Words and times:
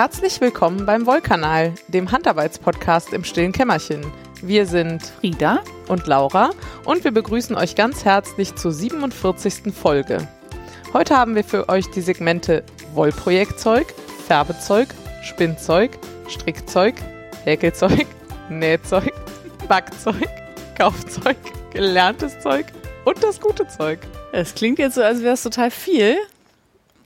Herzlich 0.00 0.40
willkommen 0.40 0.86
beim 0.86 1.06
Wollkanal, 1.06 1.74
dem 1.88 2.12
Handarbeitspodcast 2.12 3.12
im 3.12 3.24
stillen 3.24 3.50
Kämmerchen. 3.50 4.06
Wir 4.42 4.64
sind 4.64 5.02
Frieda 5.02 5.58
und 5.88 6.06
Laura 6.06 6.50
und 6.84 7.02
wir 7.02 7.10
begrüßen 7.10 7.56
euch 7.56 7.74
ganz 7.74 8.04
herzlich 8.04 8.54
zur 8.54 8.70
47. 8.70 9.74
Folge. 9.74 10.28
Heute 10.92 11.16
haben 11.16 11.34
wir 11.34 11.42
für 11.42 11.68
euch 11.68 11.90
die 11.90 12.00
Segmente 12.00 12.62
Wollprojektzeug, 12.94 13.92
Färbezeug, 14.28 14.86
Spinnzeug, 15.24 15.98
Strickzeug, 16.28 16.94
Häkelzeug, 17.42 18.06
Nähzeug, 18.48 19.12
Backzeug, 19.66 20.28
Kaufzeug, 20.78 21.38
gelerntes 21.72 22.38
Zeug 22.38 22.66
und 23.04 23.20
das 23.24 23.40
gute 23.40 23.66
Zeug. 23.66 23.98
Es 24.30 24.54
klingt 24.54 24.78
jetzt 24.78 24.94
so, 24.94 25.02
als 25.02 25.24
wäre 25.24 25.34
es 25.34 25.42
total 25.42 25.72
viel. 25.72 26.18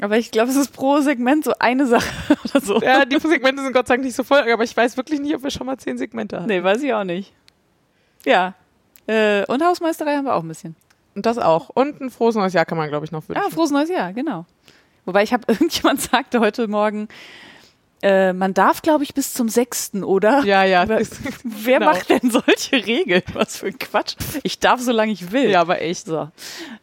Aber 0.03 0.19
ich 0.19 0.33
glaube, 0.33 0.51
es 0.51 0.57
ist 0.57 0.73
pro 0.73 1.01
Segment 1.01 1.45
so 1.45 1.53
eine 1.61 1.87
Sache 1.87 2.13
oder 2.45 2.61
so. 2.61 2.81
Ja, 2.81 3.05
die 3.05 3.21
Segmente 3.21 3.63
sind 3.63 3.73
Gott 3.73 3.87
sei 3.87 3.95
Dank 3.95 4.05
nicht 4.05 4.17
so 4.17 4.25
voll, 4.25 4.41
aber 4.53 4.65
ich 4.65 4.77
weiß 4.77 4.97
wirklich 4.97 5.21
nicht, 5.21 5.33
ob 5.33 5.45
wir 5.45 5.51
schon 5.51 5.65
mal 5.65 5.79
zehn 5.79 5.97
Segmente 5.97 6.39
haben. 6.39 6.47
Nee, 6.47 6.61
weiß 6.61 6.83
ich 6.83 6.93
auch 6.93 7.05
nicht. 7.05 7.33
Ja. 8.25 8.55
Äh, 9.07 9.45
und 9.47 9.63
Hausmeisterei 9.63 10.17
haben 10.17 10.25
wir 10.25 10.35
auch 10.35 10.43
ein 10.43 10.49
bisschen. 10.49 10.75
Und 11.15 11.25
das 11.25 11.39
auch. 11.39 11.69
Und 11.69 12.01
ein 12.01 12.11
frohes 12.11 12.35
neues 12.35 12.53
Jahr 12.53 12.65
kann 12.65 12.79
man, 12.79 12.89
glaube 12.89 13.05
ich, 13.05 13.13
noch 13.13 13.29
wünschen. 13.29 13.45
Ja, 13.45 13.49
frohes 13.49 13.71
neues 13.71 13.91
Jahr, 13.91 14.13
genau. 14.13 14.45
Wobei 15.05 15.23
ich 15.23 15.33
habe, 15.33 15.45
irgendjemand 15.53 16.01
sagte 16.01 16.41
heute 16.41 16.67
Morgen, 16.67 17.07
äh, 18.03 18.33
man 18.33 18.55
darf, 18.55 18.83
glaube 18.83 19.05
ich, 19.05 19.15
bis 19.15 19.33
zum 19.33 19.49
6., 19.49 20.03
oder? 20.03 20.43
Ja, 20.43 20.65
ja. 20.65 20.83
Aber 20.83 20.99
wer 21.45 21.79
genau. 21.79 21.93
macht 21.93 22.09
denn 22.09 22.29
solche 22.29 22.85
Regeln? 22.85 23.23
Was 23.35 23.59
für 23.59 23.67
ein 23.67 23.79
Quatsch. 23.79 24.17
Ich 24.43 24.59
darf, 24.59 24.81
solange 24.81 25.13
ich 25.13 25.31
will. 25.31 25.49
Ja, 25.49 25.61
aber 25.61 25.81
echt. 25.81 26.07
So. 26.07 26.29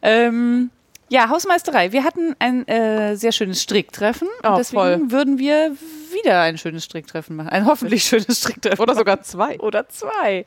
Ähm, 0.00 0.70
ja, 1.10 1.28
Hausmeisterei. 1.28 1.90
Wir 1.90 2.04
hatten 2.04 2.36
ein 2.38 2.66
äh, 2.68 3.16
sehr 3.16 3.32
schönes 3.32 3.60
Stricktreffen. 3.60 4.28
Oh, 4.44 4.50
und 4.50 4.58
deswegen 4.58 4.80
voll. 4.80 5.10
würden 5.10 5.38
wir 5.38 5.72
wieder 6.12 6.40
ein 6.40 6.56
schönes 6.56 6.84
Stricktreffen 6.84 7.34
machen. 7.34 7.48
Ein 7.48 7.66
hoffentlich 7.66 8.04
schönes 8.04 8.38
Stricktreffen. 8.38 8.80
Oder 8.80 8.94
sogar 8.94 9.20
zwei. 9.22 9.58
Oder 9.58 9.88
zwei. 9.88 10.44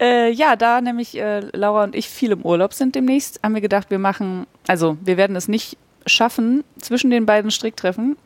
Äh, 0.00 0.32
ja, 0.32 0.56
da 0.56 0.80
nämlich 0.80 1.16
äh, 1.16 1.38
Laura 1.52 1.84
und 1.84 1.94
ich 1.94 2.08
viel 2.08 2.32
im 2.32 2.42
Urlaub 2.42 2.74
sind 2.74 2.96
demnächst, 2.96 3.40
haben 3.44 3.54
wir 3.54 3.60
gedacht, 3.60 3.90
wir 3.90 4.00
machen, 4.00 4.48
also 4.66 4.98
wir 5.02 5.16
werden 5.16 5.36
es 5.36 5.46
nicht 5.46 5.78
schaffen, 6.04 6.64
zwischen 6.80 7.10
den 7.10 7.24
beiden 7.24 7.52
Stricktreffen, 7.52 8.16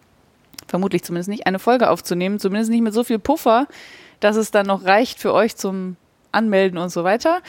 vermutlich 0.67 1.03
zumindest 1.03 1.29
nicht, 1.29 1.47
eine 1.47 1.59
Folge 1.59 1.91
aufzunehmen, 1.91 2.41
zumindest 2.41 2.71
nicht 2.71 2.83
mit 2.83 2.95
so 2.95 3.05
viel 3.05 3.19
Puffer, 3.19 3.67
dass 4.21 4.37
es 4.37 4.51
dann 4.51 4.67
noch 4.67 4.87
reicht 4.87 5.19
für 5.19 5.35
euch 5.35 5.57
zum 5.57 5.97
Anmelden 6.33 6.79
und 6.79 6.89
so 6.89 7.05
weiter. 7.05 7.43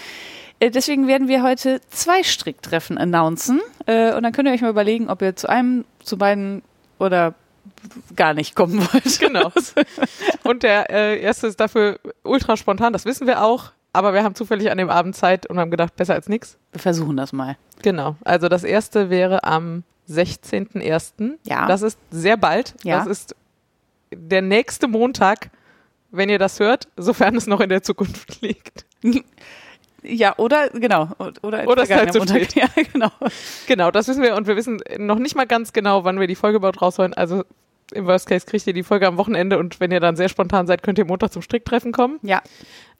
Äh, 0.62 0.72
Deswegen 0.72 1.08
werden 1.08 1.28
wir 1.28 1.44
heute 1.44 1.81
zwei 1.90 2.23
Stricktreffen 2.23 2.98
announcen. 2.98 3.59
Äh, 3.88 4.14
und 4.14 4.23
dann 4.23 4.31
könnt 4.31 4.48
ihr 4.48 4.54
euch 4.54 4.62
mal 4.62 4.70
überlegen, 4.70 5.09
ob 5.09 5.22
ihr 5.22 5.36
zu 5.36 5.50
einem, 5.50 5.84
zu 6.03 6.18
beiden 6.18 6.62
oder 7.00 7.34
gar 8.16 8.34
nicht 8.34 8.56
kommen 8.56 8.80
wollt. 8.80 9.20
Genau. 9.20 9.52
Und 10.44 10.64
der 10.64 10.90
äh, 10.90 11.20
erste 11.20 11.48
ist 11.48 11.59
dafür 11.59 12.00
ultra 12.23 12.58
spontan, 12.58 12.94
das 12.94 13.06
wissen 13.06 13.28
wir 13.28 13.44
auch. 13.44 13.72
Aber 13.94 14.14
wir 14.14 14.23
haben 14.23 14.36
zufällig 14.36 14.72
an 14.72 14.78
dem 14.78 14.90
Abend 14.90 15.16
Zeit 15.16 15.48
und 15.48 15.59
haben 15.59 15.70
gedacht, 15.70 15.95
besser 15.98 16.14
als 16.14 16.30
nichts. 16.30 16.58
Wir 16.72 16.80
versuchen 16.80 17.18
das 17.18 17.34
mal. 17.34 17.58
Genau. 17.81 18.16
Also 18.23 18.48
das 18.48 18.64
erste 18.64 19.09
wäre 19.09 19.44
am 19.44 19.84
16.01. 20.09 21.38
Ja. 21.44 21.68
Das 21.68 21.81
ist 21.81 22.00
sehr 22.09 22.38
bald. 22.38 22.75
Ja. 22.84 23.00
Das 23.00 23.08
ist 23.08 23.36
der 24.14 24.42
nächste 24.42 24.88
Montag, 24.88 25.50
wenn 26.12 26.30
ihr 26.30 26.40
das 26.40 26.59
hört, 26.59 26.88
sofern 26.96 27.36
es 27.36 27.48
noch 27.48 27.59
in 27.59 27.70
der 27.70 27.84
Zukunft 27.84 28.42
liegt. 28.42 28.86
Ja, 30.03 30.33
oder 30.38 30.69
genau. 30.69 31.09
Oder, 31.41 31.67
Oder 31.67 31.84
ist 31.84 31.94
halt 31.94 32.13
zu 32.13 32.19
Montag. 32.19 32.41
Ja, 32.56 32.67
genau. 32.91 33.12
Genau, 33.67 33.91
das 33.91 34.07
wissen 34.07 34.23
wir 34.23 34.35
und 34.35 34.47
wir 34.47 34.56
wissen 34.56 34.81
noch 34.97 35.19
nicht 35.19 35.35
mal 35.35 35.45
ganz 35.45 35.73
genau, 35.73 36.03
wann 36.03 36.19
wir 36.19 36.28
die 36.28 36.35
Folge 36.35 36.57
überhaupt 36.57 36.81
rausholen. 36.81 37.13
Also 37.13 37.44
im 37.94 38.07
Worst 38.07 38.28
Case 38.28 38.45
kriegt 38.45 38.66
ihr 38.67 38.73
die 38.73 38.84
Folge 38.84 39.07
am 39.07 39.17
Wochenende 39.17 39.57
und 39.57 39.79
wenn 39.79 39.91
ihr 39.91 40.00
dann 40.00 40.16
sehr 40.16 40.29
spontan 40.29 40.67
seid, 40.67 40.84
könnt 40.84 40.97
ihr 40.97 41.06
Montag 41.06 41.31
zum 41.31 41.41
Stricktreffen 41.41 41.91
kommen. 41.91 42.19
Ja. 42.23 42.41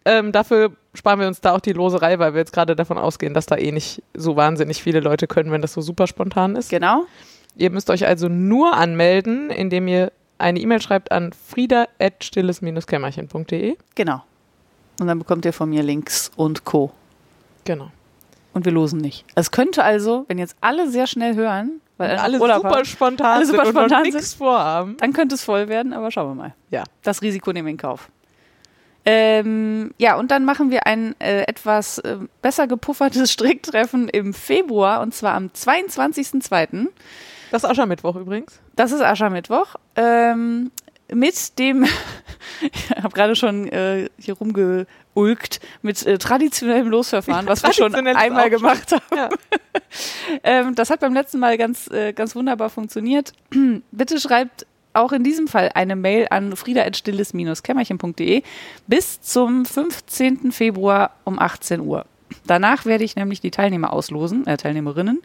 Ähm, 0.03 0.31
dafür 0.31 0.72
sparen 0.94 1.19
wir 1.19 1.28
uns 1.28 1.41
da 1.41 1.56
auch 1.56 1.59
die 1.59 1.73
Loserei, 1.73 2.19
weil 2.19 2.34
wir 2.34 2.40
jetzt 2.40 2.53
gerade 2.53 2.75
davon 2.75 2.97
ausgehen, 2.97 3.34
dass 3.34 3.45
da 3.45 3.57
eh 3.57 3.72
nicht 3.72 4.01
so 4.13 4.35
wahnsinnig 4.35 4.81
viele 4.81 5.00
Leute 5.00 5.28
können, 5.28 5.51
wenn 5.51 5.61
das 5.61 5.73
so 5.73 5.81
super 5.81 6.07
spontan 6.07 6.56
ist. 6.56 6.69
Genau. 6.69 7.06
Ihr 7.56 7.69
müsst 7.69 7.90
euch 7.90 8.07
also 8.07 8.29
nur 8.29 8.73
anmelden, 8.73 9.50
indem 9.50 9.88
ihr 9.88 10.11
eine 10.38 10.59
E-Mail 10.59 10.81
schreibt 10.81 11.11
an 11.11 11.34
frieda.stilles-kämmerchen.de. 11.34 13.78
Genau. 13.95 14.23
Und 15.01 15.07
dann 15.07 15.17
bekommt 15.17 15.45
ihr 15.45 15.51
von 15.51 15.67
mir 15.67 15.81
Links 15.81 16.29
und 16.35 16.63
Co. 16.63 16.91
Genau. 17.63 17.89
Und 18.53 18.66
wir 18.66 18.72
losen 18.72 19.00
nicht. 19.00 19.25
Es 19.34 19.50
könnte 19.50 19.84
also, 19.84 20.25
wenn 20.28 20.38
jetzt 20.38 20.56
alle 20.62 20.91
sehr 20.91 21.07
schnell 21.07 21.35
hören, 21.35 21.81
weil 21.97 22.17
Alle 22.17 22.38
super 22.38 22.63
haben, 22.63 22.85
spontan 22.85 23.38
Alle 23.38 23.45
super 23.47 23.66
sind 23.66 23.78
und 23.78 24.01
nichts 24.03 24.35
vorhaben. 24.35 24.97
dann 24.97 25.11
könnte 25.11 25.34
es 25.34 25.44
voll 25.44 25.67
werden, 25.69 25.94
aber 25.94 26.11
schauen 26.11 26.29
wir 26.29 26.35
mal. 26.35 26.53
Ja. 26.69 26.84
Das 27.01 27.23
Risiko 27.23 27.51
nehmen 27.51 27.66
wir 27.66 27.72
in 27.72 27.78
Kauf. 27.78 28.09
Ähm, 29.03 29.91
ja, 29.97 30.17
und 30.17 30.29
dann 30.29 30.45
machen 30.45 30.69
wir 30.69 30.85
ein 30.85 31.19
äh, 31.19 31.47
etwas 31.47 31.97
äh, 31.97 32.17
besser 32.44 32.67
gepuffertes 32.67 33.31
Stricktreffen 33.34 34.07
im 34.07 34.35
Februar 34.35 35.01
und 35.01 35.16
zwar 35.16 35.34
am 35.34 35.47
22.02. 35.47 36.90
Das 37.50 37.63
ist 37.63 37.69
Aschermittwoch 37.72 38.17
übrigens. 38.17 38.59
Das 38.75 38.91
ist 38.91 39.01
Aschermittwoch. 39.01 39.78
Ähm, 39.95 40.69
mit 41.13 41.59
dem, 41.59 41.85
ich 42.61 42.89
habe 42.91 43.13
gerade 43.13 43.35
schon 43.35 43.67
äh, 43.67 44.09
hier 44.17 44.35
rumgeulkt, 44.35 45.59
mit 45.81 46.05
äh, 46.05 46.17
traditionellem 46.17 46.88
Losverfahren, 46.88 47.47
was 47.47 47.63
wir 47.63 47.73
schon 47.73 47.95
einmal 47.95 48.49
gemacht 48.49 48.91
haben. 48.91 49.16
Ja. 49.16 49.29
Ähm, 50.44 50.73
das 50.75 50.89
hat 50.89 51.01
beim 51.01 51.13
letzten 51.13 51.39
Mal 51.39 51.57
ganz, 51.57 51.88
äh, 51.91 52.13
ganz 52.13 52.35
wunderbar 52.35 52.69
funktioniert. 52.69 53.33
Bitte 53.91 54.19
schreibt 54.22 54.66
auch 54.94 55.11
in 55.11 55.23
diesem 55.23 55.47
Fall 55.47 55.72
eine 55.73 55.97
Mail 55.97 56.27
an 56.29 56.55
frieda.stilles-kämmerchen.de 56.55 58.43
bis 58.88 59.22
zum 59.22 59.66
15. 59.66 60.53
Februar 60.53 61.11
um 61.25 61.39
18 61.39 61.81
Uhr. 61.81 62.05
Danach 62.45 62.85
werde 62.85 63.03
ich 63.03 63.16
nämlich 63.16 63.41
die 63.41 63.51
Teilnehmer 63.51 63.91
auslosen, 63.91 64.47
äh, 64.47 64.57
Teilnehmerinnen. 64.57 65.22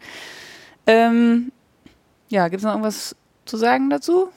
Ähm, 0.87 1.53
ja, 2.29 2.49
gibt 2.49 2.59
es 2.59 2.65
noch 2.65 2.73
irgendwas 2.73 3.15
zu 3.45 3.57
sagen 3.57 3.91
dazu? 3.91 4.29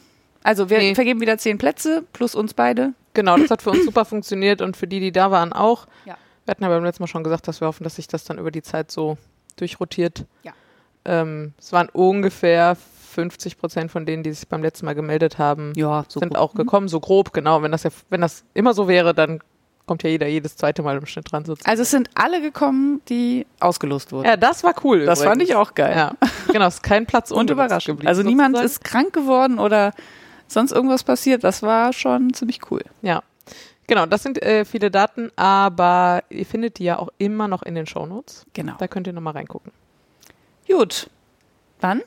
Also 0.44 0.70
wir 0.70 0.78
Nee. 0.80 0.96
vergeben 0.96 1.20
wieder 1.22 1.38
zehn 1.38 1.58
Plätze 1.58 2.04
plus 2.14 2.36
uns 2.36 2.54
beide. 2.54 2.94
Genau, 3.14 3.38
das 3.38 3.52
hat 3.52 3.62
für 3.62 3.72
uns 3.72 3.86
super 3.86 4.06
funktioniert 4.06 4.62
und 4.62 4.78
für 4.78 4.88
die, 4.88 5.00
die 5.00 5.12
da 5.12 5.32
waren, 5.32 5.52
auch. 5.54 5.86
Ja. 6.06 6.16
Wir 6.46 6.52
hatten 6.52 6.64
ja 6.64 6.70
beim 6.70 6.84
letzten 6.84 7.04
Mal 7.04 7.08
schon 7.08 7.24
gesagt, 7.24 7.48
dass 7.48 7.60
wir 7.62 7.68
hoffen, 7.68 7.84
dass 7.84 7.96
sich 7.98 8.08
das 8.08 8.24
dann 8.24 8.38
über 8.38 8.52
die 8.52 8.62
Zeit 8.62 8.90
so 8.92 9.18
durchrotiert. 9.58 10.26
Ja. 10.44 10.54
Ähm, 11.06 11.54
es 11.60 11.72
waren 11.74 11.90
ungefähr 11.90 12.76
50 13.12 13.58
Prozent 13.58 13.92
von 13.92 14.06
denen, 14.06 14.24
die 14.24 14.32
sich 14.32 14.48
beim 14.48 14.62
letzten 14.62 14.86
Mal 14.86 14.96
gemeldet 14.96 15.38
haben, 15.40 15.74
Ja, 15.76 16.06
so 16.08 16.20
sind 16.20 16.30
gut. 16.30 16.38
auch 16.38 16.54
gekommen, 16.54 16.88
so 16.88 17.00
grob, 17.00 17.34
genau. 17.34 17.62
Wenn 17.62 17.72
das 17.72 17.84
ja, 17.84 17.90
wenn 18.10 18.22
das 18.22 18.44
immer 18.54 18.74
so 18.74 18.88
wäre, 18.88 19.14
dann 19.14 19.40
kommt 19.88 20.04
ja 20.04 20.10
jeder 20.10 20.28
jedes 20.28 20.56
zweite 20.56 20.84
Mal 20.84 20.98
im 20.98 21.06
Schnitt 21.08 21.32
dran 21.32 21.44
sozusagen. 21.46 21.70
Also 21.70 21.82
es 21.82 21.90
sind 21.92 22.10
alle 22.14 22.42
gekommen, 22.42 23.02
die 23.10 23.48
ausgelost 23.60 24.12
wurden. 24.12 24.28
Ja, 24.28 24.38
das 24.38 24.64
war 24.64 24.76
cool. 24.84 25.06
das 25.06 25.24
fand 25.24 25.42
ich 25.42 25.56
auch 25.56 25.74
geil. 25.74 25.96
Ja, 25.98 26.12
genau, 26.52 26.68
es 26.68 26.76
ist 26.76 26.84
kein 26.84 27.08
Platz 27.08 27.32
Und 27.32 27.50
überraschend. 27.50 27.98
geblieben, 27.98 28.08
Also 28.08 28.22
niemand 28.22 28.56
sozusagen. 28.56 28.72
ist 28.72 28.84
krank 28.84 29.14
geworden 29.14 29.58
oder 29.58 29.94
sonst 30.50 30.72
irgendwas 30.72 31.04
passiert. 31.04 31.44
Das 31.44 31.62
war 31.64 31.94
schon 31.94 32.34
ziemlich 32.34 32.60
cool. 32.72 32.84
Ja, 33.02 33.24
genau, 33.88 34.06
das 34.06 34.24
sind 34.24 34.42
äh, 34.42 34.66
viele 34.66 34.92
Daten, 34.92 35.32
aber 35.36 36.24
ihr 36.30 36.46
findet 36.46 36.80
die 36.80 36.84
ja 36.86 37.00
auch 37.00 37.10
immer 37.18 37.48
noch 37.48 37.64
in 37.64 37.76
den 37.76 37.86
Shownotes. 37.86 38.46
Genau. 38.54 38.74
Da 38.78 38.88
könnt 38.88 39.08
ihr 39.08 39.14
nochmal 39.14 39.34
reingucken. 39.34 39.72
Gut. 40.68 41.10
Dann 41.80 42.02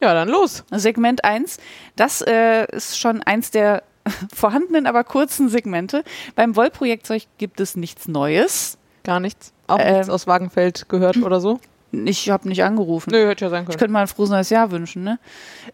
Ja, 0.00 0.14
dann 0.14 0.28
los. 0.28 0.64
Segment 0.70 1.24
1. 1.24 1.58
Das 1.96 2.22
äh, 2.22 2.66
ist 2.74 2.98
schon 2.98 3.22
eins 3.22 3.50
der 3.50 3.82
vorhandenen, 4.34 4.86
aber 4.86 5.04
kurzen 5.04 5.48
Segmente. 5.48 6.02
Beim 6.34 6.56
Wollprojektzeug 6.56 7.24
gibt 7.38 7.60
es 7.60 7.76
nichts 7.76 8.08
Neues. 8.08 8.78
Gar 9.04 9.20
nichts. 9.20 9.52
Auch 9.68 9.78
Ähm. 9.80 9.92
nichts 9.94 10.08
aus 10.10 10.26
Wagenfeld 10.26 10.88
gehört 10.88 11.18
oder 11.18 11.40
so? 11.40 11.60
Ich 11.92 12.30
habe 12.30 12.48
nicht 12.48 12.64
angerufen. 12.64 13.10
Nö, 13.12 13.28
hätte 13.28 13.44
ja 13.44 13.50
sein 13.50 13.62
Ich 13.62 13.66
können. 13.68 13.78
könnte 13.78 13.92
mal 13.92 14.00
ein 14.00 14.06
frohes 14.08 14.30
neues 14.30 14.48
Jahr 14.50 14.70
wünschen, 14.70 15.04
ne? 15.04 15.18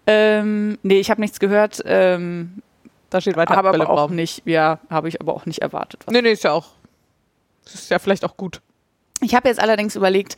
Ähm, 0.06 0.78
nee, 0.82 0.98
ich 0.98 1.10
habe 1.10 1.20
nichts 1.20 1.38
gehört. 1.38 1.80
Ähm, 1.86 2.60
Da 3.10 3.20
steht 3.20 3.36
weiter 3.36 3.54
habe 3.54 3.68
aber 3.70 3.88
auch 3.88 4.10
nicht, 4.10 4.42
ja, 4.44 4.80
habe 4.90 5.08
ich 5.08 5.20
aber 5.20 5.34
auch 5.34 5.46
nicht 5.46 5.62
erwartet. 5.62 6.04
Nee, 6.10 6.20
nee, 6.22 6.32
ist 6.32 6.44
ja 6.44 6.52
auch. 6.52 6.66
Ist 7.64 7.90
ja 7.90 7.98
vielleicht 7.98 8.24
auch 8.24 8.36
gut. 8.36 8.60
Ich 9.20 9.34
habe 9.34 9.48
jetzt 9.48 9.60
allerdings 9.60 9.94
überlegt, 9.96 10.36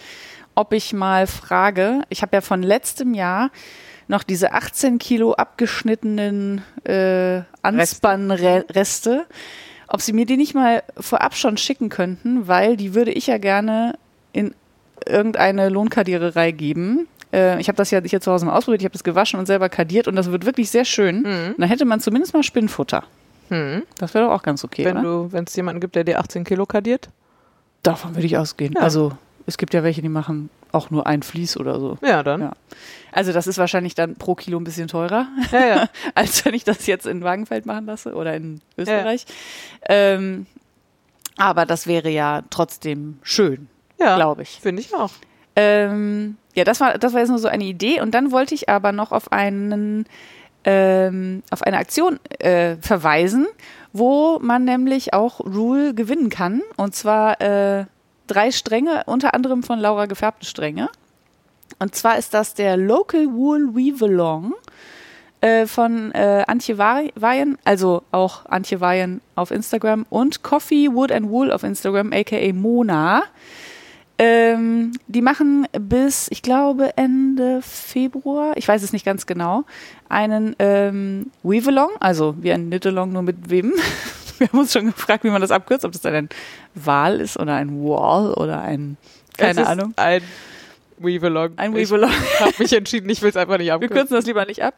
ob 0.54 0.72
ich 0.72 0.92
mal 0.92 1.26
frage. 1.26 2.02
Ich 2.10 2.22
habe 2.22 2.36
ja 2.36 2.40
von 2.42 2.62
letztem 2.62 3.14
Jahr 3.14 3.50
noch 4.08 4.22
diese 4.22 4.52
18 4.52 4.98
Kilo 4.98 5.32
abgeschnittenen 5.34 6.62
äh, 6.84 7.42
Anspannreste. 7.62 9.26
Ob 9.88 10.00
sie 10.00 10.12
mir 10.12 10.26
die 10.26 10.36
nicht 10.36 10.54
mal 10.54 10.82
vorab 10.98 11.34
schon 11.34 11.56
schicken 11.56 11.88
könnten, 11.88 12.46
weil 12.48 12.76
die 12.76 12.94
würde 12.94 13.12
ich 13.12 13.26
ja 13.28 13.38
gerne 13.38 13.98
in 14.32 14.54
irgendeine 15.06 15.68
Lohnkadiererei 15.68 16.50
geben. 16.50 17.08
Äh, 17.32 17.60
ich 17.60 17.68
habe 17.68 17.76
das 17.76 17.90
ja 17.90 18.00
hier 18.02 18.20
zu 18.20 18.32
Hause 18.32 18.46
mal 18.46 18.56
ausprobiert, 18.56 18.82
ich 18.82 18.86
habe 18.86 18.92
das 18.92 19.04
gewaschen 19.04 19.38
und 19.38 19.46
selber 19.46 19.68
kadiert 19.68 20.08
und 20.08 20.16
das 20.16 20.30
wird 20.30 20.46
wirklich 20.46 20.70
sehr 20.70 20.84
schön. 20.84 21.24
Und 21.24 21.54
dann 21.58 21.68
hätte 21.68 21.84
man 21.84 22.00
zumindest 22.00 22.34
mal 22.34 22.42
Spinnfutter. 22.42 23.04
Hm. 23.48 23.82
Das 23.98 24.14
wäre 24.14 24.26
doch 24.26 24.32
auch 24.32 24.42
ganz 24.42 24.64
okay, 24.64 24.84
wenn 24.84 25.44
es 25.44 25.56
jemanden 25.56 25.80
gibt, 25.80 25.96
der 25.96 26.04
dir 26.04 26.20
18 26.20 26.44
Kilo 26.44 26.66
kadiert. 26.66 27.08
Davon 27.82 28.14
würde 28.14 28.26
ich 28.26 28.36
ausgehen. 28.36 28.74
Ja. 28.74 28.80
Also 28.80 29.12
es 29.46 29.58
gibt 29.58 29.74
ja 29.74 29.82
welche, 29.82 30.02
die 30.02 30.08
machen 30.08 30.50
auch 30.72 30.90
nur 30.90 31.06
ein 31.06 31.22
Vlies 31.22 31.56
oder 31.56 31.80
so. 31.80 31.98
Ja, 32.02 32.22
dann. 32.22 32.40
Ja. 32.40 32.52
Also 33.10 33.32
das 33.32 33.46
ist 33.46 33.58
wahrscheinlich 33.58 33.94
dann 33.94 34.14
pro 34.14 34.34
Kilo 34.34 34.58
ein 34.58 34.64
bisschen 34.64 34.86
teurer, 34.86 35.26
Ja, 35.50 35.66
ja. 35.66 35.88
als 36.14 36.44
wenn 36.44 36.54
ich 36.54 36.64
das 36.64 36.86
jetzt 36.86 37.06
in 37.06 37.22
Wagenfeld 37.22 37.66
machen 37.66 37.86
lasse 37.86 38.14
oder 38.14 38.34
in 38.34 38.60
Österreich. 38.78 39.26
Ähm, 39.88 40.46
aber 41.36 41.66
das 41.66 41.86
wäre 41.86 42.10
ja 42.10 42.42
trotzdem 42.50 43.18
schön, 43.22 43.68
ja. 44.00 44.16
glaube 44.16 44.42
ich. 44.42 44.60
Finde 44.60 44.82
ich 44.82 44.94
auch. 44.94 45.10
Ähm, 45.56 46.36
ja, 46.54 46.64
das 46.64 46.80
war, 46.80 46.98
das 46.98 47.12
war 47.12 47.20
jetzt 47.20 47.28
nur 47.28 47.38
so 47.38 47.48
eine 47.48 47.64
Idee. 47.64 48.00
Und 48.00 48.12
dann 48.12 48.32
wollte 48.32 48.54
ich 48.54 48.68
aber 48.68 48.92
noch 48.92 49.12
auf 49.12 49.32
einen, 49.32 50.06
ähm, 50.64 51.42
auf 51.50 51.62
eine 51.62 51.78
Aktion 51.78 52.18
äh, 52.38 52.76
verweisen, 52.76 53.46
wo 53.92 54.38
man 54.40 54.64
nämlich 54.64 55.14
auch 55.14 55.40
Rule 55.40 55.94
gewinnen 55.94 56.30
kann. 56.30 56.62
Und 56.76 56.94
zwar 56.94 57.40
äh, 57.40 57.86
drei 58.26 58.50
Stränge, 58.50 59.02
unter 59.06 59.34
anderem 59.34 59.62
von 59.62 59.78
Laura 59.78 60.06
gefärbte 60.06 60.46
Stränge. 60.46 60.88
Und 61.78 61.94
zwar 61.94 62.18
ist 62.18 62.34
das 62.34 62.54
der 62.54 62.76
Local 62.76 63.26
Wool 63.32 63.74
Weave-Along 63.74 64.54
äh, 65.40 65.66
von 65.66 66.12
äh, 66.12 66.44
Antje 66.46 66.78
Weihen, 66.78 67.58
also 67.64 68.02
auch 68.10 68.44
Antje 68.46 68.80
Weihen 68.80 69.20
auf 69.34 69.50
Instagram 69.50 70.04
und 70.10 70.42
Coffee 70.42 70.92
Wood 70.92 71.12
and 71.12 71.30
Wool 71.30 71.50
auf 71.50 71.62
Instagram, 71.62 72.12
aka 72.12 72.52
Mona. 72.52 73.22
Ähm, 74.22 74.92
die 75.06 75.22
machen 75.22 75.66
bis, 75.72 76.28
ich 76.30 76.42
glaube, 76.42 76.90
Ende 76.98 77.62
Februar, 77.62 78.54
ich 78.54 78.68
weiß 78.68 78.82
es 78.82 78.92
nicht 78.92 79.06
ganz 79.06 79.24
genau, 79.24 79.64
einen 80.10 80.54
ähm, 80.58 81.30
Weave-Along, 81.42 81.88
also 82.00 82.34
wie 82.38 82.52
ein 82.52 82.68
Knit-Along, 82.68 83.14
nur 83.14 83.22
mit 83.22 83.48
Weben. 83.48 83.72
Wir 84.38 84.48
haben 84.48 84.58
uns 84.58 84.74
schon 84.74 84.92
gefragt, 84.92 85.24
wie 85.24 85.30
man 85.30 85.40
das 85.40 85.50
abkürzt, 85.50 85.86
ob 85.86 85.92
das 85.92 86.02
dann 86.02 86.14
ein 86.14 86.28
Wal 86.74 87.18
ist 87.18 87.38
oder 87.38 87.54
ein 87.54 87.82
Wall 87.82 88.34
oder 88.34 88.60
ein, 88.60 88.98
keine 89.38 89.66
Ahnung. 89.66 89.94
Ein 89.96 90.20
Weave-Along. 90.98 91.52
Ein 91.56 91.74
Weave-Along. 91.74 92.10
Ich 92.10 92.40
habe 92.40 92.54
mich 92.58 92.72
entschieden, 92.74 93.08
ich 93.08 93.22
will 93.22 93.30
es 93.30 93.36
einfach 93.38 93.56
nicht 93.56 93.68
Wir 93.68 93.74
abkürzen. 93.74 93.96
kürzen 93.96 94.14
das 94.16 94.26
lieber 94.26 94.44
nicht 94.44 94.62
ab. 94.62 94.74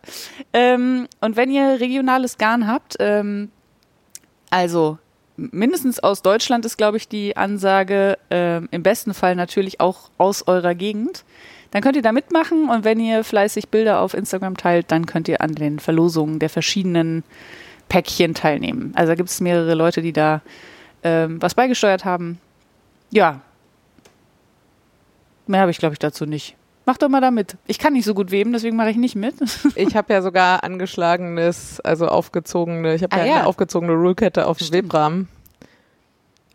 Ähm, 0.52 1.08
und 1.20 1.34
wenn 1.34 1.50
ihr 1.50 1.80
regionales 1.80 2.38
Garn 2.38 2.68
habt, 2.68 2.94
ähm, 3.00 3.50
also 4.50 4.98
mindestens 5.36 5.98
aus 5.98 6.22
Deutschland 6.22 6.64
ist, 6.64 6.76
glaube 6.76 6.96
ich, 6.96 7.08
die 7.08 7.36
Ansage, 7.36 8.18
ähm, 8.30 8.68
im 8.70 8.82
besten 8.82 9.14
Fall 9.14 9.34
natürlich 9.34 9.80
auch 9.80 10.10
aus 10.18 10.46
eurer 10.46 10.74
Gegend, 10.74 11.24
dann 11.70 11.82
könnt 11.82 11.96
ihr 11.96 12.02
da 12.02 12.12
mitmachen 12.12 12.68
und 12.68 12.84
wenn 12.84 13.00
ihr 13.00 13.24
fleißig 13.24 13.68
Bilder 13.68 14.00
auf 14.00 14.12
Instagram 14.14 14.56
teilt, 14.56 14.90
dann 14.90 15.06
könnt 15.06 15.28
ihr 15.28 15.40
an 15.40 15.54
den 15.54 15.78
Verlosungen 15.78 16.38
der 16.38 16.50
verschiedenen 16.50 17.24
Päckchen 17.88 18.34
teilnehmen. 18.34 18.92
Also 18.94 19.12
da 19.12 19.14
gibt 19.14 19.30
es 19.30 19.40
mehrere 19.40 19.74
Leute, 19.74 20.02
die 20.02 20.12
da 20.12 20.42
ähm, 21.02 21.40
was 21.40 21.54
beigesteuert 21.54 22.04
haben. 22.04 22.38
Ja. 23.10 23.40
Mehr 25.46 25.60
habe 25.60 25.70
ich, 25.70 25.78
glaube 25.78 25.94
ich, 25.94 25.98
dazu 25.98 26.26
nicht. 26.26 26.56
Mach 26.84 26.96
doch 26.98 27.08
mal 27.08 27.20
da 27.20 27.30
mit. 27.30 27.56
Ich 27.66 27.78
kann 27.78 27.92
nicht 27.92 28.04
so 28.04 28.12
gut 28.14 28.30
weben, 28.32 28.52
deswegen 28.52 28.76
mache 28.76 28.90
ich 28.90 28.96
nicht 28.96 29.14
mit. 29.14 29.34
Ich 29.76 29.94
habe 29.96 30.12
ja 30.12 30.20
sogar 30.22 30.64
angeschlagenes, 30.64 31.80
also 31.80 32.08
aufgezogene, 32.08 32.94
ich 32.94 33.02
habe 33.04 33.14
Ah, 33.14 33.20
ja, 33.20 33.24
ja. 33.26 33.34
eine 33.36 33.46
aufgezogene 33.46 33.92
Rulekette 33.92 34.46
auf 34.46 34.58
dem. 34.58 34.72
Webrahmen. 34.72 35.28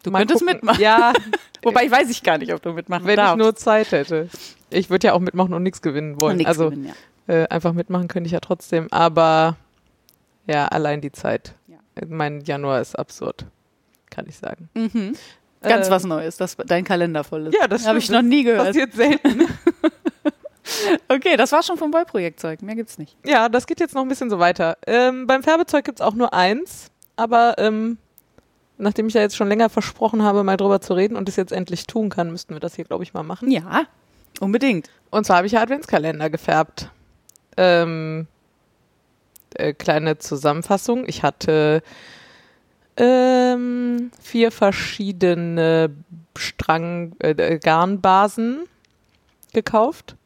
Du 0.04 0.12
Mal 0.12 0.20
könntest 0.20 0.42
gucken. 0.42 0.56
mitmachen. 0.56 0.82
Ja, 0.82 1.14
Wobei 1.64 1.86
ich 1.86 1.92
weiß 1.92 2.10
ich 2.10 2.24
gar 2.24 2.38
nicht, 2.38 2.54
ob 2.54 2.62
du 2.62 2.74
mitmachen 2.74 3.06
wenn 3.06 3.12
ich 3.12 3.16
darfst. 3.18 3.38
nur 3.38 3.56
Zeit 3.56 3.92
hätte. 3.92 4.30
Ich 4.70 4.90
würde 4.90 5.08
ja 5.08 5.14
auch 5.14 5.20
mitmachen 5.20 5.54
und 5.54 5.64
nichts 5.64 5.82
gewinnen 5.82 6.20
wollen. 6.22 6.38
Nichts 6.38 6.50
also 6.50 6.70
gewinnen, 6.70 6.94
ja. 7.28 7.34
äh, 7.34 7.48
einfach 7.48 7.74
mitmachen 7.74 8.08
könnte 8.08 8.28
ich 8.28 8.34
ja 8.34 8.40
trotzdem, 8.40 8.88
aber 8.92 9.56
ja, 10.46 10.68
allein 10.68 11.02
die 11.02 11.12
Zeit. 11.12 11.56
Ja. 11.68 11.78
Mein 12.08 12.42
Januar 12.42 12.80
ist 12.82 12.98
absurd, 12.98 13.46
kann 14.10 14.26
ich 14.28 14.38
sagen. 14.38 14.70
Mhm. 14.76 15.14
Ganz 15.62 15.88
Äh, 15.88 15.92
was 15.92 16.04
Neues, 16.06 16.38
dass 16.38 16.56
dein 16.56 16.84
Kalender 16.84 17.24
voll 17.24 17.48
ist. 17.48 17.58
Ja, 17.60 17.68
das 17.68 17.88
habe 17.88 17.98
ich 17.98 18.10
noch 18.10 18.22
nie 18.22 18.44
gehört. 18.44 18.68
Passiert 18.68 18.94
selten. 18.94 19.48
Okay, 21.08 21.38
das 21.38 21.52
war 21.52 21.64
schon 21.64 21.78
vom 21.78 21.92
Boy-Projektzeug. 21.92 22.62
Mehr 22.62 22.76
gibt's 22.76 22.98
nicht. 22.98 23.16
Ja, 23.26 23.50
das 23.50 23.68
geht 23.68 23.80
jetzt 23.80 23.96
noch 23.96 24.02
ein 24.02 24.08
bisschen 24.08 24.30
so 24.30 24.40
weiter. 24.40 24.78
Ähm, 24.86 25.28
beim 25.28 25.44
Färbezeug 25.44 25.86
gibt's 25.86 26.02
auch 26.02 26.14
nur 26.14 26.34
eins, 26.34 26.92
aber 27.16 27.56
ähm, 27.58 27.98
nachdem 28.78 29.08
ich 29.08 29.14
ja 29.14 29.22
jetzt 29.22 29.36
schon 29.36 29.48
länger 29.48 29.70
versprochen 29.70 30.24
habe, 30.24 30.44
mal 30.44 30.58
drüber 30.58 30.82
zu 30.82 30.94
reden 30.94 31.16
und 31.16 31.30
es 31.30 31.36
jetzt 31.36 31.52
endlich 31.52 31.88
tun 31.88 32.10
kann, 32.10 32.32
müssten 32.32 32.54
wir 32.54 32.60
das 32.60 32.76
hier, 32.76 32.86
glaube 32.86 33.04
ich, 33.04 33.14
mal 33.14 33.24
machen. 33.24 33.50
Ja, 33.50 33.84
unbedingt. 34.40 34.90
Und 35.10 35.26
zwar 35.26 35.38
habe 35.38 35.48
ich 35.48 35.54
ja 35.54 35.62
Adventskalender 35.62 36.30
gefärbt. 36.30 36.90
Ähm, 37.56 38.28
äh, 39.56 39.74
kleine 39.74 40.18
Zusammenfassung. 40.18 41.06
Ich 41.08 41.24
hatte 41.24 41.82
ähm, 42.98 44.12
vier 44.22 44.52
verschiedene 44.52 45.96
Strang, 46.36 47.14
äh, 47.20 47.32
äh, 47.32 47.58
Garnbasen 47.60 48.66
gekauft 49.54 50.17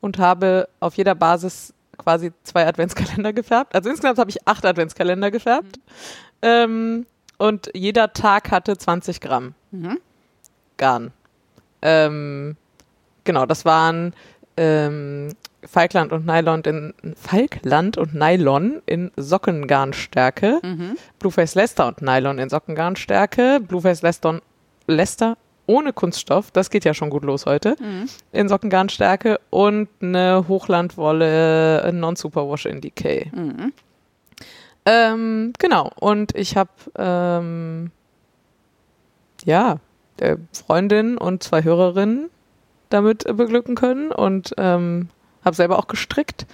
und 0.00 0.18
habe 0.18 0.68
auf 0.80 0.94
jeder 0.96 1.14
Basis 1.14 1.72
quasi 1.98 2.32
zwei 2.44 2.66
Adventskalender 2.66 3.32
gefärbt. 3.32 3.74
Also 3.74 3.88
insgesamt 3.90 4.18
habe 4.18 4.30
ich 4.30 4.46
acht 4.46 4.64
Adventskalender 4.66 5.30
gefärbt. 5.30 5.78
Ähm, 6.42 7.06
und 7.38 7.70
jeder 7.74 8.12
Tag 8.12 8.50
hatte 8.50 8.76
20 8.76 9.20
Gramm 9.20 9.54
Mhm. 9.70 9.98
Garn. 10.76 11.12
Ähm, 11.82 12.56
genau, 13.24 13.46
das 13.46 13.64
waren 13.64 14.14
ähm, 14.56 15.30
Falkland 15.64 16.12
und 16.12 16.24
Nylon 16.26 16.62
in 16.62 16.94
Falkland 17.16 17.96
und 17.98 18.14
Nylon 18.14 18.80
in 18.86 19.10
Sockengarnstärke, 19.16 20.60
Mhm. 20.62 20.96
Blueface 21.18 21.54
Lester 21.54 21.86
und 21.88 22.02
Nylon 22.02 22.38
in 22.38 22.48
Sockengarnstärke, 22.48 23.60
Blueface 23.60 24.02
Lester, 24.02 24.40
Lester 24.86 25.36
ohne 25.66 25.92
Kunststoff, 25.92 26.50
das 26.50 26.70
geht 26.70 26.84
ja 26.84 26.94
schon 26.94 27.10
gut 27.10 27.24
los 27.24 27.46
heute, 27.46 27.76
Mhm. 27.80 28.08
in 28.32 28.48
Sockengarnstärke 28.48 29.40
und 29.50 29.88
eine 30.00 30.46
Hochlandwolle 30.48 31.90
Non-Superwash 31.92 32.66
in 32.66 32.80
Decay. 32.80 33.30
Mhm. 33.34 33.72
Ähm, 34.84 35.52
genau, 35.58 35.90
und 35.98 36.34
ich 36.36 36.56
habe 36.56 36.70
ähm, 36.96 37.90
ja 39.44 39.78
Freundin 40.52 41.18
und 41.18 41.42
zwei 41.42 41.62
Hörerinnen 41.64 42.30
damit 42.88 43.26
äh, 43.26 43.32
beglücken 43.32 43.74
können 43.74 44.12
und 44.12 44.54
ähm, 44.58 45.08
habe 45.44 45.56
selber 45.56 45.78
auch 45.78 45.88
gestrickt. 45.88 46.46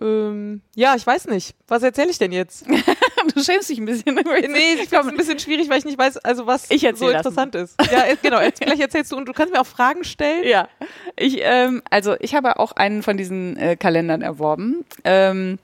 Ähm, 0.00 0.62
ja, 0.74 0.94
ich 0.96 1.06
weiß 1.06 1.26
nicht. 1.26 1.54
Was 1.68 1.82
erzähle 1.82 2.10
ich 2.10 2.18
denn 2.18 2.32
jetzt? 2.32 2.66
Du 3.34 3.42
schämst 3.42 3.68
dich 3.68 3.78
ein 3.78 3.84
bisschen. 3.84 4.14
Nee, 4.48 4.74
ich 4.82 4.88
glaube, 4.88 5.06
es 5.06 5.12
ein 5.12 5.16
bisschen 5.16 5.38
schwierig, 5.38 5.68
weil 5.68 5.78
ich 5.78 5.84
nicht 5.84 5.98
weiß, 5.98 6.18
also 6.18 6.46
was 6.46 6.68
so 6.68 7.08
interessant 7.08 7.54
ist. 7.54 7.76
Ja, 7.90 8.04
äh, 8.04 8.16
genau. 8.22 8.40
Jetzt, 8.40 8.62
vielleicht 8.62 8.80
erzählst 8.80 9.12
du 9.12 9.16
und 9.16 9.26
du 9.26 9.32
kannst 9.32 9.52
mir 9.52 9.60
auch 9.60 9.66
Fragen 9.66 10.04
stellen. 10.04 10.44
Ja, 10.46 10.68
ich, 11.16 11.38
ähm, 11.42 11.82
also 11.90 12.16
ich 12.20 12.34
habe 12.34 12.58
auch 12.58 12.72
einen 12.72 13.02
von 13.02 13.16
diesen 13.16 13.56
äh, 13.56 13.76
Kalendern 13.76 14.22
erworben. 14.22 14.84
Ähm, 15.04 15.58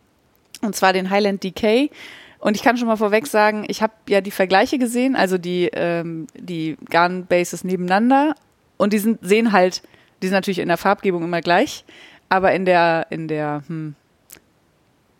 und 0.60 0.74
zwar 0.74 0.92
den 0.92 1.10
Highland 1.10 1.42
Decay. 1.42 1.90
Und 2.38 2.56
ich 2.56 2.62
kann 2.62 2.76
schon 2.76 2.88
mal 2.88 2.96
vorweg 2.96 3.26
sagen, 3.26 3.64
ich 3.68 3.80
habe 3.80 3.94
ja 4.08 4.20
die 4.20 4.30
Vergleiche 4.30 4.78
gesehen, 4.78 5.16
also 5.16 5.38
die, 5.38 5.70
ähm, 5.72 6.26
die 6.34 6.76
Garn-Bases 6.90 7.64
nebeneinander. 7.64 8.34
Und 8.76 8.92
die 8.92 8.98
sind, 8.98 9.20
sehen 9.22 9.52
halt, 9.52 9.82
die 10.22 10.26
sind 10.26 10.34
natürlich 10.34 10.58
in 10.58 10.68
der 10.68 10.76
Farbgebung 10.76 11.22
immer 11.22 11.40
gleich, 11.40 11.84
aber 12.28 12.52
in 12.52 12.66
der, 12.66 13.06
in 13.10 13.28
der, 13.28 13.62
hm, 13.66 13.94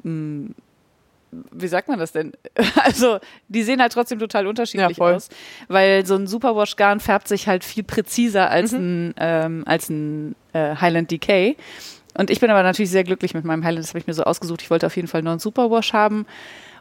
hm, 0.02 0.54
wie 1.52 1.68
sagt 1.68 1.88
man 1.88 1.98
das 1.98 2.12
denn? 2.12 2.32
Also, 2.84 3.18
die 3.48 3.62
sehen 3.62 3.80
halt 3.80 3.92
trotzdem 3.92 4.18
total 4.18 4.46
unterschiedlich 4.46 4.98
Ja, 4.98 5.04
aus, 5.04 5.28
weil 5.68 6.04
so 6.06 6.14
ein 6.16 6.26
Superwash-Garn 6.26 7.00
färbt 7.00 7.28
sich 7.28 7.48
halt 7.48 7.64
viel 7.64 7.82
präziser 7.84 8.50
als 8.50 8.72
Mhm. 8.72 8.78
ein, 8.78 9.14
ähm, 9.18 9.62
als 9.66 9.88
ein 9.88 10.34
äh, 10.52 10.76
Highland 10.76 11.10
Decay. 11.10 11.56
Und 12.16 12.30
ich 12.30 12.38
bin 12.40 12.50
aber 12.50 12.62
natürlich 12.62 12.90
sehr 12.90 13.04
glücklich 13.04 13.34
mit 13.34 13.44
meinem 13.44 13.64
Highland, 13.64 13.84
das 13.84 13.90
habe 13.90 13.98
ich 13.98 14.06
mir 14.06 14.14
so 14.14 14.22
ausgesucht. 14.24 14.62
Ich 14.62 14.70
wollte 14.70 14.86
auf 14.86 14.94
jeden 14.96 15.08
Fall 15.08 15.22
nur 15.22 15.32
einen 15.32 15.40
Superwash 15.40 15.92
haben. 15.92 16.26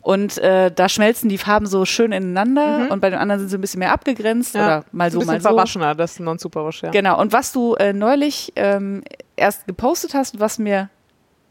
Und 0.02 0.38
äh, 0.40 0.70
da 0.70 0.90
schmelzen 0.90 1.30
die 1.30 1.38
Farben 1.38 1.66
so 1.66 1.86
schön 1.86 2.12
ineinander 2.12 2.92
und 2.92 3.00
bei 3.00 3.10
den 3.10 3.18
anderen 3.20 3.40
sind 3.40 3.50
sie 3.50 3.58
ein 3.58 3.62
bisschen 3.62 3.80
mehr 3.80 3.94
abgegrenzt 3.94 4.54
oder 4.54 4.84
mal 4.92 5.10
so, 5.10 5.20
Mhm. 5.20 5.24
ein 5.24 5.28
mal 5.28 5.34
bisschen 5.36 5.42
so. 5.44 5.48
verwaschener, 5.50 5.96
das 5.96 6.20
Non-Superwash, 6.20 6.84
ja. 6.84 6.92
Genau. 6.92 7.20
Und 7.22 7.32
was 7.32 7.54
du 7.54 7.76
äh, 7.76 7.94
neulich 7.94 8.52
ähm, 8.58 9.02
erst 9.38 9.66
gepostet 9.66 10.14
hast, 10.14 10.42
was 10.42 10.60
mir 10.60 10.90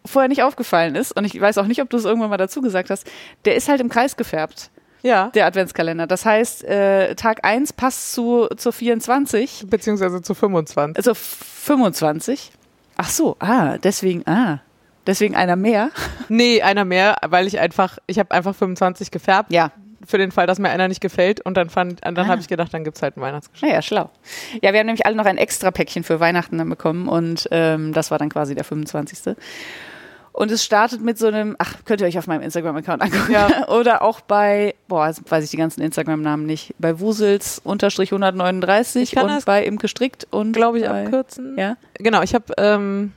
vorher 0.04 0.28
nicht 0.28 0.42
aufgefallen 0.42 0.94
ist, 0.94 1.16
und 1.16 1.24
ich 1.24 1.40
weiß 1.40 1.58
auch 1.58 1.66
nicht, 1.66 1.80
ob 1.82 1.90
du 1.90 1.96
es 1.96 2.04
irgendwann 2.04 2.30
mal 2.30 2.36
dazu 2.36 2.60
gesagt 2.60 2.90
hast, 2.90 3.06
der 3.44 3.54
ist 3.56 3.68
halt 3.68 3.80
im 3.80 3.88
Kreis 3.88 4.16
gefärbt, 4.16 4.70
Ja, 5.02 5.28
der 5.34 5.46
Adventskalender. 5.46 6.06
Das 6.06 6.24
heißt, 6.24 6.64
äh, 6.64 7.14
Tag 7.14 7.44
1 7.44 7.72
passt 7.72 8.12
zu, 8.12 8.48
zur 8.56 8.72
24, 8.72 9.64
beziehungsweise 9.68 10.22
zu 10.22 10.34
25. 10.34 10.96
also 10.96 11.14
25. 11.14 12.52
Ach 12.96 13.08
so, 13.08 13.36
ah, 13.40 13.78
deswegen, 13.78 14.26
ah, 14.26 14.60
deswegen 15.06 15.34
einer 15.34 15.56
mehr. 15.56 15.90
Nee, 16.28 16.62
einer 16.62 16.84
mehr, 16.84 17.16
weil 17.26 17.46
ich 17.46 17.58
einfach, 17.60 17.98
ich 18.06 18.18
habe 18.18 18.30
einfach 18.32 18.54
25 18.54 19.10
gefärbt. 19.10 19.52
Ja. 19.52 19.72
Für 20.04 20.18
den 20.18 20.32
Fall, 20.32 20.48
dass 20.48 20.58
mir 20.58 20.68
einer 20.70 20.88
nicht 20.88 21.00
gefällt. 21.00 21.40
Und 21.40 21.56
dann 21.56 21.70
fand, 21.70 22.00
dann 22.04 22.16
Ah. 22.18 22.26
habe 22.26 22.40
ich 22.40 22.48
gedacht, 22.48 22.74
dann 22.74 22.82
gibt's 22.84 23.02
halt 23.02 23.16
ein 23.16 23.20
Weihnachtsgeschenk. 23.20 23.70
Naja, 23.70 23.82
schlau. 23.82 24.10
Ja, 24.60 24.72
wir 24.72 24.80
haben 24.80 24.86
nämlich 24.86 25.06
alle 25.06 25.14
noch 25.14 25.26
ein 25.26 25.38
extra 25.38 25.70
Päckchen 25.70 26.02
für 26.04 26.18
Weihnachten 26.20 26.58
dann 26.58 26.68
bekommen 26.68 27.06
und 27.08 27.48
ähm, 27.52 27.92
das 27.92 28.10
war 28.10 28.18
dann 28.18 28.28
quasi 28.28 28.54
der 28.56 28.64
25. 28.64 29.36
Und 30.32 30.50
es 30.50 30.64
startet 30.64 31.02
mit 31.02 31.18
so 31.18 31.26
einem, 31.26 31.56
ach, 31.58 31.74
könnt 31.84 32.00
ihr 32.00 32.06
euch 32.06 32.18
auf 32.18 32.26
meinem 32.26 32.42
Instagram-Account 32.42 33.02
angucken. 33.02 33.32
Ja. 33.32 33.68
Oder 33.68 34.02
auch 34.02 34.22
bei, 34.22 34.74
boah, 34.88 35.06
jetzt 35.06 35.30
weiß 35.30 35.44
ich 35.44 35.50
die 35.50 35.58
ganzen 35.58 35.82
Instagram-Namen 35.82 36.46
nicht, 36.46 36.74
bei 36.78 37.00
Wusels 37.00 37.60
unterstrich 37.62 38.12
139 38.12 39.02
Ich 39.02 39.14
kann 39.14 39.30
und 39.30 39.44
bei 39.44 39.64
Imke 39.64 39.88
Strickt 39.88 40.26
und 40.30 40.52
Glaube 40.52 40.78
ich, 40.78 40.84
bei, 40.84 41.04
abkürzen. 41.04 41.58
Ja, 41.58 41.76
Genau, 41.94 42.22
ich 42.22 42.34
habe 42.34 42.46
ähm, 42.56 43.12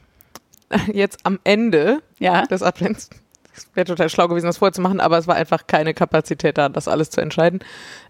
jetzt 0.93 1.19
am 1.24 1.39
Ende 1.45 2.01
ja. 2.19 2.43
des 2.43 2.62
Advents, 2.62 3.10
es 3.55 3.67
wäre 3.74 3.86
total 3.86 4.10
schlau 4.10 4.27
gewesen, 4.27 4.48
das 4.48 4.57
vorher 4.57 4.74
zu 4.74 4.81
machen, 4.81 5.00
aber 5.00 5.17
es 5.17 5.27
war 5.27 5.36
einfach 5.36 5.67
keine 5.67 5.93
Kapazität 5.93 6.57
da, 6.57 6.67
das 6.67 6.89
alles 6.89 7.10
zu 7.10 7.22
entscheiden, 7.22 7.60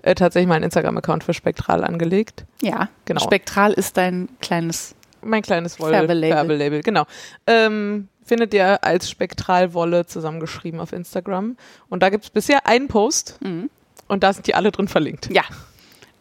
äh, 0.01 0.15
tatsächlich 0.15 0.47
meinen 0.47 0.63
Instagram-Account 0.63 1.23
für 1.23 1.35
Spektral 1.35 1.83
angelegt. 1.83 2.45
Ja, 2.61 2.89
Genau. 3.05 3.21
Spektral 3.21 3.73
ist 3.73 3.97
dein 3.97 4.29
kleines, 4.41 4.95
Mein 5.21 5.43
kleines 5.43 5.75
Färbelabel. 5.75 6.07
Wolle-Färbelabel, 6.09 6.81
genau. 6.81 7.05
Ähm, 7.45 8.07
findet 8.25 8.53
ihr 8.53 8.83
als 8.83 9.09
Spektralwolle 9.09 10.05
zusammengeschrieben 10.05 10.79
auf 10.79 10.91
Instagram. 10.93 11.55
Und 11.89 12.03
da 12.03 12.09
gibt 12.09 12.23
es 12.25 12.29
bisher 12.31 12.65
einen 12.67 12.87
Post 12.87 13.37
Mhm. 13.43 13.69
und 14.07 14.23
da 14.23 14.33
sind 14.33 14.47
die 14.47 14.55
alle 14.55 14.71
drin 14.71 14.87
verlinkt. 14.87 15.29
ja. 15.31 15.43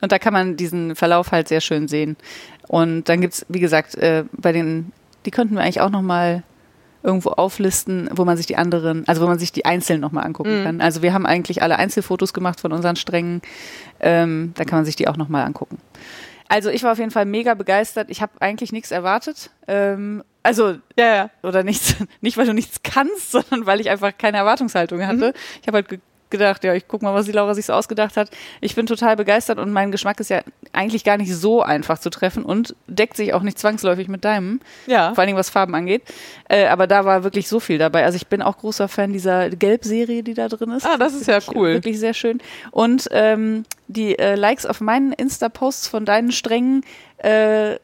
Und 0.01 0.13
da 0.13 0.19
kann 0.19 0.35
man 0.35 0.57
diesen 0.59 0.97
Verlauf 0.97 1.33
halt 1.33 1.49
sehr 1.49 1.63
schön 1.63 1.89
sehen. 1.89 2.19
Und 2.69 3.09
dann 3.09 3.23
gibt's, 3.23 3.47
wie 3.49 3.61
gesagt, 3.61 3.95
äh, 3.95 4.25
bei 4.33 4.53
den, 4.53 4.93
die 5.25 5.31
könnten 5.31 5.55
wir 5.55 5.63
eigentlich 5.63 5.81
auch 5.81 5.89
nochmal 5.89 6.43
irgendwo 7.03 7.31
auflisten, 7.31 8.11
wo 8.13 8.27
man 8.27 8.37
sich 8.37 8.45
die 8.47 8.57
anderen, 8.57 9.09
also 9.09 9.23
wo 9.23 9.27
man 9.27 9.39
sich 9.39 9.51
die 9.53 9.65
einzeln 9.65 10.01
nochmal 10.03 10.25
angucken 10.27 10.61
Mhm. 10.61 10.65
kann. 10.65 10.81
Also 10.83 11.01
wir 11.01 11.15
haben 11.15 11.25
eigentlich 11.25 11.63
alle 11.63 11.77
Einzelfotos 11.77 12.35
gemacht 12.35 12.61
von 12.61 12.73
unseren 12.73 12.97
Strängen. 12.97 13.41
Ähm, 14.01 14.53
da 14.57 14.65
kann 14.65 14.79
man 14.81 14.85
sich 14.85 14.97
die 14.97 15.09
auch 15.09 15.17
nochmal 15.17 15.47
angucken. 15.47 15.79
Also 16.49 16.69
ich 16.69 16.83
war 16.83 16.93
auf 16.93 16.99
jeden 16.99 17.11
Fall 17.11 17.25
mega 17.25 17.55
begeistert. 17.55 18.11
Ich 18.11 18.21
habe 18.21 18.33
eigentlich 18.41 18.73
nichts 18.73 18.91
erwartet. 18.91 19.51
Ähm, 19.69 20.23
also 20.45 20.77
Ja, 20.97 21.15
ja. 21.17 21.31
oder 21.43 21.65
nichts, 21.65 21.97
nicht 22.21 22.37
weil 22.37 22.47
du 22.47 22.55
nichts 22.55 22.81
kannst, 22.85 23.33
sondern 23.33 23.67
weil 23.67 23.81
ich 23.81 23.91
einfach 23.91 24.13
keine 24.17 24.37
Erwartungshaltung 24.37 25.05
hatte. 25.05 25.35
Ich 25.61 25.67
habe 25.67 25.79
halt 25.79 25.89
ge 25.89 25.99
gedacht, 26.31 26.65
ja, 26.65 26.75
ich 26.75 26.89
guck 26.89 27.01
mal, 27.03 27.15
was 27.15 27.27
die 27.27 27.33
Laura 27.33 27.55
sich 27.55 27.67
so 27.67 27.73
ausgedacht 27.75 28.17
hat. 28.17 28.29
Ich 28.61 28.75
bin 28.75 28.87
total 28.87 29.15
begeistert 29.15 29.61
und 29.61 29.71
mein 29.71 29.93
Geschmack 29.93 30.19
ist 30.19 30.31
ja 30.31 30.41
eigentlich 30.73 31.05
gar 31.05 31.17
nicht 31.17 31.33
so 31.33 31.63
einfach 31.63 32.01
zu 32.01 32.11
treffen 32.11 32.45
und 32.45 32.75
deckt 32.89 33.17
sich 33.17 33.33
auch 33.35 33.43
nicht 33.43 33.57
zwangsläufig 33.57 34.09
mit 34.09 34.25
deinem, 34.25 34.59
Ja. 34.87 35.11
vor 35.15 35.21
allen 35.21 35.29
Dingen 35.29 35.39
was 35.39 35.51
Farben 35.51 35.77
angeht. 35.77 36.03
Äh, 36.49 36.67
aber 36.67 36.89
da 36.89 37.05
war 37.05 37.23
wirklich 37.23 37.47
so 37.47 37.61
viel 37.61 37.79
dabei. 37.79 38.05
Also 38.05 38.17
ich 38.17 38.27
bin 38.27 38.43
auch 38.43 38.59
großer 38.59 38.89
Fan 38.89 39.13
dieser 39.13 39.49
Gelb-Serie, 39.51 40.25
die 40.25 40.35
da 40.35 40.49
drin 40.49 40.73
ist. 40.73 40.85
Ah, 40.85 40.97
das 40.97 41.15
ist 41.15 41.29
ja 41.29 41.39
cool. 41.55 41.75
Wirklich 41.75 42.01
sehr 42.01 42.15
schön. 42.15 42.41
Und 42.73 43.07
ähm, 43.13 43.63
die 43.87 44.19
äh, 44.19 44.35
Likes 44.35 44.67
auf 44.67 44.81
meinen 44.81 45.13
Insta-Posts 45.13 45.87
von 45.87 46.05
deinen 46.05 46.33
Strängen 46.33 46.83
äh, 47.19 47.77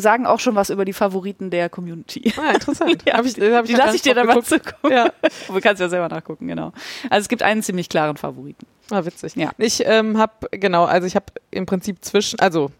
sagen 0.00 0.26
auch 0.26 0.40
schon 0.40 0.54
was 0.54 0.70
über 0.70 0.84
die 0.84 0.92
Favoriten 0.92 1.50
der 1.50 1.68
Community. 1.68 2.32
Ah, 2.36 2.52
interessant. 2.52 3.02
Ja, 3.06 3.18
Hab 3.18 3.24
ich, 3.24 3.34
hab 3.34 3.64
Die 3.64 3.72
noch 3.72 3.78
gar 3.78 3.86
lasse 3.86 3.96
ich 3.96 4.02
dir 4.02 4.14
dann 4.14 4.26
mal 4.26 4.42
zugucken. 4.42 4.90
Ja. 4.90 5.12
Du 5.48 5.60
kannst 5.60 5.80
ja 5.80 5.88
selber 5.88 6.08
nachgucken, 6.08 6.48
genau. 6.48 6.72
Also 7.10 7.22
es 7.22 7.28
gibt 7.28 7.42
einen 7.42 7.62
ziemlich 7.62 7.88
klaren 7.88 8.16
Favoriten. 8.16 8.66
Ah, 8.90 9.04
witzig. 9.04 9.34
Ja. 9.36 9.50
Ich 9.58 9.84
ähm, 9.84 10.18
habe, 10.18 10.48
genau, 10.50 10.84
also 10.84 11.06
ich 11.06 11.16
habe 11.16 11.26
im 11.50 11.66
Prinzip 11.66 12.04
zwischen, 12.04 12.38
also 12.40 12.70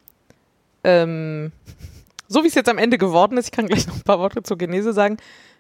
ähm, 0.85 1.53
so 2.29 2.43
wie 2.43 2.49
es 2.49 2.55
jetzt 2.55 2.69
am 2.69 2.79
Ende 2.79 2.99
geworden 2.99 3.37
ist, 3.37 3.47
ich 3.47 3.53
kann 3.53 3.67
gleich 3.67 3.87
noch 3.87 3.97
ein 3.97 4.03
paar 4.03 4.19
Worte 4.19 4.43
zur 4.43 4.59
Genese 4.59 4.93
sagen, 4.93 5.17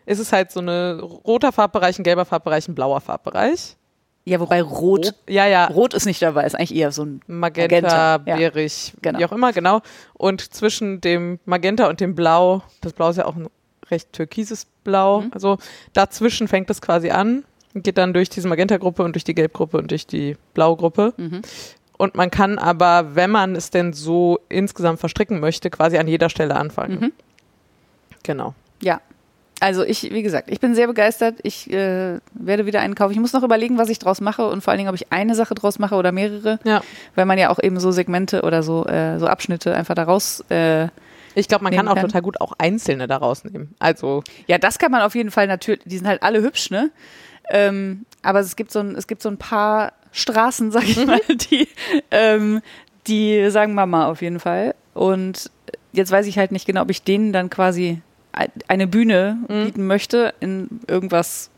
ist 0.06 0.18
es 0.18 0.32
halt 0.32 0.52
so 0.52 0.60
eine 0.60 1.00
roter 1.00 1.52
Farbbereich, 1.52 1.98
ein 1.98 2.04
gelber 2.04 2.24
Farbbereich, 2.24 2.68
ein 2.68 2.74
blauer 2.74 3.00
Farbbereich. 3.00 3.76
Ja, 4.28 4.40
wobei 4.40 4.60
Rot, 4.62 5.14
Ja, 5.28 5.46
ja, 5.46 5.66
Rot 5.66 5.94
ist 5.94 6.06
nicht 6.06 6.20
dabei, 6.22 6.44
ist 6.44 6.54
eigentlich 6.54 6.74
eher 6.74 6.92
so 6.92 7.04
ein 7.04 7.20
Magenta, 7.26 7.74
Magenta, 7.76 8.22
ja. 8.26 8.36
bärig, 8.36 8.92
Genau. 9.02 9.18
wie 9.18 9.24
auch 9.24 9.32
immer, 9.32 9.52
genau. 9.52 9.80
Und 10.14 10.52
zwischen 10.54 11.00
dem 11.00 11.38
Magenta 11.46 11.88
und 11.88 12.00
dem 12.00 12.14
Blau, 12.14 12.62
das 12.80 12.92
Blau 12.92 13.10
ist 13.10 13.16
ja 13.16 13.24
auch 13.24 13.36
ein 13.36 13.48
recht 13.90 14.12
türkises 14.12 14.66
Blau, 14.84 15.22
Mhm. 15.22 15.30
also 15.32 15.58
dazwischen 15.94 16.46
fängt 16.48 16.68
es 16.70 16.80
quasi 16.82 17.10
an, 17.10 17.44
geht 17.74 17.96
dann 17.98 18.12
durch 18.12 18.28
diese 18.28 18.48
Magenta-Gruppe 18.48 19.02
und 19.02 19.14
durch 19.14 19.24
die 19.24 19.34
Gelb-Gruppe 19.34 19.78
und 19.78 19.90
durch 19.90 20.06
die 20.06 20.36
Blau-Gruppe. 20.54 21.14
Mhm. 21.16 21.42
Und 21.96 22.14
man 22.14 22.30
kann 22.30 22.58
aber, 22.58 23.14
wenn 23.16 23.30
man 23.30 23.56
es 23.56 23.70
denn 23.70 23.92
so 23.92 24.38
insgesamt 24.48 25.00
verstricken 25.00 25.40
möchte, 25.40 25.68
quasi 25.70 25.96
an 25.98 26.06
jeder 26.06 26.28
Stelle 26.28 26.54
anfangen. 26.56 27.00
Mhm. 27.00 27.12
Genau. 28.22 28.54
Ja. 28.82 29.00
Also 29.60 29.82
ich, 29.82 30.12
wie 30.12 30.22
gesagt, 30.22 30.50
ich 30.50 30.60
bin 30.60 30.74
sehr 30.74 30.86
begeistert. 30.86 31.36
Ich 31.42 31.68
äh, 31.72 32.18
werde 32.32 32.66
wieder 32.66 32.80
einen 32.80 32.94
kaufen. 32.94 33.12
Ich 33.12 33.18
muss 33.18 33.32
noch 33.32 33.42
überlegen, 33.42 33.76
was 33.76 33.88
ich 33.88 33.98
draus 33.98 34.20
mache 34.20 34.46
und 34.48 34.62
vor 34.62 34.70
allen 34.70 34.78
Dingen, 34.78 34.88
ob 34.88 34.94
ich 34.94 35.10
eine 35.12 35.34
Sache 35.34 35.54
draus 35.54 35.78
mache 35.80 35.96
oder 35.96 36.12
mehrere, 36.12 36.60
Ja. 36.64 36.80
weil 37.16 37.24
man 37.26 37.38
ja 37.38 37.50
auch 37.50 37.58
eben 37.60 37.80
so 37.80 37.90
Segmente 37.90 38.42
oder 38.42 38.62
so, 38.62 38.86
äh, 38.86 39.18
so 39.18 39.26
Abschnitte 39.26 39.74
einfach 39.74 39.94
daraus. 39.96 40.44
Äh, 40.48 40.88
Ich 41.34 41.48
glaube, 41.48 41.64
man 41.64 41.74
kann 41.74 41.88
auch 41.88 41.94
kann. 41.96 42.06
total 42.06 42.22
gut 42.22 42.40
auch 42.40 42.52
einzelne 42.58 43.06
daraus 43.08 43.42
nehmen. 43.44 43.74
Also, 43.80 44.22
ja, 44.46 44.58
das 44.58 44.78
kann 44.78 44.92
man 44.92 45.02
auf 45.02 45.14
jeden 45.16 45.30
Fall 45.32 45.46
natürlich. 45.48 45.82
Die 45.84 45.98
sind 45.98 46.06
halt 46.06 46.22
alle 46.22 46.40
hübsch, 46.42 46.70
ne? 46.70 46.90
Ähm, 47.50 48.04
aber 48.22 48.40
es 48.40 48.54
gibt 48.56 48.70
so 48.70 48.78
ein, 48.80 48.94
es 48.94 49.06
gibt 49.06 49.22
so 49.22 49.28
ein 49.28 49.38
paar 49.38 49.92
Straßen, 50.12 50.70
sag 50.72 50.84
ich 50.84 51.04
mal, 51.04 51.20
die, 51.50 51.66
ähm, 52.12 52.60
die 53.08 53.50
sagen 53.50 53.74
Mama 53.74 54.06
auf 54.08 54.22
jeden 54.22 54.38
Fall. 54.38 54.74
Und 54.94 55.50
jetzt 55.92 56.10
weiß 56.12 56.26
ich 56.26 56.38
halt 56.38 56.52
nicht 56.52 56.66
genau, 56.66 56.82
ob 56.82 56.90
ich 56.90 57.02
denen 57.02 57.32
dann 57.32 57.50
quasi 57.50 58.02
eine 58.68 58.86
Bühne 58.86 59.38
Mhm. 59.48 59.64
bieten 59.64 59.86
möchte 59.86 60.34
in 60.40 60.80
irgendwas 60.86 61.50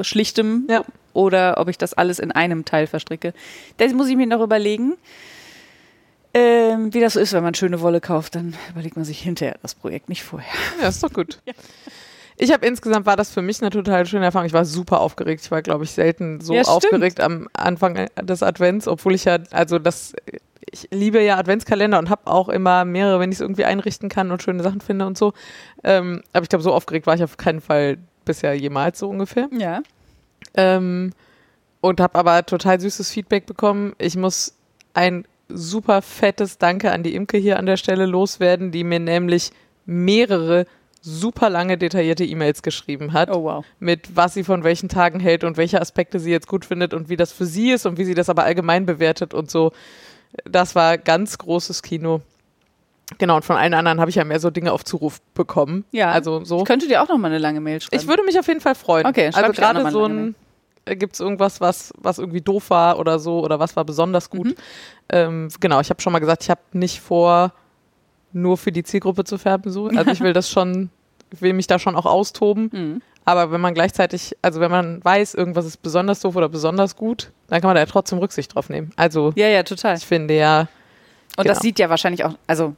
Schlichtem 0.00 0.66
Ja. 0.70 0.84
oder 1.12 1.58
ob 1.58 1.68
ich 1.68 1.78
das 1.78 1.94
alles 1.94 2.18
in 2.18 2.32
einem 2.32 2.64
Teil 2.64 2.86
verstricke. 2.86 3.32
Das 3.76 3.92
muss 3.92 4.08
ich 4.08 4.16
mir 4.16 4.26
noch 4.26 4.40
überlegen. 4.42 4.94
Ähm, 6.36 6.92
wie 6.92 7.00
das 7.00 7.12
so 7.12 7.20
ist, 7.20 7.32
wenn 7.32 7.44
man 7.44 7.54
schöne 7.54 7.80
Wolle 7.80 8.00
kauft, 8.00 8.34
dann 8.34 8.54
überlegt 8.70 8.96
man 8.96 9.04
sich 9.04 9.20
hinterher 9.20 9.56
das 9.62 9.76
Projekt, 9.76 10.08
nicht 10.08 10.24
vorher. 10.24 10.52
Ja, 10.82 10.88
ist 10.88 11.02
doch 11.02 11.12
gut. 11.12 11.38
Ich 12.36 12.52
habe 12.52 12.66
insgesamt 12.66 13.06
war 13.06 13.14
das 13.14 13.30
für 13.30 13.42
mich 13.42 13.60
eine 13.62 13.70
total 13.70 14.06
schöne 14.06 14.24
Erfahrung. 14.24 14.46
Ich 14.48 14.52
war 14.52 14.64
super 14.64 15.00
aufgeregt. 15.00 15.42
Ich 15.44 15.52
war, 15.52 15.62
glaube 15.62 15.84
ich, 15.84 15.92
selten 15.92 16.40
so 16.40 16.52
Ja, 16.52 16.62
aufgeregt 16.62 17.20
am 17.20 17.48
Anfang 17.52 18.08
des 18.20 18.42
Advents, 18.42 18.88
obwohl 18.88 19.14
ich 19.14 19.24
ja, 19.26 19.38
also 19.52 19.78
das, 19.78 20.14
ich 20.74 20.88
liebe 20.90 21.22
ja 21.22 21.36
Adventskalender 21.36 21.98
und 21.98 22.10
habe 22.10 22.26
auch 22.26 22.48
immer 22.48 22.84
mehrere, 22.84 23.20
wenn 23.20 23.30
ich 23.30 23.36
es 23.36 23.40
irgendwie 23.40 23.64
einrichten 23.64 24.08
kann 24.08 24.30
und 24.32 24.42
schöne 24.42 24.62
Sachen 24.62 24.80
finde 24.80 25.06
und 25.06 25.16
so. 25.16 25.32
Ähm, 25.84 26.22
aber 26.32 26.42
ich 26.42 26.48
glaube, 26.48 26.64
so 26.64 26.72
aufgeregt 26.72 27.06
war 27.06 27.14
ich 27.14 27.22
auf 27.22 27.36
keinen 27.36 27.60
Fall 27.60 27.98
bisher 28.24 28.54
jemals 28.54 28.98
so 28.98 29.08
ungefähr. 29.08 29.48
Ja. 29.52 29.82
Ähm, 30.54 31.12
und 31.80 32.00
habe 32.00 32.18
aber 32.18 32.44
total 32.44 32.80
süßes 32.80 33.10
Feedback 33.10 33.46
bekommen. 33.46 33.94
Ich 33.98 34.16
muss 34.16 34.54
ein 34.94 35.26
super 35.48 36.02
fettes 36.02 36.58
Danke 36.58 36.90
an 36.90 37.02
die 37.02 37.14
Imke 37.14 37.36
hier 37.38 37.58
an 37.58 37.66
der 37.66 37.76
Stelle 37.76 38.06
loswerden, 38.06 38.72
die 38.72 38.82
mir 38.82 38.98
nämlich 38.98 39.52
mehrere 39.86 40.66
super 41.02 41.50
lange 41.50 41.76
detaillierte 41.76 42.24
E-Mails 42.24 42.62
geschrieben 42.62 43.12
hat, 43.12 43.30
Oh 43.30 43.44
wow. 43.44 43.64
mit 43.78 44.16
was 44.16 44.32
sie 44.32 44.42
von 44.42 44.64
welchen 44.64 44.88
Tagen 44.88 45.20
hält 45.20 45.44
und 45.44 45.58
welche 45.58 45.80
Aspekte 45.80 46.18
sie 46.18 46.30
jetzt 46.30 46.48
gut 46.48 46.64
findet 46.64 46.94
und 46.94 47.10
wie 47.10 47.16
das 47.16 47.30
für 47.30 47.44
sie 47.44 47.72
ist 47.72 47.84
und 47.84 47.98
wie 47.98 48.06
sie 48.06 48.14
das 48.14 48.30
aber 48.30 48.44
allgemein 48.44 48.86
bewertet 48.86 49.34
und 49.34 49.50
so. 49.50 49.72
Das 50.44 50.74
war 50.74 50.98
ganz 50.98 51.38
großes 51.38 51.82
Kino. 51.82 52.20
Genau, 53.18 53.36
und 53.36 53.44
von 53.44 53.56
allen 53.56 53.74
anderen 53.74 54.00
habe 54.00 54.10
ich 54.10 54.16
ja 54.16 54.24
mehr 54.24 54.40
so 54.40 54.50
Dinge 54.50 54.72
auf 54.72 54.84
Zuruf 54.84 55.20
bekommen. 55.34 55.84
Ja. 55.92 56.10
Also 56.10 56.44
so. 56.44 56.58
Ich 56.60 56.64
könnte 56.64 56.88
dir 56.88 57.02
auch 57.02 57.08
noch 57.08 57.18
mal 57.18 57.28
eine 57.28 57.38
lange 57.38 57.60
Mail 57.60 57.80
schreiben. 57.80 58.00
Ich 58.00 58.08
würde 58.08 58.22
mich 58.24 58.38
auf 58.38 58.48
jeden 58.48 58.60
Fall 58.60 58.74
freuen. 58.74 59.06
Okay, 59.06 59.30
also 59.32 59.52
gerade 59.52 59.90
so 59.90 60.06
ein, 60.06 60.34
gibt 60.86 61.14
es 61.14 61.20
irgendwas, 61.20 61.60
was, 61.60 61.92
was 61.98 62.18
irgendwie 62.18 62.40
doof 62.40 62.70
war 62.70 62.98
oder 62.98 63.18
so 63.18 63.44
oder 63.44 63.58
was 63.58 63.76
war 63.76 63.84
besonders 63.84 64.30
gut. 64.30 64.46
Mhm. 64.46 64.54
Ähm, 65.10 65.48
genau, 65.60 65.80
ich 65.80 65.90
habe 65.90 66.00
schon 66.00 66.12
mal 66.12 66.18
gesagt, 66.18 66.44
ich 66.44 66.50
habe 66.50 66.60
nicht 66.72 67.00
vor, 67.00 67.52
nur 68.32 68.56
für 68.56 68.72
die 68.72 68.82
Zielgruppe 68.82 69.24
zu 69.24 69.38
färben. 69.38 69.70
So. 69.70 69.88
Also 69.88 70.10
ich 70.10 70.20
will 70.22 70.32
das 70.32 70.50
schon, 70.50 70.90
ich 71.30 71.42
will 71.42 71.52
mich 71.52 71.66
da 71.66 71.78
schon 71.78 71.96
auch 71.96 72.06
austoben. 72.06 72.70
Mhm. 72.72 73.02
Aber 73.26 73.50
wenn 73.52 73.60
man 73.60 73.72
gleichzeitig, 73.74 74.36
also 74.42 74.60
wenn 74.60 74.70
man 74.70 75.02
weiß, 75.04 75.34
irgendwas 75.34 75.64
ist 75.64 75.78
besonders 75.82 76.20
doof 76.20 76.36
oder 76.36 76.48
besonders 76.48 76.94
gut, 76.96 77.30
dann 77.48 77.60
kann 77.60 77.68
man 77.68 77.74
da 77.76 77.80
ja 77.80 77.86
trotzdem 77.86 78.18
Rücksicht 78.18 78.54
drauf 78.54 78.68
nehmen. 78.68 78.90
Also 78.96 79.32
Ja, 79.36 79.48
ja, 79.48 79.62
total. 79.62 79.96
ich 79.96 80.04
finde 80.06 80.34
ja, 80.36 80.60
Und 80.60 80.68
genau. 81.38 81.48
das 81.54 81.60
sieht 81.60 81.78
ja 81.78 81.88
wahrscheinlich 81.88 82.24
auch, 82.24 82.34
also 82.46 82.74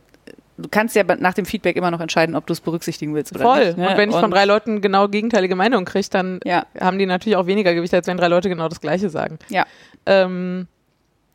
du 0.57 0.69
kannst 0.71 0.95
ja 0.95 1.03
nach 1.19 1.35
dem 1.35 1.47
Feedback 1.47 1.77
immer 1.77 1.91
noch 1.91 2.01
entscheiden, 2.01 2.37
ob 2.37 2.47
du 2.47 2.53
es 2.53 2.61
berücksichtigen 2.61 3.13
willst 3.15 3.35
oder 3.35 3.43
voll. 3.45 3.65
nicht. 3.67 3.79
ne? 3.79 3.91
Und 3.91 3.97
wenn 3.97 4.09
ich 4.11 4.17
von 4.17 4.31
drei 4.31 4.45
Leuten 4.45 4.81
genau 4.81 5.09
gegenteilige 5.09 5.57
Meinungen 5.57 5.85
kriege, 5.85 6.07
dann 6.11 6.39
Ja, 6.45 6.65
haben 6.81 6.99
die 6.99 7.07
natürlich 7.07 7.37
auch 7.37 7.47
weniger 7.47 7.75
Gewicht, 7.75 7.93
als 7.93 8.07
wenn 8.07 8.17
drei 8.17 8.29
Leute 8.29 8.49
genau 8.49 8.69
das 8.69 8.81
Gleiche 8.81 9.11
sagen. 9.11 9.39
ja, 9.49 9.67
Ähm, 10.07 10.69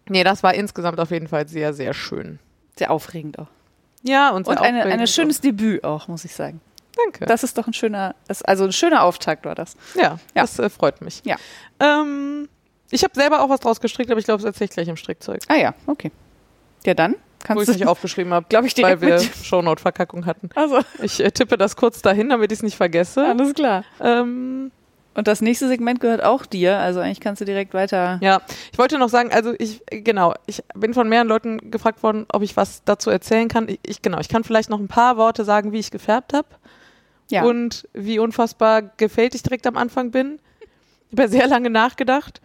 nee, 0.07 0.23
das 0.23 0.41
war 0.41 0.53
insgesamt 0.53 0.99
auf 1.01 1.11
jeden 1.11 1.27
Fall 1.27 1.47
sehr, 1.49 1.73
sehr 1.73 1.93
schön. 1.93 2.39
sehr 2.77 2.89
aufregend 2.91 3.37
auch. 3.39 3.47
Ja, 4.03 4.29
und, 4.31 4.47
Und 4.47 4.57
ein 4.57 5.05
schönes 5.05 5.41
Debüt 5.41 5.83
auch, 5.83 6.07
muss 6.07 6.23
ich 6.25 6.33
sagen. 6.33 6.59
Danke. 7.05 7.25
Das 7.25 7.43
ist 7.43 7.57
doch 7.57 7.67
ein 7.67 7.73
schöner, 7.73 8.15
also 8.45 8.63
ein 8.65 8.71
schöner 8.71 9.03
Auftakt 9.03 9.45
war 9.45 9.55
das. 9.55 9.75
ja, 9.95 10.01
Ja. 10.03 10.17
das 10.35 10.57
äh, 10.59 10.69
freut 10.69 11.01
mich. 11.01 11.21
Ja. 11.25 11.35
Ähm, 11.79 12.47
ich 12.89 13.03
habe 13.03 13.13
selber 13.15 13.41
auch 13.41 13.49
was 13.49 13.59
draus 13.61 13.79
gestrickt, 13.79 14.11
aber 14.11 14.19
ich 14.19 14.25
glaube, 14.25 14.39
das 14.43 14.45
erzähle 14.47 14.65
ich 14.65 14.71
gleich 14.71 14.87
im 14.87 14.97
Strickzeug. 14.97 15.41
Ah 15.47 15.55
ja, 15.55 15.73
okay. 15.87 16.11
Ja, 16.85 16.93
dann 16.93 17.13
Wo 17.13 17.17
kannst 17.43 17.61
ich 17.63 17.67
du, 17.67 17.73
nicht 17.79 17.87
aufgeschrieben 17.87 18.33
habe, 18.33 18.45
glaube 18.49 18.67
ich, 18.67 18.77
weil 18.81 18.99
wir. 19.01 19.19
Shownote-Verkackung 19.19 20.25
hatten. 20.25 20.49
Also, 20.55 20.79
Ich 21.01 21.19
äh, 21.23 21.31
tippe 21.31 21.57
das 21.57 21.75
kurz 21.75 22.01
dahin, 22.01 22.29
damit 22.29 22.51
ich 22.51 22.59
es 22.59 22.63
nicht 22.63 22.75
vergesse. 22.77 23.25
alles 23.25 23.53
klar. 23.53 23.83
Ähm, 24.01 24.71
Und 25.13 25.27
das 25.27 25.41
nächste 25.41 25.67
Segment 25.67 25.99
gehört 25.99 26.23
auch 26.23 26.45
dir, 26.45 26.77
also 26.79 26.99
eigentlich 26.99 27.19
kannst 27.19 27.41
du 27.41 27.45
direkt 27.45 27.73
weiter. 27.73 28.17
ja, 28.21 28.41
ich 28.71 28.77
wollte 28.79 28.97
noch 28.97 29.09
sagen, 29.09 29.31
also 29.31 29.53
ich, 29.57 29.81
genau, 29.89 30.33
ich 30.47 30.63
bin 30.75 30.93
von 30.93 31.07
mehreren 31.09 31.27
Leuten 31.27 31.71
gefragt 31.71 32.01
worden, 32.03 32.25
ob 32.31 32.41
ich 32.43 32.55
was 32.57 32.83
dazu 32.83 33.09
erzählen 33.09 33.47
kann. 33.47 33.67
Ich, 33.69 33.79
ich 33.85 34.01
genau, 34.01 34.19
ich 34.19 34.27
kann 34.29 34.43
vielleicht 34.43 34.69
noch 34.69 34.79
ein 34.79 34.87
paar 34.87 35.17
Worte 35.17 35.43
sagen, 35.45 35.71
wie 35.71 35.79
ich 35.79 35.91
gefärbt 35.91 36.33
habe. 36.33 36.47
Ja. 37.31 37.43
und 37.43 37.87
wie 37.93 38.19
unfassbar 38.19 38.81
gefällt 38.97 39.35
ich 39.35 39.43
direkt 39.43 39.65
am 39.67 39.77
Anfang 39.77 40.11
bin. 40.11 40.39
Ich 41.09 41.17
habe 41.19 41.27
sehr 41.29 41.47
lange 41.47 41.69
nachgedacht, 41.69 42.41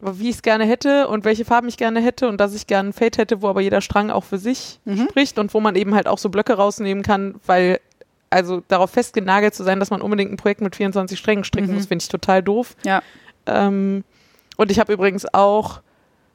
wie 0.00 0.28
ich 0.30 0.36
es 0.36 0.42
gerne 0.42 0.64
hätte 0.64 1.08
und 1.08 1.24
welche 1.24 1.44
Farben 1.44 1.68
ich 1.68 1.76
gerne 1.76 2.00
hätte 2.00 2.28
und 2.28 2.38
dass 2.40 2.54
ich 2.54 2.66
gerne 2.66 2.90
ein 2.90 2.92
Fade 2.92 3.18
hätte, 3.18 3.40
wo 3.42 3.48
aber 3.48 3.60
jeder 3.60 3.80
Strang 3.80 4.10
auch 4.10 4.24
für 4.24 4.38
sich 4.38 4.80
Mhm. 4.84 5.08
spricht 5.10 5.38
und 5.38 5.54
wo 5.54 5.60
man 5.60 5.76
eben 5.76 5.94
halt 5.94 6.06
auch 6.08 6.18
so 6.18 6.28
Blöcke 6.28 6.54
rausnehmen 6.54 7.02
kann, 7.02 7.36
weil 7.46 7.80
also 8.30 8.62
darauf 8.66 8.90
festgenagelt 8.90 9.54
zu 9.54 9.62
sein, 9.62 9.78
dass 9.78 9.90
man 9.90 10.02
unbedingt 10.02 10.32
ein 10.32 10.36
Projekt 10.36 10.60
mit 10.60 10.74
24 10.74 11.16
Strängen 11.18 11.44
stricken 11.44 11.68
Mhm. 11.70 11.74
muss, 11.76 11.86
finde 11.86 12.02
ich 12.02 12.08
total 12.08 12.42
doof. 12.42 12.74
Ja. 12.84 13.00
Ähm, 13.46 14.02
und 14.56 14.70
ich 14.72 14.80
habe 14.80 14.92
übrigens 14.92 15.24
auch 15.32 15.80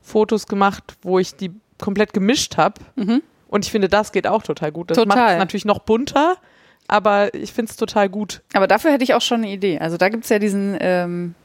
Fotos 0.02 0.48
gemacht, 0.48 0.96
wo 1.02 1.20
ich 1.20 1.36
die 1.36 1.52
komplett 1.78 2.14
gemischt 2.14 2.56
habe. 2.58 2.82
Mhm. 2.96 3.22
Und 3.50 3.66
ich 3.66 3.72
finde, 3.72 3.90
das 3.90 4.12
geht 4.14 4.28
auch 4.28 4.44
total 4.44 4.72
gut. 4.72 4.92
Das 4.92 4.98
macht 5.06 5.18
es 5.18 5.38
natürlich 5.38 5.66
noch 5.66 5.80
bunter, 5.80 6.38
aber 6.90 7.34
ich 7.34 7.54
finde 7.54 7.70
es 7.70 7.78
total 7.78 8.10
gut. 8.10 8.42
Aber 8.54 8.68
dafür 8.68 8.92
hätte 8.92 9.04
ich 9.04 9.14
auch 9.14 9.22
schon 9.22 9.44
eine 9.44 9.52
Idee. 9.52 9.80
Also 9.80 9.98
da 9.98 10.10
gibt 10.10 10.24
es 10.24 10.30
ja 10.30 10.40
diesen, 10.40 10.76
ähm, 10.80 11.36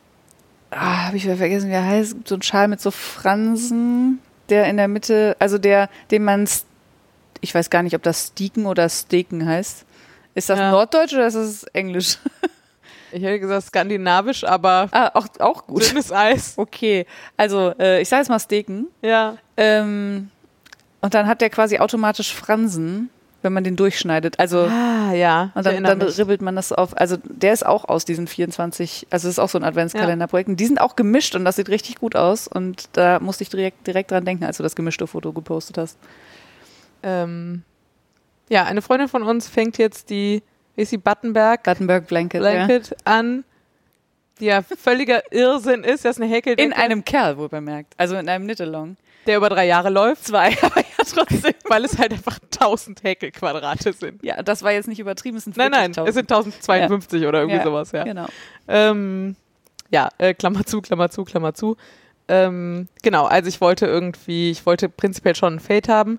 ah, 0.71 1.07
habe 1.07 1.17
ich 1.17 1.25
wieder 1.25 1.37
vergessen, 1.37 1.69
wie 1.69 1.75
er 1.75 1.85
heißt, 1.87 2.17
so 2.27 2.35
ein 2.35 2.43
Schal 2.43 2.69
mit 2.69 2.81
so 2.81 2.91
Fransen, 2.91 4.21
der 4.49 4.67
in 4.67 4.77
der 4.77 4.89
Mitte, 4.89 5.37
also 5.39 5.59
der, 5.59 5.89
den 6.11 6.25
man, 6.25 6.49
ich 7.41 7.55
weiß 7.55 7.71
gar 7.71 7.83
nicht, 7.83 7.95
ob 7.95 8.03
das 8.03 8.29
Steaken 8.29 8.67
oder 8.67 8.89
Steken 8.89 9.47
heißt. 9.47 9.85
Ist 10.35 10.51
das 10.51 10.59
Ja. 10.59 10.71
Norddeutsch 10.71 11.13
oder 11.13 11.27
ist 11.27 11.37
das 11.37 11.65
Englisch? 11.73 12.19
Ich 13.13 13.23
hätte 13.23 13.39
gesagt 13.39 13.67
skandinavisch, 13.67 14.43
aber 14.43 14.89
ah, 14.91 15.11
auch, 15.15 15.29
auch 15.39 15.69
gut. 15.69 15.89
dünnes 15.89 16.11
Eis. 16.11 16.55
Okay, 16.57 17.07
also 17.37 17.73
äh, 17.79 18.01
ich 18.03 18.09
sage 18.09 18.23
jetzt 18.23 18.29
mal 18.29 18.41
Steken. 18.41 18.89
Ja. 19.03 19.37
Ähm, 19.57 20.31
und 21.01 21.15
dann 21.15 21.29
hat 21.29 21.41
der 21.41 21.51
quasi 21.51 21.79
automatisch 21.79 22.35
Fransen, 22.35 23.11
wenn 23.45 23.53
man 23.53 23.63
den 23.63 23.77
durchschneidet. 23.77 24.39
Also 24.41 24.61
Ah, 24.63 25.13
ja. 25.13 25.53
und 25.55 25.65
dann, 25.65 25.85
dann 25.85 26.03
ribbelt 26.03 26.43
man 26.43 26.57
das 26.57 26.73
auf. 26.73 26.97
Also 26.99 27.17
der 27.23 27.53
ist 27.53 27.65
auch 27.65 27.85
aus 27.85 28.05
diesen 28.05 28.27
24, 28.27 29.07
also 29.11 29.29
das 29.29 29.35
ist 29.35 29.39
auch 29.39 29.49
so 29.49 29.59
ein 29.59 29.65
Adventskalenderprojekt. 29.65 30.49
Und 30.49 30.57
Die 30.57 30.67
sind 30.67 30.81
auch 30.81 30.97
gemischt 30.97 31.35
und 31.37 31.45
das 31.45 31.57
sieht 31.57 31.69
richtig 31.69 32.01
gut 32.01 32.17
aus. 32.17 32.49
Und 32.49 32.89
da 32.95 33.21
musste 33.21 33.43
ich 33.45 33.51
direkt, 33.51 33.87
direkt 33.87 34.11
dran 34.11 34.25
denken, 34.25 34.45
als 34.45 34.57
du 34.57 34.63
das 34.63 34.75
gemischte 34.75 35.07
Foto 35.07 35.33
gepostet 35.33 35.79
hast. 35.79 35.97
ähm, 37.03 37.63
ja, 38.49 38.65
eine 38.65 38.83
Freundin 38.83 39.09
von 39.09 39.23
uns 39.23 39.49
fängt 39.49 39.79
jetzt 39.79 40.11
die, 40.11 40.43
wie 40.77 40.83
ist 40.83 40.93
die 40.93 40.99
Battenberg 40.99 41.65
Guttenberg 41.65 42.07
Blanket. 42.07 42.41
Blanket 42.41 42.97
an, 43.05 43.45
die 44.41 44.47
ja 44.47 44.63
völliger 44.63 45.23
Irrsinn 45.33 45.85
ist. 45.85 46.05
Das 46.05 46.17
ist 46.17 46.23
eine 46.23 46.31
Ja. 46.31 46.37
Häkeldecke, 46.37 46.67
In 46.67 46.73
einem 46.75 47.05
Kerl, 47.05 47.39
wohl 47.39 47.49
bemerkt. 47.49 47.95
Also 47.97 48.17
in 48.17 48.29
einem 48.29 48.45
Knit-Along. 48.45 48.97
Der 49.27 49.37
über 49.39 49.49
drei 49.49 49.67
Jahre 49.67 49.91
läuft, 49.91 50.25
Zwei, 50.27 50.57
aber 50.63 50.81
ja 50.81 51.05
trotzdem. 51.05 51.55
weil 51.69 51.85
es 51.85 51.99
halt 51.99 52.13
einfach 52.13 52.39
1000 52.53 53.03
Häkelquadrate 53.03 53.93
sind. 53.93 54.23
Ja, 54.25 54.43
das 54.43 54.63
war 54.63 54.73
jetzt 54.73 54.89
nicht 54.89 54.99
übertrieben, 55.01 55.37
es 55.37 55.45
sind 55.45 55.57
Nein, 55.57 55.71
nein, 55.71 55.93
40.000. 55.93 56.09
es 56.09 56.15
sind 56.15 56.31
1052 56.33 57.27
oder 57.27 57.41
irgendwie 57.41 57.59
Ja, 57.59 57.65
sowas, 57.65 57.93
ja. 57.93 58.05
Genau. 58.05 58.27
Ähm, 58.69 59.37
ja, 59.91 60.09
äh, 60.19 60.35
Klammer 60.35 60.65
zu, 60.67 60.81
Klammer 60.81 61.11
zu, 61.11 61.25
Klammer 61.25 61.55
zu. 61.55 61.77
Ähm, 62.27 62.89
genau, 63.03 63.27
also 63.27 63.49
ich 63.49 63.61
wollte 63.61 63.87
irgendwie, 63.87 64.51
ich 64.51 64.65
wollte 64.67 64.89
prinzipiell 64.89 65.35
schon 65.35 65.55
ein 65.57 65.61
Fade 65.61 65.93
haben 65.93 66.19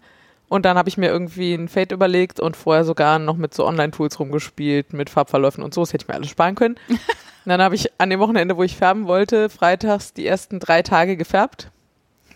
und 0.49 0.63
dann 0.63 0.77
habe 0.77 0.87
ich 0.87 0.97
mir 0.97 1.09
irgendwie 1.09 1.55
ein 1.55 1.67
Fade 1.67 1.95
überlegt 1.95 2.39
und 2.39 2.55
vorher 2.55 2.85
sogar 2.85 3.17
noch 3.17 3.35
mit 3.37 3.55
so 3.55 3.65
Online-Tools 3.65 4.19
rumgespielt, 4.19 4.93
mit 4.93 5.09
Farbverläufen 5.09 5.63
und 5.63 5.73
so, 5.73 5.81
das 5.81 5.93
hätte 5.93 6.03
ich 6.03 6.07
mir 6.07 6.13
alles 6.13 6.29
sparen 6.29 6.53
können. 6.53 6.75
und 6.87 6.99
dann 7.45 7.59
habe 7.61 7.73
ich 7.73 7.91
an 7.99 8.11
dem 8.11 8.19
Wochenende, 8.19 8.55
wo 8.55 8.61
ich 8.61 8.77
färben 8.77 9.07
wollte, 9.07 9.49
freitags 9.49 10.13
die 10.13 10.27
ersten 10.27 10.59
drei 10.59 10.83
Tage 10.83 11.17
gefärbt, 11.17 11.71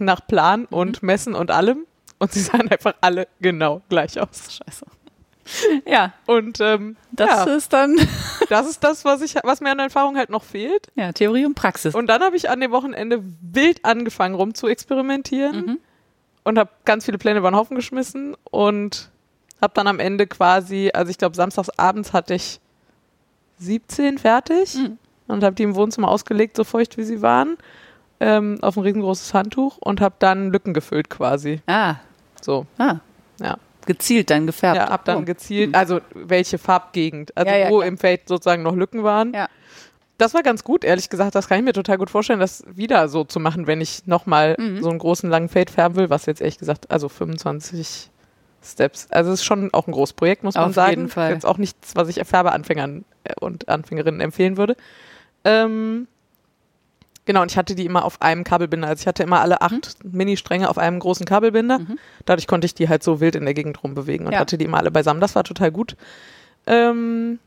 nach 0.06 0.26
Plan 0.28 0.66
und 0.66 1.04
Messen 1.04 1.36
und 1.36 1.52
allem 1.52 1.86
und 2.20 2.32
sie 2.34 2.42
sahen 2.50 2.70
einfach 2.70 2.94
alle 3.02 3.28
genau 3.42 3.82
gleich 3.90 4.20
aus. 4.20 4.60
Scheiße. 4.64 4.86
Ja, 5.88 6.14
Und 6.28 6.60
ähm, 6.62 6.96
das 7.12 7.28
ja, 7.28 7.44
ist 7.56 7.74
dann 7.74 7.96
das 8.50 8.70
ist 8.70 8.84
das, 8.84 9.04
was, 9.04 9.22
ich, 9.24 9.34
was 9.42 9.62
mir 9.62 9.72
an 9.72 9.80
Erfahrung 9.80 10.16
halt 10.16 10.30
noch 10.30 10.44
fehlt. 10.44 10.88
ja, 10.94 11.12
Theorie 11.12 11.44
und 11.46 11.56
Praxis. 11.56 11.96
Und 11.96 12.06
dann 12.06 12.22
habe 12.22 12.36
ich 12.38 12.52
an 12.52 12.60
dem 12.62 12.70
Wochenende 12.70 13.24
wild 13.42 13.84
angefangen 13.84 14.36
rum 14.36 14.54
zu 14.54 14.68
experimentieren 14.68 15.56
Mhm. 15.66 15.80
und 16.44 16.60
habe 16.60 16.70
ganz 16.86 17.06
viele 17.06 17.18
Pläne 17.18 17.40
über 17.40 17.50
den 17.50 17.56
Haufen 17.56 17.76
geschmissen 17.76 18.38
und 18.52 19.10
habe 19.60 19.74
dann 19.74 19.88
am 19.88 20.00
Ende 20.00 20.28
quasi, 20.28 20.92
also 20.94 21.10
ich 21.10 21.18
glaube 21.18 21.36
samstags 21.36 21.70
abends 21.80 22.14
hatte 22.14 22.36
ich 22.36 22.60
17 23.58 24.20
fertig 24.20 24.76
Mhm. 24.76 24.98
und 25.28 25.44
habe 25.44 25.56
die 25.56 25.64
im 25.64 25.74
Wohnzimmer 25.76 26.10
ausgelegt, 26.10 26.56
so 26.58 26.64
feucht 26.64 26.98
wie 26.98 27.04
sie 27.04 27.24
waren, 27.24 27.58
ähm, 28.20 28.58
auf 28.62 28.78
ein 28.78 28.84
riesengroßes 28.84 29.34
Handtuch 29.34 29.78
und 29.80 30.02
habe 30.02 30.16
dann 30.20 30.52
Lücken 30.52 30.74
gefüllt 30.74 31.10
quasi. 31.10 31.62
ah, 31.68 31.96
So, 32.42 32.66
ah. 32.78 32.96
Ja. 33.42 33.58
Gezielt 33.86 34.30
dann 34.30 34.46
gefärbt. 34.46 34.78
ja, 34.78 34.90
habe 34.90 35.04
dann 35.06 35.18
Oh. 35.20 35.22
gezielt, 35.26 35.74
also 35.74 36.00
welche 36.14 36.58
Farbgegend, 36.58 37.36
also 37.36 37.50
Ja, 37.52 37.58
ja, 37.58 37.70
wo 37.70 37.78
klar. 37.78 37.88
im 37.88 37.98
Feld 37.98 38.28
sozusagen 38.28 38.62
noch 38.62 38.76
Lücken 38.76 39.04
waren. 39.04 39.34
Ja. 39.34 39.48
Das 40.18 40.34
war 40.34 40.44
ganz 40.44 40.66
gut, 40.66 40.84
ehrlich 40.84 41.10
gesagt. 41.10 41.34
Das 41.34 41.48
kann 41.48 41.60
ich 41.60 41.64
mir 41.64 41.72
total 41.72 41.98
gut 41.98 42.10
vorstellen, 42.10 42.42
das 42.42 42.64
wieder 42.68 43.08
so 43.08 43.24
zu 43.24 43.40
machen, 43.40 43.68
wenn 43.68 43.80
ich 43.80 44.06
nochmal 44.06 44.56
Mhm. 44.60 44.82
so 44.84 44.90
einen 44.90 45.00
großen 45.00 45.30
langen 45.30 45.48
Fade 45.48 45.72
färben 45.72 45.96
will, 45.96 46.10
was 46.10 46.26
jetzt 46.26 46.42
ehrlich 46.42 46.58
gesagt, 46.58 46.92
also 46.92 47.08
25 47.08 48.10
Steps. 48.62 49.08
Also 49.12 49.32
es 49.32 49.40
ist 49.40 49.46
schon 49.46 49.74
auch 49.74 49.88
ein 49.88 49.94
großes 49.94 50.14
Projekt, 50.14 50.44
muss 50.44 50.56
man 50.56 50.66
Auf 50.66 50.74
sagen. 50.76 50.90
jeden 50.90 51.08
Fall. 51.08 51.32
Jetzt 51.32 51.46
auch 51.46 51.58
nichts, 51.58 51.96
was 51.96 52.10
ich 52.10 52.22
Färbeanfängern 52.28 53.06
äh, 53.24 53.34
und 53.40 53.70
Anfängerinnen 53.70 54.20
empfehlen 54.20 54.58
würde. 54.58 54.76
Ähm, 55.46 56.08
genau, 57.30 57.44
und 57.44 57.52
ich 57.52 57.58
hatte 57.60 57.76
die 57.76 57.86
immer 57.86 58.06
auf 58.06 58.24
einem 58.24 58.44
Kabelbinder. 58.44 58.88
Also 58.88 59.02
ich 59.02 59.08
hatte 59.08 59.22
immer 59.22 59.40
alle 59.40 59.62
acht 59.62 59.98
Mini-Stränge 60.04 60.68
auf 60.68 60.80
einem 60.80 60.98
großen 60.98 61.28
Kabelbinder. 61.28 61.78
Mhm. 61.78 62.00
Dadurch 62.26 62.48
konnte 62.48 62.66
ich 62.66 62.74
die 62.74 62.90
halt 62.90 63.04
so 63.04 63.22
wild 63.22 63.36
in 63.36 63.46
der 63.46 63.54
Gegend 63.54 63.84
rumbewegen 63.84 64.26
und 64.26 64.34
Ja. 64.34 64.40
hatte 64.40 64.58
die 64.58 64.66
immer 64.66 64.80
alle 64.80 64.90
beisammen. 64.90 65.22
Das 65.22 65.36
war 65.36 65.44
total 65.44 65.72
gut. 65.72 65.96
Ähm, 66.66 67.38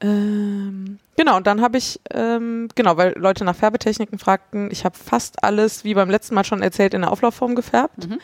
ähm, 0.00 1.00
genau, 1.16 1.36
und 1.38 1.48
dann 1.48 1.60
habe 1.60 1.76
ich, 1.76 1.98
ähm, 2.12 2.68
genau, 2.76 2.96
weil 2.96 3.14
Leute 3.18 3.44
nach 3.44 3.56
Färbetechniken 3.56 4.20
fragten, 4.20 4.70
ich 4.70 4.84
habe 4.84 4.96
fast 4.96 5.42
alles, 5.42 5.82
wie 5.82 5.94
beim 5.94 6.08
letzten 6.08 6.36
Mal 6.36 6.44
schon 6.44 6.62
erzählt, 6.62 6.94
in 6.94 7.00
der 7.00 7.10
Auflaufform 7.10 7.56
gefärbt. 7.56 8.08
Mhm. 8.08 8.18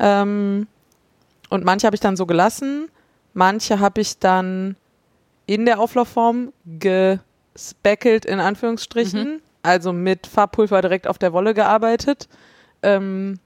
Ähm, 0.00 0.66
und 1.48 1.64
manche 1.64 1.86
habe 1.86 1.94
ich 1.94 2.00
dann 2.00 2.16
so 2.16 2.26
gelassen, 2.26 2.88
manche 3.34 3.78
habe 3.78 4.00
ich 4.00 4.18
dann 4.18 4.74
in 5.46 5.64
der 5.64 5.78
Auflaufform 5.78 6.52
gespeckelt, 6.64 8.24
in 8.24 8.40
Anführungsstrichen, 8.40 9.40
also 9.64 9.92
mit 9.92 10.26
Farbpulver 10.26 10.80
direkt 10.82 11.06
auf 11.06 11.18
der 11.18 11.32
Wolle 11.32 11.54
gearbeitet. 11.54 12.28
Ähm, 12.82 13.38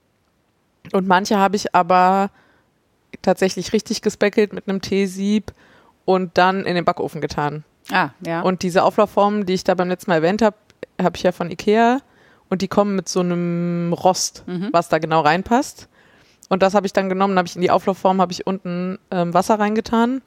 und 0.93 1.07
manche 1.07 1.39
habe 1.39 1.57
ich 1.57 1.75
aber 1.75 2.31
tatsächlich 3.23 3.73
richtig 3.73 4.03
gespeckelt 4.03 4.53
mit 4.53 4.69
einem 4.69 4.81
T-Sieb 4.81 5.53
und 6.05 6.37
dann 6.39 6.65
in 6.65 6.75
den 6.75 6.85
Backofen 6.85 7.21
getan. 7.21 7.65
Ah, 7.91 8.11
ja. 8.25 8.43
Und 8.43 8.63
diese 8.63 8.83
Auflaufformen, 8.83 9.47
die 9.47 9.55
ich 9.55 9.65
da 9.65 9.75
beim 9.75 9.89
letzten 9.89 10.11
Mal 10.11 10.17
erwähnt 10.17 10.43
habe, 10.43 10.57
habe 11.01 11.17
ich 11.17 11.23
ja 11.23 11.33
von 11.33 11.51
Ikea 11.51 12.01
und 12.51 12.63
die 12.63 12.69
kommen 12.69 12.97
mit 12.97 13.09
so 13.09 13.21
einem 13.21 13.93
Rost, 13.93 14.45
Mhm. 14.47 14.69
was 14.73 14.89
da 14.89 14.99
genau 14.99 15.21
reinpasst. 15.21 15.89
Und 16.49 16.63
das 16.63 16.75
habe 16.75 16.87
ich 16.87 16.93
dann 16.93 17.09
genommen, 17.09 17.37
habe 17.39 17.47
ich 17.47 17.55
in 17.57 17.63
die 17.63 17.71
Auflaufform, 17.71 18.21
habe 18.21 18.33
ich 18.33 18.47
unten 18.47 18.99
ähm, 19.11 19.35
Wasser 19.35 19.59
reingetan, 19.59 20.23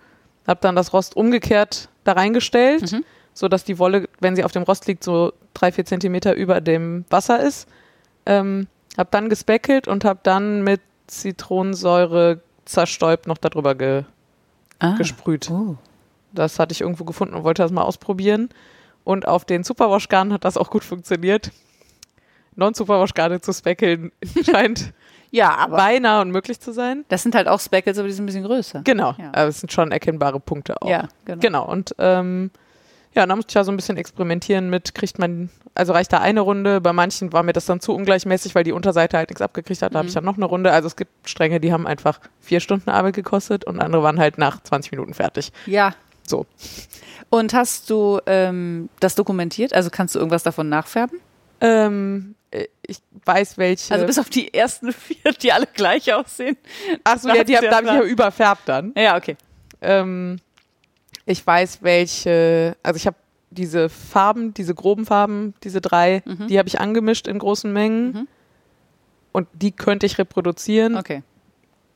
habe 0.47 0.59
dann 0.61 0.75
das 0.75 0.93
Rost 0.93 1.15
umgekehrt 1.15 1.89
da 2.03 2.13
reingestellt, 2.13 2.91
Mhm. 2.91 3.03
So 3.33 3.47
dass 3.47 3.63
die 3.63 3.79
Wolle, 3.79 4.07
wenn 4.19 4.35
sie 4.35 4.43
auf 4.43 4.51
dem 4.51 4.63
Rost 4.63 4.87
liegt, 4.87 5.03
so 5.03 5.33
drei, 5.53 5.71
vier 5.71 5.85
Zentimeter 5.85 6.35
über 6.35 6.61
dem 6.61 7.05
Wasser 7.09 7.39
ist. 7.39 7.67
Ähm, 8.25 8.67
habe 8.97 9.09
dann 9.11 9.29
gespeckelt 9.29 9.87
und 9.87 10.03
habe 10.05 10.19
dann 10.23 10.63
mit 10.63 10.81
Zitronensäure 11.07 12.41
zerstäubt 12.65 13.27
noch 13.27 13.37
darüber 13.37 13.75
ge 13.75 14.03
ah. 14.79 14.95
gesprüht. 14.97 15.49
Oh. 15.49 15.75
Das 16.33 16.59
hatte 16.59 16.73
ich 16.73 16.81
irgendwo 16.81 17.03
gefunden 17.03 17.33
und 17.35 17.43
wollte 17.43 17.61
das 17.61 17.71
mal 17.71 17.83
ausprobieren. 17.83 18.49
Und 19.03 19.27
auf 19.27 19.45
den 19.45 19.63
Superwash-Garnen 19.63 20.31
hat 20.31 20.45
das 20.45 20.57
auch 20.57 20.69
gut 20.69 20.83
funktioniert. 20.83 21.51
Non-Superwash-Garne 22.55 23.41
zu 23.41 23.53
speckeln 23.53 24.11
scheint 24.45 24.93
Ja, 25.31 25.55
aber 25.55 25.77
beinahe 25.77 26.21
unmöglich 26.21 26.59
zu 26.59 26.71
sein. 26.73 27.05
das 27.09 27.23
sind 27.23 27.33
halt 27.35 27.47
auch 27.47 27.59
Speckles, 27.59 27.97
aber 27.97 28.07
die 28.07 28.13
sind 28.13 28.23
ein 28.23 28.27
bisschen 28.27 28.43
größer. 28.43 28.81
Genau, 28.83 29.15
Ja. 29.17 29.29
aber 29.29 29.47
es 29.47 29.59
sind 29.59 29.71
schon 29.71 29.91
erkennbare 29.91 30.39
Punkte 30.39 30.81
auch. 30.81 30.89
Ja, 30.89 31.07
genau. 31.25 31.41
Genau, 31.41 31.65
und 31.65 31.95
ähm, 31.97 32.51
ja, 33.13 33.25
dann 33.25 33.37
musste 33.37 33.51
ich 33.51 33.55
ja 33.55 33.63
so 33.63 33.71
ein 33.71 33.75
bisschen 33.75 33.97
experimentieren 33.97 34.69
mit, 34.69 34.95
kriegt 34.95 35.19
man, 35.19 35.49
also 35.75 35.93
reicht 35.93 36.13
da 36.13 36.19
eine 36.19 36.41
Runde, 36.41 36.79
bei 36.81 36.93
manchen 36.93 37.33
war 37.33 37.43
mir 37.43 37.53
das 37.53 37.65
dann 37.65 37.79
zu 37.81 37.93
ungleichmäßig, 37.93 38.55
weil 38.55 38.63
die 38.63 38.71
Unterseite 38.71 39.17
halt 39.17 39.29
nichts 39.29 39.41
abgekriegt 39.41 39.81
hat, 39.81 39.93
da 39.93 39.99
habe 39.99 40.05
Mhm. 40.05 40.09
ich 40.09 40.13
dann 40.13 40.25
noch 40.25 40.37
eine 40.37 40.45
Runde. 40.45 40.71
Also 40.71 40.87
es 40.87 40.95
gibt 40.95 41.11
Stränge, 41.29 41.59
die 41.59 41.73
haben 41.73 41.87
einfach 41.87 42.19
vier 42.39 42.59
Stunden 42.59 42.89
Arbeit 42.89 43.15
gekostet 43.15 43.65
und 43.65 43.79
andere 43.81 44.03
waren 44.03 44.19
halt 44.19 44.37
nach 44.37 44.61
20 44.63 44.91
Minuten 44.91 45.13
fertig. 45.13 45.51
Ja. 45.65 45.93
So. 46.27 46.45
Und 47.29 47.53
hast 47.53 47.89
du 47.89 48.19
ähm, 48.25 48.89
das 48.99 49.15
dokumentiert? 49.15 49.73
Also 49.73 49.89
kannst 49.89 50.15
du 50.15 50.19
irgendwas 50.19 50.43
davon 50.43 50.69
nachfärben? 50.69 51.19
Ähm, 51.61 52.35
äh, 52.51 52.65
ich 52.85 52.97
weiß 53.25 53.57
welche. 53.57 53.93
Also 53.93 54.05
bis 54.05 54.19
auf 54.19 54.29
die 54.29 54.53
ersten 54.53 54.91
vier, 54.93 55.31
die 55.41 55.51
alle 55.51 55.67
gleich 55.67 56.13
aussehen. 56.13 56.57
Achso, 57.03 57.29
ja, 57.29 57.43
die 57.43 57.55
hab, 57.57 57.63
da 57.63 57.77
habe 57.77 57.87
ich 57.87 57.93
ja 57.93 58.01
überfärbt 58.03 58.63
dann. 58.67 58.93
Ja, 58.95 59.15
okay. 59.17 59.35
Ähm, 59.81 60.39
ich 61.25 61.45
weiß 61.45 61.79
welche, 61.81 62.75
also 62.83 62.97
ich 62.97 63.07
habe 63.07 63.17
diese 63.49 63.89
Farben, 63.89 64.53
diese 64.53 64.73
groben 64.73 65.05
Farben, 65.05 65.53
diese 65.63 65.81
drei, 65.81 66.23
Mhm. 66.25 66.47
die 66.47 66.57
habe 66.57 66.67
ich 66.69 66.79
angemischt 66.79 67.27
in 67.27 67.37
großen 67.37 67.71
Mengen. 67.71 68.11
Mhm. 68.13 68.27
Und 69.33 69.47
die 69.53 69.71
könnte 69.71 70.05
ich 70.05 70.17
reproduzieren. 70.17 70.97
Okay. 70.97 71.23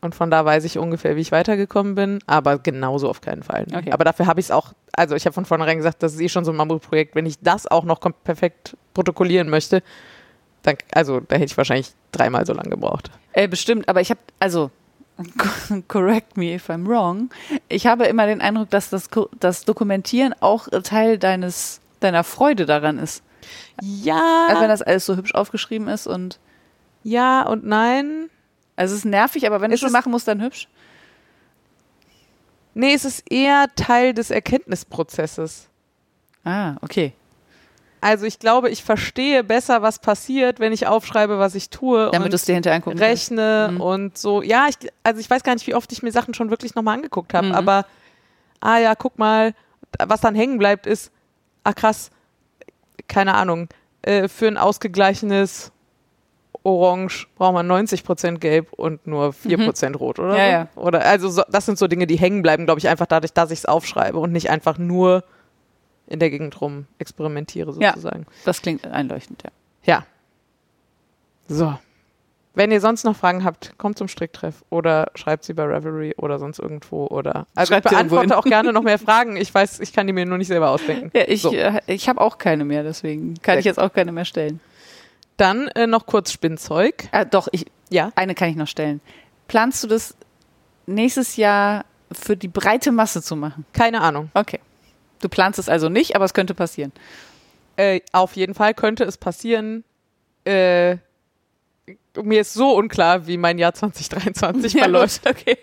Und 0.01 0.13
von 0.15 0.29
da 0.29 0.45
weiß 0.45 0.63
ich 0.65 0.77
ungefähr, 0.77 1.15
wie 1.15 1.21
ich 1.21 1.31
weitergekommen 1.31 1.95
bin, 1.95 2.19
aber 2.27 2.59
genauso 2.59 3.09
auf 3.09 3.21
keinen 3.21 3.41
Fall. 3.43 3.65
Okay. 3.73 3.91
Aber 3.91 4.03
dafür 4.03 4.27
habe 4.27 4.39
ich 4.39 4.47
es 4.47 4.51
auch, 4.51 4.73
also 4.93 5.15
ich 5.15 5.25
habe 5.25 5.33
von 5.33 5.45
vornherein 5.45 5.77
gesagt, 5.77 6.03
das 6.03 6.13
ist 6.13 6.21
eh 6.21 6.29
schon 6.29 6.45
so 6.45 6.51
ein 6.51 6.57
Mammutprojekt. 6.57 7.15
Wenn 7.15 7.25
ich 7.25 7.39
das 7.39 7.65
auch 7.67 7.83
noch 7.85 7.99
perfekt 8.23 8.77
protokollieren 8.93 9.49
möchte, 9.49 9.81
dann, 10.61 10.75
also 10.93 11.19
da 11.21 11.35
hätte 11.35 11.45
ich 11.45 11.57
wahrscheinlich 11.57 11.91
dreimal 12.11 12.45
so 12.45 12.53
lange 12.53 12.69
gebraucht. 12.69 13.09
Äh, 13.33 13.47
bestimmt, 13.47 13.89
aber 13.89 13.99
ich 14.01 14.09
habe, 14.11 14.19
also, 14.39 14.69
correct 15.87 16.37
me 16.37 16.55
if 16.55 16.69
I'm 16.69 16.85
wrong, 16.87 17.29
ich 17.69 17.87
habe 17.87 18.05
immer 18.05 18.25
den 18.27 18.41
Eindruck, 18.41 18.69
dass 18.69 18.89
das, 18.89 19.09
das 19.39 19.65
Dokumentieren 19.65 20.33
auch 20.41 20.67
Teil 20.83 21.17
deines, 21.17 21.79
deiner 21.99 22.23
Freude 22.23 22.65
daran 22.65 22.99
ist. 22.99 23.23
Ja, 23.81 24.47
Also 24.49 24.61
wenn 24.61 24.69
das 24.69 24.81
alles 24.81 25.05
so 25.05 25.15
hübsch 25.15 25.33
aufgeschrieben 25.33 25.87
ist 25.87 26.07
und, 26.07 26.39
ja 27.03 27.43
und 27.43 27.65
nein. 27.65 28.29
also 28.75 28.93
es 28.93 28.99
ist 28.99 29.05
nervig, 29.05 29.45
aber 29.47 29.61
wenn 29.61 29.69
du 29.69 29.75
Es 29.75 29.81
schon 29.81 29.91
machen 29.91 30.11
musst, 30.11 30.27
dann 30.27 30.41
hübsch. 30.41 30.67
Nee, 32.73 32.93
es 32.93 33.05
ist 33.05 33.31
eher 33.31 33.67
Teil 33.75 34.13
des 34.13 34.31
Erkenntnisprozesses. 34.31 35.69
Ah, 36.43 36.75
okay. 36.81 37.13
Also 38.05 38.27
ich 38.27 38.37
glaube, 38.37 38.69
ich 38.69 38.83
verstehe 38.83 39.43
besser, 39.43 39.81
was 39.81 39.97
passiert, 39.97 40.59
wenn 40.59 40.71
ich 40.71 40.85
aufschreibe, 40.85 41.39
was 41.39 41.55
ich 41.55 41.71
tue 41.71 42.05
Damit 42.11 42.19
du 42.19 42.23
und 42.25 42.33
es 42.35 42.45
dir 42.45 42.53
hinterher 42.53 42.75
angucken 42.75 42.99
rechne 42.99 43.69
Mhm. 43.73 43.81
und 43.81 44.17
so. 44.17 44.43
Ja, 44.43 44.67
ich, 44.69 44.75
also 45.01 45.19
ich 45.19 45.27
weiß 45.27 45.41
gar 45.41 45.55
nicht, 45.55 45.65
wie 45.65 45.73
oft 45.73 45.91
ich 45.91 46.03
mir 46.03 46.11
Sachen 46.11 46.35
schon 46.35 46.51
wirklich 46.51 46.75
nochmal 46.75 46.95
angeguckt 46.97 47.33
habe, 47.33 47.47
Mhm. 47.47 47.55
aber 47.55 47.85
ah 48.61 48.77
ja, 48.77 48.93
guck 48.93 49.17
mal, 49.17 49.53
was 49.97 50.21
dann 50.21 50.35
hängen 50.35 50.59
bleibt 50.59 50.85
ist, 50.85 51.11
ah 51.63 51.73
krass, 51.73 52.11
keine 53.07 53.33
Ahnung, 53.33 53.69
äh, 54.03 54.27
für 54.27 54.47
ein 54.47 54.57
ausgeglichenes 54.57 55.71
Orange 56.63 57.27
braucht 57.35 57.53
man 57.53 57.67
90% 57.67 58.37
Gelb 58.39 58.71
und 58.73 59.05
nur 59.07 59.33
4% 59.33 59.95
Rot, 59.99 60.19
oder? 60.19 60.33
Mhm. 60.33 60.37
Ja, 60.37 60.47
ja. 60.47 60.67
Oder 60.75 61.03
also 61.05 61.29
so, 61.29 61.41
das 61.49 61.65
sind 61.65 61.79
so 61.79 61.87
Dinge, 61.87 62.05
die 62.07 62.17
hängen 62.17 62.43
bleiben, 62.43 62.65
glaube 62.65 62.79
ich, 62.79 62.87
einfach 62.87 63.07
dadurch, 63.07 63.33
dass 63.33 63.49
ich 63.51 63.59
es 63.59 63.65
aufschreibe 63.65 64.19
und 64.19 64.31
nicht 64.31 64.49
einfach 64.51 64.77
nur 64.77 65.23
in 66.07 66.19
der 66.19 66.29
Gegend 66.29 66.59
rum 66.61 66.85
experimentiere 66.99 67.71
Ja. 67.79 67.89
sozusagen. 67.91 68.25
Das 68.45 68.61
klingt 68.61 68.85
einleuchtend, 68.87 69.43
ja. 69.43 69.51
Ja. 69.83 70.05
So. 71.47 71.77
Wenn 72.57 72.71
ihr 72.71 72.79
sonst 72.79 73.03
noch 73.03 73.17
Fragen 73.17 73.43
habt, 73.43 73.77
kommt 73.77 73.97
zum 73.97 74.07
Stricktreff 74.07 74.63
oder 74.69 75.11
schreibt 75.15 75.43
sie 75.43 75.53
bei 75.53 75.63
Revelry 75.63 76.15
oder 76.17 76.39
sonst 76.39 76.59
irgendwo 76.59 77.05
oder 77.07 77.47
also 77.53 77.73
Schreibt 77.73 77.87
ich 77.87 77.91
beantworte 77.91 78.37
auch 78.37 78.45
gerne 78.45 78.71
noch 78.71 78.81
mehr 78.83 78.97
Fragen. 78.99 79.35
Ich 79.35 79.53
weiß, 79.53 79.81
ich 79.81 79.91
kann 79.91 80.07
die 80.07 80.13
mir 80.13 80.25
nur 80.25 80.37
nicht 80.37 80.47
selber 80.47 80.69
ausdenken. 80.69 81.11
Ja, 81.13 81.23
ich, 81.27 81.41
So. 81.41 81.53
äh, 81.53 81.81
ich 81.87 82.07
habe 82.07 82.21
auch 82.21 82.37
keine 82.37 82.63
mehr, 82.63 82.83
deswegen 82.83 83.33
kann 83.41 83.55
Sehr 83.55 83.59
ich 83.59 83.65
jetzt 83.65 83.79
auch 83.79 83.91
keine 83.91 84.13
mehr 84.13 84.23
stellen. 84.23 84.61
Dann 85.35 85.67
äh, 85.69 85.85
noch 85.85 86.05
kurz 86.05 86.31
Spinnzeug. 86.31 87.09
Ah, 87.11 87.25
doch, 87.25 87.49
ich, 87.51 87.65
Ja. 87.89 88.13
eine 88.15 88.35
kann 88.35 88.47
ich 88.49 88.55
noch 88.55 88.67
stellen. 88.69 89.01
Planst 89.49 89.83
du 89.83 89.87
das 89.89 90.15
nächstes 90.85 91.35
Jahr 91.35 91.83
für 92.09 92.37
die 92.37 92.47
breite 92.47 92.93
Masse 92.93 93.21
zu 93.21 93.35
machen? 93.35 93.65
Keine 93.73 93.99
Ahnung. 93.99 94.29
Okay. 94.33 94.61
Du 95.21 95.29
planst 95.29 95.59
es 95.59 95.69
also 95.69 95.89
nicht, 95.89 96.15
aber 96.15 96.25
es 96.25 96.33
könnte 96.33 96.53
passieren. 96.53 96.91
Äh, 97.77 98.01
auf 98.11 98.35
jeden 98.35 98.53
Fall 98.53 98.73
könnte 98.73 99.03
es 99.03 99.17
passieren. 99.17 99.83
Äh, 100.45 100.97
mir 102.21 102.41
ist 102.41 102.53
so 102.53 102.75
unklar, 102.75 103.27
wie 103.27 103.37
mein 103.37 103.57
Jahr 103.57 103.73
2023 103.73 104.73
verläuft, 104.77 105.27
okay. 105.29 105.57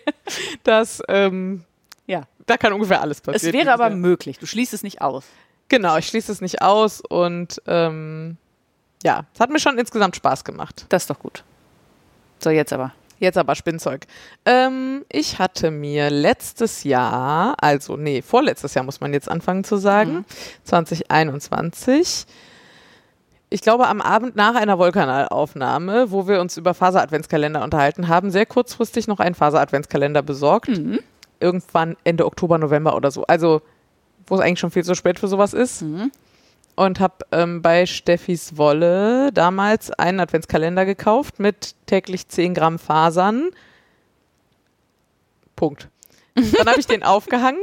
dass 0.63 1.01
ähm, 1.07 1.63
Ja. 2.05 2.23
da 2.45 2.57
kann 2.57 2.73
ungefähr 2.73 3.01
alles 3.01 3.17
Es 3.17 3.21
passieren. 3.21 3.53
wäre 3.53 3.63
dieses 3.63 3.73
aber 3.73 3.87
Jahr. 3.89 3.95
möglich. 3.97 4.37
Du 4.39 4.45
schließt 4.45 4.73
es 4.73 4.83
nicht 4.83 5.01
aus. 5.01 5.25
Genau, 5.69 5.97
ich 5.97 6.07
schließe 6.07 6.31
es 6.31 6.41
nicht 6.41 6.61
aus 6.61 7.01
und 7.01 7.61
ähm, 7.65 8.37
ja, 9.03 9.25
es 9.33 9.39
hat 9.39 9.49
mir 9.49 9.59
schon 9.59 9.77
insgesamt 9.79 10.15
Spaß 10.15 10.43
gemacht. 10.43 10.85
Das 10.89 11.03
ist 11.03 11.09
doch 11.09 11.19
gut. 11.19 11.43
So, 12.39 12.49
jetzt 12.51 12.71
aber. 12.73 12.93
Jetzt 13.23 13.37
aber 13.37 13.55
Spinnzeug. 13.55 14.05
Ähm, 14.43 15.05
ich 15.09 15.39
hatte 15.39 15.71
mir 15.71 16.09
letztes 16.09 16.83
Jahr, 16.83 17.55
also 17.57 17.95
nee, 17.95 18.21
vorletztes 18.21 18.73
Jahr 18.73 18.83
muss 18.83 18.99
man 18.99 19.13
jetzt 19.13 19.31
anfangen 19.31 19.63
zu 19.63 19.77
sagen, 19.77 20.25
2021, 20.65 22.25
ich 23.49 23.61
glaube 23.61 23.87
am 23.87 24.01
Abend 24.01 24.35
nach 24.35 24.55
einer 24.55 24.77
Wollkanalaufnahme, 24.77 26.11
wo 26.11 26.27
wir 26.27 26.41
uns 26.41 26.57
über 26.57 26.73
Faser-Adventskalender 26.73 27.63
unterhalten 27.63 28.09
haben, 28.09 28.29
sehr 28.29 28.45
kurzfristig 28.45 29.07
noch 29.07 29.21
einen 29.21 29.35
Faser-Adventskalender 29.35 30.21
besorgt. 30.21 30.67
Mhm. 30.67 30.99
Irgendwann 31.39 31.95
Ende 32.03 32.25
Oktober, 32.25 32.57
November 32.57 32.93
oder 32.93 33.09
so. 33.09 33.23
Also, 33.25 33.61
wo 34.27 34.35
es 34.35 34.41
eigentlich 34.41 34.59
schon 34.59 34.71
viel 34.71 34.83
zu 34.83 34.95
spät 34.95 35.17
für 35.17 35.29
sowas 35.29 35.53
ist. 35.53 35.81
Mhm. 35.83 36.11
Und 36.75 36.99
habe 36.99 37.15
ähm, 37.31 37.61
bei 37.61 37.85
Steffis 37.85 38.57
Wolle 38.57 39.31
damals 39.33 39.91
einen 39.91 40.19
Adventskalender 40.19 40.85
gekauft 40.85 41.39
mit 41.39 41.75
täglich 41.85 42.27
10 42.27 42.53
Gramm 42.53 42.79
Fasern. 42.79 43.49
Punkt. 45.55 45.89
Dann 46.35 46.67
habe 46.67 46.79
ich 46.79 46.87
den 46.87 47.03
aufgehangen. 47.03 47.61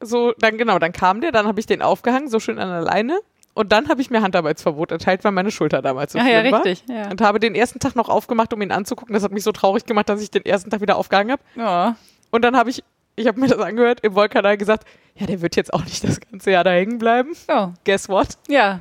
So, 0.00 0.32
dann 0.38 0.58
genau, 0.58 0.78
dann 0.78 0.92
kam 0.92 1.20
der, 1.20 1.32
dann 1.32 1.46
habe 1.46 1.60
ich 1.60 1.66
den 1.66 1.80
aufgehangen, 1.80 2.28
so 2.28 2.40
schön 2.40 2.58
an 2.58 2.68
der 2.68 2.82
Leine. 2.82 3.20
Und 3.54 3.70
dann 3.70 3.88
habe 3.88 4.00
ich 4.00 4.10
mir 4.10 4.22
Handarbeitsverbot 4.22 4.90
erteilt, 4.90 5.24
weil 5.24 5.32
meine 5.32 5.50
Schulter 5.50 5.82
damals 5.82 6.12
so 6.12 6.18
Ja, 6.18 6.24
schlimm 6.24 6.46
ja, 6.46 6.52
war. 6.52 6.64
richtig. 6.64 6.84
Ja. 6.88 7.10
Und 7.10 7.20
habe 7.20 7.38
den 7.38 7.54
ersten 7.54 7.78
Tag 7.78 7.94
noch 7.96 8.08
aufgemacht, 8.08 8.52
um 8.52 8.62
ihn 8.62 8.72
anzugucken. 8.72 9.12
Das 9.14 9.22
hat 9.22 9.32
mich 9.32 9.44
so 9.44 9.52
traurig 9.52 9.84
gemacht, 9.84 10.08
dass 10.08 10.22
ich 10.22 10.30
den 10.30 10.44
ersten 10.44 10.70
Tag 10.70 10.80
wieder 10.80 10.96
aufgehangen 10.96 11.32
habe. 11.32 11.42
Ja. 11.54 11.96
Und 12.30 12.42
dann 12.42 12.56
habe 12.56 12.70
ich, 12.70 12.82
ich 13.16 13.26
habe 13.26 13.40
mir 13.40 13.48
das 13.48 13.58
angehört, 13.58 14.00
im 14.02 14.14
Wollkanal 14.14 14.56
gesagt, 14.56 14.86
ja, 15.14 15.26
der 15.26 15.40
wird 15.42 15.56
jetzt 15.56 15.72
auch 15.74 15.84
nicht 15.84 16.02
das 16.04 16.20
ganze 16.20 16.50
Jahr 16.50 16.64
da 16.64 16.70
hängen 16.70 16.98
bleiben. 16.98 17.34
Ja. 17.48 17.74
Guess 17.84 18.08
what? 18.08 18.38
ja. 18.48 18.80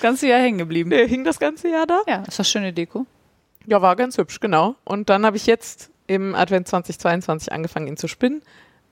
Ganz 0.00 0.22
Jahr 0.22 0.38
hängen 0.40 0.58
geblieben. 0.58 0.90
Der 0.90 1.06
hing 1.08 1.24
das 1.24 1.40
ganze 1.40 1.68
Jahr 1.68 1.84
da. 1.84 2.02
Ja, 2.06 2.22
ist 2.22 2.38
das 2.38 2.48
schöne 2.48 2.72
Deko. 2.72 3.04
Ja, 3.66 3.82
war 3.82 3.96
ganz 3.96 4.16
hübsch, 4.16 4.38
genau. 4.38 4.76
Und 4.84 5.10
dann 5.10 5.26
habe 5.26 5.36
ich 5.36 5.46
jetzt 5.46 5.90
im 6.06 6.36
Advent 6.36 6.68
2022 6.68 7.50
angefangen, 7.52 7.88
ihn 7.88 7.96
zu 7.96 8.06
spinnen. 8.06 8.42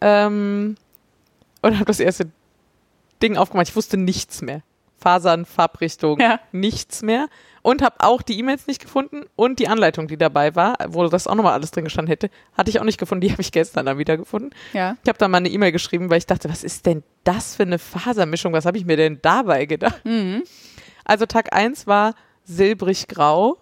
Ähm, 0.00 0.74
und 1.62 1.74
habe 1.76 1.84
das 1.84 2.00
erste 2.00 2.28
Ding 3.22 3.36
aufgemacht. 3.36 3.68
Ich 3.68 3.76
wusste 3.76 3.96
nichts 3.96 4.42
mehr. 4.42 4.62
Fasern, 4.98 5.44
Farbrichtung, 5.44 6.18
Ja. 6.20 6.40
nichts 6.50 7.02
mehr. 7.02 7.28
Und 7.66 7.82
habe 7.82 7.96
auch 7.98 8.22
die 8.22 8.38
E-Mails 8.38 8.68
nicht 8.68 8.80
gefunden 8.80 9.24
und 9.34 9.58
die 9.58 9.66
Anleitung, 9.66 10.06
die 10.06 10.16
dabei 10.16 10.54
war, 10.54 10.76
wo 10.86 11.04
das 11.08 11.26
auch 11.26 11.34
nochmal 11.34 11.54
alles 11.54 11.72
drin 11.72 11.82
gestanden 11.82 12.08
hätte, 12.08 12.30
hatte 12.56 12.70
ich 12.70 12.78
auch 12.78 12.84
nicht 12.84 12.96
gefunden. 12.96 13.22
Die 13.22 13.32
habe 13.32 13.42
ich 13.42 13.50
gestern 13.50 13.86
dann 13.86 13.98
wieder 13.98 14.16
gefunden. 14.16 14.50
Ja. 14.72 14.96
Ich 15.02 15.08
habe 15.08 15.18
dann 15.18 15.32
mal 15.32 15.38
eine 15.38 15.48
E-Mail 15.48 15.72
geschrieben, 15.72 16.08
weil 16.08 16.18
ich 16.18 16.26
dachte, 16.26 16.48
was 16.48 16.62
ist 16.62 16.86
denn 16.86 17.02
das 17.24 17.56
für 17.56 17.64
eine 17.64 17.80
Fasermischung? 17.80 18.52
Was 18.52 18.66
habe 18.66 18.78
ich 18.78 18.84
mir 18.84 18.96
denn 18.96 19.18
dabei 19.20 19.66
gedacht? 19.66 20.00
Mhm. 20.04 20.44
Also 21.04 21.26
Tag 21.26 21.52
1 21.52 21.88
war 21.88 22.14
silbrig-grau 22.44 23.58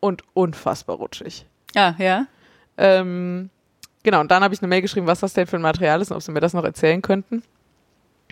und 0.00 0.24
unfassbar 0.34 0.96
rutschig. 0.96 1.46
Ja, 1.74 1.96
ja. 1.98 2.26
Ähm, 2.76 3.48
genau, 4.02 4.20
und 4.20 4.30
dann 4.30 4.44
habe 4.44 4.52
ich 4.52 4.60
eine 4.60 4.68
Mail 4.68 4.82
geschrieben, 4.82 5.06
was 5.06 5.20
das 5.20 5.32
denn 5.32 5.46
für 5.46 5.56
ein 5.56 5.62
Material 5.62 6.02
ist 6.02 6.10
und 6.10 6.18
ob 6.18 6.22
sie 6.22 6.32
mir 6.32 6.40
das 6.40 6.52
noch 6.52 6.64
erzählen 6.64 7.00
könnten. 7.00 7.42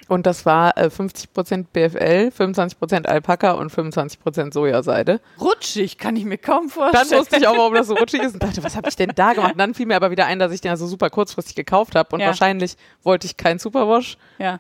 Und 0.09 0.27
das 0.27 0.45
war 0.45 0.77
äh, 0.77 0.87
50% 0.87 1.67
BFL, 1.73 2.33
25% 2.37 3.07
Alpaka 3.07 3.53
und 3.53 3.73
25% 3.73 4.53
Sojaseide. 4.53 5.21
Rutschig, 5.41 5.99
kann 5.99 6.17
ich 6.17 6.25
mir 6.25 6.39
kaum 6.39 6.63
Dann 6.63 6.71
vorstellen. 6.93 7.21
wusste 7.21 7.37
ich 7.39 7.47
auch, 7.47 7.57
warum 7.57 7.75
das 7.75 7.87
so 7.87 7.95
rutschig 7.95 8.23
ist 8.23 8.35
und 8.35 8.43
dachte, 8.43 8.63
was 8.65 8.77
habe 8.77 8.89
ich 8.89 8.97
denn 8.97 9.13
da 9.15 9.33
gemacht? 9.35 9.53
Und 9.53 9.59
dann 9.59 9.75
fiel 9.75 9.87
mir 9.87 9.97
aber 9.97 10.11
wieder 10.11 10.27
ein, 10.27 10.39
dass 10.39 10.53
ich 10.53 10.61
den 10.61 10.71
also 10.73 10.87
super 10.87 11.11
kurzfristig 11.11 11.55
gekauft 11.55 11.95
habe 11.95 12.09
und 12.15 12.21
Ja. 12.21 12.27
wahrscheinlich 12.27 12.77
wollte 13.03 13.27
ich 13.27 13.37
keinen 13.37 13.59
Superwash 13.61 14.17
Ja. 14.39 14.59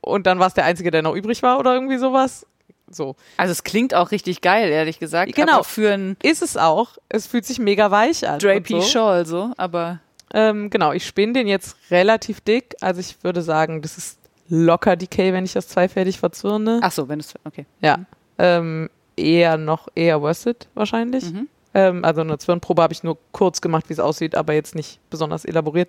und 0.00 0.26
dann 0.26 0.38
war 0.38 0.46
es 0.46 0.54
der 0.54 0.64
einzige, 0.64 0.90
der 0.90 1.02
noch 1.02 1.14
übrig 1.14 1.42
war 1.42 1.58
oder 1.58 1.74
irgendwie 1.74 1.98
sowas. 1.98 2.46
So. 2.88 3.16
Also 3.36 3.50
es 3.52 3.64
klingt 3.64 3.94
auch 3.94 4.12
richtig 4.12 4.40
geil, 4.42 4.70
ehrlich 4.70 4.98
gesagt. 5.00 5.34
Genau. 5.34 5.62
Für 5.64 5.92
ein 5.92 6.16
Ist 6.22 6.40
es 6.40 6.56
auch. 6.56 6.90
Es 7.08 7.26
fühlt 7.26 7.44
sich 7.44 7.58
mega 7.58 7.90
weich 7.90 8.26
an. 8.28 8.38
Drapey 8.38 8.80
so. 8.80 8.82
Shawl 8.82 9.26
so, 9.26 9.50
aber 9.56 9.98
Ähm, 10.34 10.70
genau, 10.70 10.92
ich 10.92 11.06
spinne 11.06 11.32
den 11.34 11.46
jetzt 11.48 11.76
relativ 11.90 12.40
dick. 12.40 12.74
Also 12.80 13.00
ich 13.00 13.16
würde 13.22 13.42
sagen, 13.42 13.82
das 13.82 13.96
ist 13.98 14.18
locker 14.48 14.96
Decay, 14.96 15.32
wenn 15.32 15.44
ich 15.44 15.52
das 15.54 15.68
zweifädig 15.68 16.18
verzürne. 16.18 16.80
ach 16.82 16.92
so, 16.92 17.08
wenn 17.08 17.20
es 17.20 17.34
okay. 17.44 17.66
Ja. 17.80 17.98
Ähm, 18.38 18.90
eher 19.16 19.56
noch, 19.56 19.88
eher 19.94 20.20
worsted 20.20 20.68
wahrscheinlich. 20.74 21.24
Mhm. 21.32 21.48
Ähm, 21.74 22.04
also 22.04 22.20
eine 22.22 22.38
Zwirnprobe 22.38 22.82
habe 22.82 22.92
ich 22.92 23.02
nur 23.02 23.18
kurz 23.32 23.60
gemacht, 23.60 23.88
wie 23.88 23.92
es 23.94 24.00
aussieht, 24.00 24.34
aber 24.34 24.52
jetzt 24.54 24.74
nicht 24.74 24.98
besonders 25.10 25.44
elaboriert. 25.44 25.88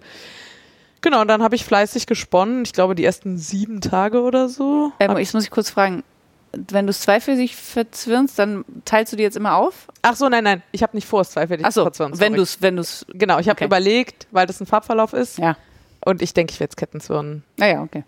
Genau, 1.01 1.21
und 1.21 1.27
dann 1.27 1.43
habe 1.43 1.55
ich 1.55 1.63
fleißig 1.63 2.07
gesponnen. 2.07 2.63
Ich 2.63 2.73
glaube, 2.73 2.95
die 2.95 3.05
ersten 3.05 3.37
sieben 3.37 3.81
Tage 3.81 4.21
oder 4.21 4.49
so. 4.49 4.91
Ähm, 4.99 5.15
ich 5.17 5.33
muss 5.33 5.43
ich 5.43 5.51
kurz 5.51 5.69
fragen, 5.69 6.03
wenn 6.53 6.87
du 6.87 6.89
es 6.91 7.01
zweifältig 7.01 7.55
verzwirnst, 7.55 8.39
dann 8.39 8.65
teilst 8.85 9.13
du 9.13 9.17
die 9.17 9.23
jetzt 9.23 9.37
immer 9.37 9.55
auf? 9.57 9.87
Ach 10.01 10.15
so, 10.15 10.27
nein, 10.29 10.43
nein, 10.43 10.63
ich 10.71 10.81
habe 10.81 10.95
nicht 10.97 11.07
vor, 11.07 11.21
es 11.21 11.29
zweifädig 11.31 11.65
Ach 11.65 11.71
so, 11.71 11.81
zu 11.81 11.85
verzwirnen. 11.85 12.19
wenn 12.19 12.33
du 12.33 12.41
es, 12.41 12.61
wenn 12.61 12.75
du 12.77 12.81
es, 12.81 13.05
Genau, 13.09 13.37
ich 13.39 13.47
habe 13.47 13.57
Okay. 13.57 13.65
überlegt, 13.65 14.27
weil 14.31 14.47
das 14.47 14.59
ein 14.59 14.65
Farbverlauf 14.65 15.13
ist. 15.13 15.37
ja, 15.37 15.55
Und 16.03 16.21
ich 16.21 16.33
denke, 16.33 16.53
ich 16.53 16.59
werde 16.59 16.71
es 16.71 16.75
Kettenzwirnen. 16.77 17.43
naja, 17.57 17.83
okay. 17.83 18.03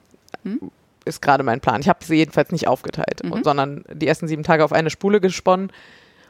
Ist 1.05 1.21
gerade 1.21 1.43
mein 1.43 1.59
Plan. 1.59 1.81
Ich 1.81 1.89
habe 1.89 2.03
sie 2.03 2.15
jedenfalls 2.15 2.51
nicht 2.51 2.67
aufgeteilt, 2.67 3.21
Mhm. 3.23 3.31
und, 3.31 3.43
sondern 3.43 3.83
die 3.91 4.07
ersten 4.07 4.27
sieben 4.27 4.43
Tage 4.43 4.63
auf 4.63 4.73
eine 4.73 4.89
Spule 4.89 5.19
gesponnen. 5.21 5.71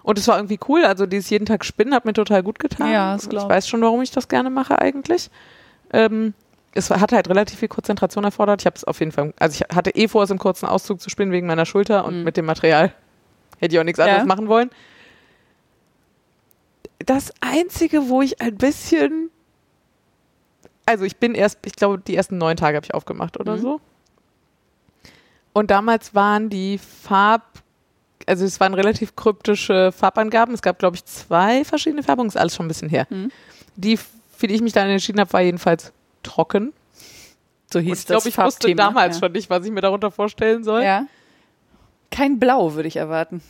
Und 0.03 0.17
es 0.17 0.27
war 0.27 0.37
irgendwie 0.37 0.59
cool. 0.69 0.85
Also 0.85 1.05
dieses 1.05 1.29
jeden 1.29 1.45
Tag 1.45 1.65
Spinnen 1.65 1.93
hat 1.93 2.05
mir 2.05 2.13
total 2.13 2.41
gut 2.43 2.59
getan. 2.59 2.91
Ja, 2.91 3.13
das 3.15 3.25
ich 3.27 3.33
weiß 3.33 3.67
schon, 3.67 3.81
warum 3.81 4.01
ich 4.01 4.11
das 4.11 4.27
gerne 4.29 4.49
mache 4.49 4.79
eigentlich. 4.79 5.29
Ähm, 5.91 6.33
es 6.73 6.89
hat 6.89 7.11
halt 7.11 7.27
relativ 7.29 7.59
viel 7.59 7.67
Konzentration 7.67 8.23
erfordert. 8.23 8.61
Ich 8.61 8.65
habe 8.65 8.75
es 8.77 8.83
auf 8.85 8.99
jeden 8.99 9.11
Fall, 9.11 9.33
also 9.39 9.55
ich 9.61 9.75
hatte 9.75 9.89
eh 9.95 10.07
vor, 10.07 10.23
es 10.23 10.29
im 10.29 10.37
kurzen 10.37 10.67
Auszug 10.67 11.01
zu 11.01 11.09
spinnen 11.09 11.31
wegen 11.33 11.47
meiner 11.47 11.65
Schulter 11.65 12.05
und 12.05 12.19
Mhm. 12.19 12.23
mit 12.23 12.37
dem 12.37 12.45
Material 12.45 12.93
hätte 13.59 13.75
ich 13.75 13.79
auch 13.79 13.83
nichts 13.83 13.99
anderes 13.99 14.19
Ja. 14.21 14.25
machen 14.25 14.47
wollen. 14.47 14.69
Das 17.05 17.31
Einzige, 17.41 18.07
wo 18.09 18.21
ich 18.21 18.41
ein 18.41 18.55
bisschen 18.57 19.29
also 20.85 21.05
ich 21.05 21.17
bin 21.17 21.35
erst, 21.35 21.59
ich 21.65 21.75
glaube, 21.75 21.99
die 21.99 22.15
ersten 22.15 22.39
neun 22.39 22.57
Tage 22.57 22.75
habe 22.75 22.83
ich 22.85 22.95
aufgemacht 22.95 23.39
oder 23.39 23.59
so. 23.59 23.79
Und 25.53 25.71
damals 25.71 26.13
waren 26.15 26.49
die 26.49 26.77
Farb, 26.77 27.43
also 28.25 28.45
es 28.45 28.59
waren 28.59 28.73
relativ 28.73 29.15
kryptische 29.15 29.91
Farbangaben. 29.91 30.53
Es 30.53 30.61
gab, 30.61 30.79
glaube 30.79 30.95
ich, 30.95 31.05
zwei 31.05 31.65
verschiedene 31.65 32.03
Färbungen, 32.03 32.29
ist 32.29 32.37
alles 32.37 32.55
schon 32.55 32.65
ein 32.65 32.69
bisschen 32.69 32.89
her. 32.89 33.07
Mhm. 33.09 33.31
Die, 33.75 33.97
für 33.97 34.47
die 34.47 34.55
ich 34.55 34.61
mich 34.61 34.73
dann 34.73 34.87
entschieden 34.89 35.19
habe, 35.19 35.33
war 35.33 35.41
jedenfalls 35.41 35.91
trocken. 36.23 36.73
So 37.71 37.79
Und 37.79 37.85
hieß 37.85 37.99
ich 37.99 38.05
glaube, 38.05 38.27
ich 38.27 38.37
wusste 38.37 38.73
damals 38.75 39.17
ja. 39.17 39.19
schon 39.19 39.31
nicht, 39.31 39.49
was 39.49 39.65
ich 39.65 39.71
mir 39.71 39.81
darunter 39.81 40.11
vorstellen 40.11 40.63
soll. 40.63 40.83
Ja. 40.83 41.05
Kein 42.11 42.39
Blau 42.39 42.73
würde 42.73 42.87
ich 42.87 42.95
erwarten. 42.95 43.41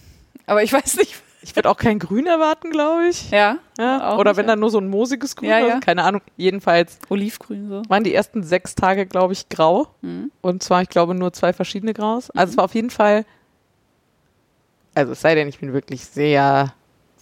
Aber 0.45 0.63
ich 0.63 0.73
weiß 0.73 0.97
nicht. 0.97 1.15
Ich 1.41 1.55
würde 1.55 1.69
auch 1.69 1.77
kein 1.77 1.99
Grün 1.99 2.27
erwarten, 2.27 2.69
glaube 2.69 3.07
ich. 3.07 3.31
Ja. 3.31 3.59
Ja, 3.77 4.17
oder 4.17 4.31
nicht, 4.31 4.37
wenn 4.37 4.45
ja. 4.45 4.51
dann 4.51 4.59
nur 4.59 4.69
so 4.71 4.77
ein 4.79 4.89
moosiges 4.89 5.35
Grün, 5.37 5.49
Ja, 5.49 5.59
ja. 5.59 5.79
keine 5.79 6.03
Ahnung. 6.03 6.21
Jedenfalls 6.35 6.99
Olivgrün 7.09 7.69
so. 7.69 7.81
waren 7.87 8.03
die 8.03 8.13
ersten 8.13 8.43
sechs 8.43 8.75
Tage, 8.75 9.05
glaube 9.05 9.31
ich, 9.33 9.47
grau. 9.47 9.87
Mhm. 10.01 10.31
Und 10.41 10.63
zwar, 10.63 10.81
ich 10.81 10.89
glaube, 10.89 11.15
nur 11.15 11.31
zwei 11.31 11.53
verschiedene 11.53 11.93
Graus. 11.93 12.29
Also 12.31 12.51
es 12.51 12.57
war 12.57 12.65
auf 12.65 12.75
jeden 12.75 12.89
Fall, 12.89 13.25
also 14.95 15.13
es 15.13 15.21
sei 15.21 15.35
denn, 15.35 15.47
ich 15.47 15.59
bin 15.59 15.71
wirklich 15.71 16.05
sehr 16.05 16.73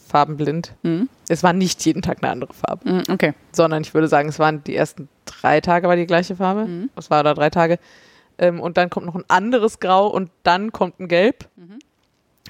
farbenblind. 0.08 0.74
Mhm. 0.84 1.10
Es 1.28 1.44
war 1.44 1.54
nicht 1.54 1.86
jeden 1.86 2.02
Tag 2.02 2.20
eine 2.24 2.32
andere 2.32 2.54
Farbe, 2.54 2.90
Mhm, 2.90 3.04
Okay. 3.12 3.34
sondern 3.52 3.82
ich 3.84 3.94
würde 3.94 4.08
sagen, 4.08 4.30
es 4.30 4.40
waren 4.40 4.64
die 4.64 4.76
ersten 4.76 5.10
drei 5.26 5.60
Tage 5.62 5.88
war 5.88 5.96
die 5.96 6.08
gleiche 6.08 6.36
Farbe. 6.38 6.66
Mhm. 6.66 6.90
Es 6.96 7.10
war 7.10 7.24
da 7.24 7.34
drei 7.34 7.50
Tage. 7.50 7.78
Ähm, 8.40 8.60
und 8.62 8.78
dann 8.78 8.90
kommt 8.90 9.06
noch 9.06 9.16
ein 9.16 9.26
anderes 9.28 9.80
Grau 9.80 10.08
und 10.08 10.32
dann 10.44 10.72
kommt 10.72 11.00
ein 11.00 11.08
Gelb. 11.08 11.48
Mhm. 11.56 11.80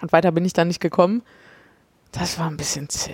Und 0.02 0.12
weiter 0.14 0.32
bin 0.32 0.46
ich 0.46 0.54
dann 0.54 0.68
nicht 0.68 0.80
gekommen. 0.80 1.24
Das 2.20 2.40
war 2.40 2.50
ein 2.50 2.58
bisschen 2.58 2.90
zäh. 2.90 3.14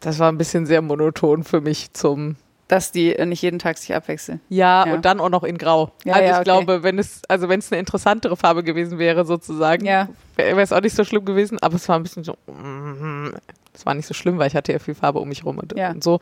Das 0.00 0.18
war 0.18 0.30
ein 0.30 0.38
bisschen 0.38 0.66
sehr 0.66 0.82
monoton 0.82 1.44
für 1.44 1.60
mich 1.60 1.92
zum 1.92 2.36
Dass 2.68 2.90
die 2.92 3.14
äh, 3.14 3.26
nicht 3.26 3.42
jeden 3.42 3.58
Tag 3.58 3.78
sich 3.78 3.94
abwechseln. 3.94 4.40
ja, 4.48 4.86
Ja. 4.86 4.94
und 4.94 5.04
dann 5.04 5.20
auch 5.20 5.28
noch 5.28 5.44
in 5.44 5.58
Grau. 5.58 5.92
Ja, 6.04 6.14
also 6.14 6.24
ja, 6.24 6.30
ich 6.30 6.34
okay. 6.36 6.44
glaube, 6.44 6.82
wenn 6.82 6.98
es, 6.98 7.20
also 7.28 7.48
wenn 7.48 7.60
es 7.60 7.70
eine 7.70 7.78
interessantere 7.80 8.36
Farbe 8.36 8.64
gewesen 8.64 8.98
wäre, 8.98 9.24
sozusagen, 9.24 9.84
Ja. 9.84 10.08
wäre 10.36 10.60
es 10.60 10.72
auch 10.72 10.80
nicht 10.80 10.96
so 10.96 11.04
schlimm 11.04 11.24
gewesen, 11.24 11.58
aber 11.60 11.76
es 11.76 11.88
war 11.88 11.96
ein 11.96 12.02
bisschen 12.02 12.24
so, 12.24 12.32
mm, 12.46 13.28
es 13.74 13.86
war 13.86 13.94
nicht 13.94 14.06
so 14.06 14.14
schlimm, 14.14 14.38
weil 14.38 14.48
ich 14.48 14.56
hatte 14.56 14.72
ja 14.72 14.78
viel 14.78 14.94
Farbe 14.94 15.18
um 15.20 15.28
mich 15.28 15.44
rum 15.44 15.58
und, 15.58 15.76
Ja. 15.76 15.90
und 15.90 16.02
so. 16.02 16.20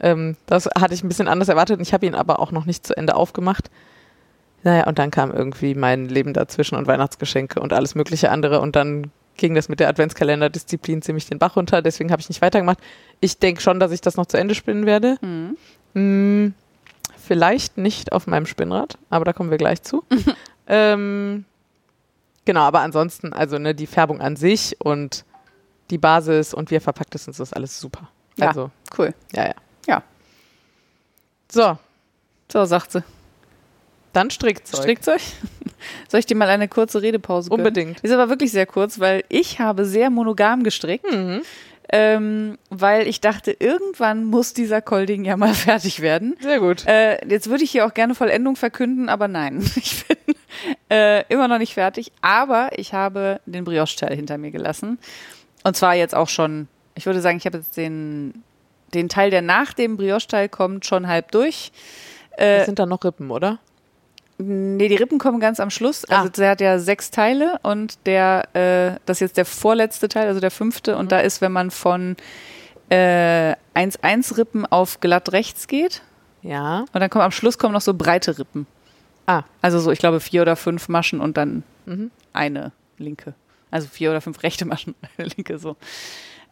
Ähm, 0.00 0.36
das 0.46 0.66
hatte 0.78 0.94
ich 0.94 1.02
ein 1.02 1.08
bisschen 1.08 1.28
anders 1.28 1.48
erwartet 1.48 1.78
und 1.78 1.82
ich 1.82 1.92
habe 1.94 2.04
ihn 2.06 2.14
aber 2.14 2.40
auch 2.40 2.50
noch 2.52 2.66
nicht 2.66 2.86
zu 2.86 2.96
Ende 2.96 3.14
aufgemacht. 3.16 3.70
Naja, 4.64 4.86
und 4.86 4.98
dann 4.98 5.10
kam 5.10 5.30
irgendwie 5.30 5.74
mein 5.74 6.06
Leben 6.08 6.32
dazwischen 6.34 6.76
und 6.76 6.86
Weihnachtsgeschenke 6.86 7.60
und 7.60 7.72
alles 7.72 7.94
mögliche 7.94 8.30
andere 8.30 8.60
und 8.60 8.76
dann 8.76 9.10
ging 9.36 9.54
das 9.54 9.68
mit 9.68 9.80
der 9.80 9.88
Adventskalender-Disziplin 9.88 11.02
ziemlich 11.02 11.26
den 11.26 11.38
Bach 11.38 11.56
runter, 11.56 11.82
deswegen 11.82 12.10
habe 12.10 12.20
ich 12.20 12.28
nicht 12.28 12.42
weitergemacht. 12.42 12.78
Ich 13.20 13.38
denke 13.38 13.60
schon, 13.60 13.80
dass 13.80 13.92
ich 13.92 14.00
das 14.00 14.16
noch 14.16 14.26
zu 14.26 14.36
Ende 14.36 14.54
spinnen 14.54 14.86
werde. 14.86 15.16
Mhm. 15.20 15.56
Hm, 15.94 16.54
vielleicht 17.18 17.78
nicht 17.78 18.12
auf 18.12 18.26
meinem 18.26 18.46
Spinnrad, 18.46 18.98
aber 19.10 19.24
da 19.24 19.32
kommen 19.32 19.50
wir 19.50 19.58
gleich 19.58 19.82
zu. 19.82 20.04
ähm, 20.66 21.44
genau, 22.44 22.60
aber 22.62 22.80
ansonsten, 22.80 23.32
also 23.32 23.58
ne, 23.58 23.74
die 23.74 23.86
Färbung 23.86 24.20
an 24.20 24.36
sich 24.36 24.76
und 24.80 25.24
die 25.90 25.98
Basis 25.98 26.54
und 26.54 26.70
wie 26.70 26.76
er 26.76 26.80
verpackt 26.80 27.14
ist 27.14 27.26
und 27.28 27.34
so 27.34 27.42
ist 27.42 27.54
alles 27.54 27.78
super. 27.78 28.08
Ja. 28.36 28.48
Also, 28.48 28.70
Cool. 28.96 29.14
ja, 29.32 29.46
ja. 29.46 29.54
Ja. 29.86 30.02
So, 31.50 31.78
So, 32.50 32.64
sagt 32.64 32.92
sie. 32.92 33.02
Dann 34.14 34.30
Strickzeug. 34.30 34.80
Strickzeug? 34.82 35.20
Soll 36.08 36.20
ich 36.20 36.26
dir 36.26 36.34
mal 36.36 36.48
eine 36.48 36.68
kurze 36.68 37.02
Redepause 37.02 37.50
gönnen? 37.50 37.60
Unbedingt. 37.66 38.00
Ist 38.00 38.12
aber 38.12 38.28
wirklich 38.30 38.52
sehr 38.52 38.66
kurz, 38.66 38.98
weil 39.00 39.22
ich 39.28 39.58
habe 39.60 39.84
sehr 39.84 40.08
monogam 40.10 40.62
gestrickt, 40.62 41.04
Mhm. 41.12 41.42
ähm, 41.92 42.58
weil 42.70 43.06
ich 43.06 43.20
dachte, 43.20 43.50
irgendwann 43.58 44.24
muss 44.24 44.54
dieser 44.54 44.80
Colding 44.80 45.24
ja 45.24 45.36
mal 45.36 45.52
fertig 45.54 46.00
werden. 46.00 46.36
Sehr 46.40 46.58
gut. 46.60 46.86
Äh, 46.86 47.26
jetzt 47.28 47.50
würde 47.50 47.64
ich 47.64 47.70
hier 47.70 47.84
auch 47.86 47.92
gerne 47.94 48.14
Vollendung 48.14 48.56
verkünden, 48.56 49.08
aber 49.10 49.28
nein, 49.28 49.58
ich 49.76 50.04
bin 50.06 50.16
äh, 50.90 51.24
immer 51.28 51.48
noch 51.48 51.58
nicht 51.58 51.74
fertig. 51.74 52.12
Aber 52.22 52.70
ich 52.76 52.94
habe 52.94 53.40
den 53.44 53.64
Brioche-Teil 53.64 54.16
hinter 54.16 54.38
mir 54.38 54.50
gelassen. 54.50 54.98
Und 55.64 55.76
zwar 55.76 55.94
jetzt 55.94 56.14
auch 56.14 56.28
schon, 56.28 56.68
ich 56.94 57.04
würde 57.06 57.20
sagen, 57.20 57.36
ich 57.38 57.44
habe 57.46 57.58
jetzt 57.58 57.76
den, 57.76 58.42
den 58.94 59.08
Teil, 59.10 59.30
der 59.30 59.42
nach 59.42 59.72
dem 59.74 59.96
Brioche-Teil 59.98 60.48
kommt, 60.48 60.86
schon 60.86 61.06
halb 61.08 61.30
durch. 61.32 61.72
Äh, 62.36 62.64
sind 62.64 62.78
dann 62.78 62.88
noch 62.88 63.04
Rippen, 63.04 63.30
oder? 63.30 63.58
Nee, 64.38 64.88
die 64.88 64.96
Rippen 64.96 65.18
kommen 65.18 65.38
ganz 65.38 65.60
am 65.60 65.70
Schluss. 65.70 66.04
Also 66.06 66.26
Ah. 66.28 66.30
der 66.30 66.50
hat 66.50 66.60
ja 66.60 66.78
sechs 66.78 67.10
Teile 67.10 67.58
und 67.62 67.98
der, 68.06 68.48
äh, 68.54 68.98
das 69.06 69.18
ist 69.18 69.20
jetzt 69.20 69.36
der 69.36 69.44
vorletzte 69.44 70.08
Teil, 70.08 70.26
also 70.26 70.40
der 70.40 70.50
fünfte. 70.50 70.96
Und 70.96 71.12
da 71.12 71.20
ist, 71.20 71.40
wenn 71.40 71.52
man 71.52 71.70
von 71.70 72.16
äh, 72.90 73.54
1-1 73.74 74.36
Rippen 74.36 74.66
auf 74.66 75.00
glatt 75.00 75.32
rechts 75.32 75.68
geht. 75.68 76.02
Ja. 76.42 76.80
Und 76.92 77.00
dann 77.00 77.08
kommen 77.10 77.24
am 77.24 77.30
Schluss 77.30 77.58
kommen 77.58 77.72
noch 77.74 77.80
so 77.80 77.94
breite 77.94 78.38
Rippen. 78.38 78.66
Ah. 79.26 79.44
Also 79.62 79.78
so, 79.80 79.90
ich 79.90 79.98
glaube, 80.00 80.20
vier 80.20 80.42
oder 80.42 80.56
fünf 80.56 80.88
Maschen 80.88 81.20
und 81.20 81.36
dann 81.36 81.62
Mhm. 81.86 82.10
eine 82.32 82.72
linke. 82.98 83.34
Also 83.70 83.88
vier 83.88 84.10
oder 84.10 84.20
fünf 84.20 84.42
rechte 84.42 84.64
Maschen, 84.66 84.94
eine 85.16 85.28
linke 85.28 85.58
so. 85.58 85.76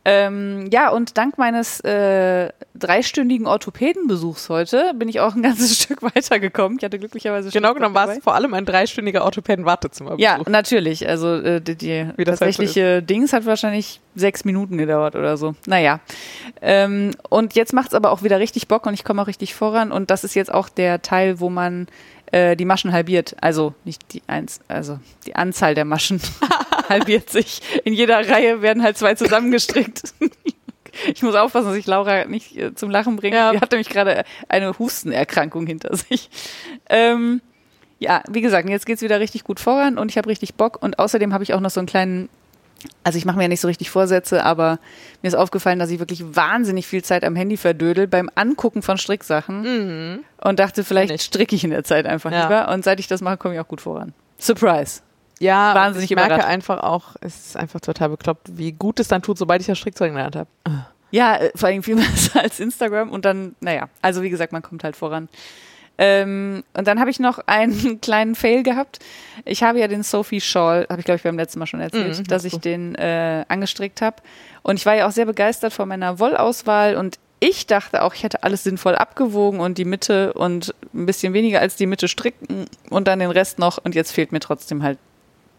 Ähm, 0.05 0.69
ja, 0.73 0.91
und 0.91 1.17
dank 1.17 1.39
meines 1.39 1.79
äh, 1.81 2.51
dreistündigen 2.75 3.47
Orthopädenbesuchs 3.47 4.49
heute 4.49 4.95
bin 4.95 5.09
ich 5.09 5.21
auch 5.21 5.37
ein 5.37 5.43
ganzes 5.43 5.81
Stück 5.81 6.03
weitergekommen. 6.03 6.79
Ich 6.79 6.85
hatte 6.85 6.99
glücklicherweise 6.99 7.51
Genau 7.51 7.69
Strickzeug 7.69 7.77
genommen 7.77 7.95
war 7.95 8.09
es 8.09 8.23
vor 8.23 8.35
allem 8.35 8.53
ein 8.55 8.65
dreistündiger 8.65 9.25
Orthopäden-Wartezimmer. 9.25 10.17
Ja, 10.19 10.41
natürlich. 10.49 11.09
Also 11.09 11.37
äh, 11.37 11.61
die, 11.61 11.77
die 11.77 12.09
Wie 12.17 12.25
das 12.25 12.41
halt 12.41 12.55
so 12.55 12.63
tatsächliche 12.63 13.03
Dings 13.03 13.33
hat 13.33 13.47
wahrscheinlich 13.47 14.01
sechs 14.17 14.45
Minuten 14.45 14.77
gedauert 14.77 15.15
oder 15.15 15.37
so. 15.37 15.55
Naja. 15.67 16.01
Ähm, 16.61 17.13
und 17.29 17.55
jetzt 17.55 17.73
macht's 17.73 17.95
aber 17.95 18.11
auch 18.11 18.25
wieder 18.25 18.41
richtig 18.41 18.67
Bock 18.67 18.87
und 18.87 18.95
ich 18.95 19.05
komme 19.05 19.23
auch 19.23 19.29
richtig 19.29 19.55
voran. 19.55 19.93
Und 19.93 20.11
das 20.11 20.25
ist 20.25 20.35
jetzt 20.35 20.53
auch 20.53 20.69
der 20.69 21.03
Teil, 21.03 21.39
wo 21.39 21.49
man 21.49 21.87
äh, 22.33 22.57
die 22.57 22.65
Maschen 22.65 22.93
halbiert. 22.93 23.37
Also 23.41 23.75
nicht 23.85 24.13
die 24.13 24.23
eins, 24.27 24.61
also 24.67 24.99
die 25.27 25.37
Anzahl 25.37 25.75
der 25.75 25.85
Maschen 25.85 26.21
halbiert 26.93 27.31
sich. 27.31 27.61
In 27.85 27.93
jeder 27.95 28.29
Reihe 28.29 28.63
werden 28.63 28.83
halt 28.83 28.97
zwei 28.99 29.15
zusammengestrickt. 29.15 30.15
Ich 31.15 31.23
muss 31.23 31.35
aufpassen, 31.35 31.69
dass 31.69 31.77
ich 31.77 31.87
Laura 31.87 32.27
nicht 32.27 32.55
äh, 32.57 32.75
zum 32.75 32.91
Lachen 32.91 33.17
bringe. 33.17 33.37
Ja. 33.37 33.53
Die 33.53 33.61
hat 33.61 33.71
nämlich 33.73 33.89
gerade 33.89 34.25
eine 34.49 34.79
Hustenerkrankung 34.79 35.67
hinter 35.67 35.97
sich. 35.97 36.29
Ähm, 36.91 37.41
ja, 37.99 38.23
wie 38.29 38.43
gesagt, 38.43 38.69
jetzt 38.69 38.85
geht's 38.85 39.01
wieder 39.01 39.19
richtig 39.19 39.43
gut 39.45 39.59
voran 39.59 39.97
und 39.97 40.11
ich 40.11 40.19
habe 40.19 40.29
richtig 40.29 40.55
Bock. 40.55 40.83
Und 40.83 40.99
außerdem 40.99 41.33
habe 41.33 41.45
ich 41.45 41.55
auch 41.55 41.61
noch 41.61 41.71
so 41.71 41.81
einen 41.81 41.87
kleinen, 41.87 42.29
also 43.05 43.17
ich 43.17 43.25
mache 43.25 43.37
mir 43.39 43.45
ja 43.45 43.49
nicht 43.49 43.61
so 43.61 43.69
richtig 43.69 43.89
Vorsätze, 43.91 44.45
aber 44.45 44.79
mir 45.23 45.29
ist 45.29 45.35
aufgefallen, 45.35 45.79
dass 45.79 45.89
ich 45.91 45.99
wirklich 45.99 46.23
wahnsinnig 46.37 46.87
viel 46.87 47.03
Zeit 47.03 47.25
am 47.25 47.37
Handy 47.37 47.57
verdödel 47.57 48.07
beim 48.07 48.29
Angucken 48.35 48.83
von 48.83 48.99
Stricksachen 48.99 49.63
Mhm. 49.63 50.25
und 50.43 50.59
dachte, 50.59 50.85
vielleicht 50.85 51.23
stricke 51.23 51.55
ich 51.57 51.65
in 51.65 51.71
der 51.71 51.85
Zeit 51.85 52.05
einfach 52.05 52.31
Ja. 52.33 52.43
lieber. 52.43 52.69
Und 52.71 52.85
seit 52.85 53.01
ich 53.01 53.07
das 53.07 53.23
mache, 53.23 53.39
komme 53.39 53.55
ich 53.55 53.61
auch 53.61 53.69
gut 53.69 53.81
voran. 53.81 54.13
Surprise. 54.39 55.01
Ja, 55.43 55.75
Wahnsinnig 55.75 56.09
ich 56.09 56.17
merke 56.17 56.45
einfach 56.45 56.85
auch, 56.85 57.17
es 57.21 57.47
ist 57.47 57.57
einfach 57.57 57.81
total 57.81 58.11
bekloppt, 58.11 58.57
wie 58.57 58.71
gut 58.71 59.01
es 59.01 59.09
dann 59.09 59.23
tut, 59.23 59.39
sobald 59.39 59.61
ich 59.61 59.67
das 59.67 59.77
Strickzeug 59.77 60.13
gelernt 60.13 60.37
habe. 60.37 60.49
Ja, 61.11 61.35
äh, 61.37 61.51
vor 61.57 61.69
allem 61.69 61.83
viel 61.83 61.97
besser 62.13 62.41
als 62.41 62.61
Instagram 62.61 63.11
und 63.11 63.25
dann, 63.25 63.57
naja, 63.61 63.89
also 64.03 64.23
wie 64.23 64.31
gesagt, 64.31 64.53
man 64.53 64.63
kommt 64.63 64.85
halt 64.85 64.95
voran. 64.95 65.29
Ähm, 65.99 66.63
und 66.75 66.87
dann 66.87 67.01
habe 67.01 67.11
ich 67.11 67.19
noch 67.19 67.41
einen 67.47 68.01
kleinen 68.01 68.37
Fail 68.37 68.63
gehabt. 68.63 69.01
Ich 69.45 69.65
habe 69.65 69.81
ja 69.81 69.89
den 69.89 70.05
Sophie 70.05 70.41
Shawl, 70.41 70.87
habe 70.89 71.01
ich 71.01 71.05
glaube 71.05 71.17
ich 71.17 71.23
beim 71.25 71.37
letzten 71.37 71.59
Mal 71.59 71.67
schon 71.67 71.81
erzählt, 71.81 72.21
Mhm, 72.21 72.25
dass 72.25 72.45
ich 72.45 72.59
den 72.59 72.95
äh, 72.95 73.45
angestrickt 73.49 74.01
habe. 74.01 74.17
Und 74.63 74.79
ich 74.79 74.87
war 74.87 74.95
ja 74.95 75.09
auch 75.09 75.13
sehr 75.13 75.27
begeistert 75.27 75.73
von 75.73 75.89
meiner 75.89 76.21
Wollauswahl 76.21 76.97
und 76.97 77.19
ich 77.41 77.67
dachte 77.67 78.03
auch, 78.05 78.15
ich 78.15 78.23
hätte 78.23 78.45
alles 78.45 78.63
sinnvoll 78.63 78.95
abgewogen 78.95 79.59
und 79.59 79.77
die 79.77 79.85
Mitte 79.85 80.33
und 80.35 80.73
ein 80.95 81.07
bisschen 81.07 81.33
weniger 81.33 81.59
als 81.61 81.75
die 81.75 81.87
Mitte 81.87 82.07
stricken 82.07 82.67
und 82.89 83.09
dann 83.09 83.19
den 83.19 83.33
Rest 83.33 83.59
noch. 83.59 83.79
Und 83.79 83.97
jetzt 83.97 84.13
fehlt 84.13 84.31
mir 84.31 84.39
trotzdem 84.39 84.85
halt 84.85 84.99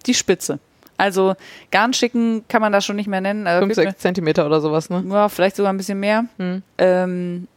die 0.06 0.14
Spitze. 0.14 0.60
Also 0.98 1.36
Garn 1.72 1.94
schicken 1.94 2.44
kann 2.48 2.62
man 2.62 2.72
das 2.72 2.86
schon 2.86 2.96
nicht 2.96 3.08
mehr 3.08 3.22
nennen. 3.22 3.48
Also 3.48 3.62
5, 3.62 3.74
fehlt 3.76 3.88
mir- 3.88 3.92
6 3.92 4.02
Zentimeter 4.02 4.46
oder 4.46 4.62
sowas, 4.62 4.90
ne? 4.90 5.04
ja, 5.10 5.28
vielleicht 5.30 5.56
sogar 5.56 5.74
ein 5.74 5.78
bisschen 5.78 6.00
mehr. 6.00 6.26
Hm. 6.38 6.62
Ähm, 6.78 7.48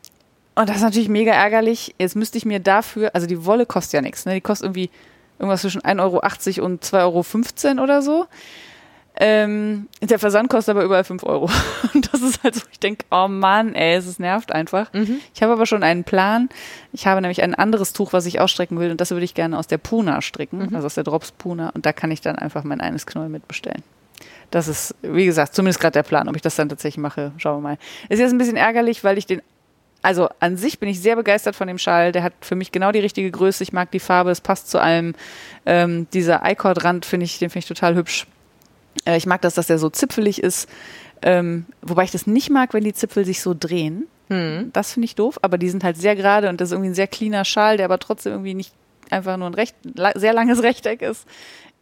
und 0.55 0.69
das 0.69 0.77
ist 0.77 0.83
natürlich 0.83 1.11
mega 1.11 1.33
ärgerlich. 1.33 1.95
Jetzt 1.99 2.17
müsste 2.17 2.39
ich 2.39 2.47
mir 2.47 2.61
dafür, 2.61 3.11
also 3.15 3.27
die 3.27 3.45
Wolle 3.45 3.67
kostet 3.67 3.93
ja 3.95 4.01
nichts, 4.01 4.25
ne? 4.25 4.35
Die 4.35 4.41
kostet 4.41 4.67
irgendwie 4.67 4.91
irgendwas 5.39 5.61
zwischen 5.61 5.83
1,80 5.83 6.01
Euro 6.61 6.67
und 6.67 6.83
2,15 6.83 7.67
Euro 7.77 7.83
oder 7.85 8.01
so. 8.01 8.27
Ähm, 9.19 9.89
der 10.03 10.19
Versand 10.19 10.51
kostet 10.51 10.77
aber 10.77 10.85
überall 10.85 11.05
5 11.05 11.23
Euro. 11.25 11.49
Und 11.95 12.13
das 12.13 12.21
ist 12.21 12.43
halt 12.43 12.55
so, 12.55 12.63
ich 12.71 12.81
denke, 12.81 13.07
oh 13.11 13.29
Mann, 13.29 13.75
ey, 13.75 13.95
es 13.95 14.07
ist 14.07 14.21
nervt 14.21 14.53
einfach. 14.53 14.93
Mhm. 14.93 15.21
Ich 15.35 15.43
habe 15.43 15.53
aber 15.53 15.65
schon 15.65 15.83
einen 15.83 16.05
Plan. 16.05 16.51
Ich 16.93 17.07
habe 17.07 17.21
nämlich 17.23 17.43
ein 17.43 17.55
anderes 17.55 17.95
Tuch, 17.95 18.13
was 18.13 18.27
ich 18.27 18.41
ausstrecken 18.41 18.79
will 18.79 18.91
und 18.91 19.01
das 19.01 19.11
würde 19.11 19.25
ich 19.25 19.35
gerne 19.35 19.59
aus 19.59 19.67
der 19.67 19.79
Puna 19.79 20.21
stricken, 20.21 20.75
also 20.75 20.87
aus 20.87 20.95
der 20.95 21.05
Drops 21.05 21.33
Puna 21.33 21.71
und 21.71 21.87
da 21.87 21.93
kann 21.93 22.11
ich 22.11 22.21
dann 22.21 22.37
einfach 22.37 22.65
mein 22.65 22.81
eines 22.81 23.07
Knoll 23.07 23.29
mitbestellen. 23.29 23.83
Das 24.51 24.69
ist, 24.69 24.95
wie 25.03 25.25
gesagt, 25.25 25.55
zumindest 25.55 25.81
gerade 25.81 25.93
der 25.93 26.03
Plan. 26.03 26.29
Ob 26.29 26.37
ich 26.37 26.43
das 26.43 26.57
dann 26.57 26.69
tatsächlich 26.69 27.01
mache, 27.01 27.33
schauen 27.37 27.59
wir 27.59 27.71
mal. 27.71 27.79
Ist 28.09 28.19
jetzt 28.19 28.33
ein 28.33 28.39
bisschen 28.39 28.57
ärgerlich, 28.57 29.03
weil 29.03 29.19
ich 29.19 29.27
den, 29.27 29.43
also 30.03 30.29
an 30.41 30.57
sich 30.57 30.79
bin 30.79 30.89
ich 30.89 31.01
sehr 31.01 31.17
begeistert 31.17 31.57
von 31.57 31.67
dem 31.67 31.79
Schal. 31.79 32.13
Der 32.13 32.23
hat 32.23 32.33
für 32.41 32.55
mich 32.55 32.71
genau 32.71 32.93
die 32.93 33.01
richtige 33.01 33.31
Größe. 33.31 33.63
Ich 33.63 33.73
mag 33.73 33.91
die 33.91 33.99
Farbe, 33.99 34.31
es 34.31 34.41
passt 34.41 34.71
zu 34.71 34.79
allem. 34.79 35.15
Ähm, 35.65 36.07
dieser 36.13 36.49
I-Cord-Rand 36.49 37.05
finde 37.05 37.25
ich, 37.25 37.39
den 37.39 37.51
finde 37.51 37.61
ich 37.61 37.69
total 37.69 37.97
hübsch. 37.97 38.27
Äh, 39.07 39.17
ich 39.17 39.27
mag 39.27 39.41
das, 39.43 39.55
dass 39.55 39.67
der 39.67 39.79
so 39.79 39.89
zipfelig 39.89 40.43
ist. 40.43 40.69
Ähm, 41.23 41.67
wobei 41.81 42.05
ich 42.05 42.11
das 42.11 42.27
nicht 42.27 42.51
mag, 42.51 42.75
wenn 42.75 42.85
die 42.85 42.93
Zipfel 42.93 43.25
sich 43.25 43.41
so 43.41 43.55
drehen. 43.59 44.07
Hm. 44.29 44.71
Das 44.73 44.93
finde 44.93 45.07
ich 45.07 45.15
doof, 45.15 45.39
aber 45.43 45.57
die 45.57 45.71
sind 45.71 45.85
halt 45.85 45.97
sehr 45.97 46.17
gerade 46.17 46.49
und 46.49 46.61
das 46.61 46.69
ist 46.69 46.73
irgendwie 46.73 46.91
ein 46.91 46.95
sehr 46.95 47.07
cleaner 47.07 47.45
Schal, 47.45 47.77
der 47.77 47.87
aber 47.87 47.99
trotzdem 47.99 48.33
irgendwie 48.33 48.55
nicht 48.55 48.73
einfach 49.11 49.37
nur 49.37 49.49
ein 49.49 49.55
recht, 49.55 49.77
sehr 50.17 50.33
langes 50.33 50.63
Rechteck 50.63 51.01
ist. 51.03 51.27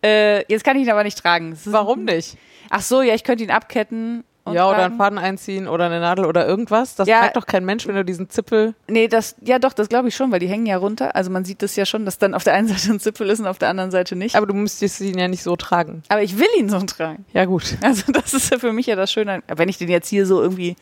Äh, 0.04 0.44
jetzt 0.52 0.64
kann 0.64 0.76
ich 0.76 0.84
ihn 0.84 0.90
aber 0.90 1.04
nicht 1.04 1.18
tragen. 1.18 1.58
Warum 1.64 2.04
nicht? 2.04 2.37
Ach 2.70 2.82
so, 2.82 3.02
ja, 3.02 3.14
ich 3.14 3.24
könnte 3.24 3.44
ihn 3.44 3.50
abketten. 3.50 4.24
Und 4.44 4.52
Ja, 4.54 4.68
oder 4.68 4.85
einen 4.85 4.96
Faden 4.98 5.18
einziehen 5.18 5.66
oder 5.68 5.87
eine 5.87 6.00
Nadel 6.00 6.26
oder 6.26 6.46
irgendwas. 6.46 6.94
Das 6.96 7.09
Ja. 7.09 7.20
merkt 7.20 7.37
doch 7.38 7.46
kein 7.46 7.64
Mensch, 7.64 7.87
wenn 7.87 7.94
du 7.94 8.04
diesen 8.04 8.28
Zippel. 8.28 8.74
Nee, 8.88 9.09
das, 9.09 9.37
ja 9.42 9.59
doch, 9.59 9.72
das 9.72 9.88
glaube 9.88 10.09
ich 10.09 10.14
schon, 10.16 10.30
weil 10.33 10.38
die 10.38 10.48
hängen 10.48 10.66
ja 10.66 10.76
runter. 10.76 11.16
Also 11.16 11.30
man 11.30 11.46
sieht 11.46 11.62
das 11.62 11.74
ja 11.76 11.87
schon, 11.87 12.04
dass 12.04 12.18
dann 12.18 12.35
auf 12.35 12.44
der 12.44 12.52
einen 12.52 12.68
Seite 12.74 12.92
ein 12.92 13.00
Zipfel 13.00 13.30
ist 13.30 13.40
und 13.40 13.46
auf 13.46 13.59
der 13.59 13.70
anderen 13.70 13.90
Seite 13.90 14.16
nicht. 14.16 14.37
Aber 14.37 14.46
du 14.46 14.52
müsstest 14.52 15.00
ihn 15.00 15.16
ja 15.18 15.28
nicht 15.28 15.42
so 15.42 15.57
tragen. 15.57 16.02
Aber 16.11 16.22
ich 16.22 16.38
will 16.38 16.46
ihn 16.59 16.68
so 16.68 16.78
tragen. 16.80 17.24
Ja, 17.33 17.46
gut. 17.46 17.76
Also 17.83 18.12
das 18.12 18.35
ist 18.35 18.50
ja 18.50 18.59
für 18.59 18.72
mich 18.74 18.87
ja 18.87 18.96
das 18.96 19.11
Schöne. 19.11 19.42
Wenn 19.48 19.68
ich 19.70 19.78
den 19.78 19.88
jetzt 19.88 20.09
hier 20.09 20.26
so 20.26 20.42
irgendwie 20.42 20.76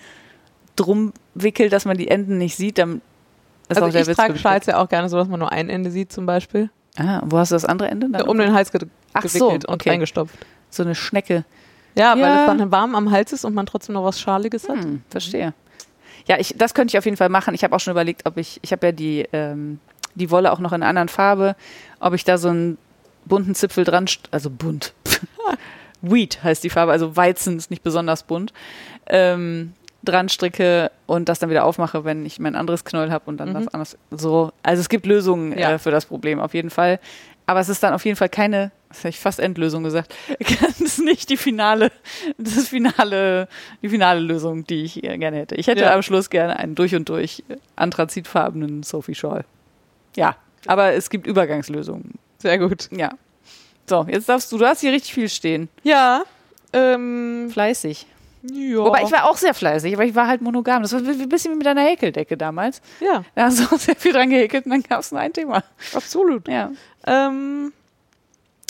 drum 0.74 1.12
wickel, 1.34 1.68
dass 1.68 1.84
man 1.84 1.96
die 1.96 2.08
Enden 2.08 2.38
nicht 2.38 2.56
sieht, 2.56 2.78
dann 2.78 3.00
ist 3.68 3.76
Also 3.76 3.86
auch 3.86 3.92
der 3.92 4.02
ich 4.02 4.08
Witz 4.08 4.16
trage 4.16 4.38
Schals 4.38 4.66
ja 4.66 4.78
auch 4.82 4.88
gerne 4.88 5.08
so, 5.08 5.16
dass 5.18 5.28
man 5.28 5.38
nur 5.38 5.52
ein 5.52 5.68
Ende 5.68 5.90
sieht 5.92 6.12
zum 6.12 6.26
Beispiel. 6.26 6.68
Ah, 6.98 7.22
wo 7.24 7.38
hast 7.38 7.52
du 7.52 7.54
das 7.54 7.64
andere 7.64 7.88
Ende? 7.88 8.08
Dann 8.10 8.22
Um 8.28 8.38
den 8.38 8.52
Hals 8.52 8.72
ge 8.72 8.80
Ach 9.12 9.22
so, 9.26 9.38
gewickelt 9.48 9.66
und 9.66 9.74
okay. 9.74 9.90
reingestopft. 9.90 10.34
so 10.68 10.82
eine 10.82 10.94
Schnecke. 10.94 11.44
Ja, 11.94 12.14
weil 12.14 12.20
Ja. 12.34 12.40
es 12.40 12.46
dann 12.58 12.70
warm 12.72 12.94
am 12.94 13.10
Hals 13.10 13.32
ist 13.32 13.44
und 13.44 13.54
man 13.54 13.66
trotzdem 13.66 13.94
noch 13.94 14.04
was 14.04 14.20
Schaliges 14.20 14.68
hat. 14.68 14.78
Hm, 14.78 15.02
verstehe. 15.10 15.52
Ja, 16.26 16.36
ich, 16.38 16.54
das 16.56 16.72
könnte 16.74 16.92
ich 16.94 16.98
auf 16.98 17.04
jeden 17.04 17.16
Fall 17.16 17.28
machen. 17.28 17.54
Ich 17.54 17.64
habe 17.64 17.74
auch 17.74 17.80
schon 17.80 17.90
überlegt, 17.90 18.26
ob 18.26 18.36
ich, 18.38 18.58
ich 18.62 18.72
habe 18.72 18.86
ja 18.86 18.92
die, 18.92 19.26
ähm, 19.32 19.78
die 20.14 20.30
Wolle 20.30 20.52
auch 20.52 20.58
noch 20.60 20.72
in 20.72 20.76
einer 20.82 20.88
anderen 20.88 21.08
Farbe, 21.08 21.56
ob 22.00 22.14
ich 22.14 22.24
da 22.24 22.38
so 22.38 22.48
einen 22.48 22.78
bunten 23.24 23.54
Zipfel 23.54 23.84
dran, 23.84 24.06
also 24.30 24.48
bunt. 24.50 24.92
Wheat 26.02 26.42
heißt 26.42 26.64
die 26.64 26.70
Farbe, 26.70 26.92
also 26.92 27.16
Weizen 27.16 27.56
ist 27.56 27.70
nicht 27.70 27.82
besonders 27.82 28.22
bunt. 28.24 28.52
Ähm, 29.06 29.72
dran 30.04 30.28
stricke 30.28 30.90
und 31.06 31.28
das 31.28 31.38
dann 31.38 31.48
wieder 31.50 31.64
aufmache, 31.64 32.04
wenn 32.04 32.26
ich 32.26 32.40
mein 32.40 32.56
anderes 32.56 32.84
Knäuel 32.84 33.12
habe 33.12 33.24
und 33.26 33.36
dann 33.38 33.50
Mhm. 33.50 33.54
was 33.54 33.68
anderes. 33.68 33.98
So, 34.10 34.52
also 34.64 34.80
es 34.80 34.88
gibt 34.88 35.06
Lösungen 35.06 35.56
Ja. 35.56 35.72
äh, 35.72 35.78
für 35.78 35.92
das 35.92 36.06
Problem 36.06 36.40
auf 36.40 36.54
jeden 36.54 36.70
Fall. 36.70 36.98
Aber 37.46 37.60
es 37.60 37.68
ist 37.68 37.82
dann 37.82 37.94
auf 37.94 38.04
jeden 38.04 38.16
Fall 38.16 38.28
keine, 38.28 38.72
das 38.92 39.00
habe 39.00 39.08
ich 39.10 39.18
fast 39.20 39.40
Endlösung 39.40 39.82
gesagt. 39.84 40.14
Das 40.58 40.80
ist 40.80 40.98
nicht 41.00 41.28
die 41.30 41.36
finale, 41.36 41.90
das 42.38 42.68
finale, 42.68 43.48
die 43.82 43.88
finale 43.88 44.20
Lösung, 44.20 44.64
die 44.66 44.84
ich 44.84 44.94
gerne 45.02 45.36
hätte. 45.38 45.54
Ich 45.56 45.66
hätte 45.66 45.82
Ja. 45.82 45.94
am 45.94 46.02
Schluss 46.02 46.28
gerne 46.30 46.56
einen 46.58 46.74
durch 46.74 46.94
und 46.94 47.08
durch 47.08 47.42
anthrazitfarbenen 47.76 48.82
Sophie 48.82 49.14
Shawl. 49.14 49.44
Ja, 50.16 50.36
aber 50.66 50.92
es 50.92 51.10
gibt 51.10 51.26
Übergangslösungen. 51.26 52.14
Sehr 52.38 52.58
gut. 52.58 52.88
Ja. 52.90 53.10
So, 53.88 54.06
jetzt 54.08 54.28
darfst 54.28 54.50
du, 54.52 54.58
du 54.58 54.66
hast 54.66 54.80
hier 54.80 54.92
richtig 54.92 55.14
viel 55.14 55.28
stehen. 55.28 55.68
Ja. 55.82 56.22
Ähm, 56.72 57.48
Fleißig. 57.52 58.06
ja. 58.50 58.78
Wobei 58.78 59.02
ich 59.02 59.12
war 59.12 59.28
auch 59.28 59.36
sehr 59.36 59.54
fleißig, 59.54 59.94
aber 59.94 60.04
ich 60.04 60.14
war 60.14 60.26
halt 60.26 60.40
monogam. 60.40 60.82
Das 60.82 60.92
war 60.92 61.00
ein 61.00 61.28
bisschen 61.28 61.52
wie 61.52 61.56
mit 61.58 61.66
deiner 61.66 61.82
Häkeldecke 61.82 62.36
damals. 62.36 62.80
ja, 63.00 63.24
Da 63.34 63.44
hast 63.44 63.60
du 63.60 63.64
auch 63.74 63.78
sehr 63.78 63.96
viel 63.96 64.12
dran 64.12 64.30
gehäkelt 64.30 64.64
und 64.66 64.70
dann 64.72 64.82
gab 64.82 65.00
es 65.00 65.12
nur 65.12 65.20
ein 65.20 65.32
Thema. 65.32 65.62
absolut. 65.94 66.48
Ja. 66.48 66.70
Ähm, 67.06 67.72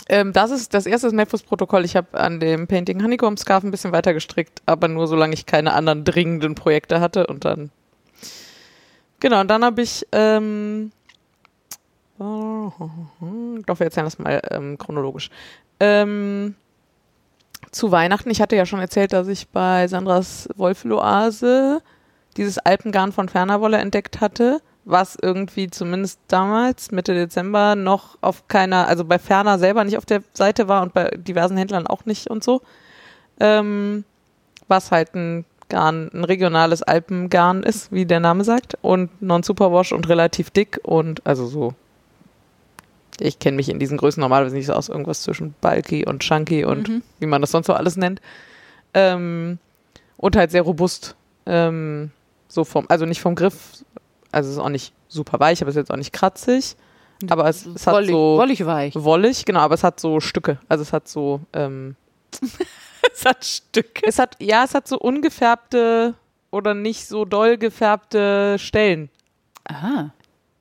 ähm, 0.08 0.32
das 0.32 0.50
ist 0.50 0.74
das 0.74 0.86
erste 0.86 1.10
Memphis-Protokoll. 1.12 1.84
Ich 1.84 1.96
habe 1.96 2.18
an 2.18 2.40
dem 2.40 2.66
Painting 2.66 3.02
Honeycomb 3.02 3.38
Scarf 3.38 3.64
ein 3.64 3.70
bisschen 3.70 3.92
weiter 3.92 4.14
gestrickt, 4.14 4.62
aber 4.66 4.88
nur 4.88 5.06
solange 5.06 5.34
ich 5.34 5.46
keine 5.46 5.72
anderen 5.74 6.04
dringenden 6.04 6.54
Projekte 6.54 7.00
hatte 7.00 7.26
und 7.26 7.44
dann. 7.44 7.70
Genau, 9.20 9.40
und 9.40 9.48
dann 9.48 9.64
habe 9.64 9.82
ich. 9.82 10.06
Ähm, 10.12 10.92
doch, 12.18 13.78
wir 13.78 13.84
erzählen 13.86 14.06
das 14.06 14.18
mal 14.18 14.40
ähm, 14.50 14.78
chronologisch. 14.78 15.30
Ähm, 15.80 16.54
zu 17.70 17.90
Weihnachten, 17.90 18.30
ich 18.30 18.40
hatte 18.40 18.56
ja 18.56 18.66
schon 18.66 18.80
erzählt, 18.80 19.12
dass 19.12 19.28
ich 19.28 19.48
bei 19.48 19.88
Sandras 19.88 20.48
Wolfeloase 20.56 21.82
dieses 22.36 22.58
Alpengarn 22.58 23.12
von 23.12 23.28
Fernerwolle 23.28 23.78
entdeckt 23.78 24.20
hatte, 24.20 24.60
was 24.84 25.16
irgendwie 25.20 25.70
zumindest 25.70 26.18
damals, 26.28 26.90
Mitte 26.90 27.14
Dezember, 27.14 27.76
noch 27.76 28.18
auf 28.20 28.48
keiner, 28.48 28.88
also 28.88 29.04
bei 29.04 29.18
Ferner 29.18 29.58
selber 29.58 29.84
nicht 29.84 29.96
auf 29.96 30.06
der 30.06 30.22
Seite 30.32 30.66
war 30.68 30.82
und 30.82 30.92
bei 30.92 31.08
diversen 31.16 31.56
Händlern 31.56 31.86
auch 31.86 32.04
nicht 32.04 32.28
und 32.28 32.42
so. 32.42 32.62
Ähm, 33.38 34.04
was 34.68 34.90
halt 34.90 35.14
ein 35.14 35.44
Garn, 35.68 36.10
ein 36.12 36.24
regionales 36.24 36.82
Alpengarn 36.82 37.62
ist, 37.62 37.92
wie 37.92 38.04
der 38.06 38.20
Name 38.20 38.44
sagt, 38.44 38.76
und 38.82 39.22
non-superwash 39.22 39.92
und 39.92 40.08
relativ 40.08 40.50
dick 40.50 40.80
und 40.82 41.24
also 41.26 41.46
so. 41.46 41.74
Ich 43.20 43.38
kenne 43.38 43.56
mich 43.56 43.68
in 43.68 43.78
diesen 43.78 43.98
Größen 43.98 44.20
normalerweise 44.20 44.56
nicht 44.56 44.66
so 44.66 44.72
aus, 44.72 44.88
irgendwas 44.88 45.22
zwischen 45.22 45.54
bulky 45.60 46.04
und 46.06 46.22
chunky 46.22 46.64
und 46.64 46.88
Mhm. 46.88 47.02
wie 47.20 47.26
man 47.26 47.40
das 47.40 47.52
sonst 47.52 47.66
so 47.66 47.74
alles 47.74 47.96
nennt. 47.96 48.20
Ähm, 48.94 49.58
und 50.16 50.36
halt 50.36 50.50
sehr 50.50 50.62
robust. 50.62 51.14
Ähm, 51.46 52.10
so 52.48 52.64
vom, 52.64 52.86
also 52.88 53.06
nicht 53.06 53.20
vom 53.20 53.34
Griff, 53.34 53.84
also 54.32 54.48
es 54.50 54.56
ist 54.56 54.62
auch 54.62 54.68
nicht 54.68 54.92
super 55.08 55.38
weich, 55.40 55.60
aber 55.62 55.68
es 55.70 55.76
ist 55.76 55.82
jetzt 55.82 55.90
auch 55.92 55.96
nicht 55.96 56.12
kratzig. 56.12 56.76
Aber 57.30 57.48
es, 57.48 57.64
es 57.66 57.86
hat 57.86 57.94
Wollig, 57.94 58.10
so 58.10 58.36
wollig 58.38 58.66
weich. 58.66 58.94
wollig, 58.96 59.44
genau, 59.44 59.60
aber 59.60 59.74
es 59.74 59.84
hat 59.84 60.00
so 60.00 60.18
Stücke. 60.18 60.58
Also 60.68 60.82
es 60.82 60.92
hat 60.92 61.06
so, 61.06 61.40
ähm, 61.52 61.94
Es 63.14 63.24
hat 63.24 63.44
Stücke. 63.44 64.02
es 64.06 64.18
hat, 64.18 64.36
ja, 64.40 64.64
es 64.64 64.74
hat 64.74 64.88
so 64.88 64.98
ungefärbte 64.98 66.14
oder 66.50 66.74
nicht 66.74 67.06
so 67.06 67.24
doll 67.24 67.58
gefärbte 67.58 68.56
Stellen. 68.58 69.08
Aha. 69.64 70.12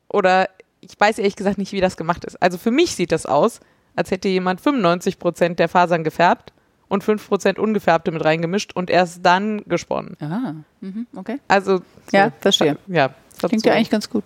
Oder 0.10 0.50
ich 0.82 1.00
weiß 1.00 1.18
ehrlich 1.20 1.36
gesagt 1.36 1.58
nicht, 1.58 1.72
wie 1.72 1.82
das 1.82 1.98
gemacht 1.98 2.26
ist. 2.26 2.42
Also 2.42 2.58
für 2.58 2.72
mich 2.72 2.96
sieht 2.96 3.12
das 3.12 3.26
aus, 3.26 3.60
als 3.96 4.12
hätte 4.12 4.28
jemand 4.28 4.62
95% 4.62 5.56
der 5.56 5.70
Fasern 5.70 6.04
gefärbt 6.04 6.54
und 6.88 7.04
5% 7.04 7.58
ungefärbte 7.60 8.12
mit 8.12 8.24
reingemischt 8.26 8.74
und 8.76 8.90
erst 8.90 9.26
dann 9.26 9.64
gesponnen. 9.66 10.18
Aha. 10.20 10.56
Mhm. 10.82 11.08
Okay. 11.16 11.40
Also 11.48 11.78
so, 11.78 11.84
Ja, 12.12 12.32
verstehe. 12.40 12.78
Ja, 12.88 13.14
hat 13.44 13.50
Klingt 13.50 13.66
ja 13.66 13.74
eigentlich 13.74 13.90
ganz 13.90 14.10
gut. 14.10 14.24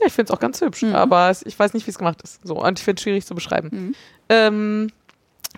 Ja, 0.00 0.06
ich 0.06 0.12
finde 0.12 0.32
es 0.32 0.36
auch 0.36 0.40
ganz 0.40 0.60
hübsch, 0.60 0.82
Mhm. 0.82 0.94
aber 0.94 1.30
ich 1.44 1.58
weiß 1.58 1.72
nicht, 1.74 1.86
wie 1.86 1.90
es 1.90 1.98
gemacht 1.98 2.20
ist. 2.22 2.40
So, 2.46 2.62
und 2.62 2.78
ich 2.78 2.84
finde 2.84 2.98
es 2.98 3.02
schwierig 3.02 3.24
zu 3.26 3.34
beschreiben. 3.34 3.68
Mhm. 3.72 3.94
Ähm, 4.28 4.90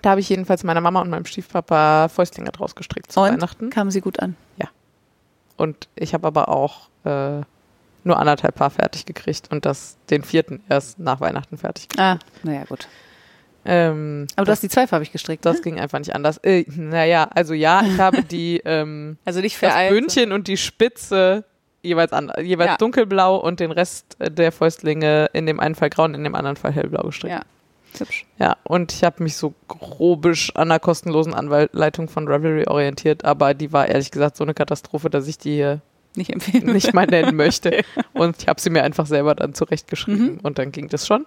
da 0.03 0.11
habe 0.11 0.21
ich 0.21 0.29
jedenfalls 0.29 0.63
meiner 0.63 0.81
Mama 0.83 1.01
und 1.01 1.09
meinem 1.09 1.25
Stiefpapa 1.25 2.09
Fäustlinge 2.09 2.51
draus 2.53 2.75
gestrickt 2.75 3.11
zu 3.13 3.21
Und? 3.21 3.31
Weihnachten. 3.33 3.71
Kamen 3.71 3.91
sie 3.91 4.01
gut 4.01 4.21
an. 4.21 4.37
Und 5.59 5.89
ich 5.95 6.13
habe 6.13 6.27
aber 6.27 6.51
auch 6.51 6.91
äh, 7.05 7.41
nur 8.05 8.19
anderthalb 8.19 8.57
Paar 8.57 8.69
fertig 8.69 9.07
gekriegt 9.07 9.49
und 9.51 9.65
das 9.65 9.97
den 10.11 10.23
vierten 10.23 10.63
erst 10.69 10.99
nach 10.99 11.21
Weihnachten 11.21 11.57
fertig 11.57 11.89
gekriegt. 11.89 11.99
Ah, 12.03 12.19
naja, 12.43 12.65
gut. 12.65 12.89
Ähm, 13.65 14.27
Aber 14.37 14.45
du 14.45 14.51
das, 14.51 14.59
hast 14.59 14.63
die 14.65 14.69
zweifarbig 14.69 15.13
gestrickt. 15.13 15.47
das 15.47 15.57
ne? 15.57 15.63
ging 15.63 15.81
einfach 15.81 15.99
nicht 15.99 16.15
anders. 16.15 16.37
Äh, 16.43 16.67
naja, 16.69 17.25
also 17.35 17.55
ja, 17.55 17.83
ich 17.87 17.99
habe 17.99 18.23
die 18.31 18.61
ähm, 18.67 19.17
Also 19.25 19.41
nicht 19.41 19.55
das 19.55 19.71
vereilt. 19.71 19.93
Bündchen 19.93 20.31
und 20.33 20.47
die 20.47 20.59
Spitze 20.59 21.45
jeweils 21.87 22.13
an, 22.13 22.31
jeweils 22.43 22.71
Ja. 22.73 22.77
dunkelblau 22.77 23.37
und 23.37 23.61
den 23.61 23.71
Rest 23.71 24.17
der 24.21 24.53
Fäustlinge 24.53 25.31
in 25.33 25.47
dem 25.47 25.61
einen 25.61 25.75
Fall 25.75 25.91
grau 25.91 26.05
und 26.05 26.15
in 26.15 26.25
dem 26.25 26.35
anderen 26.35 26.57
Fall 26.57 26.73
hellblau 26.73 27.03
gestrickt. 27.05 27.35
Ja. 27.35 27.43
Hübsch. 27.99 28.27
Ja, 28.39 28.57
und 28.65 28.93
ich 28.93 29.03
habe 29.05 29.23
mich 29.23 29.37
so 29.37 29.55
grobisch 29.69 30.55
an 30.55 30.69
der 30.69 30.81
kostenlosen 30.81 31.33
Anleitung 31.33 32.09
von 32.11 32.29
Ravelry 32.29 32.67
orientiert, 32.67 33.25
aber 33.25 33.55
die 33.55 33.73
war 33.73 33.89
ehrlich 33.89 34.11
gesagt 34.11 34.37
so 34.37 34.45
eine 34.45 34.53
Katastrophe, 34.53 35.09
dass 35.09 35.27
ich 35.27 35.39
die 35.39 35.55
hier 35.55 35.81
Nicht 36.15 36.31
empfehlen. 36.31 36.73
nicht 36.73 36.93
mal 36.93 37.07
nennen 37.07 37.35
möchte. 37.37 37.85
Und 38.13 38.37
ich 38.43 38.49
habe 38.49 38.61
sie 38.61 38.69
mir 38.69 38.83
einfach 38.83 39.07
selber 39.07 39.35
dann 39.35 39.55
zurechtgeschrieben 39.55 40.35
Mhm. 40.35 40.41
und 40.43 40.59
dann 40.59 40.73
ging 40.73 40.89
das 40.89 41.07
schon. 41.07 41.25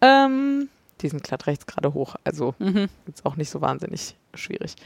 Ähm, 0.00 0.68
die 1.00 1.08
sind 1.08 1.24
glatt 1.24 1.46
rechts 1.48 1.66
gerade 1.66 1.92
hoch, 1.92 2.14
also 2.22 2.54
Mhm. 2.60 2.88
jetzt 3.08 3.26
auch 3.26 3.34
nicht 3.36 3.50
so 3.50 3.60
wahnsinnig 3.60 4.14
schwierig. 4.34 4.76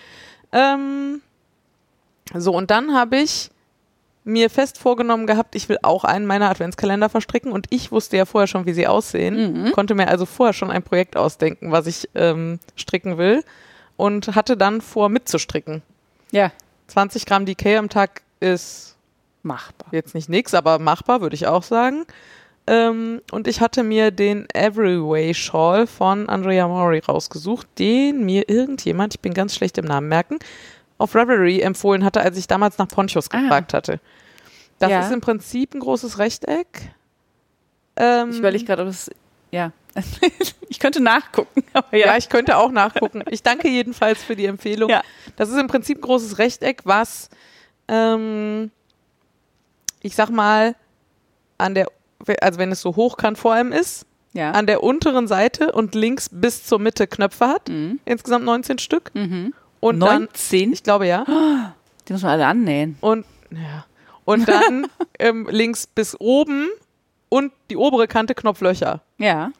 Ähm, 0.52 1.20
so, 2.34 2.54
und 2.56 2.70
dann 2.70 2.94
habe 2.94 3.16
ich 3.18 3.50
mir 4.24 4.48
fest 4.50 4.78
vorgenommen 4.78 5.26
gehabt, 5.26 5.54
ich 5.54 5.68
will 5.68 5.78
auch 5.82 6.04
einen 6.04 6.24
meiner 6.26 6.48
Adventskalender 6.50 7.08
verstricken 7.10 7.52
und 7.52 7.66
ich 7.70 7.92
wusste 7.92 8.16
ja 8.16 8.24
vorher 8.24 8.46
schon, 8.46 8.64
wie 8.66 8.72
sie 8.72 8.86
aussehen, 8.86 9.64
Mhm. 9.64 9.72
konnte 9.72 9.94
mir 9.94 10.08
also 10.08 10.24
vorher 10.26 10.54
schon 10.54 10.70
ein 10.70 10.82
Projekt 10.82 11.16
ausdenken, 11.16 11.70
was 11.72 11.86
ich 11.86 12.08
ähm, 12.14 12.58
stricken 12.76 13.18
will 13.18 13.44
und 13.96 14.34
hatte 14.34 14.56
dann 14.56 14.80
vor 14.80 15.08
mitzustricken. 15.10 15.82
Ja. 16.30 16.50
20 16.88 17.26
Gramm 17.26 17.44
DK 17.46 17.76
am 17.78 17.88
Tag 17.88 18.22
ist 18.40 18.96
Machbar. 19.42 19.88
jetzt 19.92 20.14
nicht 20.14 20.28
nix, 20.28 20.54
aber 20.54 20.78
machbar, 20.78 21.20
würde 21.20 21.34
ich 21.34 21.46
auch 21.46 21.62
sagen. 21.62 22.04
Ähm, 22.66 23.20
und 23.30 23.46
ich 23.46 23.60
hatte 23.60 23.82
mir 23.82 24.10
den 24.10 24.46
Everyway 24.54 25.34
Shawl 25.34 25.86
von 25.86 26.30
Andrea 26.30 26.66
Maury 26.66 27.00
rausgesucht, 27.00 27.66
den 27.78 28.24
mir 28.24 28.48
irgendjemand, 28.48 29.14
ich 29.14 29.20
bin 29.20 29.34
ganz 29.34 29.54
schlecht 29.54 29.76
im 29.76 29.84
Namen 29.84 30.08
merken, 30.08 30.38
auf 31.04 31.14
Revelry 31.14 31.60
empfohlen 31.60 32.04
hatte, 32.04 32.20
als 32.20 32.36
ich 32.36 32.46
damals 32.46 32.78
nach 32.78 32.88
Ponchos 32.88 33.30
Ah. 33.30 33.40
gefragt 33.40 33.72
hatte. 33.74 34.00
Das 34.78 34.90
Ja. 34.90 35.00
ist 35.06 35.12
im 35.12 35.20
Prinzip 35.20 35.74
ein 35.74 35.80
großes 35.80 36.18
Rechteck. 36.18 36.66
Ähm, 37.96 38.30
Ich 38.30 38.38
überlege 38.38 38.64
gerade, 38.64 38.82
ob 38.82 38.88
es. 38.88 39.10
Ja. 39.52 39.70
ich 40.68 40.80
könnte 40.80 41.00
nachgucken. 41.00 41.62
Ja. 41.92 41.98
ja. 41.98 42.16
ich 42.16 42.28
könnte 42.28 42.56
auch 42.56 42.72
nachgucken. 42.72 43.22
Ich 43.30 43.42
danke 43.44 43.68
jedenfalls 43.68 44.22
für 44.22 44.34
die 44.34 44.46
Empfehlung. 44.46 44.90
Ja. 44.90 45.02
Das 45.36 45.48
ist 45.50 45.56
im 45.58 45.68
Prinzip 45.68 45.98
ein 45.98 46.00
großes 46.00 46.38
Rechteck, 46.38 46.80
was, 46.84 47.28
ähm, 47.86 48.72
ich 50.00 50.16
sag 50.16 50.30
mal, 50.30 50.74
an 51.58 51.74
der, 51.74 51.86
also 52.40 52.58
wenn 52.58 52.72
es 52.72 52.80
so 52.80 52.96
hochkant 52.96 53.38
vor 53.38 53.54
allem 53.54 53.70
ist, 53.70 54.06
ja. 54.32 54.50
an 54.50 54.66
der 54.66 54.82
unteren 54.82 55.28
Seite 55.28 55.70
und 55.72 55.94
links 55.94 56.28
bis 56.28 56.64
zur 56.66 56.80
Mitte 56.80 57.06
Knöpfe 57.06 57.46
hat. 57.46 57.68
Mhm. 57.68 58.00
Insgesamt 58.04 58.44
19 58.44 58.78
Stück. 58.78 59.12
Mhm. 59.14 59.54
Und 59.84 60.00
dann, 60.00 60.22
19? 60.22 60.72
ich 60.72 60.82
glaube 60.82 61.06
ja. 61.06 61.26
Die 62.08 62.14
muss 62.14 62.22
man 62.22 62.30
alle 62.30 62.46
annähen. 62.46 62.96
Und, 63.02 63.26
ja. 63.50 63.84
Und 64.24 64.48
dann 64.48 64.86
ähm, 65.18 65.46
links 65.50 65.86
bis 65.86 66.18
oben 66.18 66.70
und 67.28 67.52
die 67.68 67.76
obere 67.76 68.08
Kante 68.08 68.34
Knopflöcher. 68.34 69.02
Ja. 69.18 69.52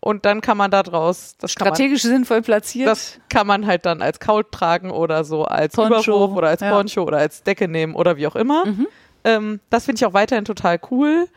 Und 0.00 0.24
dann 0.24 0.40
kann 0.40 0.56
man 0.56 0.72
da 0.72 0.82
draus, 0.82 1.36
das 1.38 1.54
kann 1.54 1.68
man, 1.68 1.76
Strategisch 1.76 2.02
sinnvoll 2.02 2.42
platziert. 2.42 2.88
das 2.88 3.20
kann 3.28 3.46
man 3.46 3.64
halt 3.64 3.86
dann 3.86 4.02
als 4.02 4.18
Kaut 4.18 4.50
tragen 4.50 4.90
oder 4.90 5.22
so 5.22 5.44
als 5.44 5.76
Poncho, 5.76 6.00
Überwurf 6.00 6.32
oder 6.32 6.48
als 6.48 6.62
ja. 6.62 6.72
Poncho 6.72 7.04
oder 7.04 7.18
als 7.18 7.44
Decke 7.44 7.68
nehmen 7.68 7.94
oder 7.94 8.16
wie 8.16 8.26
auch 8.26 8.34
immer. 8.34 8.66
Mhm. 8.66 8.88
Ähm, 9.22 9.60
das 9.70 9.84
finde 9.84 10.00
ich 10.00 10.04
auch 10.04 10.14
weiterhin 10.14 10.44
total 10.44 10.80
cool. 10.90 11.28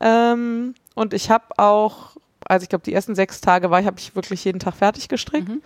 Ähm, 0.00 0.74
und 0.94 1.12
ich 1.12 1.30
habe 1.30 1.44
auch, 1.58 2.16
also 2.46 2.62
ich 2.62 2.70
glaube, 2.70 2.84
die 2.84 2.94
ersten 2.94 3.14
sechs 3.14 3.42
Tage 3.42 3.70
war, 3.70 3.84
habe 3.84 3.98
ich 3.98 4.16
wirklich 4.16 4.42
jeden 4.46 4.60
Tag 4.60 4.76
fertig 4.76 5.08
gestrickt. 5.08 5.48
Mhm. 5.48 5.60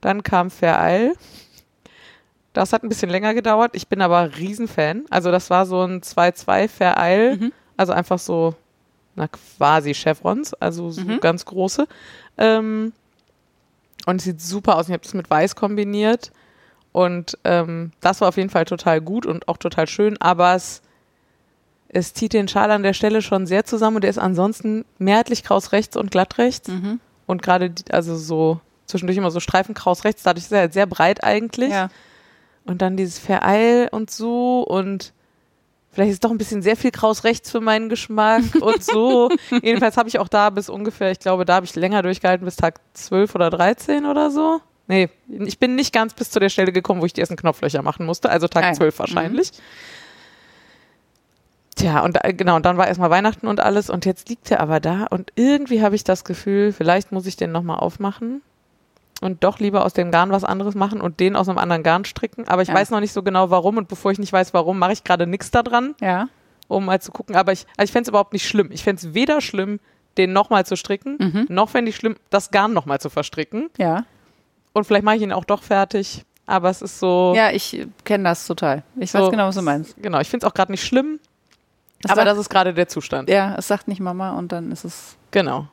Dann 0.00 0.22
kam 0.22 0.50
Vereil. 0.50 1.14
Das 2.52 2.72
hat 2.72 2.82
ein 2.82 2.88
bisschen 2.88 3.10
länger 3.10 3.34
gedauert. 3.34 3.72
Ich 3.74 3.88
bin 3.88 4.00
aber 4.00 4.36
Riesenfan. 4.36 5.04
Also 5.10 5.30
das 5.30 5.50
war 5.50 5.66
so 5.66 5.82
ein 5.82 6.00
2-2 6.02 6.68
Vereil. 6.68 7.36
Mhm. 7.36 7.52
Also 7.76 7.92
einfach 7.92 8.18
so, 8.18 8.54
na 9.14 9.28
quasi 9.28 9.92
Chevrons, 9.94 10.54
also 10.54 10.90
so 10.90 11.02
Mhm. 11.02 11.20
ganz 11.20 11.44
große. 11.44 11.86
Ähm, 12.36 12.92
und 14.06 14.16
es 14.16 14.24
sieht 14.24 14.40
super 14.40 14.76
aus. 14.76 14.86
Ich 14.88 14.92
habe 14.92 15.02
das 15.02 15.14
mit 15.14 15.30
Weiß 15.30 15.54
kombiniert. 15.56 16.32
Und 16.92 17.36
ähm, 17.44 17.92
das 18.00 18.20
war 18.20 18.28
auf 18.28 18.36
jeden 18.36 18.50
Fall 18.50 18.64
total 18.64 19.00
gut 19.00 19.26
und 19.26 19.46
auch 19.46 19.58
total 19.58 19.86
schön. 19.86 20.16
Aber 20.20 20.54
es, 20.54 20.80
es 21.88 22.14
zieht 22.14 22.32
den 22.32 22.48
Schal 22.48 22.70
an 22.70 22.82
der 22.82 22.94
Stelle 22.94 23.22
schon 23.22 23.46
sehr 23.46 23.64
zusammen. 23.64 23.96
Und 23.96 24.02
der 24.02 24.10
ist 24.10 24.18
ansonsten 24.18 24.84
mehrheitlich 24.98 25.44
kraus 25.44 25.72
rechts 25.72 25.96
und 25.96 26.10
glatt 26.10 26.38
rechts. 26.38 26.68
Mhm. 26.68 26.98
Und 27.26 27.42
gerade, 27.42 27.72
also 27.90 28.16
so 28.16 28.60
zwischendurch 28.88 29.18
immer 29.18 29.30
so 29.30 29.40
Streifen 29.40 29.74
kraus 29.74 30.04
rechts. 30.04 30.22
Dadurch 30.22 30.46
ist 30.46 30.52
er 30.52 30.60
halt 30.60 30.72
sehr 30.72 30.86
breit 30.86 31.22
eigentlich. 31.22 31.70
Ja. 31.70 31.90
Und 32.64 32.82
dann 32.82 32.96
dieses 32.96 33.18
Vereil 33.18 33.88
und 33.92 34.10
so 34.10 34.62
und 34.62 35.12
vielleicht 35.90 36.12
ist 36.12 36.24
doch 36.24 36.30
ein 36.30 36.38
bisschen 36.38 36.62
sehr 36.62 36.76
viel 36.76 36.90
Kraus 36.90 37.24
rechts 37.24 37.50
für 37.50 37.60
meinen 37.60 37.88
Geschmack 37.88 38.42
und 38.60 38.84
so. 38.84 39.30
Jedenfalls 39.62 39.96
habe 39.96 40.08
ich 40.08 40.18
auch 40.18 40.28
da 40.28 40.50
bis 40.50 40.68
ungefähr, 40.68 41.10
ich 41.10 41.18
glaube, 41.18 41.44
da 41.44 41.54
habe 41.54 41.66
ich 41.66 41.74
länger 41.76 42.02
durchgehalten 42.02 42.44
bis 42.44 42.56
Tag 42.56 42.80
12 42.94 43.34
oder 43.34 43.50
13 43.50 44.06
oder 44.06 44.30
so. 44.30 44.60
Nee, 44.86 45.10
ich 45.28 45.58
bin 45.58 45.74
nicht 45.74 45.92
ganz 45.92 46.14
bis 46.14 46.30
zu 46.30 46.40
der 46.40 46.48
Stelle 46.48 46.72
gekommen, 46.72 47.02
wo 47.02 47.06
ich 47.06 47.12
die 47.12 47.20
ersten 47.20 47.36
Knopflöcher 47.36 47.82
machen 47.82 48.06
musste, 48.06 48.30
also 48.30 48.48
Tag 48.48 48.64
Ah 48.64 48.68
ja. 48.68 48.74
12 48.74 48.98
wahrscheinlich. 48.98 49.50
Tja, 51.74 52.00
und 52.00 52.16
da, 52.16 52.20
genau, 52.32 52.56
und 52.56 52.66
dann 52.66 52.76
war 52.76 52.88
erstmal 52.88 53.10
Weihnachten 53.10 53.46
und 53.46 53.60
alles 53.60 53.88
und 53.90 54.04
jetzt 54.04 54.28
liegt 54.28 54.50
er 54.50 54.60
aber 54.60 54.80
da 54.80 55.04
und 55.04 55.32
irgendwie 55.36 55.82
habe 55.82 55.94
ich 55.94 56.04
das 56.04 56.24
Gefühl, 56.24 56.72
vielleicht 56.72 57.12
muss 57.12 57.26
ich 57.26 57.36
den 57.36 57.52
nochmal 57.52 57.78
aufmachen 57.78 58.42
und 59.20 59.42
doch 59.44 59.58
lieber 59.58 59.84
aus 59.84 59.92
dem 59.94 60.10
Garn 60.10 60.30
was 60.30 60.44
anderes 60.44 60.74
machen 60.74 61.00
und 61.00 61.18
den 61.20 61.34
aus 61.36 61.48
einem 61.48 61.58
anderen 61.58 61.82
Garn 61.82 62.04
stricken. 62.04 62.46
Aber 62.48 62.62
ich 62.62 62.68
Ja. 62.68 62.74
weiß 62.74 62.90
noch 62.90 63.00
nicht 63.00 63.12
so 63.12 63.22
genau 63.22 63.50
warum 63.50 63.76
und 63.76 63.88
bevor 63.88 64.10
ich 64.12 64.18
nicht 64.18 64.32
weiß 64.32 64.54
warum, 64.54 64.78
mache 64.78 64.92
ich 64.92 65.04
gerade 65.04 65.26
nichts 65.26 65.50
da 65.50 65.62
dran, 65.62 65.94
Ja. 66.00 66.28
um 66.68 66.84
mal 66.84 67.00
zu 67.00 67.10
gucken. 67.12 67.34
Aber 67.36 67.52
ich, 67.52 67.66
also 67.76 67.84
ich 67.88 67.92
fände 67.92 68.02
es 68.04 68.08
überhaupt 68.08 68.32
nicht 68.32 68.46
schlimm. 68.46 68.70
Ich 68.72 68.84
fände 68.84 69.00
es 69.06 69.14
weder 69.14 69.40
schlimm, 69.40 69.80
den 70.16 70.32
nochmal 70.32 70.66
zu 70.66 70.76
stricken, 70.76 71.16
Mhm. 71.18 71.46
noch 71.48 71.68
fände 71.68 71.90
ich 71.90 71.96
schlimm, 71.96 72.16
das 72.30 72.50
Garn 72.50 72.72
nochmal 72.72 73.00
zu 73.00 73.10
verstricken. 73.10 73.70
Ja. 73.76 74.04
Und 74.72 74.84
vielleicht 74.84 75.04
mache 75.04 75.16
ich 75.16 75.22
ihn 75.22 75.32
auch 75.32 75.44
doch 75.44 75.62
fertig. 75.62 76.24
Aber 76.46 76.70
es 76.70 76.80
ist 76.80 76.98
so. 76.98 77.34
Ja, 77.36 77.50
ich 77.50 77.86
kenne 78.04 78.24
das 78.24 78.46
total. 78.46 78.82
Ich 78.96 79.10
so 79.10 79.18
weiß 79.18 79.30
genau, 79.30 79.48
was 79.48 79.54
du 79.56 79.62
meinst. 79.62 79.94
Genau, 80.00 80.18
ich 80.20 80.28
finde 80.30 80.46
es 80.46 80.50
auch 80.50 80.54
gerade 80.54 80.72
nicht 80.72 80.82
schlimm. 80.84 81.20
Aber 82.04 82.14
sagt- 82.16 82.26
das 82.28 82.38
ist 82.38 82.48
gerade 82.48 82.72
der 82.72 82.88
Zustand. 82.88 83.28
Ja, 83.28 83.54
es 83.58 83.68
sagt 83.68 83.86
nicht 83.88 84.00
Mama 84.00 84.30
und 84.38 84.50
dann 84.52 84.72
ist 84.72 84.84
es. 84.84 85.16
Genau. 85.30 85.66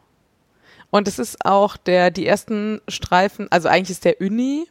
Und 0.96 1.10
es 1.10 1.20
ist 1.20 1.44
auch 1.46 1.76
der, 1.76 2.10
die 2.10 2.26
ersten 2.26 2.80
Streifen, 2.88 3.52
also 3.52 3.68
eigentlich 3.68 3.90
ist 3.90 4.06
der 4.06 4.22
Uni, 4.22 4.66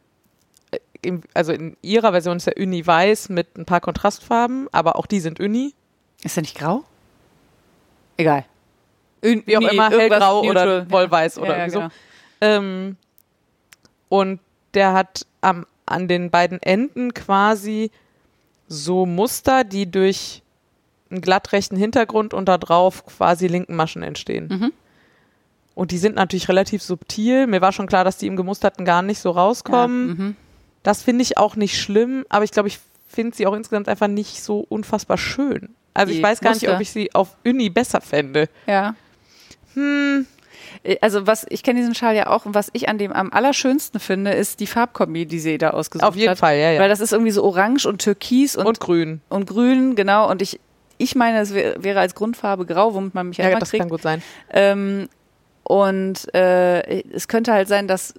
äh, 0.70 1.18
also 1.34 1.52
in 1.52 1.76
ihrer 1.82 2.12
Version 2.12 2.38
ist 2.38 2.46
der 2.46 2.56
Uni 2.56 2.86
weiß 2.86 3.28
mit 3.28 3.58
ein 3.58 3.66
paar 3.66 3.82
Kontrastfarben, 3.82 4.68
aber 4.72 4.96
auch 4.96 5.04
die 5.04 5.20
sind 5.20 5.38
Uni. 5.38 5.74
Ist 6.22 6.38
er 6.38 6.40
nicht 6.40 6.56
grau? 6.56 6.82
Egal. 8.16 8.46
Wie 9.20 9.54
auch 9.54 9.70
immer, 9.70 9.90
hellgrau 9.90 10.44
neutral. 10.44 10.80
oder 10.80 10.90
wollweiß 10.90 11.36
Ja, 11.36 11.42
oder 11.42 11.50
ja, 11.50 11.58
irgendwie 11.58 11.78
genau. 11.78 11.88
so. 11.88 11.94
Ähm, 12.40 12.96
und 14.08 14.40
der 14.72 14.94
hat 14.94 15.26
am, 15.42 15.66
an 15.84 16.08
den 16.08 16.30
beiden 16.30 16.62
Enden 16.62 17.12
quasi 17.12 17.90
so 18.66 19.04
Muster, 19.04 19.62
die 19.62 19.90
durch 19.90 20.42
einen 21.10 21.20
glattrechten 21.20 21.76
Hintergrund 21.76 22.32
und 22.32 22.46
da 22.46 22.56
drauf 22.56 23.04
quasi 23.04 23.46
linken 23.46 23.76
Maschen 23.76 24.02
entstehen. 24.02 24.48
Mhm. 24.48 24.72
Und 25.74 25.90
die 25.90 25.98
sind 25.98 26.14
natürlich 26.16 26.48
relativ 26.48 26.82
subtil. 26.82 27.46
Mir 27.46 27.60
war 27.60 27.72
schon 27.72 27.86
klar, 27.86 28.04
dass 28.04 28.16
die 28.16 28.26
im 28.28 28.36
Gemusterten 28.36 28.84
gar 28.84 29.02
nicht 29.02 29.18
so 29.20 29.30
rauskommen. 29.30 30.08
Ja, 30.08 30.14
mhm. 30.14 30.36
Das 30.82 31.02
finde 31.02 31.22
ich 31.22 31.38
auch 31.38 31.56
nicht 31.56 31.80
schlimm, 31.80 32.24
aber 32.28 32.44
ich 32.44 32.50
glaube, 32.52 32.68
ich 32.68 32.78
finde 33.08 33.36
sie 33.36 33.46
auch 33.46 33.54
insgesamt 33.54 33.88
einfach 33.88 34.06
nicht 34.08 34.42
so 34.42 34.60
unfassbar 34.68 35.16
schön. 35.18 35.74
Also 35.94 36.12
Die 36.12 36.18
ich 36.18 36.22
weiß 36.24 36.40
gar 36.40 36.50
nicht, 36.50 36.62
Muster. 36.62 36.74
ob 36.76 36.80
ich 36.80 36.90
sie 36.90 37.14
auf 37.14 37.36
Uni 37.44 37.70
besser 37.70 38.00
fände. 38.00 38.48
ja. 38.66 38.94
Hm, 39.74 40.26
Äh, 40.82 40.96
Also 41.00 41.26
was, 41.26 41.46
ich 41.48 41.62
kenne 41.62 41.80
diesen 41.80 41.94
Schal 41.94 42.14
ja 42.16 42.28
auch 42.28 42.46
und 42.46 42.54
was 42.54 42.68
ich 42.72 42.88
an 42.88 42.98
dem 42.98 43.12
am 43.12 43.32
allerschönsten 43.32 43.98
finde, 44.00 44.32
ist 44.32 44.60
die 44.60 44.66
Farbkombi, 44.66 45.26
die 45.26 45.38
sie 45.38 45.58
da 45.58 45.70
ausgesucht 45.70 46.06
auf 46.06 46.16
jeden 46.16 46.30
hat. 46.30 46.38
Fall, 46.38 46.56
ja, 46.56 46.72
ja. 46.72 46.80
Weil 46.80 46.88
das 46.88 47.00
ist 47.00 47.12
irgendwie 47.12 47.30
so 47.32 47.42
orange 47.44 47.86
und 47.86 48.00
türkis 48.02 48.56
und, 48.56 48.66
und 48.66 48.80
grün. 48.80 49.20
und 49.28 49.46
grün, 49.48 49.94
genau. 49.96 50.30
Und 50.30 50.42
ich, 50.42 50.60
ich 50.98 51.14
meine, 51.16 51.40
es 51.40 51.54
wär, 51.54 51.82
wäre 51.82 52.00
als 52.00 52.14
Grundfarbe 52.14 52.66
grau, 52.66 52.94
womit 52.94 53.14
man 53.14 53.28
mich 53.28 53.38
ja, 53.38 53.58
das 53.58 53.70
kriegt. 53.70 53.80
kann 53.82 53.88
gut 53.90 54.02
sein. 54.02 54.22
Ähm, 54.50 55.08
und 55.64 56.32
äh, 56.34 57.02
es 57.10 57.28
könnte 57.28 57.52
halt 57.52 57.68
sein, 57.68 57.88
dass 57.88 58.14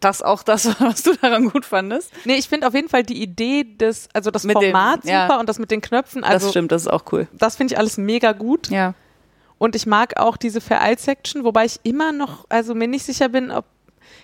das 0.00 0.22
auch 0.22 0.42
das, 0.42 0.66
war, 0.66 0.76
was 0.90 1.02
du 1.02 1.14
daran 1.14 1.50
gut 1.50 1.64
fandest. 1.64 2.12
Nee, 2.24 2.34
ich 2.36 2.48
finde 2.48 2.66
auf 2.66 2.74
jeden 2.74 2.88
Fall 2.88 3.02
die 3.02 3.22
Idee 3.22 3.64
des, 3.64 4.08
also 4.12 4.30
das 4.30 4.44
Mit 4.44 4.56
dem- 4.56 4.72
Format 4.72 5.04
ja. 5.04 5.26
super 5.26 5.40
und 5.40 5.48
das 5.48 5.58
mit 5.58 5.70
den 5.70 5.80
Knöpfen, 5.80 6.24
also 6.24 6.46
das 6.46 6.50
stimmt, 6.52 6.72
das 6.72 6.82
ist 6.82 6.88
auch 6.88 7.04
cool. 7.12 7.28
das 7.32 7.56
finde 7.56 7.74
ich 7.74 7.78
alles 7.78 7.96
mega 7.96 8.32
gut. 8.32 8.68
Ja. 8.70 8.94
Und 9.58 9.76
ich 9.76 9.86
mag 9.86 10.18
auch 10.18 10.38
diese 10.38 10.62
Vereil-Section, 10.62 11.44
wobei 11.44 11.66
ich 11.66 11.80
immer 11.82 12.12
noch, 12.12 12.46
also 12.48 12.74
mir 12.74 12.88
nicht 12.88 13.04
sicher 13.04 13.28
bin, 13.28 13.50
ob 13.50 13.66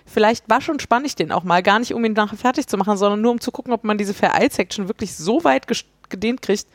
vielleicht 0.06 0.48
war 0.48 0.62
schon 0.62 0.80
spanne 0.80 1.06
ich 1.06 1.14
den 1.14 1.30
auch 1.30 1.44
mal, 1.44 1.62
gar 1.62 1.78
nicht 1.78 1.92
um 1.92 2.02
ihn 2.06 2.14
nachher 2.14 2.38
fertig 2.38 2.66
zu 2.66 2.78
machen, 2.78 2.96
sondern 2.96 3.20
nur 3.20 3.32
um 3.32 3.40
zu 3.40 3.50
gucken, 3.52 3.72
ob 3.74 3.84
man 3.84 3.98
diese 3.98 4.14
Vereil-Section 4.14 4.88
wirklich 4.88 5.14
so 5.14 5.44
weit 5.44 5.66
gedehnt 6.08 6.40
kriegt. 6.40 6.66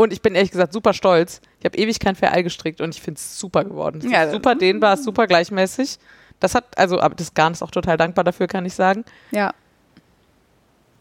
Und 0.00 0.14
ich 0.14 0.22
bin 0.22 0.34
ehrlich 0.34 0.50
gesagt 0.50 0.72
super 0.72 0.94
stolz. 0.94 1.42
Ich 1.58 1.66
habe 1.66 1.76
ewig 1.76 2.00
kein 2.00 2.16
Vereil 2.16 2.42
gestrickt 2.42 2.80
und 2.80 2.94
ich 2.94 3.02
finde 3.02 3.18
es 3.18 3.38
super 3.38 3.64
geworden. 3.64 4.00
Es 4.02 4.10
Ja, 4.10 4.22
ist 4.22 4.32
super 4.32 4.54
dehnbar, 4.54 4.96
super 4.96 5.26
gleichmäßig. 5.26 5.98
Das 6.38 6.54
hat, 6.54 6.78
also, 6.78 6.98
aber 7.00 7.14
das 7.14 7.34
Garn 7.34 7.52
ist 7.52 7.62
auch 7.62 7.70
total 7.70 7.98
dankbar 7.98 8.24
dafür, 8.24 8.46
kann 8.46 8.64
ich 8.64 8.72
sagen. 8.72 9.04
Ja. 9.30 9.52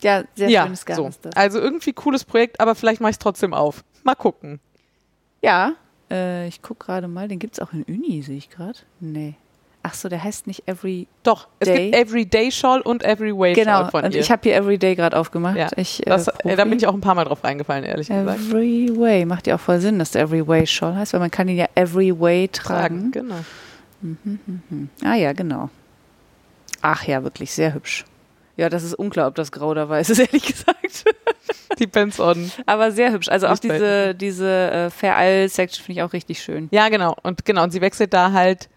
Ja, 0.02 0.26
sehr 0.36 0.50
ja, 0.50 0.64
schönes 0.64 0.86
Garn 0.86 0.98
so. 0.98 1.08
ist 1.08 1.24
das. 1.24 1.34
Also 1.38 1.60
irgendwie 1.60 1.94
cooles 1.94 2.26
Projekt, 2.26 2.60
aber 2.60 2.76
vielleicht 2.76 3.00
mache 3.00 3.12
ich 3.12 3.16
es 3.16 3.20
trotzdem 3.20 3.54
auf. 3.54 3.86
Mal 4.04 4.16
gucken. 4.16 4.60
Ja. 5.42 5.76
Äh, 6.12 6.50
ich 6.50 6.62
gucke 6.62 6.86
gerade 6.86 7.08
mal, 7.08 7.30
den 7.30 7.40
gibt 7.40 7.54
es 7.54 7.62
auch 7.62 7.72
in 7.72 7.84
Uni, 7.84 8.22
sehe 8.22 8.36
ich 8.36 8.50
gerade. 8.50 8.80
Nee. 9.00 9.36
Ach 9.90 9.96
so, 9.96 10.08
der 10.08 10.24
heißt 10.24 10.46
nicht 10.46 10.68
Every. 10.68 11.08
Doch, 11.24 11.48
es 11.60 11.68
Day. 11.68 11.90
gibt 11.92 11.96
Everyday 11.96 12.52
Shawl 12.52 12.82
und 12.82 13.04
Everyway 13.04 13.54
Genau, 13.54 13.82
Shawl 13.82 13.92
von 13.92 14.04
und 14.06 14.14
ihr. 14.14 14.20
ich 14.22 14.30
habe 14.30 14.42
hier 14.44 14.56
Everyday 14.56 14.94
gerade 14.96 15.18
aufgemacht. 15.18 15.58
ja, 15.58 15.68
Ich, 15.78 16.06
äh, 16.06 16.10
das, 16.10 16.28
äh, 16.28 16.56
da 16.56 16.64
bin 16.66 16.78
ich 16.78 16.86
auch 16.86 16.94
ein 16.94 17.02
paar 17.02 17.16
Mal 17.16 17.26
drauf 17.26 17.44
reingefallen, 17.44 17.84
ehrlich 17.86 18.08
gesagt. 18.08 18.40
Everyway. 18.40 19.26
Macht 19.26 19.48
ja 19.48 19.56
auch 19.56 19.60
voll 19.60 19.80
Sinn, 19.80 19.98
dass 19.98 20.12
der 20.12 20.22
Everyway 20.24 20.68
Shawl 20.68 20.96
heißt, 20.96 21.14
weil 21.14 21.20
man 21.22 21.32
kann 21.32 21.48
ihn 21.48 21.58
ja 21.58 21.66
Everyway 21.76 22.48
tragen. 22.50 23.12
Genau. 23.12 23.36
Ah 25.04 25.16
ja, 25.16 25.34
genau. 25.34 25.70
Ach 26.82 27.04
ja, 27.06 27.24
wirklich 27.24 27.52
sehr 27.52 27.74
hübsch. 27.74 28.06
Ja, 28.58 28.70
das 28.70 28.84
ist 28.84 28.94
unklar, 28.94 29.28
ob 29.28 29.36
das 29.36 29.52
grau 29.52 29.70
oder 29.70 29.90
weiß 29.90 30.10
ist, 30.10 30.20
ehrlich 30.20 30.46
gesagt. 30.46 31.06
Depends 31.80 32.20
on. 32.20 32.52
Aber 32.66 32.92
sehr 32.92 33.12
hübsch. 33.12 33.30
Also 33.30 33.48
auch 33.48 33.58
diese, 33.60 34.14
diese 34.16 34.72
äh, 34.72 34.90
Vereil-Section 34.90 35.84
finde 35.86 36.00
ich 36.00 36.04
auch 36.04 36.14
richtig 36.14 36.42
schön. 36.42 36.68
Ja, 36.72 36.90
genau. 36.90 37.16
Und 37.24 37.46
genau, 37.46 37.64
und 37.64 37.72
sie 37.72 37.82
wechselt 37.82 38.14
da 38.14 38.32
halt 38.34 38.70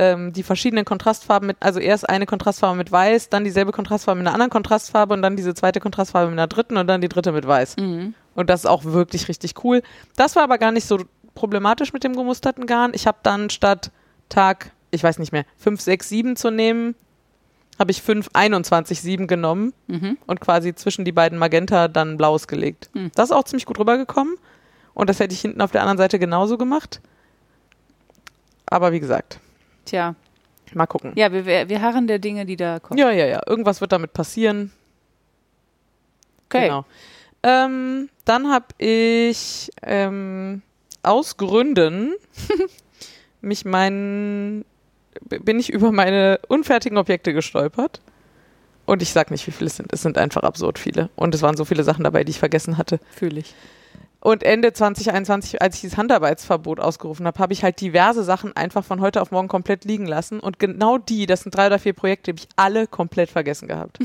ähm, 0.00 0.32
die 0.32 0.42
verschiedenen 0.42 0.86
Kontrastfarben 0.86 1.46
mit, 1.46 1.58
also 1.60 1.78
erst 1.78 2.08
eine 2.08 2.24
Kontrastfarbe 2.24 2.74
mit 2.74 2.90
Weiß, 2.90 3.28
dann 3.28 3.44
dieselbe 3.44 3.70
Kontrastfarbe 3.70 4.18
mit 4.18 4.26
einer 4.26 4.32
anderen 4.34 4.50
Kontrastfarbe 4.50 5.12
und 5.12 5.20
dann 5.20 5.36
diese 5.36 5.52
zweite 5.52 5.78
Kontrastfarbe 5.78 6.30
mit 6.30 6.38
einer 6.38 6.46
dritten 6.46 6.78
und 6.78 6.86
dann 6.86 7.02
die 7.02 7.10
dritte 7.10 7.32
mit 7.32 7.46
Weiß. 7.46 7.76
Mhm. 7.76 8.14
Und 8.34 8.48
das 8.48 8.60
ist 8.60 8.66
auch 8.66 8.84
wirklich 8.84 9.28
richtig 9.28 9.62
cool. 9.62 9.82
Das 10.16 10.36
war 10.36 10.42
aber 10.42 10.56
gar 10.56 10.72
nicht 10.72 10.86
so 10.86 11.00
problematisch 11.34 11.92
mit 11.92 12.02
dem 12.02 12.16
gemusterten 12.16 12.64
Garn. 12.64 12.92
Ich 12.94 13.06
habe 13.06 13.18
dann 13.22 13.50
statt 13.50 13.90
Tag, 14.30 14.72
ich 14.90 15.02
weiß 15.02 15.18
nicht 15.18 15.32
mehr, 15.32 15.44
5, 15.58 15.78
6, 15.82 16.08
7 16.08 16.36
zu 16.36 16.50
nehmen, 16.50 16.94
habe 17.78 17.90
ich 17.90 18.00
5, 18.00 18.30
21, 18.32 19.02
7 19.02 19.26
genommen 19.26 19.74
Mhm. 19.86 20.16
und 20.26 20.40
quasi 20.40 20.74
zwischen 20.74 21.04
die 21.04 21.12
beiden 21.12 21.38
Magenta 21.38 21.88
dann 21.88 22.16
blaues 22.16 22.48
gelegt. 22.48 22.88
Hm. 22.94 23.10
Das 23.14 23.26
ist 23.26 23.32
auch 23.32 23.44
ziemlich 23.44 23.66
gut 23.66 23.78
rübergekommen. 23.78 24.36
Und 24.94 25.10
das 25.10 25.20
hätte 25.20 25.34
ich 25.34 25.40
hinten 25.42 25.60
auf 25.60 25.70
der 25.72 25.82
anderen 25.82 25.98
Seite 25.98 26.18
genauso 26.18 26.56
gemacht. 26.56 27.00
Aber 28.66 28.92
wie 28.92 29.00
gesagt, 29.00 29.40
Tja, 29.84 30.14
mal 30.74 30.86
gucken. 30.86 31.12
ja, 31.16 31.32
wir, 31.32 31.68
wir 31.68 31.82
harren 31.82 32.06
der 32.06 32.18
Dinge, 32.18 32.46
die 32.46 32.56
da 32.56 32.80
kommen. 32.80 32.98
Ja, 32.98 33.10
ja, 33.10 33.26
ja. 33.26 33.40
Irgendwas 33.46 33.80
wird 33.80 33.92
damit 33.92 34.12
passieren. 34.12 34.72
Okay. 36.46 36.66
Genau. 36.66 36.84
Ähm, 37.42 38.10
dann 38.24 38.50
habe 38.50 38.66
ich 38.78 39.70
ähm, 39.82 40.62
aus 41.02 41.36
Gründen 41.36 42.14
mich 43.40 43.64
meinen 43.64 44.64
bin 45.28 45.58
ich 45.58 45.70
über 45.70 45.92
meine 45.92 46.40
unfertigen 46.48 46.98
Objekte 46.98 47.32
gestolpert. 47.32 48.00
Und 48.86 49.02
ich 49.02 49.12
sag 49.12 49.30
nicht, 49.30 49.46
wie 49.46 49.52
viele 49.52 49.68
es 49.68 49.76
sind. 49.76 49.92
Es 49.92 50.02
sind 50.02 50.18
einfach 50.18 50.42
absurd 50.42 50.78
viele. 50.78 51.10
Und 51.14 51.34
es 51.34 51.42
waren 51.42 51.56
so 51.56 51.64
viele 51.64 51.84
Sachen 51.84 52.04
dabei, 52.04 52.24
die 52.24 52.30
ich 52.30 52.38
vergessen 52.38 52.76
hatte. 52.76 52.98
Fühle 53.14 53.40
ich. 53.40 53.54
Und 54.20 54.42
Ende 54.42 54.72
2021, 54.74 55.62
als 55.62 55.76
ich 55.76 55.80
dieses 55.80 55.96
Handarbeitsverbot 55.96 56.78
ausgerufen 56.78 57.26
habe, 57.26 57.38
habe 57.38 57.54
ich 57.54 57.64
halt 57.64 57.80
diverse 57.80 58.22
Sachen 58.22 58.54
einfach 58.54 58.84
von 58.84 59.00
heute 59.00 59.22
auf 59.22 59.30
morgen 59.30 59.48
komplett 59.48 59.86
liegen 59.86 60.06
lassen. 60.06 60.40
Und 60.40 60.58
genau 60.58 60.98
die, 60.98 61.24
das 61.24 61.40
sind 61.40 61.54
drei 61.54 61.68
oder 61.68 61.78
vier 61.78 61.94
Projekte, 61.94 62.32
habe 62.32 62.38
ich 62.38 62.48
alle 62.56 62.86
komplett 62.86 63.30
vergessen 63.30 63.66
gehabt. 63.66 63.98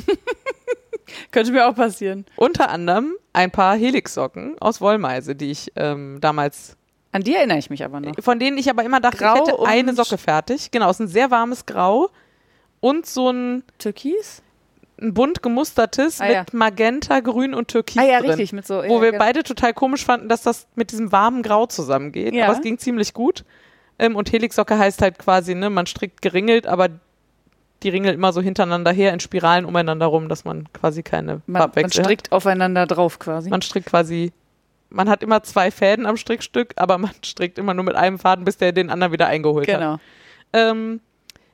Könnte 1.32 1.52
mir 1.52 1.68
auch 1.68 1.76
passieren. 1.76 2.26
Unter 2.38 2.70
anderem 2.70 3.14
ein 3.34 3.52
paar 3.52 3.76
Helix-Socken 3.76 4.58
aus 4.60 4.80
Wollmeise, 4.80 5.36
die 5.36 5.52
ich 5.52 5.72
ähm, 5.76 6.20
damals, 6.22 6.78
An 7.12 7.22
die 7.22 7.36
erinnere 7.36 7.58
ich 7.58 7.70
mich 7.70 7.84
aber 7.84 8.00
noch. 8.00 8.14
von 8.22 8.40
denen 8.40 8.58
ich 8.58 8.70
aber 8.70 8.84
immer 8.84 9.02
dachte, 9.02 9.18
Grau 9.18 9.34
ich 9.36 9.52
hätte 9.52 9.66
eine 9.66 9.94
Socke 9.94 10.18
fertig. 10.18 10.72
Genau, 10.72 10.90
es 10.90 10.96
ist 10.96 11.02
ein 11.02 11.08
sehr 11.10 11.30
warmes 11.30 11.66
Grau 11.66 12.10
und 12.80 13.06
so 13.06 13.30
ein, 13.30 13.64
Türkis? 13.80 14.42
Ein 15.02 15.14
bunt 15.14 15.44
gemustertes 15.44 16.22
Ah, 16.22 16.30
ja. 16.32 16.40
mit 16.42 16.54
Magenta, 16.54 17.20
Grün 17.20 17.54
und 17.54 17.68
Türkis 17.68 17.98
Ah 18.02 18.06
ja, 18.06 18.20
drin. 18.20 18.30
richtig, 18.32 18.54
mit 18.54 18.66
so. 18.66 18.76
wo 18.76 18.82
ja, 18.84 19.02
wir 19.02 19.12
genau. 19.12 19.24
beide 19.24 19.44
total 19.44 19.74
komisch 19.74 20.06
fanden, 20.06 20.30
dass 20.30 20.42
das 20.44 20.68
mit 20.76 20.92
diesem 20.92 21.12
warmen 21.12 21.44
Grau 21.44 21.66
zusammengeht. 21.66 22.34
Ja. 22.34 22.46
Aber 22.46 22.54
es 22.56 22.62
ging 22.62 22.78
ziemlich 22.78 23.14
gut. 23.14 23.44
Ähm, 24.00 24.16
und 24.16 24.32
Helixsocke 24.32 24.78
heißt 24.78 25.02
halt 25.02 25.20
quasi, 25.20 25.56
ne, 25.56 25.70
man 25.70 25.86
strickt 25.86 26.22
geringelt, 26.22 26.68
aber 26.68 26.90
die 27.84 27.90
Ringel 27.90 28.14
immer 28.14 28.32
so 28.34 28.42
hintereinander 28.42 28.92
her 28.92 29.14
in 29.14 29.20
Spiralen 29.20 29.66
umeinander 29.66 30.06
rum, 30.06 30.28
dass 30.30 30.44
man 30.46 30.72
quasi 30.74 31.04
keine 31.04 31.34
Man, 31.34 31.44
man 31.48 31.62
Farbwechsel 31.64 32.04
strickt 32.04 32.32
aufeinander 32.32 32.88
drauf 32.88 33.20
quasi. 33.20 33.48
hat. 33.48 33.52
Man 33.52 33.62
strickt 33.62 33.88
quasi, 33.88 34.32
man 34.90 35.10
hat 35.10 35.24
immer 35.24 35.44
zwei 35.44 35.72
Fäden 35.72 36.06
am 36.06 36.18
Strickstück, 36.18 36.74
aber 36.78 36.98
man 36.98 37.12
strickt 37.24 37.58
immer 37.60 37.74
nur 37.74 37.84
mit 37.86 37.96
einem 37.96 38.18
Faden, 38.18 38.46
bis 38.46 38.58
der 38.58 38.72
den 38.72 38.90
anderen 38.90 39.12
wieder 39.14 39.28
eingeholt 39.28 39.68
hat. 39.68 39.76
genau. 39.80 39.98
Ähm, 40.54 41.02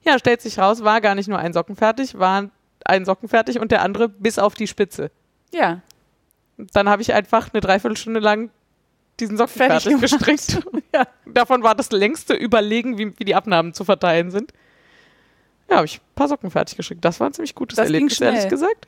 ja, 0.04 0.18
stellt 0.20 0.42
sich 0.42 0.58
raus, 0.60 0.84
war 0.84 1.02
gar 1.02 1.16
nicht 1.16 1.28
nur 1.28 1.38
ein 1.40 1.54
Socken 1.54 1.76
fertig, 1.76 2.18
war 2.18 2.50
ein 2.86 3.06
Socken 3.06 3.30
fertig 3.30 3.60
und 3.60 3.72
der 3.72 3.82
andere 3.82 4.10
bis 4.10 4.40
auf 4.40 4.56
die 4.56 4.68
Spitze. 4.68 5.12
Ja. 5.54 5.82
dann 6.58 6.88
habe 6.88 7.02
ich 7.02 7.14
einfach 7.14 7.50
eine 7.52 7.60
Dreiviertelstunde 7.60 8.20
lang 8.20 8.52
diesen 9.20 9.38
Socken 9.38 9.54
Fertig 9.54 9.98
fertig, 9.98 10.02
gestrickt. 10.02 10.66
ja, 10.94 11.08
davon 11.26 11.64
war 11.64 11.76
das 11.76 11.92
längste 11.92 12.34
Überlegen, 12.34 12.98
wie, 12.98 13.18
wie 13.18 13.26
die 13.26 13.36
Abnahmen 13.36 13.74
zu 13.74 13.84
verteilen 13.84 14.32
sind. 14.32 14.54
Ja, 15.70 15.78
habe 15.78 15.86
ich 15.86 15.98
ein 15.98 16.16
paar 16.16 16.28
Socken 16.28 16.52
fertig 16.52 16.78
gestrickt. 16.78 17.06
Das 17.06 17.20
war 17.20 17.28
ein 17.28 17.34
ziemlich 17.34 17.56
gutes 17.56 17.78
Das 17.78 17.86
Erlebnis, 17.86 18.20
ehrlich 18.20 18.50
gesagt. 18.50 18.88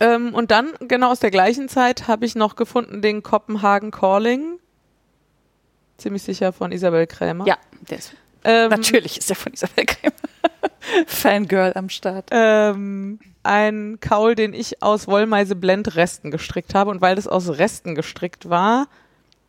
Ähm, 0.00 0.34
und 0.34 0.50
dann, 0.50 0.72
genau 0.80 1.10
aus 1.10 1.20
der 1.20 1.30
gleichen 1.30 1.68
Zeit, 1.68 2.08
habe 2.08 2.24
ich 2.24 2.34
noch 2.34 2.56
gefunden 2.56 3.02
den 3.02 3.22
Copenhagen 3.22 3.90
Calling. 3.90 4.58
Ziemlich 5.98 6.22
sicher 6.22 6.52
von 6.52 6.72
Isabel 6.72 7.06
Krämer. 7.06 7.46
Ja, 7.46 7.58
der 7.90 7.98
ist, 7.98 8.14
Ähm, 8.44 8.70
natürlich 8.70 9.18
ist 9.18 9.30
er 9.30 9.36
von 9.36 9.52
Isabel 9.52 9.86
Krämer. 9.86 10.14
Fangirl 11.06 11.72
am 11.74 11.88
Start. 11.88 12.28
ähm, 12.30 13.18
ein 13.42 13.98
Kaul, 14.00 14.34
den 14.34 14.54
ich 14.54 14.82
aus 14.82 15.08
Wollmeise 15.08 15.56
Blend 15.56 15.96
Resten 15.96 16.30
gestrickt 16.30 16.74
habe. 16.74 16.90
Und 16.90 17.00
weil 17.00 17.16
das 17.16 17.28
aus 17.28 17.48
Resten 17.58 17.94
gestrickt 17.94 18.48
war, 18.48 18.86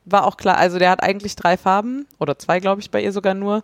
war 0.06 0.26
auch 0.26 0.38
klar, 0.38 0.58
also 0.58 0.80
der 0.80 0.90
hat 0.90 1.02
eigentlich 1.04 1.36
drei 1.36 1.58
Farben 1.58 2.08
oder 2.20 2.38
zwei, 2.38 2.60
glaube 2.60 2.82
ich, 2.82 2.92
bei 2.92 3.02
ihr 3.02 3.12
sogar 3.12 3.34
nur. 3.34 3.64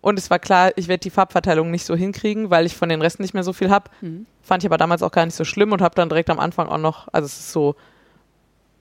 Und 0.00 0.18
es 0.18 0.30
war 0.30 0.38
klar, 0.38 0.72
ich 0.76 0.88
werde 0.88 1.00
die 1.00 1.10
Farbverteilung 1.10 1.70
nicht 1.70 1.84
so 1.84 1.94
hinkriegen, 1.94 2.50
weil 2.50 2.66
ich 2.66 2.76
von 2.76 2.88
den 2.88 3.02
Resten 3.02 3.22
nicht 3.22 3.34
mehr 3.34 3.42
so 3.42 3.52
viel 3.52 3.70
habe. 3.70 3.90
Mhm. 4.00 4.26
Fand 4.42 4.62
ich 4.62 4.68
aber 4.68 4.78
damals 4.78 5.02
auch 5.02 5.12
gar 5.12 5.26
nicht 5.26 5.34
so 5.34 5.44
schlimm 5.44 5.72
und 5.72 5.82
habe 5.82 5.94
dann 5.94 6.08
direkt 6.08 6.30
am 6.30 6.38
Anfang 6.38 6.68
auch 6.68 6.78
noch, 6.78 7.08
also 7.12 7.26
es 7.26 7.38
ist 7.38 7.52
so 7.52 7.76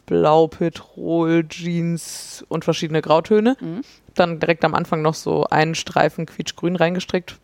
Blau, 0.09 0.47
Petrol, 0.47 1.47
Jeans 1.47 2.43
und 2.49 2.63
verschiedene 2.65 2.99
Grautöne. 3.03 3.55
Mhm. 3.59 3.81
Dann 4.15 4.39
direkt 4.39 4.65
am 4.65 4.73
Anfang 4.73 5.03
noch 5.03 5.13
so 5.13 5.45
einen 5.45 5.75
Streifen 5.75 6.25
quietschgrün 6.25 6.75
reingestrickt. 6.75 7.37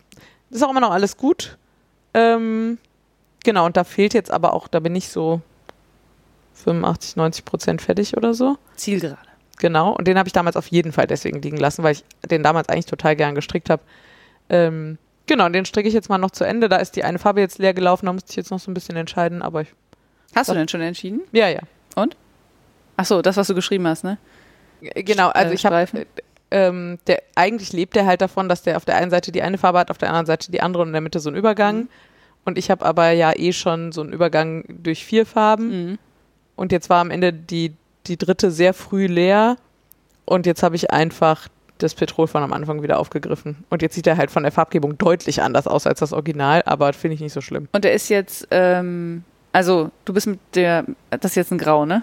Ist 0.50 0.64
auch 0.64 0.70
immer 0.70 0.80
noch 0.80 0.90
alles 0.90 1.16
gut. 1.16 1.58
Ähm, 2.12 2.78
genau, 3.44 3.66
und 3.66 3.76
da 3.76 3.84
fehlt 3.84 4.14
jetzt 4.14 4.32
aber 4.32 4.52
auch, 4.52 4.66
da 4.66 4.80
bin 4.80 4.96
ich 4.96 5.10
so 5.10 5.40
85, 6.54 7.14
90 7.14 7.44
Prozent 7.44 7.82
fertig 7.82 8.16
oder 8.16 8.34
so. 8.34 8.58
Zielgerade. 8.74 9.20
Genau, 9.58 9.92
und 9.92 10.08
den 10.08 10.18
habe 10.18 10.28
ich 10.28 10.32
damals 10.32 10.56
auf 10.56 10.66
jeden 10.66 10.90
Fall 10.90 11.06
deswegen 11.06 11.40
liegen 11.40 11.58
lassen, 11.58 11.84
weil 11.84 11.92
ich 11.92 12.04
den 12.28 12.42
damals 12.42 12.68
eigentlich 12.68 12.86
total 12.86 13.14
gern 13.14 13.36
gestrickt 13.36 13.70
habe. 13.70 13.82
Ähm, 14.50 14.98
genau, 15.26 15.46
und 15.46 15.52
den 15.52 15.66
stricke 15.66 15.86
ich 15.86 15.94
jetzt 15.94 16.08
mal 16.08 16.18
noch 16.18 16.32
zu 16.32 16.42
Ende. 16.42 16.68
Da 16.68 16.78
ist 16.78 16.96
die 16.96 17.04
eine 17.04 17.20
Farbe 17.20 17.40
jetzt 17.40 17.58
leer 17.58 17.74
gelaufen, 17.74 18.06
da 18.06 18.12
musste 18.12 18.30
ich 18.30 18.36
jetzt 18.36 18.50
noch 18.50 18.58
so 18.58 18.72
ein 18.72 18.74
bisschen 18.74 18.96
entscheiden, 18.96 19.40
aber 19.40 19.60
ich, 19.60 19.68
Hast 20.34 20.50
du 20.50 20.54
denn 20.54 20.68
schon 20.68 20.80
entschieden? 20.80 21.20
ja, 21.30 21.48
ja. 21.48 21.60
Ach 22.96 23.04
so, 23.04 23.22
das, 23.22 23.36
was 23.36 23.46
du 23.46 23.54
geschrieben 23.54 23.86
hast, 23.86 24.04
ne? 24.04 24.18
Äh, 24.80 25.02
Genau, 25.02 25.28
also 25.28 25.50
äh, 25.50 25.54
ich 25.54 25.64
habe, 25.64 25.86
Streifen. 25.86 26.06
ähm, 26.50 26.98
der, 27.06 27.22
eigentlich 27.34 27.72
lebt 27.72 27.96
der 27.96 28.06
halt 28.06 28.20
davon, 28.20 28.48
dass 28.48 28.62
der 28.62 28.76
auf 28.76 28.84
der 28.84 28.96
einen 28.96 29.10
Seite 29.10 29.32
die 29.32 29.42
eine 29.42 29.58
Farbe 29.58 29.78
hat, 29.78 29.90
auf 29.90 29.98
der 29.98 30.08
anderen 30.08 30.26
Seite 30.26 30.50
die 30.50 30.60
andere 30.60 30.82
und 30.82 30.88
in 30.88 30.92
der 30.92 31.02
Mitte 31.02 31.20
so 31.20 31.28
einen 31.28 31.36
Übergang. 31.36 31.76
Mhm. 31.76 31.88
Und 32.44 32.58
ich 32.58 32.70
habe 32.70 32.84
aber 32.84 33.10
ja 33.10 33.32
eh 33.36 33.52
schon 33.52 33.90
so 33.92 34.02
einen 34.02 34.12
Übergang 34.12 34.64
durch 34.68 35.04
vier 35.04 35.26
Farben. 35.26 35.68
Mhm. 35.68 35.98
Und 36.54 36.72
jetzt 36.72 36.88
war 36.88 37.00
am 37.00 37.10
Ende 37.10 37.32
die, 37.32 37.74
die 38.06 38.16
dritte 38.16 38.50
sehr 38.50 38.72
früh 38.72 39.06
leer. 39.06 39.56
Und 40.24 40.46
jetzt 40.46 40.62
habe 40.62 40.76
ich 40.76 40.90
einfach 40.90 41.48
das 41.78 41.94
Petrol 41.94 42.26
von 42.26 42.42
am 42.42 42.52
Anfang 42.52 42.82
wieder 42.82 42.98
aufgegriffen. 42.98 43.64
Und 43.68 43.82
jetzt 43.82 43.94
sieht 43.94 44.06
er 44.06 44.16
halt 44.16 44.30
von 44.30 44.44
der 44.44 44.52
Farbgebung 44.52 44.96
deutlich 44.96 45.42
anders 45.42 45.66
aus 45.66 45.86
als 45.86 46.00
das 46.00 46.12
Original, 46.12 46.62
aber 46.64 46.92
finde 46.92 47.16
ich 47.16 47.20
nicht 47.20 47.32
so 47.32 47.40
schlimm. 47.40 47.68
Und 47.72 47.84
der 47.84 47.92
ist 47.92 48.08
jetzt, 48.08 48.48
ähm, 48.50 49.24
also 49.52 49.90
du 50.04 50.14
bist 50.14 50.26
mit 50.26 50.38
der, 50.54 50.84
das 51.10 51.32
ist 51.32 51.34
jetzt 51.34 51.52
ein 51.52 51.58
Grau, 51.58 51.84
ne? 51.84 52.02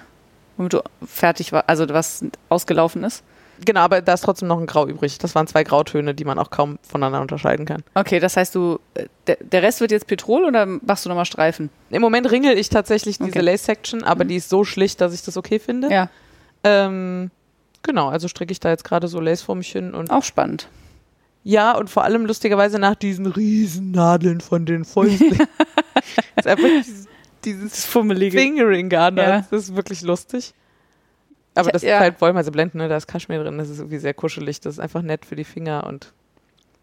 Womit 0.58 0.74
du 0.74 0.82
fertig 1.06 1.51
war, 1.51 1.64
also 1.68 1.88
was 1.89 2.24
ausgelaufen 2.49 3.04
ist. 3.04 3.24
Genau, 3.66 3.82
aber 3.82 4.01
da 4.01 4.14
ist 4.14 4.22
trotzdem 4.22 4.47
noch 4.47 4.60
ein 4.60 4.66
Grau 4.66 4.88
übrig. 4.88 5.20
Das 5.20 5.36
waren 5.36 5.47
zwei 5.47 5.64
Grautöne, 5.64 6.14
die 6.16 6.26
man 6.26 6.39
auch 6.39 6.49
kaum 6.49 6.80
voneinander 6.82 7.22
unterscheiden 7.22 7.66
kann. 7.66 7.84
Okay, 7.93 8.20
das 8.20 8.36
heißt 8.36 8.54
du, 8.56 8.80
äh, 8.95 9.06
der, 9.28 9.38
der 9.41 9.62
Rest 9.64 9.80
wird 9.80 9.91
jetzt 9.91 10.08
Petrol 10.08 10.43
oder 10.43 10.66
machst 10.66 11.06
du 11.06 11.10
nochmal 11.10 11.26
Streifen? 11.26 11.70
Im 11.91 12.01
Moment 12.01 12.30
ringel 12.32 12.58
ich 12.58 12.70
tatsächlich 12.70 13.20
diese 13.20 13.30
Okay. 13.30 13.41
Lace-Section, 13.41 14.04
aber 14.04 14.26
die 14.26 14.36
ist 14.38 14.49
so 14.49 14.64
schlicht, 14.64 14.99
dass 15.01 15.14
ich 15.14 15.22
das 15.22 15.38
okay 15.38 15.60
finde. 15.60 15.89
Ja, 15.91 16.10
Ähm, 16.64 17.30
genau, 17.84 18.10
also 18.10 18.28
stricke 18.28 18.51
ich 18.51 18.60
da 18.60 18.70
jetzt 18.70 18.84
gerade 18.84 19.08
so 19.08 19.20
Lace 19.20 19.41
vor 19.43 19.56
mich 19.56 19.72
hin 19.72 19.93
und 19.93 20.10
auch 20.12 20.24
spannend. 20.24 20.68
ja, 21.43 21.74
und 21.78 21.89
vor 21.89 22.04
allem 22.04 22.26
lustigerweise 22.26 22.80
nach 22.80 22.95
diesen 22.95 23.28
riesen 23.28 23.91
Nadeln 23.91 24.41
von 24.41 24.66
den 24.66 24.84
Fäusten. 24.86 25.38
ist 26.38 26.47
einfach 26.47 26.68
dieses, 26.80 27.06
dieses 27.46 27.86
Fummelige. 27.86 28.38
Fingering 28.38 28.89
Garn, 28.89 29.18
Ja. 29.18 29.46
das 29.50 29.52
ist 29.70 29.76
wirklich 29.76 30.02
lustig. 30.02 30.54
Aber 31.56 31.72
das 31.72 31.84
ja. 31.84 31.96
ist 31.98 32.00
halt 32.02 32.22
Wollmeise 32.22 32.52
blenden, 32.52 32.80
ne? 32.80 32.88
da 32.88 32.98
ist 32.98 33.08
Kaschmir 33.08 33.44
drin, 33.44 33.58
das 33.60 33.70
ist 33.70 33.78
irgendwie 33.78 34.00
sehr 34.00 34.14
kuschelig, 34.16 34.60
das 34.62 34.76
ist 34.76 34.80
einfach 34.80 35.04
nett 35.04 35.24
für 35.26 35.36
die 35.36 35.44
Finger 35.44 35.86
und 35.86 36.12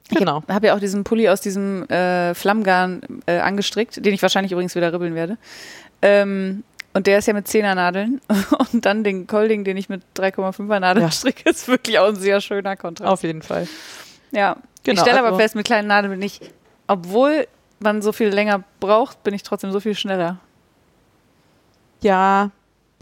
genau. 0.08 0.42
Ich 0.46 0.54
habe 0.54 0.68
ja 0.68 0.74
auch 0.76 0.78
diesen 0.80 1.02
Pulli 1.02 1.28
aus 1.28 1.40
diesem 1.40 1.88
äh, 1.88 2.34
Flammgarn 2.34 3.00
äh, 3.26 3.38
angestrickt, 3.38 4.04
den 4.04 4.14
ich 4.14 4.22
wahrscheinlich 4.22 4.52
übrigens 4.52 4.76
wieder 4.76 4.92
ribbeln 4.92 5.14
werde. 5.16 5.38
Ähm, 6.02 6.62
und 6.92 7.06
der 7.08 7.18
ist 7.18 7.26
ja 7.26 7.34
mit 7.34 7.46
10er 7.46 7.74
Nadeln. 7.76 8.20
Und 8.72 8.84
dann 8.84 9.04
den 9.04 9.28
Colding, 9.28 9.62
den 9.62 9.76
ich 9.76 9.88
mit 9.88 10.02
3,5er 10.16 10.80
Nadeln 10.80 11.06
Ja. 11.06 11.10
stricke, 11.12 11.48
ist 11.48 11.68
wirklich 11.68 11.98
auch 12.00 12.08
ein 12.08 12.16
sehr 12.16 12.40
schöner 12.40 12.74
Kontrast. 12.76 13.08
Auf 13.08 13.22
jeden 13.22 13.42
Fall. 13.42 13.68
Ja, 14.32 14.56
Genau, 14.82 14.94
ich 14.94 15.00
stelle 15.00 15.18
aber 15.20 15.28
also- 15.28 15.38
fest, 15.38 15.54
mit 15.54 15.66
kleinen 15.66 15.86
Nadeln 15.88 16.12
bin 16.12 16.22
ich, 16.22 16.40
obwohl 16.88 17.46
man 17.80 18.02
so 18.02 18.12
viel 18.12 18.28
länger 18.28 18.64
braucht, 18.80 19.22
bin 19.22 19.34
ich 19.34 19.42
trotzdem 19.44 19.70
so 19.72 19.78
viel 19.80 19.94
schneller. 19.94 20.38
Ja, 22.02 22.50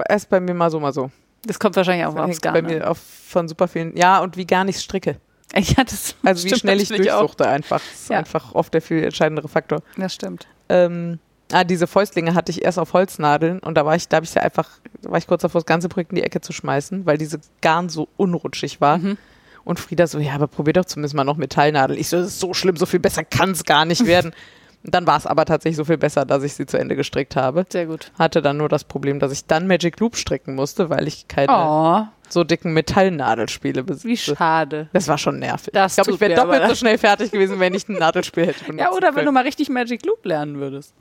erst 0.09 0.29
bei 0.29 0.41
mir 0.41 0.55
mal 0.55 0.71
so, 0.71 0.81
mal 0.81 0.93
so. 0.93 1.11
Das 1.45 1.59
kommt 1.59 1.77
wahrscheinlich 1.77 2.07
auch 2.07 2.17
aufs 2.17 2.41
Garn. 2.41 2.55
bei 2.55 2.63
mir 2.63 2.91
auf, 2.91 2.99
von 2.99 3.49
super 3.49 3.69
vielen, 3.69 3.97
ja, 3.97 4.19
und 4.21 4.37
wie 4.37 4.47
gar 4.47 4.65
nicht 4.65 4.81
stricke. 4.81 5.17
Ja, 5.57 5.83
das 5.83 6.15
Also 6.25 6.45
wie 6.45 6.55
schnell 6.55 6.79
ich 6.81 6.91
natürlich 6.91 7.11
auch. 7.11 7.21
durchsuchte 7.21 7.49
einfach. 7.49 7.81
Das 7.81 8.01
ist 8.03 8.11
Ja. 8.11 8.19
einfach 8.19 8.55
oft 8.55 8.75
der 8.75 8.83
viel 8.83 9.03
entscheidendere 9.05 9.49
Faktor. 9.49 9.81
Das 9.97 10.13
stimmt. 10.15 10.47
Ähm, 10.69 11.19
ah, 11.53 11.65
diese 11.65 11.87
Fäustlinge 11.87 12.35
hatte 12.35 12.53
ich 12.53 12.63
erst 12.63 12.79
auf 12.79 12.93
Holznadeln 12.93 13.59
und 13.61 13.75
da 13.75 13.87
war 13.87 13.97
ich, 13.97 14.09
da 14.09 14.17
habe 14.19 14.25
ich 14.27 14.35
ja 14.35 14.43
einfach, 14.43 14.69
war 15.03 15.17
ich 15.17 15.27
kurz 15.27 15.41
davor, 15.41 15.61
das 15.63 15.67
ganze 15.67 15.89
Projekt 15.89 16.11
in 16.13 16.17
die 16.17 16.23
Ecke 16.23 16.43
zu 16.43 16.53
schmeißen, 16.53 17.07
weil 17.07 17.17
diese 17.17 17.41
Garn 17.63 17.89
so 17.89 18.09
unrutschig 18.19 18.83
war. 18.83 18.99
Mhm. 18.99 19.17
Und 19.65 19.81
Frieda 19.81 20.07
so, 20.07 20.19
ja, 20.19 20.35
aber 20.35 20.49
probier 20.49 20.75
doch 20.75 20.85
zumindest 20.85 21.15
mal 21.15 21.25
noch 21.25 21.37
Metallnadeln. 21.39 21.99
Ich 21.99 22.09
so, 22.11 22.19
das 22.19 22.27
ist 22.29 22.41
so 22.41 22.53
schlimm, 22.53 22.77
so 22.77 22.85
viel 22.87 23.01
besser 23.01 23.25
kann 23.25 23.53
es 23.53 23.65
gar 23.65 23.85
nicht 23.87 24.05
werden. 24.07 24.33
Dann 24.91 25.07
war 25.07 25.17
es 25.17 25.27
aber 25.27 25.45
tatsächlich 25.45 25.77
so 25.77 25.85
viel 25.85 25.99
besser, 25.99 26.25
dass 26.25 26.43
ich 26.43 26.55
sie 26.55 26.67
zu 26.67 26.79
Ende 26.79 26.97
gestrickt 26.97 27.37
habe. 27.37 27.67
Sehr 27.69 27.87
gut. 27.87 28.13
Hatte 28.19 28.43
dann 28.43 28.57
nur 28.57 28.69
das 28.69 28.85
Problem, 28.85 29.19
dass 29.21 29.33
ich 29.33 29.47
dann 29.47 29.67
Magic 29.67 29.99
Loop 30.01 30.17
stricken 30.17 30.55
musste, 30.55 30.91
weil 30.91 31.07
ich 31.09 31.29
keine 31.29 31.49
Oh, 31.53 32.03
so 32.29 32.45
dicken 32.45 32.73
Metallnadelspiele 32.75 33.83
besitze. 33.85 34.09
wie 34.09 34.17
schade. 34.17 34.89
Das 34.93 35.09
war 35.09 35.19
schon 35.19 35.39
nervig. 35.39 35.73
Das 35.73 35.93
ich 35.93 35.97
glaube, 35.97 36.13
ich 36.13 36.21
wäre 36.21 36.35
doppelt 36.35 36.69
so 36.69 36.75
schnell 36.75 36.99
fertig 36.99 37.31
gewesen, 37.31 37.59
wenn 37.61 37.75
ich 37.75 37.89
ein 37.89 37.95
Nadelspiel 37.95 38.47
hätte 38.47 38.65
benutzen 38.67 38.79
Ja, 38.79 38.93
oder 38.93 39.09
wenn 39.09 39.15
du 39.17 39.25
können. 39.25 39.35
mal 39.35 39.45
richtig 39.45 39.69
Magic 39.69 40.05
Loop 40.07 40.25
lernen 40.25 40.59
würdest. 40.59 40.93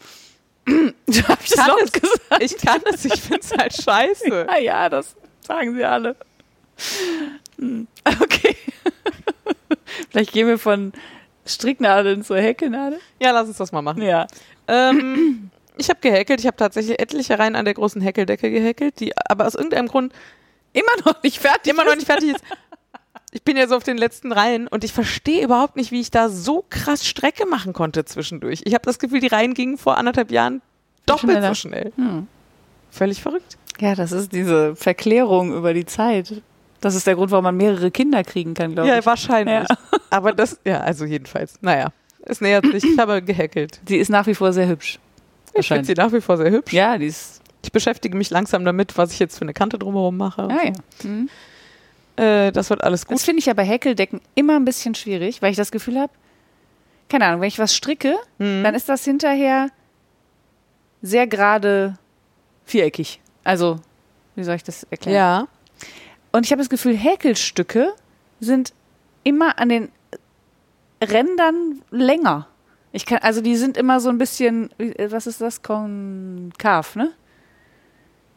Ich 1.08 1.24
kann 1.24 1.38
es. 1.84 1.92
gesagt? 1.94 2.42
Ich 2.42 2.58
kann 2.58 2.82
es, 2.94 3.06
ich 3.06 3.22
finde 3.22 3.40
es 3.42 3.52
halt 3.58 3.74
scheiße. 3.74 4.48
Ah 4.50 4.58
ja, 4.60 4.90
das 4.90 5.16
sagen 5.42 5.74
sie 5.76 5.86
alle. 5.86 6.16
Hm, 7.58 7.88
Okay. 8.22 8.56
Vielleicht 10.10 10.32
gehen 10.34 10.48
wir 10.48 10.60
von 10.60 10.92
Stricknadeln 11.48 12.24
zur 12.24 12.38
Häkelnadel. 12.38 13.00
Ja, 13.20 13.32
lass 13.32 13.48
uns 13.48 13.58
das 13.58 13.72
mal 13.72 13.82
machen. 13.82 14.02
Ja. 14.02 14.28
Ähm, 14.68 15.50
ich 15.78 15.90
habe 15.90 16.00
gehäkelt, 16.02 16.40
ich 16.40 16.48
habe 16.48 16.58
tatsächlich 16.58 17.00
etliche 17.00 17.38
Reihen 17.40 17.56
an 17.56 17.66
der 17.66 17.74
großen 17.74 18.02
Häkeldecke 18.02 18.52
gehäkelt, 18.52 19.00
die 19.00 19.14
aber 19.30 19.48
aus 19.48 19.56
irgendeinem 19.56 19.88
Grund 19.88 20.14
Immer 20.74 20.92
noch 21.06 21.22
nicht 21.24 21.40
fertig. 21.40 21.72
immer 21.72 21.84
noch 21.84 21.92
ist. 21.92 21.98
nicht 22.00 22.08
fertig 22.08 22.36
ist. 22.36 22.44
Ich 23.32 23.44
bin 23.44 23.58
ja 23.58 23.68
so 23.68 23.76
auf 23.76 23.84
den 23.84 23.98
letzten 23.98 24.32
Reihen 24.32 24.68
und 24.68 24.84
ich 24.84 24.94
verstehe 24.94 25.44
überhaupt 25.44 25.76
nicht, 25.76 25.92
wie 25.92 26.00
ich 26.00 26.12
da 26.12 26.30
so 26.30 26.64
krass 26.70 27.06
Strecke 27.06 27.46
machen 27.46 27.74
konnte 27.74 28.06
zwischendurch. 28.06 28.62
Ich 28.64 28.74
habe 28.74 28.84
das 28.86 29.00
Gefühl, 29.00 29.20
die 29.20 29.28
Reihen 29.28 29.54
gingen 29.54 29.78
vor 29.78 29.98
anderthalb 29.98 30.32
Jahren 30.32 30.62
doppelt 31.06 31.32
Schneller. 31.34 31.48
so 31.50 31.54
schnell. 31.56 31.92
Hm. 31.98 32.28
Völlig 32.90 33.22
verrückt. 33.22 33.58
Ja, 33.80 33.96
das 33.96 34.12
ist 34.12 34.32
diese 34.32 34.76
Verklärung 34.76 35.54
über 35.54 35.74
die 35.74 35.86
Zeit. 35.86 36.42
Das 36.82 36.94
ist 36.96 37.08
der 37.08 37.16
Grund, 37.16 37.32
warum 37.32 37.44
man 37.44 37.58
mehrere 37.58 37.90
Kinder 37.92 38.24
kriegen 38.24 38.54
kann, 38.54 38.74
glaube 38.74 38.90
Ja, 38.90 39.00
ich. 39.00 39.06
wahrscheinlich. 39.06 39.68
Ja. 39.68 39.78
Aber 40.12 40.32
das, 40.34 40.60
ja, 40.64 40.80
also 40.82 41.06
jedenfalls. 41.06 41.56
Naja, 41.62 41.92
es 42.24 42.40
nähert 42.42 42.66
sich. 42.66 42.84
Ich 42.84 42.98
habe 43.00 43.22
gehackelt. 43.22 43.80
Sie 43.88 43.98
ist 43.98 44.10
nach 44.10 44.28
wie 44.28 44.36
vor 44.36 44.54
sehr 44.54 44.68
hübsch. 44.68 45.00
Ich 45.54 45.68
finde 45.68 45.86
sie 45.86 45.94
nach 45.96 46.12
wie 46.14 46.22
vor 46.22 46.38
sehr 46.38 46.52
hübsch. 46.52 46.72
Ja, 46.74 46.98
die 46.98 47.08
ist. 47.08 47.42
Ich 47.64 47.72
beschäftige 47.72 48.16
mich 48.16 48.30
langsam 48.30 48.64
damit, 48.64 48.98
was 48.98 49.12
ich 49.12 49.20
jetzt 49.20 49.38
für 49.38 49.42
eine 49.42 49.54
Kante 49.54 49.80
drumherum 49.80 50.16
mache. 50.18 50.44
Ah, 50.44 50.66
ja. 50.66 50.74
Mhm. 51.04 51.30
Äh, 52.16 52.52
das 52.52 52.70
wird 52.70 52.84
alles 52.84 53.06
gut. 53.08 53.16
Das 53.16 53.24
finde 53.24 53.40
ich 53.40 53.48
ja 53.48 53.54
bei 53.54 53.64
Häkeldecken 53.66 54.22
immer 54.36 54.56
ein 54.56 54.64
bisschen 54.66 54.94
schwierig, 54.96 55.42
weil 55.42 55.52
ich 55.52 55.58
das 55.58 55.72
Gefühl 55.72 56.00
habe, 56.00 56.14
keine 57.10 57.26
Ahnung, 57.26 57.42
wenn 57.42 57.48
ich 57.48 57.58
was 57.60 57.76
stricke, 57.76 58.16
Mhm. 58.38 58.64
dann 58.64 58.76
ist 58.76 58.88
das 58.88 59.04
hinterher 59.04 59.70
sehr 61.02 61.28
gerade 61.28 61.98
viereckig. 62.66 63.20
Also, 63.44 63.78
wie 64.36 64.44
soll 64.44 64.56
ich 64.56 64.64
das 64.64 64.84
erklären? 64.90 65.16
Ja. 65.16 65.48
Und 66.38 66.46
ich 66.46 66.52
habe 66.52 66.62
das 66.62 66.70
Gefühl, 66.70 66.96
Häkelstücke 66.96 67.96
sind 68.40 68.72
immer 69.24 69.58
an 69.58 69.70
den 69.70 69.90
Rändern 71.04 71.82
länger. 71.90 72.48
Ich 72.92 73.08
kann, 73.08 73.18
also 73.24 73.42
die 73.42 73.56
sind 73.56 73.76
immer 73.76 74.00
so 74.00 74.10
ein 74.10 74.20
bisschen, 74.20 74.70
was 75.10 75.26
ist 75.26 75.42
das? 75.42 75.64
Konkav, 75.64 76.96
ne? 76.96 77.12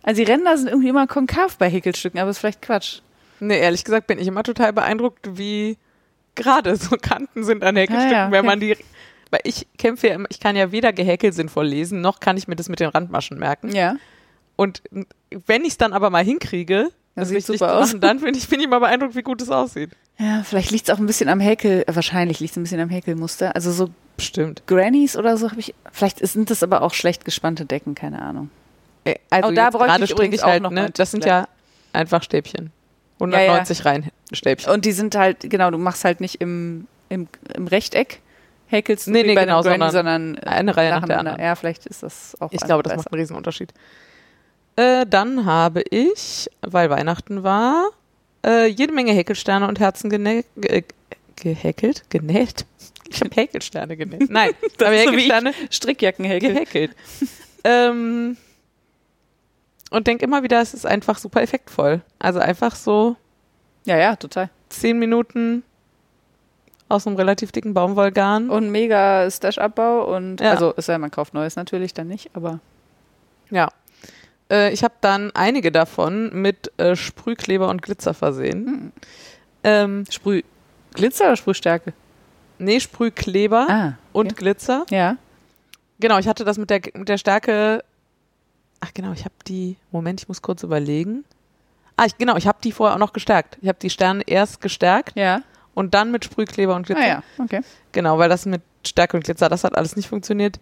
Also 0.02 0.24
die 0.24 0.32
Ränder 0.32 0.56
sind 0.56 0.68
irgendwie 0.68 0.88
immer 0.88 1.06
konkav 1.06 1.58
bei 1.58 1.68
Häkelstücken, 1.68 2.18
aber 2.18 2.30
ist 2.30 2.38
vielleicht 2.38 2.62
Quatsch. 2.62 3.00
Nee, 3.38 3.58
ehrlich 3.58 3.84
gesagt 3.84 4.06
bin 4.06 4.18
ich 4.18 4.26
immer 4.26 4.44
total 4.44 4.72
beeindruckt, 4.72 5.36
wie 5.36 5.76
gerade 6.36 6.76
so 6.76 6.96
Kanten 6.96 7.44
sind 7.44 7.62
an 7.62 7.76
Häkelstücken, 7.76 8.12
Ja, 8.12 8.24
ja, 8.28 8.32
wenn 8.32 8.46
man 8.46 8.60
die. 8.60 8.78
Weil 9.30 9.40
ich 9.44 9.66
kämpfe 9.76 10.08
ja 10.08 10.14
immer, 10.14 10.28
ich 10.30 10.40
kann 10.40 10.56
ja 10.56 10.72
weder 10.72 10.94
Gehäkel 10.94 11.34
sinnvoll 11.34 11.66
lesen, 11.66 12.00
noch 12.00 12.18
kann 12.18 12.38
ich 12.38 12.48
mir 12.48 12.56
das 12.56 12.70
mit 12.70 12.80
den 12.80 12.88
Randmaschen 12.88 13.38
merken. 13.38 13.74
Ja. 13.74 13.96
Und 14.56 14.82
wenn 15.28 15.66
ich 15.66 15.72
es 15.72 15.76
dann 15.76 15.92
aber 15.92 16.08
mal 16.08 16.24
hinkriege, 16.24 16.88
Das 17.14 17.22
das 17.22 17.28
sieht 17.28 17.36
richtig 17.38 17.58
super 17.58 17.76
aus. 17.76 17.88
machen, 17.88 18.00
dann 18.00 18.20
bin 18.20 18.34
ich, 18.34 18.48
bin 18.48 18.60
ich 18.60 18.66
immer 18.66 18.80
beeindruckt, 18.80 19.14
wie 19.16 19.22
gut 19.22 19.42
es 19.42 19.50
aussieht. 19.50 19.90
Ja, 20.18 20.42
vielleicht 20.44 20.70
liegt 20.70 20.88
es 20.88 20.94
auch 20.94 20.98
ein 20.98 21.06
bisschen 21.06 21.28
am 21.28 21.40
Häkel, 21.40 21.84
äh, 21.86 21.94
wahrscheinlich 21.94 22.40
liegt 22.40 22.52
es 22.52 22.56
ein 22.56 22.62
bisschen 22.62 22.80
am 22.80 22.88
Häkelmuster. 22.90 23.54
Also 23.54 23.72
so 23.72 23.90
Bestimmt. 24.16 24.62
Grannies 24.66 25.16
oder 25.16 25.36
so 25.38 25.50
habe 25.50 25.60
ich, 25.60 25.74
vielleicht 25.92 26.18
sind 26.26 26.50
das 26.50 26.62
aber 26.62 26.82
auch 26.82 26.92
schlecht 26.92 27.24
gespannte 27.24 27.64
Decken, 27.64 27.94
keine 27.94 28.20
Ahnung. 28.20 28.50
Äh, 29.04 29.14
Also 29.30 29.48
Oh, 29.48 29.52
da 29.52 29.70
bräuchte 29.70 30.04
ich 30.04 30.10
übrigens 30.10 30.36
ich 30.36 30.42
auch 30.44 30.48
halt, 30.48 30.62
noch 30.62 30.70
mal 30.70 30.82
ne? 30.84 30.90
Das 30.92 31.10
sind 31.10 31.24
ja 31.24 31.48
einfach 31.94 32.22
Stäbchen. 32.22 32.70
190 33.18 33.84
rein 33.84 34.10
Stäbchen. 34.32 34.72
Und 34.72 34.84
die 34.84 34.92
sind 34.92 35.14
halt, 35.14 35.48
genau, 35.48 35.70
du 35.70 35.78
machst 35.78 36.04
halt 36.04 36.20
nicht 36.20 36.40
im, 36.40 36.86
im, 37.08 37.28
im 37.54 37.66
Rechteck, 37.66 38.20
häkelst 38.68 39.08
Nee, 39.08 39.22
nee, 39.22 39.34
bei 39.34 39.44
genau, 39.44 39.62
Granny, 39.62 39.78
sondern 39.90 40.34
sondern 40.34 40.38
eine 40.44 40.76
Reihe 40.76 40.90
nach 40.90 41.04
der 41.06 41.18
anderen. 41.18 41.40
Ja, 41.40 41.54
vielleicht 41.54 41.86
ist 41.86 42.02
das 42.02 42.36
auch 42.40 42.52
Ich 42.52 42.60
glaube, 42.60 42.82
das 42.82 42.92
besser. 42.92 43.00
macht 43.04 43.12
einen 43.12 43.20
Riesenunterschied. 43.20 43.72
Äh, 44.76 45.04
dann 45.06 45.44
habe 45.44 45.82
ich, 45.90 46.48
weil 46.62 46.88
Weihnachten 46.90 47.42
war, 47.42 47.90
äh, 48.44 48.66
jede 48.66 48.92
Menge 48.92 49.12
Häkelsterne 49.12 49.66
und 49.68 49.80
Herzen 49.80 50.10
genä 50.10 50.44
ge 50.56 50.84
gehäkelt? 51.36 52.04
Genäht? 52.10 52.66
Ich 53.08 53.20
habe 53.20 53.34
Häkelsterne 53.34 53.96
genäht. 53.96 54.30
Nein, 54.30 54.52
Das 54.78 54.88
aber 54.88 54.96
ist 54.96 55.04
so 55.04 55.10
Häkelsterne 55.10 55.54
Strickjacken 55.70 56.24
häkeln. 56.24 56.54
gehäkelt. 56.54 56.94
ähm, 57.64 58.36
und 59.90 60.06
denke 60.06 60.24
immer 60.24 60.42
wieder, 60.42 60.60
es 60.60 60.74
ist 60.74 60.86
einfach 60.86 61.18
super 61.18 61.42
effektvoll. 61.42 62.02
Also 62.18 62.38
einfach 62.40 62.76
so 62.76 63.16
Ja, 63.86 63.96
ja, 63.98 64.16
total. 64.16 64.50
zehn 64.68 64.98
Minuten 64.98 65.62
aus 66.88 67.06
einem 67.06 67.16
relativ 67.16 67.52
dicken 67.52 67.72
Baumwollgarn. 67.74 68.50
Und 68.50 68.70
mega 68.70 69.28
Stash-Abbau 69.30 70.14
und, 70.14 70.40
Ja. 70.40 70.50
also, 70.52 70.72
ist 70.72 70.88
ja, 70.88 70.98
man 70.98 71.10
kauft 71.10 71.34
Neues 71.34 71.56
natürlich 71.56 71.94
dann 71.94 72.08
nicht, 72.08 72.30
aber. 72.34 72.60
Ja. 73.50 73.68
Äh, 74.50 74.72
ich 74.72 74.82
habe 74.84 74.94
dann 75.00 75.30
einige 75.34 75.70
davon 75.72 76.30
mit 76.32 76.72
äh, 76.78 76.96
Sprühkleber 76.96 77.68
und 77.68 77.82
Glitzer 77.82 78.14
versehen. 78.14 78.66
Hm. 78.66 78.92
Ähm, 79.62 80.04
Sprüh, 80.10 80.42
Glitzer 80.94 81.26
oder 81.26 81.36
Sprühstärke? 81.36 81.92
nee, 82.58 82.78
Sprühkleber 82.80 83.66
Ah, 83.68 83.92
und 84.12 84.36
Glitzer. 84.36 84.84
ja. 84.90 85.16
Genau, 85.98 86.18
ich 86.18 86.26
hatte 86.28 86.44
das 86.44 86.56
mit 86.58 86.70
der, 86.70 86.80
mit 86.94 87.08
der 87.10 87.18
Stärke. 87.18 87.84
Ach 88.80 88.90
genau, 88.94 89.12
ich 89.12 89.24
habe 89.26 89.34
die. 89.46 89.76
Moment, 89.92 90.20
ich 90.22 90.28
muss 90.28 90.40
kurz 90.40 90.62
überlegen. 90.62 91.24
Ah, 91.98 92.06
ich, 92.06 92.16
genau, 92.16 92.36
ich 92.36 92.46
habe 92.46 92.56
die 92.64 92.72
vorher 92.72 92.94
auch 92.94 92.98
noch 92.98 93.12
gestärkt. 93.12 93.58
Ich 93.60 93.68
habe 93.68 93.78
die 93.80 93.90
Sterne 93.90 94.22
erst 94.26 94.62
gestärkt 94.62 95.14
Ja. 95.16 95.42
und 95.74 95.92
dann 95.92 96.10
mit 96.10 96.24
Sprühkleber 96.24 96.74
und 96.74 96.86
Glitzer. 96.86 97.02
Ah, 97.02 97.06
ja, 97.06 97.22
okay. 97.38 97.60
Genau, 97.92 98.16
weil 98.18 98.30
das 98.30 98.46
mit 98.46 98.62
Stärke 98.86 99.18
und 99.18 99.24
Glitzer, 99.24 99.50
das 99.50 99.62
hat 99.64 99.76
alles 99.76 99.94
nicht 99.96 100.08
funktioniert. 100.08 100.58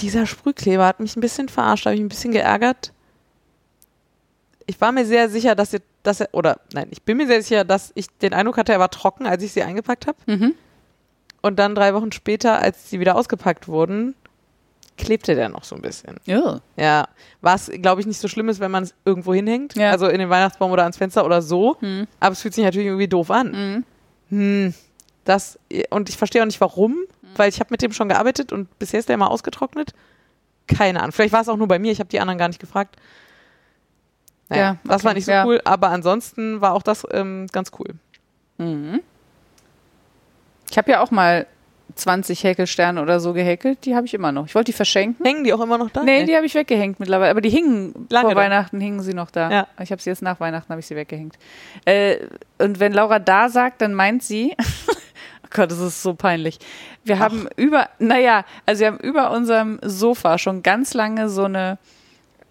Dieser 0.00 0.26
Sprühkleber 0.26 0.86
hat 0.86 1.00
mich 1.00 1.16
ein 1.16 1.20
bisschen 1.20 1.48
verarscht, 1.48 1.86
habe 1.86 1.96
ich 1.96 2.00
ein 2.00 2.08
bisschen 2.08 2.32
geärgert. 2.32 2.92
Ich 4.66 4.80
war 4.80 4.92
mir 4.92 5.06
sehr 5.06 5.28
sicher, 5.28 5.54
dass 5.54 5.72
er, 5.74 5.80
dass 6.02 6.20
er, 6.20 6.28
oder 6.32 6.60
nein, 6.72 6.88
ich 6.90 7.02
bin 7.02 7.16
mir 7.16 7.26
sehr 7.26 7.42
sicher, 7.42 7.64
dass 7.64 7.90
ich 7.94 8.06
den 8.18 8.34
Eindruck 8.34 8.58
hatte, 8.58 8.72
er 8.72 8.80
war 8.80 8.90
trocken, 8.90 9.26
als 9.26 9.42
ich 9.42 9.52
sie 9.52 9.62
eingepackt 9.62 10.06
habe. 10.06 10.18
Mhm. 10.26 10.54
Und 11.40 11.58
dann 11.58 11.74
drei 11.74 11.94
Wochen 11.94 12.12
später, 12.12 12.60
als 12.60 12.90
sie 12.90 13.00
wieder 13.00 13.16
ausgepackt 13.16 13.68
wurden, 13.68 14.14
klebte 14.98 15.34
der 15.34 15.48
noch 15.48 15.64
so 15.64 15.76
ein 15.76 15.82
bisschen. 15.82 16.16
Ja. 16.26 16.60
Ja, 16.76 17.08
was, 17.40 17.70
glaube 17.70 18.00
ich, 18.00 18.06
nicht 18.06 18.20
so 18.20 18.28
schlimm 18.28 18.48
ist, 18.48 18.60
wenn 18.60 18.70
man 18.70 18.82
es 18.82 18.94
irgendwo 19.04 19.32
hinhängt. 19.32 19.74
Ja. 19.76 19.90
Also 19.90 20.08
in 20.08 20.18
den 20.18 20.28
Weihnachtsbaum 20.28 20.72
oder 20.72 20.82
ans 20.82 20.98
Fenster 20.98 21.24
oder 21.24 21.40
so. 21.40 21.76
Hm. 21.80 22.06
Aber 22.20 22.32
es 22.32 22.42
fühlt 22.42 22.54
sich 22.54 22.64
natürlich 22.64 22.88
irgendwie 22.88 23.08
doof 23.08 23.30
an. 23.30 23.52
Mhm. 23.52 23.84
Hm, 24.30 24.74
das, 25.24 25.58
und 25.90 26.08
ich 26.08 26.16
verstehe 26.16 26.42
auch 26.42 26.46
nicht 26.46 26.60
warum, 26.60 26.96
weil 27.36 27.48
ich 27.48 27.60
habe 27.60 27.68
mit 27.70 27.82
dem 27.82 27.92
schon 27.92 28.08
gearbeitet 28.08 28.52
und 28.52 28.78
bisher 28.78 29.00
ist 29.00 29.08
der 29.08 29.14
immer 29.14 29.30
ausgetrocknet. 29.30 29.92
Keine 30.66 31.00
Ahnung. 31.00 31.12
Vielleicht 31.12 31.32
war 31.32 31.40
es 31.40 31.48
auch 31.48 31.56
nur 31.56 31.68
bei 31.68 31.78
mir, 31.78 31.92
ich 31.92 32.00
habe 32.00 32.10
die 32.10 32.20
anderen 32.20 32.38
gar 32.38 32.48
nicht 32.48 32.60
gefragt. 32.60 32.96
Naja, 34.48 34.62
Ja, 34.62 34.76
das 34.84 35.04
war 35.04 35.10
okay, 35.10 35.18
nicht 35.18 35.24
so 35.26 35.32
ja. 35.32 35.44
cool, 35.44 35.60
aber 35.64 35.88
ansonsten 35.90 36.60
war 36.60 36.74
auch 36.74 36.82
das 36.82 37.06
ähm, 37.10 37.46
ganz 37.52 37.70
cool. 37.78 37.94
Mhm. 38.58 39.00
Ich 40.70 40.76
habe 40.76 40.90
ja 40.90 41.00
auch 41.00 41.10
mal 41.10 41.46
20 41.94 42.44
Häkelsterne 42.44 43.00
oder 43.00 43.18
so 43.18 43.32
gehäkelt, 43.32 43.84
die 43.86 43.94
habe 43.96 44.06
ich 44.06 44.12
immer 44.14 44.30
noch. 44.30 44.46
Ich 44.46 44.54
wollte 44.54 44.66
die 44.72 44.76
verschenken. 44.76 45.24
Hängen 45.24 45.44
die 45.44 45.52
auch 45.54 45.60
immer 45.60 45.78
noch 45.78 45.88
da? 45.90 46.02
Nee, 46.02 46.24
die 46.26 46.36
habe 46.36 46.44
ich 46.44 46.54
weggehängt 46.54 47.00
mittlerweile. 47.00 47.30
Aber 47.30 47.40
die 47.40 47.48
hingen 47.50 48.06
Lange 48.10 48.26
vor 48.28 48.34
da. 48.34 48.40
Weihnachten, 48.42 48.80
hingen 48.80 49.00
sie 49.00 49.14
noch 49.14 49.30
da. 49.30 49.50
Ja. 49.50 49.66
Ich 49.80 49.90
habe 49.90 50.00
sie 50.02 50.10
jetzt 50.10 50.20
nach 50.22 50.38
Weihnachten, 50.38 50.68
habe 50.68 50.80
ich 50.80 50.86
sie 50.86 50.96
weggehängt. 50.96 51.38
Äh, 51.86 52.18
und 52.58 52.78
wenn 52.78 52.92
Laura 52.92 53.18
da 53.18 53.48
sagt, 53.48 53.80
dann 53.80 53.94
meint 53.94 54.22
sie, 54.22 54.54
Gott, 55.50 55.70
das 55.70 55.78
ist 55.78 56.02
so 56.02 56.14
peinlich. 56.14 56.58
Wir 57.04 57.18
haben 57.18 57.48
über, 57.56 57.88
naja, 57.98 58.44
also 58.66 58.80
wir 58.80 58.86
haben 58.88 58.98
über 58.98 59.30
unserem 59.30 59.78
Sofa 59.82 60.38
schon 60.38 60.62
ganz 60.62 60.94
lange 60.94 61.28
so 61.28 61.44
eine 61.44 61.78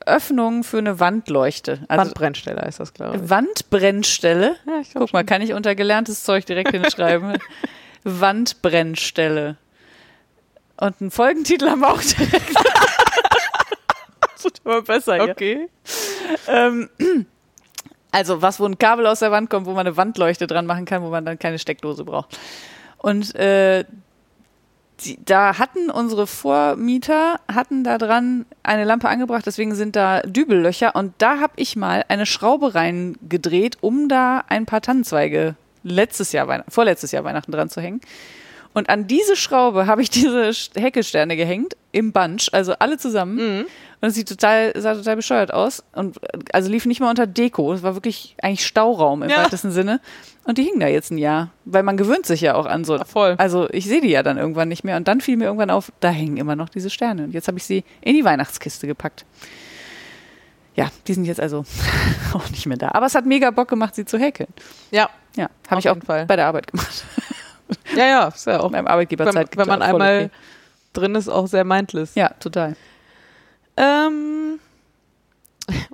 Öffnung 0.06 0.64
für 0.64 0.78
eine 0.78 1.00
Wandleuchte. 1.00 1.86
Also 1.88 2.06
Wandbrennstelle 2.06 2.62
heißt 2.62 2.80
das, 2.80 2.94
glaube 2.94 3.18
ich. 3.18 3.30
Wandbrennstelle. 3.30 4.56
Ja, 4.66 4.80
ich 4.82 4.94
Guck 4.94 5.14
mal, 5.14 5.26
kann 5.26 5.42
ich 5.42 5.54
unter 5.54 5.76
gelerntes 5.76 6.24
Zeug 6.24 6.46
direkt 6.46 6.72
hinschreiben. 6.72 7.38
Wandbrennstelle. 8.04 9.58
Und 10.80 11.02
einen 11.02 11.12
Folgentitel 11.12 11.70
haben 11.70 11.82
wir 11.82 11.90
auch 11.90 12.02
direkt. 12.02 12.56
das 14.34 14.44
wird 14.44 14.62
immer 14.64 14.82
besser. 14.82 15.24
Okay. 15.24 15.70
Ähm, 16.48 16.90
also 18.12 18.42
was, 18.42 18.60
wo 18.60 18.66
ein 18.66 18.78
Kabel 18.78 19.06
aus 19.08 19.20
der 19.20 19.32
Wand 19.32 19.50
kommt, 19.50 19.66
wo 19.66 19.72
man 19.72 19.86
eine 19.86 19.98
Wandleuchte 19.98 20.48
dran 20.48 20.66
machen 20.66 20.86
kann, 20.86 21.02
wo 21.02 21.10
man 21.10 21.26
dann 21.26 21.38
keine 21.38 21.60
Steckdose 21.60 22.06
braucht. 22.06 22.38
Und 22.98 23.36
äh, 23.36 23.86
die, 25.02 25.20
da 25.24 25.60
hatten 25.60 25.90
unsere 25.90 26.26
Vormieter, 26.26 27.40
hatten 27.52 27.84
da 27.84 27.98
dran 27.98 28.46
eine 28.64 28.84
Lampe 28.84 29.08
angebracht, 29.10 29.46
deswegen 29.46 29.76
sind 29.76 29.96
da 29.96 30.22
Dübellöcher. 30.22 30.96
Und 30.96 31.14
da 31.20 31.40
habe 31.40 31.54
ich 31.58 31.76
mal 31.76 32.04
eine 32.08 32.26
Schraube 32.26 32.74
reingedreht, 32.74 33.78
um 33.82 34.10
da 34.10 34.44
ein 34.48 34.66
paar 34.66 34.82
Tannenzweige 34.82 35.56
letztes 35.84 36.32
Jahr, 36.32 36.48
Weihn- 36.48 36.64
vorletztes 36.68 37.12
Jahr 37.12 37.24
Weihnachten 37.24 37.52
dran 37.52 37.70
zu 37.70 37.82
hängen. 37.82 38.02
Und 38.74 38.90
an 38.90 39.08
diese 39.08 39.36
Schraube 39.36 39.88
habe 39.88 40.02
ich 40.02 40.10
diese 40.12 40.52
Häkelsterne 40.76 41.36
gehängt, 41.36 41.76
im 41.92 42.12
Bunch, 42.12 42.50
also 42.52 42.74
alle 42.74 42.98
zusammen. 42.98 43.66
Und 44.00 44.10
es 44.10 44.16
sieht 44.16 44.30
total, 44.30 44.74
sah 44.80 44.94
total 44.94 45.16
bescheuert 45.16 45.52
aus. 45.54 45.84
Und 45.94 46.18
also 46.54 46.70
lief 46.70 46.86
nicht 46.86 47.00
mal 47.00 47.10
unter 47.10 47.26
Deko. 47.26 47.74
Es 47.74 47.82
war 47.82 47.96
wirklich 47.96 48.36
eigentlich 48.44 48.66
Stauraum 48.66 49.24
im 49.24 49.30
Ja. 49.30 49.44
weitesten 49.44 49.72
Sinne. 49.72 50.00
Und 50.44 50.58
die 50.60 50.64
hingen 50.64 50.80
da 50.80 50.88
jetzt 50.88 51.12
ein 51.12 51.18
Jahr. 51.18 51.50
Weil 51.66 51.82
man 51.84 51.98
gewöhnt 51.98 52.26
sich 52.28 52.42
ja 52.42 52.54
auch 52.56 52.68
an 52.68 52.84
so. 52.86 52.98
Voll. 53.06 53.36
Also 53.40 53.68
ich 53.72 53.86
sehe 53.86 54.00
die 54.02 54.10
ja 54.10 54.22
dann 54.24 54.38
irgendwann 54.38 54.68
nicht 54.70 54.84
mehr. 54.84 54.98
Und 54.98 55.08
dann 55.08 55.20
fiel 55.20 55.36
mir 55.36 55.46
irgendwann 55.46 55.72
auf, 55.72 55.92
da 56.00 56.10
hängen 56.10 56.38
immer 56.38 56.56
noch 56.56 56.70
diese 56.70 56.90
Sterne. 56.92 57.24
Und 57.24 57.32
jetzt 57.34 57.48
habe 57.48 57.58
ich 57.58 57.64
sie 57.66 57.84
in 58.02 58.14
die 58.16 58.24
Weihnachtskiste 58.24 58.86
gepackt. 58.86 59.26
Ja, 60.76 60.90
die 61.08 61.14
sind 61.16 61.26
jetzt 61.26 61.40
also 61.42 61.66
auch 62.34 62.50
nicht 62.52 62.68
mehr 62.68 62.78
da. 62.78 62.92
Aber 62.92 63.08
es 63.08 63.16
hat 63.16 63.26
mega 63.26 63.50
Bock 63.50 63.68
gemacht, 63.68 63.96
sie 63.96 64.06
zu 64.06 64.20
häkeln. 64.20 64.50
Ja, 64.92 65.10
Ja, 65.36 65.50
habe 65.70 65.80
ich 65.80 65.90
auch 65.90 65.96
jeden 65.96 66.06
Fall. 66.06 66.28
bei 66.28 66.36
der 66.36 66.46
Arbeit 66.46 66.68
gemacht. 66.68 67.04
ja, 67.96 68.06
ja, 68.06 68.28
ist 68.28 68.46
ja 68.46 68.60
auch. 68.62 68.72
Beim 68.72 68.86
Arbeitgeber 68.86 69.26
Wenn, 69.26 69.34
Zeit 69.34 69.58
wenn 69.58 69.68
man 69.68 69.80
geklaut, 69.80 69.90
voll 69.92 70.02
einmal 70.02 70.26
okay. 70.26 70.30
drin 70.94 71.16
ist, 71.16 71.30
auch 71.30 71.48
sehr 71.48 71.64
mindless. 71.64 72.14
Ja, 72.14 72.30
total. 72.40 72.76
Ähm, 73.78 74.60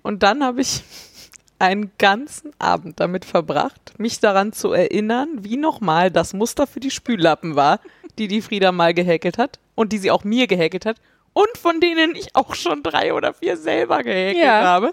und 0.02 0.24
dann 0.24 0.44
habe 0.44 0.62
ich 0.62 0.84
einen 1.60 1.92
ganzen 1.98 2.52
Abend 2.60 3.00
damit 3.00 3.26
verbracht, 3.26 3.94
mich 3.98 4.20
daran 4.20 4.54
zu 4.54 4.72
erinnern, 4.74 5.30
wie 5.44 5.58
nochmal 5.58 6.12
das 6.12 6.34
Muster 6.34 6.68
für 6.68 6.80
die 6.80 6.92
Spüllappen 6.92 7.56
war, 7.56 7.80
die 8.18 8.28
die 8.28 8.42
Frieda 8.42 8.72
mal 8.72 8.94
gehäkelt 8.94 9.38
hat 9.38 9.60
und 9.76 9.92
die 9.94 9.98
sie 9.98 10.12
auch 10.12 10.24
mir 10.24 10.48
gehäkelt 10.48 10.86
hat 10.86 10.98
und 11.34 11.58
von 11.58 11.80
denen 11.80 12.16
ich 12.16 12.36
auch 12.36 12.54
schon 12.56 12.84
drei 12.84 13.14
oder 13.14 13.34
vier 13.34 13.58
selber 13.58 14.04
gehäkelt 14.04 14.44
Ja. 14.44 14.62
habe. 14.64 14.92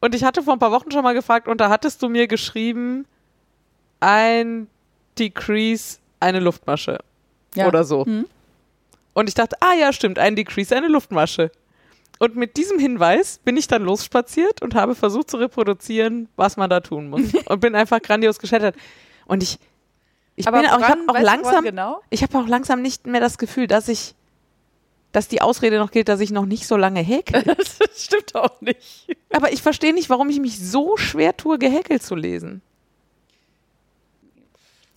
Und 0.00 0.14
ich 0.14 0.22
hatte 0.24 0.42
vor 0.42 0.52
ein 0.54 0.58
paar 0.58 0.70
Wochen 0.72 0.90
schon 0.92 1.02
mal 1.02 1.14
gefragt 1.14 1.48
und 1.48 1.60
da 1.60 1.70
hattest 1.70 2.02
du 2.02 2.08
mir 2.08 2.26
geschrieben, 2.28 3.06
ein 4.00 4.68
Decrease, 5.18 5.98
eine 6.20 6.40
Luftmasche 6.40 6.98
Ja. 7.54 7.66
oder 7.66 7.84
so. 7.84 8.04
Hm. 8.04 8.26
Und 9.18 9.28
ich 9.28 9.34
dachte, 9.34 9.56
ah 9.58 9.74
ja, 9.74 9.92
stimmt, 9.92 10.16
ein 10.20 10.36
Decrease, 10.36 10.76
eine 10.76 10.86
Luftmasche. 10.86 11.50
Und 12.20 12.36
mit 12.36 12.56
diesem 12.56 12.78
Hinweis 12.78 13.38
bin 13.38 13.56
ich 13.56 13.66
dann 13.66 13.82
losspaziert 13.82 14.62
und 14.62 14.76
habe 14.76 14.94
versucht 14.94 15.28
zu 15.28 15.38
reproduzieren, 15.38 16.28
was 16.36 16.56
man 16.56 16.70
da 16.70 16.78
tun 16.78 17.10
muss. 17.10 17.34
und 17.46 17.58
bin 17.58 17.74
einfach 17.74 18.00
grandios 18.00 18.38
gescheitert. 18.38 18.76
Und 19.26 19.42
ich, 19.42 19.58
ich 20.36 20.46
Aber 20.46 20.60
bin 20.60 20.70
auch, 20.70 20.78
ich 20.78 20.84
habe 20.84 21.00
auch 21.08 21.18
langsam, 21.18 21.64
genau? 21.64 22.00
ich 22.10 22.22
habe 22.22 22.38
auch 22.38 22.46
langsam 22.46 22.80
nicht 22.80 23.08
mehr 23.08 23.20
das 23.20 23.38
Gefühl, 23.38 23.66
dass 23.66 23.88
ich, 23.88 24.14
dass 25.10 25.26
die 25.26 25.42
Ausrede 25.42 25.78
noch 25.78 25.90
gilt, 25.90 26.08
dass 26.08 26.20
ich 26.20 26.30
noch 26.30 26.46
nicht 26.46 26.68
so 26.68 26.76
lange 26.76 27.00
häkel. 27.00 27.42
Das 27.56 28.04
stimmt 28.04 28.36
auch 28.36 28.60
nicht. 28.60 29.16
Aber 29.32 29.52
ich 29.52 29.62
verstehe 29.62 29.92
nicht, 29.92 30.10
warum 30.10 30.30
ich 30.30 30.38
mich 30.38 30.60
so 30.60 30.96
schwer 30.96 31.36
tue, 31.36 31.58
gehäkelt 31.58 32.04
zu 32.04 32.14
lesen. 32.14 32.62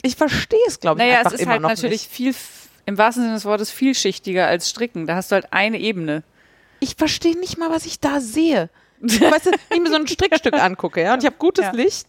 Ich 0.04 0.16
verstehe 0.16 0.60
es, 0.68 0.80
glaube 0.80 1.02
ich, 1.02 1.08
Naja, 1.08 1.18
einfach 1.18 1.32
es 1.32 1.40
ist 1.40 1.42
immer 1.42 1.54
halt 1.54 1.62
noch 1.64 1.70
natürlich 1.70 2.04
nicht. 2.04 2.12
viel, 2.12 2.36
im 2.92 2.98
wahrsten 2.98 3.24
Sinne 3.24 3.36
des 3.36 3.46
Wortes, 3.46 3.72
vielschichtiger 3.72 4.48
als 4.48 4.70
Stricken. 4.70 5.08
Da 5.08 5.16
hast 5.16 5.32
du 5.32 5.36
halt 5.36 5.48
eine 5.52 5.80
Ebene. 5.80 6.24
Ich 6.80 6.96
verstehe 6.96 7.38
nicht 7.40 7.58
mal, 7.58 7.70
was 7.70 7.86
ich 7.86 8.00
da 8.00 8.20
sehe. 8.20 8.70
Weißt 9.02 9.46
du, 9.48 9.52
wenn 9.52 9.78
ich 9.78 9.82
mir 9.82 9.90
so 9.90 9.96
ein 9.96 10.08
Strickstück 10.08 10.54
angucke, 10.54 11.02
ja, 11.02 11.14
und 11.14 11.20
ich 11.20 11.26
habe 11.26 11.38
gutes 11.38 11.66
Ja. 11.66 11.72
Licht, 11.72 12.08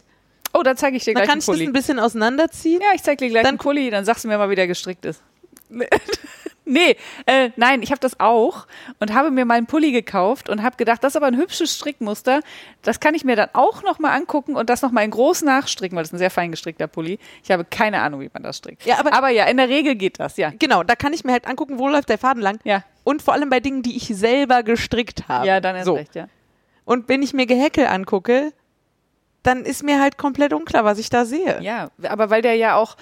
Oh, 0.55 0.61
da 0.61 0.75
zeige 0.75 0.97
ich 0.97 1.03
dir 1.03 1.15
dann 1.15 1.21
gleich 1.23 1.27
kann 1.29 1.33
einen 1.33 1.39
ich 1.39 1.45
das 1.47 1.67
ein 1.67 1.73
bisschen 1.73 1.97
auseinanderziehen. 1.99 2.79
Ja, 2.79 2.89
ich 2.93 3.01
zeig 3.01 3.17
dir 3.17 3.27
gleich 3.29 3.41
Dann- 3.41 3.53
einen 3.53 3.57
Pulli, 3.57 3.89
dann 3.89 4.05
sagst 4.05 4.23
du 4.23 4.27
mir 4.27 4.37
mal, 4.37 4.51
wie 4.51 4.55
der 4.55 4.67
gestrickt 4.67 5.03
ist. 5.03 5.19
Nee, 6.65 6.95
äh, 7.25 7.49
nein, 7.55 7.81
ich 7.81 7.91
habe 7.91 7.99
das 7.99 8.19
auch 8.19 8.67
und 8.99 9.13
habe 9.13 9.31
mir 9.31 9.45
mal 9.45 9.55
einen 9.55 9.65
Pulli 9.67 9.91
gekauft 9.91 10.49
und 10.49 10.63
habe 10.63 10.77
gedacht, 10.77 11.03
das 11.03 11.13
ist 11.13 11.15
aber 11.17 11.27
ein 11.27 11.37
hübsches 11.37 11.75
Strickmuster. 11.75 12.39
Das 12.81 12.99
kann 12.99 13.15
ich 13.15 13.25
mir 13.25 13.35
dann 13.35 13.49
auch 13.53 13.83
noch 13.83 13.99
mal 13.99 14.11
angucken 14.15 14.55
und 14.55 14.69
das 14.69 14.81
noch 14.81 14.91
mal 14.91 15.01
in 15.03 15.11
groß 15.11 15.41
nachstricken, 15.43 15.95
weil 15.95 16.03
das 16.03 16.09
ist 16.09 16.13
ein 16.13 16.17
sehr 16.19 16.31
fein 16.31 16.51
gestrickter 16.51 16.87
Pulli. 16.87 17.19
Ich 17.43 17.51
habe 17.51 17.65
keine 17.65 18.01
Ahnung, 18.01 18.21
wie 18.21 18.29
man 18.33 18.43
das 18.43 18.57
strickt. 18.57 18.85
Ja, 18.85 18.99
aber- 18.99 19.13
aber 19.13 19.29
ja, 19.29 19.45
in 19.45 19.57
der 19.57 19.69
Regel 19.69 19.95
geht 19.95 20.19
das, 20.19 20.37
ja. 20.37 20.51
Genau, 20.57 20.83
da 20.83 20.95
kann 20.95 21.13
ich 21.13 21.23
mir 21.23 21.33
halt 21.33 21.47
angucken, 21.47 21.79
wo 21.79 21.87
läuft 21.89 22.09
der 22.09 22.17
Faden 22.17 22.41
lang. 22.41 22.59
Ja, 22.63 22.83
Und 23.03 23.21
vor 23.21 23.33
allem 23.33 23.49
bei 23.49 23.59
Dingen, 23.59 23.81
die 23.81 23.97
ich 23.97 24.07
selber 24.07 24.63
gestrickt 24.63 25.27
habe. 25.27 25.45
ja, 25.47 25.59
dann 25.59 25.75
erst 25.75 25.85
so. 25.87 25.95
recht, 25.95 26.15
ja. 26.15 26.27
Und 26.85 27.09
wenn 27.09 27.21
ich 27.21 27.33
mir 27.33 27.45
Gehäkel 27.45 27.87
angucke, 27.87 28.51
dann 29.41 29.65
ist 29.65 29.83
mir 29.83 29.99
halt 30.01 30.17
komplett 30.17 30.53
unklar, 30.53 30.85
was 30.85 30.97
ich 30.99 31.09
da 31.09 31.25
sehe. 31.25 31.61
Ja, 31.61 31.89
aber 32.03 32.29
weil 32.29 32.41
der 32.41 32.55
ja 32.55 32.75
auch 32.77 32.95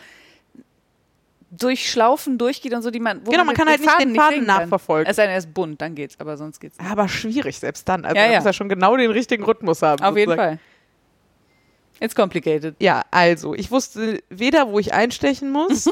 durch 1.52 1.92
Schlaufen 1.92 2.38
durchgeht 2.38 2.74
und 2.74 2.82
so, 2.82 2.92
die 2.92 3.02
man. 3.02 3.24
Genau, 3.26 3.44
man 3.44 3.56
kann 3.56 3.68
halt 3.68 3.82
nicht 3.82 4.00
den 4.00 4.12
nicht 4.14 4.22
Faden 4.22 4.46
kann. 4.46 4.62
nachverfolgen. 4.64 5.10
Es 5.10 5.18
sei 5.18 5.24
denn, 5.24 5.32
er 5.34 5.38
ist 5.38 5.54
bunt, 5.54 5.82
dann 5.82 5.96
geht's, 5.96 6.18
aber 6.20 6.38
sonst 6.38 6.60
geht's 6.60 6.78
nicht. 6.80 6.90
Aber 6.90 7.08
schwierig, 7.10 7.60
selbst 7.60 7.88
dann. 7.90 8.06
Also 8.06 8.16
Ja, 8.16 8.24
man 8.24 8.32
ja. 8.32 8.38
muss 8.40 8.46
ja 8.46 8.54
schon 8.54 8.70
genau 8.70 8.96
den 8.96 9.12
richtigen 9.12 9.44
Rhythmus 9.44 9.82
haben. 9.82 10.02
Auf 10.04 10.16
jeden 10.18 10.32
sozusagen. 10.32 10.58
Fall. 10.60 12.04
It's 12.04 12.16
complicated. 12.16 12.76
Ja, 12.80 13.04
also, 13.12 13.54
ich 13.54 13.70
wusste 13.70 14.24
weder, 14.30 14.72
wo 14.72 14.80
ich 14.80 14.94
einstechen 14.94 15.52
muss, 15.52 15.86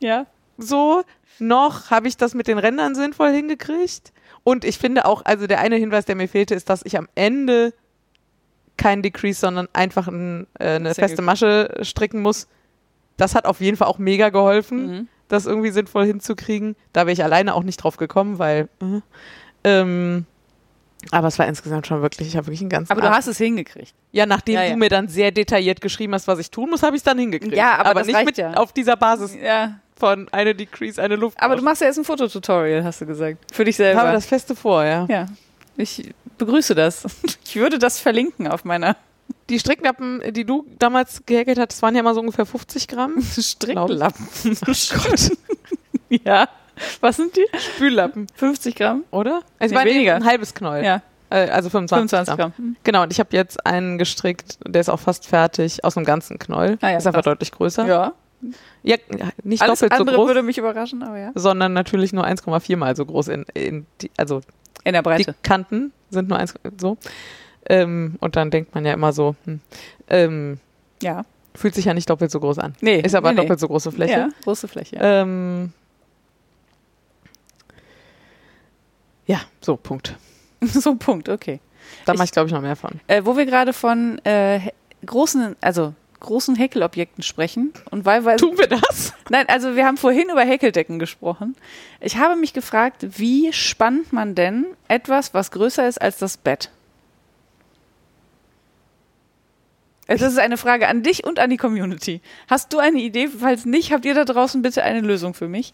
Ja. 0.00 0.26
so, 0.58 1.02
noch 1.38 1.90
habe 1.90 2.08
ich 2.08 2.16
das 2.16 2.34
mit 2.34 2.46
den 2.48 2.58
Rändern 2.58 2.94
sinnvoll 2.94 3.30
hingekriegt. 3.30 4.12
Und 4.44 4.64
ich 4.64 4.78
finde 4.78 5.04
auch, 5.04 5.24
also 5.24 5.46
der 5.46 5.60
eine 5.60 5.76
Hinweis, 5.76 6.04
der 6.04 6.16
mir 6.16 6.28
fehlte, 6.28 6.54
ist, 6.54 6.68
dass 6.68 6.82
ich 6.84 6.98
am 6.98 7.08
Ende 7.14 7.72
kein 8.76 9.02
Decrease, 9.02 9.38
sondern 9.38 9.68
einfach 9.72 10.08
ein, 10.08 10.46
äh, 10.58 10.76
eine 10.76 10.94
feste. 10.94 11.22
Masche 11.22 11.72
stricken 11.82 12.20
muss. 12.22 12.48
Das 13.22 13.34
hat 13.36 13.44
auf 13.46 13.60
jeden 13.60 13.76
Fall 13.76 13.86
auch 13.88 13.98
mega 13.98 14.28
geholfen, 14.30 14.86
Mhm. 14.86 15.08
das 15.28 15.46
irgendwie 15.46 15.70
sinnvoll 15.70 16.04
hinzukriegen. 16.06 16.74
Da 16.92 17.02
wäre 17.06 17.12
ich 17.12 17.22
alleine 17.22 17.54
auch 17.54 17.62
nicht 17.62 17.76
drauf 17.78 17.96
gekommen, 17.96 18.38
weil. 18.38 18.68
Äh, 18.82 19.00
ähm, 19.64 20.26
aber 21.10 21.28
es 21.28 21.38
war 21.38 21.46
insgesamt 21.46 21.86
schon 21.86 22.00
wirklich, 22.02 22.28
ich 22.28 22.36
habe 22.36 22.46
wirklich 22.46 22.60
einen 22.60 22.68
ganzen. 22.70 22.92
Aber 22.92 23.00
du 23.00 23.06
Abend- 23.06 23.18
hast 23.18 23.26
es 23.28 23.38
hingekriegt. 23.38 23.94
Ja, 24.12 24.26
nachdem 24.26 24.54
Ja, 24.56 24.62
ja. 24.64 24.70
du 24.72 24.76
mir 24.76 24.88
dann 24.88 25.08
sehr 25.08 25.30
detailliert 25.30 25.80
geschrieben 25.80 26.14
hast, 26.14 26.28
was 26.28 26.38
ich 26.38 26.50
tun 26.50 26.70
muss, 26.70 26.82
habe 26.82 26.94
ich 26.96 27.00
es 27.00 27.04
dann 27.04 27.18
hingekriegt. 27.18 27.56
Ja, 27.56 27.78
aber 27.78 27.94
das 27.94 28.06
nicht 28.06 28.24
mit 28.24 28.36
ja. 28.38 28.52
auf 28.54 28.72
dieser 28.72 28.96
Basis 28.96 29.34
Ja. 29.34 29.78
von 29.96 30.28
eine 30.32 30.54
Decrease, 30.54 31.02
eine 31.02 31.16
Luft. 31.16 31.40
Aber 31.42 31.56
du 31.56 31.62
machst 31.62 31.80
ja 31.80 31.88
jetzt 31.88 31.98
ein 31.98 32.04
Fototutorial, 32.04 32.84
hast 32.84 33.00
du 33.00 33.06
gesagt. 33.06 33.38
Für 33.52 33.64
dich 33.64 33.76
selber. 33.76 34.00
Ich 34.00 34.04
habe 34.06 34.12
das 34.14 34.26
Feste 34.26 34.54
vor, 34.54 34.84
ja. 34.84 35.06
ja. 35.08 35.26
Ich 35.76 36.12
begrüße 36.38 36.74
das. 36.74 37.04
Ich 37.44 37.56
würde 37.56 37.78
das 37.78 37.98
verlinken 38.00 38.46
auf 38.48 38.64
meiner 38.64 38.96
Die 39.48 39.58
Stricklappen, 39.58 40.22
die 40.32 40.44
du 40.44 40.66
damals 40.78 41.24
gehäkelt 41.26 41.58
hattest, 41.58 41.82
waren 41.82 41.94
ja 41.94 42.00
immer 42.00 42.14
so 42.14 42.20
ungefähr 42.20 42.46
50 42.46 42.88
Gramm. 42.88 43.20
Stricklappen. 43.38 44.26
Oh 44.66 44.72
Gott. 45.08 45.30
ja. 46.24 46.48
Was 47.00 47.16
sind 47.16 47.36
die? 47.36 47.44
Spüllappen, 47.58 48.26
50 48.34 48.74
Gramm? 48.74 49.04
oder? 49.10 49.42
Also 49.58 49.74
Nee, 49.74 49.84
weniger. 49.84 50.14
ein 50.16 50.24
halbes 50.24 50.54
Knäuel. 50.54 50.84
Ja. 50.84 51.02
Äh, 51.30 51.48
also 51.50 51.70
25, 51.70 52.10
25 52.10 52.36
Gramm. 52.36 52.52
Gramm. 52.56 52.76
Genau, 52.82 53.02
und 53.02 53.12
ich 53.12 53.20
habe 53.20 53.28
jetzt 53.32 53.64
einen 53.66 53.98
gestrickt, 53.98 54.58
der 54.66 54.80
ist 54.80 54.88
auch 54.88 55.00
fast 55.00 55.26
fertig, 55.26 55.84
aus 55.84 55.96
einem 55.96 56.06
ganzen 56.06 56.38
Knäuel. 56.38 56.78
Ah 56.80 56.90
ja, 56.90 56.96
ist 56.98 57.06
einfach 57.06 57.22
krass. 57.22 57.32
deutlich 57.32 57.52
größer. 57.52 57.86
Ja. 57.86 58.12
Ja, 58.82 58.96
nicht 59.44 59.62
Alles 59.62 59.78
doppelt 59.78 59.92
so 59.92 60.00
andere 60.00 60.16
groß, 60.16 60.26
würde 60.28 60.42
mich 60.42 60.58
überraschen, 60.58 61.02
aber 61.04 61.18
ja. 61.18 61.30
sondern 61.36 61.72
natürlich 61.74 62.12
nur 62.12 62.26
1,4 62.26 62.76
mal 62.76 62.96
so 62.96 63.06
groß. 63.06 63.28
In, 63.28 63.44
in 63.54 63.86
die, 64.00 64.10
also 64.16 64.40
In 64.82 64.94
der 64.94 65.02
die 65.02 65.08
Breite. 65.08 65.34
Kanten 65.42 65.92
sind 66.10 66.28
nur 66.28 66.38
eins 66.38 66.54
so. 66.80 66.96
Ähm, 67.72 68.16
und 68.20 68.36
dann 68.36 68.50
denkt 68.50 68.74
man 68.74 68.84
ja 68.84 68.92
immer 68.92 69.12
so, 69.14 69.34
hm, 69.44 69.60
ähm, 70.10 70.60
Ja. 71.02 71.24
fühlt 71.54 71.74
sich 71.74 71.86
ja 71.86 71.94
nicht 71.94 72.08
doppelt 72.10 72.30
so 72.30 72.38
groß 72.38 72.58
an. 72.58 72.74
Nee. 72.82 73.00
Ist 73.00 73.14
aber 73.14 73.30
nee, 73.30 73.36
nee. 73.36 73.42
doppelt 73.42 73.60
so 73.60 73.68
große 73.68 73.90
Fläche. 73.92 74.12
Ja, 74.12 74.28
große 74.44 74.68
Fläche. 74.68 74.96
Ja. 74.96 75.22
Ähm, 75.22 75.72
ja, 79.26 79.40
so, 79.62 79.76
Punkt. 79.76 80.16
so, 80.60 80.94
Punkt, 80.96 81.30
okay. 81.30 81.60
Da 82.04 82.12
mache 82.12 82.24
ich, 82.24 82.32
glaube 82.32 82.48
ich, 82.48 82.52
noch 82.52 82.60
mehr 82.60 82.76
von. 82.76 83.00
Äh, 83.06 83.22
wo 83.24 83.36
wir 83.38 83.46
gerade 83.46 83.72
von 83.72 84.18
äh, 84.24 84.60
großen, 85.06 85.56
also 85.62 85.94
großen 86.20 86.54
Häkelobjekten 86.54 87.22
sprechen 87.24 87.72
und 87.90 88.04
wahlweise. 88.04 88.44
Tun 88.44 88.58
wir 88.58 88.66
das? 88.68 89.14
Nein, 89.30 89.46
also 89.48 89.76
wir 89.76 89.86
haben 89.86 89.96
vorhin 89.96 90.28
über 90.30 90.42
Häkeldecken 90.42 90.98
gesprochen. 90.98 91.56
Ich 92.00 92.18
habe 92.18 92.36
mich 92.36 92.52
gefragt, 92.52 93.06
wie 93.18 93.52
spannt 93.52 94.12
man 94.12 94.34
denn 94.34 94.66
etwas, 94.88 95.32
was 95.32 95.50
größer 95.50 95.88
ist 95.88 96.00
als 96.00 96.18
das 96.18 96.36
Bett? 96.36 96.70
Das 100.08 100.20
ist 100.20 100.38
eine 100.38 100.56
Frage 100.56 100.88
an 100.88 101.02
dich 101.02 101.24
und 101.24 101.38
an 101.38 101.48
die 101.50 101.56
Community. 101.56 102.20
Hast 102.48 102.72
du 102.72 102.78
eine 102.78 102.98
Idee? 102.98 103.28
Falls 103.28 103.64
nicht, 103.64 103.92
habt 103.92 104.04
ihr 104.04 104.14
da 104.14 104.24
draußen 104.24 104.60
bitte 104.62 104.82
eine 104.82 105.00
Lösung 105.00 105.32
für 105.34 105.48
mich. 105.48 105.72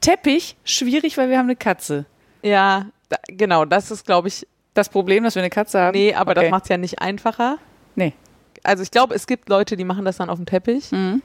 Teppich, 0.00 0.56
schwierig, 0.64 1.16
weil 1.18 1.28
wir 1.30 1.38
haben 1.38 1.46
eine 1.46 1.56
Katze. 1.56 2.04
Ja, 2.42 2.86
da, 3.08 3.16
genau, 3.28 3.64
das 3.64 3.90
ist, 3.90 4.06
glaube 4.06 4.28
ich, 4.28 4.46
Das 4.74 4.88
Problem, 4.88 5.24
dass 5.24 5.34
wir 5.34 5.42
eine 5.42 5.50
Katze 5.50 5.80
haben? 5.80 5.96
nee, 5.98 6.14
aber 6.14 6.30
Okay. 6.32 6.42
das 6.42 6.50
macht 6.50 6.62
es 6.64 6.68
ja 6.68 6.76
nicht 6.76 7.00
einfacher. 7.02 7.58
Nee. 7.96 8.12
Also 8.62 8.82
ich 8.82 8.90
glaube, 8.90 9.14
es 9.14 9.26
gibt 9.26 9.48
Leute, 9.48 9.76
die 9.76 9.84
machen 9.84 10.04
das 10.04 10.18
dann 10.18 10.30
auf 10.30 10.36
dem 10.36 10.46
Teppich. 10.46 10.92
Mhm. 10.92 11.22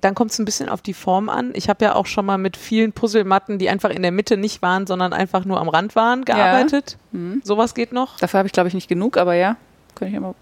Dann 0.00 0.14
kommt 0.14 0.32
es 0.32 0.38
ein 0.38 0.44
bisschen 0.44 0.68
auf 0.68 0.82
die 0.82 0.94
Form 0.94 1.28
an. 1.28 1.52
Ich 1.54 1.68
habe 1.68 1.84
ja 1.84 1.94
auch 1.94 2.06
schon 2.06 2.26
mal 2.26 2.38
mit 2.38 2.56
vielen 2.56 2.92
Puzzlematten, 2.92 3.58
die 3.58 3.68
einfach 3.68 3.90
in 3.90 4.02
der 4.02 4.10
Mitte 4.10 4.36
nicht 4.36 4.62
waren, 4.62 4.86
sondern 4.86 5.12
einfach 5.12 5.44
nur 5.44 5.60
am 5.60 5.68
Rand 5.68 5.94
waren, 5.94 6.24
gearbeitet. 6.24 6.96
Mhm. 7.12 7.40
Sowas 7.44 7.74
geht 7.74 7.92
noch. 7.92 8.16
Dafür 8.18 8.38
habe 8.38 8.46
ich, 8.48 8.52
glaube 8.52 8.68
ich, 8.68 8.74
nicht 8.74 8.88
genug, 8.88 9.16
aber 9.16 9.34
ja. 9.34 9.56
Kann 9.94 10.08
ich 10.08 10.14
immer. 10.14 10.34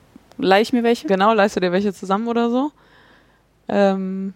Leih 0.42 0.62
ich 0.62 0.72
mir 0.72 0.82
welche? 0.82 1.06
Genau, 1.06 1.32
leiste 1.32 1.60
dir 1.60 1.72
welche 1.72 1.92
zusammen 1.92 2.28
oder 2.28 2.50
so. 2.50 2.72
Ähm, 3.68 4.34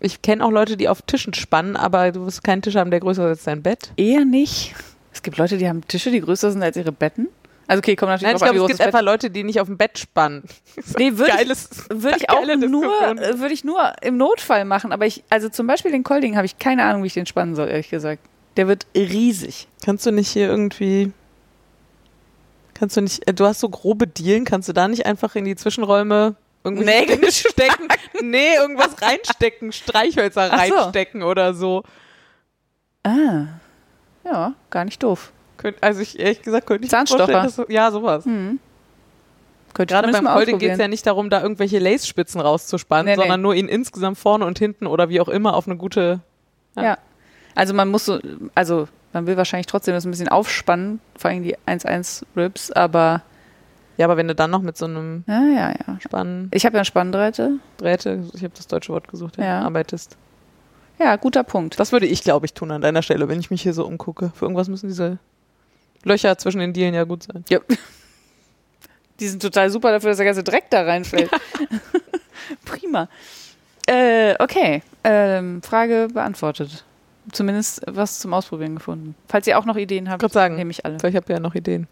ich 0.00 0.22
kenne 0.22 0.44
auch 0.44 0.50
Leute, 0.50 0.76
die 0.76 0.88
auf 0.88 1.02
Tischen 1.02 1.34
spannen, 1.34 1.76
aber 1.76 2.12
du 2.12 2.24
wirst 2.26 2.44
keinen 2.44 2.62
Tisch 2.62 2.76
haben, 2.76 2.90
der 2.90 3.00
größer 3.00 3.24
ist 3.24 3.38
als 3.38 3.44
dein 3.44 3.62
Bett. 3.62 3.92
Eher 3.96 4.24
nicht. 4.24 4.74
Es 5.12 5.22
gibt 5.22 5.36
Leute, 5.36 5.58
die 5.58 5.68
haben 5.68 5.86
Tische, 5.86 6.10
die 6.10 6.20
größer 6.20 6.52
sind 6.52 6.62
als 6.62 6.76
ihre 6.76 6.92
Betten. 6.92 7.28
Also 7.66 7.80
okay, 7.80 7.96
kommt 7.96 8.10
natürlich 8.10 8.28
Nein, 8.28 8.36
ich 8.36 8.42
glaube, 8.42 8.58
es 8.60 8.66
gibt 8.68 8.80
das 8.80 8.86
einfach 8.86 9.02
Leute, 9.02 9.30
die 9.30 9.44
nicht 9.44 9.60
auf 9.60 9.66
dem 9.68 9.76
Bett 9.76 9.98
spannen. 9.98 10.42
Nee, 10.98 11.18
würde 11.18 11.32
ich, 11.42 11.48
würde 11.90 12.16
ich 12.20 12.30
auch 12.30 12.46
nur, 12.46 12.84
äh, 12.84 13.38
würde 13.38 13.52
ich 13.52 13.62
nur 13.62 13.92
im 14.00 14.16
Notfall 14.16 14.64
machen. 14.64 14.90
Aber 14.92 15.04
ich, 15.04 15.22
also 15.28 15.50
zum 15.50 15.66
Beispiel 15.66 15.90
den 15.90 16.02
Kolding 16.02 16.36
habe 16.36 16.46
ich 16.46 16.58
keine 16.58 16.84
Ahnung, 16.84 17.02
wie 17.02 17.08
ich 17.08 17.14
den 17.14 17.26
spannen 17.26 17.54
soll, 17.54 17.68
ehrlich 17.68 17.90
gesagt. 17.90 18.22
Der 18.56 18.68
wird 18.68 18.86
riesig. 18.96 19.68
Kannst 19.84 20.06
du 20.06 20.12
nicht 20.12 20.30
hier 20.30 20.48
irgendwie. 20.48 21.12
Kannst 22.78 22.96
du 22.96 23.00
nicht. 23.00 23.26
äh, 23.28 23.34
Du 23.34 23.44
hast 23.44 23.60
so 23.60 23.68
grobe 23.68 24.06
Dielen, 24.06 24.44
kannst 24.44 24.68
du 24.68 24.72
da 24.72 24.88
nicht 24.88 25.06
einfach 25.06 25.34
in 25.34 25.44
die 25.44 25.56
Zwischenräume 25.56 26.34
Nägel 26.64 27.18
stecken? 27.32 27.88
nee, 28.22 28.54
irgendwas 28.56 29.00
reinstecken, 29.00 29.72
Streichhölzer 29.72 30.48
Ach 30.52 30.64
so. 30.66 30.74
reinstecken 30.74 31.22
oder 31.22 31.54
so. 31.54 31.82
Ah. 33.04 33.46
Ja, 34.24 34.54
gar 34.70 34.84
nicht 34.84 35.02
doof. 35.02 35.32
Könnt, 35.56 35.82
also 35.82 36.00
ich 36.00 36.18
ehrlich 36.18 36.42
gesagt 36.42 36.66
könnte 36.66 36.84
ich 36.84 36.90
Zahnstocher. 36.90 37.26
dass 37.26 37.60
ja, 37.68 37.90
sowas. 37.90 38.24
Hm. 38.24 38.60
Könnte 39.74 39.94
Gerade 39.94 40.12
beim 40.12 40.26
Folding 40.26 40.58
geht 40.58 40.72
es 40.72 40.78
ja 40.78 40.88
nicht 40.88 41.06
darum, 41.06 41.30
da 41.30 41.42
irgendwelche 41.42 41.78
Lace-Spitzen 41.78 42.40
rauszuspannen, 42.40 43.06
Nee, 43.06 43.12
nee. 43.16 43.22
sondern 43.22 43.40
nur 43.42 43.54
ihn 43.54 43.68
insgesamt 43.68 44.18
vorne 44.18 44.44
und 44.46 44.58
hinten 44.58 44.86
oder 44.86 45.08
wie 45.08 45.20
auch 45.20 45.28
immer 45.28 45.54
auf 45.54 45.66
eine 45.66 45.76
gute. 45.76 46.20
Ja. 46.76 46.82
Ja. 46.82 46.98
Also 47.54 47.74
man 47.74 47.88
muss 47.88 48.04
so, 48.04 48.18
also 48.54 48.88
man 49.12 49.26
will 49.26 49.36
wahrscheinlich 49.36 49.66
trotzdem 49.66 49.94
das 49.94 50.04
ein 50.04 50.10
bisschen 50.10 50.28
aufspannen, 50.28 51.00
vor 51.16 51.30
allem 51.30 51.42
die 51.42 51.56
1-1 51.66 52.24
Ribs, 52.36 52.70
aber 52.72 53.22
Ja, 53.96 54.06
aber 54.06 54.16
wenn 54.16 54.28
du 54.28 54.34
dann 54.34 54.50
noch 54.50 54.62
mit 54.62 54.76
so 54.76 54.84
einem 54.86 55.24
ja, 55.26 55.40
ja, 55.42 55.70
ja. 55.70 55.98
Spann 56.00 56.48
Ich 56.52 56.64
habe 56.64 56.74
ja 56.74 56.80
eine 56.80 56.84
Spannbreite. 56.84 57.52
Drähte, 57.78 58.22
ich 58.34 58.42
habe 58.44 58.54
das 58.56 58.66
deutsche 58.66 58.92
Wort 58.92 59.08
gesucht, 59.08 59.38
ja, 59.38 59.44
Ja. 59.44 59.60
arbeitest. 59.62 60.16
Ja, 60.98 61.14
guter 61.16 61.44
Punkt. 61.44 61.78
Das 61.78 61.92
würde 61.92 62.06
ich, 62.06 62.22
glaube 62.24 62.46
ich, 62.46 62.54
tun 62.54 62.70
an 62.72 62.80
deiner 62.82 63.02
Stelle, 63.02 63.28
wenn 63.28 63.38
ich 63.38 63.50
mich 63.50 63.62
hier 63.62 63.72
so 63.72 63.86
umgucke. 63.86 64.32
Für 64.34 64.44
irgendwas 64.46 64.68
müssen 64.68 64.88
diese 64.88 65.18
Löcher 66.04 66.36
zwischen 66.38 66.58
den 66.58 66.72
Dielen 66.72 66.92
ja 66.94 67.04
gut 67.04 67.22
sein. 67.22 67.44
Ja. 67.48 67.60
Die 69.20 69.28
sind 69.28 69.40
total 69.42 69.70
super 69.70 69.90
dafür, 69.92 70.10
dass 70.10 70.16
der 70.16 70.26
ganze 70.26 70.42
Dreck 70.44 70.70
da 70.70 70.82
reinfällt. 70.82 71.30
Prima. 72.64 73.08
Äh, 73.86 74.34
okay. 74.40 74.82
Ähm, 75.04 75.62
Frage 75.62 76.08
beantwortet. 76.12 76.84
Zumindest 77.32 77.82
was 77.86 78.18
zum 78.20 78.32
Ausprobieren 78.34 78.76
gefunden. 78.76 79.14
Falls 79.28 79.46
ihr 79.46 79.58
auch 79.58 79.64
noch 79.64 79.76
Ideen 79.76 80.08
habt, 80.10 80.28
sagen. 80.32 80.56
nehme 80.56 80.70
ich 80.70 80.84
alle. 80.84 80.96
Ich 80.96 81.16
habe 81.16 81.32
ja 81.32 81.40
noch 81.40 81.54
Ideen. 81.54 81.86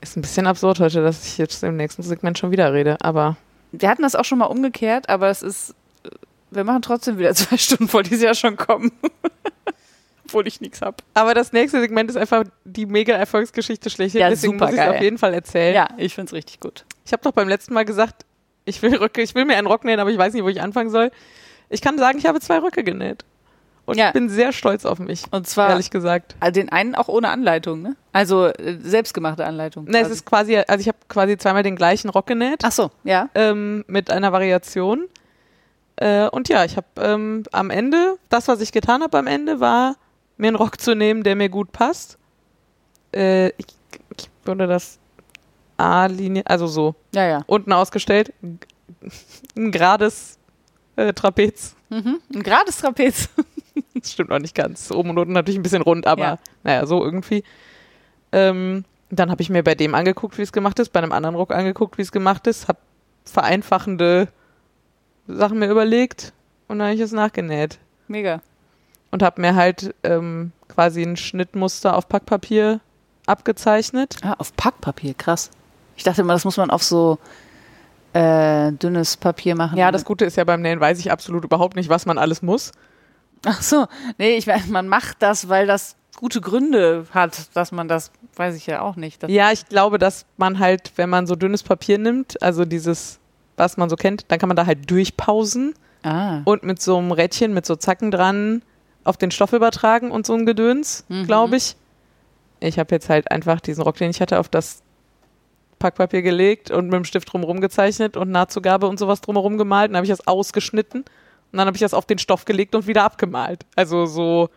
Ist 0.00 0.16
ein 0.16 0.22
bisschen 0.22 0.46
absurd 0.46 0.78
heute, 0.80 1.02
dass 1.02 1.26
ich 1.26 1.38
jetzt 1.38 1.62
im 1.64 1.76
nächsten 1.76 2.02
Segment 2.02 2.38
schon 2.38 2.50
wieder 2.52 2.72
rede, 2.72 2.96
aber 3.00 3.36
Wir 3.72 3.88
hatten 3.88 4.02
das 4.02 4.14
auch 4.14 4.24
schon 4.24 4.38
mal 4.38 4.46
umgekehrt, 4.46 5.08
aber 5.08 5.28
es 5.28 5.42
ist. 5.42 5.74
äh, 6.04 6.10
Wir 6.50 6.64
machen 6.64 6.82
trotzdem 6.82 7.18
wieder 7.18 7.34
zwei 7.34 7.56
Stunden 7.56 7.88
vor, 7.88 8.02
die 8.02 8.14
ja 8.14 8.34
schon 8.34 8.56
kommen. 8.56 8.92
Obwohl 10.24 10.46
ich 10.46 10.60
nichts 10.60 10.82
habe. 10.82 10.98
Aber 11.14 11.32
das 11.32 11.52
nächste 11.52 11.80
Segment 11.80 12.10
ist 12.10 12.16
einfach 12.16 12.44
die 12.64 12.84
mega-Erfolgsgeschichte 12.84 13.88
schlechthin. 13.88 14.20
Ja, 14.20 14.28
Deswegen 14.28 14.52
super 14.52 14.66
muss 14.66 14.74
ich 14.74 14.80
es 14.80 14.88
auf 14.88 15.00
jeden 15.00 15.16
Fall 15.18 15.32
erzählen. 15.32 15.74
Ja, 15.74 15.88
ich 15.96 16.14
finde 16.14 16.28
es 16.28 16.32
richtig 16.34 16.60
gut. 16.60 16.84
Ich 17.06 17.12
habe 17.12 17.22
doch 17.22 17.32
beim 17.32 17.48
letzten 17.48 17.72
Mal 17.72 17.86
gesagt, 17.86 18.26
ich 18.66 18.82
will 18.82 18.94
Röcke, 18.94 19.22
ich 19.22 19.34
will 19.34 19.46
mir 19.46 19.56
einen 19.56 19.66
Rock 19.66 19.84
nähen, 19.84 19.98
aber 19.98 20.10
ich 20.10 20.18
weiß 20.18 20.34
nicht, 20.34 20.44
wo 20.44 20.48
ich 20.50 20.60
anfangen 20.60 20.90
soll. 20.90 21.10
Ich 21.70 21.80
kann 21.80 21.96
sagen, 21.98 22.18
ich 22.18 22.26
habe 22.26 22.40
zwei 22.40 22.58
Röcke 22.58 22.84
genäht. 22.84 23.24
Und 23.88 23.96
Ja. 23.96 24.08
ich 24.08 24.12
bin 24.12 24.28
sehr 24.28 24.52
stolz 24.52 24.84
auf 24.84 24.98
mich, 24.98 25.24
Und 25.30 25.46
zwar 25.46 25.70
ehrlich 25.70 25.88
gesagt. 25.90 26.36
äh, 26.40 26.52
den 26.52 26.68
einen 26.68 26.94
auch 26.94 27.08
ohne 27.08 27.30
Anleitung, 27.30 27.80
ne? 27.80 27.96
Also 28.12 28.46
äh, 28.46 28.76
selbstgemachte 28.82 29.46
Anleitung. 29.46 29.84
Ne, 29.86 30.00
es 30.00 30.02
quasi. 30.02 30.12
ist 30.12 30.26
quasi, 30.26 30.56
also 30.58 30.80
ich 30.82 30.88
habe 30.88 30.98
quasi 31.08 31.38
zweimal 31.38 31.62
den 31.62 31.74
gleichen 31.74 32.10
Rock 32.10 32.26
genäht, 32.26 32.60
Ach 32.64 32.72
so, 32.72 32.90
ja. 33.04 33.30
ähm, 33.34 33.84
mit 33.88 34.10
einer 34.10 34.30
Variation. 34.30 35.06
Äh, 35.96 36.28
und 36.28 36.50
ja, 36.50 36.64
ich 36.66 36.76
habe 36.76 36.86
ähm, 36.98 37.44
am 37.50 37.70
Ende, 37.70 38.18
das, 38.28 38.46
was 38.46 38.60
ich 38.60 38.72
getan 38.72 39.02
habe 39.02 39.16
am 39.18 39.26
Ende, 39.26 39.58
war, 39.58 39.96
mir 40.36 40.48
einen 40.48 40.56
Rock 40.56 40.80
zu 40.80 40.94
nehmen, 40.94 41.22
der 41.22 41.34
mir 41.34 41.48
gut 41.48 41.72
passt. 41.72 42.18
Äh, 43.14 43.48
ich, 43.56 43.66
ich 44.18 44.28
würde 44.44 44.66
das 44.66 44.98
A-Linie, 45.78 46.42
also 46.46 46.66
so, 46.66 46.94
Ja, 47.14 47.26
ja. 47.26 47.42
unten 47.46 47.72
ausgestellt, 47.72 48.34
ein 48.42 48.60
gerades 49.72 50.38
äh, 50.96 51.12
Trapez. 51.14 51.74
Mhm. 51.88 52.20
Ein 52.34 52.42
gerades 52.42 52.76
Trapez. 52.76 53.30
Das 53.94 54.12
stimmt 54.12 54.30
noch 54.30 54.38
nicht 54.38 54.54
ganz. 54.54 54.90
Oben 54.90 55.10
und 55.10 55.18
unten 55.18 55.32
natürlich 55.32 55.58
ein 55.58 55.62
bisschen 55.62 55.82
rund, 55.82 56.06
aber 56.06 56.22
Ja. 56.22 56.38
naja, 56.64 56.86
so 56.86 57.04
irgendwie. 57.04 57.42
Ähm, 58.32 58.84
dann 59.10 59.30
habe 59.30 59.40
ich 59.42 59.48
mir 59.50 59.62
bei 59.64 59.74
dem 59.74 59.94
angeguckt, 59.94 60.36
wie 60.38 60.42
es 60.42 60.52
gemacht 60.52 60.78
ist, 60.78 60.92
bei 60.92 61.00
einem 61.00 61.12
anderen 61.12 61.34
Rock 61.34 61.52
angeguckt, 61.54 61.96
wie 61.98 62.02
es 62.02 62.12
gemacht 62.12 62.46
ist, 62.46 62.68
habe 62.68 62.78
vereinfachende 63.24 64.28
Sachen 65.26 65.58
mir 65.58 65.68
überlegt 65.70 66.32
und 66.68 66.78
dann 66.78 66.88
habe 66.88 66.94
ich 66.94 67.00
es 67.00 67.12
nachgenäht. 67.12 67.78
Mega. 68.06 68.40
Und 69.10 69.22
habe 69.22 69.40
mir 69.40 69.54
halt 69.54 69.94
ähm, 70.02 70.52
quasi 70.68 71.02
ein 71.02 71.16
Schnittmuster 71.16 71.96
auf 71.96 72.08
Packpapier 72.08 72.80
abgezeichnet. 73.26 74.16
Ah, 74.22 74.34
auf 74.38 74.54
Packpapier, 74.56 75.14
krass. 75.14 75.50
Ich 75.96 76.04
dachte 76.04 76.20
immer, 76.22 76.34
das 76.34 76.44
muss 76.44 76.56
man 76.56 76.70
auf 76.70 76.82
so 76.82 77.18
äh, 78.12 78.72
dünnes 78.72 79.16
Papier 79.16 79.54
machen. 79.54 79.78
Ja, 79.78 79.90
das 79.90 80.04
Gute 80.04 80.24
ist 80.24 80.36
ja 80.36 80.44
beim 80.44 80.62
Nähen, 80.62 80.80
weiß 80.80 80.98
ich 80.98 81.10
absolut 81.10 81.44
überhaupt 81.44 81.76
nicht, 81.76 81.88
was 81.88 82.06
man 82.06 82.18
alles 82.18 82.42
muss. 82.42 82.72
Ach 83.44 83.62
so, 83.62 83.86
nee, 84.18 84.36
ich 84.36 84.46
weiß, 84.46 84.66
man 84.68 84.88
macht 84.88 85.16
das, 85.22 85.48
weil 85.48 85.66
das 85.66 85.96
gute 86.16 86.40
Gründe 86.40 87.06
hat, 87.12 87.54
dass 87.54 87.70
man 87.72 87.86
das, 87.88 88.10
weiß 88.36 88.56
ich 88.56 88.66
ja 88.66 88.80
auch 88.80 88.96
nicht. 88.96 89.22
Ja, 89.28 89.52
ich 89.52 89.66
glaube, 89.68 89.98
dass 89.98 90.26
man 90.36 90.58
halt, 90.58 90.92
wenn 90.96 91.08
man 91.08 91.26
so 91.26 91.36
dünnes 91.36 91.62
Papier 91.62 91.98
nimmt, 91.98 92.42
also 92.42 92.64
dieses, 92.64 93.20
was 93.56 93.76
man 93.76 93.88
so 93.88 93.96
kennt, 93.96 94.24
dann 94.28 94.38
kann 94.38 94.48
man 94.48 94.56
da 94.56 94.66
halt 94.66 94.90
durchpausen 94.90 95.74
Ah, 96.02 96.42
und 96.44 96.62
mit 96.62 96.80
so 96.80 96.96
einem 96.98 97.10
Rädchen, 97.12 97.52
mit 97.54 97.66
so 97.66 97.74
Zacken 97.76 98.10
dran 98.10 98.62
auf 99.04 99.16
den 99.16 99.30
Stoff 99.30 99.52
übertragen 99.52 100.10
und 100.10 100.26
so 100.26 100.34
ein 100.34 100.46
Gedöns, 100.46 101.04
Mhm. 101.08 101.26
glaube 101.26 101.56
ich. 101.56 101.76
Ich 102.60 102.78
habe 102.78 102.94
jetzt 102.94 103.08
halt 103.08 103.30
einfach 103.30 103.60
diesen 103.60 103.82
Rock, 103.82 103.96
den 103.96 104.10
ich 104.10 104.20
hatte, 104.20 104.38
auf 104.38 104.48
das 104.48 104.82
Packpapier 105.78 106.22
gelegt 106.22 106.70
und 106.72 106.86
mit 106.86 106.94
dem 106.94 107.04
Stift 107.04 107.32
drumherum 107.32 107.60
gezeichnet 107.60 108.16
und 108.16 108.30
Nahtzugabe 108.30 108.88
und 108.88 108.98
sowas 108.98 109.20
drumherum 109.20 109.58
gemalt. 109.58 109.90
Dann 109.90 109.96
habe 109.96 110.04
ich 110.06 110.10
das 110.10 110.26
ausgeschnitten 110.26 111.04
und 111.52 111.58
dann 111.58 111.66
habe 111.66 111.76
ich 111.76 111.80
das 111.80 111.94
auf 111.94 112.06
den 112.06 112.18
Stoff 112.18 112.44
gelegt 112.44 112.74
und 112.74 112.86
wieder 112.86 113.04
abgemalt. 113.04 113.64
Also 113.76 114.06
so 114.06 114.48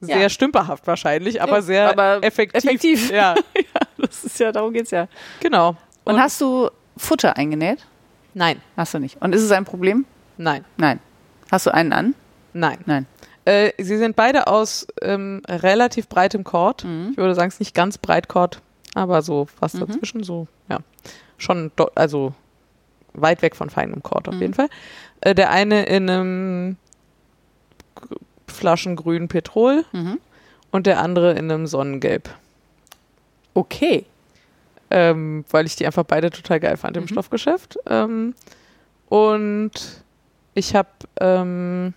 Ja. 0.00 0.18
sehr 0.18 0.28
stümperhaft 0.30 0.86
wahrscheinlich, 0.86 1.40
aber 1.42 1.56
Ja, 1.56 1.62
sehr 1.62 1.90
aber 1.90 2.18
effektiv. 2.24 2.64
effektiv. 2.64 3.10
Ja, 3.10 3.34
das 3.98 4.24
ist 4.24 4.38
ja, 4.40 4.50
darum 4.52 4.72
geht's 4.72 4.90
ja. 4.90 5.08
genau. 5.40 5.76
Und, 6.04 6.18
hast 6.20 6.40
du 6.40 6.68
Futter 6.96 7.36
eingenäht? 7.36 7.86
Nein, 8.34 8.60
Hast 8.76 8.94
du 8.94 8.98
nicht. 8.98 9.20
Und 9.20 9.34
ist 9.34 9.42
es 9.42 9.50
ein 9.52 9.64
Problem? 9.64 10.04
nein, 10.38 10.64
Nein. 10.76 11.00
Hast 11.50 11.66
du 11.66 11.74
einen 11.74 11.92
an? 11.92 12.14
nein. 12.54 12.78
Nein. 12.86 13.06
Äh, 13.44 13.72
sie 13.82 13.96
sind 13.98 14.14
beide 14.16 14.46
aus 14.46 14.86
ähm, 15.02 15.42
relativ 15.48 16.08
breitem 16.08 16.44
Kord. 16.44 16.84
Mhm. 16.84 17.08
Ich 17.12 17.16
würde 17.16 17.34
sagen, 17.34 17.48
es 17.48 17.54
ist 17.54 17.60
nicht 17.60 17.74
ganz 17.74 17.98
Breitkord, 17.98 18.62
aber 18.94 19.20
so 19.22 19.46
fast 19.46 19.74
Mhm. 19.74 19.80
dazwischen, 19.80 20.22
so, 20.24 20.46
ja. 20.70 20.78
Schon, 21.38 21.70
also 21.96 22.32
weit 23.14 23.42
weg 23.42 23.56
von 23.56 23.70
feinem 23.70 24.02
Kord 24.02 24.28
auf 24.28 24.34
Mhm. 24.34 24.40
jeden 24.40 24.54
Fall. 24.54 24.68
Äh, 25.20 25.34
der 25.34 25.50
eine 25.50 25.84
in 25.84 26.08
einem 26.10 26.76
Flaschengrün 28.46 29.28
Petrol 29.28 29.84
Mhm. 29.92 30.18
und 30.70 30.86
der 30.86 31.00
andere 31.00 31.32
in 31.32 31.50
einem 31.50 31.66
Sonnengelb. 31.66 32.28
Okay. 33.54 34.04
Ähm, 34.90 35.44
weil 35.50 35.66
ich 35.66 35.76
die 35.76 35.86
einfach 35.86 36.04
beide 36.04 36.30
total 36.30 36.60
geil 36.60 36.76
fand 36.76 36.96
im 36.96 37.04
Mhm. 37.04 37.08
Stoffgeschäft. 37.08 37.78
Ähm, 37.86 38.34
und 39.08 39.70
ich 40.54 40.74
habe 40.74 40.88
ähm, 41.20 41.94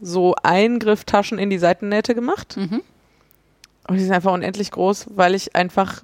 so 0.00 0.34
Eingrifftaschen 0.42 1.38
in 1.38 1.48
die 1.50 1.58
Seitennähte 1.58 2.14
gemacht. 2.14 2.56
Mhm. 2.58 2.82
Und 3.88 3.96
die 3.96 4.02
sind 4.02 4.12
einfach 4.12 4.32
unendlich 4.32 4.70
groß, 4.70 5.06
weil 5.14 5.34
ich 5.34 5.56
einfach. 5.56 6.02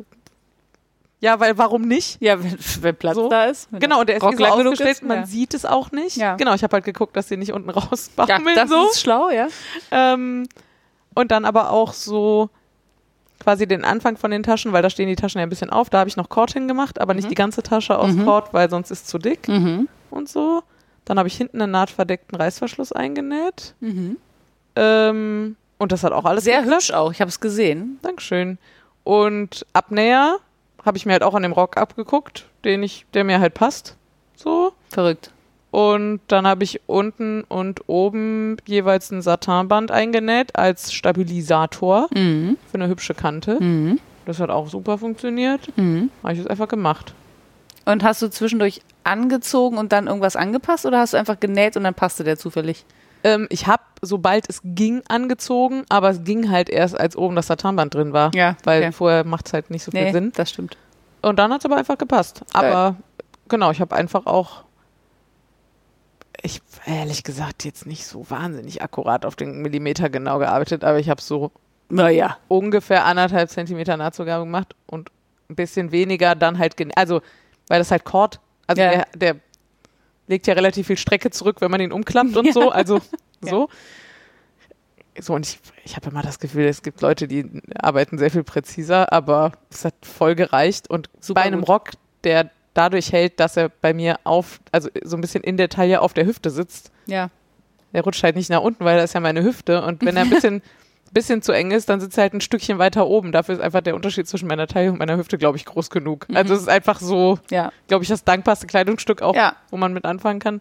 Ja, 1.20 1.40
weil 1.40 1.56
warum 1.56 1.82
nicht? 1.82 2.20
Ja, 2.20 2.42
wenn, 2.42 2.56
wenn 2.82 2.96
Platz 2.96 3.14
So. 3.14 3.28
da 3.28 3.44
ist. 3.46 3.68
Genau, 3.72 4.00
und 4.00 4.08
der 4.08 4.16
ist 4.16 4.22
Rock 4.22 4.36
so 4.36 4.44
ausgestellt, 4.44 5.02
man 5.02 5.20
ja. 5.20 5.26
sieht 5.26 5.54
es 5.54 5.64
auch 5.64 5.90
nicht. 5.90 6.16
Ja. 6.16 6.36
Genau, 6.36 6.52
ich 6.54 6.62
habe 6.62 6.74
halt 6.74 6.84
geguckt, 6.84 7.16
dass 7.16 7.28
sie 7.28 7.36
nicht 7.36 7.52
unten 7.52 7.68
ja, 7.74 7.76
rausbaumeln 7.76 8.54
das 8.56 8.68
so. 8.68 8.88
ist 8.90 9.00
schlau, 9.00 9.30
ja. 9.30 9.46
Ähm, 9.90 10.46
und 11.14 11.30
dann 11.30 11.44
aber 11.46 11.70
auch 11.70 11.92
so 11.94 12.50
quasi 13.40 13.66
den 13.66 13.84
Anfang 13.84 14.16
von 14.16 14.30
den 14.30 14.42
Taschen, 14.42 14.72
weil 14.72 14.82
da 14.82 14.90
stehen 14.90 15.08
die 15.08 15.16
Taschen 15.16 15.38
ja 15.38 15.42
ein 15.46 15.50
bisschen 15.50 15.70
auf. 15.70 15.88
Da 15.90 15.98
habe 15.98 16.08
ich 16.08 16.16
noch 16.16 16.28
Kord 16.28 16.52
hingemacht, 16.52 17.00
aber 17.00 17.14
nicht 17.14 17.24
Mhm. 17.24 17.28
die 17.30 17.34
ganze 17.36 17.62
Tasche 17.62 17.98
aus 17.98 18.12
Mhm. 18.12 18.24
Kord, 18.24 18.52
weil 18.52 18.68
sonst 18.70 18.90
ist 18.90 19.08
zu 19.08 19.18
dick 19.18 19.48
Mhm. 19.48 19.88
und 20.10 20.28
so. 20.28 20.62
Dann 21.04 21.18
habe 21.18 21.28
ich 21.28 21.36
hinten 21.36 21.60
einen 21.60 21.72
nahtverdeckten 21.72 22.36
Reißverschluss 22.36 22.92
eingenäht. 22.92 23.74
Mhm. 23.80 24.16
Ähm, 24.76 25.56
und 25.78 25.92
das 25.92 26.02
hat 26.04 26.12
auch 26.12 26.24
alles 26.24 26.44
Sehr 26.44 26.64
hübsch 26.64 26.90
auch, 26.92 27.12
ich 27.12 27.20
habe 27.20 27.28
es 27.28 27.40
gesehen. 27.40 27.98
Dankeschön. 28.02 28.58
Und 29.04 29.66
Abnäher 29.72 30.38
habe 30.84 30.96
ich 30.96 31.06
mir 31.06 31.12
halt 31.12 31.22
auch 31.22 31.34
an 31.34 31.42
dem 31.42 31.52
Rock 31.52 31.76
abgeguckt, 31.76 32.46
den 32.64 32.82
ich, 32.82 33.06
der 33.14 33.24
mir 33.24 33.40
halt 33.40 33.54
passt. 33.54 33.96
So. 34.36 34.72
Verrückt. 34.88 35.30
Und 35.70 36.20
dann 36.28 36.46
habe 36.46 36.62
ich 36.62 36.80
unten 36.86 37.42
und 37.42 37.88
oben 37.88 38.56
jeweils 38.66 39.10
ein 39.10 39.22
Satinband 39.22 39.90
eingenäht 39.90 40.54
als 40.56 40.92
Stabilisator 40.92 42.06
Mhm. 42.14 42.56
für 42.70 42.74
eine 42.74 42.88
hübsche 42.88 43.14
Kante. 43.14 43.58
Mhm. 43.62 43.98
Das 44.26 44.38
hat 44.40 44.50
auch 44.50 44.68
super 44.68 44.98
funktioniert. 44.98 45.76
Mhm. 45.76 46.10
Habe 46.22 46.34
ich 46.34 46.38
es 46.40 46.46
einfach 46.46 46.68
gemacht. 46.68 47.12
Und 47.86 48.02
hast 48.04 48.22
du 48.22 48.28
zwischendurch 48.30 48.80
angezogen 49.02 49.76
und 49.76 49.92
dann 49.92 50.06
irgendwas 50.06 50.36
angepasst 50.36 50.86
oder 50.86 51.00
hast 51.00 51.12
du 51.12 51.18
einfach 51.18 51.38
genäht 51.40 51.76
und 51.76 51.84
dann 51.84 51.92
passte 51.94 52.24
der 52.24 52.38
zufällig? 52.38 52.84
Ähm, 53.24 53.46
ich 53.50 53.66
habe, 53.66 53.82
sobald 54.02 54.48
es 54.48 54.60
ging, 54.62 55.02
angezogen, 55.08 55.84
aber 55.88 56.10
es 56.10 56.22
ging 56.24 56.50
halt 56.50 56.68
erst, 56.68 56.98
als 56.98 57.16
oben 57.16 57.34
das 57.36 57.46
Satinband 57.48 57.94
drin 57.94 58.12
war. 58.12 58.30
Ja, 58.34 58.56
Weil 58.64 58.82
okay. 58.82 58.92
vorher 58.92 59.24
macht 59.24 59.46
es 59.46 59.52
halt 59.54 59.70
nicht 59.70 59.82
so 59.82 59.90
viel 59.90 60.04
Nee, 60.04 60.12
Sinn. 60.12 60.32
das 60.36 60.50
stimmt. 60.50 60.76
Und 61.22 61.38
dann 61.38 61.50
hat 61.52 61.60
es 61.60 61.64
aber 61.64 61.76
einfach 61.78 61.96
gepasst. 61.98 62.44
Aber 62.52 62.96
genau, 63.48 63.70
ich 63.70 63.80
habe 63.80 63.96
einfach 63.96 64.26
auch, 64.26 64.64
ich 66.42 66.60
ehrlich 66.84 67.24
gesagt 67.24 67.64
jetzt 67.64 67.86
nicht 67.86 68.06
so 68.06 68.28
wahnsinnig 68.28 68.82
akkurat 68.82 69.24
auf 69.24 69.36
den 69.36 69.62
Millimeter 69.62 70.10
genau 70.10 70.38
gearbeitet, 70.38 70.84
aber 70.84 70.98
ich 70.98 71.08
habe 71.08 71.22
so 71.22 71.50
Naja. 71.88 72.36
ungefähr 72.48 73.06
anderthalb 73.06 73.48
Zentimeter 73.48 73.96
Nahtzugabe 73.96 74.44
gemacht 74.44 74.74
und 74.86 75.10
ein 75.48 75.54
bisschen 75.56 75.92
weniger 75.92 76.34
dann 76.34 76.58
halt, 76.58 76.74
also 76.96 77.22
weil 77.68 77.78
das 77.78 77.90
halt 77.90 78.04
Kord, 78.04 78.40
also 78.66 78.82
Ja. 78.82 78.90
der, 78.90 79.06
der 79.14 79.36
legt 80.26 80.46
ja 80.46 80.54
relativ 80.54 80.86
viel 80.86 80.96
Strecke 80.96 81.30
zurück, 81.30 81.60
wenn 81.60 81.70
man 81.70 81.80
ihn 81.80 81.92
umklappt 81.92 82.36
und 82.36 82.46
Ja. 82.46 82.52
so, 82.54 82.70
also 82.70 82.96
Ja. 83.42 83.50
so. 83.50 83.68
So, 85.20 85.32
und 85.34 85.46
ich, 85.46 85.60
ich 85.84 85.94
habe 85.94 86.10
immer 86.10 86.22
das 86.22 86.40
Gefühl, 86.40 86.64
es 86.64 86.82
gibt 86.82 87.00
Leute, 87.00 87.28
die 87.28 87.48
arbeiten 87.78 88.18
sehr 88.18 88.32
viel 88.32 88.42
präziser, 88.42 89.12
aber 89.12 89.52
es 89.70 89.84
hat 89.84 89.94
voll 90.02 90.34
gereicht. 90.34 90.90
Und 90.90 91.08
Super 91.20 91.40
bei 91.42 91.46
einem 91.46 91.60
gut. 91.60 91.68
Rock, 91.68 91.90
der 92.24 92.50
dadurch 92.74 93.12
hält, 93.12 93.38
dass 93.38 93.56
er 93.56 93.68
bei 93.68 93.94
mir 93.94 94.18
auf, 94.24 94.58
also 94.72 94.88
so 95.04 95.16
ein 95.16 95.20
bisschen 95.20 95.44
in 95.44 95.56
der 95.56 95.68
Taille 95.68 96.00
auf 96.00 96.14
der 96.14 96.26
Hüfte 96.26 96.50
sitzt, 96.50 96.90
Ja. 97.06 97.30
der 97.92 98.02
rutscht 98.02 98.24
halt 98.24 98.34
nicht 98.34 98.50
nach 98.50 98.60
unten, 98.62 98.84
weil 98.84 98.96
das 98.96 99.10
ist 99.10 99.14
ja 99.14 99.20
meine 99.20 99.44
Hüfte. 99.44 99.82
Und 99.84 100.04
wenn 100.04 100.16
er 100.16 100.22
ein 100.22 100.30
bisschen, 100.30 100.60
bisschen 101.14 101.40
zu 101.40 101.52
eng 101.52 101.70
ist, 101.70 101.88
dann 101.88 102.00
sitzt 102.00 102.18
er 102.18 102.22
halt 102.22 102.34
ein 102.34 102.40
Stückchen 102.42 102.78
weiter 102.78 103.06
oben. 103.06 103.32
Dafür 103.32 103.54
ist 103.54 103.60
einfach 103.62 103.80
der 103.80 103.94
Unterschied 103.94 104.28
zwischen 104.28 104.46
meiner 104.48 104.66
Taille 104.66 104.90
und 104.92 104.98
meiner 104.98 105.16
Hüfte, 105.16 105.38
glaube 105.38 105.56
ich, 105.56 105.64
groß 105.64 105.88
genug. 105.88 106.26
Also 106.34 106.52
es 106.54 106.60
ist 106.62 106.68
einfach 106.68 107.00
so, 107.00 107.38
Ja. 107.50 107.72
glaube 107.88 108.02
ich, 108.04 108.08
das 108.10 108.24
dankbarste 108.24 108.66
Kleidungsstück 108.66 109.22
auch, 109.22 109.34
Ja. 109.34 109.56
wo 109.70 109.76
man 109.78 109.92
mit 109.94 110.04
anfangen 110.04 110.40
kann. 110.40 110.60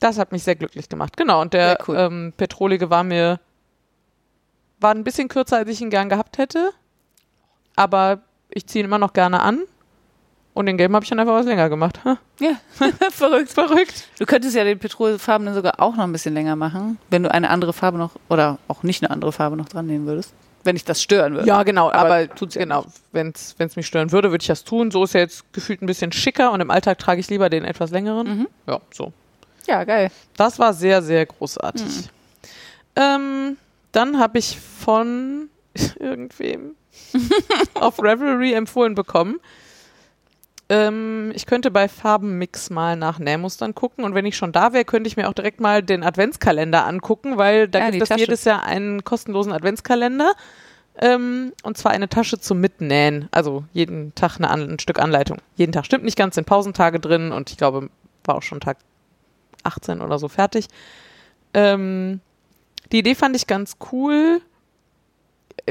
Das 0.00 0.18
hat 0.18 0.32
mich 0.32 0.42
sehr 0.42 0.56
glücklich 0.56 0.88
gemacht. 0.88 1.16
Genau, 1.16 1.40
und 1.40 1.54
der 1.54 1.78
cool. 1.86 1.96
ähm, 1.96 2.32
Petrolige 2.36 2.90
war 2.90 3.04
mir 3.04 3.38
war 4.80 4.90
ein 4.94 5.04
bisschen 5.04 5.28
kürzer, 5.28 5.56
als 5.58 5.70
ich 5.70 5.80
ihn 5.80 5.88
gern 5.90 6.08
gehabt 6.10 6.36
hätte. 6.38 6.70
Aber 7.76 8.20
ich 8.50 8.66
ziehe 8.66 8.82
ihn 8.82 8.86
immer 8.86 8.98
noch 8.98 9.12
gerne 9.14 9.40
an. 9.40 9.60
Und 10.56 10.64
den 10.64 10.78
gelben 10.78 10.94
habe 10.94 11.04
ich 11.04 11.10
dann 11.10 11.20
einfach 11.20 11.34
was 11.34 11.44
länger 11.44 11.68
gemacht. 11.68 12.00
Ha, 12.06 12.16
Ja, 12.40 12.52
verrückt. 13.10 13.50
verrückt. 13.50 14.08
Du 14.18 14.24
könntest 14.24 14.56
ja 14.56 14.64
den 14.64 14.78
petrolfarbenen 14.78 15.52
sogar 15.52 15.74
auch 15.80 15.94
noch 15.96 16.04
ein 16.04 16.12
bisschen 16.12 16.32
länger 16.32 16.56
machen, 16.56 16.96
wenn 17.10 17.22
du 17.24 17.30
eine 17.30 17.50
andere 17.50 17.74
Farbe 17.74 17.98
noch 17.98 18.12
oder 18.30 18.56
auch 18.66 18.82
nicht 18.82 19.02
eine 19.02 19.10
andere 19.10 19.32
Farbe 19.32 19.54
noch 19.58 19.68
dran 19.68 19.86
nehmen 19.86 20.06
würdest. 20.06 20.32
Wenn 20.64 20.74
dich 20.74 20.84
das 20.86 21.02
stören 21.02 21.34
würde. 21.34 21.46
Ja, 21.46 21.62
genau. 21.62 21.90
Aber 21.90 22.14
Aber, 22.14 22.34
tut's 22.34 22.54
ja 22.54 22.62
genau, 22.62 22.86
wenn 23.12 23.34
es 23.36 23.76
mich 23.76 23.86
stören 23.86 24.12
würde, 24.12 24.30
würde 24.30 24.40
ich 24.42 24.48
das 24.48 24.64
tun. 24.64 24.90
So 24.90 25.04
ist 25.04 25.14
er 25.14 25.20
jetzt 25.20 25.52
gefühlt 25.52 25.82
ein 25.82 25.86
bisschen 25.86 26.10
schicker 26.10 26.50
und 26.52 26.62
im 26.62 26.70
Alltag 26.70 26.98
trage 27.00 27.20
ich 27.20 27.28
lieber 27.28 27.50
den 27.50 27.66
etwas 27.66 27.90
längeren. 27.90 28.26
Mhm. 28.38 28.48
Ja, 28.66 28.80
so. 28.94 29.12
Ja, 29.66 29.84
geil. 29.84 30.10
Das 30.38 30.58
war 30.58 30.72
sehr, 30.72 31.02
sehr 31.02 31.26
großartig. 31.26 32.08
Ähm, 32.96 33.58
dann 33.92 34.18
habe 34.18 34.38
ich 34.38 34.58
von 34.58 35.50
irgendwem 36.00 36.76
auf 37.74 38.02
Revelry 38.02 38.54
empfohlen 38.54 38.94
bekommen. 38.94 39.38
Ähm, 40.68 41.30
ich 41.34 41.46
könnte 41.46 41.70
bei 41.70 41.88
Farbenmix 41.88 42.70
mal 42.70 42.96
nach 42.96 43.18
Nähmustern 43.18 43.74
gucken 43.74 44.04
und 44.04 44.14
wenn 44.14 44.26
ich 44.26 44.36
schon 44.36 44.50
da 44.52 44.72
wäre, 44.72 44.84
könnte 44.84 45.06
ich 45.06 45.16
mir 45.16 45.28
auch 45.28 45.32
direkt 45.32 45.60
mal 45.60 45.82
den 45.82 46.02
Adventskalender 46.02 46.84
angucken, 46.84 47.38
weil 47.38 47.68
da 47.68 47.78
Ja, 47.78 47.90
gibt 47.90 48.10
es 48.10 48.18
jedes 48.18 48.44
Jahr 48.44 48.64
einen 48.64 49.04
kostenlosen 49.04 49.52
Adventskalender. 49.52 50.32
Ähm, 50.98 51.52
und 51.62 51.76
zwar 51.76 51.92
eine 51.92 52.08
Tasche 52.08 52.40
zum 52.40 52.60
Mitnähen. 52.60 53.28
Also 53.30 53.64
jeden 53.72 54.14
Tag 54.14 54.38
eine, 54.38 54.50
ein 54.50 54.78
Stück 54.78 54.98
Anleitung. 54.98 55.38
Jeden 55.54 55.72
Tag 55.72 55.84
stimmt 55.84 56.04
nicht 56.04 56.16
ganz, 56.16 56.34
sind 56.34 56.46
Pausentage 56.46 56.98
drin 56.98 57.32
und 57.32 57.50
ich 57.50 57.58
glaube, 57.58 57.90
war 58.24 58.36
auch 58.36 58.42
schon 58.42 58.60
Tag 58.60 58.78
18 59.62 60.00
oder 60.00 60.18
so 60.18 60.28
fertig. 60.28 60.68
Ähm, 61.54 62.20
die 62.92 62.98
Idee 62.98 63.14
fand 63.14 63.36
ich 63.36 63.46
ganz 63.46 63.76
cool. 63.92 64.40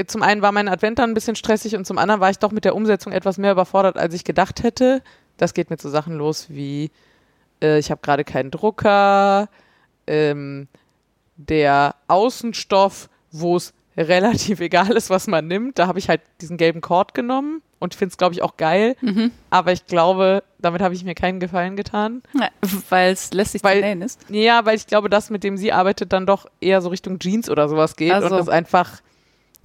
Zum 0.06 0.22
einen 0.22 0.42
war 0.42 0.52
mein 0.52 0.68
Advent 0.68 0.98
dann 0.98 1.10
ein 1.10 1.14
bisschen 1.14 1.36
stressig 1.36 1.74
und 1.76 1.86
zum 1.86 1.96
anderen 1.98 2.20
war 2.20 2.30
ich 2.30 2.38
doch 2.38 2.52
mit 2.52 2.64
der 2.64 2.74
Umsetzung 2.74 3.12
etwas 3.12 3.38
mehr 3.38 3.52
überfordert, 3.52 3.96
als 3.96 4.12
ich 4.14 4.24
gedacht 4.24 4.62
hätte. 4.62 5.02
Das 5.38 5.54
geht 5.54 5.70
mit 5.70 5.80
so 5.80 5.88
Sachen 5.88 6.14
los 6.16 6.46
wie, 6.50 6.90
äh, 7.62 7.78
ich 7.78 7.90
habe 7.90 8.00
gerade 8.02 8.24
keinen 8.24 8.50
Drucker, 8.50 9.48
ähm, 10.06 10.68
der 11.36 11.94
Außenstoff, 12.08 13.08
wo 13.32 13.56
es 13.56 13.72
relativ 13.96 14.60
egal 14.60 14.90
ist, 14.92 15.10
was 15.10 15.26
man 15.26 15.46
nimmt. 15.46 15.78
Da 15.78 15.86
habe 15.86 15.98
ich 15.98 16.08
halt 16.08 16.20
diesen 16.40 16.56
gelben 16.56 16.80
Kord 16.80 17.14
genommen 17.14 17.62
und 17.78 17.94
finde 17.94 18.12
es, 18.12 18.18
glaube 18.18 18.34
ich, 18.34 18.42
auch 18.42 18.56
geil. 18.56 18.96
Mhm. 19.00 19.30
Aber 19.50 19.72
ich 19.72 19.86
glaube, 19.86 20.42
damit 20.58 20.80
habe 20.82 20.94
ich 20.94 21.04
mir 21.04 21.14
keinen 21.14 21.40
Gefallen 21.40 21.76
getan. 21.76 22.22
Weil 22.90 23.12
es 23.12 23.32
lästig 23.32 23.62
Weil- 23.64 23.80
zu 23.80 23.86
nähen 23.86 24.02
ist. 24.02 24.20
Ja, 24.28 24.64
weil 24.64 24.76
ich 24.76 24.86
glaube, 24.86 25.08
das, 25.10 25.30
mit 25.30 25.44
dem 25.44 25.56
sie 25.56 25.72
arbeitet, 25.72 26.12
dann 26.12 26.26
doch 26.26 26.46
eher 26.60 26.80
so 26.82 26.88
Richtung 26.90 27.18
Jeans 27.18 27.48
oder 27.50 27.68
sowas 27.68 27.96
geht 27.96 28.12
Ach 28.12 28.20
so. 28.28 28.34
und 28.34 28.40
es 28.42 28.48
einfach 28.48 29.00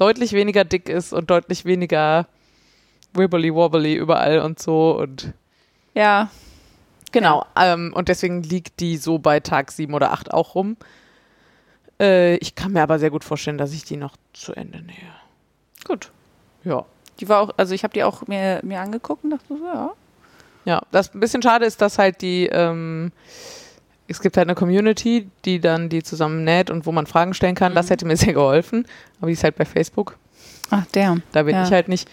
deutlich 0.02 0.34
weniger 0.34 0.64
dick 0.64 0.90
ist 0.90 1.14
und 1.14 1.30
deutlich 1.30 1.64
weniger 1.64 2.26
wibbly 3.14 3.54
wobbly 3.54 3.94
überall 3.94 4.40
und 4.40 4.60
so 4.60 4.98
und 4.98 5.34
Ja. 5.94 6.32
genau. 7.12 7.46
Ähm, 7.56 7.94
und 7.94 8.10
deswegen 8.10 8.42
liegt 8.42 8.80
die 8.80 8.98
so 8.98 9.20
bei 9.20 9.40
Tag 9.40 9.72
sieben 9.72 9.94
oder 9.94 10.12
acht 10.12 10.34
auch 10.34 10.56
rum. 10.56 10.76
Äh, 12.00 12.38
ich 12.38 12.56
kann 12.56 12.72
mir 12.72 12.82
aber 12.82 12.98
sehr 12.98 13.12
gut 13.12 13.24
vorstellen, 13.24 13.60
dass 13.60 13.74
ich 13.74 13.84
die 13.84 13.98
noch 13.98 14.16
zu 14.34 14.54
Ende 14.54 14.82
nähe. 14.82 14.96
Gut. 15.86 16.10
Ja. 16.64 16.84
Die 17.20 17.30
war 17.30 17.42
auch, 17.42 17.52
also 17.58 17.76
ich 17.76 17.84
habe 17.84 17.94
die 17.94 18.04
auch 18.04 18.26
mir, 18.28 18.60
mir 18.64 18.80
angeguckt 18.80 19.24
und 19.24 19.30
dachte 19.30 19.46
so, 19.50 19.66
ja. 19.66 19.92
Ja, 20.66 20.82
das 20.92 21.14
ein 21.14 21.20
bisschen 21.20 21.44
schade 21.44 21.66
ist, 21.66 21.80
dass 21.80 22.00
halt 22.00 22.22
die, 22.22 22.48
ähm, 22.48 23.12
es 24.12 24.22
gibt 24.22 24.38
halt 24.38 24.48
eine 24.48 24.56
Community, 24.56 25.30
die 25.46 25.60
dann 25.60 25.90
die 25.90 26.04
zusammen 26.04 26.44
näht 26.44 26.70
und 26.70 26.86
wo 26.86 26.92
man 26.92 27.08
Fragen 27.08 27.34
stellen 27.34 27.56
kann. 27.56 27.74
Das 27.76 27.90
hätte 27.90 28.06
mir 28.06 28.18
sehr 28.18 28.34
geholfen. 28.34 28.86
Aber 29.20 29.28
die 29.28 29.34
ist 29.34 29.44
halt 29.44 29.56
bei 29.56 29.66
Facebook. 29.66 30.18
Ach, 30.70 30.86
der. 30.88 31.18
Da 31.32 31.44
bin 31.44 31.56
Ja. 31.56 31.64
ich 31.66 31.72
halt 31.72 31.88
nicht. 31.88 32.10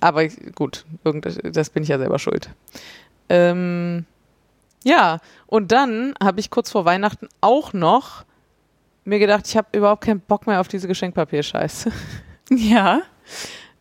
Aber 0.00 0.26
gut, 0.54 0.84
das 1.04 1.70
bin 1.70 1.82
ich 1.82 1.88
ja 1.88 1.98
selber 1.98 2.18
schuld. 2.18 2.50
Ähm, 3.28 4.04
ja, 4.82 5.18
und 5.46 5.72
dann 5.72 6.14
habe 6.22 6.40
ich 6.40 6.50
kurz 6.50 6.70
vor 6.70 6.84
Weihnachten 6.84 7.28
auch 7.40 7.72
noch 7.72 8.24
mir 9.04 9.18
gedacht, 9.18 9.46
ich 9.46 9.56
habe 9.56 9.68
überhaupt 9.76 10.04
keinen 10.04 10.20
Bock 10.20 10.46
mehr 10.46 10.60
auf 10.60 10.68
diese 10.68 10.88
Geschenkpapier-Scheiße. 10.88 11.90
Ja. 12.50 13.00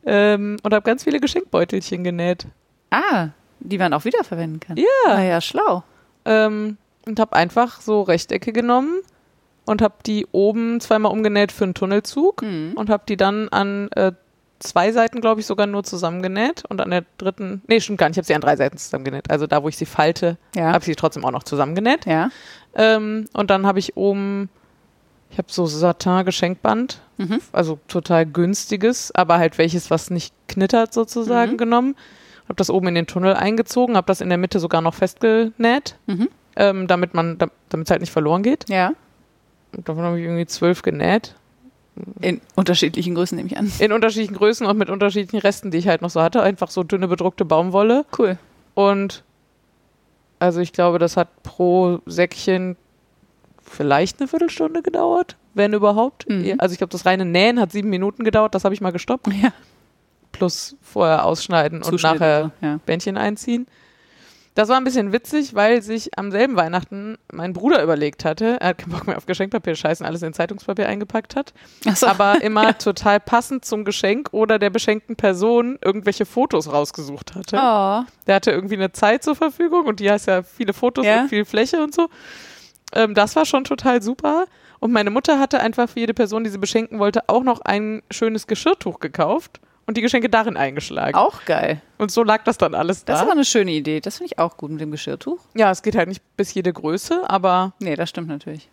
ähm, 0.05 0.55
und 0.63 0.73
habe 0.73 0.83
ganz 0.85 1.03
viele 1.03 1.19
Geschenkbeutelchen 1.19 2.03
genäht. 2.05 2.47
Ah, 2.91 3.29
die 3.59 3.77
man 3.77 3.93
auch 3.93 4.05
wiederverwenden 4.05 4.61
kann. 4.61 4.77
Ja. 4.77 4.85
Ah 5.07 5.21
ja, 5.21 5.41
schlau. 5.41 5.83
Ähm, 6.23 6.77
und 7.05 7.19
habe 7.19 7.33
einfach 7.35 7.81
so 7.81 8.01
Rechtecke 8.01 8.53
genommen 8.53 8.99
und 9.65 9.81
habe 9.81 9.95
die 10.05 10.27
oben 10.31 10.79
zweimal 10.79 11.11
umgenäht 11.11 11.51
für 11.51 11.63
einen 11.65 11.73
Tunnelzug 11.73 12.41
Mhm. 12.41 12.73
und 12.75 12.89
habe 12.89 13.03
die 13.07 13.17
dann 13.17 13.49
an 13.49 13.89
äh, 13.91 14.11
zwei 14.59 14.91
Seiten, 14.93 15.19
glaube 15.19 15.41
ich, 15.41 15.45
sogar 15.45 15.67
nur 15.67 15.83
zusammengenäht 15.83 16.63
und 16.69 16.79
an 16.79 16.89
der 16.91 17.03
dritten, 17.17 17.61
nee, 17.67 17.81
stimmt 17.81 17.99
gar 17.99 18.07
nicht, 18.07 18.15
ich 18.15 18.19
habe 18.19 18.27
sie 18.27 18.35
an 18.35 18.41
drei 18.41 18.55
Seiten 18.55 18.77
zusammengenäht. 18.77 19.29
Also 19.29 19.45
da, 19.47 19.61
wo 19.63 19.67
ich 19.67 19.75
sie 19.77 19.85
falte, 19.85 20.37
Ja. 20.55 20.67
habe 20.67 20.79
ich 20.79 20.85
sie 20.85 20.95
trotzdem 20.95 21.25
auch 21.25 21.31
noch 21.31 21.43
zusammengenäht. 21.43 22.05
Ja. 22.05 22.29
Ähm, 22.75 23.25
und 23.33 23.49
dann 23.49 23.65
habe 23.65 23.79
ich 23.79 23.97
oben, 23.97 24.49
ich 25.31 25.37
habe 25.37 25.47
so 25.51 25.65
Satin-Geschenkband, 25.65 27.01
Mhm. 27.17 27.39
also 27.51 27.79
total 27.87 28.25
günstiges, 28.25 29.13
aber 29.13 29.37
halt 29.37 29.57
welches, 29.57 29.91
was 29.91 30.09
nicht 30.09 30.33
knittert 30.47 30.93
sozusagen 30.93 31.53
Mhm. 31.53 31.57
genommen. 31.57 31.95
Habe 32.45 32.55
das 32.55 32.69
oben 32.69 32.87
in 32.87 32.95
den 32.95 33.07
Tunnel 33.07 33.33
eingezogen, 33.35 33.95
habe 33.97 34.07
das 34.07 34.21
in 34.21 34.29
der 34.29 34.37
Mitte 34.37 34.59
sogar 34.59 34.81
noch 34.81 34.93
festgenäht, 34.93 35.97
Mhm. 36.07 36.29
Ähm, 36.55 36.87
damit 36.87 37.13
man, 37.13 37.37
damit 37.37 37.87
es 37.87 37.91
halt 37.91 38.01
nicht 38.01 38.11
verloren 38.11 38.43
geht. 38.43 38.69
Ja. 38.69 38.93
Und 39.75 39.87
davon 39.87 40.03
habe 40.03 40.19
ich 40.19 40.25
irgendwie 40.25 40.45
zwölf 40.45 40.81
genäht. 40.81 41.35
In 42.21 42.41
unterschiedlichen 42.55 43.15
Größen 43.15 43.35
nehme 43.35 43.47
ich 43.47 43.57
an. 43.57 43.71
In 43.79 43.91
unterschiedlichen 43.91 44.35
Größen 44.35 44.65
und 44.65 44.77
mit 44.77 44.89
unterschiedlichen 44.89 45.39
Resten, 45.39 45.69
die 45.69 45.77
ich 45.77 45.87
halt 45.87 46.01
noch 46.01 46.09
so 46.09 46.21
hatte. 46.21 46.41
Einfach 46.41 46.69
so 46.69 46.83
dünne 46.83 47.07
bedruckte 47.07 47.45
Baumwolle. 47.45 48.05
Cool. 48.17 48.37
Und 48.73 49.23
also 50.39 50.59
ich 50.59 50.73
glaube, 50.73 50.99
das 50.99 51.17
hat 51.17 51.43
pro 51.43 51.99
Säckchen 52.05 52.75
vielleicht 53.61 54.19
eine 54.19 54.27
Viertelstunde 54.27 54.81
gedauert, 54.81 55.37
wenn 55.53 55.73
überhaupt. 55.73 56.27
Mhm. 56.29 56.55
Also 56.57 56.73
ich 56.73 56.79
glaube, 56.79 56.91
das 56.91 57.05
reine 57.05 57.25
Nähen 57.25 57.59
hat 57.59 57.71
sieben 57.71 57.89
Minuten 57.89 58.23
gedauert, 58.23 58.55
das 58.55 58.65
habe 58.65 58.73
ich 58.73 58.81
mal 58.81 58.91
gestoppt. 58.91 59.27
Ja. 59.41 59.53
Plus 60.31 60.75
vorher 60.81 61.25
ausschneiden 61.25 61.83
und 61.83 62.01
nachher 62.01 62.51
ja. 62.61 62.79
Bändchen 62.85 63.17
einziehen. 63.17 63.67
Das 64.55 64.69
war 64.69 64.77
ein 64.77 64.83
bisschen 64.83 65.11
witzig, 65.11 65.55
weil 65.55 65.81
sich 65.81 66.17
am 66.17 66.29
selben 66.31 66.55
Weihnachten 66.55 67.17
mein 67.31 67.53
Bruder 67.53 67.81
überlegt 67.81 68.23
hatte, 68.23 68.57
er 68.61 68.69
hat 68.69 68.77
keinen 68.77 68.91
Bock 68.91 69.07
mehr 69.07 69.17
auf 69.17 69.25
Geschenkpapier 69.25 69.75
scheißen, 69.75 70.05
alles 70.05 70.21
in 70.21 70.33
Zeitungspapier 70.33 70.87
eingepackt 70.87 71.35
hat, 71.35 71.53
so. 71.95 72.05
aber 72.05 72.41
immer 72.43 72.77
total 72.77 73.19
passend 73.19 73.65
zum 73.65 73.83
Geschenk 73.83 74.29
oder 74.31 74.59
der 74.59 74.69
beschenkten 74.69 75.15
Person 75.15 75.79
irgendwelche 75.83 76.25
Fotos 76.25 76.71
rausgesucht 76.71 77.33
hatte. 77.33 77.55
Oh. 77.57 78.03
Der 78.27 78.35
hatte 78.35 78.51
irgendwie 78.51 78.75
eine 78.75 78.91
Zeit 78.91 79.23
zur 79.23 79.35
Verfügung 79.35 79.87
und 79.87 79.99
die 79.99 80.11
heißt 80.11 80.27
ja 80.27 80.43
viele 80.43 80.73
Fotos 80.73 81.05
Ja. 81.05 81.21
und 81.21 81.29
viel 81.29 81.45
Fläche 81.45 81.81
und 81.81 81.95
so. 81.95 82.09
Ähm, 82.93 83.15
das 83.15 83.35
war 83.35 83.45
schon 83.45 83.63
total 83.63 84.03
super. 84.03 84.45
Und 84.79 84.91
meine 84.91 85.09
Mutter 85.09 85.39
hatte 85.39 85.61
einfach 85.61 85.89
für 85.89 85.99
jede 86.01 86.13
Person, 86.13 86.43
die 86.43 86.49
sie 86.49 86.57
beschenken 86.59 86.99
wollte, 86.99 87.27
auch 87.27 87.43
noch 87.43 87.61
ein 87.61 88.03
schönes 88.11 88.47
Geschirrtuch 88.47 88.99
gekauft 88.99 89.61
und 89.85 89.97
die 89.97 90.01
Geschenke 90.01 90.29
darin 90.29 90.57
eingeschlagen. 90.57 91.15
Auch 91.15 91.45
geil. 91.45 91.81
Und 91.97 92.11
so 92.11 92.23
lag 92.23 92.43
das 92.43 92.57
dann 92.57 92.75
alles 92.75 93.05
Das 93.05 93.15
ist 93.15 93.19
da. 93.19 93.23
aber 93.23 93.33
eine 93.33 93.45
schöne 93.45 93.71
Idee. 93.71 93.99
Das 93.99 94.17
finde 94.17 94.33
ich 94.33 94.39
auch 94.39 94.57
gut 94.57 94.71
mit 94.71 94.81
dem 94.81 94.91
Geschirrtuch. 94.91 95.39
Ja, 95.55 95.71
es 95.71 95.81
geht 95.81 95.95
halt 95.95 96.07
nicht 96.07 96.21
bis 96.37 96.53
jede 96.53 96.71
Größe, 96.71 97.29
aber 97.29 97.73
Nee, 97.79 97.95
das 97.95 98.09
stimmt 98.09 98.27
natürlich. 98.27 98.69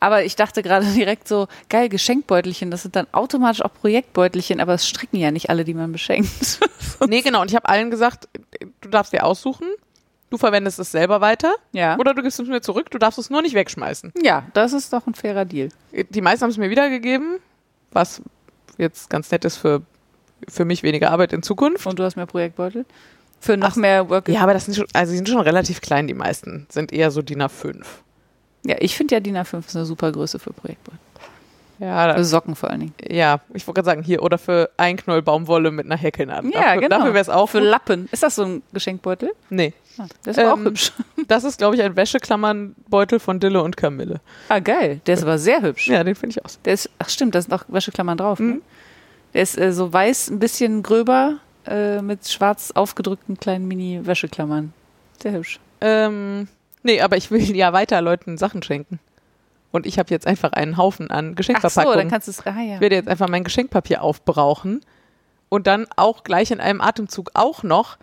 Aber 0.00 0.24
ich 0.24 0.36
dachte 0.36 0.62
gerade 0.62 0.86
direkt 0.94 1.28
so, 1.28 1.48
geil, 1.68 1.88
Geschenkbeutelchen, 1.88 2.70
das 2.70 2.82
sind 2.82 2.96
dann 2.96 3.06
automatisch 3.12 3.62
auch 3.62 3.72
Projektbeutelchen, 3.72 4.60
aber 4.60 4.74
es 4.74 4.86
stricken 4.88 5.16
ja 5.18 5.30
nicht 5.30 5.50
alle, 5.50 5.64
die 5.64 5.74
man 5.74 5.92
beschenkt. 5.92 6.60
nee, 7.06 7.20
genau. 7.20 7.42
Und 7.42 7.50
ich 7.50 7.56
habe 7.56 7.68
allen 7.68 7.90
gesagt, 7.90 8.28
du 8.80 8.88
darfst 8.88 9.12
dir 9.12 9.24
aussuchen, 9.24 9.66
du 10.30 10.38
verwendest 10.38 10.78
es 10.78 10.90
selber 10.90 11.20
weiter 11.20 11.54
ja. 11.72 11.96
oder 11.98 12.14
du 12.14 12.22
gibst 12.22 12.40
es 12.40 12.48
mir 12.48 12.60
zurück, 12.60 12.90
du 12.90 12.98
darfst 12.98 13.18
es 13.18 13.30
nur 13.30 13.42
nicht 13.42 13.54
wegschmeißen. 13.54 14.12
Ja, 14.22 14.46
das 14.54 14.72
ist 14.72 14.92
doch 14.92 15.06
ein 15.06 15.14
fairer 15.14 15.44
Deal. 15.44 15.68
Die 15.92 16.20
meisten 16.20 16.42
haben 16.42 16.50
es 16.50 16.56
mir 16.58 16.70
wiedergegeben, 16.70 17.36
was 17.92 18.20
jetzt 18.78 19.10
ganz 19.10 19.30
nett 19.30 19.44
ist 19.44 19.56
für, 19.58 19.82
für 20.48 20.64
mich 20.64 20.82
weniger 20.82 21.10
Arbeit 21.10 21.32
in 21.32 21.42
Zukunft. 21.42 21.86
Und 21.86 21.98
du 21.98 22.04
hast 22.04 22.16
mehr 22.16 22.26
Projektbeutel? 22.26 22.84
Für 23.40 23.56
noch 23.56 23.70
Ach, 23.72 23.76
mehr 23.76 24.08
Work. 24.08 24.28
Ja, 24.28 24.40
aber 24.40 24.54
das 24.54 24.64
sind 24.64 24.74
schon, 24.74 24.86
also 24.92 25.10
die 25.12 25.18
sind 25.18 25.28
schon 25.28 25.40
relativ 25.40 25.80
klein, 25.80 26.06
die 26.06 26.14
meisten. 26.14 26.66
Sind 26.70 26.92
eher 26.92 27.10
so 27.10 27.20
DIN 27.22 27.42
A5. 27.42 27.82
Ja, 28.64 28.76
ich 28.80 28.96
finde 28.96 29.14
ja 29.14 29.20
DIN 29.20 29.36
A5 29.36 29.58
ist 29.66 29.76
eine 29.76 29.84
super 29.84 30.10
Größe 30.12 30.38
für 30.38 30.52
Projektbeutel. 30.52 30.98
Ja, 31.80 32.14
Für 32.14 32.24
Socken 32.24 32.54
vor 32.54 32.70
allen 32.70 32.80
Dingen. 32.80 32.94
ja 33.06 33.40
ich 33.52 33.66
wollte 33.66 33.78
gerade 33.82 33.86
sagen, 33.86 34.02
hier, 34.04 34.22
oder 34.22 34.38
für 34.38 34.70
ein 34.76 34.96
Knoll 34.96 35.22
Baumwolle 35.22 35.72
mit 35.72 35.84
einer 35.86 35.96
Häkelnaht. 35.96 36.44
Ja, 36.44 36.50
dafür, 36.76 36.80
genau. 36.82 36.98
Dafür 36.98 37.14
wäre 37.14 37.22
es 37.22 37.28
auch 37.28 37.48
Für 37.50 37.58
gut. 37.58 37.68
Lappen. 37.68 38.08
Ist 38.12 38.22
das 38.22 38.36
so 38.36 38.44
ein 38.44 38.62
Geschenkbeutel? 38.72 39.32
Nee. 39.50 39.74
Ah, 39.98 40.06
das 40.22 40.36
ist 40.38 40.44
auch 40.44 40.56
Ähm, 40.56 40.66
hübsch. 40.66 40.92
Das 41.26 41.42
ist, 41.42 41.58
glaube 41.58 41.74
ich, 41.74 41.82
ein 41.82 41.96
Wäscheklammernbeutel 41.96 43.18
von 43.18 43.40
Dille 43.40 43.60
und 43.62 43.76
Camille. 43.76 44.20
Ah, 44.48 44.60
geil. 44.60 45.00
Der 45.06 45.14
ist 45.14 45.22
aber 45.24 45.38
sehr 45.38 45.62
hübsch. 45.62 45.88
Ja, 45.88 46.04
den 46.04 46.14
finde 46.14 46.36
ich 46.38 46.44
auch. 46.44 46.50
Der 46.64 46.74
ist, 46.74 46.88
ach 46.98 47.08
stimmt, 47.08 47.34
da 47.34 47.42
sind 47.42 47.52
auch 47.52 47.64
Wäscheklammern 47.68 48.18
drauf. 48.18 48.38
Ne? 48.38 48.60
Der 49.34 49.42
ist 49.42 49.58
äh, 49.58 49.72
so 49.72 49.92
weiß, 49.92 50.30
ein 50.30 50.38
bisschen 50.38 50.82
gröber, 50.82 51.38
äh, 51.66 52.00
mit 52.00 52.26
schwarz 52.28 52.70
aufgedrückten 52.70 53.38
kleinen 53.38 53.66
Mini-Wäscheklammern. 53.68 54.72
Sehr 55.22 55.32
hübsch. 55.32 55.60
Ähm, 55.80 56.48
Nee, 56.86 57.00
aber 57.00 57.16
ich 57.16 57.30
will 57.30 57.56
ja 57.56 57.72
weiter 57.72 58.02
Leuten 58.02 58.36
Sachen 58.36 58.62
schenken. 58.62 58.98
Und 59.72 59.86
ich 59.86 59.98
habe 59.98 60.10
jetzt 60.10 60.26
einfach 60.26 60.52
einen 60.52 60.76
Haufen 60.76 61.10
an 61.10 61.24
Ach 61.26 61.30
so, 61.30 61.34
Geschenkverpackungen. 61.36 61.98
dann 61.98 62.10
kannst 62.10 62.28
du 62.28 62.30
es. 62.30 62.46
Ah, 62.46 62.60
ja. 62.60 62.74
ich 62.74 62.80
werde 62.80 62.94
jetzt 62.94 63.08
einfach 63.08 63.28
mein 63.28 63.42
Geschenkpapier 63.42 64.02
aufbrauchen 64.02 64.82
und 65.48 65.66
dann 65.66 65.86
auch 65.96 66.24
gleich 66.24 66.50
in 66.50 66.60
einem 66.60 66.80
Atemzug 66.82 67.30
auch 67.34 67.62
noch 67.62 67.96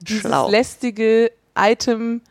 dieses 0.00 0.22
Schlau. 0.22 0.48
lästige 0.48 1.32
Item 1.58 2.22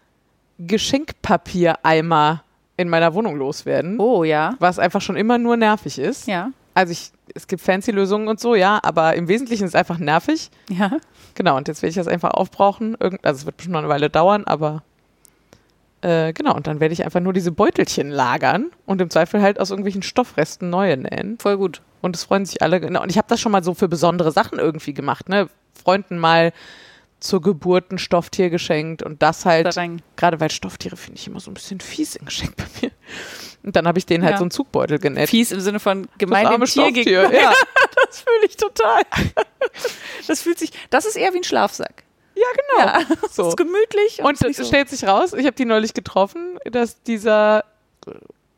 Geschenkpapiereimer 0.58 2.43
in 2.78 2.88
meiner 2.89 3.14
Wohnung 3.14 3.36
loswerden, 3.36 4.00
Oh, 4.00 4.24
ja. 4.24 4.56
was 4.60 4.80
einfach 4.80 5.02
schon 5.02 5.18
immer 5.18 5.38
nur 5.38 5.58
nervig 5.58 6.00
ist. 6.00 6.28
Ja. 6.28 6.52
Also 6.80 6.94
ich, 6.94 7.12
es 7.36 7.48
gibt 7.48 7.62
fancy 7.62 7.92
Lösungen 7.92 8.30
und 8.30 8.40
so, 8.40 8.56
ja, 8.56 8.80
aber 8.84 9.14
im 9.16 9.28
Wesentlichen 9.28 9.66
ist 9.66 9.72
es 9.72 9.76
einfach 9.76 9.98
nervig. 9.98 10.50
Ja. 10.70 10.92
Genau, 11.36 11.58
und 11.58 11.68
jetzt 11.68 11.82
werde 11.82 11.90
ich 11.90 11.96
das 11.96 12.08
einfach 12.08 12.32
aufbrauchen. 12.32 12.96
Irgend, 12.98 13.26
also 13.26 13.40
es 13.40 13.46
wird 13.46 13.58
bestimmt 13.58 13.74
noch 13.74 13.80
eine 13.80 13.90
Weile 13.90 14.10
dauern, 14.10 14.46
aber 14.46 14.82
äh, 16.00 16.32
genau, 16.32 16.56
und 16.56 16.68
dann 16.68 16.80
werde 16.80 16.94
ich 16.94 17.04
einfach 17.04 17.20
nur 17.20 17.34
diese 17.34 17.52
Beutelchen 17.52 18.10
lagern 18.10 18.72
und 18.86 19.02
im 19.02 19.10
Zweifel 19.10 19.42
halt 19.42 19.60
aus 19.60 19.72
irgendwelchen 19.72 20.04
Stoffresten 20.04 20.70
neue 20.70 20.96
nähen. 20.96 21.38
Voll 21.38 21.58
gut. 21.58 21.82
Und 22.00 22.16
es 22.16 22.24
freuen 22.24 22.46
sich 22.46 22.62
alle. 22.62 22.80
Genau. 22.80 23.04
Und 23.04 23.10
ich 23.10 23.18
habe 23.18 23.28
das 23.28 23.42
schon 23.42 23.52
mal 23.52 23.62
so 23.62 23.74
für 23.74 23.90
besondere 23.90 24.32
Sachen 24.32 24.58
irgendwie 24.58 24.94
gemacht, 24.94 25.28
ne? 25.28 25.50
Freunden 25.84 26.18
mal 26.18 26.54
zur 27.20 27.42
Geburt 27.42 27.92
ein 27.92 27.98
Stofftier 27.98 28.50
geschenkt 28.50 29.04
und 29.04 29.22
das 29.22 29.42
Da 29.42 29.50
halt, 29.50 29.78
gerade 30.16 30.40
weil 30.40 30.50
Stofftiere 30.50 30.96
finde 30.96 31.20
ich 31.20 31.28
immer 31.28 31.42
so 31.42 31.52
ein 31.52 31.56
bisschen 31.56 31.82
fies 31.82 32.16
in 32.16 32.24
Geschenkpapier. 32.24 32.92
Und 33.64 33.76
dann 33.76 33.88
habe 33.88 33.99
ich 33.99 34.05
denen 34.05 34.24
halt 34.24 34.34
Ja. 34.34 34.38
so 34.38 34.43
einen 34.45 34.51
Zugbeutel 34.51 34.99
genäht. 34.99 35.30
Fies 35.30 35.51
im 35.51 35.60
Sinne 35.60 35.80
von 35.80 36.03
Das 36.03 36.18
gemein 36.18 36.45
arme 36.47 36.66
dem 36.66 36.66
Tier 36.66 36.91
gegenüber. 36.91 37.34
ja. 37.34 37.53
Das 38.07 38.22
fühle 38.22 38.45
ich 38.47 38.55
total. 38.57 39.01
Das 40.28 40.41
fühlt 40.41 40.57
sich, 40.60 40.72
das 40.89 41.05
ist 41.05 41.16
eher 41.16 41.34
wie 41.34 41.38
ein 41.38 41.43
Schlafsack. 41.43 42.03
Ja, 42.36 42.43
genau. 42.55 42.88
Ja, 42.88 43.16
das 43.22 43.36
So. 43.36 43.49
ist 43.49 43.57
gemütlich. 43.57 44.20
Und 44.24 44.39
nicht 44.41 44.51
es 44.51 44.57
so- 44.57 44.64
stellt 44.66 44.89
sich 44.89 45.05
raus, 45.05 45.34
ich 45.34 45.45
habe 45.45 45.55
die 45.55 45.66
neulich 45.66 45.93
getroffen, 45.93 46.57
dass 46.72 47.01
dieser 47.03 47.66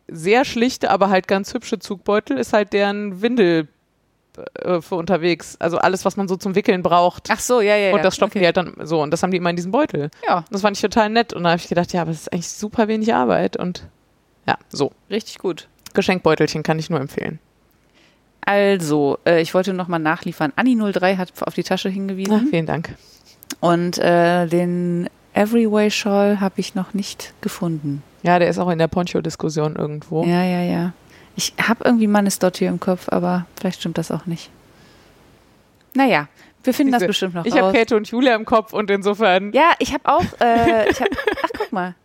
sehr 0.07 0.45
schlichte, 0.45 0.91
aber 0.91 1.09
halt 1.09 1.27
ganz 1.27 1.53
hübsche 1.53 1.79
Zugbeutel 1.79 2.37
ist 2.37 2.53
halt 2.53 2.73
deren 2.73 3.21
Windel 3.21 3.67
äh, 4.59 4.81
für 4.81 4.95
unterwegs. 4.95 5.55
Also 5.59 5.77
alles, 5.77 6.03
was 6.05 6.17
man 6.17 6.27
so 6.27 6.35
zum 6.35 6.55
Wickeln 6.55 6.83
braucht. 6.83 7.29
Ach 7.31 7.39
so, 7.39 7.61
ja, 7.61 7.75
ja, 7.75 7.87
ja. 7.89 7.93
und 7.95 8.03
das 8.03 8.15
stopfen 8.15 8.33
okay. 8.33 8.39
die 8.39 8.45
halt 8.45 8.57
dann 8.57 8.75
so. 8.85 9.01
Und 9.01 9.11
das 9.11 9.23
haben 9.23 9.31
die 9.31 9.37
immer 9.37 9.49
in 9.49 9.55
diesem 9.55 9.71
Beutel. 9.71 10.09
Ja, 10.27 10.43
Das 10.51 10.61
fand 10.61 10.75
ich 10.77 10.81
total 10.81 11.09
nett. 11.09 11.33
Und 11.33 11.43
da 11.43 11.51
habe 11.51 11.61
ich 11.61 11.67
gedacht, 11.69 11.91
ja, 11.93 12.01
aber 12.01 12.11
das 12.11 12.21
ist 12.21 12.33
eigentlich 12.33 12.49
super 12.49 12.87
wenig 12.87 13.13
Arbeit. 13.13 13.55
Und 13.57 13.87
ja, 14.47 14.57
so. 14.69 14.91
richtig 15.09 15.37
gut. 15.37 15.67
Geschenkbeutelchen 15.93 16.63
kann 16.63 16.79
ich 16.79 16.89
nur 16.89 16.99
empfehlen. 16.99 17.39
Also, 18.41 19.19
äh, 19.25 19.41
ich 19.41 19.53
wollte 19.53 19.73
nochmal 19.73 19.99
nachliefern. 19.99 20.51
Anni03 20.55 21.17
hat 21.17 21.31
auf 21.45 21.53
die 21.53 21.63
Tasche 21.63 21.89
hingewiesen. 21.89 22.41
Ach, 22.45 22.49
vielen 22.49 22.65
Dank. 22.65 22.95
Und 23.59 23.99
äh, 23.99 24.47
den 24.47 25.09
Everyway 25.33 25.91
Shawl 25.91 26.39
habe 26.39 26.55
ich 26.57 26.75
noch 26.75 26.93
nicht 26.93 27.33
gefunden. 27.41 28.03
Ja, 28.23 28.39
der 28.39 28.49
ist 28.49 28.57
auch 28.57 28.69
in 28.69 28.79
der 28.79 28.87
Poncho-Diskussion 28.87 29.75
irgendwo. 29.75 30.23
Ja, 30.23 30.43
ja, 30.43 30.61
ja. 30.61 30.93
Ich 31.35 31.53
habe 31.61 31.83
irgendwie 31.85 32.07
Mannes 32.07 32.39
dort 32.39 32.57
hier 32.57 32.69
im 32.69 32.79
Kopf, 32.79 33.07
aber 33.09 33.45
vielleicht 33.59 33.79
stimmt 33.79 33.97
das 33.97 34.11
auch 34.11 34.25
nicht. 34.25 34.49
Naja, 35.93 36.27
wir 36.63 36.73
finden 36.73 36.91
das 36.91 36.99
Siehste, 36.99 37.07
bestimmt 37.07 37.33
noch 37.35 37.45
Ich 37.45 37.57
habe. 37.57 37.71
Käthe 37.71 37.95
und 37.95 38.09
Julia 38.09 38.35
im 38.35 38.45
Kopf 38.45 38.73
und 38.73 38.91
insofern. 38.91 39.51
Ja, 39.53 39.73
ich 39.79 39.93
habe 39.93 40.05
auch. 40.05 40.25
Äh, 40.39 40.89
ich 40.89 41.01
hab, 41.01 41.07
ach, 41.43 41.49
guck 41.57 41.71
mal. 41.71 41.95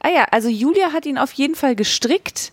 Ah 0.00 0.08
ja, 0.08 0.24
also 0.30 0.48
Julia 0.48 0.92
hat 0.92 1.06
ihn 1.06 1.18
auf 1.18 1.32
jeden 1.32 1.54
Fall 1.54 1.74
gestrickt 1.74 2.52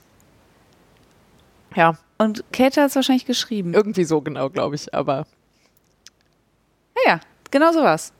Ja, 1.76 1.98
und 2.18 2.43
Käthe 2.52 2.82
hat 2.82 2.89
es 2.89 2.96
wahrscheinlich 2.96 3.26
geschrieben. 3.26 3.74
irgendwie 3.74 4.04
so 4.06 4.22
genau, 4.22 4.50
glaube 4.50 4.76
ich. 4.76 4.93
Aber 4.93 5.26
Naja, 6.96 7.20
genau 7.52 7.72
so 7.72 7.82
war's. 7.82 8.14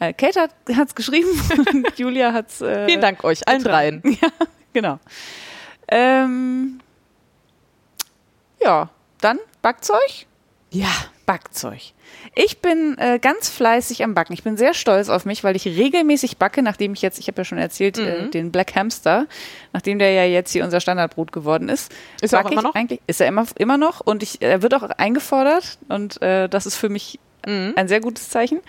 Äh, 0.00 0.12
Kate 0.12 0.40
hat 0.40 0.88
es 0.88 0.94
geschrieben 0.94 1.28
und 1.72 1.98
Julia 1.98 2.32
hat 2.32 2.50
es. 2.50 2.60
Äh, 2.60 2.86
vielen 2.86 3.00
Dank 3.00 3.24
euch, 3.24 3.46
allen 3.48 3.62
dreien. 3.64 4.02
Ja, 4.20 4.28
genau. 4.72 4.98
Ähm, 5.88 6.80
ja, 8.62 8.90
dann 9.20 9.38
Backzeug. 9.62 10.26
Ja. 10.70 10.90
Backzeug. 11.28 11.92
Ich 12.34 12.62
bin 12.62 12.96
äh, 12.96 13.18
ganz 13.20 13.50
fleißig 13.50 14.02
am 14.02 14.14
Backen. 14.14 14.32
Ich 14.32 14.42
bin 14.42 14.56
sehr 14.56 14.72
stolz 14.72 15.10
auf 15.10 15.26
mich, 15.26 15.44
weil 15.44 15.56
ich 15.56 15.66
regelmäßig 15.66 16.38
backe, 16.38 16.62
nachdem 16.62 16.94
ich 16.94 17.02
jetzt, 17.02 17.18
ich 17.18 17.28
habe 17.28 17.42
ja 17.42 17.44
schon 17.44 17.58
erzählt, 17.58 17.98
äh, 17.98 18.30
den 18.30 18.50
Black 18.50 18.74
Hamster, 18.74 19.26
nachdem 19.74 19.98
der 19.98 20.12
ja 20.12 20.24
jetzt 20.24 20.52
hier 20.52 20.64
unser 20.64 20.80
Standardbrot 20.80 21.30
geworden 21.30 21.68
ist. 21.68 21.92
Ist 22.22 22.32
er 22.32 22.40
auch 22.40 22.44
backe 22.44 22.54
immer 22.54 22.62
ich 22.62 22.66
noch? 22.68 22.74
Eigentlich, 22.74 23.00
ist 23.06 23.20
er 23.20 23.26
immer, 23.26 23.46
immer 23.58 23.76
noch 23.76 24.00
und 24.00 24.22
ich, 24.22 24.40
er 24.40 24.62
wird 24.62 24.72
auch 24.72 24.88
eingefordert 24.88 25.76
und 25.88 26.20
äh, 26.22 26.48
das 26.48 26.64
ist 26.64 26.76
für 26.76 26.88
mich 26.88 27.18
Mhm. 27.46 27.72
ein 27.76 27.88
sehr 27.88 28.00
gutes 28.00 28.30
Zeichen. 28.30 28.60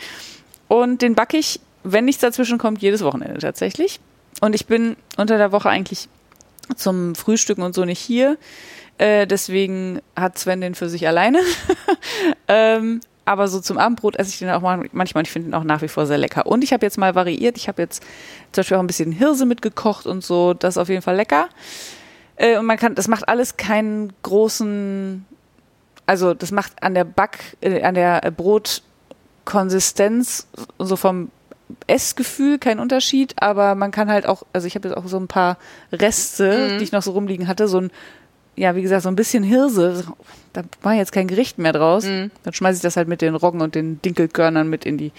Und 0.67 1.01
den 1.01 1.15
backe 1.15 1.37
ich, 1.37 1.59
wenn 1.83 2.05
nichts 2.05 2.21
dazwischen 2.21 2.57
kommt, 2.57 2.81
jedes 2.81 3.03
Wochenende 3.03 3.39
tatsächlich. 3.39 3.99
Und 4.41 4.53
ich 4.53 4.67
bin 4.67 4.95
unter 5.17 5.37
der 5.37 5.51
Woche 5.51 5.69
eigentlich 5.69 6.07
zum 6.75 7.15
Frühstücken 7.15 7.63
und 7.63 7.73
so 7.73 7.83
nicht 7.85 7.99
hier. 7.99 8.37
Äh, 8.99 9.25
deswegen 9.25 10.01
hat 10.15 10.37
Sven 10.37 10.61
den 10.61 10.75
für 10.75 10.89
sich 10.89 11.07
alleine. 11.07 11.39
ähm, 12.47 12.99
aber 13.25 13.47
so 13.47 13.59
zum 13.59 13.77
Abendbrot 13.77 14.17
esse 14.17 14.29
ich 14.29 14.39
den 14.39 14.49
auch 14.49 14.61
mal, 14.61 14.87
manchmal. 14.91 15.23
Ich 15.23 15.31
finde 15.31 15.49
den 15.49 15.55
auch 15.55 15.63
nach 15.63 15.81
wie 15.81 15.87
vor 15.87 16.05
sehr 16.05 16.17
lecker. 16.17 16.45
Und 16.45 16.63
ich 16.63 16.73
habe 16.73 16.85
jetzt 16.85 16.97
mal 16.97 17.15
variiert. 17.15 17.57
Ich 17.57 17.67
habe 17.67 17.81
jetzt 17.81 18.03
zum 18.51 18.61
Beispiel 18.61 18.77
auch 18.77 18.81
ein 18.81 18.87
bisschen 18.87 19.11
Hirse 19.11 19.45
mitgekocht 19.45 20.05
und 20.05 20.23
so. 20.23 20.53
Das 20.53 20.75
ist 20.75 20.77
auf 20.77 20.89
jeden 20.89 21.01
Fall 21.01 21.15
lecker. 21.15 21.49
Äh, 22.35 22.57
und 22.57 22.65
man 22.65 22.77
kann, 22.77 22.95
das 22.95 23.07
macht 23.07 23.29
alles 23.29 23.57
keinen 23.57 24.13
großen, 24.23 25.25
also 26.05 26.33
das 26.33 26.51
macht 26.51 26.81
an 26.81 26.93
der 26.93 27.03
Back, 27.03 27.57
äh, 27.61 27.83
an 27.83 27.95
der 27.95 28.21
Brotkonsistenz, 28.31 30.47
so 30.77 30.95
vom 30.95 31.31
Essgefühl 31.85 32.57
keinen 32.57 32.79
Unterschied, 32.79 33.35
aber 33.41 33.75
man 33.75 33.91
kann 33.91 34.09
halt 34.09 34.25
auch, 34.25 34.43
also 34.53 34.67
ich 34.67 34.75
habe 34.75 34.87
jetzt 34.87 34.97
auch 34.97 35.07
so 35.07 35.17
ein 35.17 35.27
paar 35.27 35.57
Reste, 35.91 36.77
die 36.77 36.83
ich 36.83 36.91
noch 36.91 37.03
so 37.03 37.11
rumliegen 37.11 37.47
hatte, 37.47 37.67
so 37.67 37.81
ein, 37.81 37.91
ja, 38.59 38.75
wie 38.75 38.81
gesagt, 38.81 39.03
so 39.03 39.09
ein 39.09 39.15
bisschen 39.15 39.41
Hirse, 39.41 40.03
da 40.51 40.63
war 40.81 40.93
jetzt 40.93 41.13
kein 41.13 41.27
Gericht 41.27 41.57
mehr 41.59 41.71
draus. 41.71 42.03
Dann 42.03 42.53
schmeiße 42.53 42.75
ich 42.75 42.81
das 42.81 42.97
halt 42.97 43.07
mit 43.07 43.21
den 43.21 43.35
Roggen 43.35 43.61
und 43.61 43.73
den 43.73 44.01
Dinkelkörnern 44.01 44.69
mit 44.69 44.85
in 44.85 44.97
die, 44.97 45.13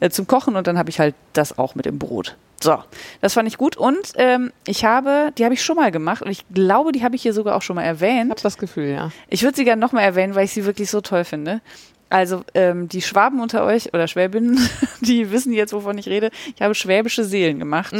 äh, 0.00 0.08
zum 0.08 0.26
Kochen 0.26 0.56
und 0.56 0.66
dann 0.66 0.78
habe 0.78 0.88
ich 0.88 0.98
halt 0.98 1.14
das 1.34 1.58
auch 1.58 1.74
mit 1.74 1.84
dem 1.84 1.98
Brot. 1.98 2.36
So, 2.58 2.78
das 3.20 3.34
fand 3.34 3.46
ich 3.48 3.58
gut 3.58 3.76
und 3.76 4.12
ähm, 4.16 4.50
ich 4.66 4.86
habe, 4.86 5.30
die 5.36 5.44
habe 5.44 5.52
ich 5.52 5.62
schon 5.62 5.76
mal 5.76 5.92
gemacht 5.92 6.22
und 6.22 6.30
ich 6.30 6.46
glaube, 6.54 6.92
die 6.92 7.04
habe 7.04 7.14
ich 7.14 7.20
hier 7.20 7.34
sogar 7.34 7.54
auch 7.54 7.60
schon 7.60 7.76
mal 7.76 7.82
erwähnt. 7.82 8.30
Hab 8.30 8.40
das 8.40 8.56
Gefühl, 8.56 8.88
ja. 8.88 9.10
Ich 9.28 9.42
würde 9.42 9.56
sie 9.56 9.64
gerne 9.64 9.80
nochmal 9.80 10.04
erwähnen, 10.04 10.34
weil 10.34 10.46
ich 10.46 10.52
sie 10.52 10.64
wirklich 10.64 10.90
so 10.90 11.02
toll 11.02 11.24
finde. 11.24 11.60
Also 12.08 12.44
ähm, 12.54 12.88
die 12.88 13.02
Schwaben 13.02 13.40
unter 13.40 13.62
euch 13.64 13.92
oder 13.92 14.08
Schwäbinnen, 14.08 14.58
die 15.02 15.30
wissen 15.30 15.52
jetzt, 15.52 15.74
wovon 15.74 15.98
ich 15.98 16.08
rede. 16.08 16.30
Ich 16.54 16.62
habe 16.62 16.74
schwäbische 16.74 17.24
Seelen 17.24 17.58
gemacht. 17.58 17.92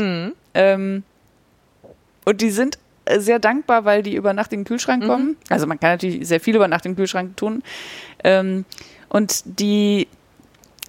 Ähm, 0.55 1.03
und 2.25 2.41
die 2.41 2.51
sind 2.51 2.79
sehr 3.19 3.39
dankbar, 3.39 3.85
weil 3.85 4.03
die 4.03 4.15
über 4.15 4.33
Nacht 4.33 4.53
in 4.53 4.61
den 4.61 4.65
Kühlschrank 4.67 5.05
kommen. 5.07 5.37
Also 5.49 5.67
man 5.67 5.79
kann 5.81 5.91
natürlich 5.93 6.27
sehr 6.27 6.41
viel 6.41 6.57
über 6.57 6.69
Nacht 6.69 6.85
den 6.85 6.97
Kühlschrank 6.97 7.37
tun. 7.37 7.63
Ähm, 8.25 8.65
und 9.09 9.43
die, 9.61 10.09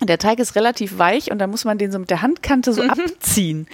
der 0.01 0.17
Teig 0.17 0.39
ist 0.39 0.55
relativ 0.55 0.97
weich 0.97 1.31
und 1.31 1.39
da 1.39 1.47
muss 1.47 1.65
man 1.65 1.77
den 1.77 1.91
so 1.91 1.99
mit 1.99 2.09
der 2.09 2.21
Handkante 2.21 2.73
so 2.73 2.81
abziehen. 2.83 3.67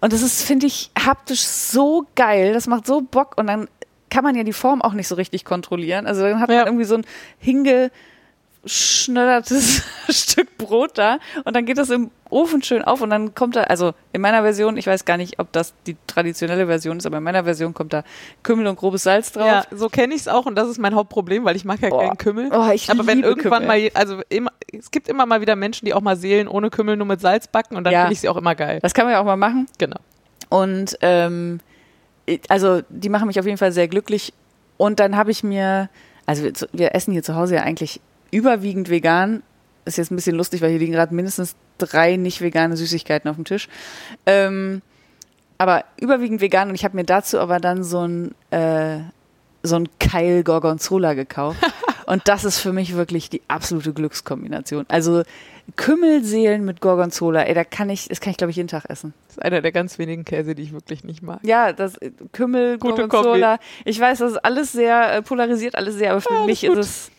Und 0.00 0.12
das 0.12 0.22
ist, 0.22 0.42
finde 0.42 0.66
ich, 0.66 0.90
haptisch 0.98 1.42
so 1.42 2.06
geil. 2.16 2.54
Das 2.54 2.66
macht 2.66 2.86
so 2.86 3.02
Bock 3.02 3.36
und 3.36 3.46
dann 3.46 3.68
kann 4.08 4.24
man 4.24 4.34
ja 4.34 4.42
die 4.42 4.52
Form 4.52 4.82
auch 4.82 4.94
nicht 4.94 5.06
so 5.08 5.14
richtig 5.14 5.44
kontrollieren. 5.44 6.06
Also 6.06 6.22
dann 6.22 6.40
hat 6.40 6.48
man 6.48 6.56
Ja. 6.56 6.64
irgendwie 6.66 6.84
so 6.84 6.96
ein 6.96 7.04
hingeschnödertes 8.62 9.82
Stück 10.10 10.56
Brot 10.58 10.98
da 10.98 11.18
und 11.44 11.54
dann 11.56 11.64
geht 11.66 11.78
das 11.78 11.90
im 11.90 12.10
Ofen 12.28 12.62
schön 12.62 12.82
auf 12.82 13.00
und 13.00 13.10
dann 13.10 13.34
kommt 13.34 13.56
da, 13.56 13.62
also 13.64 13.92
in 14.12 14.20
meiner 14.20 14.42
Version, 14.42 14.76
ich 14.76 14.86
weiß 14.86 15.04
gar 15.04 15.16
nicht, 15.16 15.38
ob 15.40 15.50
das 15.52 15.74
die 15.86 15.96
traditionelle 16.06 16.66
Version 16.66 16.98
ist, 16.98 17.06
aber 17.06 17.18
in 17.18 17.24
meiner 17.24 17.44
Version 17.44 17.74
kommt 17.74 17.92
da 17.92 18.04
Kümmel 18.42 18.66
und 18.68 18.76
grobes 18.76 19.02
Salz 19.02 19.32
drauf. 19.32 19.46
Ja, 19.46 19.64
so 19.76 19.88
kenne 19.88 20.14
ich 20.14 20.20
es 20.22 20.28
auch 20.28 20.46
und 20.46 20.54
das 20.56 20.68
ist 20.68 20.78
mein 20.78 20.94
Hauptproblem, 20.94 21.44
weil 21.44 21.56
ich 21.56 21.64
mag 21.64 21.80
ja 21.82 21.88
Oh. 21.90 21.98
keinen 21.98 22.18
Kümmel. 22.18 22.50
Oh, 22.52 22.70
ich 22.72 22.88
Aber 22.90 23.06
wenn 23.06 23.22
irgendwann 23.22 23.62
Kümmel. 23.64 23.90
mal, 23.90 23.90
also 23.94 24.20
immer, 24.28 24.52
es 24.72 24.90
gibt 24.90 25.08
immer 25.08 25.26
mal 25.26 25.40
wieder 25.40 25.56
Menschen, 25.56 25.86
die 25.86 25.94
auch 25.94 26.00
mal 26.02 26.16
Seelen 26.16 26.46
ohne 26.46 26.70
Kümmel 26.70 26.96
nur 26.96 27.06
mit 27.06 27.20
Salz 27.20 27.48
backen 27.48 27.76
und 27.76 27.84
dann 27.84 27.92
Ja. 27.92 28.00
finde 28.02 28.12
ich 28.14 28.20
sie 28.20 28.28
auch 28.28 28.36
immer 28.36 28.54
geil. 28.54 28.78
Das 28.82 28.94
kann 28.94 29.06
man 29.06 29.12
ja 29.14 29.20
auch 29.20 29.24
mal 29.24 29.36
machen. 29.36 29.66
Genau. 29.78 29.96
Und 30.50 30.96
ähm, 31.02 31.60
also 32.48 32.82
die 32.88 33.08
machen 33.08 33.26
mich 33.26 33.40
auf 33.40 33.46
jeden 33.46 33.58
Fall 33.58 33.72
sehr 33.72 33.88
glücklich. 33.88 34.32
Und 34.76 35.00
dann 35.00 35.16
habe 35.16 35.30
ich 35.32 35.42
mir, 35.42 35.88
also 36.26 36.44
wir, 36.44 36.52
wir 36.72 36.94
essen 36.94 37.12
hier 37.12 37.22
zu 37.24 37.34
Hause 37.34 37.56
ja 37.56 37.62
eigentlich 37.62 38.00
überwiegend 38.30 38.90
vegan. 38.90 39.42
Ist 39.84 39.98
jetzt 39.98 40.10
ein 40.10 40.16
bisschen 40.16 40.36
lustig, 40.36 40.60
weil 40.60 40.70
hier 40.70 40.78
liegen 40.78 40.92
gerade 40.92 41.14
mindestens 41.14 41.56
drei 41.78 42.16
nicht 42.16 42.40
vegane 42.40 42.76
Süßigkeiten 42.76 43.28
auf 43.30 43.36
dem 43.36 43.44
Tisch. 43.44 43.68
Ähm, 44.26 44.82
aber 45.58 45.84
überwiegend 46.00 46.40
vegan 46.40 46.68
und 46.68 46.74
ich 46.74 46.84
habe 46.84 46.96
mir 46.96 47.04
dazu 47.04 47.38
aber 47.38 47.58
dann 47.58 47.82
so 47.82 48.06
ein 48.06 48.34
äh, 48.50 48.98
so 49.62 49.76
ein 49.76 49.88
Keil 49.98 50.42
Gorgonzola 50.42 51.14
gekauft. 51.14 51.58
und 52.06 52.26
das 52.28 52.44
ist 52.44 52.60
für 52.60 52.72
mich 52.72 52.94
wirklich 52.94 53.28
die 53.30 53.42
absolute 53.48 53.92
Glückskombination. 53.92 54.86
Also 54.88 55.22
Kümmelseelen 55.76 56.64
mit 56.64 56.80
Gorgonzola, 56.80 57.42
ey, 57.42 57.54
da 57.54 57.64
kann 57.64 57.90
ich, 57.90 58.08
das 58.08 58.20
kann 58.20 58.30
ich 58.30 58.36
glaube 58.36 58.50
ich 58.50 58.56
jeden 58.56 58.68
Tag 58.68 58.86
essen. 58.88 59.14
Das 59.28 59.36
ist 59.36 59.42
einer 59.42 59.60
der 59.60 59.72
ganz 59.72 59.98
wenigen 59.98 60.24
Käse, 60.24 60.54
die 60.54 60.62
ich 60.62 60.72
wirklich 60.72 61.04
nicht 61.04 61.22
mag. 61.22 61.40
Ja, 61.42 61.72
das 61.72 61.96
äh, 61.98 62.10
Kümmel, 62.32 62.78
Gute 62.78 63.06
Gorgonzola. 63.08 63.58
Ich 63.84 64.00
weiß, 64.00 64.18
das 64.18 64.32
ist 64.32 64.38
alles 64.38 64.72
sehr 64.72 65.14
äh, 65.14 65.22
polarisiert, 65.22 65.74
alles 65.74 65.96
sehr, 65.96 66.12
aber 66.12 66.20
für 66.20 66.34
Ja, 66.34 66.44
mich 66.44 66.64
ist 66.64 66.76
es 66.76 67.10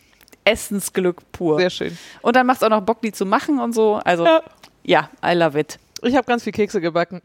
Essensglück 0.44 1.22
pur. 1.32 1.58
Sehr 1.60 1.70
schön. 1.70 1.98
Und 2.22 2.36
dann 2.36 2.48
macht 2.48 2.58
es 2.58 2.64
auch 2.64 2.70
noch 2.70 2.82
Bock, 2.82 3.02
die 3.02 3.12
zu 3.12 3.26
machen 3.26 3.60
und 3.60 3.74
so. 3.74 3.96
Also, 4.04 4.26
ja, 4.26 4.42
Ja. 4.84 5.10
I 5.24 5.36
love 5.36 5.60
it. 5.60 5.80
Ich 6.04 6.16
habe 6.16 6.26
ganz 6.26 6.44
viel 6.44 6.54
Kekse 6.54 6.82
gebacken. 6.82 7.22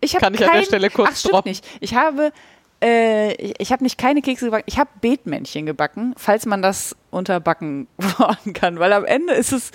Ich 0.00 0.14
Kann 0.14 0.34
ich 0.34 0.44
an 0.44 0.52
der 0.54 0.62
Stelle 0.62 0.90
kurz 0.90 1.10
Ach, 1.12 1.16
stimmt 1.16 1.34
droppen. 1.34 1.50
nicht. 1.50 1.66
Ich 1.80 1.94
habe, 1.94 2.32
äh, 2.82 3.32
ich, 3.34 3.72
habe 3.72 3.82
nicht 3.82 3.98
keine 3.98 4.20
Kekse 4.22 4.46
gebacken, 4.46 4.64
ich 4.66 4.78
habe 4.78 4.90
Beetmännchen 5.00 5.64
gebacken, 5.66 6.14
falls 6.16 6.44
man 6.46 6.60
das 6.62 6.94
unter 7.10 7.40
Backen 7.40 7.88
verorten 7.98 8.52
kann, 8.54 8.78
weil 8.78 8.92
am 8.92 9.04
Ende 9.04 9.32
ist 9.34 9.52
es, 9.52 9.70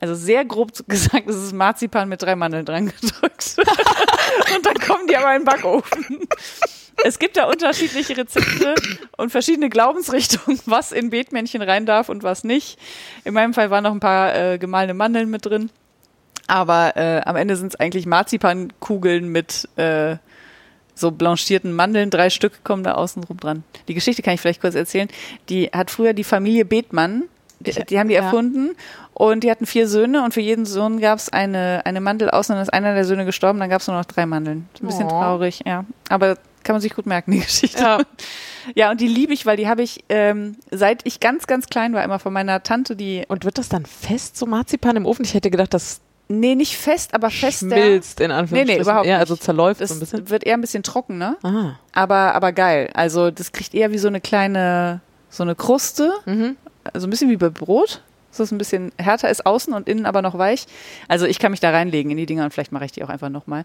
also 0.00 0.14
sehr 0.14 0.44
grob 0.44 0.72
gesagt, 0.88 1.28
ist 1.28 1.36
es 1.36 1.52
Marzipan 1.52 2.08
mit 2.08 2.22
drei 2.22 2.34
Mandeln 2.34 2.64
dran 2.64 2.86
gedrückt. 2.86 3.56
und 4.56 4.66
dann 4.66 4.74
kommen 4.74 5.06
die 5.06 5.16
aber 5.16 5.34
in 5.36 5.42
den 5.42 5.44
Backofen. 5.44 6.26
Es 7.04 7.18
gibt 7.18 7.36
da 7.36 7.44
unterschiedliche 7.44 8.16
Rezepte 8.16 8.74
und 9.16 9.30
verschiedene 9.30 9.70
Glaubensrichtungen, 9.70 10.60
was 10.66 10.92
in 10.92 11.10
Beetmännchen 11.10 11.62
rein 11.62 11.86
darf 11.86 12.08
und 12.08 12.22
was 12.22 12.44
nicht. 12.44 12.78
In 13.24 13.34
meinem 13.34 13.54
Fall 13.54 13.70
waren 13.70 13.84
noch 13.84 13.92
ein 13.92 14.00
paar 14.00 14.34
äh, 14.34 14.58
gemahlene 14.58 14.94
Mandeln 14.94 15.30
mit 15.30 15.46
drin. 15.46 15.70
Aber 16.46 16.96
äh, 16.96 17.20
am 17.24 17.36
Ende 17.36 17.56
sind 17.56 17.68
es 17.68 17.80
eigentlich 17.80 18.06
Marzipankugeln 18.06 19.28
mit 19.28 19.68
äh, 19.76 20.16
so 20.94 21.10
blanchierten 21.12 21.72
Mandeln. 21.72 22.10
Drei 22.10 22.28
Stück 22.28 22.64
kommen 22.64 22.82
da 22.82 22.94
außen 22.94 23.22
rum 23.24 23.38
dran. 23.38 23.64
Die 23.88 23.94
Geschichte 23.94 24.22
kann 24.22 24.34
ich 24.34 24.40
vielleicht 24.40 24.60
kurz 24.60 24.74
erzählen. 24.74 25.08
Die 25.48 25.66
hat 25.68 25.90
früher 25.90 26.12
die 26.12 26.24
Familie 26.24 26.64
Bethmann, 26.64 27.24
die, 27.60 27.72
die 27.72 27.98
haben 27.98 28.08
die 28.08 28.14
ja. 28.14 28.22
erfunden 28.22 28.70
und 29.14 29.44
die 29.44 29.50
hatten 29.50 29.66
vier 29.66 29.86
Söhne 29.86 30.24
und 30.24 30.34
für 30.34 30.40
jeden 30.40 30.66
Sohn 30.66 30.98
gab 31.00 31.18
es 31.18 31.28
eine, 31.30 31.82
eine 31.84 32.00
Mandel 32.00 32.30
außen. 32.30 32.54
Dann 32.54 32.62
ist 32.62 32.72
einer 32.72 32.94
der 32.94 33.04
Söhne 33.04 33.24
gestorben, 33.24 33.58
dann 33.60 33.70
gab 33.70 33.80
es 33.80 33.86
nur 33.86 33.96
noch 33.96 34.04
drei 34.06 34.26
Mandeln. 34.26 34.68
Ein 34.82 34.86
bisschen 34.86 35.06
Oh. 35.06 35.10
traurig, 35.10 35.60
ja. 35.66 35.84
Aber 36.08 36.36
kann 36.64 36.74
man 36.74 36.80
sich 36.82 36.94
gut 36.94 37.06
merken, 37.06 37.32
die 37.32 37.40
Geschichte. 37.40 37.80
Ja. 37.82 38.00
Ja, 38.74 38.90
und 38.90 39.00
die 39.00 39.08
liebe 39.08 39.32
ich, 39.32 39.46
weil 39.46 39.56
die 39.56 39.68
habe 39.68 39.82
ich, 39.82 40.04
ähm, 40.10 40.56
seit 40.70 41.06
ich 41.06 41.18
ganz, 41.20 41.46
ganz 41.46 41.66
klein 41.68 41.94
war, 41.94 42.04
immer 42.04 42.18
von 42.18 42.32
meiner 42.32 42.62
Tante, 42.62 42.94
die, 42.96 43.24
Und 43.28 43.44
wird 43.44 43.56
das 43.58 43.68
dann 43.70 43.86
fest, 43.86 44.36
so 44.36 44.44
Marzipan 44.46 44.96
im 44.96 45.06
Ofen? 45.06 45.24
Ich 45.24 45.32
hätte 45.34 45.50
gedacht, 45.50 45.72
das 45.72 46.00
nee, 46.28 46.54
nicht 46.54 46.76
fest, 46.76 47.14
aber 47.14 47.30
fester. 47.30 47.66
schmilzt 47.74 48.20
in 48.20 48.30
Anführungsstrichen. 48.30 48.82
überhaupt 48.82 49.06
Ja, 49.06 49.14
nicht. 49.14 49.20
also 49.20 49.36
zerläuft 49.36 49.80
so 49.80 49.84
Das 49.84 49.92
ein 49.92 50.00
bisschen. 50.00 50.30
wird 50.30 50.44
eher 50.44 50.54
ein 50.54 50.60
bisschen 50.60 50.82
trocken, 50.82 51.16
ne? 51.18 51.36
Ah. 51.42 51.72
Aber, 51.92 52.34
aber 52.34 52.52
geil. 52.52 52.90
Also 52.94 53.30
das 53.30 53.52
kriegt 53.52 53.74
eher 53.74 53.90
wie 53.92 53.98
so 53.98 54.08
eine 54.08 54.20
kleine, 54.20 55.00
so 55.30 55.42
eine 55.42 55.54
Kruste. 55.54 56.12
Mhm. 56.26 56.56
Also 56.92 57.06
ein 57.06 57.10
bisschen 57.10 57.30
wie 57.30 57.36
bei 57.36 57.48
Brot. 57.48 58.02
So 58.30 58.44
ist 58.44 58.52
ein 58.52 58.58
bisschen 58.58 58.92
härter 58.96 59.28
ist 59.28 59.44
außen 59.44 59.72
und 59.74 59.88
innen 59.88 60.06
aber 60.06 60.22
noch 60.22 60.38
weich. 60.38 60.66
Also 61.08 61.26
ich 61.26 61.38
kann 61.38 61.50
mich 61.50 61.60
da 61.60 61.70
reinlegen 61.70 62.10
in 62.12 62.16
die 62.16 62.26
Dinger 62.26 62.44
und 62.44 62.52
vielleicht 62.52 62.72
mache 62.72 62.84
ich 62.84 62.92
die 62.92 63.02
auch 63.02 63.08
einfach 63.08 63.28
nochmal. 63.28 63.64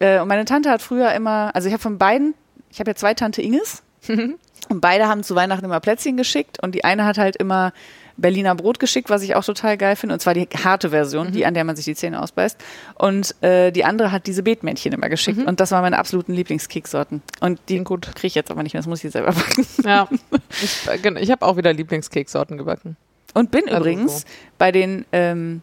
Äh, 0.00 0.20
und 0.20 0.28
meine 0.28 0.44
Tante 0.44 0.70
hat 0.70 0.82
früher 0.82 1.12
immer, 1.12 1.54
also 1.54 1.68
ich 1.68 1.72
habe 1.72 1.82
von 1.82 1.98
beiden, 1.98 2.34
ich 2.70 2.80
habe 2.80 2.90
ja 2.90 2.94
zwei 2.96 3.14
Tante 3.14 3.42
Inges 3.42 3.82
und 4.08 4.80
beide 4.80 5.06
haben 5.06 5.22
zu 5.22 5.36
Weihnachten 5.36 5.64
immer 5.64 5.78
Plätzchen 5.78 6.16
geschickt 6.16 6.60
und 6.62 6.74
die 6.74 6.84
eine 6.84 7.04
hat 7.04 7.18
halt 7.18 7.36
immer 7.36 7.72
Berliner 8.20 8.54
Brot 8.54 8.78
geschickt, 8.78 9.10
was 9.10 9.22
ich 9.22 9.34
auch 9.34 9.44
total 9.44 9.76
geil 9.76 9.96
finde. 9.96 10.14
Und 10.14 10.20
zwar 10.20 10.34
die 10.34 10.48
harte 10.64 10.90
Version, 10.90 11.32
die, 11.32 11.46
an 11.46 11.54
der 11.54 11.64
man 11.64 11.76
sich 11.76 11.84
die 11.84 11.94
Zähne 11.94 12.22
ausbeißt. 12.22 12.58
Und 12.94 13.34
äh, 13.42 13.70
die 13.70 13.84
andere 13.84 14.12
hat 14.12 14.26
diese 14.26 14.42
Beetmännchen 14.42 14.92
immer 14.92 15.08
geschickt. 15.08 15.38
Und 15.46 15.60
das 15.60 15.70
waren 15.70 15.82
meine 15.82 15.98
absoluten 15.98 16.32
Lieblingskeksorten. 16.32 17.22
Und 17.40 17.60
die 17.68 17.82
kriege 17.82 18.26
ich 18.26 18.34
jetzt 18.34 18.50
aber 18.50 18.62
nicht 18.62 18.74
mehr, 18.74 18.80
das 18.80 18.88
muss 18.88 18.98
ich 18.98 19.04
jetzt 19.04 19.14
selber 19.14 19.32
backen. 19.32 19.66
Ja. 19.84 20.08
ich 20.62 21.04
äh, 21.04 21.20
ich 21.20 21.30
habe 21.30 21.46
auch 21.46 21.56
wieder 21.56 21.72
Lieblingskeksorten 21.72 22.58
gebacken. 22.58 22.96
Und 23.34 23.50
bin 23.50 23.68
Also 23.68 23.76
übrigens 23.76 24.20
so. 24.20 24.26
bei 24.58 24.72
den, 24.72 25.04
ähm, 25.12 25.62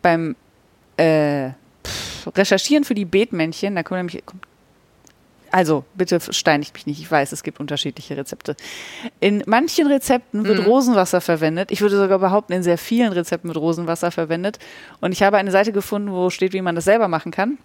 beim 0.00 0.34
äh, 0.96 1.50
Recherchieren 2.26 2.84
für 2.84 2.94
die 2.94 3.04
Beetmännchen, 3.04 3.74
da 3.74 3.82
kommt 3.82 3.98
nämlich, 3.98 4.24
kommt, 4.24 4.46
also 5.52 5.84
bitte 5.94 6.18
steinigt 6.32 6.74
mich 6.74 6.86
nicht, 6.86 7.00
ich 7.00 7.10
weiß, 7.10 7.30
es 7.32 7.42
gibt 7.42 7.60
unterschiedliche 7.60 8.16
Rezepte. 8.16 8.56
In 9.20 9.42
manchen 9.46 9.86
Rezepten 9.86 10.44
wird 10.44 10.58
Mhm. 10.60 10.64
Rosenwasser 10.64 11.20
verwendet. 11.20 11.70
Ich 11.70 11.80
würde 11.82 11.96
sogar 11.96 12.18
behaupten, 12.18 12.52
in 12.54 12.62
sehr 12.62 12.78
vielen 12.78 13.12
Rezepten 13.12 13.48
wird 13.48 13.58
Rosenwasser 13.58 14.10
verwendet. 14.10 14.58
Und 15.00 15.12
ich 15.12 15.22
habe 15.22 15.36
eine 15.36 15.50
Seite 15.50 15.72
gefunden, 15.72 16.10
wo 16.10 16.30
steht, 16.30 16.52
wie 16.54 16.62
man 16.62 16.74
das 16.74 16.84
selber 16.84 17.06
machen 17.08 17.30
kann. 17.32 17.58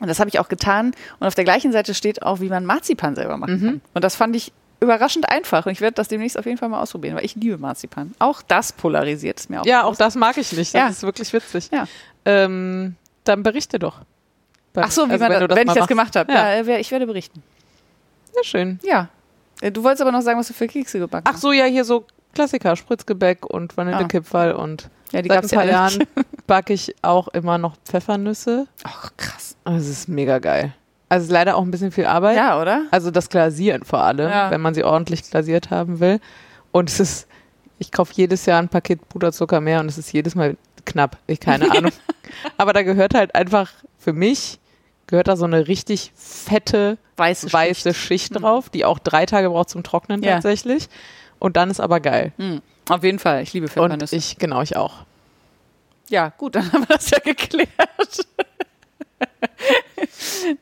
Und 0.00 0.08
das 0.08 0.20
habe 0.20 0.28
ich 0.28 0.38
auch 0.38 0.48
getan. 0.48 0.92
Und 1.20 1.26
auf 1.26 1.34
der 1.34 1.44
gleichen 1.44 1.72
Seite 1.72 1.94
steht 1.94 2.22
auch, 2.22 2.40
wie 2.40 2.48
man 2.48 2.64
Marzipan 2.66 3.14
selber 3.14 3.36
machen 3.36 3.54
Mhm. 3.60 3.64
kann. 3.66 3.80
Und 3.94 4.04
das 4.04 4.14
fand 4.16 4.36
ich 4.36 4.52
überraschend 4.80 5.28
einfach. 5.30 5.64
Und 5.66 5.72
ich 5.72 5.80
werde 5.80 5.94
das 5.94 6.08
demnächst 6.08 6.36
auf 6.38 6.44
jeden 6.44 6.58
Fall 6.58 6.68
mal 6.68 6.80
ausprobieren, 6.82 7.14
weil 7.16 7.24
ich 7.24 7.34
liebe 7.36 7.56
Marzipan. 7.56 8.12
Auch 8.18 8.42
das 8.42 8.72
polarisiert 8.72 9.38
ist 9.40 9.48
mir 9.48 9.60
auch. 9.60 9.66
Ja, 9.66 9.84
auch 9.84 9.96
das 9.96 10.16
mag 10.16 10.36
ich 10.38 10.50
nicht. 10.52 10.74
Das 10.74 10.80
Ja. 10.80 10.88
ist 10.88 11.02
wirklich 11.02 11.32
witzig. 11.32 11.68
Ja. 11.72 11.86
Ähm, 12.24 12.96
dann 13.24 13.42
berichte 13.42 13.78
doch. 13.78 14.00
Ach 14.74 14.90
so, 14.90 15.06
wie 15.08 15.12
Also, 15.12 15.24
man 15.24 15.32
wenn, 15.40 15.48
das, 15.48 15.56
wenn 15.56 15.62
ich 15.62 15.66
mal 15.66 15.74
das 15.74 15.80
machst. 15.80 15.88
gemacht 15.88 16.16
habe. 16.16 16.32
Ja. 16.32 16.54
Ja, 16.54 16.62
äh, 16.76 16.80
ich 16.80 16.90
werde 16.90 17.06
berichten. 17.06 17.42
Sehr 18.32 18.44
schön. 18.44 18.78
Ja. 18.82 19.08
Äh, 19.60 19.70
Du 19.70 19.82
wolltest 19.84 20.02
aber 20.02 20.12
noch 20.12 20.22
sagen, 20.22 20.38
was 20.38 20.48
du 20.48 20.54
für 20.54 20.66
Kekse 20.66 20.98
gebacken 20.98 21.26
Ach 21.30 21.36
so, 21.36 21.52
ja, 21.52 21.64
hier 21.66 21.84
so 21.84 22.04
Klassiker, 22.34 22.74
Spritzgebäck 22.76 23.44
und 23.44 23.76
Vanillekipferl 23.76 24.52
und 24.52 24.88
Ja, 25.12 25.20
die 25.20 25.28
seit 25.28 25.42
ein 25.44 25.48
ja 25.48 25.56
paar 25.58 25.66
Jahren 25.66 26.04
backe 26.46 26.72
ich 26.72 26.94
auch 27.02 27.28
immer 27.28 27.58
noch 27.58 27.76
Pfeffernüsse. 27.84 28.66
Ach, 28.84 29.10
krass. 29.18 29.56
Also 29.64 29.78
es 29.80 29.88
ist 29.90 30.08
mega 30.08 30.38
geil. 30.38 30.72
Also 31.10 31.24
es 31.24 31.28
ist 31.28 31.32
leider 31.32 31.56
auch 31.56 31.62
ein 31.62 31.70
bisschen 31.70 31.92
viel 31.92 32.06
Arbeit. 32.06 32.36
Ja, 32.38 32.58
oder? 32.58 32.86
Also 32.90 33.10
das 33.10 33.28
Glasieren 33.28 33.84
vor 33.84 34.00
allem, 34.00 34.30
Ja. 34.30 34.50
wenn 34.50 34.62
man 34.62 34.72
sie 34.72 34.82
ordentlich 34.82 35.28
glasiert 35.30 35.70
haben 35.70 36.00
will. 36.00 36.20
Und 36.70 36.88
es 36.88 37.00
ist, 37.00 37.28
ich 37.78 37.92
kaufe 37.92 38.14
jedes 38.14 38.46
Jahr 38.46 38.58
ein 38.62 38.70
Paket 38.70 39.06
Puderzucker 39.10 39.60
mehr 39.60 39.80
und 39.80 39.88
es 39.90 39.98
ist 39.98 40.10
jedes 40.10 40.34
Mal 40.34 40.56
knapp. 40.86 41.18
Ich 41.26 41.38
keine 41.38 41.70
Ahnung. 41.76 41.92
Aber 42.56 42.72
da 42.72 42.82
gehört 42.82 43.12
halt 43.12 43.34
einfach 43.34 43.70
für 43.98 44.14
mich 44.14 44.58
gehört 45.12 45.28
da 45.28 45.36
so 45.36 45.44
eine 45.44 45.68
richtig 45.68 46.10
fette 46.16 46.96
Weiße 47.18 47.52
weiße 47.52 47.92
Schicht, 47.92 48.34
drauf, 48.40 48.70
die 48.70 48.86
auch 48.86 48.98
drei 48.98 49.26
Tage 49.26 49.50
braucht 49.50 49.68
zum 49.68 49.82
Trocknen 49.82 50.22
Ja. 50.22 50.32
tatsächlich. 50.36 50.88
Und 51.38 51.58
dann 51.58 51.70
ist 51.70 51.80
aber 51.80 52.00
geil. 52.00 52.32
Hm. 52.38 52.62
Auf 52.88 53.04
jeden 53.04 53.18
Fall. 53.18 53.42
Ich 53.42 53.52
liebe 53.52 53.66
Und 53.66 53.72
Pfeffernüsse. 53.72 54.16
ich, 54.16 54.38
genau, 54.38 54.62
ich 54.62 54.74
auch. 54.76 55.04
ja, 56.08 56.30
gut, 56.30 56.54
dann 56.56 56.72
haben 56.72 56.88
wir 56.88 56.96
das 56.96 57.10
ja 57.10 57.18
geklärt. 57.18 57.68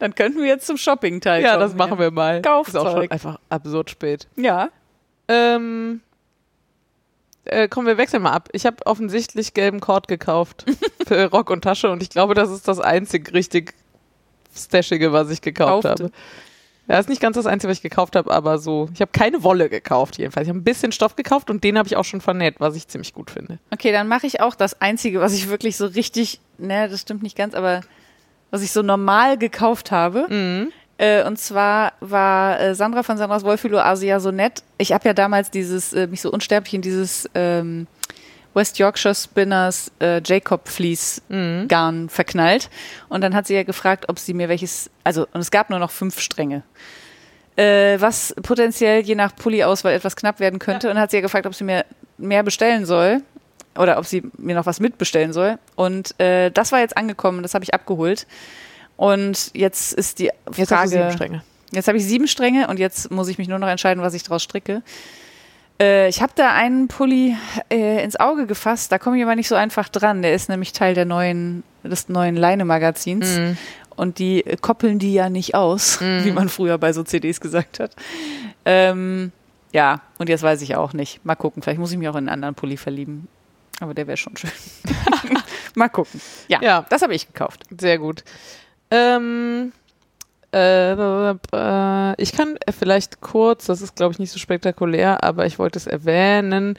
dann 0.01 0.15
könnten 0.17 0.41
wir 0.41 0.49
jetzt 0.49 0.67
zum 0.67 0.77
Shopping-Teil 0.77 1.43
Ja, 1.43 1.51
kommen. 1.53 1.61
das 1.63 1.75
machen 1.75 1.99
wir 2.01 2.11
mal. 2.11 2.43
Kaufzeug. 2.43 2.83
Ist 2.83 2.89
auch 2.89 2.93
schon 2.93 3.11
einfach 3.11 3.39
absurd 3.49 3.89
spät. 3.91 4.27
Ja. 4.37 4.69
Ähm, 5.29 6.01
äh, 7.45 7.69
komm, 7.69 7.87
wir 7.87 7.97
wechseln 7.99 8.23
mal 8.23 8.33
ab. 8.33 8.49
Ich 8.53 8.67
habe 8.67 8.85
offensichtlich 8.85 9.55
gelben 9.55 9.79
Kord 9.81 10.09
gekauft 10.09 10.65
für 11.07 11.27
Rock 11.31 11.51
und 11.51 11.63
Tasche 11.63 11.91
und 11.91 12.03
ich 12.03 12.11
glaube, 12.11 12.35
das 12.35 12.51
ist 12.51 12.67
das 12.69 12.81
einzig 12.81 13.33
richtig 13.33 13.75
Stashige, 14.55 15.13
was 15.13 15.31
ich 15.31 15.41
gekauft 15.41 15.85
Kaufte. 15.85 16.05
habe. 16.05 16.13
Ja, 16.89 16.99
ist 16.99 17.09
nicht 17.09 17.21
ganz 17.21 17.37
das 17.37 17.47
Einzige, 17.47 17.71
was 17.71 17.79
ich 17.79 17.83
gekauft 17.83 18.17
habe, 18.17 18.33
aber 18.33 18.59
so. 18.59 18.89
Ich 18.93 19.01
habe 19.01 19.13
keine 19.13 19.45
Wolle 19.45 19.69
gekauft, 19.69 20.19
jedenfalls. 20.19 20.47
Ich 20.47 20.49
habe 20.49 20.59
ein 20.59 20.65
bisschen 20.65 20.91
Stoff 20.91 21.15
gekauft 21.15 21.49
und 21.49 21.63
den 21.63 21.79
habe 21.79 21.87
ich 21.87 21.97
auch 21.97 22.05
schon 22.05 22.21
vernäht, 22.21 22.57
was 22.59 22.75
ich 22.75 22.89
ziemlich 22.89 23.15
gut 23.15 23.31
finde. 23.31 23.61
Okay, 23.71 23.93
dann 23.93 24.09
mache 24.09 24.27
ich 24.27 24.41
auch 24.41 24.57
das 24.57 24.81
Einzige, 24.81 25.21
was 25.21 25.33
ich 25.33 25.49
wirklich 25.49 25.77
so 25.77 25.87
richtig, 25.87 26.41
ne, 26.59 26.89
das 26.89 27.03
stimmt 27.03 27.23
nicht 27.23 27.37
ganz, 27.37 27.55
aber 27.55 27.83
was 28.51 28.63
ich 28.63 28.73
so 28.73 28.83
normal 28.83 29.39
gekauft 29.39 29.93
habe. 29.93 30.27
Mhm. 30.29 30.73
Äh, 30.99 31.25
und 31.25 31.39
zwar 31.39 31.93
war 32.01 32.61
äh, 32.61 32.75
Sandra 32.75 33.05
von 33.05 33.17
Sandras 33.17 33.45
Wollfühl 33.45 33.79
Asia 33.79 34.19
so 34.19 34.33
nett. 34.33 34.65
Ich 34.77 34.93
habe 34.93 35.07
ja 35.07 35.15
damals 35.15 35.51
dieses, 35.51 35.93
äh, 35.93 36.09
mich 36.09 36.21
so 36.21 36.33
unsterblich 36.33 36.75
in 36.75 36.83
dieses 36.83 37.31
ähm, 37.35 37.87
West 38.55 38.79
Yorkshire 38.79 39.15
Spinners 39.15 39.91
äh, 40.01 40.21
Jacob 40.25 40.69
Fleece 40.69 41.23
Mhm. 41.29 41.69
Garn 41.69 42.09
verknallt. 42.09 42.69
Und 43.09 43.21
dann 43.23 43.35
hat 43.35 43.47
sie 43.47 43.55
ja 43.55 43.63
gefragt, 43.63 44.09
ob 44.09 44.19
sie 44.19 44.35
mir 44.35 44.49
welches, 44.49 44.91
also, 45.05 45.27
und 45.33 45.41
es 45.41 45.51
gab 45.51 45.71
nur 45.71 45.79
noch 45.79 45.91
fünf 45.91 46.21
Stränge. 46.21 46.63
Äh, 47.57 48.01
was 48.01 48.35
potenziell 48.43 49.03
je 49.03 49.15
nach 49.15 49.35
Pulli-Auswahl 49.37 49.93
etwas 49.93 50.17
knapp 50.17 50.41
werden 50.41 50.59
könnte. 50.59 50.89
Und 50.89 50.95
dann 50.95 51.03
hat 51.03 51.11
sie 51.11 51.19
ja 51.19 51.21
gefragt, 51.21 51.47
ob 51.47 51.55
sie 51.55 51.65
mir 51.65 51.85
mehr 52.19 52.43
bestellen 52.43 52.87
soll. 52.87 53.23
Oder 53.79 53.99
ob 53.99 54.07
sie 54.07 54.23
mir 54.37 54.57
noch 54.57 54.67
was 54.67 54.81
mitbestellen 54.81 55.33
soll. 55.33 55.57
Und 55.77 56.19
äh, 56.21 56.51
das 56.51 56.73
war 56.73 56.81
jetzt 56.81 56.97
angekommen, 56.97 57.43
das 57.43 57.55
habe 57.55 57.63
ich 57.63 57.73
abgeholt. 57.73 58.27
Und 58.97 59.53
jetzt 59.55 59.93
ist 59.93 60.19
die 60.19 60.31
Jetzt 60.57 60.69
Frage. 60.71 61.11
Stränge. 61.13 61.43
Jetzt 61.71 61.87
habe 61.87 61.97
ich 61.97 62.05
sieben 62.05 62.27
Stränge 62.27 62.67
und 62.67 62.81
jetzt 62.81 63.13
muss 63.13 63.29
ich 63.29 63.39
mich 63.39 63.47
nur 63.47 63.61
noch 63.61 63.69
entscheiden, 63.69 64.03
was 64.03 64.13
ich 64.15 64.25
draus 64.25 64.43
stricke. 64.43 64.83
Äh, 65.81 66.09
ich 66.09 66.21
habe 66.23 66.33
da 66.37 66.53
einen 66.53 66.89
Pulli 66.89 67.37
äh, 67.71 68.05
ins 68.05 68.19
Auge 68.21 68.47
gefasst, 68.47 68.93
da 68.93 68.99
komme 68.99 69.17
ich 69.19 69.23
aber 69.25 69.35
nicht 69.35 69.49
so 69.49 69.55
einfach 69.55 69.89
dran. 69.89 70.23
Der 70.23 70.35
ist 70.35 70.49
nämlich 70.49 70.73
Teil 70.73 70.95
der 70.95 71.07
neuen, 71.07 71.63
des 71.83 72.09
neuen 72.09 72.37
Leine-Magazins. 72.37 73.39
Mhm. 73.39 73.57
Und 73.97 74.19
die 74.19 74.45
koppeln 74.61 74.99
die 74.99 75.13
ja 75.15 75.29
nicht 75.29 75.55
aus, 75.55 76.01
wie 76.01 76.31
man 76.33 76.49
früher 76.49 76.79
bei 76.79 76.93
so 76.93 77.03
CDs 77.03 77.41
gesagt 77.41 77.81
hat. 77.81 77.97
Ähm, 78.65 79.33
ja, 79.73 80.01
und 80.19 80.29
jetzt 80.29 80.43
weiß 80.43 80.63
ich 80.63 80.77
auch 80.77 80.93
nicht. 80.93 81.25
Mal 81.25 81.35
gucken, 81.37 81.63
vielleicht 81.63 81.79
muss 81.81 81.93
ich 81.93 81.99
mich 81.99 82.09
auch 82.09 82.15
in 82.15 82.19
einen 82.21 82.29
anderen 82.29 82.55
Pulli 82.55 82.77
verlieben. 82.77 83.29
Aber 83.81 83.95
der 83.95 84.07
wäre 84.07 84.17
schon 84.17 84.37
schön. 84.37 84.51
Mal 85.75 85.89
gucken. 85.89 86.21
Ja, 86.49 86.61
Ja. 86.63 86.85
das 86.91 87.01
habe 87.03 87.15
ich 87.15 87.27
gekauft. 87.27 87.63
Sehr 87.81 87.99
gut. 87.99 88.25
Ähm, 88.91 89.73
äh, 90.53 92.23
ich 92.23 92.33
kann 92.33 92.59
vielleicht 92.71 93.21
kurz, 93.21 93.67
das 93.67 93.83
ist 93.83 93.97
glaube 93.97 94.13
ich 94.13 94.19
nicht 94.19 94.31
so 94.31 94.39
spektakulär, 94.39 95.23
aber 95.23 95.47
ich 95.47 95.59
wollte 95.59 95.79
es 95.79 95.87
erwähnen. 95.87 96.77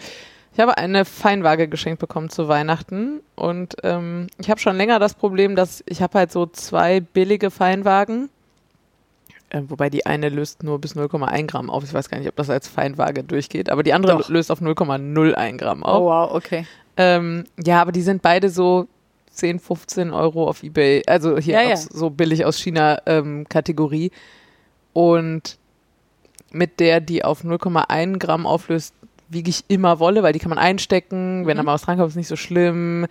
Ich 0.53 0.59
habe 0.59 0.77
eine 0.77 1.05
Feinwaage 1.05 1.69
geschenkt 1.69 1.99
bekommen 1.99 2.29
zu 2.29 2.49
Weihnachten 2.49 3.21
und 3.35 3.75
ähm, 3.83 4.27
ich 4.37 4.49
habe 4.49 4.59
schon 4.59 4.75
länger 4.75 4.99
das 4.99 5.13
Problem, 5.13 5.55
dass 5.55 5.81
ich 5.87 6.01
habe 6.01 6.19
halt 6.19 6.31
so 6.31 6.45
zwei 6.45 6.99
billige 6.99 7.51
Feinwagen, 7.51 8.29
äh, 9.49 9.61
wobei 9.67 9.89
die 9.89 10.05
eine 10.05 10.29
löst 10.29 10.63
nur 10.63 10.79
bis 10.79 10.95
0,1 10.95 11.47
Gramm 11.47 11.69
auf. 11.69 11.83
Ich 11.83 11.93
weiß 11.93 12.09
gar 12.09 12.17
nicht, 12.19 12.27
ob 12.27 12.35
das 12.35 12.49
als 12.49 12.67
Feinwaage 12.67 13.23
durchgeht, 13.23 13.69
aber 13.69 13.83
die 13.83 13.93
andere 13.93 14.17
Doch. 14.17 14.29
löst 14.29 14.51
auf 14.51 14.61
0,01 14.61 15.57
Gramm 15.57 15.83
auf. 15.83 16.01
Oh 16.01 16.05
wow, 16.05 16.31
okay. 16.33 16.65
Ähm, 16.97 17.45
ja, 17.63 17.81
aber 17.81 17.91
die 17.91 18.01
sind 18.01 18.21
beide 18.21 18.49
so 18.49 18.87
10, 19.41 19.59
15 19.59 20.11
Euro 20.13 20.47
auf 20.47 20.61
Ebay, 20.63 21.01
also 21.07 21.37
hier 21.39 21.55
Ja, 21.55 21.69
ja. 21.69 21.75
so 21.77 22.11
billig 22.11 22.45
aus 22.45 22.59
China 22.59 23.01
ähm, 23.07 23.45
Kategorie. 23.49 24.11
Und 24.93 25.57
mit 26.51 26.79
der, 26.79 26.99
die 27.01 27.23
auf 27.23 27.43
0,1 27.43 28.19
Gramm 28.19 28.45
auflöst, 28.45 28.93
wiege 29.29 29.49
ich 29.49 29.63
immer 29.67 29.99
Wolle, 29.99 30.21
weil 30.21 30.33
die 30.33 30.39
kann 30.39 30.49
man 30.49 30.59
einstecken. 30.59 31.47
Wenn 31.47 31.57
da 31.57 31.63
mal 31.63 31.73
was 31.73 31.81
drankommt, 31.83 32.09
ist 32.09 32.15
nicht 32.17 32.27
so 32.27 32.35
schlimm. 32.35 33.07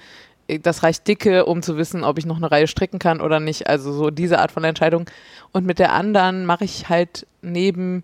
Das 0.63 0.83
reicht 0.85 1.09
dicke, 1.09 1.47
um 1.47 1.63
zu 1.63 1.77
wissen, 1.77 2.05
ob 2.05 2.19
ich 2.19 2.27
noch 2.27 2.37
eine 2.37 2.51
Reihe 2.51 2.67
stricken 2.69 2.99
kann 3.01 3.21
oder 3.21 3.41
nicht. 3.41 3.67
Also 3.69 3.93
so 3.93 4.11
diese 4.11 4.39
Art 4.39 4.53
von 4.53 4.63
Entscheidung. 4.63 5.07
Und 5.53 5.67
mit 5.67 5.79
der 5.81 5.93
anderen 5.93 6.47
mache 6.47 6.65
ich 6.65 6.89
halt 6.89 7.27
neben 7.43 8.03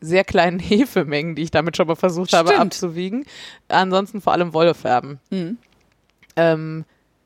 sehr 0.00 0.24
kleinen 0.24 0.58
Hefemengen, 0.58 1.36
die 1.36 1.42
ich 1.42 1.50
damit 1.52 1.76
schon 1.76 1.86
mal 1.86 1.94
versucht 1.96 2.32
habe 2.32 2.48
Stimmt. 2.48 2.62
abzuwiegen. 2.62 3.24
Ansonsten 3.68 4.20
vor 4.20 4.32
allem 4.32 4.52
Wolle 4.52 4.74
färben. 4.74 5.20
Mhm. 5.30 5.58
Ähm, 6.36 6.84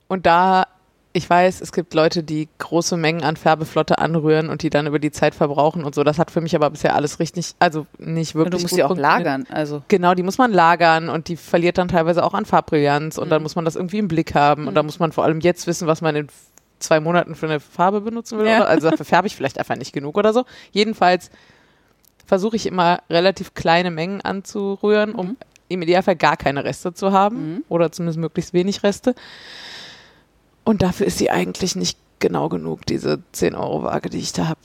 und 0.08 0.26
da, 0.26 0.64
ich 1.12 1.28
weiß, 1.30 1.60
es 1.60 1.70
gibt 1.72 1.94
Leute, 1.94 2.22
die 2.24 2.48
große 2.58 2.96
Mengen 2.96 3.22
an 3.22 3.36
Färbeflotte 3.36 3.98
anrühren 3.98 4.48
und 4.48 4.62
die 4.62 4.70
dann 4.70 4.86
über 4.86 4.98
die 4.98 5.12
Zeit 5.12 5.34
verbrauchen 5.34 5.84
und 5.84 5.94
so. 5.94 6.02
Das 6.02 6.18
hat 6.18 6.30
für 6.30 6.40
mich 6.40 6.54
aber 6.56 6.70
bisher 6.70 6.94
alles 6.96 7.20
richtig, 7.20 7.54
also 7.60 7.86
nicht 7.98 8.34
wirklich. 8.34 8.54
Und 8.54 8.60
du 8.60 8.64
musst 8.64 8.76
die 8.76 8.82
auch 8.84 8.96
lagern. 8.96 9.46
Also 9.50 9.82
Genau, 9.88 10.14
die 10.14 10.22
muss 10.24 10.38
man 10.38 10.52
lagern 10.52 11.08
und 11.08 11.28
die 11.28 11.36
verliert 11.36 11.78
dann 11.78 11.88
teilweise 11.88 12.24
auch 12.24 12.34
an 12.34 12.44
Farbbrillanz 12.46 13.16
und 13.18 13.30
dann 13.30 13.40
Mhm. 13.40 13.44
muss 13.44 13.54
man 13.56 13.64
das 13.64 13.76
irgendwie 13.76 13.98
im 13.98 14.08
Blick 14.08 14.34
haben 14.34 14.66
und 14.66 14.74
dann 14.74 14.86
muss 14.86 14.98
man 14.98 15.12
vor 15.12 15.22
allem 15.24 15.40
jetzt 15.40 15.66
wissen, 15.66 15.86
was 15.86 16.00
man 16.00 16.16
in 16.16 16.26
zwei 16.80 16.98
Monaten 17.00 17.34
für 17.36 17.46
eine 17.46 17.60
Farbe 17.60 18.00
benutzen 18.00 18.38
will. 18.38 18.46
Ja. 18.46 18.56
Oder? 18.62 18.68
Also 18.68 18.90
dafür 18.90 19.06
färbe 19.06 19.26
ich 19.28 19.36
vielleicht 19.36 19.58
einfach 19.58 19.76
nicht 19.76 19.92
genug 19.92 20.18
oder 20.18 20.32
so. 20.32 20.44
Jedenfalls 20.72 21.30
versuche 22.26 22.56
ich 22.56 22.66
immer 22.66 22.98
relativ 23.08 23.54
kleine 23.54 23.90
Mengen 23.92 24.20
anzurühren, 24.20 25.14
um 25.14 25.26
Mhm. 25.28 25.36
im 25.68 25.82
Idealfall 25.82 26.16
gar 26.16 26.36
keine 26.36 26.64
Reste 26.64 26.92
zu 26.92 27.12
haben 27.12 27.36
Mhm. 27.54 27.64
oder 27.68 27.92
zumindest 27.92 28.18
möglichst 28.18 28.52
wenig 28.52 28.82
Reste. 28.82 29.14
Und 30.64 30.82
dafür 30.82 31.06
ist 31.06 31.18
sie 31.18 31.30
eigentlich 31.30 31.76
nicht 31.76 31.98
genau 32.18 32.48
genug, 32.48 32.86
diese 32.86 33.22
10-Euro-Waage, 33.34 34.10
die 34.10 34.18
ich 34.18 34.32
da 34.32 34.48
habe. 34.48 34.60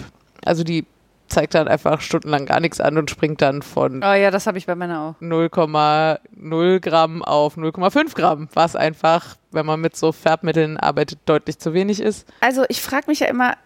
Also 0.46 0.64
die 0.64 0.86
zeigt 1.28 1.54
dann 1.54 1.68
einfach 1.68 2.02
stundenlang 2.02 2.46
gar 2.46 2.60
nichts 2.60 2.80
an 2.82 2.98
und 2.98 3.12
springt 3.12 3.42
dann 3.42 3.62
von 3.62 4.04
Oh 4.04 4.14
ja, 4.14 4.32
das 4.32 4.48
habe 4.48 4.58
ich 4.58 4.66
bei 4.66 4.76
meiner 4.76 5.02
auch. 5.02 5.22
0,0 5.22 6.80
Gramm 6.80 7.24
auf 7.24 7.58
0,5 7.58 8.16
Gramm, 8.16 8.50
was 8.54 8.76
einfach, 8.76 9.36
wenn 9.52 9.66
man 9.66 9.80
mit 9.80 9.96
so 9.96 10.12
Färbmitteln 10.12 10.78
arbeitet, 10.78 11.20
deutlich 11.26 11.60
zu 11.60 11.74
wenig 11.74 12.00
ist. 12.00 12.28
Also 12.40 12.66
ich 12.70 12.82
frage 12.82 13.06
mich 13.08 13.20
ja 13.20 13.28
immer, 13.28 13.58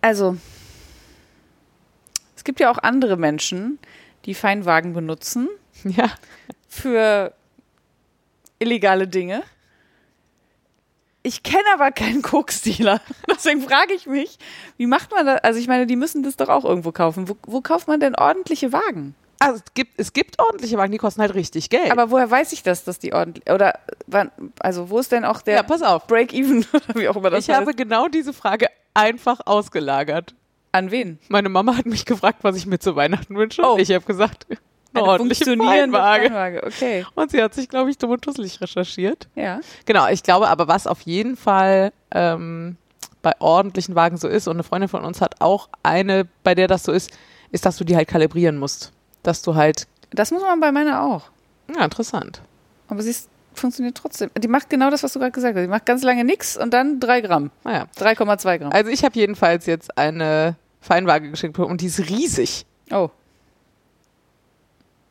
also 0.00 0.36
es 2.34 2.42
gibt 2.42 2.58
ja 2.58 2.72
auch 2.72 2.78
andere 2.78 3.16
Menschen, 3.16 3.78
die 4.24 4.34
Feinwagen 4.34 4.92
benutzen 4.92 5.48
Ja, 5.84 6.10
für 6.68 7.32
illegale 8.58 9.08
Dinge. 9.08 9.42
Ich 11.22 11.42
kenne 11.42 11.64
aber 11.74 11.90
keinen 11.90 12.22
Koksdealer. 12.22 13.00
Deswegen 13.30 13.62
frage 13.62 13.92
ich 13.94 14.06
mich, 14.06 14.38
wie 14.76 14.86
macht 14.86 15.10
man 15.10 15.26
das? 15.26 15.42
Also 15.44 15.60
ich 15.60 15.68
meine, 15.68 15.86
die 15.86 15.96
müssen 15.96 16.22
das 16.22 16.36
doch 16.36 16.48
auch 16.48 16.64
irgendwo 16.64 16.92
kaufen. 16.92 17.28
Wo, 17.28 17.36
wo 17.46 17.60
kauft 17.60 17.88
man 17.88 18.00
denn 18.00 18.14
ordentliche 18.14 18.72
Wagen? 18.72 19.14
also 19.40 19.60
es 19.64 19.74
gibt, 19.74 19.98
es 19.98 20.12
gibt 20.12 20.38
ordentliche 20.38 20.76
Wagen, 20.76 20.92
die 20.92 20.98
kosten 20.98 21.22
halt 21.22 21.34
richtig 21.34 21.70
Geld. 21.70 21.90
Aber 21.90 22.10
woher 22.10 22.30
weiß 22.30 22.52
ich 22.52 22.62
das, 22.62 22.84
dass 22.84 22.98
die 22.98 23.12
ordentlich 23.12 23.50
oder 23.50 23.78
wann, 24.06 24.30
also 24.60 24.90
wo 24.90 24.98
ist 24.98 25.10
denn 25.12 25.24
auch 25.24 25.40
der 25.40 25.56
ja, 25.56 25.62
pass 25.62 25.82
auf. 25.82 26.06
Break-Even 26.06 26.66
oder 26.72 27.00
wie 27.00 27.08
auch 27.08 27.16
immer 27.16 27.30
das 27.30 27.48
Ich 27.48 27.50
habe 27.54 27.66
heißt? 27.66 27.76
genau 27.76 28.06
diese 28.08 28.32
Frage 28.32 28.68
einfach 28.94 29.40
ausgelagert. 29.46 30.34
An 30.72 30.90
wen? 30.92 31.18
Meine 31.28 31.48
Mama 31.48 31.76
hat 31.76 31.86
mich 31.86 32.04
gefragt, 32.04 32.38
was 32.42 32.56
ich 32.56 32.66
mir 32.66 32.78
zu 32.78 32.94
Weihnachten 32.94 33.34
wünsche. 33.34 33.62
Oh. 33.64 33.76
Ich 33.78 33.90
habe 33.90 34.04
gesagt, 34.04 34.46
eine, 34.94 35.04
ordentliche 35.04 35.44
Feinwaage. 35.44 36.24
Feinwaage. 36.24 36.62
Okay, 36.66 37.06
Und 37.14 37.30
sie 37.30 37.42
hat 37.42 37.54
sich, 37.54 37.68
glaube 37.68 37.90
ich, 37.90 37.98
dumm 37.98 38.10
und 38.10 38.26
dusselig 38.26 38.60
recherchiert. 38.60 39.28
ja. 39.34 39.60
Genau, 39.86 40.08
ich 40.08 40.22
glaube 40.22 40.48
aber, 40.48 40.68
was 40.68 40.86
auf 40.86 41.00
jeden 41.02 41.36
Fall 41.36 41.92
ähm, 42.10 42.76
bei 43.22 43.32
ordentlichen 43.38 43.94
Wagen 43.94 44.16
so 44.16 44.28
ist, 44.28 44.48
und 44.48 44.56
eine 44.56 44.62
Freundin 44.62 44.88
von 44.88 45.04
uns 45.04 45.20
hat 45.20 45.40
auch 45.40 45.68
eine, 45.82 46.26
bei 46.42 46.54
der 46.54 46.66
das 46.68 46.82
so 46.84 46.92
ist, 46.92 47.10
ist, 47.50 47.66
dass 47.66 47.76
du 47.76 47.84
die 47.84 47.96
halt 47.96 48.08
kalibrieren 48.08 48.58
musst. 48.58 48.92
Dass 49.22 49.42
du 49.42 49.54
halt, 49.54 49.86
Das 50.10 50.30
muss 50.30 50.42
man 50.42 50.60
bei 50.60 50.72
meiner 50.72 51.02
auch. 51.02 51.24
ja, 51.74 51.84
interessant. 51.84 52.40
Aber 52.88 53.02
sie 53.02 53.10
ist, 53.10 53.28
funktioniert 53.54 53.96
trotzdem. 53.96 54.30
Die 54.38 54.48
macht 54.48 54.70
genau 54.70 54.90
das, 54.90 55.02
was 55.02 55.12
du 55.12 55.18
gerade 55.18 55.32
gesagt 55.32 55.54
hast. 55.56 55.62
Die 55.62 55.68
macht 55.68 55.84
ganz 55.86 56.02
lange 56.02 56.24
nichts 56.24 56.56
und 56.56 56.72
dann 56.72 56.98
3 57.00 57.20
Gramm. 57.20 57.50
Naja. 57.64 57.86
3,2 57.98 58.58
Gramm. 58.58 58.72
Also 58.72 58.90
ich 58.90 59.04
habe 59.04 59.16
jedenfalls 59.18 59.66
jetzt 59.66 59.96
eine 59.98 60.56
Feinwaage 60.80 61.30
geschenkt 61.30 61.56
bekommen 61.56 61.72
und 61.72 61.80
die 61.82 61.86
ist 61.86 61.98
riesig. 62.08 62.64
Oh. 62.90 63.10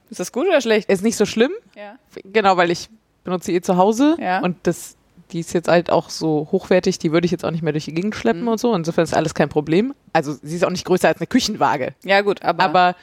Ist 0.10 0.20
das 0.20 0.32
gut 0.32 0.48
oder 0.48 0.62
schlecht? 0.62 0.90
Ist 0.90 1.04
nicht 1.04 1.18
so 1.18 1.26
schlimm, 1.26 1.52
Ja. 1.76 1.96
genau, 2.26 2.58
weil 2.58 2.72
ich 2.72 2.90
benutze 3.24 3.48
sie 3.48 3.56
eh 3.56 3.62
zu 3.62 3.78
Hause 3.78 4.16
Ja. 4.20 4.40
und 4.40 4.58
das, 4.64 4.96
die 5.32 5.40
ist 5.42 5.54
jetzt 5.54 5.68
halt 5.68 5.92
auch 5.92 6.10
so 6.10 6.48
hochwertig, 6.52 6.98
die 7.00 7.12
würde 7.12 7.26
ich 7.26 7.32
jetzt 7.32 7.46
auch 7.46 7.52
nicht 7.52 7.62
mehr 7.62 7.74
durch 7.74 7.86
die 7.86 7.94
Gegend 7.94 8.16
schleppen 8.16 8.42
Mhm. 8.44 8.48
und 8.48 8.60
so. 8.60 8.74
Insofern 8.74 9.04
ist 9.04 9.14
alles 9.14 9.34
kein 9.36 9.50
Problem. 9.50 9.94
Also 10.14 10.34
sie 10.42 10.56
ist 10.56 10.66
auch 10.66 10.72
nicht 10.72 10.86
größer 10.86 11.08
als 11.08 11.20
eine 11.20 11.28
Küchenwaage. 11.28 11.94
Ja, 12.04 12.22
gut, 12.22 12.42
aber. 12.44 12.64
Aber 12.64 12.96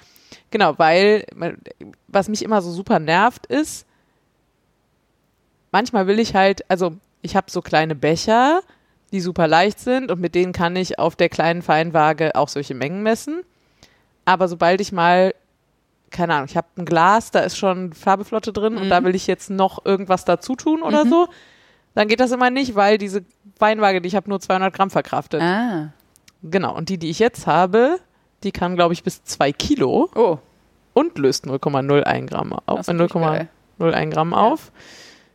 genau, 0.50 0.74
weil 0.78 1.24
was 2.08 2.28
mich 2.28 2.42
immer 2.42 2.60
so 2.62 2.72
super 2.72 2.98
nervt 2.98 3.46
ist, 3.46 3.86
manchmal 5.70 6.06
will 6.06 6.18
ich 6.18 6.34
halt, 6.34 6.68
also 6.70 6.96
ich 7.22 7.36
habe 7.36 7.50
so 7.50 7.62
kleine 7.62 7.94
Becher, 7.94 8.60
die 9.12 9.20
super 9.20 9.46
leicht 9.46 9.78
sind 9.78 10.10
und 10.10 10.20
mit 10.20 10.34
denen 10.34 10.52
kann 10.52 10.74
ich 10.76 10.98
auf 10.98 11.16
der 11.16 11.28
kleinen 11.28 11.62
Feinwaage 11.62 12.34
auch 12.34 12.48
solche 12.48 12.74
Mengen 12.74 13.02
messen. 13.02 13.42
Aber 14.24 14.48
sobald 14.48 14.80
ich 14.80 14.90
mal, 14.92 15.34
keine 16.10 16.34
Ahnung, 16.34 16.46
ich 16.48 16.56
habe 16.56 16.66
ein 16.76 16.84
Glas, 16.84 17.30
da 17.30 17.40
ist 17.40 17.56
schon 17.58 17.92
Farbeflotte 17.92 18.52
drin 18.52 18.76
und 18.76 18.88
da 18.88 19.02
will 19.04 19.14
ich 19.14 19.26
jetzt 19.26 19.50
noch 19.50 19.84
irgendwas 19.84 20.24
dazu 20.24 20.54
tun 20.56 20.82
oder 20.82 21.04
so, 21.06 21.28
dann 21.94 22.08
geht 22.08 22.20
das 22.20 22.30
immer 22.32 22.50
nicht, 22.50 22.74
weil 22.74 22.98
diese 22.98 23.24
Feinwaage, 23.58 24.00
die 24.00 24.08
ich 24.08 24.14
habe, 24.16 24.28
nur 24.28 24.40
200 24.40 24.72
Gramm 24.72 24.90
verkraftet. 24.90 25.40
ah. 25.42 25.92
Genau, 26.42 26.76
und 26.76 26.90
die, 26.90 26.98
die 26.98 27.08
ich 27.10 27.18
jetzt 27.18 27.46
habe, 27.46 27.98
die 28.44 28.52
kann, 28.52 28.76
glaube 28.76 28.92
ich, 28.92 29.02
bis 29.02 29.24
2 29.24 29.52
Kilo 29.52 30.08
Oh. 30.14 30.38
und 30.92 31.18
löst 31.18 31.46
0,01 31.46 32.26
Gramm 32.26 32.52
auf. 32.52 32.76
Äh, 32.76 32.80
ist 32.80 32.86
natürlich 32.88 33.12
geil. 33.12 33.48
0,01 33.80 34.10
Gramm 34.10 34.34
auf. 34.34 34.70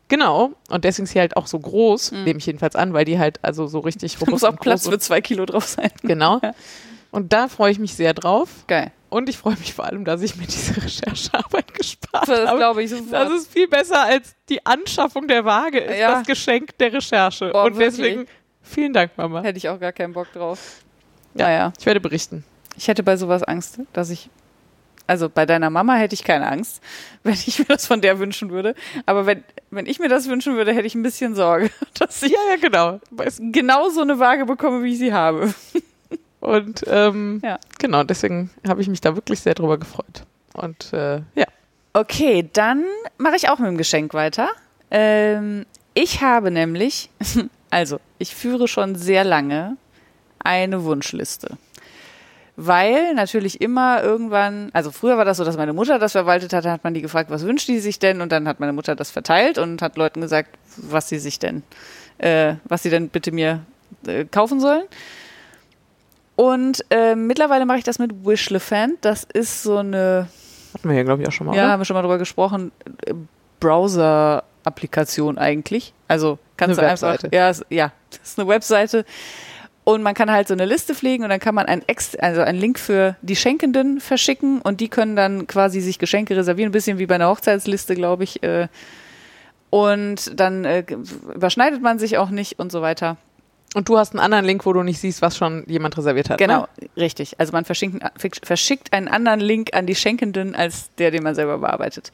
Genau. 0.08 0.52
Und 0.70 0.84
deswegen 0.84 1.06
ist 1.06 1.12
sie 1.14 1.20
halt 1.20 1.36
auch 1.38 1.48
so 1.48 1.60
groß, 1.60 2.12
Mhm. 2.12 2.24
nehme 2.24 2.40
ich 2.40 2.46
jedenfalls 2.46 2.76
an, 2.76 2.94
weil 2.94 3.06
die 3.06 3.18
halt 3.20 3.40
also 3.44 3.66
so 3.68 3.80
richtig 3.80 4.14
Da 4.18 4.20
muss 4.30 4.44
robust 4.44 4.46
auch 4.46 4.60
Platz 4.62 4.88
für 4.88 5.00
2 5.00 5.22
Kilo 5.22 5.46
drauf 5.46 5.66
sein. 5.68 5.90
Genau. 6.04 6.40
Ja. 6.44 6.54
Und 7.12 7.34
da 7.34 7.48
freue 7.48 7.72
ich 7.72 7.80
mich 7.80 7.96
sehr 7.96 8.14
drauf. 8.14 8.50
Geil. 8.68 8.92
Und 9.12 9.28
ich 9.28 9.38
freue 9.38 9.58
mich 9.58 9.74
vor 9.74 9.86
allem, 9.86 10.06
dass 10.06 10.22
ich 10.22 10.38
mir 10.38 10.48
diese 10.48 10.78
Recherchearbeit 10.84 11.74
gespart 11.74 12.30
Das 12.30 12.48
habe. 12.48 12.58
glaube 12.58 12.82
ich 12.82 12.90
sofort. 12.90 13.12
Das 13.12 13.32
ist 13.34 13.52
viel 13.52 13.68
besser 13.68 14.02
als 14.04 14.36
die 14.48 14.66
Anschaffung 14.66 15.28
der 15.28 15.44
Waage, 15.44 15.80
ist 15.80 16.00
Ja. 16.00 16.14
das 16.14 16.26
Geschenk 16.28 16.78
der 16.78 16.94
Recherche. 16.94 17.50
Boah, 17.52 17.66
und 17.66 17.76
wirklich? 17.78 17.98
deswegen 17.98 18.26
vielen 18.62 18.94
Dank, 18.94 19.12
Mama. 19.18 19.42
Hätte 19.42 19.58
ich 19.58 19.68
auch 19.68 19.80
gar 19.80 19.92
keinen 19.92 20.14
Bock 20.14 20.32
drauf. 20.32 20.78
Ja. 21.36 21.46
Naja. 21.48 21.74
Ich 21.78 21.86
werde 21.86 22.00
berichten. 22.00 22.46
Ich 22.78 22.88
hätte 22.88 23.04
bei 23.04 23.18
sowas 23.18 23.44
Angst, 23.44 23.80
dass 23.94 24.10
ich. 24.10 24.30
Also 25.08 25.28
bei 25.28 25.46
deiner 25.46 25.70
Mama 25.70 25.96
hätte 25.96 26.14
ich 26.14 26.24
keine 26.24 26.48
Angst, 26.48 26.82
wenn 27.24 27.34
ich 27.34 27.60
mir 27.60 27.66
das 27.66 27.86
von 27.86 28.00
der 28.00 28.18
wünschen 28.20 28.50
würde. 28.50 28.76
Aber 29.06 29.26
wenn, 29.26 29.44
wenn 29.70 29.88
ich 29.88 30.00
mir 30.00 30.08
das 30.08 30.30
wünschen 30.30 30.56
würde, 30.56 30.72
hätte 30.74 30.88
ich 30.88 30.96
ein 30.96 31.04
bisschen 31.04 31.36
Sorge, 31.36 31.70
dass 32.00 32.24
ich 32.24 32.32
Ja, 32.32 32.38
ja, 32.52 32.56
genau. 32.56 33.02
Genau 33.52 33.90
so 33.90 34.02
eine 34.02 34.20
Waage 34.20 34.46
bekomme, 34.46 34.84
wie 34.84 34.94
ich 34.94 35.00
sie 35.00 35.12
habe. 35.12 35.54
Und 36.42 36.84
ähm, 36.88 37.40
Ja. 37.44 37.60
genau, 37.80 38.04
deswegen 38.04 38.50
habe 38.68 38.82
ich 38.82 38.90
mich 38.90 39.00
da 39.00 39.16
wirklich 39.16 39.40
sehr 39.40 39.54
drüber 39.54 39.78
gefreut. 39.78 40.24
Und 40.54 40.92
äh, 40.92 41.22
ja. 41.36 41.46
Okay, 41.94 42.50
dann 42.54 42.84
mache 43.18 43.36
ich 43.36 43.50
auch 43.50 43.60
mit 43.60 43.68
dem 43.68 43.78
Geschenk 43.78 44.14
weiter. 44.14 44.50
Ähm, 44.90 45.66
ich 45.94 46.22
habe 46.22 46.52
nämlich, 46.52 47.10
also 47.70 48.00
ich 48.18 48.36
führe 48.36 48.68
schon 48.68 48.96
sehr 48.96 49.24
lange 49.24 49.78
eine 50.40 50.84
Wunschliste. 50.84 51.58
Weil 52.58 53.14
natürlich 53.14 53.62
immer 53.62 54.04
irgendwann, 54.04 54.70
also 54.74 54.92
früher 54.92 55.18
war 55.18 55.26
das 55.26 55.38
so, 55.38 55.46
dass 55.46 55.58
meine 55.58 55.74
Mutter 55.74 56.00
das 56.00 56.12
verwaltet 56.12 56.54
hat, 56.54 56.66
dann 56.66 56.74
hat 56.74 56.84
man 56.84 56.94
die 56.94 57.02
gefragt, 57.02 57.30
was 57.30 57.44
wünscht 57.46 57.68
die 57.68 57.80
sich 57.80 57.98
denn? 57.98 58.22
Und 58.22 58.32
dann 58.32 58.48
hat 58.48 58.60
meine 58.60 58.74
Mutter 58.74 58.96
das 58.96 59.10
verteilt 59.10 59.58
und 59.58 59.82
hat 59.82 59.96
Leuten 59.98 60.22
gesagt, 60.22 60.50
was 60.78 61.08
sie 61.10 61.18
sich 61.18 61.40
denn, 61.40 61.64
äh, 62.18 62.56
was 62.66 62.84
sie 62.84 62.90
denn 62.90 63.10
bitte 63.10 63.32
mir 63.32 63.62
äh, 64.06 64.26
kaufen 64.26 64.60
sollen. 64.60 64.84
Und 66.42 66.84
äh, 66.90 67.14
mittlerweile 67.14 67.68
mache 67.68 67.78
ich 67.78 67.84
das 67.84 68.00
mit 68.00 68.26
Wishlefant. 68.26 68.96
Das 69.02 69.26
ist 69.32 69.62
so 69.62 69.78
eine 69.78 70.28
Hatten 70.74 70.90
wir 70.90 70.96
hier, 70.96 71.04
glaube 71.04 71.22
ich, 71.22 71.28
auch 71.28 71.32
schon 71.32 71.46
mal. 71.46 71.56
ja, 71.56 71.66
oder? 71.66 71.72
haben 71.74 71.82
wir 71.82 71.86
schon 71.86 71.94
mal 71.94 72.02
drüber 72.02 72.18
gesprochen. 72.18 72.72
Äh, 73.06 73.14
Browser-Applikation 73.60 75.38
eigentlich. 75.38 75.94
Also 76.08 76.40
kannst 76.58 76.80
Eine 76.80 76.88
du 76.88 76.92
einfach. 76.94 77.14
Webseite. 77.14 77.36
Ja, 77.36 77.52
ja, 77.70 77.92
das 78.10 78.20
ist 78.30 78.40
eine 78.40 78.48
Webseite. 78.48 79.06
Und 79.84 80.02
man 80.02 80.16
kann 80.16 80.32
halt 80.32 80.48
so 80.48 80.56
eine 80.56 80.66
Liste 80.66 80.96
pflegen 80.96 81.24
und 81.24 81.30
dann 81.30 81.40
kann 81.40 81.54
man 81.54 81.68
einen, 81.68 81.84
Ex 81.88 82.16
also 82.16 82.42
einen 82.42 82.60
Link 82.60 82.80
für 82.80 83.18
die 83.22 83.36
Schenkenden 83.36 84.02
verschicken 84.02 84.62
und 84.62 84.80
die 84.80 84.90
können 84.90 85.16
dann 85.16 85.46
quasi 85.46 85.80
sich 85.80 86.00
Geschenke 86.00 86.36
reservieren, 86.36 86.70
ein 86.70 86.74
bisschen 86.74 86.98
wie 86.98 87.06
bei 87.06 87.16
einer 87.16 87.30
Hochzeitsliste, 87.30 87.94
glaube 87.94 88.24
ich. 88.24 88.42
äh. 88.42 88.68
Und 89.70 90.40
dann 90.40 90.66
äh, 90.66 90.84
überschneidet 91.36 91.84
man 91.84 92.00
sich 92.00 92.18
auch 92.18 92.32
nicht 92.32 92.58
und 92.58 92.72
so 92.72 92.82
weiter. 92.82 93.18
Und 93.74 93.88
du 93.88 93.98
hast 93.98 94.12
einen 94.14 94.20
anderen 94.20 94.44
Link, 94.46 94.66
wo 94.66 94.74
du 94.74 94.84
nicht 94.84 95.00
siehst, 95.00 95.22
was 95.22 95.38
schon 95.38 95.64
jemand 95.68 95.98
reserviert 95.98 96.30
hat. 96.30 96.38
Genau, 96.40 96.68
Ne? 96.80 96.90
richtig. 96.98 97.40
Also 97.40 97.54
man 97.54 97.64
verschickt, 97.64 98.92
einen 98.94 99.08
anderen 99.08 99.40
Link 99.40 99.74
an 99.74 99.86
die 99.86 99.96
Schenkenden 99.96 100.56
als 100.56 100.94
der, 100.96 101.12
den 101.12 101.24
man 101.24 101.36
selber 101.36 101.58
bearbeitet. 101.60 102.12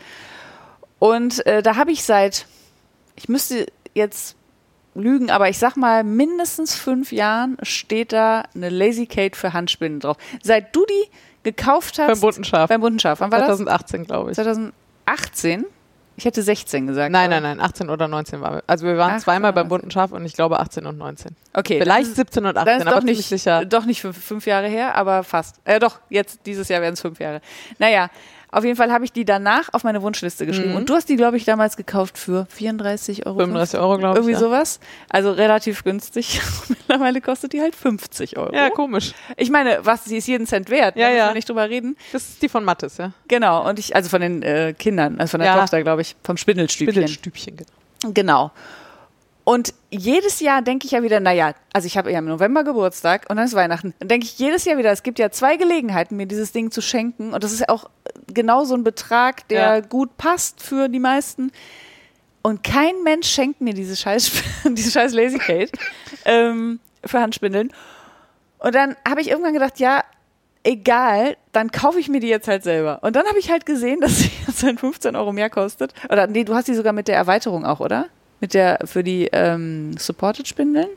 Und 0.99 1.45
äh, 1.47 1.63
da 1.63 1.75
habe 1.75 1.91
ich 1.91 2.03
seit, 2.03 2.45
ich 3.15 3.27
müsste 3.27 3.65
jetzt 3.95 4.35
lügen, 4.93 5.29
aber 5.31 5.49
ich 5.49 5.57
sag 5.57 5.75
mal, 5.77 6.03
mindestens 6.03 6.75
fünf 6.75 7.11
Jahren 7.11 7.57
steht 7.63 8.13
da 8.13 8.43
eine 8.55 8.69
Lazy 8.69 9.05
Kate 9.07 9.37
für 9.37 9.53
Handspinnen 9.53 9.99
drauf. 9.99 10.17
Seit 10.43 10.75
du 10.75 10.85
die 10.85 11.09
gekauft 11.43 11.97
hast. 11.99 12.07
Beim 12.07 12.19
bunten 12.19 12.43
Schaf. 12.43 12.69
Beim 12.69 12.81
bunten 12.81 12.99
Schaf. 12.99 13.19
Wann 13.19 13.31
war 13.31 13.39
2018, 13.39 14.03
glaube 14.05 14.31
ich. 14.31 14.35
2018? 14.35 15.65
Ich 16.19 16.25
hätte 16.25 16.41
16 16.41 16.87
gesagt. 16.87 17.11
Nein, 17.11 17.29
nein, 17.29 17.43
nein, 17.43 17.59
18 17.61 17.89
oder 17.89 18.07
19 18.07 18.41
waren 18.41 18.55
wir. 18.55 18.63
Also 18.65 18.87
wir 18.87 18.97
waren 18.97 19.11
18 19.11 19.21
zweimal 19.21 19.53
beim 19.53 19.67
bunten 19.67 19.91
Schaf 19.91 20.11
und 20.11 20.25
ich 20.25 20.33
glaube 20.33 20.59
18 20.59 20.85
und 20.87 20.97
19. 20.97 21.35
Okay. 21.53 21.79
Vielleicht 21.79 22.07
dann- 22.09 22.15
17 22.15 22.45
und 22.47 22.55
Dann 22.55 22.67
18, 22.67 22.81
ist 22.81 22.87
aber 22.87 22.95
doch 22.97 23.03
nicht, 23.05 23.23
sicher. 23.27 23.65
doch 23.65 23.85
nicht 23.85 24.01
fünf, 24.01 24.17
fünf 24.21 24.47
Jahre 24.47 24.67
her, 24.67 24.95
aber 24.95 25.23
fast. 25.23 25.57
Äh, 25.63 25.79
doch, 25.79 25.99
jetzt, 26.09 26.39
dieses 26.47 26.69
Jahr 26.69 26.81
werden 26.81 26.95
es 26.95 27.01
fünf 27.01 27.19
Jahre. 27.19 27.39
Naja, 27.77 28.09
auf 28.49 28.63
jeden 28.63 28.77
Fall 28.77 28.91
habe 28.91 29.03
ich 29.03 29.11
die 29.11 29.25
danach 29.25 29.69
auf 29.73 29.83
meine 29.83 30.01
Wunschliste 30.01 30.45
geschrieben. 30.45 30.71
Mhm. 30.71 30.77
Und 30.77 30.89
du 30.89 30.93
hast 30.93 31.09
die, 31.09 31.17
glaube 31.17 31.35
ich, 31.37 31.43
damals 31.43 31.75
gekauft 31.75 32.17
für 32.17 32.45
34 32.49 33.25
Euro. 33.25 33.39
35 33.39 33.79
Euro, 33.79 33.97
glaube 33.97 34.13
ich. 34.13 34.17
Irgendwie 34.19 34.33
ja. 34.33 34.39
sowas. 34.39 34.79
Also 35.09 35.31
relativ 35.31 35.83
günstig. 35.83 36.39
Mittlerweile 36.69 37.19
kostet 37.19 37.53
die 37.53 37.61
halt 37.61 37.75
50 37.75 38.37
Euro. 38.37 38.53
Ja, 38.55 38.69
komisch. 38.69 39.13
Ich 39.35 39.49
meine, 39.49 39.79
was, 39.81 40.05
sie 40.05 40.17
ist 40.17 40.27
jeden 40.27 40.47
Cent 40.47 40.69
wert. 40.69 40.95
Ja, 40.95 41.07
da 41.07 41.09
müssen 41.09 41.17
ja. 41.17 41.27
wir 41.27 41.33
nicht 41.33 41.49
drüber 41.49 41.69
reden. 41.69 41.97
Das 42.13 42.29
ist 42.29 42.41
die 42.41 42.49
von 42.49 42.63
Mattes, 42.63 42.97
ja? 42.97 43.11
Genau. 43.27 43.67
Und 43.67 43.79
ich, 43.79 43.95
also 43.95 44.09
von 44.09 44.21
den 44.21 44.41
äh, 44.43 44.73
Kindern, 44.77 45.19
also 45.19 45.31
von 45.31 45.41
der 45.41 45.49
Ja. 45.49 45.59
Tochter, 45.59 45.83
glaube 45.83 46.01
ich, 46.01 46.15
vom 46.23 46.37
Spindelstübchen. 46.37 46.93
Spindelstübchen. 46.93 47.57
genau. 47.57 48.13
Genau. 48.13 48.51
Und 49.47 49.73
jedes 49.89 50.41
Jahr 50.41 50.61
denke 50.61 50.87
ich 50.87 50.91
ja 50.91 51.03
wieder, 51.03 51.21
naja, 51.21 51.53
also 51.71 51.85
ich 51.85 51.97
habe 51.97 52.11
ja 52.11 52.19
im 52.19 52.25
November 52.25 52.65
Geburtstag 52.65 53.27
und 53.29 53.37
dann 53.37 53.45
ist 53.45 53.53
Weihnachten. 53.53 53.93
Dann 53.99 54.09
denke 54.09 54.25
ich 54.25 54.37
jedes 54.37 54.65
Jahr 54.65 54.77
wieder, 54.77 54.91
es 54.91 55.03
gibt 55.03 55.19
ja 55.19 55.31
zwei 55.31 55.55
Gelegenheiten, 55.55 56.17
mir 56.17 56.25
dieses 56.25 56.51
Ding 56.51 56.69
zu 56.69 56.81
schenken. 56.81 57.33
Und 57.33 57.45
das 57.45 57.53
ist 57.53 57.61
ja 57.61 57.69
auch 57.69 57.89
genau 58.33 58.65
so 58.65 58.75
ein 58.75 58.83
Betrag, 58.83 59.47
der 59.47 59.75
Ja. 59.75 59.79
gut 59.79 60.17
passt 60.17 60.61
für 60.61 60.89
die 60.89 60.99
meisten. 60.99 61.53
Und 62.41 62.61
kein 62.61 63.01
Mensch 63.05 63.29
schenkt 63.29 63.61
mir 63.61 63.73
diese 63.73 63.95
scheiß, 63.95 64.33
diese 64.65 64.91
scheiß 64.91 65.13
Lazy 65.13 65.37
Kate 65.37 65.71
ähm, 66.25 66.81
für 67.05 67.21
Handspindeln. 67.21 67.71
Und 68.59 68.75
dann 68.75 68.97
habe 69.07 69.21
ich 69.21 69.29
irgendwann 69.29 69.53
gedacht, 69.53 69.79
ja, 69.79 70.03
egal, 70.63 71.37
dann 71.53 71.71
kaufe 71.71 72.01
ich 72.01 72.09
mir 72.09 72.19
die 72.19 72.27
jetzt 72.27 72.49
halt 72.49 72.63
selber. 72.63 72.99
Und 73.01 73.15
dann 73.15 73.25
habe 73.25 73.39
ich 73.39 73.49
halt 73.49 73.65
gesehen, 73.65 74.01
dass 74.01 74.17
sie 74.17 74.31
jetzt 74.45 74.61
halt 74.63 74.81
15 74.81 75.15
Euro 75.15 75.31
mehr 75.31 75.49
kostet. 75.49 75.93
Oder 76.09 76.27
nee, 76.27 76.43
du 76.43 76.53
hast 76.53 76.67
die 76.67 76.75
sogar 76.75 76.91
mit 76.91 77.07
der 77.07 77.15
Erweiterung 77.15 77.65
auch, 77.65 77.79
oder? 77.79 78.07
Mit 78.39 78.53
der 78.53 78.79
für 78.85 79.03
die 79.03 79.29
ähm, 79.31 79.97
Supported 79.97 80.47
Spindeln? 80.47 80.89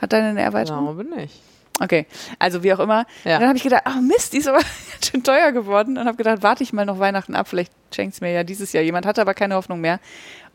Hat 0.00 0.12
deine 0.12 0.28
eine 0.28 0.42
Erweiterung? 0.42 0.84
Glaube 0.84 1.04
nicht. 1.04 1.40
Okay, 1.80 2.06
also 2.38 2.62
wie 2.62 2.72
auch 2.72 2.80
immer. 2.80 3.06
Ja. 3.24 3.38
Dann 3.38 3.48
habe 3.48 3.56
ich 3.56 3.62
gedacht, 3.62 3.82
ach 3.84 4.00
Mist, 4.00 4.32
die 4.32 4.38
ist 4.38 4.48
aber 4.48 4.60
schön 5.04 5.22
teuer 5.22 5.52
geworden. 5.52 5.96
Und 5.96 6.06
habe 6.06 6.16
gedacht, 6.16 6.42
warte 6.42 6.62
ich 6.64 6.72
mal 6.72 6.84
noch 6.84 6.98
Weihnachten 6.98 7.34
ab, 7.34 7.48
vielleicht 7.48 7.72
schenkt 7.94 8.14
es 8.14 8.20
mir 8.20 8.32
ja 8.32 8.44
dieses 8.44 8.72
Jahr. 8.72 8.82
Jemand 8.82 9.06
hatte 9.06 9.20
aber 9.20 9.34
keine 9.34 9.54
Hoffnung 9.54 9.80
mehr. 9.80 10.00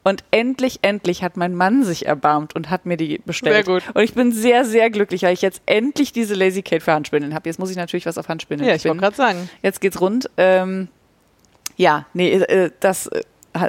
Und 0.04 0.26
endlich, 0.32 0.80
endlich 0.82 1.24
hat 1.24 1.38
mein 1.38 1.56
Mann 1.56 1.86
sich 1.86 2.06
erbarmt 2.06 2.56
und 2.56 2.70
hat 2.70 2.86
mir 2.86 2.98
die 2.98 3.20
bestellt. 3.20 3.66
Sehr 3.66 3.74
gut. 3.74 3.84
Und 3.94 4.04
ich 4.04 4.14
bin 4.14 4.34
sehr, 4.34 4.66
sehr 4.66 4.90
glücklich, 4.90 5.24
weil 5.24 5.34
ich 5.34 5.42
jetzt 5.42 5.62
endlich 5.66 6.12
diese 6.12 6.34
Lazy 6.34 6.62
Kate 6.62 6.82
für 6.82 6.92
Handspindeln 6.92 7.34
habe. 7.34 7.48
Jetzt 7.48 7.58
muss 7.58 7.70
ich 7.70 7.78
natürlich 7.78 8.06
was 8.06 8.18
auf 8.18 8.28
Handspindeln 8.28 8.70
Ja, 8.70 8.76
ich 8.76 8.84
wollte 8.84 9.00
gerade 9.00 9.16
sagen. 9.16 9.50
Jetzt 9.62 9.80
geht's 9.80 10.02
rund. 10.02 10.30
Ähm, 10.36 10.90
ja, 11.78 12.06
nee, 12.14 12.34
äh, 12.34 12.72
das 12.82 13.08
äh, 13.08 13.22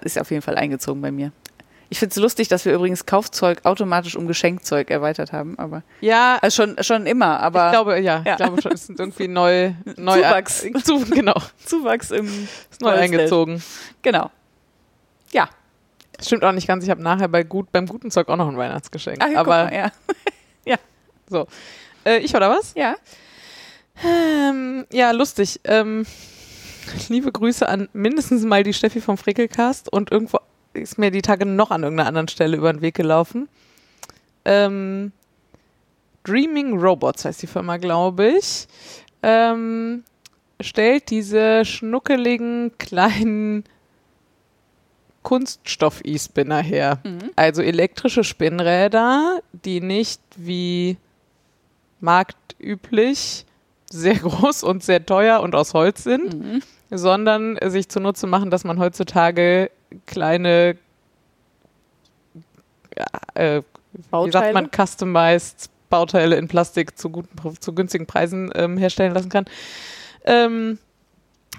ist 0.02 0.18
auf 0.18 0.32
jeden 0.32 0.42
Fall 0.42 0.56
eingezogen 0.56 1.00
bei 1.00 1.12
mir. 1.12 1.30
Ich 1.94 2.00
finde 2.00 2.10
es 2.10 2.16
lustig, 2.16 2.48
dass 2.48 2.64
wir 2.64 2.74
übrigens 2.74 3.06
Kaufzeug 3.06 3.60
automatisch 3.62 4.16
um 4.16 4.26
Geschenkzeug 4.26 4.90
erweitert 4.90 5.30
haben, 5.32 5.56
aber 5.60 5.84
Ja, 6.00 6.38
also 6.42 6.64
schon, 6.64 6.82
schon 6.82 7.06
immer, 7.06 7.38
aber 7.38 7.66
ich 7.66 7.70
glaube, 7.72 8.00
ja, 8.00 8.20
Ja. 8.26 8.32
ich 8.32 8.36
glaube 8.36 8.60
schon, 8.60 8.72
es 8.72 8.88
ist 8.90 8.98
irgendwie 8.98 9.28
neu, 9.28 9.74
neu 9.96 10.16
Zuwachs. 10.16 10.66
Zu, 10.82 11.04
genau, 11.08 11.36
Zuwachs 11.64 12.10
im 12.10 12.26
ist 12.68 12.80
neu 12.80 12.90
eingezogen. 12.90 13.62
Genau. 14.02 14.28
Ja. 15.30 15.48
Stimmt 16.20 16.42
auch 16.44 16.50
nicht 16.50 16.66
ganz. 16.66 16.82
Ich 16.82 16.90
habe 16.90 17.00
nachher 17.00 17.28
bei 17.28 17.44
gut, 17.44 17.70
beim 17.70 17.86
guten 17.86 18.10
Zeug 18.10 18.28
auch 18.28 18.36
noch 18.36 18.48
ein 18.48 18.56
Weihnachtsgeschenk. 18.56 19.18
Ach, 19.20 19.28
ja, 19.28 19.38
Aber 19.38 19.50
mal, 19.66 19.92
ja. 20.66 20.76
so. 21.30 21.46
Äh, 22.04 22.18
ich 22.18 22.34
oder 22.34 22.50
was? 22.50 22.74
Ja. 22.74 22.96
Ähm, 24.04 24.84
ja, 24.92 25.12
lustig. 25.12 25.60
Ähm, 25.62 26.06
liebe 27.08 27.30
Grüße 27.30 27.68
an 27.68 27.88
mindestens 27.92 28.42
mal 28.42 28.64
die 28.64 28.72
Steffi 28.74 29.00
vom 29.00 29.16
Frickelcast 29.16 29.92
und 29.92 30.10
irgendwo 30.10 30.38
ist 30.74 30.98
mir 30.98 31.10
die 31.10 31.22
Tage 31.22 31.46
noch 31.46 31.70
an 31.70 31.82
irgendeiner 31.82 32.08
anderen 32.08 32.28
Stelle 32.28 32.56
über 32.56 32.72
den 32.72 32.82
Weg 32.82 32.94
gelaufen. 32.94 33.48
Ähm, 34.44 35.12
Dreaming 36.24 36.78
Robots 36.78 37.24
heißt 37.24 37.42
die 37.42 37.46
Firma, 37.46 37.76
glaube 37.78 38.26
ich. 38.38 38.66
Ähm, 39.22 40.04
stellt 40.60 41.10
diese 41.10 41.64
schnuckeligen 41.64 42.72
kleinen 42.78 43.64
Kunststoff-E-Spinner 45.22 46.60
her. 46.62 46.98
Mhm. 47.04 47.30
Also 47.36 47.62
elektrische 47.62 48.24
Spinnräder, 48.24 49.40
die 49.52 49.80
nicht 49.80 50.20
wie 50.36 50.98
marktüblich 52.00 53.46
sehr 53.90 54.16
groß 54.16 54.62
und 54.64 54.82
sehr 54.82 55.04
teuer 55.06 55.40
und 55.40 55.54
aus 55.54 55.72
Holz 55.72 56.04
sind, 56.04 56.34
Mhm. 56.34 56.62
sondern 56.90 57.58
sich 57.70 57.88
zunutze 57.88 58.26
machen, 58.26 58.50
dass 58.50 58.64
man 58.64 58.78
heutzutage 58.78 59.70
kleine, 60.06 60.76
äh, 63.34 63.62
wie 63.92 64.30
sagt 64.30 64.54
man, 64.54 64.70
customized 64.70 65.70
Bauteile 65.94 66.36
in 66.36 66.48
Plastik 66.48 66.98
zu 66.98 67.10
guten, 67.10 67.60
zu 67.60 67.72
günstigen 67.72 68.06
Preisen 68.06 68.50
ähm, 68.54 68.76
herstellen 68.76 69.14
lassen 69.14 69.28
kann. 69.28 69.44
Ähm, 70.24 70.78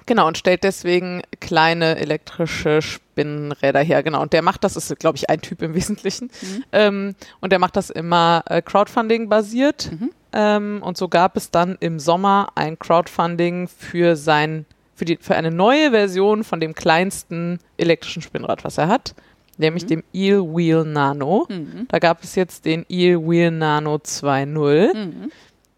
genau, 0.05 0.27
und 0.27 0.37
stellt 0.37 0.63
deswegen 0.63 1.21
kleine 1.39 1.97
elektrische 1.97 2.81
Spinnräder 2.81 3.79
her. 3.79 4.03
Genau, 4.03 4.21
und 4.21 4.33
der 4.33 4.41
macht 4.41 4.63
das, 4.63 4.75
ist, 4.75 4.99
glaube 4.99 5.17
ich, 5.17 5.29
ein 5.29 5.39
Typ 5.39 5.61
im 5.61 5.73
Wesentlichen. 5.75 6.31
Mhm. 6.41 6.63
Ähm, 6.73 7.15
und 7.39 7.51
der 7.51 7.59
macht 7.59 7.77
das 7.77 7.89
immer 7.89 8.43
äh, 8.47 8.61
Crowdfunding-basiert. 8.61 9.91
Mhm. 9.91 10.11
Ähm, 10.33 10.83
und 10.83 10.97
so 10.97 11.07
gab 11.07 11.37
es 11.37 11.49
dann 11.49 11.77
im 11.79 11.99
Sommer 11.99 12.49
ein 12.55 12.77
Crowdfunding 12.77 13.69
für 13.69 14.17
sein, 14.17 14.65
für, 14.95 15.05
die, 15.05 15.17
für 15.17 15.35
eine 15.35 15.51
neue 15.51 15.91
Version 15.91 16.43
von 16.43 16.59
dem 16.59 16.73
kleinsten 16.73 17.59
elektrischen 17.77 18.21
Spinnrad, 18.21 18.63
was 18.63 18.77
er 18.77 18.87
hat, 18.87 19.13
nämlich 19.57 19.85
dem 19.85 20.03
Eel 20.13 20.41
Wheel 20.41 20.83
Nano. 20.85 21.45
Mhm. 21.49 21.87
Da 21.89 21.99
gab 21.99 22.23
es 22.23 22.35
jetzt 22.35 22.65
den 22.65 22.85
Eel 22.89 23.19
Wheel 23.19 23.51
Nano 23.51 23.95
2.0. 23.95 24.95
Mhm. 24.95 25.31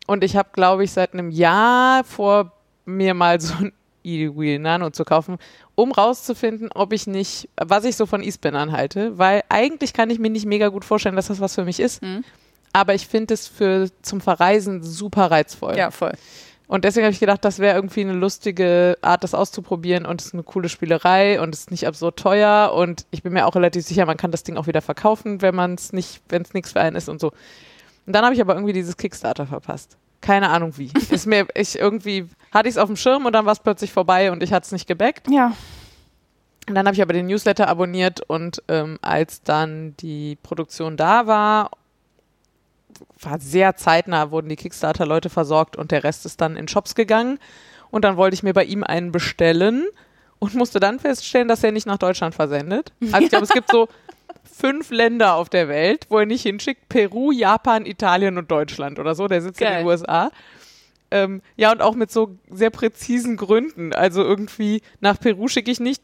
Und 0.07 0.23
ich 0.23 0.38
habe, 0.38 0.49
glaube 0.53 0.85
ich, 0.85 0.91
seit 0.91 1.14
einem 1.14 1.30
Jahr 1.30 2.03
vor, 2.06 2.53
mir 2.85 3.14
mal 3.14 3.39
so 3.39 3.53
ein 3.56 3.73
E-Wheel 4.03 4.60
Nano 4.60 4.89
zu 4.89 5.03
kaufen, 5.03 5.38
um 5.76 5.91
rauszufinden, 5.91 6.69
ob 6.73 6.94
ich 6.94 7.06
nicht, 7.06 7.49
was 7.57 7.84
ich 7.84 7.98
so 7.98 8.06
von 8.06 8.23
E-Spinnern 8.23 8.72
halte. 8.72 9.18
Weil 9.18 9.44
eigentlich 9.49 9.94
kann 9.94 10.10
ich 10.10 10.18
mir 10.18 10.30
nicht 10.30 10.45
mega 10.45 10.69
gut 10.69 10.85
vorstellen, 10.85 11.18
dass 11.18 11.27
das 11.27 11.41
was 11.41 11.56
für 11.56 11.65
mich 11.65 11.80
ist. 11.80 12.02
Mhm. 12.02 12.23
Aber 12.73 12.94
ich 12.95 13.07
finde 13.07 13.34
es 13.34 13.48
für 13.48 13.89
zum 14.02 14.22
Verreisen 14.22 14.81
super 14.81 15.30
reizvoll. 15.30 15.76
Ja, 15.77 15.91
voll. 15.91 16.14
Und 16.68 16.84
deswegen 16.84 17.06
habe 17.06 17.14
ich 17.14 17.19
gedacht, 17.19 17.45
das 17.45 17.60
wäre 17.60 17.76
irgendwie 17.76 18.02
eine 18.02 18.14
lustige 18.14 18.98
Art, 19.02 19.23
das 19.23 19.34
auszuprobieren 19.34 20.06
und 20.06 20.19
es 20.19 20.27
ist 20.27 20.34
eine 20.34 20.44
coole 20.44 20.68
Spielerei 20.68 21.39
und 21.39 21.53
es 21.53 21.61
ist 21.61 21.72
nicht 21.72 21.88
absurd 21.88 22.19
teuer 22.19 22.73
und 22.73 23.06
ich 23.10 23.23
bin 23.23 23.31
mir 23.31 23.45
auch 23.45 23.56
relativ 23.56 23.85
sicher, 23.85 24.06
man 24.06 24.18
kann 24.18 24.31
das 24.31 24.44
Ding 24.44 24.57
auch 24.57 24.68
wieder 24.68 24.81
verkaufen, 24.81 25.41
wenn 25.41 25.56
man 25.56 25.76
es 25.76 25.94
nicht, 25.94 26.22
wenn 26.27 26.41
es 26.41 26.53
nichts 26.53 26.73
für 26.73 26.81
einen 26.81 26.98
ist 26.98 27.07
und 27.07 27.22
so. 27.22 27.31
Und 28.06 28.14
dann 28.14 28.26
habe 28.26 28.35
ich 28.35 28.41
aber 28.41 28.53
irgendwie 28.56 28.73
dieses 28.73 28.98
Kickstarter 28.98 29.48
verpasst. 29.48 29.98
Keine 30.19 30.49
Ahnung 30.49 30.77
wie. 30.77 30.91
ist 31.10 31.26
mir, 31.26 31.48
ich 31.56 31.80
irgendwie 31.80 32.27
hatte 32.52 32.68
ich 32.68 32.76
es 32.76 32.77
auf 32.77 32.88
dem 32.88 32.98
Schirm 32.98 33.26
und 33.26 33.34
dann 33.34 33.45
war 33.45 33.53
es 33.53 33.60
plötzlich 33.60 33.94
vorbei 33.94 34.31
und 34.31 34.44
ich 34.44 34.52
hatte 34.52 34.65
es 34.65 34.72
nicht 34.73 34.88
gebackt. 34.88 35.27
Ja. 35.31 35.53
Und 36.68 36.76
dann 36.76 36.85
habe 36.85 36.95
ich 36.95 37.02
aber 37.02 37.14
den 37.14 37.27
Newsletter 37.27 37.69
abonniert 37.69 38.19
und 38.27 38.61
ähm, 38.68 38.98
als 39.02 39.41
dann 39.41 39.95
die 40.02 40.38
Produktion 40.44 40.98
da 40.98 41.27
war, 41.27 41.72
war 43.22 43.39
sehr 43.39 43.76
zeitnah, 43.76 44.31
wurden 44.31 44.49
die 44.49 44.56
Kickstarter-Leute 44.56 45.30
versorgt 45.30 45.76
und 45.76 45.91
der 45.91 46.03
Rest 46.03 46.26
ist 46.26 46.41
dann 46.41 46.56
in 46.56 46.68
Shops 46.68 46.95
gegangen. 46.95 47.39
Und 47.89 48.03
dann 48.03 48.18
wollte 48.18 48.34
ich 48.34 48.44
mir 48.44 48.53
bei 48.53 48.65
ihm 48.65 48.84
einen 48.84 49.11
bestellen 49.11 49.85
und 50.39 50.56
musste 50.56 50.80
dann 50.80 50.99
feststellen, 50.99 51.48
dass 51.48 51.64
er 51.64 51.72
nicht 51.72 51.88
nach 51.88 51.98
Deutschland 51.98 52.35
versendet. 52.35 52.91
Also 53.11 53.26
ich 53.26 53.30
glaube, 53.30 53.45
es 53.45 53.52
gibt 53.52 53.72
so 53.72 53.88
fünf 54.57 54.89
Länder 54.91 55.35
auf 55.35 55.49
der 55.49 55.68
Welt, 55.68 56.06
wo 56.10 56.18
er 56.19 56.26
nicht 56.26 56.44
hinschickt. 56.44 56.89
Peru, 56.89 57.31
Japan, 57.31 57.85
Italien 57.85 58.38
und 58.38 58.52
Deutschland 58.52 58.99
oder 58.99 59.15
so. 59.15 59.27
Der 59.27 59.41
sitzt 59.41 59.61
in 59.61 59.68
Geil. 59.68 59.77
den 59.80 59.88
USA. 59.88 60.31
Ähm, 61.11 61.41
ja, 61.56 61.72
und 61.72 61.81
auch 61.81 61.95
mit 61.95 62.11
so 62.11 62.38
sehr 62.49 62.69
präzisen 62.69 63.38
Gründen. 63.38 63.94
Also 63.94 64.23
irgendwie 64.23 64.81
nach 64.99 65.19
Peru 65.19 65.48
schicke 65.48 65.72
ich 65.72 65.80
nicht. 65.80 66.02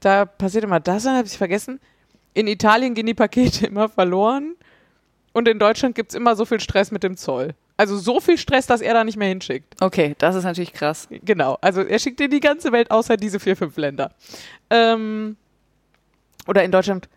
Da 0.00 0.26
passiert 0.26 0.64
immer 0.64 0.80
das, 0.80 1.06
habe 1.06 1.26
ich 1.26 1.38
vergessen. 1.38 1.80
In 2.34 2.46
Italien 2.46 2.94
gehen 2.94 3.06
die 3.06 3.14
Pakete 3.14 3.66
immer 3.68 3.88
verloren. 3.88 4.56
Und 5.34 5.48
in 5.48 5.58
Deutschland 5.58 5.94
gibt 5.96 6.10
es 6.10 6.14
immer 6.14 6.36
so 6.36 6.44
viel 6.44 6.60
Stress 6.60 6.90
mit 6.92 7.02
dem 7.02 7.16
Zoll. 7.16 7.54
Also 7.76 7.98
so 7.98 8.20
viel 8.20 8.38
Stress, 8.38 8.66
dass 8.66 8.80
er 8.80 8.94
da 8.94 9.02
nicht 9.02 9.16
mehr 9.16 9.28
hinschickt. 9.28 9.74
Okay, 9.80 10.14
das 10.18 10.36
ist 10.36 10.44
natürlich 10.44 10.72
krass. 10.72 11.08
Genau. 11.10 11.58
Also 11.60 11.82
er 11.82 11.98
schickt 11.98 12.20
in 12.20 12.30
die 12.30 12.40
ganze 12.40 12.70
Welt 12.70 12.92
außer 12.92 13.16
diese 13.16 13.40
vier, 13.40 13.56
fünf 13.56 13.76
Länder. 13.76 14.12
Ähm, 14.70 15.36
oder 16.46 16.62
in 16.62 16.70
Deutschland. 16.70 17.08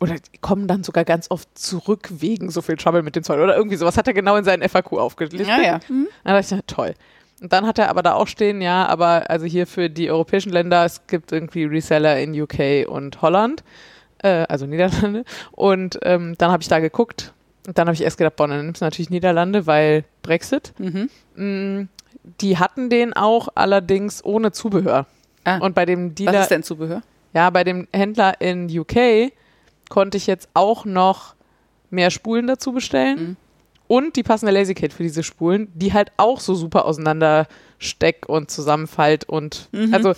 Oder 0.00 0.16
kommen 0.42 0.68
dann 0.68 0.84
sogar 0.84 1.04
ganz 1.04 1.30
oft 1.30 1.48
zurück 1.58 2.08
wegen 2.10 2.50
so 2.50 2.60
viel 2.60 2.76
Trouble 2.76 3.02
mit 3.02 3.16
dem 3.16 3.22
Zoll. 3.22 3.40
Oder 3.40 3.56
irgendwie 3.56 3.76
sowas 3.76 3.96
hat 3.96 4.06
er 4.06 4.12
genau 4.12 4.36
in 4.36 4.44
seinen 4.44 4.68
FAQ 4.68 4.92
aufgelistet. 4.92 5.48
Ja, 5.48 5.60
ja. 5.60 5.80
Mhm. 5.88 6.08
Dann 6.24 6.34
dachte 6.34 6.54
ich, 6.54 6.60
na 6.60 6.62
toll. 6.66 6.94
Und 7.40 7.52
dann 7.52 7.66
hat 7.66 7.78
er 7.78 7.88
aber 7.88 8.02
da 8.02 8.14
auch 8.14 8.26
stehen, 8.26 8.60
ja, 8.60 8.86
aber 8.86 9.30
also 9.30 9.46
hier 9.46 9.66
für 9.66 9.88
die 9.88 10.10
europäischen 10.10 10.52
Länder, 10.52 10.84
es 10.84 11.06
gibt 11.06 11.32
irgendwie 11.32 11.64
Reseller 11.64 12.20
in 12.20 12.38
UK 12.38 12.86
und 12.86 13.22
Holland. 13.22 13.62
Äh, 14.22 14.44
also 14.48 14.66
Niederlande. 14.66 15.24
Und 15.52 15.98
ähm, 16.02 16.34
dann 16.38 16.50
habe 16.52 16.62
ich 16.62 16.68
da 16.68 16.78
geguckt. 16.80 17.32
Und 17.66 17.76
dann 17.78 17.86
habe 17.86 17.94
ich 17.94 18.02
erst 18.02 18.18
gedacht, 18.18 18.36
boah, 18.36 18.48
dann 18.48 18.64
nimmst 18.64 18.80
du 18.80 18.84
natürlich 18.86 19.10
Niederlande, 19.10 19.66
weil 19.66 20.04
Brexit. 20.22 20.72
Mhm. 20.78 21.10
Mm, 21.36 21.88
Die 22.40 22.58
hatten 22.58 22.88
den 22.90 23.12
auch 23.14 23.48
allerdings 23.54 24.24
ohne 24.24 24.52
Zubehör. 24.52 25.06
Ah, 25.44 25.58
Und 25.58 25.74
bei 25.74 25.84
dem 25.86 26.10
was 26.10 26.14
Dealer, 26.14 26.40
ist 26.42 26.50
denn 26.50 26.62
Zubehör? 26.62 27.02
ja, 27.34 27.50
bei 27.50 27.64
dem 27.64 27.86
Händler 27.92 28.40
in 28.40 28.68
UK 28.68 29.32
konnte 29.88 30.16
ich 30.16 30.26
jetzt 30.26 30.48
auch 30.54 30.84
noch 30.84 31.34
mehr 31.90 32.10
Spulen 32.10 32.46
dazu 32.46 32.72
bestellen. 32.72 33.18
Mhm. 33.20 33.36
Und 33.86 34.16
die 34.16 34.22
passende 34.22 34.52
Lazy-Kit 34.52 34.92
für 34.92 35.02
diese 35.02 35.22
Spulen, 35.22 35.68
die 35.74 35.94
halt 35.94 36.12
auch 36.18 36.40
so 36.40 36.54
super 36.54 36.84
auseinander 36.84 37.46
steck 37.78 38.28
und 38.28 38.50
zusammenfallt. 38.50 39.24
Und 39.24 39.68
Mhm. 39.72 39.94
also 39.94 40.12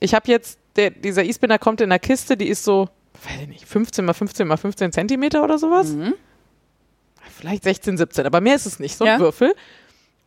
ich 0.00 0.14
habe 0.14 0.30
jetzt, 0.30 0.58
der, 0.76 0.90
dieser 0.90 1.24
E-Spinner 1.24 1.58
kommt 1.58 1.80
in 1.82 1.90
einer 1.90 1.98
Kiste, 1.98 2.36
die 2.38 2.48
ist 2.48 2.64
so, 2.64 2.88
weiß 3.24 3.42
ich 3.42 3.48
nicht, 3.48 3.64
15 3.66 4.04
mal 4.04 4.12
15 4.14 4.46
mal 4.48 4.56
15 4.56 4.92
Zentimeter 4.92 5.42
oder 5.42 5.58
sowas. 5.58 5.88
Mhm. 5.90 6.14
Vielleicht 7.36 7.64
16, 7.64 7.96
17, 7.98 8.26
aber 8.26 8.40
mehr 8.40 8.54
ist 8.56 8.66
es 8.66 8.78
nicht, 8.78 8.96
so 8.96 9.04
ein 9.04 9.12
Ja. 9.12 9.18
Würfel. 9.20 9.54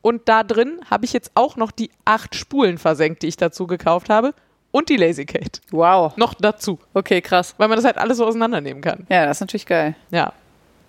Und 0.02 0.28
da 0.28 0.44
drin 0.44 0.80
habe 0.90 1.06
ich 1.06 1.14
jetzt 1.14 1.32
auch 1.36 1.56
noch 1.56 1.72
die 1.72 1.90
acht 2.06 2.36
Spulen 2.36 2.78
versenkt, 2.78 3.22
die 3.24 3.28
ich 3.28 3.38
dazu 3.38 3.68
gekauft 3.68 4.10
habe. 4.10 4.34
Und 4.72 4.90
die 4.90 4.98
Lazy-Kate. 4.98 5.62
Wow. 5.70 6.18
Noch 6.18 6.34
dazu. 6.34 6.80
Okay, 6.96 7.22
krass. 7.22 7.54
Weil 7.58 7.68
man 7.68 7.78
das 7.78 7.86
halt 7.86 7.98
alles 8.00 8.18
so 8.18 8.26
auseinandernehmen 8.26 8.82
kann. 8.82 9.06
Ja, 9.08 9.26
das 9.28 9.38
ist 9.38 9.42
natürlich 9.42 9.68
geil. 9.68 9.96
Ja. 10.10 10.34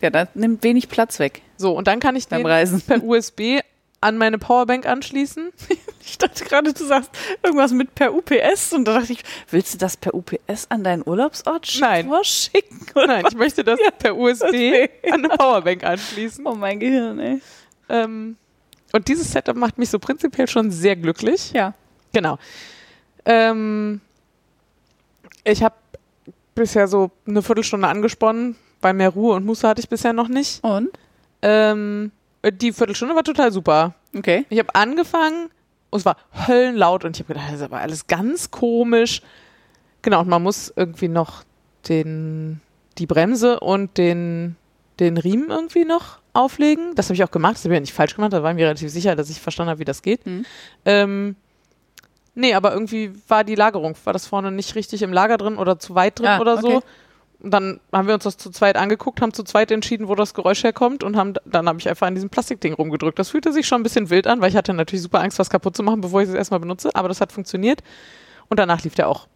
Ja, 0.01 0.11
das 0.11 0.29
nimmt 0.35 0.63
wenig 0.65 0.89
Platz 0.89 1.19
weg 1.19 1.43
So, 1.59 1.73
und 1.77 1.87
dann 1.87 2.01
kann 2.01 2.17
ich 2.17 2.27
den 2.27 2.45
Reisen. 2.47 2.81
per 2.81 3.03
USB 3.05 3.61
an 4.05 4.19
meine 4.19 4.39
Powerbank 4.39 4.87
anschließen. 4.87 5.51
Ich 6.07 6.19
dachte 6.19 6.45
gerade, 6.45 6.75
du 6.75 6.85
sagst 6.85 7.11
irgendwas 7.43 7.73
mit 7.73 7.95
per 7.95 8.13
UPS 8.15 8.75
und 8.75 8.85
da 8.85 8.99
dachte 9.01 9.15
ich, 9.15 9.25
willst 9.51 9.73
du 9.73 9.79
das 9.79 9.97
per 9.97 10.13
UPS 10.15 10.67
an 10.69 10.85
deinen 10.85 11.03
Urlaubsort 11.07 11.65
sch- 11.65 11.81
Nein. 11.81 12.09
vorschicken? 12.09 12.79
Nein, 12.95 13.25
ich 13.27 13.35
möchte 13.35 13.65
das 13.65 13.81
per 13.99 14.15
USB 14.15 14.45
an 15.11 15.25
eine 15.25 15.29
Powerbank 15.31 15.83
anschließen. 15.83 16.47
Oh 16.47 16.55
mein 16.55 16.79
Gehirn, 16.79 17.19
ey. 17.19 17.41
Ähm, 17.89 18.37
und 18.93 19.09
dieses 19.09 19.33
Setup 19.33 19.57
macht 19.57 19.79
mich 19.79 19.89
so 19.89 19.99
prinzipiell 19.99 20.47
schon 20.47 20.71
sehr 20.71 20.95
glücklich. 20.95 21.53
Ja. 21.53 21.73
Genau. 22.13 22.37
Ähm, 23.25 24.03
ich 25.45 25.63
habe 25.63 25.75
bisher 26.55 26.87
so 26.87 27.11
eine 27.27 27.41
Viertelstunde 27.43 27.89
angesponnen, 27.89 28.57
weil 28.83 28.93
mehr 28.93 29.09
Ruhe 29.09 29.37
und 29.37 29.47
Muße 29.47 29.67
hatte 29.67 29.81
ich 29.81 29.89
bisher 29.89 30.13
noch 30.13 30.29
nicht. 30.29 30.63
Und? 30.63 30.91
Ähm, 31.41 32.13
die 32.51 32.73
Viertelstunde 32.73 33.15
war 33.15 33.25
total 33.25 33.53
super. 33.53 33.95
Okay. 34.17 34.45
Ich 34.49 34.59
habe 34.59 34.75
angefangen 34.75 35.51
und 35.91 35.99
es 36.01 36.05
war 36.05 36.17
höllenlaut 36.47 37.05
und 37.05 37.17
ich 37.17 37.23
habe 37.23 37.35
gedacht, 37.35 37.49
das 37.49 37.57
ist 37.57 37.63
aber 37.63 37.79
alles 37.81 38.07
ganz 38.07 38.51
komisch. 38.51 39.23
Genau, 40.03 40.21
und 40.21 40.29
man 40.29 40.43
muss 40.43 40.73
irgendwie 40.77 41.09
noch 41.09 41.45
den, 41.89 42.61
die 42.99 43.07
Bremse 43.07 43.61
und 43.61 43.97
den, 43.97 44.57
den 45.01 45.17
Riemen 45.17 45.51
irgendwie 45.51 45.85
noch 45.85 46.19
auflegen. 46.33 46.95
Das 46.95 47.07
habe 47.07 47.15
ich 47.15 47.25
auch 47.25 47.31
gemacht, 47.31 47.55
das 47.55 47.65
habe 47.65 47.75
ich 47.75 47.77
ja 47.77 47.81
nicht 47.81 47.95
falsch 47.95 48.15
gemacht, 48.17 48.33
da 48.33 48.43
war 48.43 48.51
ich 48.51 48.57
mir 48.57 48.65
relativ 48.67 48.91
sicher, 48.91 49.15
dass 49.17 49.31
ich 49.31 49.41
verstanden 49.41 49.71
habe, 49.71 49.81
wie 49.81 49.85
das 49.85 50.03
geht. 50.03 50.27
Mhm. 50.27 50.45
Ähm, 50.85 51.37
nee, 52.35 52.55
aber 52.55 52.73
irgendwie 52.73 53.13
war 53.29 53.45
die 53.45 53.55
Lagerung, 53.55 53.95
war 54.05 54.13
das 54.13 54.27
vorne 54.27 54.51
nicht 54.51 54.75
richtig 54.75 55.03
im 55.03 55.13
Lager 55.13 55.37
drin 55.37 55.57
oder 55.57 55.79
zu 55.79 55.95
weit 55.95 56.19
drin 56.19 56.27
Ah, 56.29 56.41
oder 56.41 56.59
so. 56.61 56.69
okay. 56.69 56.77
Und 56.77 56.85
dann 57.51 57.81
haben 57.93 58.07
wir 58.09 58.15
uns 58.15 58.25
das 58.25 58.37
zu 58.37 58.51
zweit 58.51 58.77
angeguckt, 58.77 59.21
haben 59.21 59.33
zu 59.33 59.43
zweit 59.43 59.71
entschieden, 59.71 60.09
wo 60.09 60.15
das 60.15 60.35
Geräusch 60.35 60.63
herkommt 60.65 61.03
und 61.05 61.17
haben, 61.17 61.35
dann 61.45 61.69
habe 61.69 61.79
ich 61.79 61.89
einfach 61.89 62.07
an 62.07 62.15
diesem 62.15 62.31
Plastikding 62.31 62.73
rumgedrückt. 62.75 63.19
Das 63.19 63.31
fühlte 63.31 63.53
sich 63.53 63.67
schon 63.67 63.81
ein 63.81 63.83
bisschen 63.83 64.11
wild 64.11 64.27
an, 64.27 64.41
weil 64.41 64.51
ich 64.51 64.57
hatte 64.57 64.73
natürlich 64.73 65.03
super 65.03 65.21
Angst, 65.21 65.39
was 65.39 65.51
kaputt 65.51 65.77
zu 65.77 65.83
machen, 65.83 66.01
bevor 66.01 66.23
ich 66.23 66.29
es 66.29 66.35
erstmal 66.35 66.61
benutze, 66.61 66.95
aber 66.95 67.09
das 67.09 67.21
hat 67.21 67.33
funktioniert. 67.33 67.83
Und 68.49 68.59
danach 68.59 68.83
lief 68.83 68.95
der 68.95 69.09
auch 69.09 69.27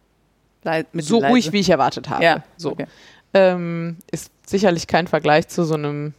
Lei- 0.63 0.85
mit 0.91 1.05
so 1.05 1.19
leise. 1.21 1.31
ruhig, 1.31 1.51
wie 1.51 1.59
ich 1.59 1.69
erwartet 1.69 2.09
habe. 2.09 2.23
Ja, 2.23 2.43
so. 2.57 2.71
okay. 2.71 2.85
Ähm, 3.33 3.97
ist 4.11 4.31
sicherlich 4.45 4.87
kein 4.87 5.07
Vergleich 5.07 5.47
zu 5.47 5.63
so 5.63 5.75
einem 5.75 6.13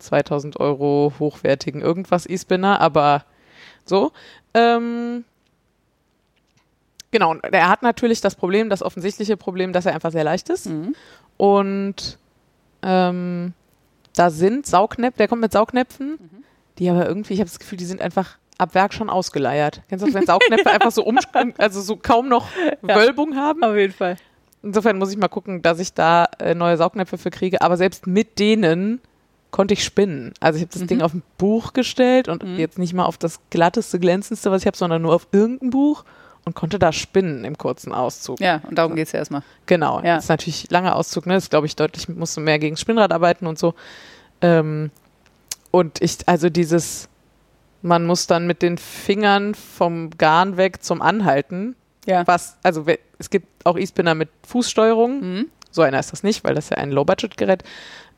2000 0.00 0.58
Euro 0.60 1.12
hochwertigen 1.18 1.80
irgendwas 1.80 2.26
E-Spinner, 2.28 2.80
aber 2.80 3.24
so. 3.84 4.12
Ähm, 4.54 5.24
genau, 7.10 7.30
und 7.30 7.44
er 7.44 7.68
hat 7.68 7.82
natürlich 7.82 8.20
das 8.20 8.34
Problem, 8.34 8.68
das 8.68 8.82
offensichtliche 8.82 9.36
Problem, 9.36 9.72
dass 9.72 9.86
er 9.86 9.94
einfach 9.94 10.12
sehr 10.12 10.24
leicht 10.24 10.48
ist. 10.50 10.66
Mhm. 10.66 10.94
Und 11.36 12.18
ähm, 12.82 13.52
da 14.16 14.30
sind 14.30 14.66
Saugnäpfe, 14.66 15.18
der 15.18 15.28
kommt 15.28 15.40
mit 15.42 15.52
Saugnäpfen, 15.52 16.12
Mhm. 16.12 16.44
die 16.78 16.90
aber 16.90 17.06
irgendwie, 17.06 17.34
ich 17.34 17.40
habe 17.40 17.48
das 17.50 17.58
Gefühl, 17.58 17.78
die 17.78 17.84
sind 17.84 18.00
einfach 18.00 18.38
ab 18.58 18.74
Werk 18.74 18.92
schon 18.94 19.10
ausgeleiert. 19.10 19.82
Kennst 19.88 20.02
du 20.02 20.06
das, 20.06 20.14
wenn 20.14 20.26
Saugnäpfe 20.26 20.70
einfach 20.70 20.92
so 20.92 21.04
um, 21.04 21.18
also 21.58 21.80
so 21.80 21.96
kaum 21.96 22.28
noch 22.28 22.48
Ja. 22.86 22.96
Wölbung 22.96 23.36
haben? 23.36 23.62
Auf 23.64 23.76
jeden 23.76 23.92
Fall. 23.92 24.16
Insofern 24.62 24.98
muss 24.98 25.10
ich 25.10 25.16
mal 25.16 25.28
gucken, 25.28 25.62
dass 25.62 25.80
ich 25.80 25.92
da 25.94 26.26
äh, 26.38 26.54
neue 26.54 26.76
Saugnäpfe 26.76 27.18
für 27.18 27.30
kriege. 27.30 27.60
Aber 27.62 27.76
selbst 27.76 28.06
mit 28.06 28.38
denen 28.38 29.00
konnte 29.50 29.74
ich 29.74 29.82
spinnen. 29.84 30.32
Also 30.40 30.58
ich 30.58 30.62
habe 30.62 30.72
das 30.72 30.82
Mhm. 30.82 30.86
Ding 30.86 31.02
auf 31.02 31.14
ein 31.14 31.22
Buch 31.38 31.72
gestellt 31.72 32.28
und 32.28 32.44
Mhm. 32.44 32.56
jetzt 32.58 32.78
nicht 32.78 32.94
mal 32.94 33.04
auf 33.04 33.18
das 33.18 33.40
glatteste, 33.50 33.98
glänzendste, 33.98 34.50
was 34.50 34.62
ich 34.62 34.66
habe, 34.66 34.76
sondern 34.76 35.02
nur 35.02 35.14
auf 35.14 35.26
irgendein 35.32 35.70
Buch 35.70 36.04
und 36.44 36.54
konnte 36.54 36.78
da 36.78 36.92
spinnen 36.92 37.44
im 37.44 37.56
kurzen 37.56 37.92
Auszug. 37.92 38.40
Ja, 38.40 38.60
und 38.68 38.76
darum 38.76 38.96
geht's 38.96 39.12
ja 39.12 39.18
erstmal. 39.20 39.42
Genau. 39.66 39.98
Ja. 39.98 40.16
Das 40.16 40.24
ist 40.24 40.28
natürlich 40.28 40.70
langer 40.70 40.96
Auszug, 40.96 41.26
ne? 41.26 41.34
Das 41.34 41.44
ist, 41.44 41.50
glaube 41.50 41.66
ich, 41.66 41.76
deutlich, 41.76 42.08
musst 42.08 42.36
du 42.36 42.40
mehr 42.40 42.58
gegen 42.58 42.76
Spinnrad 42.76 43.12
arbeiten 43.12 43.46
und 43.46 43.58
so. 43.58 43.74
Ähm, 44.40 44.90
und 45.70 46.02
ich, 46.02 46.18
also 46.26 46.50
dieses, 46.50 47.08
man 47.80 48.04
muss 48.06 48.26
dann 48.26 48.46
mit 48.46 48.62
den 48.62 48.78
Fingern 48.78 49.54
vom 49.54 50.10
Garn 50.10 50.56
weg 50.56 50.82
zum 50.82 51.00
Anhalten. 51.00 51.76
Ja. 52.06 52.26
Was, 52.26 52.56
also 52.62 52.84
es 53.18 53.30
gibt 53.30 53.64
auch 53.64 53.78
E-Spinner 53.78 54.14
mit 54.14 54.28
Fußsteuerung. 54.46 55.20
Mhm. 55.20 55.46
So 55.70 55.82
einer 55.82 56.00
ist 56.00 56.12
das 56.12 56.22
nicht, 56.22 56.44
weil 56.44 56.54
das 56.54 56.70
ja 56.70 56.76
ein 56.76 56.90
Low-Budget-Gerät. 56.90 57.62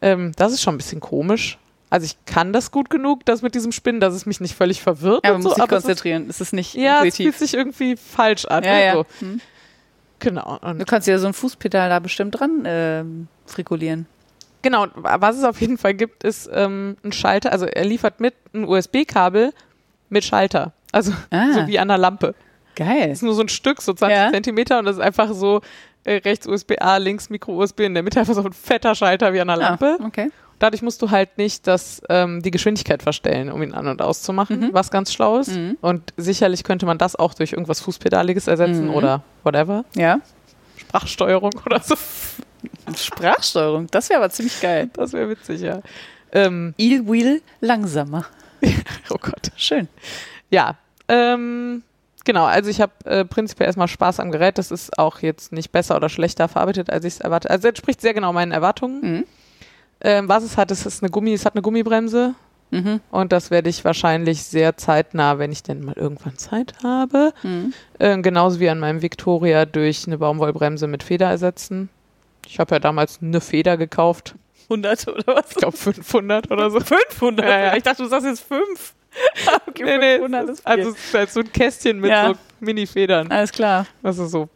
Ähm, 0.03 0.33
das 0.37 0.53
ist 0.53 0.63
schon 0.63 0.75
ein 0.75 0.79
bisschen 0.79 1.01
komisch. 1.01 1.59
Also 1.95 2.07
ich 2.07 2.16
kann 2.27 2.53
das 2.53 2.73
gut 2.73 2.91
genug, 2.91 3.25
das 3.25 3.41
mit 3.43 3.55
diesem 3.55 3.71
Spinnen, 3.71 4.01
dass 4.01 4.15
es 4.15 4.27
mich 4.27 4.41
nicht 4.41 4.57
völlig 4.57 4.83
verwirrt. 4.83 5.25
Ja, 5.25 5.31
man 5.31 5.43
so, 5.43 5.49
muss 5.51 5.55
sich 5.55 5.62
aber 5.62 5.77
es 5.77 5.85
ist- 5.85 5.87
konzentrieren. 5.87 6.27
Es 6.29 6.41
ist 6.41 6.53
nicht 6.53 6.75
Ja, 6.75 6.97
es 6.97 7.01
fühlt 7.03 7.21
intuitiv. 7.21 7.39
sich 7.39 7.55
irgendwie 7.55 7.97
falsch 7.97 8.47
an. 8.47 8.65
Ja, 8.65 8.77
ja. 8.81 8.91
Also, 8.91 9.07
Mhm. 9.21 9.41
genau. 10.19 10.59
Und 10.61 10.81
Du 10.81 10.85
kannst 10.85 11.07
ja 11.07 11.19
so 11.19 11.29
ein 11.29 11.33
Fußpedal 11.35 11.89
da 11.89 12.01
bestimmt 12.01 12.39
dran 12.41 12.65
ähm, 12.66 13.29
frikulieren. 13.47 14.07
Genau, 14.62 14.87
was 14.95 15.37
es 15.39 15.45
auf 15.45 15.61
jeden 15.61 15.79
Fall 15.79 15.95
gibt, 15.95 16.25
ist 16.25 16.51
ähm, 16.53 16.97
ein 17.05 17.12
Schalter. 17.12 17.53
Also 17.53 17.66
er 17.66 17.85
liefert 17.85 18.19
mit 18.19 18.35
ein 18.55 18.65
USB-Kabel 18.65 19.53
mit 20.09 20.25
Schalter. 20.25 20.73
Also 20.91 21.12
Ah. 21.31 21.53
so 21.53 21.66
wie 21.69 21.79
an 21.79 21.87
der 21.89 21.99
Lampe. 21.99 22.35
Geil. 22.75 23.09
Das 23.11 23.19
ist 23.19 23.23
nur 23.23 23.35
so 23.35 23.43
ein 23.43 23.49
Stück, 23.49 23.81
so 23.83 23.93
20 23.93 24.16
Ja. 24.16 24.33
Zentimeter 24.33 24.81
und 24.81 24.87
das 24.87 24.97
ist 24.97 25.03
einfach 25.03 25.33
so 25.33 25.61
äh, 26.07 26.16
rechts 26.16 26.47
USB-A, 26.47 26.97
links 26.99 27.31
Micro-USB, 27.31 27.81
in 27.87 27.95
der 27.95 28.03
Mitte 28.03 28.19
einfach 28.21 28.35
so 28.35 28.43
ein 28.43 28.53
fetter 28.53 28.95
Schalter 28.95 29.33
wie 29.33 29.41
an 29.41 29.47
der 29.49 29.57
Lampe. 29.57 29.97
Ah, 30.01 30.05
okay. 30.05 30.31
Dadurch 30.65 30.81
musst 30.81 31.03
du 31.03 31.11
halt 31.11 31.36
nicht 31.36 31.66
das, 31.66 32.01
ähm, 32.09 32.41
die 32.41 32.51
Geschwindigkeit 32.51 33.03
verstellen, 33.03 33.53
um 33.53 33.62
ihn 33.62 33.74
an- 33.74 33.86
und 33.86 34.01
auszumachen, 34.01 34.61
Mhm. 34.61 34.69
was 34.73 34.91
ganz 34.91 35.12
schlau 35.12 35.36
ist. 35.39 35.51
Mhm. 35.55 35.77
Und 35.82 36.15
sicherlich 36.16 36.65
könnte 36.65 36.86
man 36.86 36.97
das 36.97 37.16
auch 37.16 37.35
durch 37.35 37.53
irgendwas 37.53 37.81
Fußpedaliges 37.81 38.47
ersetzen 38.47 38.86
Mhm. 38.86 38.95
oder 38.95 39.23
whatever. 39.43 39.85
Ja. 39.95 40.20
Sprachsteuerung 40.78 41.51
oder 41.66 41.81
so. 41.81 41.97
Sprachsteuerung, 42.97 43.89
das 43.91 44.09
wäre 44.09 44.20
aber 44.20 44.31
ziemlich 44.31 44.59
geil. 44.59 44.89
Das 44.95 45.12
wäre 45.12 45.28
witzig, 45.28 45.61
ja. 45.61 45.81
Ähm, 46.32 46.73
Il 46.78 47.07
Wheel 47.07 47.43
langsamer. 47.61 48.24
oh 49.11 49.16
Gott. 49.20 49.51
Schön. 49.57 49.89
Ja, 50.51 50.77
ähm, 51.09 51.82
genau. 52.24 52.45
Also 52.47 52.70
ich 52.70 52.81
habe 52.81 52.93
äh, 53.05 53.27
prinzipiell 53.27 53.66
erstmal 53.66 53.89
Spaß 53.89 54.19
am 54.19 54.31
Gerät. 54.32 54.57
Das 54.57 54.70
ist 54.70 54.99
auch 54.99 55.20
jetzt 55.20 55.53
nicht 55.53 55.73
besser 55.73 55.97
oder 55.97 56.09
schlechter 56.09 56.49
verarbeitet, 56.49 56.89
als 56.89 57.05
ich 57.05 57.15
es 57.15 57.20
erwartet. 57.20 57.51
Also 57.51 57.69
es 57.69 57.70
entspricht 57.73 58.01
sehr 58.01 58.15
genau 58.15 58.32
meinen 58.32 58.53
Erwartungen. 58.53 59.01
Mhm. 59.03 59.24
Ähm, 60.05 60.29
was 60.29 60.45
es 60.45 60.57
hat, 60.57 60.71
es 60.71 60.87
ist 60.87 61.03
eine 61.03 61.11
Gummi, 61.11 61.33
es 61.33 61.45
hat 61.45 61.55
eine 61.55 61.63
Gummibremse 61.63 62.35
Mhm. 62.71 63.01
und 63.11 63.33
das 63.33 63.51
werde 63.51 63.71
ich 63.71 63.85
wahrscheinlich 63.85 64.43
sehr 64.45 64.77
zeitnah, 64.77 65.39
wenn 65.39 65.51
ich 65.53 65.63
denn 65.63 65.85
mal 65.85 65.95
irgendwann 65.97 66.37
Zeit 66.37 66.75
habe, 66.83 67.33
Mhm. 67.43 67.73
äh, 67.99 68.19
genauso 68.21 68.61
wie 68.61 68.69
an 68.69 68.79
meinem 68.81 69.01
Victoria 69.03 69.65
durch 69.65 70.07
eine 70.07 70.19
Baumwollbremse 70.19 70.87
mit 70.87 71.03
Feder 71.03 71.29
ersetzen. 71.31 71.89
Ich 72.47 72.59
habe 72.59 72.75
ja 72.75 72.79
damals 72.81 73.21
eine 73.23 73.41
Feder 73.41 73.77
gekauft. 73.77 74.35
100 74.69 75.09
oder 75.09 75.37
was? 75.37 75.51
Ich 75.51 75.57
glaube 75.57 75.77
500 75.77 76.51
oder 76.51 76.71
so. 76.71 76.81
500? 76.81 77.47
Ja, 77.49 77.59
ja. 77.67 77.77
Ich 77.77 77.83
dachte, 77.83 78.03
du 78.03 78.09
sagst 78.09 78.27
jetzt 78.27 78.41
5. 78.45 78.95
okay, 79.69 79.85
Nee, 79.85 79.99
nee, 79.99 80.13
500 80.19 80.45
es 80.49 80.59
ist 80.59 80.67
also 80.67 80.91
es 80.91 80.97
ist 80.97 81.15
halt 81.15 81.31
so 81.31 81.41
ein 81.41 81.53
Kästchen 81.53 82.01
mit 82.01 82.11
Ja. 82.11 82.29
so 82.29 82.35
Mini-Federn. 82.61 83.31
Alles 83.31 83.53
klar. 83.53 83.87
Das 84.03 84.19
ist 84.19 84.31
so, 84.31 84.49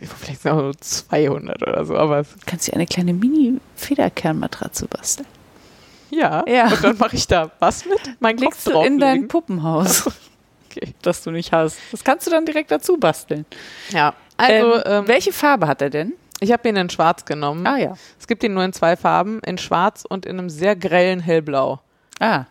vielleicht 0.18 0.42
sind 0.42 0.52
auch 0.52 0.62
nur 0.62 0.76
200 0.78 1.62
oder 1.62 1.84
so, 1.84 1.96
aber 1.96 2.22
Du 2.22 2.28
kannst 2.46 2.66
dir 2.68 2.74
eine 2.74 2.86
kleine 2.86 3.12
Mini-Federkernmatratze 3.14 4.86
basteln. 4.88 5.26
ja. 6.10 6.44
Ja. 6.48 6.68
Und 6.68 6.82
dann 6.84 6.98
mache 6.98 7.16
ich 7.16 7.26
da 7.26 7.50
was 7.58 7.84
mit? 7.84 8.00
Mein 8.20 8.36
Kopf 8.36 8.44
Legst 8.44 8.66
du 8.66 8.80
in 8.82 8.98
dein. 8.98 9.28
Puppenhaus, 9.28 10.06
Okay. 10.70 10.92
das 11.02 11.22
du 11.22 11.30
nicht 11.30 11.52
hast. 11.52 11.78
Das 11.92 12.02
kannst 12.02 12.26
du 12.26 12.30
dann 12.30 12.44
direkt 12.46 12.70
dazu 12.70 12.96
basteln. 12.96 13.44
Ja. 13.90 14.14
Also, 14.36 14.74
ähm, 14.76 14.82
ähm, 14.86 15.08
welche 15.08 15.32
Farbe 15.32 15.66
hat 15.68 15.80
er 15.82 15.90
denn? 15.90 16.14
ich 16.40 16.52
habe 16.52 16.68
ihn 16.68 16.76
in 16.76 16.90
schwarz 16.90 17.24
genommen. 17.24 17.66
Ah 17.66 17.78
ja. 17.78 17.94
Es 18.20 18.26
gibt 18.26 18.42
ihn 18.42 18.52
nur 18.54 18.64
in 18.64 18.72
zwei 18.72 18.96
Farben, 18.96 19.40
in 19.46 19.56
schwarz 19.56 20.04
und 20.06 20.26
in 20.26 20.38
einem 20.38 20.50
sehr 20.50 20.76
grellen 20.76 21.20
hellblau. 21.20 21.80
Ah, 22.20 22.44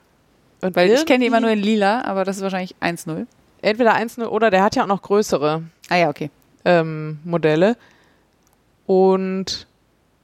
Und 0.61 0.75
weil 0.75 0.89
ich 0.89 1.05
kenne 1.05 1.19
die 1.19 1.25
immer 1.27 1.41
nur 1.41 1.51
in 1.51 1.59
lila, 1.59 2.01
aber 2.05 2.23
das 2.25 2.37
ist 2.37 2.41
wahrscheinlich 2.41 2.75
1-0. 2.81 3.27
Entweder 3.61 3.93
einzelne 3.93 4.29
oder 4.29 4.49
der 4.49 4.63
hat 4.63 4.75
ja 4.75 4.83
auch 4.83 4.87
noch 4.87 5.01
größere 5.03 5.61
Ah 5.89 5.95
ja, 5.95 6.09
okay. 6.09 6.31
Ähm, 6.65 7.19
Modelle. 7.23 7.77
Und 8.85 9.67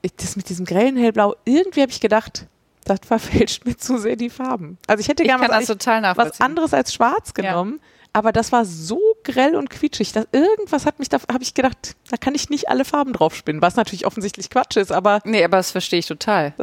ich, 0.02 0.16
das 0.16 0.36
mit 0.36 0.50
diesem 0.50 0.66
grellen 0.66 0.98
Hellblau, 0.98 1.36
irgendwie 1.46 1.82
habe 1.82 1.92
ich 1.92 2.00
gedacht, 2.00 2.48
das 2.86 3.00
verfälscht 3.06 3.66
mir 3.66 3.78
zu 3.78 3.98
sehr 3.98 4.16
die 4.16 4.30
Farben. 4.30 4.78
Also 4.88 5.02
ich 5.02 5.08
hätte 5.08 5.24
gerne 5.24 5.48
was, 5.48 5.70
was 6.18 6.42
anderes 6.42 6.74
als 6.74 6.94
schwarz 6.94 7.34
genommen, 7.34 7.80
aber 8.12 8.32
das 8.32 8.52
war 8.52 8.66
so 8.66 9.00
grell 9.24 9.56
und 9.56 9.70
quietschig, 9.70 10.12
dass 10.14 10.28
irgendwas 10.32 10.86
hat 10.86 11.00
mich 11.00 11.10
da, 11.10 11.20
habe 11.32 11.44
ich 11.44 11.54
gedacht, 11.54 11.96
da 12.10 12.18
kann 12.18 12.34
ich 12.34 12.50
nicht 12.50 12.68
alle 12.70 12.86
Farben 12.86 13.14
drauf 13.14 13.36
spinnen, 13.36 13.62
was 13.62 13.76
natürlich 13.76 14.06
offensichtlich 14.06 14.50
Quatsch 14.50 14.78
ist, 14.78 14.92
aber 14.92 15.22
Nee, 15.26 15.44
aber 15.44 15.58
das 15.58 15.72
verstehe 15.72 16.00
ich 16.00 16.08
total. 16.08 16.54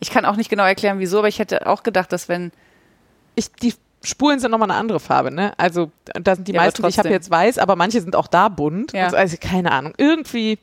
Ich 0.00 0.10
kann 0.10 0.24
auch 0.24 0.36
nicht 0.36 0.48
genau 0.48 0.64
erklären, 0.64 0.98
wieso, 0.98 1.18
aber 1.18 1.28
ich 1.28 1.38
hätte 1.38 1.66
auch 1.66 1.82
gedacht, 1.82 2.12
dass 2.12 2.28
wenn 2.28 2.52
ich, 3.34 3.52
die 3.52 3.74
Spuren 4.02 4.38
sind 4.38 4.50
nochmal 4.52 4.70
eine 4.70 4.78
andere 4.78 5.00
Farbe, 5.00 5.30
ne? 5.32 5.52
Also 5.56 5.90
da 6.04 6.34
sind 6.36 6.46
die 6.48 6.52
Ja, 6.52 6.62
meisten, 6.62 6.86
ich 6.86 6.98
habe 6.98 7.08
jetzt 7.10 7.30
weiß, 7.30 7.58
aber 7.58 7.74
manche 7.76 8.00
sind 8.00 8.14
auch 8.14 8.28
da 8.28 8.48
bunt. 8.48 8.92
Ja. 8.92 9.08
Also 9.08 9.36
keine 9.40 9.72
Ahnung. 9.72 9.92
Irgendwie 9.96 10.58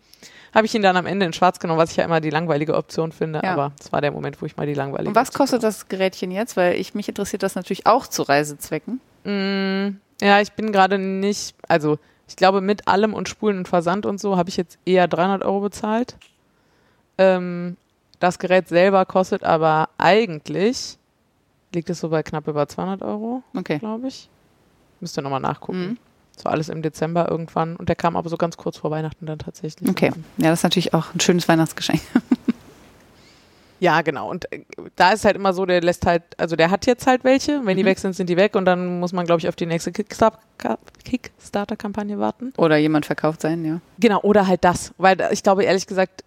habe 0.54 0.66
ich 0.66 0.74
ihn 0.74 0.82
dann 0.82 0.96
am 0.96 1.06
Ende 1.06 1.26
in 1.26 1.34
schwarz 1.34 1.60
genommen, 1.60 1.80
was 1.80 1.92
ich 1.92 1.98
ja 1.98 2.06
immer 2.06 2.22
die 2.22 2.30
langweilige 2.30 2.76
Option 2.76 3.12
finde, 3.12 3.42
Ja. 3.44 3.52
aber 3.52 3.72
das 3.78 3.92
war 3.92 4.00
der 4.00 4.12
Moment, 4.12 4.42
wo 4.42 4.46
ich 4.46 4.56
mal 4.56 4.66
die 4.66 4.74
langweilige 4.74 5.10
Und 5.10 5.16
was 5.16 5.28
Option 5.30 5.38
kostet 5.42 5.64
das 5.64 5.90
Gerätchen 5.90 6.32
jetzt? 6.32 6.56
Weil 6.56 6.76
ich 6.76 6.94
mich 6.96 7.10
interessiert 7.10 7.44
das 7.44 7.56
natürlich 7.56 7.86
auch 7.86 8.08
zu 8.08 8.22
Reisezwecken. 8.24 9.02
Mm, 9.26 9.98
ja, 10.22 10.40
ich 10.40 10.54
bin 10.54 10.72
gerade 10.72 10.98
nicht, 10.98 11.56
also 11.68 12.00
ich 12.30 12.38
glaube 12.38 12.62
mit 12.62 12.88
allem 12.88 13.14
und 13.14 13.28
Spulen 13.28 13.58
und 13.58 13.68
Versand 13.68 14.06
und 14.06 14.20
so 14.22 14.38
habe 14.38 14.48
ich 14.50 14.56
jetzt 14.56 14.80
eher 14.86 15.10
300 15.10 15.44
Euro 15.44 15.60
bezahlt. 15.60 16.16
Ähm, 17.18 17.76
das 18.20 18.40
Gerät 18.40 18.70
selber 18.70 19.06
kostet 19.06 19.44
aber 19.44 19.90
eigentlich, 19.98 20.98
liegt 21.76 21.90
es 21.92 22.00
so 22.00 22.10
bei 22.10 22.24
knapp 22.24 22.48
über 22.48 22.68
200 22.68 23.04
Euro, 23.04 23.44
Okay. 23.56 23.78
glaube 23.78 24.08
ich. 24.08 24.30
Müsste 25.02 25.22
nochmal 25.22 25.42
nachgucken. 25.42 25.80
Mhm. 25.90 25.98
So 26.38 26.50
alles 26.50 26.68
im 26.70 26.82
Dezember 26.82 27.30
irgendwann 27.30 27.76
und 27.78 27.88
der 27.88 27.96
kam 27.96 28.18
aber 28.18 28.28
so 28.30 28.36
ganz 28.38 28.58
kurz 28.58 28.78
vor 28.78 28.92
Weihnachten 28.92 29.26
dann 29.26 29.40
tatsächlich. 29.40 29.88
Okay. 29.90 30.12
Ja, 30.38 30.50
das 30.50 30.60
ist 30.60 30.64
natürlich 30.64 30.94
auch 30.94 31.14
ein 31.14 31.20
schönes 31.20 31.48
Weihnachtsgeschenk. 31.48 32.02
Ja, 33.82 34.02
genau. 34.04 34.30
Und 34.30 34.52
äh, 34.54 34.62
da 34.96 35.12
ist 35.12 35.26
halt 35.26 35.36
immer 35.36 35.52
so, 35.54 35.66
der 35.66 35.82
lässt 35.82 36.06
halt, 36.06 36.24
also 36.38 36.56
der 36.56 36.72
hat 36.72 36.86
jetzt 36.86 37.06
halt 37.08 37.26
welche. 37.26 37.66
Wenn 37.66 37.76
die 37.76 37.84
Mhm. 37.84 37.88
weg 37.88 38.00
sind, 38.00 38.16
sind 38.16 38.30
die 38.30 38.38
weg 38.38 38.56
und 38.56 38.64
dann 38.66 39.00
muss 39.02 39.12
man, 39.12 39.26
glaube 39.26 39.40
ich, 39.42 39.50
auf 39.50 39.56
die 39.58 39.66
nächste 39.66 39.92
Kickstar- 39.92 40.40
Ka- 40.58 40.78
Kickstarter-Kampagne 41.04 42.18
warten. 42.18 42.54
Oder 42.58 42.78
jemand 42.78 43.06
verkauft 43.06 43.42
sein, 43.42 43.66
ja. 43.66 43.82
Genau, 44.00 44.22
oder 44.22 44.48
halt 44.48 44.64
das. 44.64 44.94
Weil 44.98 45.18
da- 45.18 45.30
ich 45.32 45.44
glaube, 45.44 45.66
ehrlich 45.66 45.88
gesagt, 45.88 46.24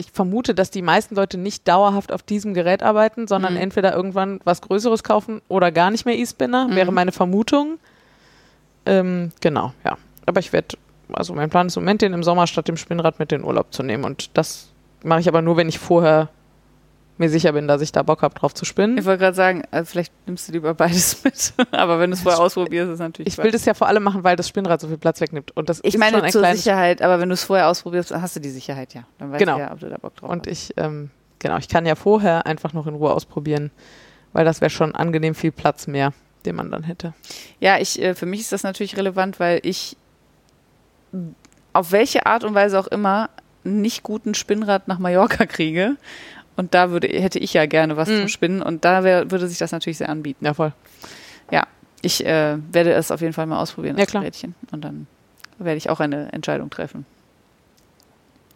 ich 0.00 0.10
vermute, 0.12 0.54
dass 0.54 0.70
die 0.70 0.82
meisten 0.82 1.14
Leute 1.14 1.36
nicht 1.38 1.68
dauerhaft 1.68 2.10
auf 2.10 2.22
diesem 2.22 2.54
Gerät 2.54 2.82
arbeiten, 2.82 3.28
sondern 3.28 3.54
Mhm. 3.54 3.60
entweder 3.60 3.94
irgendwann 3.94 4.40
was 4.44 4.62
Größeres 4.62 5.02
kaufen 5.04 5.40
oder 5.48 5.70
gar 5.70 5.90
nicht 5.90 6.06
mehr 6.06 6.18
E-Spinner, 6.18 6.68
wäre 6.70 6.90
Mhm. 6.90 6.94
meine 6.94 7.12
Vermutung. 7.12 7.78
Ähm, 8.86 9.30
genau, 9.40 9.72
ja. 9.84 9.96
Aber 10.26 10.40
ich 10.40 10.52
werde, 10.52 10.76
also 11.12 11.34
mein 11.34 11.50
Plan 11.50 11.66
ist 11.66 11.76
im 11.76 11.82
Moment, 11.82 12.02
den 12.02 12.12
im 12.12 12.22
Sommer 12.22 12.46
statt 12.46 12.68
dem 12.68 12.76
Spinnrad 12.76 13.18
mit 13.18 13.30
in 13.32 13.40
den 13.40 13.46
Urlaub 13.46 13.72
zu 13.72 13.82
nehmen. 13.82 14.04
Und 14.04 14.30
das 14.36 14.68
mache 15.02 15.20
ich 15.20 15.28
aber 15.28 15.42
nur, 15.42 15.56
wenn 15.56 15.68
ich 15.68 15.78
vorher 15.78 16.28
mir 17.20 17.28
sicher 17.30 17.52
bin, 17.52 17.68
dass 17.68 17.80
ich 17.82 17.92
da 17.92 18.02
Bock 18.02 18.22
habe, 18.22 18.34
drauf 18.34 18.52
zu 18.54 18.64
spinnen. 18.64 18.98
Ich 18.98 19.04
wollte 19.04 19.20
gerade 19.20 19.36
sagen, 19.36 19.62
also 19.70 19.88
vielleicht 19.88 20.12
nimmst 20.26 20.48
du 20.48 20.52
lieber 20.52 20.74
beides 20.74 21.22
mit. 21.24 21.52
aber 21.70 22.00
wenn 22.00 22.10
du 22.10 22.14
es 22.16 22.22
vorher 22.22 22.40
ausprobierst, 22.40 22.88
ist 22.88 22.94
es 22.94 22.98
natürlich. 23.00 23.32
Ich 23.38 23.38
will 23.44 23.50
das 23.52 23.64
ja 23.64 23.74
vor 23.74 23.86
allem 23.86 24.02
machen, 24.02 24.24
weil 24.24 24.34
das 24.36 24.48
Spinnrad 24.48 24.80
so 24.80 24.88
viel 24.88 24.98
Platz 24.98 25.20
wegnimmt. 25.20 25.56
Und 25.56 25.68
das 25.68 25.78
Ich 25.84 25.94
ist 25.94 26.00
meine 26.00 26.16
schon 26.16 26.24
ein 26.26 26.32
zur 26.32 26.40
kleines 26.40 26.64
Sicherheit, 26.64 27.02
aber 27.02 27.20
wenn 27.20 27.28
du 27.28 27.34
es 27.34 27.44
vorher 27.44 27.68
ausprobierst, 27.68 28.10
hast 28.12 28.34
du 28.36 28.40
die 28.40 28.50
Sicherheit, 28.50 28.94
ja. 28.94 29.04
Dann 29.18 29.30
weißt 29.30 29.38
Genau. 29.38 29.54
du 29.56 29.60
ja, 29.60 29.72
ob 29.72 29.78
du 29.80 29.88
da 29.88 29.98
Bock 29.98 30.16
drauf 30.16 30.30
Und 30.30 30.46
hast. 30.46 30.52
ich, 30.70 30.74
ähm, 30.76 31.10
genau, 31.38 31.58
ich 31.58 31.68
kann 31.68 31.86
ja 31.86 31.94
vorher 31.94 32.46
einfach 32.46 32.72
noch 32.72 32.86
in 32.86 32.94
Ruhe 32.94 33.12
ausprobieren, 33.12 33.70
weil 34.32 34.44
das 34.44 34.60
wäre 34.60 34.70
schon 34.70 34.94
angenehm 34.94 35.34
viel 35.34 35.52
Platz 35.52 35.86
mehr, 35.86 36.12
den 36.46 36.56
man 36.56 36.70
dann 36.70 36.84
hätte. 36.84 37.12
Ja, 37.60 37.78
ich, 37.78 38.00
äh, 38.02 38.14
für 38.14 38.26
mich 38.26 38.40
ist 38.40 38.52
das 38.52 38.62
natürlich 38.62 38.96
relevant, 38.96 39.38
weil 39.38 39.60
ich 39.62 39.96
auf 41.72 41.92
welche 41.92 42.26
Art 42.26 42.44
und 42.44 42.54
Weise 42.54 42.78
auch 42.78 42.86
immer 42.86 43.30
nicht 43.62 44.02
guten 44.02 44.34
Spinnrad 44.34 44.88
nach 44.88 44.98
Mallorca 44.98 45.44
kriege. 45.46 45.96
Und 46.60 46.74
da 46.74 46.90
würde, 46.90 47.08
hätte 47.08 47.38
ich 47.38 47.54
ja 47.54 47.64
gerne 47.66 47.96
was 47.96 48.08
Mhm. 48.08 48.18
zum 48.18 48.28
Spinnen 48.28 48.60
und 48.62 48.84
da 48.84 49.02
wär, 49.02 49.30
würde 49.30 49.48
sich 49.48 49.56
das 49.58 49.72
natürlich 49.72 49.96
sehr 49.98 50.08
anbieten. 50.10 50.44
Ja, 50.44 50.52
voll. 50.54 50.72
Ich 52.02 52.24
äh, 52.24 52.56
werde 52.72 52.92
es 52.94 53.10
auf 53.10 53.20
jeden 53.20 53.34
Fall 53.34 53.44
mal 53.44 53.60
ausprobieren, 53.60 53.98
Ja, 53.98 54.04
das 54.04 54.10
klar. 54.10 54.22
Gerätchen. 54.22 54.54
Und 54.72 54.82
dann 54.86 55.06
werde 55.58 55.76
ich 55.76 55.90
auch 55.90 56.00
eine 56.00 56.32
Entscheidung 56.32 56.70
treffen. 56.70 57.04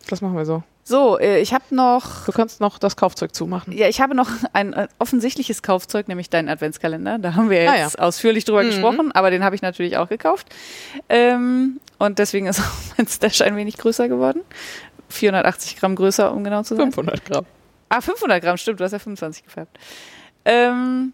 Das 0.08 0.22
machen 0.22 0.34
wir 0.34 0.46
so. 0.46 0.62
So, 0.82 1.18
äh, 1.18 1.40
ich 1.40 1.52
habe 1.52 1.64
noch 1.68 2.24
Du 2.24 2.32
kannst 2.32 2.62
noch 2.62 2.78
das 2.78 2.96
Kaufzeug 2.96 3.34
zumachen. 3.34 3.74
Ja, 3.76 3.86
ich 3.88 4.00
habe 4.00 4.14
noch 4.14 4.30
ein 4.54 4.72
äh, 4.72 4.88
offensichtliches 4.98 5.62
Kaufzeug, 5.62 6.08
nämlich 6.08 6.30
deinen 6.30 6.48
Adventskalender. 6.48 7.18
Da 7.18 7.34
haben 7.34 7.50
wir 7.50 7.70
Ah, 7.70 7.76
jetzt 7.76 7.98
ausführlich 7.98 8.46
drüber 8.46 8.62
Mhm. 8.62 8.68
gesprochen, 8.68 9.12
aber 9.12 9.30
den 9.30 9.44
habe 9.44 9.54
ich 9.54 9.60
natürlich 9.60 9.98
auch 9.98 10.08
gekauft. 10.08 10.46
Ähm, 11.10 11.80
und 11.98 12.18
deswegen 12.18 12.46
ist 12.46 12.60
auch 12.60 12.64
mein 12.96 13.06
Stash 13.06 13.42
ein 13.42 13.56
wenig 13.56 13.76
größer 13.76 14.08
geworden. 14.08 14.40
480 15.10 15.76
Gramm 15.76 15.96
größer, 15.96 16.32
um 16.32 16.44
genau 16.44 16.62
zu 16.62 16.76
sein. 16.76 16.92
500 16.92 17.24
Gramm. 17.26 17.44
Ah, 17.88 18.00
500 18.00 18.42
Gramm, 18.42 18.56
stimmt, 18.56 18.80
du 18.80 18.84
hast 18.84 18.92
ja 18.92 18.98
25 18.98 19.44
gefärbt. 19.44 19.78
Ähm, 20.44 21.12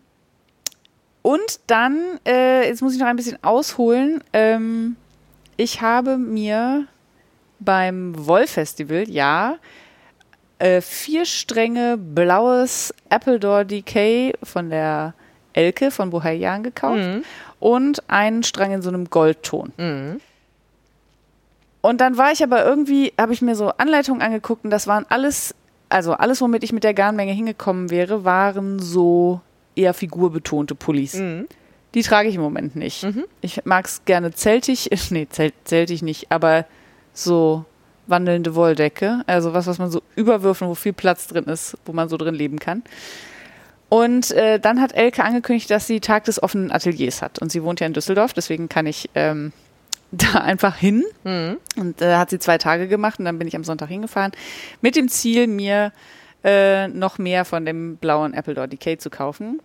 und 1.22 1.60
dann, 1.66 2.18
äh, 2.26 2.66
jetzt 2.66 2.80
muss 2.82 2.94
ich 2.94 2.98
noch 3.00 3.06
ein 3.06 3.16
bisschen 3.16 3.42
ausholen. 3.42 4.22
Ähm, 4.32 4.96
ich 5.56 5.82
habe 5.82 6.16
mir 6.16 6.86
beim 7.58 8.14
Woll-Festival, 8.26 9.08
ja, 9.10 9.56
äh, 10.58 10.80
vier 10.80 11.24
Stränge 11.26 11.96
blaues 11.98 12.94
Appledore 13.10 13.66
Decay 13.66 14.32
von 14.42 14.70
der 14.70 15.14
Elke 15.52 15.90
von 15.90 16.10
Bohaian 16.10 16.62
gekauft 16.62 16.98
Mhm. 17.00 17.24
und 17.58 18.02
einen 18.08 18.42
Strang 18.42 18.72
in 18.72 18.82
so 18.82 18.88
einem 18.88 19.10
Goldton. 19.10 19.72
Mhm. 19.76 20.20
Und 21.82 22.00
dann 22.00 22.16
war 22.18 22.30
ich 22.32 22.42
aber 22.42 22.64
irgendwie, 22.64 23.12
habe 23.18 23.32
ich 23.32 23.40
mir 23.42 23.54
so 23.56 23.68
Anleitungen 23.78 24.20
angeguckt 24.22 24.64
und 24.64 24.70
das 24.70 24.86
waren 24.86 25.06
alles, 25.08 25.54
also 25.90 26.14
alles, 26.14 26.40
womit 26.40 26.64
ich 26.64 26.72
mit 26.72 26.84
der 26.84 26.94
Garnmenge 26.94 27.32
hingekommen 27.32 27.90
wäre, 27.90 28.24
waren 28.24 28.78
so 28.78 29.40
eher 29.74 29.92
figurbetonte 29.92 30.74
Pullis. 30.74 31.14
Mhm. 31.14 31.46
Die 31.94 32.02
trage 32.02 32.28
ich 32.28 32.36
im 32.36 32.40
Moment 32.40 32.76
nicht. 32.76 33.02
Mhm. 33.02 33.24
Ich 33.40 33.64
mag 33.64 33.86
es 33.86 34.04
gerne 34.04 34.32
zeltig, 34.32 34.88
nee, 35.10 35.26
zelt, 35.28 35.54
zeltig 35.64 36.02
nicht, 36.02 36.30
aber 36.30 36.64
so 37.12 37.64
wandelnde 38.06 38.54
Wolldecke, 38.54 39.22
also 39.26 39.52
was, 39.52 39.66
was 39.66 39.78
man 39.78 39.90
so 39.90 40.02
überwürfen, 40.16 40.68
wo 40.68 40.74
viel 40.74 40.92
Platz 40.92 41.26
drin 41.26 41.44
ist, 41.44 41.76
wo 41.84 41.92
man 41.92 42.08
so 42.08 42.16
drin 42.16 42.34
leben 42.34 42.58
kann. 42.58 42.82
Und 43.88 44.30
äh, 44.30 44.60
dann 44.60 44.80
hat 44.80 44.92
Elke 44.92 45.24
angekündigt, 45.24 45.70
dass 45.70 45.86
sie 45.86 46.00
Tag 46.00 46.24
des 46.24 46.42
offenen 46.42 46.70
Ateliers 46.70 47.22
hat. 47.22 47.40
Und 47.40 47.50
sie 47.50 47.62
wohnt 47.64 47.80
ja 47.80 47.86
in 47.86 47.92
Düsseldorf, 47.92 48.32
deswegen 48.32 48.68
kann 48.68 48.86
ich 48.86 49.10
ähm, 49.16 49.52
da 50.12 50.40
einfach 50.40 50.76
hin. 50.76 51.04
Mhm. 51.24 51.58
Und 51.76 52.02
äh, 52.02 52.16
hat 52.16 52.30
sie 52.30 52.38
zwei 52.38 52.58
Tage 52.58 52.88
gemacht 52.88 53.18
und 53.18 53.24
dann 53.24 53.38
bin 53.38 53.48
ich 53.48 53.56
am 53.56 53.64
Sonntag 53.64 53.88
hingefahren, 53.88 54.32
mit 54.80 54.96
dem 54.96 55.08
Ziel, 55.08 55.46
mir 55.46 55.92
äh, 56.44 56.88
noch 56.88 57.18
mehr 57.18 57.44
von 57.44 57.64
dem 57.64 57.96
blauen 57.96 58.34
Appledore 58.34 58.68
Decay 58.68 58.98
zu 58.98 59.10
kaufen. 59.10 59.60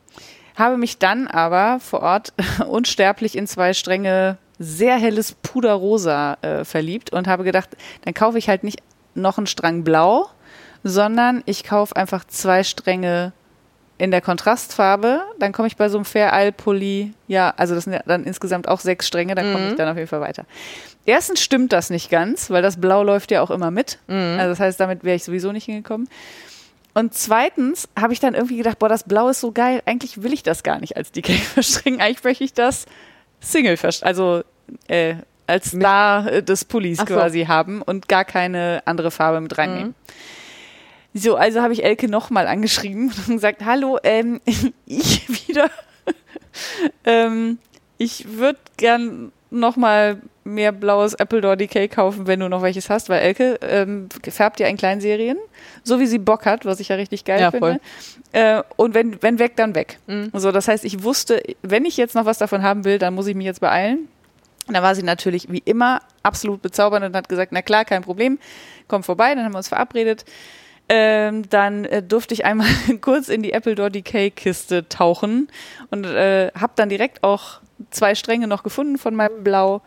Habe 0.55 0.77
mich 0.77 0.97
dann 0.99 1.27
aber 1.27 1.79
vor 1.79 2.01
Ort 2.01 2.33
unsterblich 2.67 3.37
in 3.37 3.47
zwei 3.47 3.73
Stränge 3.73 4.37
sehr 4.57 4.97
helles 4.97 5.33
Puderrosa 5.33 6.37
äh, 6.41 6.63
verliebt 6.63 7.11
und 7.11 7.27
habe 7.27 7.43
gedacht, 7.43 7.75
dann 8.03 8.13
kaufe 8.13 8.37
ich 8.37 8.47
halt 8.47 8.63
nicht 8.63 8.81
noch 9.13 9.37
einen 9.37 9.47
Strang 9.47 9.83
blau, 9.83 10.29
sondern 10.83 11.43
ich 11.45 11.63
kaufe 11.63 11.95
einfach 11.95 12.25
zwei 12.25 12.63
Stränge 12.63 13.33
in 13.97 14.11
der 14.11 14.21
Kontrastfarbe. 14.21 15.21
Dann 15.39 15.51
komme 15.51 15.67
ich 15.67 15.77
bei 15.77 15.89
so 15.89 15.97
einem 15.97 16.05
Fair 16.05 16.31
Isle 16.33 16.51
Pulli, 16.51 17.13
ja, 17.27 17.53
also 17.57 17.75
das 17.75 17.85
sind 17.85 17.93
ja 17.93 18.01
dann 18.05 18.23
insgesamt 18.23 18.67
auch 18.67 18.79
sechs 18.79 19.07
Stränge, 19.07 19.35
dann 19.35 19.53
komme 19.53 19.69
ich 19.69 19.75
dann 19.75 19.89
auf 19.89 19.97
jeden 19.97 20.09
Fall 20.09 20.21
weiter. 20.21 20.45
Erstens 21.05 21.41
stimmt 21.41 21.71
das 21.71 21.89
nicht 21.89 22.09
ganz, 22.09 22.49
weil 22.49 22.61
das 22.61 22.79
Blau 22.81 23.03
läuft 23.03 23.31
ja 23.31 23.41
auch 23.41 23.51
immer 23.51 23.71
mit. 23.71 23.99
Also 24.07 24.49
das 24.49 24.59
heißt, 24.59 24.79
damit 24.79 25.03
wäre 25.03 25.15
ich 25.15 25.23
sowieso 25.23 25.51
nicht 25.51 25.65
hingekommen. 25.65 26.09
Und 26.93 27.13
zweitens 27.13 27.89
habe 27.99 28.13
ich 28.13 28.19
dann 28.21 28.33
irgendwie 28.33 28.57
gedacht, 28.57 28.79
boah, 28.79 28.87
das 28.89 29.03
Blau 29.03 29.27
ist 29.27 29.41
so 29.41 29.51
geil. 29.51 29.81
Eigentlich 29.85 30.23
will 30.23 30.33
ich 30.33 30.43
das 30.43 30.63
gar 30.63 30.79
nicht 30.79 30.95
als 30.95 31.11
DK 31.11 31.33
verstricken. 31.53 31.99
Eigentlich 32.01 32.23
möchte 32.23 32.43
ich 32.43 32.53
das 32.53 32.85
Single 33.41 33.77
verstricken, 33.77 34.07
also 34.07 34.43
äh, 34.87 35.15
als 35.45 35.71
Star 35.71 36.41
des 36.41 36.65
Pullis 36.65 36.97
so. 36.97 37.05
quasi 37.05 37.45
haben 37.45 37.81
und 37.81 38.07
gar 38.07 38.25
keine 38.25 38.81
andere 38.85 39.11
Farbe 39.11 39.41
mit 39.41 39.57
reinnehmen. 39.57 39.93
So, 41.17 41.37
also 41.37 41.61
habe 41.61 41.71
ich 41.71 41.83
Elke 41.85 42.09
nochmal 42.09 42.45
angeschrieben 42.45 43.11
und 43.27 43.35
gesagt, 43.35 43.63
hallo, 43.63 43.97
ähm, 44.03 44.41
ich 44.85 45.47
wieder. 45.47 45.71
ähm, 47.05 47.57
ich 47.97 48.37
würde 48.37 48.59
gern 48.75 49.31
nochmal 49.49 50.21
mehr 50.43 50.73
blaues 50.73 51.15
Appledore 51.15 51.55
Decay 51.55 51.87
kaufen, 51.87 52.27
wenn 52.27 52.41
du 52.41 52.49
noch 52.49 52.61
welches 52.61 52.89
hast, 52.89 53.07
weil 53.07 53.21
Elke 53.21 53.57
ähm, 53.61 54.09
färbt 54.27 54.59
ja 54.59 54.67
in 54.67 54.75
Kleinserien, 54.75 55.37
so 55.83 56.01
wie 56.01 56.05
sie 56.05 56.19
Bock 56.19 56.45
hat, 56.45 56.65
was 56.65 56.81
ich 56.81 56.89
ja 56.89 56.97
richtig 56.97 57.23
geil 57.23 57.39
Ja, 57.39 57.51
finde. 57.51 57.79
Äh, 58.33 58.61
und 58.75 58.93
wenn, 58.93 59.21
wenn 59.23 59.39
weg, 59.39 59.55
dann 59.55 59.73
weg. 59.73 59.97
Mhm. 60.07 60.31
So, 60.33 60.51
das 60.51 60.67
heißt, 60.67 60.83
ich 60.83 61.01
wusste, 61.01 61.41
wenn 61.61 61.85
ich 61.85 61.95
jetzt 61.95 62.15
noch 62.15 62.25
was 62.25 62.37
davon 62.37 62.61
haben 62.61 62.83
will, 62.83 62.99
dann 62.99 63.15
muss 63.15 63.27
ich 63.27 63.35
mich 63.35 63.45
jetzt 63.45 63.61
beeilen. 63.61 64.09
Und 64.67 64.73
da 64.73 64.83
war 64.83 64.93
sie 64.93 65.03
natürlich 65.03 65.49
wie 65.49 65.63
immer 65.63 66.01
absolut 66.23 66.61
bezaubernd 66.61 67.05
und 67.05 67.15
hat 67.15 67.29
gesagt, 67.29 67.53
na 67.53 67.61
klar, 67.61 67.85
kein 67.85 68.01
Problem, 68.01 68.37
komm 68.89 69.03
vorbei, 69.03 69.33
dann 69.33 69.45
haben 69.45 69.53
wir 69.53 69.59
uns 69.59 69.69
verabredet. 69.69 70.25
Ähm, 70.87 71.49
dann 71.49 71.85
äh, 71.85 72.03
durfte 72.03 72.33
ich 72.33 72.45
einmal 72.45 72.67
kurz 73.01 73.29
in 73.29 73.41
die 73.41 73.55
Appledore 73.55 73.89
Decay 73.89 74.29
Kiste 74.29 74.87
tauchen 74.87 75.47
und 75.89 76.05
äh, 76.05 76.51
habe 76.53 76.73
dann 76.75 76.89
direkt 76.89 77.23
auch 77.23 77.59
zwei 77.89 78.13
Stränge 78.13 78.47
noch 78.47 78.61
gefunden 78.61 78.97
von 78.97 79.15
meinem 79.15 79.43
Blau. 79.43 79.81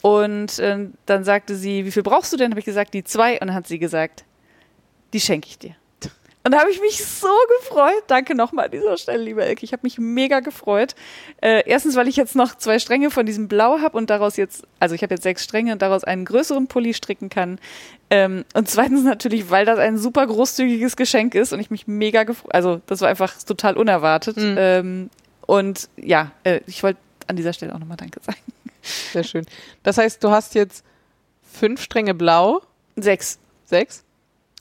Und 0.00 0.58
äh, 0.58 0.88
dann 1.06 1.24
sagte 1.24 1.54
sie, 1.56 1.84
wie 1.84 1.90
viel 1.90 2.02
brauchst 2.02 2.32
du 2.32 2.36
denn? 2.36 2.50
Habe 2.50 2.60
ich 2.60 2.66
gesagt, 2.66 2.94
die 2.94 3.04
zwei. 3.04 3.34
Und 3.34 3.48
dann 3.48 3.54
hat 3.54 3.66
sie 3.66 3.78
gesagt, 3.78 4.24
die 5.12 5.20
schenke 5.20 5.48
ich 5.48 5.58
dir. 5.58 5.76
Und 6.44 6.52
da 6.52 6.58
habe 6.60 6.70
ich 6.70 6.80
mich 6.80 7.04
so 7.04 7.28
gefreut. 7.60 8.02
Danke 8.08 8.34
nochmal 8.34 8.64
an 8.64 8.70
dieser 8.72 8.96
Stelle, 8.96 9.22
liebe 9.22 9.44
Elke. 9.44 9.64
Ich 9.64 9.72
habe 9.72 9.82
mich 9.84 9.98
mega 9.98 10.40
gefreut. 10.40 10.96
Äh, 11.40 11.62
erstens, 11.66 11.94
weil 11.94 12.08
ich 12.08 12.16
jetzt 12.16 12.34
noch 12.34 12.56
zwei 12.56 12.80
Stränge 12.80 13.10
von 13.10 13.24
diesem 13.26 13.46
Blau 13.46 13.78
habe 13.80 13.96
und 13.96 14.10
daraus 14.10 14.36
jetzt, 14.36 14.64
also 14.80 14.94
ich 14.94 15.02
habe 15.02 15.14
jetzt 15.14 15.22
sechs 15.22 15.44
Stränge 15.44 15.72
und 15.72 15.82
daraus 15.82 16.02
einen 16.02 16.24
größeren 16.24 16.66
Pulli 16.66 16.94
stricken 16.94 17.28
kann. 17.28 17.60
Ähm, 18.10 18.44
und 18.54 18.68
zweitens 18.68 19.04
natürlich, 19.04 19.50
weil 19.50 19.64
das 19.64 19.78
ein 19.78 19.98
super 19.98 20.26
großzügiges 20.26 20.96
Geschenk 20.96 21.34
ist 21.36 21.52
und 21.52 21.60
ich 21.60 21.70
mich 21.70 21.86
mega 21.86 22.24
gefreut. 22.24 22.54
Also 22.54 22.80
das 22.86 23.00
war 23.02 23.08
einfach 23.08 23.32
total 23.44 23.76
unerwartet. 23.76 24.36
Mhm. 24.36 24.56
Ähm, 24.58 25.10
und 25.46 25.88
ja, 25.96 26.32
äh, 26.42 26.60
ich 26.66 26.82
wollte 26.82 26.98
an 27.28 27.36
dieser 27.36 27.52
Stelle 27.52 27.72
auch 27.74 27.78
nochmal 27.78 27.96
Danke 27.96 28.20
sagen. 28.20 28.38
Sehr 29.12 29.22
schön. 29.22 29.46
Das 29.84 29.96
heißt, 29.96 30.24
du 30.24 30.30
hast 30.30 30.56
jetzt 30.56 30.84
fünf 31.42 31.80
Stränge 31.82 32.14
blau, 32.14 32.62
Sechs. 32.96 33.38
sechs, 33.64 34.02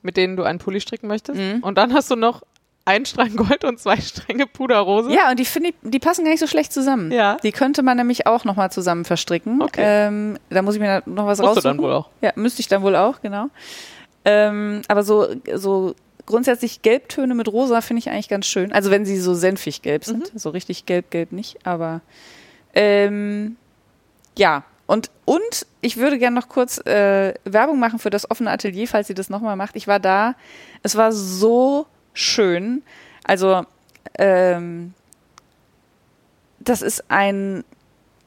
mit 0.01 0.17
denen 0.17 0.35
du 0.35 0.43
einen 0.43 0.59
Pulli 0.59 0.81
stricken 0.81 1.07
möchtest. 1.07 1.39
Mhm. 1.39 1.63
Und 1.63 1.77
dann 1.77 1.93
hast 1.93 2.09
du 2.11 2.15
noch 2.15 2.41
einen 2.85 3.05
Strang 3.05 3.35
Gold 3.35 3.63
und 3.63 3.79
zwei 3.79 3.97
Stränge 4.01 4.47
Puderrose. 4.47 5.13
Ja, 5.13 5.29
und 5.29 5.39
die 5.39 5.45
finde 5.45 5.71
die 5.81 5.99
passen 5.99 6.23
gar 6.23 6.31
nicht 6.31 6.39
so 6.39 6.47
schlecht 6.47 6.73
zusammen. 6.73 7.11
Ja. 7.11 7.37
Die 7.43 7.51
könnte 7.51 7.83
man 7.83 7.97
nämlich 7.97 8.27
auch 8.27 8.43
nochmal 8.43 8.71
zusammen 8.71 9.05
verstricken. 9.05 9.61
Okay. 9.61 9.81
Ähm, 9.83 10.37
da 10.49 10.61
muss 10.61 10.75
ich 10.75 10.81
mir 10.81 11.03
noch 11.05 11.27
was 11.27 11.37
du 11.37 11.45
raussuchen. 11.45 11.63
dann 11.63 11.77
wohl 11.79 11.93
auch. 11.93 12.09
Ja, 12.21 12.31
müsste 12.35 12.61
ich 12.61 12.67
dann 12.67 12.81
wohl 12.81 12.95
auch, 12.95 13.21
genau. 13.21 13.47
Ähm, 14.25 14.81
aber 14.87 15.03
so, 15.03 15.27
so 15.55 15.95
grundsätzlich 16.25 16.81
Gelbtöne 16.81 17.35
mit 17.35 17.47
Rosa 17.47 17.81
finde 17.81 17.99
ich 17.99 18.09
eigentlich 18.09 18.29
ganz 18.29 18.45
schön. 18.45 18.71
Also 18.71 18.91
wenn 18.91 19.05
sie 19.05 19.17
so 19.19 19.33
senfig 19.33 19.81
gelb 19.81 20.05
sind. 20.05 20.31
So 20.35 20.49
richtig 20.49 20.85
gelb, 20.85 21.11
gelb 21.11 21.31
nicht, 21.31 21.65
aber 21.65 22.01
ähm, 22.73 23.57
ja. 24.37 24.63
Und, 24.85 25.09
und 25.25 25.65
ich 25.81 25.97
würde 25.97 26.19
gerne 26.19 26.35
noch 26.39 26.49
kurz 26.49 26.77
äh, 26.85 27.33
Werbung 27.45 27.79
machen 27.79 27.99
für 27.99 28.09
das 28.09 28.29
offene 28.29 28.51
Atelier, 28.51 28.87
falls 28.87 29.07
sie 29.07 29.13
das 29.13 29.29
nochmal 29.29 29.55
macht. 29.55 29.75
Ich 29.75 29.87
war 29.87 29.99
da. 29.99 30.35
Es 30.83 30.95
war 30.95 31.11
so 31.11 31.87
schön. 32.13 32.83
Also, 33.23 33.65
ähm, 34.17 34.93
das 36.59 36.81
ist 36.81 37.05
ein, 37.09 37.63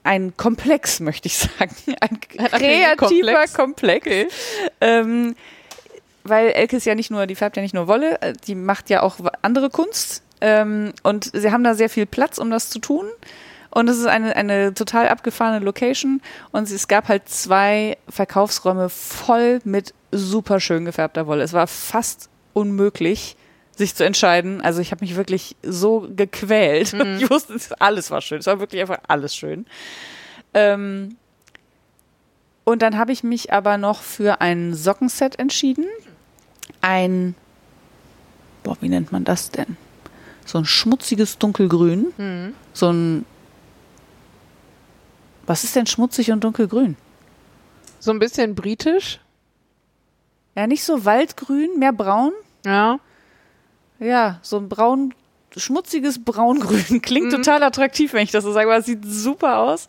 ein 0.02 0.36
Komplex, 0.36 1.01
möchte 1.01 1.26
ich 1.26 1.36
sagen. 1.39 1.74
Ein 2.01 2.20
kreativer 2.20 2.55
Atelierkomplex. 2.55 3.55
Komplex. 3.55 4.35
Ähm, 4.81 5.36
weil 6.24 6.48
Elke 6.48 6.76
ist 6.76 6.86
ja 6.86 6.94
nicht 6.94 7.10
nur, 7.10 7.26
die 7.26 7.35
färbt 7.35 7.56
ja 7.56 7.62
nicht 7.62 7.74
nur 7.74 7.86
Wolle, 7.86 8.20
äh, 8.22 8.32
die 8.47 8.55
macht 8.55 8.90
ja 8.90 9.02
auch 9.02 9.16
andere 9.43 9.70
Kunst. 9.70 10.22
Ähm, 10.40 10.93
und 11.02 11.31
sie 11.32 11.52
haben 11.52 11.64
da 11.64 11.74
sehr 11.74 11.90
viel 11.90 12.06
Platz, 12.06 12.39
um 12.39 12.51
das 12.51 12.70
zu 12.70 12.78
tun. 12.78 13.06
Und 13.75 13.89
es 13.89 13.99
ist 13.99 14.07
eine, 14.07 14.35
eine 14.37 14.73
total 14.73 15.09
abgefahrene 15.09 15.59
Location. 15.65 16.23
Und 16.53 16.71
es 16.71 16.87
gab 16.89 17.09
halt 17.09 17.29
zwei 17.29 17.99
Verkaufsräume 18.09 18.89
voll 18.89 19.59
mit 19.65 19.93
super 20.13 20.61
schön 20.61 20.85
gefärbter 20.85 21.27
Wolle. 21.27 21.43
Es 21.43 21.53
war 21.53 21.67
fast 21.67 22.29
unmöglich, 22.53 23.37
sich 23.77 23.97
zu 23.97 24.05
entscheiden. 24.05 24.61
Also 24.61 24.81
ich 24.81 24.93
habe 24.93 25.05
mich 25.05 25.17
wirklich 25.17 25.57
so 25.63 26.09
gequält. 26.15 26.93
Ich 27.19 27.29
wusste, 27.29 27.55
es- 27.55 27.73
alles 27.73 28.11
war 28.13 28.21
schön. 28.21 28.39
Es 28.39 28.47
war 28.47 28.61
wirklich 28.61 28.81
einfach 28.81 29.01
alles 29.09 29.35
schön. 29.35 29.67
Ähm, 30.55 31.17
und 32.63 32.81
dann 32.81 32.97
habe 32.97 33.11
ich 33.13 33.25
mich 33.25 33.53
aber 33.53 33.77
noch 33.77 34.01
für 34.03 34.41
ein 34.41 34.73
Sockenset 34.73 35.39
entschieden. 35.39 35.85
Ein, 36.81 37.35
boah, 38.63 38.77
wie 38.81 38.89
nennt 38.89 39.11
man 39.13 39.25
das 39.25 39.51
denn? 39.51 39.77
So 40.47 40.59
ein 40.59 40.65
schmutziges 40.65 41.39
Dunkelgrün. 41.39 42.07
Mhm. 42.17 42.55
So 42.73 42.91
ein, 42.93 43.27
was 45.47 45.65
ist 45.65 45.77
denn 45.77 45.87
schmutzig 45.87 46.31
und 46.33 46.43
dunkelgrün? 46.43 46.97
So 48.01 48.11
ein 48.11 48.19
bisschen 48.19 48.55
britisch. 48.55 49.21
Ja, 50.55 50.66
nicht 50.66 50.85
so 50.85 51.05
waldgrün, 51.05 51.79
mehr 51.79 51.93
braun. 51.93 52.33
Ja. 52.65 52.99
Ja, 53.99 54.39
so 54.43 54.59
ein 54.59 54.69
braun, 54.69 55.15
schmutziges 55.57 56.25
Braungrün. 56.25 57.01
Klingt 57.03 57.33
total 57.33 57.62
attraktiv, 57.62 58.12
wenn 58.12 58.23
ich 58.23 58.31
das 58.31 58.45
so 58.45 58.53
sage, 58.53 58.69
aber 58.69 58.79
es 58.79 58.87
sieht 58.87 59.05
super 59.05 59.59
aus. 59.59 59.87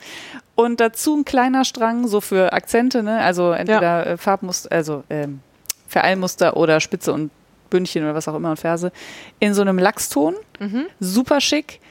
Und 0.56 0.80
dazu 0.80 1.16
ein 1.16 1.26
kleiner 1.26 1.66
Strang, 1.66 2.08
so 2.08 2.22
für 2.22 2.54
Akzente, 2.54 3.04
ne? 3.04 3.20
Also 3.20 3.52
entweder 3.52 4.08
äh, 4.08 4.18
Farbmuster, 4.18 4.72
also 4.72 5.04
ähm, 5.10 5.42
Verallmuster 5.88 6.56
oder 6.56 6.80
Spitze 6.80 7.14
und 7.14 7.32
Bündchen 7.70 8.04
oder 8.04 8.16
was 8.16 8.28
auch 8.28 8.36
immer 8.36 8.52
und 8.52 8.60
Ferse. 8.60 8.92
In 9.40 9.54
so 9.54 9.62
einem 9.62 9.78
Lachston. 9.78 10.36
Mhm. 10.60 10.86
Super 11.00 11.42
schick. 11.42 11.82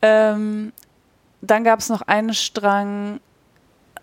Ähm, 0.00 0.72
dann 1.42 1.64
gab 1.64 1.80
es 1.80 1.88
noch 1.88 2.02
einen 2.02 2.32
Strang, 2.34 3.20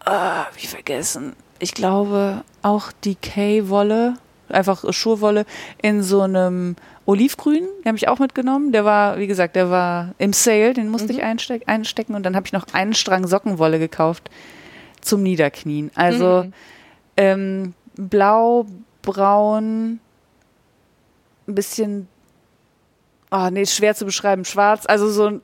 ah, 0.05 0.45
wie 0.55 0.67
vergessen. 0.67 1.35
Ich 1.59 1.73
glaube 1.73 2.43
auch 2.61 2.91
Decay-Wolle, 3.03 4.15
einfach 4.49 4.83
Schurwolle 4.93 5.45
in 5.81 6.03
so 6.03 6.21
einem 6.21 6.75
Olivgrün. 7.05 7.63
Den 7.79 7.85
habe 7.87 7.97
ich 7.97 8.07
auch 8.07 8.19
mitgenommen. 8.19 8.71
Der 8.71 8.85
war, 8.85 9.17
wie 9.17 9.27
gesagt, 9.27 9.55
der 9.55 9.69
war 9.69 10.13
im 10.17 10.33
Sale, 10.33 10.73
den 10.73 10.89
musste 10.89 11.11
ich 11.11 11.23
einsteck 11.23 11.63
einstecken. 11.67 12.15
Und 12.15 12.23
dann 12.23 12.35
habe 12.35 12.45
ich 12.45 12.53
noch 12.53 12.67
einen 12.73 12.93
Strang 12.93 13.25
Sockenwolle 13.27 13.79
gekauft 13.79 14.29
zum 15.01 15.23
Niederknien. 15.23 15.91
Also 15.95 16.43
Mhm. 16.43 16.53
ähm, 17.17 17.73
blau, 17.95 18.65
braun, 19.01 19.99
ein 21.47 21.55
bisschen, 21.55 22.07
oh 23.31 23.49
nee, 23.51 23.65
schwer 23.65 23.95
zu 23.95 24.05
beschreiben, 24.05 24.45
schwarz, 24.45 24.85
also 24.87 25.09
so 25.09 25.39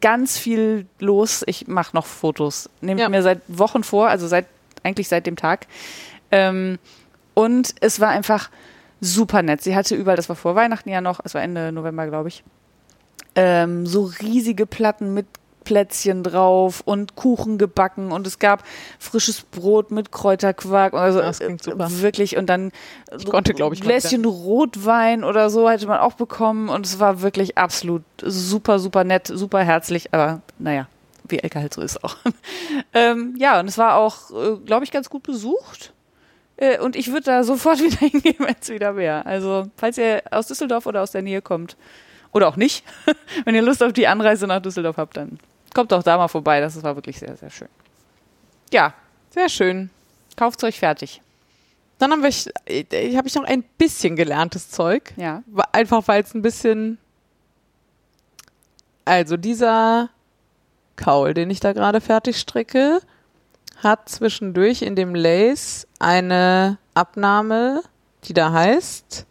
ganz 0.00 0.38
viel 0.38 0.86
los. 0.98 1.42
Ich 1.46 1.68
mache 1.68 1.94
noch 1.96 2.06
Fotos, 2.06 2.68
nehme 2.80 3.00
Ja. 3.00 3.08
mir 3.08 3.22
seit 3.22 3.40
Wochen 3.48 3.82
vor, 3.82 4.08
also 4.08 4.26
seit 4.26 4.46
eigentlich 4.82 5.08
seit 5.08 5.26
dem 5.26 5.36
Tag. 5.36 5.66
Ähm, 6.30 6.78
und 7.34 7.74
es 7.80 8.00
war 8.00 8.08
einfach 8.08 8.50
super 9.00 9.42
nett. 9.42 9.62
Sie 9.62 9.74
hatte 9.74 9.94
überall, 9.94 10.16
das 10.16 10.28
war 10.28 10.36
vor 10.36 10.54
Weihnachten 10.54 10.88
ja 10.90 11.00
noch, 11.00 11.20
es 11.24 11.34
war 11.34 11.42
Ende 11.42 11.72
November, 11.72 12.06
glaube 12.06 12.28
ich, 12.28 12.44
ähm, 13.34 13.86
so 13.86 14.10
riesige 14.20 14.66
Platten 14.66 15.14
mit 15.14 15.26
Plätzchen 15.64 16.22
drauf 16.22 16.82
und 16.84 17.16
Kuchen 17.16 17.58
gebacken 17.58 18.12
und 18.12 18.26
es 18.26 18.38
gab 18.38 18.64
frisches 18.98 19.42
Brot 19.42 19.90
mit 19.90 20.12
Kräuterquark. 20.12 20.94
Also 20.94 21.20
Das 21.20 21.38
klingt 21.38 21.62
super. 21.62 21.86
äh, 21.86 22.02
wirklich 22.02 22.36
und 22.36 22.46
dann 22.46 22.72
Ich 23.16 23.26
konnte, 23.26 23.54
glaube 23.54 23.74
ich, 23.74 23.80
Gläschen 23.80 24.24
Rotwein 24.24 25.24
oder 25.24 25.50
so 25.50 25.68
hätte 25.68 25.86
man 25.86 26.00
auch 26.00 26.14
bekommen 26.14 26.68
und 26.68 26.86
es 26.86 26.98
war 26.98 27.22
wirklich 27.22 27.58
absolut 27.58 28.02
super, 28.22 28.78
super 28.78 29.04
nett, 29.04 29.26
super 29.26 29.62
herzlich, 29.62 30.12
aber 30.12 30.40
naja, 30.58 30.88
wie 31.28 31.38
Elke 31.38 31.60
halt 31.60 31.74
so 31.74 31.82
ist 31.82 32.02
auch. 32.02 32.16
ähm, 32.94 33.34
ja, 33.38 33.60
und 33.60 33.68
es 33.68 33.78
war 33.78 33.96
auch, 33.96 34.30
äh, 34.30 34.56
glaube 34.64 34.84
ich, 34.84 34.90
ganz 34.90 35.10
gut 35.10 35.22
besucht. 35.22 35.92
Äh, 36.56 36.78
und 36.78 36.96
ich 36.96 37.08
würde 37.08 37.24
da 37.24 37.44
sofort 37.44 37.80
wieder 37.82 37.98
hingehen, 37.98 38.36
wenn 38.38 38.56
es 38.60 38.68
wieder 38.68 38.96
wäre. 38.96 39.24
Also, 39.26 39.66
falls 39.76 39.98
ihr 39.98 40.22
aus 40.30 40.48
Düsseldorf 40.48 40.86
oder 40.86 41.02
aus 41.02 41.12
der 41.12 41.22
Nähe 41.22 41.42
kommt, 41.42 41.76
oder 42.32 42.48
auch 42.48 42.56
nicht, 42.56 42.84
wenn 43.44 43.54
ihr 43.54 43.62
Lust 43.62 43.82
auf 43.82 43.92
die 43.92 44.06
Anreise 44.06 44.46
nach 44.46 44.60
Düsseldorf 44.60 44.96
habt, 44.96 45.16
dann 45.16 45.38
kommt 45.74 45.92
doch 45.92 46.02
da 46.02 46.16
mal 46.16 46.28
vorbei. 46.28 46.60
Das 46.60 46.82
war 46.82 46.96
wirklich 46.96 47.18
sehr, 47.18 47.36
sehr 47.36 47.50
schön. 47.50 47.68
Ja, 48.72 48.94
Sehr 49.30 49.48
schön. 49.48 49.90
kauft 50.36 50.62
euch 50.64 50.78
fertig. 50.78 51.20
Dann 51.98 52.12
haben 52.12 52.22
wir, 52.22 52.28
ich, 52.30 52.48
ich 52.66 53.16
habe 53.16 53.28
ich 53.28 53.34
noch 53.34 53.44
ein 53.44 53.62
bisschen 53.78 54.16
gelerntes 54.16 54.70
Zeug. 54.70 55.12
Ja. 55.16 55.42
Einfach 55.72 56.06
weil 56.08 56.22
es 56.22 56.34
ein 56.34 56.42
bisschen. 56.42 56.98
Also 59.04 59.36
dieser 59.36 60.08
Kaul, 60.96 61.34
den 61.34 61.50
ich 61.50 61.60
da 61.60 61.72
gerade 61.72 62.00
fertig 62.00 62.38
stricke, 62.38 63.00
hat 63.82 64.08
zwischendurch 64.08 64.82
in 64.82 64.94
dem 64.94 65.14
Lace 65.14 65.86
eine 65.98 66.78
Abnahme, 66.94 67.82
die 68.24 68.34
da 68.34 68.52
heißt 68.52 69.26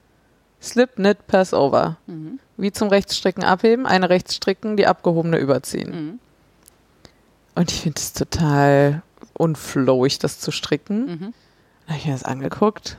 Slip 0.61 0.95
Knit 0.95 1.27
Pass 1.27 1.53
Over. 1.53 1.97
Mhm. 2.07 2.39
Wie 2.57 2.71
zum 2.71 2.89
Rechtsstricken 2.89 3.43
abheben, 3.43 3.85
eine 3.85 4.09
Rechtsstricken, 4.09 4.75
die 4.75 4.85
abgehobene 4.87 5.37
überziehen. 5.37 5.91
Mhm. 5.91 6.19
Und 7.59 7.73
ich 7.73 7.81
finde 7.81 7.99
es 7.99 8.13
total 8.13 9.01
unflowig, 9.33 10.17
das 10.17 10.39
zu 10.39 10.49
stricken. 10.49 11.05
Mhm. 11.05 11.19
Dann 11.19 11.89
habe 11.89 11.97
ich 11.97 12.05
mir 12.05 12.13
das 12.13 12.23
angeguckt. 12.23 12.97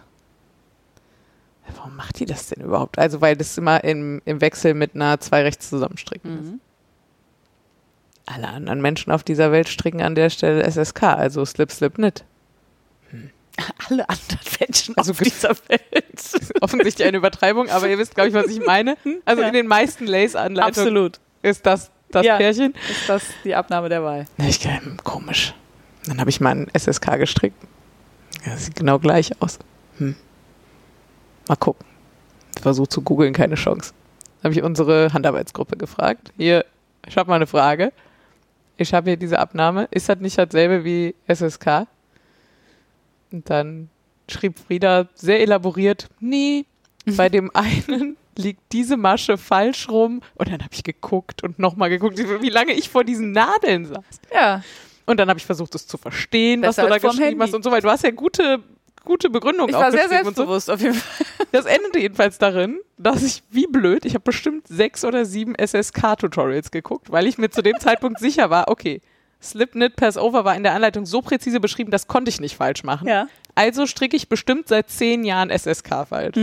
Warum 1.76 1.96
macht 1.96 2.18
die 2.18 2.26
das 2.26 2.48
denn 2.48 2.62
überhaupt? 2.62 2.98
Also, 2.98 3.22
weil 3.22 3.36
das 3.36 3.56
immer 3.56 3.82
im, 3.84 4.20
im 4.26 4.42
Wechsel 4.42 4.74
mit 4.74 4.94
einer 4.94 5.18
zwei 5.18 5.44
rechts 5.44 5.70
zusammenstricken 5.70 6.38
ist. 6.40 6.46
Mhm. 6.50 6.60
Alle 8.26 8.48
anderen 8.48 8.82
Menschen 8.82 9.12
auf 9.12 9.22
dieser 9.22 9.50
Welt 9.50 9.66
stricken 9.66 10.02
an 10.02 10.14
der 10.14 10.28
Stelle 10.28 10.62
SSK, 10.70 11.04
also 11.04 11.42
Slip, 11.46 11.72
Slip, 11.72 11.94
Knit. 11.94 12.24
Alle 13.88 14.06
anderen 14.10 14.40
Menschen 14.60 14.94
Also 14.98 15.12
auf 15.12 15.20
dieser 15.20 15.56
Welt. 15.68 16.52
Offensichtlich 16.60 17.08
eine 17.08 17.16
Übertreibung, 17.16 17.70
aber 17.70 17.88
ihr 17.88 17.96
wisst, 17.96 18.14
glaube 18.14 18.28
ich, 18.28 18.34
was 18.34 18.48
ich 18.48 18.62
meine. 18.66 18.98
Also 19.24 19.40
Ja. 19.40 19.48
in 19.48 19.54
den 19.54 19.66
meisten 19.66 20.06
Lace-Anleitungen 20.06 20.88
Absolut. 20.88 21.20
ist 21.40 21.64
das 21.64 21.90
das 22.12 22.24
Ja. 22.26 22.36
Pärchen. 22.36 22.74
Ist 22.90 23.08
das 23.08 23.24
die 23.44 23.54
Abnahme 23.54 23.88
der 23.88 24.02
Wahl? 24.02 24.26
Ich 24.38 24.66
komisch. 25.04 25.54
Dann 26.06 26.20
habe 26.20 26.30
ich 26.30 26.40
mal 26.40 26.50
einen 26.50 26.68
SSK 26.74 27.18
gestrickt. 27.18 27.56
Ja, 28.44 28.52
das 28.52 28.66
sieht 28.66 28.76
genau 28.76 28.98
gleich 28.98 29.30
aus. 29.40 29.58
Hm. 29.98 30.14
Mal 31.48 31.56
gucken. 31.56 31.84
Versuch 32.60 32.86
zu 32.86 33.02
googeln, 33.02 33.32
keine 33.32 33.54
Chance. 33.54 33.92
Dann 34.42 34.50
habe 34.50 34.54
ich 34.54 34.62
unsere 34.62 35.12
Handarbeitsgruppe 35.12 35.76
gefragt. 35.76 36.32
Hier, 36.36 36.64
ich 37.06 37.16
habe 37.16 37.28
mal 37.28 37.36
eine 37.36 37.46
Frage. 37.46 37.92
Ich 38.76 38.94
habe 38.94 39.10
hier 39.10 39.16
diese 39.16 39.38
Abnahme. 39.38 39.88
Ist 39.90 40.08
das 40.08 40.18
nicht 40.20 40.38
dasselbe 40.38 40.84
wie 40.84 41.14
SSK? 41.28 41.86
Und 43.32 43.48
dann 43.50 43.90
schrieb 44.28 44.58
Frieda 44.58 45.08
sehr 45.14 45.40
elaboriert, 45.40 46.08
nee, 46.20 46.64
Bei 47.16 47.28
dem 47.28 47.50
einen 47.54 48.16
liegt 48.40 48.72
diese 48.72 48.96
Masche 48.96 49.38
falsch 49.38 49.88
rum 49.88 50.20
und 50.34 50.48
dann 50.48 50.60
habe 50.62 50.72
ich 50.72 50.82
geguckt 50.82 51.42
und 51.44 51.58
nochmal 51.58 51.90
geguckt, 51.90 52.18
wie 52.18 52.48
lange 52.48 52.72
ich 52.72 52.88
vor 52.88 53.04
diesen 53.04 53.32
Nadeln 53.32 53.86
saß. 53.86 54.20
Ja. 54.34 54.62
Und 55.06 55.18
dann 55.18 55.28
habe 55.28 55.38
ich 55.38 55.46
versucht, 55.46 55.74
es 55.74 55.86
zu 55.86 55.98
verstehen, 55.98 56.60
Besser 56.60 56.82
was 56.82 56.88
du 56.88 56.92
da 56.94 56.98
geschrieben 57.08 57.24
Handy. 57.30 57.40
hast 57.40 57.54
und 57.54 57.62
so 57.64 57.70
weiter. 57.70 57.82
Du 57.88 57.90
hast 57.90 58.04
ja 58.04 58.10
gute, 58.10 58.60
gute 59.04 59.28
Begründung 59.30 59.68
Ich 59.68 59.74
war 59.74 59.90
sehr 59.90 60.04
und 60.04 60.08
so. 60.08 60.14
selbstbewusst 60.14 60.70
auf 60.70 60.80
jeden 60.80 60.94
Fall. 60.94 61.26
Das 61.52 61.64
endete 61.66 61.98
jedenfalls 61.98 62.38
darin, 62.38 62.78
dass 62.96 63.24
ich, 63.24 63.42
wie 63.50 63.66
blöd, 63.66 64.04
ich 64.04 64.14
habe 64.14 64.22
bestimmt 64.22 64.68
sechs 64.68 65.04
oder 65.04 65.24
sieben 65.24 65.54
SSK-Tutorials 65.56 66.70
geguckt, 66.70 67.10
weil 67.10 67.26
ich 67.26 67.38
mir 67.38 67.50
zu 67.50 67.60
dem 67.62 67.80
Zeitpunkt 67.80 68.20
sicher 68.20 68.50
war, 68.50 68.68
okay, 68.68 69.00
Slip 69.42 69.72
Knit 69.72 69.96
Pass 69.96 70.16
Over 70.16 70.44
war 70.44 70.54
in 70.54 70.62
der 70.62 70.74
Anleitung 70.74 71.06
so 71.06 71.22
präzise 71.22 71.58
beschrieben, 71.60 71.90
das 71.90 72.06
konnte 72.06 72.28
ich 72.28 72.40
nicht 72.40 72.56
falsch 72.56 72.84
machen. 72.84 73.08
Ja. 73.08 73.26
Also 73.56 73.86
stricke 73.86 74.16
ich 74.16 74.28
bestimmt 74.28 74.68
seit 74.68 74.90
zehn 74.90 75.24
Jahren 75.24 75.50
SSK 75.50 76.06
falsch. 76.08 76.36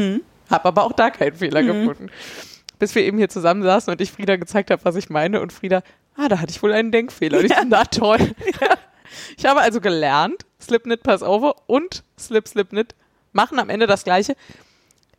Hab 0.50 0.66
aber 0.66 0.84
auch 0.84 0.94
da 0.94 1.10
keinen 1.10 1.36
Fehler 1.36 1.64
gefunden. 1.64 2.10
Bis 2.80 2.94
wir 2.96 3.04
eben 3.04 3.18
hier 3.18 3.30
zusammen 3.30 3.64
saßen 3.64 3.92
und 3.92 4.02
ich 4.02 4.12
Frieda 4.12 4.36
gezeigt 4.36 4.72
habe, 4.72 4.86
was 4.86 4.96
ich 4.96 5.10
meine 5.10 5.42
und 5.42 5.52
Frieda, 5.52 5.82
ah, 6.16 6.28
da 6.28 6.40
hatte 6.40 6.52
ich 6.52 6.62
wohl 6.62 6.74
einen 6.74 6.92
Denkfehler. 6.92 7.40
Und 7.40 7.46
ich 7.46 7.54
so, 7.54 7.64
na 7.66 7.86
toll. 7.86 8.20
Ich 9.38 9.46
habe 9.46 9.62
also 9.62 9.82
gelernt, 9.82 10.46
Slip 10.62 10.84
Knit 10.84 11.04
Pass 11.04 11.24
Over 11.24 11.56
und 11.68 12.04
Slip 12.20 12.48
Slip 12.48 12.70
Knit 12.70 12.94
machen 13.32 13.60
am 13.60 13.70
Ende 13.70 13.88
das 13.88 14.04
gleiche. 14.04 14.36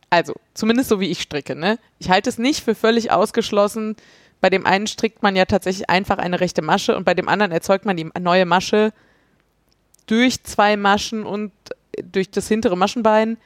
Also, 0.09 0.35
zumindest 0.53 0.89
so 0.89 0.99
wie 0.99 1.09
ich 1.09 1.21
stricke, 1.21 1.55
ne? 1.55 1.77
Ich 1.99 2.09
halte 2.09 2.29
es 2.29 2.37
nicht 2.37 2.63
für 2.63 2.75
völlig 2.75 3.11
ausgeschlossen. 3.11 3.95
Bei 4.41 4.49
dem 4.49 4.65
einen 4.65 4.87
strickt 4.87 5.21
man 5.21 5.35
ja 5.35 5.45
tatsächlich 5.45 5.89
einfach 5.89 6.17
eine 6.17 6.39
rechte 6.39 6.61
Masche 6.61 6.95
und 6.95 7.03
bei 7.03 7.13
dem 7.13 7.27
anderen 7.27 7.51
erzeugt 7.51 7.85
man 7.85 7.97
die 7.97 8.09
neue 8.19 8.45
Masche 8.45 8.93
durch 10.07 10.43
zwei 10.43 10.77
Maschen 10.77 11.23
und 11.25 11.51
durch 12.01 12.31
das 12.31 12.47
hintere 12.47 12.77
Maschenbein. 12.77 13.37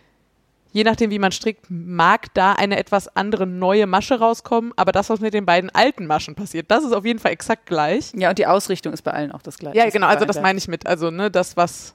Je 0.74 0.84
nachdem, 0.84 1.12
wie 1.12 1.20
man 1.20 1.32
strickt, 1.32 1.68
mag 1.70 2.34
da 2.34 2.54
eine 2.54 2.78
etwas 2.78 3.16
andere 3.16 3.45
neue 3.45 3.86
Masche 3.86 4.20
rauskommen, 4.20 4.74
aber 4.76 4.91
das, 4.91 5.10
was 5.12 5.20
mit 5.20 5.34
den 5.36 5.45
beiden 5.45 5.70
alten 5.70 6.08
Maschen 6.08 6.34
passiert, 6.34 6.70
das 6.72 6.84
ist 6.84 6.94
auf 6.94 7.06
jeden 7.06 7.20
Fall 7.20 7.32
exakt 7.32 7.68
gleich. 7.68 8.12
Ja, 8.16 8.30
und 8.30 8.40
die 8.40 8.48
Ausrichtung 8.48 8.91
ist 8.91 9.04
bei 9.04 9.12
allen 9.12 9.32
auch 9.32 9.44
das 9.44 9.60
gleiche. 9.60 9.78
Ja, 9.78 9.88
genau, 9.90 10.08
also 10.08 10.26
das 10.26 10.41
meine 10.41 10.58
ich 10.58 10.68
mit. 10.68 10.88
Also, 10.88 11.12
ne, 11.12 11.30
das, 11.30 11.56
was. 11.56 11.94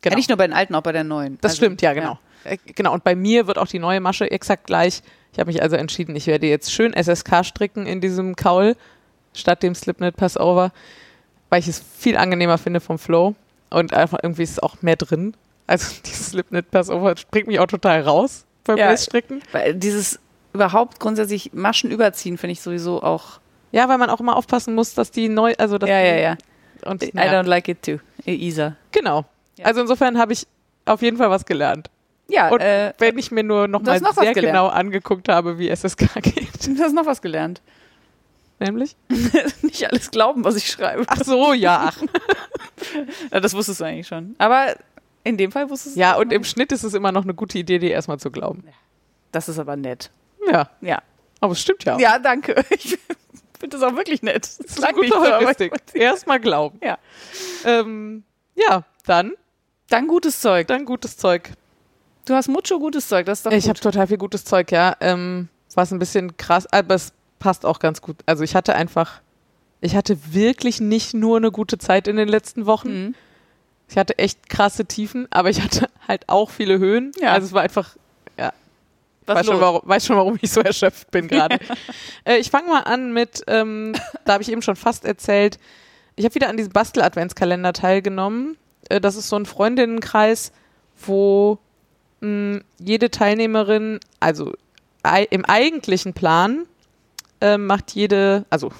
Genau. 0.00 0.12
Ja, 0.14 0.16
nicht 0.16 0.30
nur 0.30 0.38
bei 0.38 0.46
den 0.46 0.54
alten, 0.54 0.74
auch 0.74 0.82
bei 0.82 0.92
der 0.92 1.04
neuen. 1.04 1.36
Das 1.42 1.52
Also, 1.52 1.64
stimmt, 1.64 1.82
ja, 1.82 1.92
genau. 1.92 2.18
Äh, 2.44 2.56
Genau, 2.74 2.94
und 2.94 3.04
bei 3.04 3.14
mir 3.14 3.46
wird 3.46 3.58
auch 3.58 3.66
die 3.66 3.78
neue 3.78 4.00
Masche 4.00 4.30
exakt 4.30 4.66
gleich. 4.66 5.02
Ich 5.32 5.38
habe 5.38 5.48
mich 5.52 5.60
also 5.62 5.76
entschieden, 5.76 6.16
ich 6.16 6.26
werde 6.26 6.46
jetzt 6.46 6.72
schön 6.72 6.94
SSK 6.94 7.44
stricken 7.44 7.86
in 7.86 8.00
diesem 8.00 8.34
Kaul 8.34 8.76
statt 9.34 9.62
dem 9.62 9.74
Slipknit 9.74 10.16
Passover, 10.16 10.72
weil 11.50 11.60
ich 11.60 11.68
es 11.68 11.82
viel 11.98 12.16
angenehmer 12.16 12.56
finde 12.56 12.80
vom 12.80 12.98
Flow 12.98 13.34
und 13.68 13.92
einfach 13.92 14.20
irgendwie 14.22 14.44
ist 14.44 14.62
auch 14.62 14.80
mehr 14.80 14.96
drin. 14.96 15.34
Also 15.66 15.94
dieses 16.06 16.28
Slipknit 16.30 16.70
Passover 16.70 17.14
bringt 17.30 17.46
mich 17.48 17.58
auch 17.60 17.66
total 17.66 18.00
raus 18.02 18.44
beim 18.64 18.76
Ja. 18.78 18.96
Stricken. 18.96 19.42
Weil 19.52 19.74
dieses 19.74 20.18
überhaupt 20.52 21.00
grundsätzlich 21.00 21.52
Maschen 21.52 21.90
überziehen 21.90 22.38
finde 22.38 22.52
ich 22.52 22.60
sowieso 22.60 23.02
auch. 23.02 23.40
Ja, 23.72 23.88
weil 23.88 23.98
man 23.98 24.08
auch 24.10 24.20
immer 24.20 24.36
aufpassen 24.36 24.74
muss, 24.74 24.94
dass 24.94 25.10
die 25.10 25.28
neu, 25.28 25.54
also 25.58 25.76
dass 25.78 25.90
Ja, 25.90 26.00
ja, 26.00 26.16
ja. 26.16 26.36
Und, 26.84 27.02
I 27.02 27.10
don't 27.12 27.44
like 27.46 27.68
it 27.68 27.82
too. 27.82 27.98
Isa. 28.24 28.76
genau. 28.92 29.24
Ja. 29.58 29.64
Also 29.66 29.80
insofern 29.80 30.18
habe 30.18 30.32
ich 30.32 30.46
auf 30.84 31.02
jeden 31.02 31.16
Fall 31.16 31.30
was 31.30 31.44
gelernt. 31.44 31.90
Ja, 32.28 32.48
Und 32.48 32.60
äh, 32.60 32.92
wenn 32.98 33.16
ich 33.18 33.30
mir 33.30 33.42
nur 33.44 33.68
noch 33.68 33.80
du 33.80 33.86
mal 33.86 33.94
hast 33.94 34.02
noch 34.02 34.14
sehr 34.22 34.32
genau 34.34 34.66
angeguckt 34.68 35.28
habe, 35.28 35.58
wie 35.58 35.68
SSK 35.74 36.12
geht, 36.22 36.66
du 36.66 36.78
hast 36.82 36.92
noch 36.92 37.06
was 37.06 37.22
gelernt. 37.22 37.60
nämlich. 38.58 38.96
Nicht 39.62 39.88
alles 39.90 40.10
glauben, 40.10 40.44
was 40.44 40.56
ich 40.56 40.66
schreibe. 40.68 41.04
Ach 41.06 41.22
so, 41.24 41.52
ja. 41.52 41.90
Ja, 43.32 43.40
das 43.40 43.54
wusstest 43.54 43.80
du 43.80 43.84
eigentlich 43.84 44.06
schon. 44.08 44.34
Aber 44.38 44.74
in 45.26 45.36
dem 45.36 45.52
Fall 45.52 45.68
wusstest 45.70 45.96
du 45.96 46.00
Ja, 46.00 46.16
und 46.16 46.32
im. 46.32 46.44
Schnitt 46.44 46.72
ist 46.72 46.84
es 46.84 46.94
immer 46.94 47.12
noch 47.12 47.24
eine 47.24 47.34
gute 47.34 47.58
Idee, 47.58 47.78
dir 47.78 47.90
erstmal 47.90 48.18
zu 48.18 48.30
glauben. 48.30 48.64
Das 49.32 49.48
ist 49.48 49.58
aber 49.58 49.76
nett. 49.76 50.10
Ja, 50.50 50.70
Ja. 50.80 51.02
aber 51.40 51.52
es 51.52 51.60
stimmt 51.60 51.84
ja. 51.84 51.98
Ja, 51.98 52.18
danke. 52.18 52.54
Ich 52.70 52.96
finde 53.60 53.78
das 53.78 53.82
auch 53.90 53.96
wirklich 53.96 54.22
nett. 54.22 54.44
Das 54.44 54.58
das 54.58 54.66
ist 54.78 54.84
eine 54.84 54.94
gute 54.94 55.18
Heuristik. 55.18 55.72
Erstmal 55.94 56.38
glauben. 56.40 56.78
Ja. 56.84 56.98
Ähm, 57.64 58.22
ja, 58.54 58.84
dann, 59.06 59.32
Dann 59.88 60.06
gutes 60.08 60.40
Zeug. 60.42 60.66
dann 60.68 60.84
gutes 60.84 61.16
Zeug. 61.16 61.50
Du 62.26 62.34
hast 62.34 62.48
mucho 62.48 62.78
gutes 62.78 63.08
Zeug, 63.08 63.24
das 63.24 63.38
ist 63.38 63.46
doch 63.46 63.52
Ich 63.52 63.68
habe 63.68 63.78
total 63.80 64.06
viel 64.08 64.18
gutes 64.18 64.44
Zeug, 64.44 64.70
ja. 64.72 64.94
Ähm, 65.00 65.48
was 65.74 65.90
ein 65.92 65.98
bisschen 65.98 66.36
krass, 66.36 66.66
aber 66.70 66.94
es 66.96 67.12
passt 67.38 67.64
auch 67.64 67.78
ganz 67.78 68.02
gut. 68.02 68.16
Also 68.26 68.44
ich 68.44 68.54
hatte 68.54 68.74
einfach, 68.74 69.20
ich 69.80 69.96
hatte 69.96 70.18
wirklich 70.34 70.80
nicht 70.80 71.14
nur 71.14 71.36
eine 71.38 71.50
gute 71.50 71.78
Zeit 71.78 72.08
in 72.08 72.16
den 72.16 72.28
letzten 72.28 72.66
Wochen. 72.66 72.88
Mhm. 73.06 73.14
Ich 73.88 73.96
hatte 73.96 74.18
echt 74.18 74.48
krasse 74.48 74.84
Tiefen, 74.84 75.26
aber 75.30 75.50
ich 75.50 75.60
hatte 75.62 75.88
halt 76.06 76.28
auch 76.28 76.50
viele 76.50 76.78
Höhen. 76.78 77.12
Ja. 77.20 77.32
Also 77.32 77.46
es 77.46 77.52
war 77.52 77.62
einfach, 77.62 77.96
ja, 78.38 78.52
Was 79.26 79.38
weiß 79.38 79.46
schon, 79.46 79.60
warum, 79.60 79.80
weiß 79.84 80.06
schon, 80.06 80.16
warum 80.16 80.38
ich 80.40 80.50
so 80.50 80.60
erschöpft 80.60 81.10
bin 81.10 81.28
gerade. 81.28 81.58
äh, 82.24 82.36
ich 82.38 82.50
fange 82.50 82.68
mal 82.68 82.80
an 82.82 83.12
mit, 83.12 83.44
ähm, 83.46 83.92
da 84.24 84.34
habe 84.34 84.42
ich 84.42 84.50
eben 84.50 84.62
schon 84.62 84.76
fast 84.76 85.04
erzählt, 85.04 85.58
ich 86.16 86.24
habe 86.24 86.34
wieder 86.34 86.48
an 86.48 86.56
diesem 86.56 86.72
Bastel-Adventskalender 86.72 87.72
teilgenommen. 87.72 88.56
Äh, 88.88 89.00
das 89.00 89.16
ist 89.16 89.28
so 89.28 89.36
ein 89.36 89.46
Freundinnenkreis, 89.46 90.52
wo 91.04 91.58
mh, 92.20 92.60
jede 92.78 93.10
Teilnehmerin, 93.10 94.00
also 94.18 94.52
im 95.30 95.44
eigentlichen 95.44 96.14
Plan, 96.14 96.66
äh, 97.40 97.58
macht 97.58 97.92
jede, 97.92 98.44
also 98.50 98.72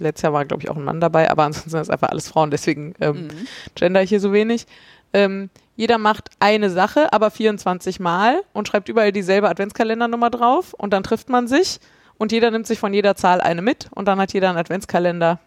letztes 0.00 0.22
Jahr 0.22 0.32
war, 0.32 0.44
glaube 0.44 0.62
ich, 0.62 0.70
auch 0.70 0.76
ein 0.76 0.84
Mann 0.84 1.00
dabei, 1.00 1.30
aber 1.30 1.44
ansonsten 1.44 1.70
sind 1.70 1.80
es 1.80 1.90
einfach 1.90 2.08
alles 2.08 2.28
Frauen, 2.28 2.50
deswegen 2.50 2.94
ähm, 3.00 3.26
Mhm. 3.28 3.46
gender 3.74 4.02
ich 4.02 4.08
hier 4.08 4.20
so 4.20 4.32
wenig. 4.32 4.66
Ähm, 5.12 5.50
jeder 5.76 5.98
macht 5.98 6.30
eine 6.40 6.70
Sache, 6.70 7.12
aber 7.12 7.30
24 7.30 8.00
Mal 8.00 8.42
und 8.52 8.68
schreibt 8.68 8.88
überall 8.88 9.12
dieselbe 9.12 9.48
Adventskalendernummer 9.48 10.30
drauf 10.30 10.74
und 10.74 10.92
dann 10.92 11.02
trifft 11.02 11.28
man 11.28 11.46
sich 11.48 11.80
und 12.18 12.32
jeder 12.32 12.50
nimmt 12.50 12.66
sich 12.66 12.78
von 12.78 12.92
jeder 12.92 13.14
Zahl 13.14 13.40
eine 13.40 13.62
mit 13.62 13.88
und 13.92 14.06
dann 14.06 14.18
hat 14.20 14.32
jeder 14.32 14.48
einen 14.48 14.58
Adventskalender 14.58 15.38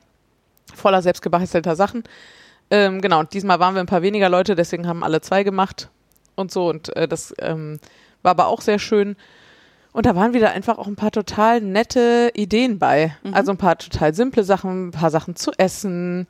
voller 0.73 1.01
selbstgebastelter 1.01 1.75
Sachen. 1.75 2.03
Ähm, 2.69 3.01
genau, 3.01 3.19
und 3.19 3.33
diesmal 3.33 3.59
waren 3.59 3.75
wir 3.75 3.81
ein 3.81 3.87
paar 3.87 4.01
weniger 4.01 4.29
Leute, 4.29 4.55
deswegen 4.55 4.87
haben 4.87 5.03
alle 5.03 5.19
zwei 5.21 5.43
gemacht 5.43 5.89
und 6.35 6.51
so 6.51 6.69
und 6.69 6.95
äh, 6.95 7.07
das 7.07 7.33
ähm, 7.39 7.79
war 8.23 8.31
aber 8.31 8.47
auch 8.47 8.61
sehr 8.61 8.79
schön. 8.79 9.17
Und 9.93 10.05
da 10.05 10.15
waren 10.15 10.33
wieder 10.33 10.51
einfach 10.51 10.77
auch 10.77 10.87
ein 10.87 10.95
paar 10.95 11.11
total 11.11 11.59
nette 11.61 12.31
Ideen 12.33 12.79
bei. 12.79 13.15
Also 13.33 13.51
ein 13.51 13.57
paar 13.57 13.77
total 13.77 14.13
simple 14.13 14.43
Sachen, 14.43 14.87
ein 14.87 14.91
paar 14.91 15.09
Sachen 15.11 15.35
zu 15.35 15.51
essen, 15.57 16.27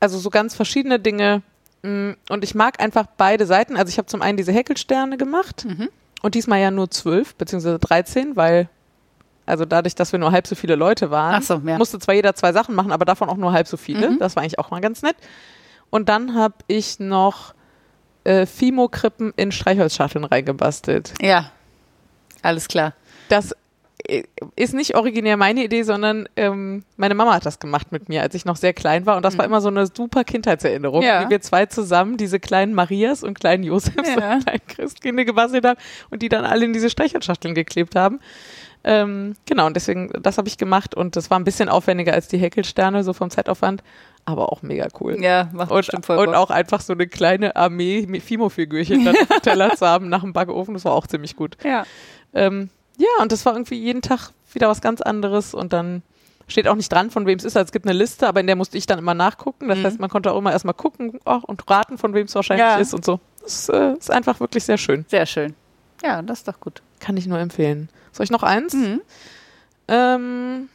also 0.00 0.18
so 0.18 0.30
ganz 0.30 0.54
verschiedene 0.54 0.98
Dinge. 0.98 1.42
Mm, 1.82 2.12
Und 2.30 2.44
ich 2.44 2.54
mag 2.54 2.80
einfach 2.82 3.06
beide 3.18 3.44
Seiten. 3.44 3.76
Also 3.76 3.90
ich 3.90 3.98
habe 3.98 4.06
zum 4.06 4.22
einen 4.22 4.38
diese 4.38 4.52
Häkelsterne 4.52 5.18
gemacht 5.18 5.66
Mhm. 5.68 5.88
und 6.22 6.34
diesmal 6.34 6.60
ja 6.60 6.70
nur 6.70 6.90
zwölf 6.90 7.34
beziehungsweise 7.34 7.78
13, 7.78 8.36
weil 8.36 8.68
also 9.46 9.66
dadurch, 9.66 9.94
dass 9.94 10.10
wir 10.12 10.18
nur 10.18 10.32
halb 10.32 10.46
so 10.46 10.54
viele 10.54 10.74
Leute 10.74 11.10
waren, 11.10 11.42
so, 11.42 11.60
ja. 11.66 11.76
musste 11.76 11.98
zwar 11.98 12.14
jeder 12.14 12.34
zwei 12.34 12.54
Sachen 12.54 12.74
machen, 12.74 12.90
aber 12.90 13.04
davon 13.04 13.28
auch 13.28 13.36
nur 13.36 13.52
halb 13.52 13.68
so 13.68 13.76
viele. 13.76 14.12
Mhm. 14.12 14.18
Das 14.18 14.34
war 14.36 14.42
eigentlich 14.42 14.58
auch 14.58 14.70
mal 14.70 14.80
ganz 14.80 15.02
nett. 15.02 15.16
Und 15.90 16.08
dann 16.08 16.34
habe 16.34 16.54
ich 16.68 16.98
noch 17.00 17.52
äh, 18.24 18.46
Fimo-Krippen 18.46 19.34
in 19.36 19.52
Streichholzschachteln 19.52 20.24
reingebastelt. 20.24 21.12
Ja, 21.20 21.50
alles 22.44 22.68
klar. 22.68 22.92
Das 23.28 23.54
äh, 24.06 24.22
ist 24.54 24.74
nicht 24.74 24.94
originär 24.96 25.36
meine 25.36 25.64
Idee, 25.64 25.82
sondern 25.82 26.28
ähm, 26.36 26.84
meine 26.96 27.14
Mama 27.14 27.34
hat 27.34 27.46
das 27.46 27.58
gemacht 27.58 27.90
mit 27.90 28.08
mir, 28.08 28.22
als 28.22 28.34
ich 28.34 28.44
noch 28.44 28.56
sehr 28.56 28.72
klein 28.74 29.06
war. 29.06 29.16
Und 29.16 29.24
das 29.24 29.38
war 29.38 29.44
immer 29.44 29.60
so 29.60 29.68
eine 29.68 29.86
super 29.86 30.24
Kindheitserinnerung, 30.24 31.00
Mhm. 31.00 31.06
Ja. 31.06 31.24
wie 31.26 31.30
wir 31.30 31.40
zwei 31.40 31.66
zusammen 31.66 32.16
diese 32.18 32.38
kleinen 32.38 32.74
Marias 32.74 33.22
und 33.22 33.38
kleinen 33.40 33.64
Josefs 33.64 34.08
Ja. 34.16 34.34
und 34.34 34.44
kleinen 34.44 34.66
Christkinde 34.68 35.24
gebastelt 35.24 35.64
haben 35.64 35.78
und 36.10 36.22
die 36.22 36.28
dann 36.28 36.44
alle 36.44 36.64
in 36.66 36.72
diese 36.72 36.90
Streichholzschachteln 36.90 37.54
geklebt 37.54 37.96
haben. 37.96 38.20
Ähm, 38.86 39.34
genau, 39.46 39.64
und 39.64 39.74
deswegen, 39.76 40.10
das 40.20 40.36
habe 40.36 40.46
ich 40.46 40.58
gemacht 40.58 40.94
und 40.94 41.16
das 41.16 41.30
war 41.30 41.38
ein 41.38 41.44
bisschen 41.44 41.70
aufwendiger 41.70 42.12
als 42.12 42.28
die 42.28 42.36
Häkelsterne, 42.36 43.02
so 43.02 43.14
vom 43.14 43.30
Zeitaufwand, 43.30 43.82
aber 44.26 44.52
auch 44.52 44.60
mega 44.60 44.88
cool. 45.00 45.16
Ja, 45.22 45.48
macht 45.54 45.70
Und, 45.70 45.78
bestimmt 45.78 46.04
voll 46.04 46.18
und 46.18 46.26
Bock. 46.26 46.34
auch 46.34 46.50
einfach 46.50 46.82
so 46.82 46.92
eine 46.92 47.06
kleine 47.06 47.56
Armee 47.56 48.04
mit 48.06 48.22
Fimo-Figürchen 48.22 49.06
dann 49.06 49.16
auf 49.16 49.26
dem 49.28 49.40
Teller 49.42 49.74
zu 49.74 49.86
haben 49.86 50.10
nach 50.10 50.20
dem 50.20 50.34
Backofen, 50.34 50.74
das 50.74 50.84
war 50.84 50.92
auch 50.92 51.06
ziemlich 51.06 51.34
gut. 51.34 51.56
Ja. 51.64 51.86
Ähm, 52.34 52.68
ja, 52.96 53.08
und 53.20 53.32
das 53.32 53.44
war 53.46 53.54
irgendwie 53.54 53.78
jeden 53.78 54.02
Tag 54.02 54.30
wieder 54.52 54.68
was 54.68 54.80
ganz 54.80 55.00
anderes 55.00 55.54
und 55.54 55.72
dann 55.72 56.02
steht 56.46 56.68
auch 56.68 56.74
nicht 56.74 56.92
dran, 56.92 57.10
von 57.10 57.26
wem 57.26 57.38
es 57.38 57.44
ist. 57.44 57.56
Also 57.56 57.66
es 57.66 57.72
gibt 57.72 57.86
eine 57.86 57.96
Liste, 57.96 58.28
aber 58.28 58.40
in 58.40 58.46
der 58.46 58.54
musste 58.56 58.76
ich 58.76 58.86
dann 58.86 58.98
immer 58.98 59.14
nachgucken. 59.14 59.68
Das 59.68 59.78
Mhm. 59.78 59.84
heißt, 59.84 60.00
man 60.00 60.10
konnte 60.10 60.30
auch 60.32 60.38
immer 60.38 60.52
erstmal 60.52 60.74
gucken 60.74 61.18
oh, 61.24 61.40
und 61.46 61.68
raten, 61.70 61.96
von 61.98 62.12
wem 62.14 62.26
es 62.26 62.34
wahrscheinlich 62.34 62.66
Ja. 62.66 62.76
ist 62.76 62.92
und 62.94 63.04
so. 63.04 63.18
Das 63.42 63.68
äh, 63.68 63.94
ist 63.94 64.10
einfach 64.10 64.40
wirklich 64.40 64.64
sehr 64.64 64.78
schön. 64.78 65.04
Sehr 65.08 65.26
schön. 65.26 65.54
Ja, 66.02 66.20
das 66.22 66.40
ist 66.40 66.48
doch 66.48 66.60
gut. 66.60 66.82
Kann 67.00 67.16
ich 67.16 67.26
nur 67.26 67.38
empfehlen. 67.38 67.88
Soll 68.12 68.24
ich 68.24 68.30
noch 68.30 68.42
eins? 68.42 68.74
Mhm. 68.74 69.00
Ähm, 69.88 70.68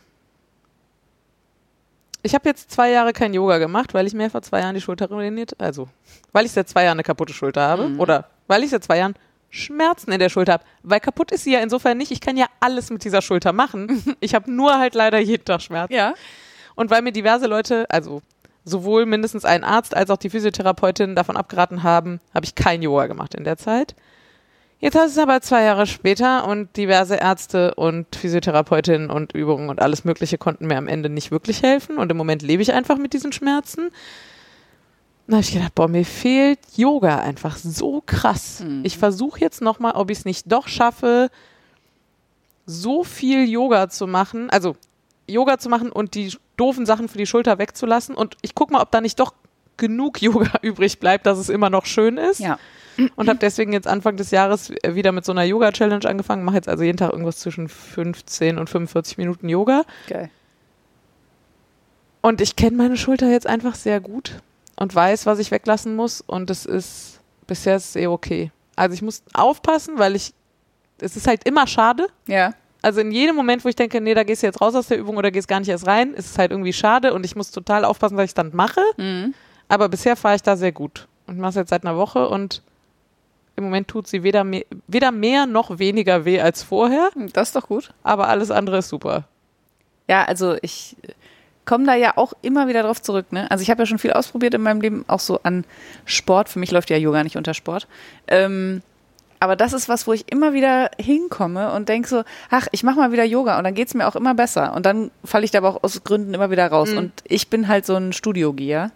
ich 2.22 2.36
habe 2.36 2.50
jetzt 2.50 2.72
zwei 2.72 2.92
Jahre 2.92 3.14
kein 3.14 3.34
Yoga 3.34 3.60
gemacht, 3.60 3.94
weil 3.94 4.06
ich 4.08 4.14
mir 4.14 4.30
vor 4.30 4.42
zwei 4.42 4.60
Jahren 4.62 4.76
die 4.76 4.82
Schulter 4.82 5.08
ruiniert, 5.08 5.60
also 5.60 5.88
weil 6.34 6.46
ich 6.46 6.52
seit 6.52 6.68
zwei 6.68 6.84
Jahren 6.84 6.96
eine 6.96 7.04
kaputte 7.04 7.34
Schulter 7.34 7.62
habe 7.62 7.88
Mhm. 7.90 8.00
oder 8.00 8.26
weil 8.48 8.64
ich 8.64 8.72
seit 8.72 8.84
zwei 8.84 8.98
Jahren 8.98 9.16
Schmerzen 9.50 10.12
in 10.12 10.20
der 10.20 10.30
Schulter 10.30 10.54
habe, 10.54 10.64
weil 10.84 11.00
kaputt 11.00 11.32
ist 11.32 11.44
sie 11.44 11.54
ja 11.54 11.60
insofern 11.60 11.98
nicht. 11.98 12.12
Ich 12.12 12.22
kann 12.22 12.38
ja 12.38 12.46
alles 12.60 12.90
mit 12.90 13.04
dieser 13.04 13.22
Schulter 13.22 13.54
machen. 13.54 14.04
Ich 14.22 14.36
habe 14.36 14.52
nur 14.52 14.78
halt 14.78 14.96
leider 14.96 15.20
jeden 15.20 15.46
Tag 15.46 15.62
Schmerzen. 15.62 15.94
Ja. 15.94 16.14
Und 16.76 16.90
weil 16.90 17.02
mir 17.02 17.12
diverse 17.12 17.48
Leute, 17.48 17.86
also 17.90 18.22
sowohl 18.66 19.06
mindestens 19.06 19.46
ein 19.46 19.64
Arzt 19.64 19.96
als 19.96 20.10
auch 20.10 20.18
die 20.18 20.30
Physiotherapeutin 20.30 21.16
davon 21.16 21.38
abgeraten 21.38 21.84
haben, 21.84 22.20
habe 22.34 22.46
ich 22.46 22.56
kein 22.56 22.82
Yoga 22.82 23.08
gemacht 23.08 23.36
in 23.36 23.44
der 23.44 23.58
Zeit. 23.58 23.96
Jetzt 24.82 24.96
du 24.96 25.02
es 25.02 25.18
aber 25.18 25.42
zwei 25.42 25.64
Jahre 25.64 25.88
später 25.88 26.48
und 26.48 26.78
diverse 26.78 27.16
Ärzte 27.16 27.76
und 27.76 28.16
Physiotherapeutinnen 28.16 29.10
und 29.10 29.34
Übungen 29.34 29.70
und 29.70 29.82
alles 29.82 30.06
Mögliche 30.06 30.38
konnten 30.38 30.68
mir 30.68 30.78
am 30.78 30.88
Ende 30.88 31.10
nicht 31.10 31.32
wirklich 31.32 31.64
helfen. 31.64 31.98
Und 31.98 32.10
im 32.12 32.18
Moment 32.18 32.42
lebe 32.44 32.62
ich 32.62 32.72
einfach 32.72 32.98
mit 32.98 33.12
diesen 33.12 33.34
Schmerzen. 33.34 33.90
Da 35.30 35.36
habe 35.36 35.44
ich 35.44 35.54
gedacht, 35.54 35.76
boah, 35.76 35.88
mir 35.88 36.06
fehlt 36.06 36.58
Yoga 36.76 37.20
einfach 37.20 37.56
so 37.58 38.02
krass. 38.04 38.62
Mhm. 38.62 38.82
Ich 38.84 38.98
versuche 38.98 39.40
jetzt 39.40 39.62
nochmal, 39.62 39.92
ob 39.92 40.10
ich 40.10 40.18
es 40.18 40.26
nicht 40.26 40.52
doch 40.52 40.68
schaffe, 40.68 41.30
so 42.66 43.04
viel 43.04 43.48
Yoga 43.48 43.90
zu 43.90 44.08
machen, 44.08 44.50
also 44.50 44.76
Yoga 45.28 45.60
zu 45.60 45.70
machen 45.70 45.92
und 45.92 46.16
die 46.16 46.36
doofen 46.58 46.88
Sachen 46.88 47.08
für 47.10 47.20
die 47.20 47.28
Schulter 47.28 47.60
wegzulassen. 47.60 48.16
Und 48.16 48.38
ich 48.42 48.56
gucke 48.56 48.74
mal, 48.74 48.82
ob 48.82 48.90
da 48.90 49.02
nicht 49.02 49.20
doch 49.20 49.36
genug 49.78 50.20
Yoga 50.22 50.52
übrig 50.64 51.00
bleibt, 51.00 51.28
dass 51.28 51.38
es 51.38 51.50
immer 51.50 51.70
noch 51.70 51.86
schön 51.86 52.18
ist. 52.18 52.40
Ja. 52.40 52.58
Und 53.16 53.30
habe 53.30 53.40
deswegen 53.40 53.72
jetzt 53.72 53.88
Anfang 53.88 54.18
des 54.18 54.32
Jahres 54.32 54.72
wieder 54.72 55.12
mit 55.12 55.26
so 55.26 55.32
einer 55.32 55.44
Yoga-Challenge 55.44 56.10
angefangen. 56.10 56.44
Mache 56.44 56.56
jetzt 56.56 56.68
also 56.68 56.84
jeden 56.84 56.98
Tag 56.98 57.12
irgendwas 57.12 57.38
zwischen 57.38 57.70
15 57.70 58.58
und 58.58 58.68
45 58.68 59.20
Minuten 59.20 59.48
Yoga. 59.48 59.84
Geil. 60.08 60.32
Und 62.22 62.42
ich 62.42 62.56
kenne 62.56 62.76
meine 62.76 62.98
Schulter 62.98 63.30
jetzt 63.30 63.46
einfach 63.46 63.76
sehr 63.76 64.00
gut 64.00 64.42
und 64.80 64.96
weiß, 64.96 65.26
was 65.26 65.40
ich 65.40 65.52
weglassen 65.52 65.96
muss. 65.96 66.22
Und 66.22 66.50
es 66.50 66.66
ist 66.66 67.20
bisher 67.48 67.76
ist 67.76 67.90
es 67.90 67.96
eh 67.96 68.08
okay. 68.08 68.52
Also 68.76 68.94
ich 68.94 69.02
muss 69.02 69.24
aufpassen, 69.34 69.98
weil 70.00 70.16
ich, 70.16 70.34
es 71.00 71.18
ist 71.18 71.28
halt 71.28 71.44
immer 71.44 71.68
schade. 71.68 72.08
Ja. 72.28 72.54
Also 72.82 73.02
in 73.02 73.12
jedem 73.12 73.36
Moment, 73.36 73.66
wo 73.66 73.70
ich 73.70 73.76
denke, 73.76 74.00
nee, 74.00 74.14
da 74.14 74.24
gehst 74.24 74.42
du 74.42 74.48
jetzt 74.48 74.62
raus 74.62 74.74
aus 74.76 74.88
der 74.88 74.98
Übung 74.98 75.18
oder 75.18 75.32
gehst 75.32 75.50
gar 75.50 75.60
nicht 75.60 75.68
erst 75.70 75.86
rein, 75.86 76.14
ist 76.14 76.28
es 76.32 76.38
halt 76.38 76.52
irgendwie 76.52 76.72
schade 76.72 77.14
und 77.14 77.26
ich 77.26 77.36
muss 77.36 77.52
total 77.52 77.84
aufpassen, 77.84 78.16
was 78.16 78.26
ich 78.26 78.34
dann 78.34 78.52
mache. 78.56 78.82
Mhm. 78.96 79.34
Aber 79.68 79.90
bisher 79.90 80.16
fahre 80.16 80.36
ich 80.36 80.44
da 80.44 80.56
sehr 80.56 80.72
gut 80.72 81.08
und 81.28 81.38
mache 81.40 81.50
es 81.50 81.56
jetzt 81.56 81.70
seit 81.72 81.84
einer 81.86 81.98
Woche 81.98 82.30
und 82.30 82.62
im 83.58 83.66
Moment 83.66 83.90
tut 83.90 84.08
sie 84.08 84.24
weder 84.24 84.46
mehr, 84.46 84.64
weder 84.88 85.12
mehr 85.12 85.46
noch 85.46 85.78
weniger 85.80 86.24
weh 86.24 86.40
als 86.40 86.64
vorher, 86.64 87.10
Das 87.34 87.50
ist 87.50 87.56
doch 87.58 87.68
gut. 87.68 87.92
aber 88.04 88.30
alles 88.30 88.50
andere 88.50 88.78
ist 88.78 88.88
super. 88.88 89.26
Ja, 90.08 90.24
also 90.24 90.56
ich 90.62 90.96
komme 91.70 91.86
da 91.86 91.94
ja 91.96 92.14
auch 92.18 92.34
immer 92.42 92.68
wieder 92.68 92.84
drauf 92.84 93.02
zurück. 93.02 93.32
Ne? 93.32 93.50
Also 93.52 93.62
ich 93.62 93.70
habe 93.70 93.84
ja 93.84 93.86
schon 93.86 94.00
viel 94.00 94.12
ausprobiert 94.12 94.54
in 94.56 94.62
meinem 94.62 94.82
Leben, 94.82 95.06
auch 95.08 95.20
so 95.20 95.40
an 95.44 95.64
Sport. 96.06 96.50
Für 96.50 96.60
mich 96.60 96.72
läuft 96.72 96.90
ja 96.90 96.98
Yoga 96.98 97.24
nicht 97.24 97.38
unter 97.38 97.54
Sport. 97.54 97.88
Ähm, 98.28 98.82
aber 99.40 99.56
das 99.56 99.72
ist 99.72 99.88
was, 99.88 100.06
wo 100.08 100.12
ich 100.14 100.30
immer 100.32 100.52
wieder 100.54 100.90
hinkomme 101.00 101.72
und 101.72 101.88
denke 101.88 102.10
so, 102.10 102.24
ach, 102.50 102.68
ich 102.74 102.84
mache 102.84 102.98
mal 103.00 103.12
wieder 103.14 103.24
Yoga 103.24 103.58
und 103.58 103.64
dann 103.64 103.74
geht's 103.76 103.94
mir 103.94 104.06
auch 104.08 104.16
immer 104.18 104.34
besser. 104.34 104.74
Und 104.76 104.86
dann 104.86 105.12
falle 105.24 105.46
ich 105.46 105.52
da 105.52 105.60
aber 105.60 105.70
auch 105.70 105.84
aus 105.84 106.04
Gründen 106.04 106.34
immer 106.34 106.52
wieder 106.52 106.68
raus. 106.68 106.90
Mhm. 106.92 106.98
Und 106.98 107.12
ich 107.24 107.50
bin 107.50 107.68
halt 107.70 107.86
so 107.86 107.96
ein 107.96 108.12
Studiogeher. 108.12 108.92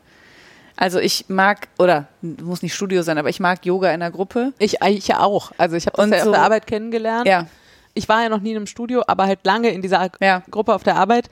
Also 0.75 0.99
ich 0.99 1.25
mag, 1.29 1.67
oder 1.77 2.07
muss 2.21 2.61
nicht 2.63 2.73
Studio 2.73 3.03
sein, 3.03 3.17
aber 3.19 3.29
ich 3.29 3.39
mag 3.39 3.65
Yoga 3.65 3.91
in 3.91 3.99
der 4.01 4.09
Gruppe. 4.11 4.51
Ich, 4.57 4.81
ich 4.81 5.07
ja 5.07 5.19
auch. 5.19 5.51
Also 5.57 5.75
ich 5.77 5.85
habe 5.85 5.95
das 5.95 6.05
Und 6.05 6.11
ja 6.11 6.17
auf 6.17 6.23
so- 6.25 6.31
der 6.31 6.41
Arbeit 6.41 6.65
kennengelernt. 6.67 7.27
Ja, 7.27 7.45
Ich 7.93 8.09
war 8.09 8.23
ja 8.23 8.29
noch 8.29 8.41
nie 8.41 8.49
in 8.51 8.57
einem 8.57 8.67
Studio, 8.67 9.03
aber 9.05 9.27
halt 9.27 9.39
lange 9.43 9.69
in 9.69 9.81
dieser 9.83 10.09
Ja. 10.19 10.41
Gruppe 10.49 10.73
auf 10.73 10.81
der 10.83 10.95
Arbeit. 10.95 11.29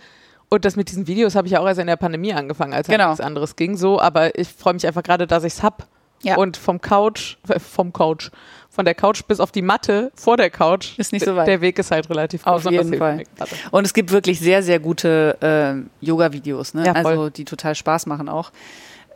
Und 0.53 0.65
das 0.65 0.75
mit 0.75 0.89
diesen 0.89 1.07
Videos 1.07 1.35
habe 1.35 1.47
ich 1.47 1.53
ja 1.53 1.61
auch 1.61 1.65
erst 1.65 1.79
in 1.79 1.87
der 1.87 1.95
Pandemie 1.95 2.33
angefangen, 2.33 2.73
als 2.73 2.89
halt 2.89 2.97
Genau. 2.97 3.09
nichts 3.11 3.21
anderes 3.23 3.55
ging. 3.55 3.77
So, 3.77 4.01
aber 4.01 4.37
ich 4.37 4.49
freue 4.49 4.73
mich 4.73 4.85
einfach 4.85 5.01
gerade, 5.01 5.25
dass 5.25 5.45
ich's 5.45 5.63
hab. 5.63 5.87
Ja. 6.23 6.35
Und 6.35 6.57
vom 6.57 6.81
Couch, 6.81 7.37
äh, 7.47 7.57
vom 7.57 7.93
Couch, 7.93 8.29
von 8.69 8.83
der 8.83 8.93
Couch 8.93 9.23
bis 9.27 9.39
auf 9.39 9.51
die 9.53 9.61
Matte 9.61 10.11
vor 10.13 10.35
der 10.35 10.49
Couch. 10.49 10.99
Ist 10.99 11.13
nicht 11.13 11.23
so 11.25 11.37
weit. 11.37 11.47
Der 11.47 11.61
Weg 11.61 11.79
ist 11.79 11.89
halt 11.89 12.09
relativ 12.09 12.45
Auf 12.45 12.63
groß 12.63 12.65
und 12.67 12.75
das 12.75 12.85
jeden 12.85 12.97
Fall. 12.99 13.23
Und 13.71 13.85
es 13.85 13.93
gibt 13.93 14.11
wirklich 14.11 14.39
sehr, 14.41 14.61
sehr 14.61 14.79
gute 14.79 15.37
ähm, 15.41 15.89
Yoga-Videos, 16.01 16.73
ne? 16.73 16.85
Ja, 16.85 16.93
also 16.93 17.29
die 17.29 17.45
total 17.45 17.73
Spaß 17.73 18.05
machen 18.05 18.27
auch. 18.29 18.51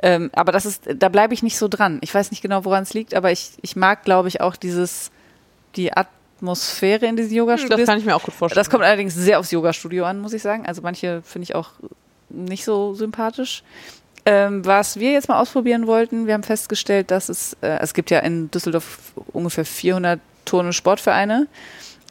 Ähm, 0.02 0.32
aber 0.34 0.52
das 0.54 0.66
ist, 0.66 0.84
da 0.96 1.10
bleibe 1.10 1.34
ich 1.34 1.44
nicht 1.44 1.58
so 1.58 1.68
dran. 1.68 2.00
Ich 2.02 2.14
weiß 2.14 2.32
nicht 2.32 2.42
genau, 2.42 2.64
woran 2.66 2.84
es 2.84 2.94
liegt, 2.94 3.14
aber 3.14 3.32
ich, 3.32 3.52
ich 3.62 3.76
mag, 3.76 4.04
glaube 4.04 4.30
ich, 4.30 4.40
auch 4.42 4.56
dieses, 4.56 5.12
die 5.76 5.92
Atmosphäre 6.38 7.06
in 7.06 7.16
diesen 7.16 7.32
Hm, 7.32 7.38
Yoga-Studios. 7.38 7.80
Das 7.80 7.88
kann 7.88 8.00
ich 8.00 8.06
mir 8.06 8.16
auch 8.16 8.24
gut 8.24 8.34
vorstellen. 8.34 8.60
Das 8.60 8.70
kommt 8.70 8.84
allerdings 8.84 9.16
sehr 9.16 9.40
aufs 9.40 9.52
Yoga-Studio 9.52 10.06
an, 10.06 10.20
muss 10.20 10.34
ich 10.34 10.42
sagen. 10.42 10.66
Also 10.66 10.82
manche 10.82 11.22
finde 11.24 11.44
ich 11.44 11.56
auch 11.56 11.72
nicht 12.30 12.66
so 12.66 12.94
sympathisch. 12.94 13.64
Ähm, 14.26 14.66
was 14.66 15.00
wir 15.00 15.12
jetzt 15.12 15.30
mal 15.30 15.40
ausprobieren 15.40 15.86
wollten, 15.86 16.26
wir 16.26 16.34
haben 16.34 16.44
festgestellt, 16.44 17.12
dass 17.12 17.30
es, 17.30 17.56
äh, 17.62 17.78
es 17.80 17.94
gibt 17.94 18.10
ja 18.10 18.20
in 18.20 18.50
Düsseldorf 18.50 19.14
ungefähr 19.34 19.66
400 19.66 20.20
Turn- 20.46 20.66
und 20.66 20.74
Sportvereine. 20.74 21.48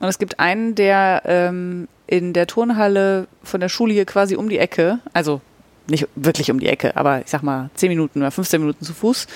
Und 0.01 0.09
es 0.09 0.19
gibt 0.19 0.39
einen, 0.39 0.75
der 0.75 1.23
ähm, 1.25 1.89
in 2.07 2.33
der 2.33 2.47
Turnhalle 2.47 3.27
von 3.43 3.61
der 3.61 3.69
Schule 3.69 3.93
hier 3.93 4.05
quasi 4.05 4.37
um 4.37 4.49
die 4.49 4.59
Ecke, 4.59 5.01
also 5.13 5.41
nicht 5.87 6.07
wirklich 6.15 6.51
um 6.51 6.61
die 6.61 6.69
Ecke, 6.69 6.97
aber 6.97 7.21
ich 7.21 7.31
sag 7.31 7.43
mal 7.43 7.71
10 7.75 7.89
Minuten 7.89 8.21
oder 8.21 8.31
15 8.31 8.61
Minuten 8.61 8.85
zu 8.85 8.95
Fuß, 8.95 9.27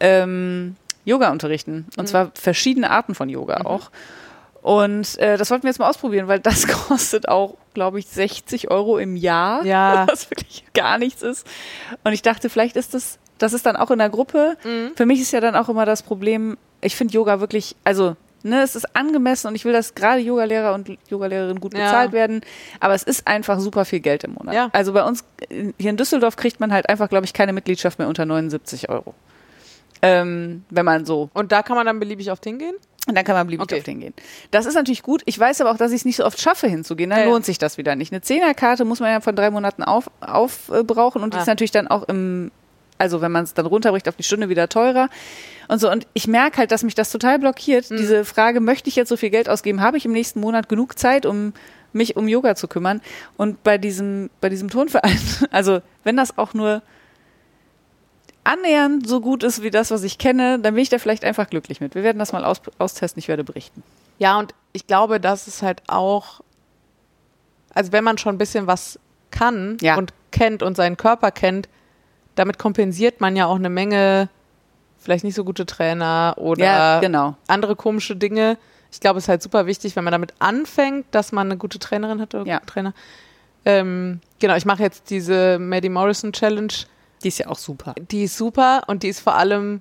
ähm, 0.00 0.76
Yoga 1.08 1.30
unterrichten. 1.32 1.86
Und 1.96 2.06
zwar 2.08 2.30
verschiedene 2.34 2.90
Arten 2.90 3.14
von 3.14 3.28
Yoga 3.28 3.62
auch. 3.62 3.90
Und 4.62 5.16
äh, 5.18 5.36
das 5.36 5.50
wollten 5.50 5.62
wir 5.64 5.70
jetzt 5.70 5.78
mal 5.78 5.88
ausprobieren, 5.88 6.28
weil 6.28 6.40
das 6.40 6.66
kostet 6.88 7.28
auch, 7.28 7.54
glaube 7.74 7.98
ich, 7.98 8.06
60 8.08 8.70
Euro 8.70 8.98
im 8.98 9.16
Jahr. 9.16 9.64
Ja. 9.64 10.06
Was 10.10 10.30
wirklich 10.30 10.64
gar 10.74 10.98
nichts 10.98 11.22
ist. 11.22 11.46
Und 12.04 12.12
ich 12.12 12.22
dachte, 12.22 12.50
vielleicht 12.50 12.76
ist 12.76 12.92
das, 12.94 13.18
das 13.38 13.52
ist 13.52 13.66
dann 13.66 13.76
auch 13.76 13.90
in 13.90 13.98
der 13.98 14.10
Gruppe. 14.10 14.56
Für 14.96 15.06
mich 15.06 15.20
ist 15.20 15.32
ja 15.32 15.40
dann 15.40 15.54
auch 15.54 15.68
immer 15.68 15.86
das 15.86 16.02
Problem, 16.02 16.58
ich 16.80 16.96
finde 16.96 17.14
Yoga 17.14 17.40
wirklich, 17.40 17.76
also, 17.84 18.16
ne, 18.42 18.62
es 18.62 18.74
ist 18.76 18.96
angemessen 18.96 19.46
und 19.46 19.54
ich 19.54 19.64
will, 19.64 19.72
dass 19.72 19.94
gerade 19.94 20.20
Yogalehrer 20.20 20.74
und 20.74 20.90
Yogalehrerinnen 21.08 21.60
gut 21.60 21.74
Ja. 21.74 21.84
bezahlt 21.84 22.12
werden. 22.12 22.40
Aber 22.80 22.94
es 22.94 23.04
ist 23.04 23.26
einfach 23.28 23.60
super 23.60 23.84
viel 23.84 24.00
Geld 24.00 24.24
im 24.24 24.34
Monat. 24.34 24.54
Ja. 24.54 24.68
Also 24.72 24.92
bei 24.92 25.04
uns 25.04 25.24
äh, 25.50 25.72
hier 25.78 25.90
in 25.90 25.96
Düsseldorf 25.96 26.36
kriegt 26.36 26.58
man 26.60 26.72
halt 26.72 26.88
einfach, 26.88 27.08
glaube 27.08 27.24
ich, 27.26 27.32
keine 27.32 27.52
Mitgliedschaft 27.52 27.98
mehr 28.00 28.08
unter 28.08 28.26
79 28.26 28.88
Euro. 28.90 29.14
Ähm, 30.02 30.64
wenn 30.70 30.84
man 30.84 31.04
so 31.04 31.30
Und 31.34 31.50
da 31.52 31.62
kann 31.62 31.76
man 31.76 31.86
dann 31.86 31.98
beliebig 31.98 32.30
oft 32.30 32.44
hingehen? 32.44 32.74
und 33.06 33.14
dann 33.16 33.24
kann 33.24 33.34
man 33.36 33.46
beliebig 33.46 33.64
Okay. 33.64 33.76
oft 33.78 33.86
hingehen. 33.86 34.12
Das 34.50 34.66
ist 34.66 34.74
natürlich 34.74 35.02
gut. 35.02 35.22
Ich 35.24 35.38
weiß 35.38 35.62
aber 35.62 35.70
auch, 35.70 35.78
dass 35.78 35.92
ich 35.92 36.00
es 36.00 36.04
nicht 36.04 36.16
so 36.16 36.26
oft 36.26 36.38
schaffe, 36.40 36.66
hinzugehen. 36.68 37.08
Dann 37.08 37.20
Ja, 37.20 37.24
ja. 37.24 37.30
lohnt 37.30 37.44
sich 37.46 37.56
das 37.58 37.78
wieder 37.78 37.96
nicht. 37.96 38.12
Eine 38.12 38.20
Zehnerkarte 38.20 38.84
muss 38.84 39.00
man 39.00 39.10
ja 39.10 39.20
von 39.22 39.34
drei 39.34 39.50
Monaten 39.50 39.82
auf, 39.82 40.10
aufbrauchen 40.20 41.22
und 41.22 41.32
die 41.32 41.38
Ah. 41.38 41.40
ist 41.40 41.46
natürlich 41.46 41.70
dann 41.70 41.88
auch 41.88 42.02
im, 42.08 42.50
also 42.98 43.22
wenn 43.22 43.32
man 43.32 43.44
es 43.44 43.54
dann 43.54 43.64
runterbricht 43.64 44.08
auf 44.10 44.16
die 44.16 44.24
Stunde 44.24 44.50
wieder 44.50 44.68
teurer 44.68 45.08
und 45.68 45.80
so. 45.80 45.90
Und 45.90 46.06
ich 46.12 46.26
merke 46.28 46.58
halt, 46.58 46.70
dass 46.70 46.82
mich 46.82 46.94
das 46.94 47.10
total 47.10 47.38
blockiert. 47.38 47.90
Mhm. 47.90 47.96
Diese 47.96 48.24
Frage, 48.26 48.60
möchte 48.60 48.90
ich 48.90 48.96
jetzt 48.96 49.08
so 49.08 49.16
viel 49.16 49.30
Geld 49.30 49.48
ausgeben? 49.48 49.80
Habe 49.80 49.96
ich 49.96 50.04
im 50.04 50.12
nächsten 50.12 50.40
Monat 50.40 50.68
genug 50.68 50.98
Zeit, 50.98 51.24
um 51.24 51.54
mich 51.94 52.14
um 52.16 52.28
Yoga 52.28 52.56
zu 52.56 52.68
kümmern? 52.68 53.00
Und 53.38 53.62
bei 53.62 53.78
diesem, 53.78 54.28
bei 54.42 54.50
diesem 54.50 54.68
Turnverein, 54.68 55.18
also 55.50 55.80
wenn 56.04 56.16
das 56.18 56.36
auch 56.36 56.52
nur 56.52 56.82
annähernd 58.48 59.06
so 59.08 59.20
gut 59.20 59.42
ist 59.42 59.62
wie 59.62 59.70
das, 59.70 59.90
was 59.90 60.02
ich 60.02 60.18
kenne, 60.18 60.58
dann 60.58 60.74
bin 60.74 60.82
ich 60.82 60.88
da 60.88 60.98
vielleicht 60.98 61.24
einfach 61.24 61.48
glücklich 61.50 61.80
mit. 61.80 61.94
Wir 61.94 62.02
werden 62.02 62.18
das 62.18 62.32
mal 62.32 62.44
aus, 62.44 62.60
austesten, 62.78 63.18
ich 63.20 63.28
werde 63.28 63.44
berichten. 63.44 63.82
Ja, 64.18 64.38
und 64.38 64.54
ich 64.72 64.86
glaube, 64.86 65.20
das 65.20 65.46
ist 65.48 65.62
halt 65.62 65.82
auch, 65.86 66.40
also 67.74 67.92
wenn 67.92 68.04
man 68.04 68.18
schon 68.18 68.34
ein 68.34 68.38
bisschen 68.38 68.66
was 68.66 68.98
kann 69.30 69.76
Ja. 69.80 69.96
und 69.96 70.12
kennt 70.30 70.62
und 70.62 70.76
seinen 70.76 70.96
Körper 70.96 71.30
kennt, 71.30 71.68
damit 72.34 72.58
kompensiert 72.58 73.20
man 73.20 73.36
ja 73.36 73.46
auch 73.46 73.56
eine 73.56 73.70
Menge 73.70 74.28
vielleicht 74.98 75.24
nicht 75.24 75.34
so 75.34 75.44
gute 75.44 75.66
Trainer 75.66 76.34
oder 76.38 76.64
Ja, 76.64 77.00
genau. 77.00 77.36
andere 77.46 77.76
komische 77.76 78.16
Dinge. 78.16 78.56
Ich 78.90 79.00
glaube, 79.00 79.18
es 79.18 79.24
ist 79.24 79.28
halt 79.28 79.42
super 79.42 79.66
wichtig, 79.66 79.94
wenn 79.96 80.04
man 80.04 80.12
damit 80.12 80.32
anfängt, 80.38 81.06
dass 81.10 81.30
man 81.32 81.48
eine 81.48 81.58
gute 81.58 81.78
Trainerin 81.78 82.20
hat 82.20 82.34
oder 82.34 82.46
Ja. 82.46 82.60
Trainer. 82.60 82.94
Ähm, 83.64 84.20
genau, 84.38 84.56
ich 84.56 84.64
mache 84.64 84.82
jetzt 84.82 85.10
diese 85.10 85.58
Maddie 85.58 85.88
Morrison 85.90 86.32
Challenge. 86.32 86.72
Die 87.22 87.28
ist 87.28 87.38
ja 87.38 87.48
auch 87.48 87.58
super. 87.58 87.94
Die 88.10 88.24
ist 88.24 88.36
super 88.36 88.82
und 88.86 89.02
die 89.02 89.08
ist 89.08 89.20
vor 89.20 89.34
allem, 89.34 89.80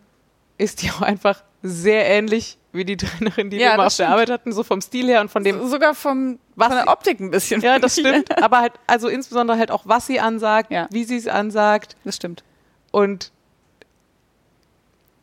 ist 0.58 0.82
die 0.82 0.92
auch 0.92 1.02
einfach 1.02 1.44
sehr 1.64 2.06
ähnlich 2.08 2.58
wie 2.72 2.86
die 2.86 2.98
Trainerin, 2.98 3.50
die 3.50 3.58
Ja, 3.58 3.70
wir 3.70 3.74
immer 3.76 3.84
auf 3.84 3.88
das 3.88 3.98
der 3.98 4.06
stimmt. 4.06 4.14
Arbeit 4.14 4.30
hatten, 4.30 4.52
so 4.52 4.64
vom 4.64 4.82
Stil 4.82 5.08
her 5.08 5.22
und 5.22 5.30
von 5.32 5.44
dem, 5.44 5.68
Sogar 5.68 5.96
vom, 5.96 6.38
Was 6.56 6.68
von 6.68 6.78
der 6.78 6.88
Optik 6.88 7.20
ein 7.20 7.32
bisschen. 7.32 7.62
ja, 7.62 7.80
das 7.80 7.94
stimmt, 7.94 8.38
aber 8.44 8.60
halt, 8.60 8.74
also 8.86 9.08
insbesondere 9.08 9.58
halt 9.58 9.72
auch, 9.72 9.82
was 9.86 10.06
sie 10.08 10.20
ansagt, 10.20 10.72
Ja. 10.72 10.88
wie 10.92 11.04
sie 11.04 11.18
es 11.18 11.28
ansagt 11.28 11.96
Das 12.04 12.16
stimmt. 12.16 12.44
und 12.92 13.32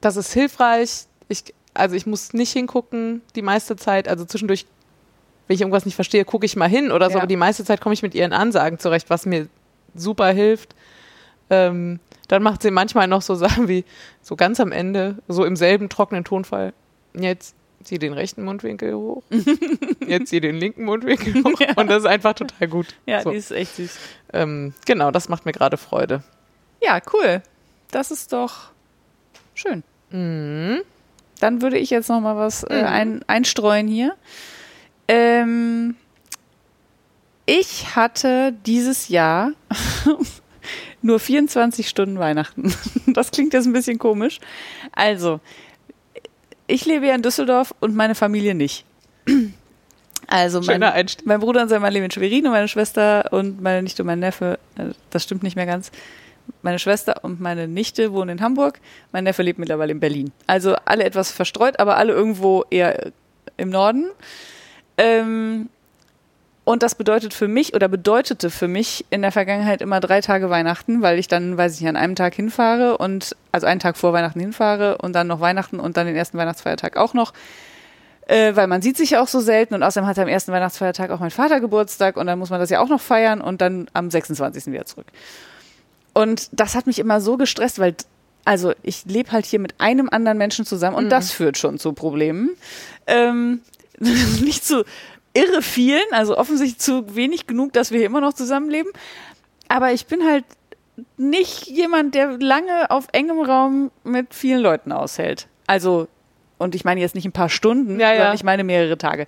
das 0.01 0.17
ist 0.17 0.33
hilfreich. 0.33 1.05
Ich, 1.29 1.55
also 1.73 1.95
ich 1.97 2.07
muss 2.07 2.33
nicht 2.33 2.53
hingucken 2.53 3.23
die 3.35 3.43
meiste 3.43 3.77
Zeit, 3.77 4.09
also 4.09 4.25
zwischendurch, 4.25 4.67
wenn 5.47 5.55
ich 5.55 5.61
irgendwas 5.61 5.85
nicht 5.87 5.95
verstehe, 5.95 6.25
gucke 6.25 6.47
ich 6.47 6.57
mal 6.57 6.69
hin 6.69 6.91
oder 6.93 7.07
so, 7.07 7.13
Ja. 7.15 7.19
aber 7.21 7.27
die 7.27 7.37
meiste 7.37 7.65
Zeit 7.65 7.81
komme 7.81 7.93
ich 7.95 8.03
mit 8.03 8.15
ihren 8.15 8.33
Ansagen 8.33 8.79
zurecht, 8.79 9.11
was 9.11 9.27
mir 9.27 9.49
super 9.95 10.29
hilft. 10.33 10.75
Ähm, 11.51 12.01
dann 12.29 12.43
macht 12.43 12.63
sie 12.63 12.71
manchmal 12.71 13.07
noch 13.07 13.23
so 13.23 13.35
Sachen 13.35 13.69
wie, 13.69 13.85
so 14.23 14.35
ganz 14.37 14.61
am 14.61 14.73
Ende, 14.73 15.17
so 15.29 15.45
im 15.45 15.57
selben 15.57 15.89
trockenen 15.89 16.25
Tonfall, 16.25 16.73
jetzt 17.13 17.55
zieh 17.83 17.99
den 17.99 18.15
rechten 18.15 18.45
Mundwinkel 18.45 18.95
hoch, 18.95 19.23
jetzt 20.07 20.29
zieh 20.31 20.41
den 20.41 20.57
linken 20.57 20.85
Mundwinkel 20.85 21.35
hoch 21.45 21.61
Ja. 21.61 21.75
und 21.77 21.89
das 21.89 21.99
ist 22.05 22.09
einfach 22.09 22.33
total 22.33 22.67
gut. 22.69 22.95
Ja, 23.07 23.21
so. 23.23 23.31
die 23.31 23.37
ist 23.37 23.51
echt 23.51 23.77
süß. 23.77 23.99
ähm, 24.33 24.73
genau, 24.87 25.11
das 25.11 25.29
macht 25.29 25.45
mir 25.45 25.53
gerade 25.53 25.77
Freude. 25.77 26.23
Ja, 26.83 27.01
cool. 27.13 27.43
Das 27.91 28.11
ist 28.11 28.33
doch 28.33 28.71
schön. 29.55 29.83
Mhm. 30.11 30.81
Dann 31.41 31.61
würde 31.61 31.77
ich 31.79 31.91
jetzt 31.91 32.09
noch 32.09 32.21
mal 32.21 32.37
was 32.37 32.63
äh, 32.65 32.81
Mhm. 32.81 32.87
ein, 32.89 33.25
einstreuen 33.27 33.87
hier. 33.87 34.15
Ähm, 35.09 35.97
ich 37.47 37.95
hatte 37.95 38.55
dieses 38.65 39.09
Jahr 39.09 39.51
nur 41.05 41.21
24 41.21 41.89
Stunden 41.89 42.19
Weihnachten. 42.19 42.75
Das 43.07 43.31
klingt 43.31 43.53
jetzt 43.53 43.67
ein 43.67 43.73
bisschen 43.73 43.99
komisch. 43.99 44.41
Also, 44.91 45.39
ich 46.67 46.85
lebe 46.85 47.07
ja 47.07 47.15
in 47.15 47.23
Düsseldorf 47.23 47.73
und 47.79 47.95
meine 47.95 48.17
Familie 48.17 48.55
nicht. 48.55 48.85
Also 50.27 50.63
mein, 50.63 50.81
mein 51.27 51.41
Bruder 51.41 51.61
und 51.61 51.69
sein 51.69 51.83
Mann 51.83 51.93
leben 51.93 52.07
in 52.07 52.11
Schwerin 52.11 52.47
und 52.47 52.53
meine 52.53 52.67
Schwester 52.67 53.31
und 53.31 53.61
meine 53.61 53.83
Nichte 53.83 54.03
und 54.03 54.07
mein 54.07 54.21
Neffe, 54.21 54.59
äh, 54.79 54.95
das 55.11 55.23
stimmt 55.23 55.43
nicht 55.43 55.55
mehr 55.55 55.67
ganz. 55.67 55.91
Meine 56.63 56.79
Schwester 56.79 57.23
und 57.25 57.43
meine 57.43 57.69
Nichte 57.69 58.11
wohnen 58.11 58.39
in 58.39 58.41
Hamburg. 58.41 58.81
Mein 59.13 59.25
Neffe 59.25 59.43
lebt 59.43 59.59
mittlerweile 59.59 59.93
in 59.93 60.01
Berlin. 60.01 60.33
Also 60.47 60.77
alle 60.87 61.05
etwas 61.05 61.31
verstreut, 61.31 61.79
aber 61.79 61.99
alle 61.99 62.15
irgendwo 62.15 62.65
eher 62.71 63.13
im 63.59 63.69
Norden. 63.69 64.07
Ähm, 64.97 65.69
und 66.65 66.83
das 66.83 66.95
bedeutet 66.95 67.35
für 67.35 67.47
mich 67.47 67.75
oder 67.75 67.89
bedeutete 67.89 68.51
für 68.51 68.69
mich 68.69 69.05
in 69.11 69.21
der 69.21 69.33
Vergangenheit 69.33 69.83
immer 69.83 70.01
drei 70.01 70.23
Tage 70.23 70.49
Weihnachten, 70.49 71.03
weil 71.03 71.19
ich 71.19 71.29
dann, 71.29 71.59
weiß 71.59 71.75
ich 71.75 71.81
nicht, 71.81 71.91
an 71.91 71.97
einem 71.97 72.15
Tag 72.15 72.35
hinfahre 72.35 72.97
und 72.97 73.37
also 73.53 73.67
einen 73.67 73.81
Tag 73.81 73.99
vor 73.99 74.15
Weihnachten 74.15 74.41
hinfahre 74.41 74.97
und 74.99 75.13
dann 75.13 75.27
noch 75.27 75.41
Weihnachten 75.41 75.79
und 75.79 75.99
dann 75.99 76.07
den 76.07 76.17
ersten 76.17 76.39
Weihnachtsfeiertag 76.39 76.97
auch 76.97 77.13
noch. 77.13 77.35
Äh, 78.27 78.57
weil 78.57 78.67
man 78.67 78.81
sieht 78.81 78.97
sich 78.97 79.11
ja 79.11 79.23
auch 79.23 79.29
so 79.29 79.41
selten 79.41 79.75
und 79.75 79.83
außerdem 79.83 80.09
hat 80.09 80.19
am 80.19 80.29
ersten 80.29 80.53
Weihnachtsfeiertag 80.53 81.11
auch 81.11 81.21
mein 81.21 81.31
Vater 81.31 81.61
Geburtstag 81.61 82.17
und 82.17 82.27
dann 82.27 82.39
muss 82.39 82.49
man 82.49 82.59
das 82.59 82.71
ja 82.71 82.81
auch 82.81 82.89
noch 82.89 83.01
feiern 83.01 83.43
und 83.43 83.61
dann 83.61 83.89
am 83.93 84.11
26. 84.11 84.67
wieder 84.67 84.87
zurück. 84.87 85.07
Und 86.15 86.49
das 86.53 86.75
hat 86.75 86.87
mich 86.87 86.99
immer 86.99 87.21
so 87.21 87.37
gestresst, 87.37 87.79
weil 87.79 87.95
also 88.47 88.73
ich 88.83 89.05
lebe 89.05 89.33
halt 89.33 89.45
hier 89.45 89.59
mit 89.59 89.75
einem 89.79 90.09
anderen 90.11 90.39
Menschen 90.39 90.65
zusammen 90.65 90.97
und 90.97 91.11
das 91.11 91.31
führt 91.31 91.59
schon 91.59 91.79
zu 91.79 91.93
Problemen. 91.93 92.51
Ähm, 93.07 93.61
nicht 93.99 94.65
zu 94.65 94.85
irre 95.35 95.63
vielen, 95.63 96.05
also 96.13 96.37
offensichtlich 96.39 96.79
zu 96.79 97.15
wenig 97.17 97.47
genug, 97.47 97.73
dass 97.73 97.91
wir 97.91 97.99
hier 97.99 98.07
immer 98.07 98.21
noch 98.21 98.33
zusammenleben. 98.33 98.91
Aber 99.69 99.93
ich 99.93 100.07
bin 100.07 100.25
halt 100.25 100.45
nicht 101.17 101.67
jemand, 101.67 102.15
der 102.15 102.39
lange 102.39 102.91
auf 102.91 103.07
engem 103.13 103.41
Raum 103.41 103.91
mit 104.05 104.33
vielen 104.33 104.61
Leuten 104.61 104.93
aushält. 104.93 105.49
Also, 105.67 106.07
und 106.59 106.75
ich 106.75 106.85
meine 106.85 107.01
jetzt 107.01 107.15
nicht 107.17 107.25
ein 107.25 107.33
paar 107.33 107.49
Stunden, 107.49 107.99
Ja, 107.99 108.11
ja. 108.11 108.17
sondern 108.19 108.35
ich 108.37 108.45
meine 108.45 108.63
mehrere 108.65 108.97
Tage. 108.97 109.27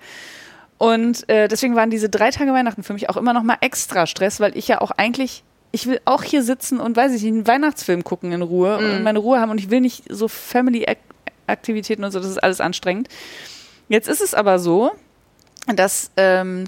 Und 0.78 1.28
äh, 1.28 1.48
deswegen 1.48 1.74
waren 1.74 1.90
diese 1.90 2.08
drei 2.08 2.30
Tage 2.30 2.52
Weihnachten 2.52 2.82
für 2.82 2.92
mich 2.92 3.08
auch 3.08 3.16
immer 3.16 3.32
noch 3.32 3.42
mal 3.42 3.56
extra 3.62 4.06
Stress, 4.06 4.38
weil 4.40 4.56
ich 4.56 4.68
ja 4.68 4.80
auch 4.80 4.90
eigentlich, 4.92 5.42
ich 5.72 5.86
will 5.86 6.00
auch 6.04 6.22
hier 6.22 6.42
sitzen 6.42 6.78
und 6.78 6.96
weiß 6.96 7.14
ich 7.14 7.22
nicht, 7.22 7.32
einen 7.32 7.46
Weihnachtsfilm 7.46 8.04
gucken 8.04 8.30
in 8.30 8.42
Ruhe 8.42 8.76
und 8.78 9.02
meine 9.02 9.18
Ruhe 9.18 9.40
haben 9.40 9.50
und 9.50 9.58
ich 9.58 9.70
will 9.70 9.80
nicht 9.80 10.04
so 10.08 10.28
Family-Aktivitäten 10.28 12.04
und 12.04 12.10
so, 12.12 12.20
das 12.20 12.28
ist 12.28 12.42
alles 12.42 12.60
anstrengend. 12.60 13.08
Jetzt 13.88 14.06
ist 14.08 14.20
es 14.20 14.34
aber 14.34 14.58
so, 14.58 14.92
dass 15.74 16.10
ähm, 16.16 16.64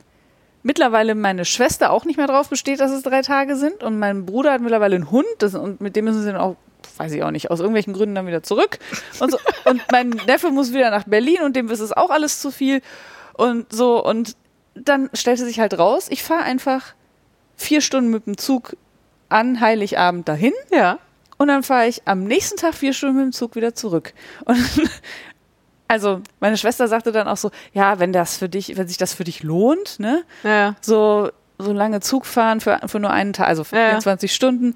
mittlerweile 0.62 1.14
meine 1.14 1.44
Schwester 1.44 1.90
auch 1.90 2.04
nicht 2.04 2.16
mehr 2.16 2.26
drauf 2.26 2.48
besteht, 2.48 2.80
dass 2.80 2.90
es 2.90 3.02
drei 3.02 3.22
Tage 3.22 3.56
sind 3.56 3.82
und 3.82 3.98
mein 3.98 4.26
Bruder 4.26 4.52
hat 4.52 4.60
mittlerweile 4.60 4.96
einen 4.96 5.10
Hund 5.10 5.26
das, 5.38 5.54
und 5.54 5.80
mit 5.80 5.96
dem 5.96 6.04
müssen 6.06 6.22
sie 6.22 6.32
dann 6.32 6.40
auch, 6.40 6.56
weiß 6.96 7.12
ich 7.12 7.22
auch 7.22 7.30
nicht, 7.30 7.50
aus 7.50 7.60
irgendwelchen 7.60 7.92
Gründen 7.92 8.14
dann 8.16 8.26
wieder 8.26 8.42
zurück 8.42 8.78
und 9.20 9.30
so. 9.30 9.38
und 9.64 9.80
mein 9.92 10.10
Neffe 10.26 10.50
muss 10.50 10.72
wieder 10.72 10.90
nach 10.90 11.04
Berlin 11.04 11.42
und 11.44 11.54
dem 11.56 11.68
ist 11.70 11.80
es 11.80 11.92
auch 11.92 12.10
alles 12.10 12.40
zu 12.40 12.50
viel 12.50 12.82
und 13.34 13.72
so 13.72 14.04
und 14.04 14.36
dann 14.74 15.10
stellte 15.12 15.44
sich 15.44 15.60
halt 15.60 15.78
raus, 15.78 16.06
ich 16.10 16.22
fahre 16.22 16.42
einfach 16.42 16.94
vier 17.56 17.80
Stunden 17.80 18.10
mit 18.10 18.26
dem 18.26 18.36
Zug 18.38 18.76
an 19.28 19.60
Heiligabend 19.60 20.28
dahin 20.28 20.52
Ja. 20.70 20.98
und 21.36 21.48
dann 21.48 21.62
fahre 21.62 21.86
ich 21.88 22.02
am 22.06 22.24
nächsten 22.24 22.56
Tag 22.56 22.74
vier 22.74 22.92
Stunden 22.92 23.16
mit 23.16 23.24
dem 23.24 23.32
Zug 23.32 23.56
wieder 23.56 23.74
zurück. 23.74 24.12
Und 24.44 24.58
also 25.88 26.20
meine 26.40 26.56
Schwester 26.56 26.86
sagte 26.86 27.10
dann 27.12 27.26
auch 27.28 27.36
so, 27.36 27.50
ja, 27.72 27.98
wenn 27.98 28.12
das 28.12 28.36
für 28.36 28.48
dich, 28.48 28.76
wenn 28.76 28.86
sich 28.88 28.98
das 28.98 29.14
für 29.14 29.24
dich 29.24 29.42
lohnt, 29.42 29.98
ne, 29.98 30.22
Ja. 30.44 30.76
so 30.80 31.30
so 31.60 31.72
lange 31.72 31.98
Zug 32.00 32.24
fahren 32.24 32.60
für, 32.60 32.78
für 32.86 33.00
nur 33.00 33.10
einen 33.10 33.32
Tag, 33.32 33.48
also 33.48 33.64
für 33.64 33.74
Ja, 33.74 33.82
ja. 33.82 33.88
24 33.90 34.32
Stunden. 34.32 34.74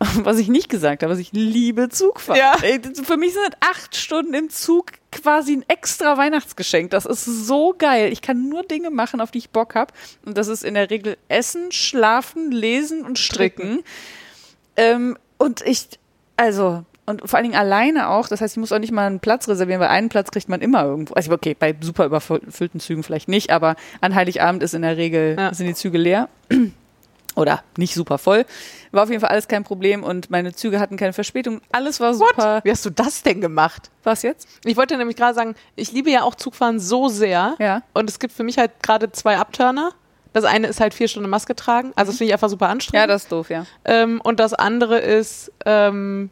Was 0.24 0.38
ich 0.38 0.48
nicht 0.48 0.68
gesagt 0.68 1.02
habe, 1.02 1.12
was 1.14 1.18
ich 1.20 1.32
liebe 1.32 1.88
Zugfahren. 1.88 2.38
Ja. 2.38 2.54
Für 3.02 3.16
mich 3.16 3.32
sind 3.32 3.56
acht 3.60 3.96
Stunden 3.96 4.34
im 4.34 4.50
Zug 4.50 4.92
quasi 5.10 5.54
ein 5.56 5.64
extra 5.68 6.18
Weihnachtsgeschenk. 6.18 6.90
Das 6.90 7.06
ist 7.06 7.24
so 7.24 7.74
geil. 7.78 8.12
Ich 8.12 8.20
kann 8.20 8.46
nur 8.50 8.62
Dinge 8.62 8.90
machen, 8.90 9.22
auf 9.22 9.30
die 9.30 9.38
ich 9.38 9.48
Bock 9.48 9.74
habe. 9.74 9.94
Und 10.26 10.36
das 10.36 10.48
ist 10.48 10.64
in 10.64 10.74
der 10.74 10.90
Regel 10.90 11.16
Essen, 11.28 11.72
Schlafen, 11.72 12.50
Lesen 12.52 13.06
und 13.06 13.18
Stricken. 13.18 13.84
Ähm, 14.76 15.16
und 15.38 15.62
ich, 15.62 15.88
also, 16.36 16.84
und 17.06 17.22
vor 17.28 17.36
allen 17.38 17.44
Dingen 17.44 17.58
alleine 17.58 18.08
auch. 18.08 18.28
Das 18.28 18.40
heißt, 18.40 18.54
ich 18.56 18.60
muss 18.60 18.72
auch 18.72 18.78
nicht 18.78 18.92
mal 18.92 19.06
einen 19.06 19.20
Platz 19.20 19.48
reservieren, 19.48 19.80
weil 19.80 19.88
einen 19.88 20.08
Platz 20.08 20.30
kriegt 20.30 20.48
man 20.48 20.60
immer 20.60 20.84
irgendwo. 20.84 21.14
Also, 21.14 21.32
okay, 21.32 21.54
bei 21.58 21.74
super 21.80 22.04
überfüllten 22.06 22.80
Zügen 22.80 23.02
vielleicht 23.02 23.28
nicht, 23.28 23.50
aber 23.50 23.76
an 24.00 24.14
Heiligabend 24.14 24.62
ist 24.62 24.74
in 24.74 24.82
der 24.82 24.96
Regel, 24.96 25.36
Ja. 25.38 25.54
sind 25.54 25.66
die 25.66 25.74
Züge 25.74 25.98
leer. 25.98 26.28
Oder 27.36 27.62
nicht 27.76 27.92
super 27.92 28.16
voll. 28.16 28.46
War 28.92 29.02
auf 29.02 29.10
jeden 29.10 29.20
Fall 29.20 29.28
alles 29.28 29.46
kein 29.46 29.62
Problem 29.62 30.02
und 30.02 30.30
meine 30.30 30.54
Züge 30.54 30.80
hatten 30.80 30.96
keine 30.96 31.12
Verspätung. 31.12 31.60
Alles 31.70 32.00
war 32.00 32.14
super. 32.14 32.56
What? 32.56 32.64
Wie 32.64 32.70
hast 32.70 32.86
du 32.86 32.90
das 32.90 33.22
denn 33.22 33.42
gemacht? 33.42 33.90
Was 34.04 34.22
jetzt? 34.22 34.48
Ich 34.64 34.78
wollte 34.78 34.96
nämlich 34.96 35.16
gerade 35.18 35.34
sagen, 35.34 35.54
ich 35.74 35.92
liebe 35.92 36.10
ja 36.10 36.22
auch 36.22 36.34
Zugfahren 36.34 36.80
so 36.80 37.08
sehr. 37.08 37.54
Ja. 37.58 37.82
Und 37.92 38.08
es 38.08 38.18
gibt 38.20 38.32
für 38.32 38.42
mich 38.42 38.56
halt 38.56 38.70
gerade 38.82 39.12
zwei 39.12 39.36
Abturner. 39.36 39.90
Das 40.32 40.44
eine 40.44 40.66
ist 40.66 40.80
halt 40.80 40.94
vier 40.94 41.08
Stunden 41.08 41.28
Maske 41.28 41.54
tragen. 41.54 41.92
Also 41.94 42.10
das 42.10 42.16
finde 42.18 42.28
ich 42.28 42.32
einfach 42.32 42.48
super 42.48 42.70
anstrengend. 42.70 43.02
Ja, 43.02 43.06
das 43.06 43.24
ist 43.24 43.32
doof, 43.32 43.50
ja. 43.50 43.66
ähm, 43.84 44.18
und 44.22 44.40
das 44.40 44.54
andere 44.54 44.98
ist, 44.98 45.52
ähm, 45.66 46.30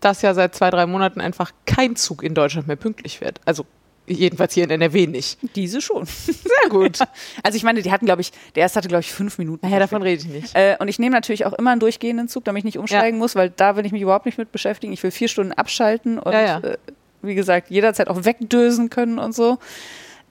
dass 0.00 0.22
ja 0.22 0.34
seit 0.34 0.54
zwei, 0.54 0.70
drei 0.70 0.86
Monaten 0.86 1.20
einfach 1.20 1.52
kein 1.66 1.96
Zug 1.96 2.22
in 2.22 2.34
Deutschland 2.34 2.66
mehr 2.66 2.76
pünktlich 2.76 3.20
wird. 3.20 3.40
Also 3.44 3.64
jedenfalls 4.06 4.54
hier 4.54 4.64
in 4.64 4.70
NRW 4.70 5.06
nicht. 5.06 5.38
Diese 5.54 5.80
schon. 5.80 6.04
Sehr 6.26 6.70
gut. 6.70 6.98
Also 7.42 7.56
ich 7.56 7.62
meine, 7.62 7.80
die 7.80 7.90
hatten, 7.90 8.06
glaube 8.06 8.20
ich, 8.20 8.32
der 8.54 8.62
erste 8.62 8.78
hatte, 8.78 8.88
glaube 8.88 9.00
ich, 9.00 9.12
fünf 9.12 9.38
Minuten. 9.38 9.66
naja, 9.66 9.78
davon 9.78 10.02
rede 10.02 10.22
ich 10.22 10.28
nicht. 10.28 10.54
Äh, 10.54 10.76
und 10.78 10.88
ich 10.88 10.98
nehme 10.98 11.14
natürlich 11.14 11.46
auch 11.46 11.52
immer 11.54 11.70
einen 11.70 11.80
durchgehenden 11.80 12.28
Zug, 12.28 12.44
damit 12.44 12.60
ich 12.60 12.64
nicht 12.64 12.78
umsteigen 12.78 13.18
muss, 13.18 13.34
weil 13.34 13.50
da 13.50 13.76
will 13.76 13.86
ich 13.86 13.92
mich 13.92 14.02
überhaupt 14.02 14.26
nicht 14.26 14.36
mit 14.38 14.52
beschäftigen. 14.52 14.92
Ich 14.92 15.02
will 15.02 15.10
vier 15.10 15.28
Stunden 15.28 15.52
abschalten 15.52 16.18
und 16.18 16.32
Ja, 16.32 16.40
ja. 16.40 16.58
Äh, 16.58 16.76
wie 17.22 17.34
gesagt, 17.34 17.70
jederzeit 17.70 18.08
auch 18.08 18.24
wegdösen 18.24 18.90
können 18.90 19.18
und 19.18 19.34
so. 19.34 19.58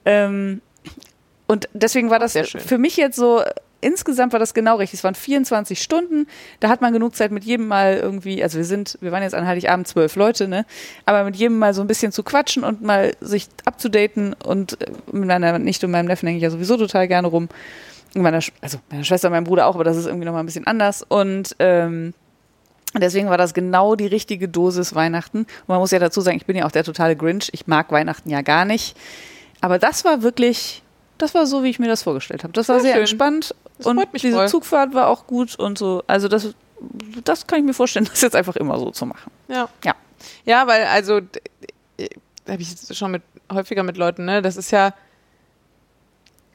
Ähm, 0.04 0.60
und 1.46 1.68
deswegen 1.72 2.10
war 2.10 2.18
das 2.18 2.34
für 2.34 2.78
mich 2.78 2.96
jetzt 2.96 3.16
so, 3.16 3.42
insgesamt 3.80 4.32
war 4.32 4.40
das 4.40 4.54
genau 4.54 4.76
richtig. 4.76 5.00
Es 5.00 5.04
waren 5.04 5.14
24 5.14 5.80
Stunden, 5.82 6.26
da 6.60 6.68
hat 6.68 6.80
man 6.80 6.92
genug 6.92 7.14
Zeit 7.14 7.30
mit 7.30 7.44
jedem 7.44 7.66
Mal 7.66 7.96
irgendwie, 7.96 8.42
also 8.42 8.58
wir 8.58 8.64
sind, 8.64 8.98
wir 9.00 9.12
waren 9.12 9.22
jetzt 9.22 9.34
an 9.34 9.46
Heiligabend 9.46 9.88
zwölf 9.88 10.16
Leute, 10.16 10.48
ne? 10.48 10.66
Aber 11.06 11.24
mit 11.24 11.36
jedem 11.36 11.58
Mal 11.58 11.74
so 11.74 11.80
ein 11.80 11.86
bisschen 11.86 12.12
zu 12.12 12.22
quatschen 12.22 12.64
und 12.64 12.82
mal 12.82 13.14
sich 13.20 13.48
abzudaten 13.64 14.34
und 14.34 14.80
äh, 14.80 14.90
mit 15.12 15.26
meiner 15.26 15.58
Nichte 15.58 15.86
und 15.86 15.92
meinem 15.92 16.06
Neffen 16.06 16.26
hänge 16.26 16.38
ich 16.38 16.42
ja 16.42 16.50
sowieso 16.50 16.76
total 16.76 17.08
gerne 17.08 17.28
rum. 17.28 17.48
Meiner, 18.14 18.40
also 18.60 18.78
meiner 18.90 19.04
Schwester 19.04 19.28
und 19.28 19.32
meinem 19.32 19.44
Bruder 19.44 19.66
auch, 19.66 19.74
aber 19.74 19.84
das 19.84 19.96
ist 19.96 20.06
irgendwie 20.06 20.24
nochmal 20.24 20.42
ein 20.42 20.46
bisschen 20.46 20.66
anders. 20.66 21.04
Und 21.08 21.54
ähm, 21.60 22.12
deswegen 22.98 23.28
war 23.28 23.38
das 23.38 23.54
genau 23.54 23.94
die 23.94 24.06
richtige 24.06 24.48
Dosis 24.48 24.94
Weihnachten. 24.94 25.38
Und 25.38 25.68
man 25.68 25.78
muss 25.78 25.92
ja 25.92 26.00
dazu 26.00 26.20
sagen, 26.20 26.36
ich 26.36 26.46
bin 26.46 26.56
ja 26.56 26.66
auch 26.66 26.72
der 26.72 26.84
totale 26.84 27.14
Grinch. 27.14 27.50
Ich 27.52 27.66
mag 27.66 27.92
Weihnachten 27.92 28.28
ja 28.30 28.42
gar 28.42 28.64
nicht. 28.64 28.96
Aber 29.60 29.78
das 29.78 30.04
war 30.04 30.22
wirklich, 30.22 30.82
das 31.18 31.34
war 31.34 31.46
so, 31.46 31.62
wie 31.62 31.68
ich 31.70 31.78
mir 31.78 31.88
das 31.88 32.02
vorgestellt 32.02 32.42
habe. 32.42 32.52
Das 32.52 32.68
war 32.68 32.80
Sehr 32.80 32.92
sehr 32.92 33.00
entspannt. 33.00 33.54
Das 33.80 33.86
und 33.86 34.22
diese 34.22 34.36
voll. 34.36 34.48
Zugfahrt 34.48 34.94
war 34.94 35.08
auch 35.08 35.26
gut 35.26 35.58
und 35.58 35.76
so. 35.78 36.02
Also 36.06 36.28
das, 36.28 36.54
das 37.24 37.46
kann 37.46 37.58
ich 37.60 37.64
mir 37.64 37.74
vorstellen, 37.74 38.04
das 38.10 38.20
jetzt 38.20 38.36
einfach 38.36 38.56
immer 38.56 38.78
so 38.78 38.90
zu 38.90 39.06
machen. 39.06 39.30
Ja. 39.48 39.68
Ja. 39.84 39.94
Ja, 40.44 40.66
weil 40.66 40.84
also 40.84 41.20
d- 41.20 41.40
habe 42.48 42.62
ich 42.62 42.70
jetzt 42.70 42.94
schon 42.96 43.10
mit 43.10 43.22
häufiger 43.52 43.82
mit 43.82 43.96
Leuten, 43.96 44.24
ne? 44.24 44.42
Das 44.42 44.56
ist 44.56 44.70
ja 44.70 44.92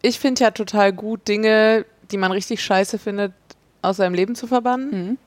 ich 0.01 0.19
finde 0.19 0.43
ja 0.43 0.51
total 0.51 0.93
gut 0.93 1.27
Dinge, 1.27 1.85
die 2.11 2.17
man 2.17 2.31
richtig 2.31 2.63
scheiße 2.63 2.99
findet, 2.99 3.33
aus 3.81 3.97
seinem 3.97 4.13
Leben 4.13 4.35
zu 4.35 4.45
verbannen. 4.47 4.89
Mhm. 5.09 5.17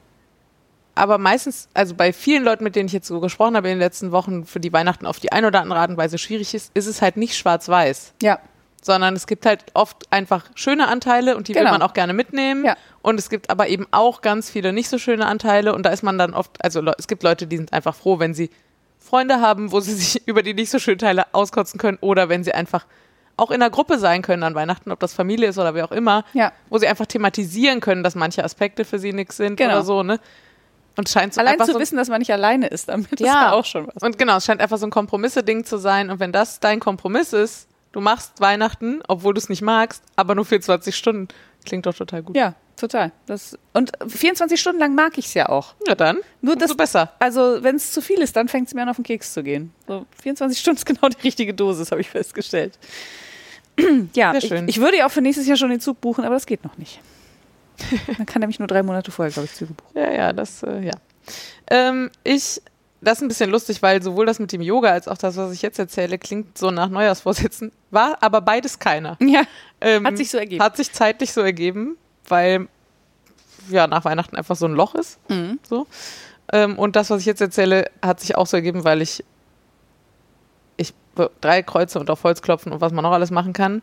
Aber 0.94 1.18
meistens, 1.18 1.68
also 1.74 1.94
bei 1.94 2.12
vielen 2.12 2.44
Leuten, 2.44 2.64
mit 2.64 2.74
denen 2.76 2.86
ich 2.86 2.92
jetzt 2.92 3.06
so 3.08 3.20
gesprochen 3.20 3.56
habe 3.56 3.68
in 3.68 3.74
den 3.74 3.80
letzten 3.80 4.10
Wochen, 4.12 4.44
für 4.46 4.60
die 4.60 4.72
Weihnachten 4.72 5.06
auf 5.06 5.18
die 5.20 5.30
eine 5.32 5.46
oder 5.48 5.60
andere 5.62 5.78
Art 5.80 5.90
und 5.90 5.96
Weise 5.96 6.18
schwierig 6.18 6.54
ist, 6.54 6.70
ist 6.74 6.86
es 6.86 7.02
halt 7.02 7.16
nicht 7.16 7.36
schwarz-weiß. 7.36 8.14
Ja. 8.22 8.38
Sondern 8.82 9.14
es 9.14 9.26
gibt 9.26 9.44
halt 9.46 9.64
oft 9.74 10.04
einfach 10.10 10.46
schöne 10.54 10.88
Anteile 10.88 11.36
und 11.36 11.48
die 11.48 11.54
will 11.54 11.60
Genau. 11.62 11.72
man 11.72 11.82
auch 11.82 11.94
gerne 11.94 12.12
mitnehmen. 12.12 12.64
Ja. 12.64 12.76
Und 13.02 13.18
es 13.18 13.28
gibt 13.30 13.50
aber 13.50 13.68
eben 13.68 13.86
auch 13.90 14.20
ganz 14.22 14.50
viele 14.50 14.72
nicht 14.72 14.88
so 14.88 14.98
schöne 14.98 15.26
Anteile 15.26 15.74
und 15.74 15.84
da 15.84 15.90
ist 15.90 16.02
man 16.02 16.18
dann 16.18 16.34
oft, 16.34 16.62
also 16.64 16.82
es 16.98 17.08
gibt 17.08 17.22
Leute, 17.22 17.46
die 17.46 17.56
sind 17.56 17.72
einfach 17.72 17.94
froh, 17.94 18.18
wenn 18.18 18.34
sie 18.34 18.50
Freunde 18.98 19.40
haben, 19.40 19.72
wo 19.72 19.80
sie 19.80 19.92
sich 19.94 20.26
über 20.28 20.42
die 20.42 20.54
nicht 20.54 20.70
so 20.70 20.78
schönen 20.78 20.98
Teile 20.98 21.26
auskotzen 21.32 21.78
können 21.78 21.98
oder 22.00 22.28
wenn 22.28 22.44
sie 22.44 22.52
einfach 22.52 22.86
auch 23.36 23.50
in 23.50 23.62
einer 23.62 23.70
Gruppe 23.70 23.98
sein 23.98 24.22
können 24.22 24.42
an 24.42 24.54
Weihnachten, 24.56 24.90
ob 24.90 24.98
das 25.00 25.14
Familie 25.14 25.48
ist 25.48 25.58
oder 25.58 25.72
wer 25.74 25.84
auch 25.84 25.92
immer, 25.92 26.24
Ja. 26.32 26.52
wo 26.70 26.78
sie 26.78 26.88
einfach 26.88 27.06
thematisieren 27.06 27.80
können, 27.80 28.02
dass 28.02 28.14
manche 28.16 28.42
Aspekte 28.42 28.84
für 28.84 28.98
sie 28.98 29.12
nichts 29.12 29.36
sind 29.36 29.56
Genau. 29.56 29.74
oder 29.74 29.82
so, 29.84 30.02
ne? 30.02 30.18
Und 30.96 31.08
scheint 31.08 31.32
so 31.34 31.40
Allein 31.40 31.52
einfach 31.52 31.66
zu 31.66 31.74
so 31.74 31.78
wissen, 31.78 31.96
dass 31.96 32.08
man 32.08 32.18
nicht 32.18 32.32
alleine 32.32 32.66
ist, 32.66 32.88
damit 32.88 33.12
ist 33.12 33.20
Ja. 33.20 33.26
ja 33.44 33.52
auch 33.52 33.64
schon 33.64 33.86
was. 33.86 34.02
und 34.02 34.18
genau, 34.18 34.36
es 34.38 34.44
scheint 34.44 34.60
einfach 34.60 34.78
so 34.78 34.86
ein 34.86 34.90
Kompromisse-Ding 34.90 35.64
zu 35.64 35.76
sein. 35.78 36.10
Und 36.10 36.18
wenn 36.18 36.32
das 36.32 36.58
dein 36.58 36.80
Kompromiss 36.80 37.32
ist, 37.32 37.68
du 37.98 38.04
machst 38.04 38.40
Weihnachten, 38.40 39.00
obwohl 39.08 39.34
du 39.34 39.38
es 39.38 39.48
nicht 39.48 39.60
magst, 39.60 40.04
aber 40.14 40.36
nur 40.36 40.44
24 40.44 40.94
Stunden, 40.94 41.26
klingt 41.66 41.84
doch 41.84 41.94
total 41.94 42.22
gut. 42.22 42.36
Ja, 42.36 42.54
total. 42.76 43.10
Das, 43.26 43.58
und 43.72 43.90
24 44.06 44.60
Stunden 44.60 44.78
lang 44.78 44.94
mag 44.94 45.18
ich 45.18 45.26
es 45.26 45.34
ja 45.34 45.48
auch. 45.48 45.74
Ja, 45.88 45.96
dann. 45.96 46.18
Nur 46.40 46.54
das- 46.54 46.76
besser. 46.76 47.12
Also, 47.18 47.58
wenn 47.64 47.74
es 47.74 47.90
zu 47.90 48.00
viel 48.00 48.20
ist, 48.20 48.36
dann 48.36 48.46
fängt 48.46 48.68
es 48.68 48.74
mir 48.74 48.82
an, 48.82 48.88
auf 48.88 48.96
den 48.96 49.04
Keks 49.04 49.32
zu 49.34 49.42
gehen. 49.42 49.72
So, 49.88 50.06
24 50.22 50.58
Stunden 50.60 50.76
ist 50.76 50.86
genau 50.86 51.08
die 51.08 51.20
richtige 51.22 51.54
Dosis, 51.54 51.90
habe 51.90 52.00
ich 52.00 52.08
festgestellt. 52.08 52.78
ja, 54.14 54.30
Sehr 54.30 54.42
ich, 54.42 54.48
schön. 54.48 54.68
ich 54.68 54.78
würde 54.80 54.98
ja 54.98 55.06
auch 55.06 55.10
für 55.10 55.20
nächstes 55.20 55.48
Jahr 55.48 55.56
schon 55.56 55.70
den 55.70 55.80
Zug 55.80 56.00
buchen, 56.00 56.24
aber 56.24 56.34
das 56.34 56.46
geht 56.46 56.62
noch 56.62 56.78
nicht. 56.78 57.00
Man 58.16 58.26
kann 58.26 58.40
nämlich 58.40 58.60
nur 58.60 58.68
drei 58.68 58.84
Monate 58.84 59.10
vorher, 59.10 59.32
glaube 59.32 59.46
ich, 59.46 59.54
Züge 59.54 59.74
buchen. 59.74 59.98
Ja, 59.98 60.12
ja, 60.12 60.32
das, 60.32 60.62
äh, 60.62 60.84
ja. 60.86 60.94
Ähm, 61.68 62.10
ich 62.22 62.62
das 63.00 63.18
ist 63.18 63.22
ein 63.22 63.28
bisschen 63.28 63.50
lustig, 63.50 63.82
weil 63.82 64.02
sowohl 64.02 64.26
das 64.26 64.38
mit 64.38 64.50
dem 64.52 64.60
Yoga 64.60 64.90
als 64.90 65.06
auch 65.08 65.18
das, 65.18 65.36
was 65.36 65.52
ich 65.52 65.62
jetzt 65.62 65.78
erzähle, 65.78 66.18
klingt 66.18 66.58
so 66.58 66.70
nach 66.70 66.88
Neujahrsvorsätzen, 66.88 67.70
war 67.90 68.18
aber 68.20 68.40
beides 68.40 68.78
keiner. 68.78 69.16
Ja. 69.20 69.42
Ähm, 69.80 70.06
Hat 70.06 70.16
sich 70.16 70.30
so 70.30 70.38
ergeben. 70.38 70.62
Hat 70.62 70.76
sich 70.76 70.92
zeitlich 70.92 71.32
so 71.32 71.40
ergeben, 71.40 71.96
weil 72.26 72.66
ja 73.70 73.86
nach 73.86 74.04
Weihnachten 74.04 74.34
einfach 74.36 74.56
so 74.56 74.66
ein 74.66 74.72
Loch 74.72 74.94
ist. 74.94 75.18
Mhm. 75.30 75.58
So. 75.68 75.86
Ähm, 76.52 76.78
und 76.78 76.96
das, 76.96 77.10
was 77.10 77.20
ich 77.20 77.26
jetzt 77.26 77.40
erzähle, 77.40 77.90
hat 78.02 78.20
sich 78.20 78.36
auch 78.36 78.46
so 78.46 78.56
ergeben, 78.56 78.82
weil 78.84 79.02
ich, 79.02 79.24
ich 80.76 80.94
drei 81.40 81.62
Kreuze 81.62 82.00
und 82.00 82.10
auf 82.10 82.24
Holz 82.24 82.42
klopfen 82.42 82.72
und 82.72 82.80
was 82.80 82.92
man 82.92 83.02
noch 83.04 83.12
alles 83.12 83.30
machen 83.30 83.52
kann. 83.52 83.82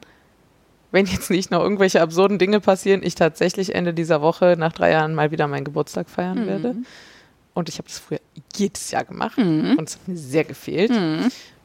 Wenn 0.91 1.05
jetzt 1.05 1.29
nicht 1.29 1.51
noch 1.51 1.61
irgendwelche 1.61 2.01
absurden 2.01 2.39
Dinge 2.39 2.59
passieren, 2.61 3.01
ich 3.03 3.15
tatsächlich 3.15 3.75
Ende 3.75 3.93
dieser 3.93 4.21
Woche 4.21 4.55
nach 4.57 4.73
drei 4.73 4.91
Jahren 4.91 5.13
mal 5.13 5.31
wieder 5.31 5.47
meinen 5.47 5.65
Geburtstag 5.65 6.09
feiern 6.09 6.43
Mhm. 6.43 6.47
werde. 6.47 6.75
Und 7.55 7.67
ich 7.69 7.79
habe 7.79 7.87
das 7.87 7.97
früher 7.97 8.19
jedes 8.55 8.91
Jahr 8.91 9.03
gemacht 9.05 9.37
Mhm. 9.39 9.75
und 9.79 9.89
es 9.89 9.95
hat 9.95 10.07
mir 10.07 10.17
sehr 10.17 10.43
gefehlt. 10.43 10.91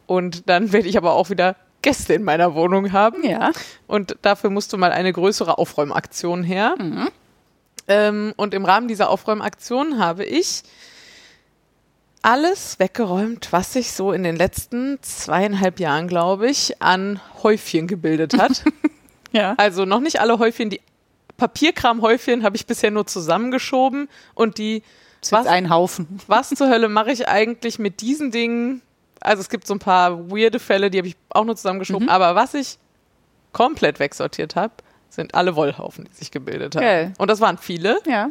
Und 0.07 0.49
dann 0.49 0.73
werde 0.73 0.89
ich 0.89 0.97
aber 0.97 1.13
auch 1.13 1.29
wieder 1.29 1.57
Gäste 1.83 2.15
in 2.15 2.23
meiner 2.25 2.55
Wohnung 2.55 2.93
haben. 2.93 3.23
Ja. 3.25 3.51
Und 3.87 4.17
dafür 4.23 4.49
musste 4.51 4.77
mal 4.79 4.93
eine 4.93 5.13
größere 5.13 5.59
Aufräumaktion 5.59 6.43
her. 6.45 6.75
Ähm, 7.89 8.33
und 8.37 8.55
im 8.55 8.65
Rahmen 8.65 8.89
dieser 8.89 9.11
Aufräumaktion 9.11 9.99
habe 9.99 10.25
ich 10.25 10.63
alles 12.23 12.79
weggeräumt, 12.79 13.49
was 13.51 13.73
sich 13.73 13.93
so 13.93 14.13
in 14.13 14.23
den 14.23 14.37
letzten 14.37 14.99
zweieinhalb 15.03 15.81
Jahren, 15.81 16.07
glaube 16.07 16.51
ich, 16.51 16.83
an 16.83 17.21
Häufchen 17.43 17.87
gebildet 17.87 18.39
hat. 18.39 18.65
Ja. 19.33 19.55
also 19.59 19.85
noch 19.85 20.01
nicht 20.01 20.21
alle 20.21 20.41
Häufchen, 20.41 20.71
die 20.71 20.81
Papierkramhäufchen 21.37 22.43
habe 22.43 22.57
ich 22.57 22.67
bisher 22.67 22.91
nur 22.91 23.07
zusammengeschoben 23.07 24.09
und 24.35 24.59
die 24.59 24.83
Ist 25.23 25.33
jetzt 25.33 25.41
was, 25.41 25.47
ein 25.47 25.71
Haufen. 25.71 26.19
was 26.27 26.49
zur 26.51 26.69
Hölle 26.69 26.89
mache 26.89 27.13
ich 27.13 27.29
eigentlich 27.29 27.79
mit 27.79 28.01
diesen 28.01 28.31
Dingen? 28.31 28.83
Also 29.21 29.41
es 29.43 29.49
gibt 29.51 29.67
so 29.67 29.75
ein 29.75 29.79
paar 29.79 30.31
weirde 30.31 30.59
Fälle, 30.59 30.91
die 30.91 30.99
habe 30.99 31.09
ich 31.09 31.17
auch 31.31 31.45
nur 31.45 31.57
zusammengeschoben, 31.57 32.05
Mhm. 32.07 32.11
aber 32.11 32.35
was 32.35 32.55
ich 32.55 32.79
komplett 33.53 33.99
wegsortiert 34.01 34.57
habe, 34.57 34.73
sind 35.11 35.35
alle 35.35 35.57
Wollhaufen, 35.57 36.05
die 36.11 36.15
sich 36.17 36.31
gebildet 36.31 36.75
haben. 36.77 36.83
Geil. 36.83 37.13
Und 37.19 37.29
das 37.29 37.41
waren 37.41 37.59
viele 37.59 37.99
Ja. 38.07 38.31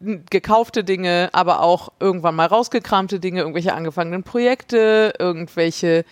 gekaufte 0.00 0.84
Dinge, 0.84 1.28
aber 1.32 1.60
auch 1.60 1.90
irgendwann 2.00 2.34
mal 2.36 2.46
rausgekramte 2.46 3.20
Dinge, 3.20 3.40
irgendwelche 3.40 3.74
angefangenen 3.74 4.22
Projekte, 4.22 5.12
irgendwelche 5.18 6.04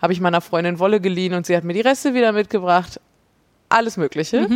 habe 0.00 0.12
ich 0.12 0.20
meiner 0.20 0.40
Freundin 0.40 0.78
Wolle 0.80 1.00
geliehen 1.00 1.34
und 1.34 1.46
sie 1.46 1.56
hat 1.56 1.62
mir 1.64 1.74
die 1.74 1.80
Reste 1.80 2.14
wieder 2.14 2.32
mitgebracht. 2.32 3.00
Alles 3.68 3.96
Mögliche. 3.96 4.48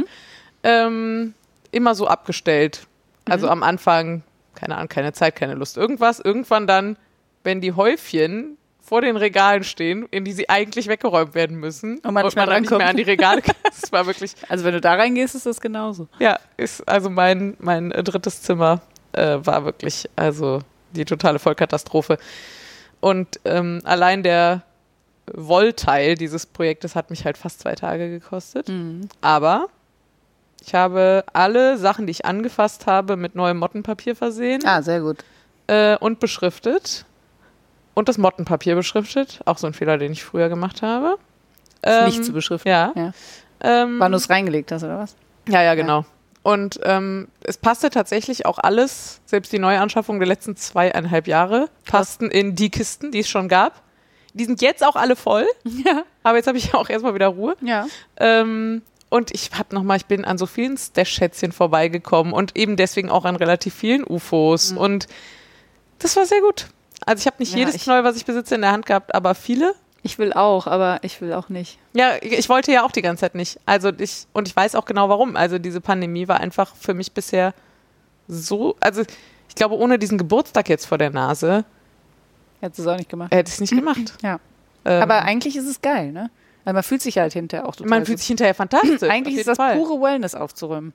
Ähm, 0.63 1.35
immer 1.71 1.95
so 1.95 2.07
abgestellt. 2.09 2.87
Also 3.29 3.49
am 3.49 3.63
Anfang, 3.63 4.23
keine 4.57 4.77
Ahnung, 4.77 4.89
keine 4.89 5.13
Zeit, 5.13 5.37
keine 5.37 5.55
Lust, 5.55 5.77
irgendwas. 5.77 6.19
Irgendwann 6.19 6.67
dann, 6.67 6.97
wenn 7.45 7.61
die 7.61 7.73
Häufchen 7.73 8.59
vor 8.81 9.01
den 9.01 9.17
Regalen 9.17 9.65
stehen, 9.65 10.07
in 10.11 10.25
die 10.25 10.33
sie 10.33 10.49
eigentlich 10.49 10.87
weggeräumt 10.87 11.35
werden 11.35 11.57
müssen 11.59 11.99
Und 11.99 12.15
man 12.15 12.25
nicht 12.25 12.37
mehr 12.37 12.61
nicht 12.61 12.71
mehr 12.71 12.89
an 12.89 12.97
die 12.97 13.03
Regale 13.03 13.43
kann. 13.43 13.57
Das 13.65 13.91
war 13.91 14.07
wirklich 14.07 14.35
Also 14.49 14.65
wenn 14.65 14.73
du 14.73 14.81
da 14.81 14.95
reingehst, 14.95 15.35
ist 15.35 15.47
das 15.47 15.61
genauso. 15.61 16.09
ja, 16.19 16.39
ist 16.57 16.87
also 16.89 17.11
mein, 17.11 17.57
mein 17.59 17.91
äh, 17.91 18.03
drittes 18.05 18.43
Zimmer 18.43 18.81
äh, 19.13 19.39
war 19.41 19.65
wirklich 19.65 20.09
also 20.15 20.61
die 20.93 21.05
totale 21.05 21.39
Vollkatastrophe. 21.39 22.19
Und 23.01 23.41
ähm, 23.45 23.81
allein 23.85 24.23
der 24.23 24.63
Wollteil 25.33 26.15
dieses 26.15 26.47
Projektes 26.47 26.95
hat 26.95 27.11
mich 27.11 27.25
halt 27.25 27.37
fast 27.37 27.61
zwei 27.61 27.75
Tage 27.75 28.09
gekostet. 28.09 28.69
Aber 29.21 29.67
ich 30.67 30.75
habe 30.75 31.25
alle 31.33 31.79
Sachen, 31.79 32.07
die 32.07 32.11
ich 32.11 32.25
angefasst 32.27 32.87
habe, 32.87 33.17
mit 33.17 33.35
neuem 33.35 33.59
Mottenpapier 33.59 34.17
versehen 34.17 34.63
Ah, 34.67 34.83
sehr 34.83 35.01
gut. 35.01 35.19
äh, 35.69 35.97
und 35.99 36.19
beschriftet. 36.21 37.05
Und 37.95 38.09
das 38.09 38.19
Mottenpapier 38.19 38.75
beschriftet. 38.75 39.41
Auch 39.47 39.59
so 39.59 39.67
ein 39.67 39.73
Fehler, 39.73 39.97
den 39.97 40.13
ich 40.13 40.23
früher 40.25 40.49
gemacht 40.49 40.83
habe. 40.83 41.17
Ähm, 41.83 42.07
nicht 42.07 42.25
zu 42.25 42.33
beschriften. 42.33 42.69
Ja. 42.69 42.93
Ja. 42.95 43.13
Ähm, 43.61 43.99
Wann 44.01 44.13
du 44.13 44.17
es 44.19 44.29
reingelegt 44.29 44.71
hast, 44.73 44.83
oder 44.83 44.99
was? 44.99 45.15
ja, 45.49 45.63
ja, 45.63 45.75
genau. 45.75 46.05
Und 46.43 46.79
ähm, 46.85 47.29
es 47.43 47.57
passte 47.59 47.91
tatsächlich 47.91 48.45
auch 48.47 48.59
alles, 48.59 49.21
selbst 49.25 49.53
die 49.53 49.59
Neuanschaffung 49.59 50.19
der 50.21 50.29
letzten 50.29 50.57
zweieinhalb 50.57 51.27
Jahre, 51.27 51.69
passten 51.85 52.31
in 52.31 52.55
die 52.55 52.71
Kisten, 52.71 53.11
die 53.13 53.21
es 53.21 53.29
schon 53.29 53.49
gab. 53.49 53.83
Die 54.35 54.45
sind 54.45 54.61
jetzt 54.61 54.85
auch 54.85 54.95
alle 54.97 55.17
voll, 55.17 55.47
Ja. 55.65 56.03
aber 56.23 56.37
jetzt 56.37 56.47
habe 56.47 56.59
ich 56.59 56.75
auch 56.75 56.89
erstmal 56.89 57.15
wieder 57.15 57.29
Ruhe. 57.29 57.57
Ja. 57.63 57.87
Ähm, 58.19 58.83
und 59.09 59.31
ich 59.33 59.51
habe 59.57 59.75
nochmal, 59.75 59.97
ich 59.99 60.07
bin 60.07 60.25
an 60.25 60.39
so 60.39 60.47
vielen 60.47 60.77
Stash-Schätzchen 60.77 61.53
vorbeigekommen 61.53 62.33
und 62.33 62.57
eben 62.57 62.77
deswegen 62.77 63.11
auch 63.11 63.25
an 63.25 63.37
relativ 63.37 63.75
vielen 63.75 64.05
UFOs. 64.05 64.73
Und 64.73 65.07
das 65.99 66.17
war 66.17 66.27
sehr 66.27 66.41
gut. 66.41 66.67
Also 67.05 67.21
ich 67.21 67.27
habe 67.27 67.37
nicht 67.39 67.53
Ja, 67.53 67.59
jedes 67.59 67.83
Knoll, 67.83 68.05
was 68.05 68.17
ich 68.17 68.25
besitze, 68.25 68.55
in 68.55 68.63
der 68.63 68.73
Hand 68.73 68.87
gehabt, 68.87 69.15
aber 69.15 69.35
viele. 69.35 69.75
Ich 70.03 70.19
will 70.19 70.33
auch, 70.33 70.67
aber 70.67 70.99
ich 71.03 71.21
will 71.21 71.33
auch 71.33 71.49
nicht. 71.49 71.79
Ja, 71.93 72.13
ich 72.21 72.49
wollte 72.49 72.73
ja 72.73 72.85
auch 72.85 72.93
die 72.93 73.03
ganze 73.03 73.23
Zeit 73.23 73.35
nicht. 73.35 73.59
Also 73.67 73.91
ich, 73.99 74.27
und 74.33 74.47
ich 74.49 74.55
weiß 74.55 74.75
auch 74.75 74.85
genau 74.85 75.09
warum. 75.09 75.37
Also 75.37 75.59
diese 75.59 75.81
Pandemie 75.81 76.29
war 76.29 76.41
einfach 76.41 76.75
für 76.77 76.95
mich 76.95 77.13
bisher 77.13 77.55
so, 78.29 78.77
also 78.81 79.03
ich 79.49 79.55
glaube, 79.55 79.77
ohne 79.77 79.99
diesen 79.99 80.19
Geburtstag 80.19 80.69
jetzt 80.69 80.87
vor 80.87 80.99
der 80.99 81.11
Nase 81.11 81.65
Hättest 82.61 82.79
du 82.79 82.83
es 82.85 82.89
auch 82.89 82.97
nicht 82.97 83.11
gemacht. 83.11 83.33
hätte 83.35 83.49
ich 83.49 83.55
es 83.55 83.61
nicht 83.61 83.75
gemacht. 83.75 84.15
Ja. 84.23 84.41
Ähm, 84.85 85.03
Aber 85.03 85.23
eigentlich 85.23 85.57
ist 85.57 85.67
es 85.67 85.83
geil, 85.83 86.13
ne? 86.13 86.31
Weil 86.67 86.75
man 86.75 86.83
fühlt 86.83 87.01
sich 87.01 87.17
halt 87.17 87.33
hinterher 87.33 87.69
auch 87.69 87.77
total 87.77 87.91
man 87.91 88.05
fühlt 88.05 88.19
sich 88.19 88.27
hinterher 88.27 88.53
fantastisch. 88.53 89.03
Eigentlich 89.09 89.37
ist 89.37 89.47
das 89.47 89.57
Fall. 89.57 89.77
pure 89.77 90.03
Wellness 90.03 90.35
aufzuräumen. 90.35 90.93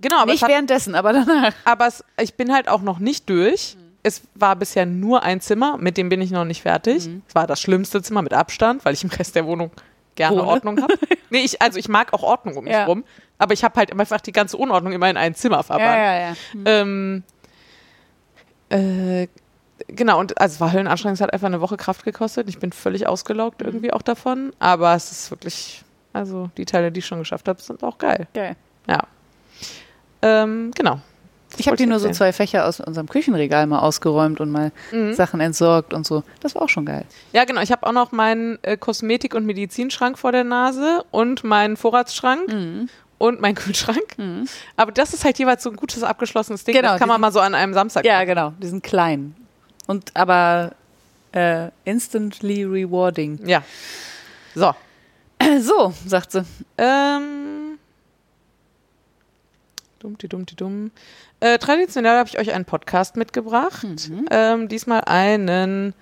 Genau, 0.00 0.16
aber, 0.18 0.32
nicht 0.32 0.42
hat, 0.42 0.50
währenddessen, 0.50 0.96
aber 0.96 1.12
danach. 1.12 1.54
aber 1.64 1.86
es, 1.86 2.04
ich 2.20 2.34
bin 2.34 2.52
halt 2.52 2.68
auch 2.68 2.82
noch 2.82 2.98
nicht 2.98 3.30
durch. 3.30 3.76
Es 4.02 4.22
war 4.34 4.56
bisher 4.56 4.86
nur 4.86 5.22
ein 5.22 5.40
Zimmer, 5.40 5.76
mit 5.78 5.96
dem 5.98 6.08
bin 6.08 6.20
ich 6.20 6.32
noch 6.32 6.44
nicht 6.44 6.62
fertig. 6.62 7.08
Es 7.28 7.34
war 7.34 7.46
das 7.46 7.60
schlimmste 7.60 8.02
Zimmer 8.02 8.22
mit 8.22 8.32
Abstand, 8.34 8.84
weil 8.84 8.94
ich 8.94 9.04
im 9.04 9.10
Rest 9.10 9.36
der 9.36 9.46
Wohnung 9.46 9.70
gerne 10.16 10.38
Wohne. 10.38 10.48
Ordnung 10.48 10.82
habe. 10.82 10.94
nee, 11.30 11.44
ich, 11.44 11.62
also 11.62 11.78
ich 11.78 11.88
mag 11.88 12.12
auch 12.12 12.24
Ordnung 12.24 12.56
um 12.56 12.64
mich 12.64 12.72
Ja. 12.72 12.86
rum, 12.86 13.04
aber 13.38 13.54
ich 13.54 13.62
habe 13.62 13.76
halt 13.78 13.92
einfach 13.92 14.20
die 14.20 14.32
ganze 14.32 14.56
Unordnung 14.56 14.92
immer 14.92 15.08
in 15.08 15.16
ein 15.16 15.36
Zimmer 15.36 15.62
verbannt. 15.62 15.90
Ja, 15.96 16.12
ja, 16.14 16.28
ja. 16.30 16.34
Ähm, 16.64 17.22
äh, 18.70 19.28
genau, 19.88 20.20
und 20.20 20.40
also 20.40 20.54
es 20.54 20.60
war 20.60 20.72
höllenanstrengend, 20.72 21.18
es 21.18 21.22
hat 21.22 21.32
einfach 21.32 21.46
eine 21.48 21.60
Woche 21.60 21.76
Kraft 21.76 22.04
gekostet. 22.04 22.48
Ich 22.48 22.58
bin 22.58 22.72
völlig 22.72 23.02
Mhm. 23.02 23.06
ausgelaugt 23.08 23.62
irgendwie 23.62 23.92
auch 23.92 24.02
davon. 24.02 24.52
Aber 24.58 24.94
es 24.94 25.10
ist 25.10 25.30
wirklich, 25.30 25.82
also 26.12 26.50
die 26.56 26.64
Teile, 26.64 26.92
die 26.92 27.00
ich 27.00 27.06
schon 27.06 27.18
geschafft 27.18 27.48
habe, 27.48 27.60
sind 27.60 27.82
auch 27.82 27.98
geil. 27.98 28.26
Geil. 28.34 28.56
Ja. 28.88 29.02
Ähm, 30.22 30.70
genau. 30.74 31.00
Ich 31.56 31.66
habe 31.66 31.76
dir 31.78 31.86
nur 31.86 31.98
so 31.98 32.06
erzählen. 32.08 32.32
zwei 32.32 32.32
Fächer 32.34 32.66
aus 32.66 32.78
unserem 32.80 33.08
Küchenregal 33.08 33.66
mal 33.66 33.78
ausgeräumt 33.78 34.38
und 34.40 34.50
mal 34.50 34.70
Mhm. 34.92 35.14
Sachen 35.14 35.40
entsorgt 35.40 35.94
und 35.94 36.06
so. 36.06 36.22
Das 36.40 36.54
war 36.54 36.62
auch 36.62 36.68
schon 36.68 36.84
geil. 36.84 37.04
Ja, 37.32 37.44
genau. 37.44 37.62
Ich 37.62 37.72
habe 37.72 37.86
auch 37.86 37.92
noch 37.92 38.12
meinen 38.12 38.58
äh, 38.62 38.76
Kosmetik- 38.76 39.34
und 39.34 39.46
Medizinschrank 39.46 40.18
vor 40.18 40.30
der 40.32 40.44
Nase 40.44 41.04
und 41.10 41.44
meinen 41.44 41.76
Vorratsschrank. 41.76 42.48
Mhm. 42.52 42.88
Und 43.20 43.40
meinen 43.40 43.56
Kühlschrank. 43.56 44.14
Aber 44.76 44.92
das 44.92 45.12
ist 45.12 45.24
halt 45.24 45.36
jeweils 45.40 45.64
so 45.64 45.70
ein 45.70 45.74
gutes 45.76 46.04
abgeschlossenes 46.04 46.62
Ding. 46.62 46.72
Genau, 46.76 46.90
das 46.90 47.00
kann 47.00 47.08
man 47.08 47.16
diesen- 47.16 47.20
mal 47.22 47.32
so 47.32 47.40
an 47.40 47.52
einem 47.52 47.74
Samstag 47.74 48.04
Ja, 48.04 48.14
machen. 48.18 48.26
genau. 48.28 48.52
Die 48.62 48.68
sind 48.68 48.84
klein. 48.84 49.34
Und 49.88 50.14
aber 50.14 50.76
äh, 51.32 51.70
instantly 51.84 52.62
rewarding. 52.62 53.40
Ja. 53.46 53.64
So. 54.54 54.72
So, 55.60 55.94
sagt 56.06 56.32
sie. 56.32 56.44
Ähm. 56.76 57.78
Dummti, 59.98 60.28
dummti, 60.28 60.56
dumm. 60.56 60.90
Äh, 61.40 61.58
traditionell 61.58 62.18
habe 62.18 62.28
ich 62.28 62.38
euch 62.38 62.52
einen 62.52 62.66
Podcast 62.66 63.16
mitgebracht. 63.16 64.10
Ähm, 64.30 64.68
diesmal 64.68 65.02
einen. 65.06 65.94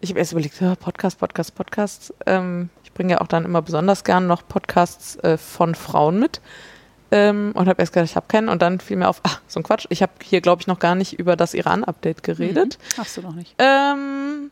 Ich 0.00 0.10
habe 0.10 0.18
erst 0.18 0.32
überlegt, 0.32 0.58
Podcast, 0.80 1.18
Podcast, 1.18 1.54
Podcast. 1.54 2.14
Ähm, 2.24 2.70
ich 2.82 2.92
bringe 2.92 3.12
ja 3.12 3.20
auch 3.20 3.26
dann 3.26 3.44
immer 3.44 3.60
besonders 3.60 4.04
gern 4.04 4.26
noch 4.26 4.48
Podcasts 4.48 5.16
äh, 5.16 5.36
von 5.36 5.74
Frauen 5.74 6.18
mit. 6.18 6.40
Ähm, 7.12 7.52
und 7.54 7.68
habe 7.68 7.80
erst 7.80 7.92
gedacht, 7.92 8.08
ich 8.10 8.16
habe 8.16 8.26
keinen. 8.26 8.48
Und 8.48 8.62
dann 8.62 8.80
fiel 8.80 8.96
mir 8.96 9.08
auf, 9.08 9.20
ach, 9.22 9.40
so 9.46 9.60
ein 9.60 9.62
Quatsch. 9.62 9.86
Ich 9.90 10.02
habe 10.02 10.12
hier, 10.22 10.40
glaube 10.40 10.62
ich, 10.62 10.66
noch 10.66 10.78
gar 10.78 10.94
nicht 10.94 11.18
über 11.18 11.36
das 11.36 11.52
Iran-Update 11.54 12.22
geredet. 12.22 12.78
Hast 12.96 13.16
du 13.18 13.20
noch 13.22 13.34
nicht. 13.34 13.54
Ähm, 13.58 14.50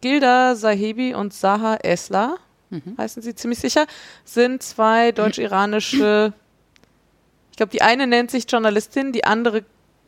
Gilda 0.00 0.54
Sahebi 0.54 1.14
und 1.14 1.34
Saha 1.34 1.76
Esler, 1.82 2.38
heißen 2.98 3.22
sie 3.22 3.34
ziemlich 3.34 3.58
sicher, 3.58 3.86
sind 4.24 4.62
zwei 4.62 5.12
deutsch-iranische, 5.12 6.32
ich 7.50 7.56
glaube, 7.56 7.70
die 7.70 7.82
eine 7.82 8.06
nennt 8.06 8.30
sich 8.30 8.50
Journalistin, 8.50 9.12
die 9.12 9.24
andere 9.24 9.62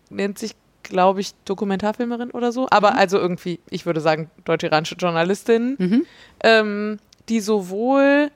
nennt 0.09 0.39
sich, 0.39 0.55
glaube 0.83 1.21
ich, 1.21 1.35
Dokumentarfilmerin 1.45 2.31
oder 2.31 2.53
so. 2.53 2.67
Aber 2.71 2.95
also 2.97 3.19
irgendwie, 3.19 3.61
ich 3.69 3.85
würde 3.85 4.01
sagen, 4.01 4.31
deutsch-iranische 4.45 4.95
Journalistin, 4.95 6.07
ähm, 6.43 6.99
die 7.29 7.41
sowohl 7.41 8.31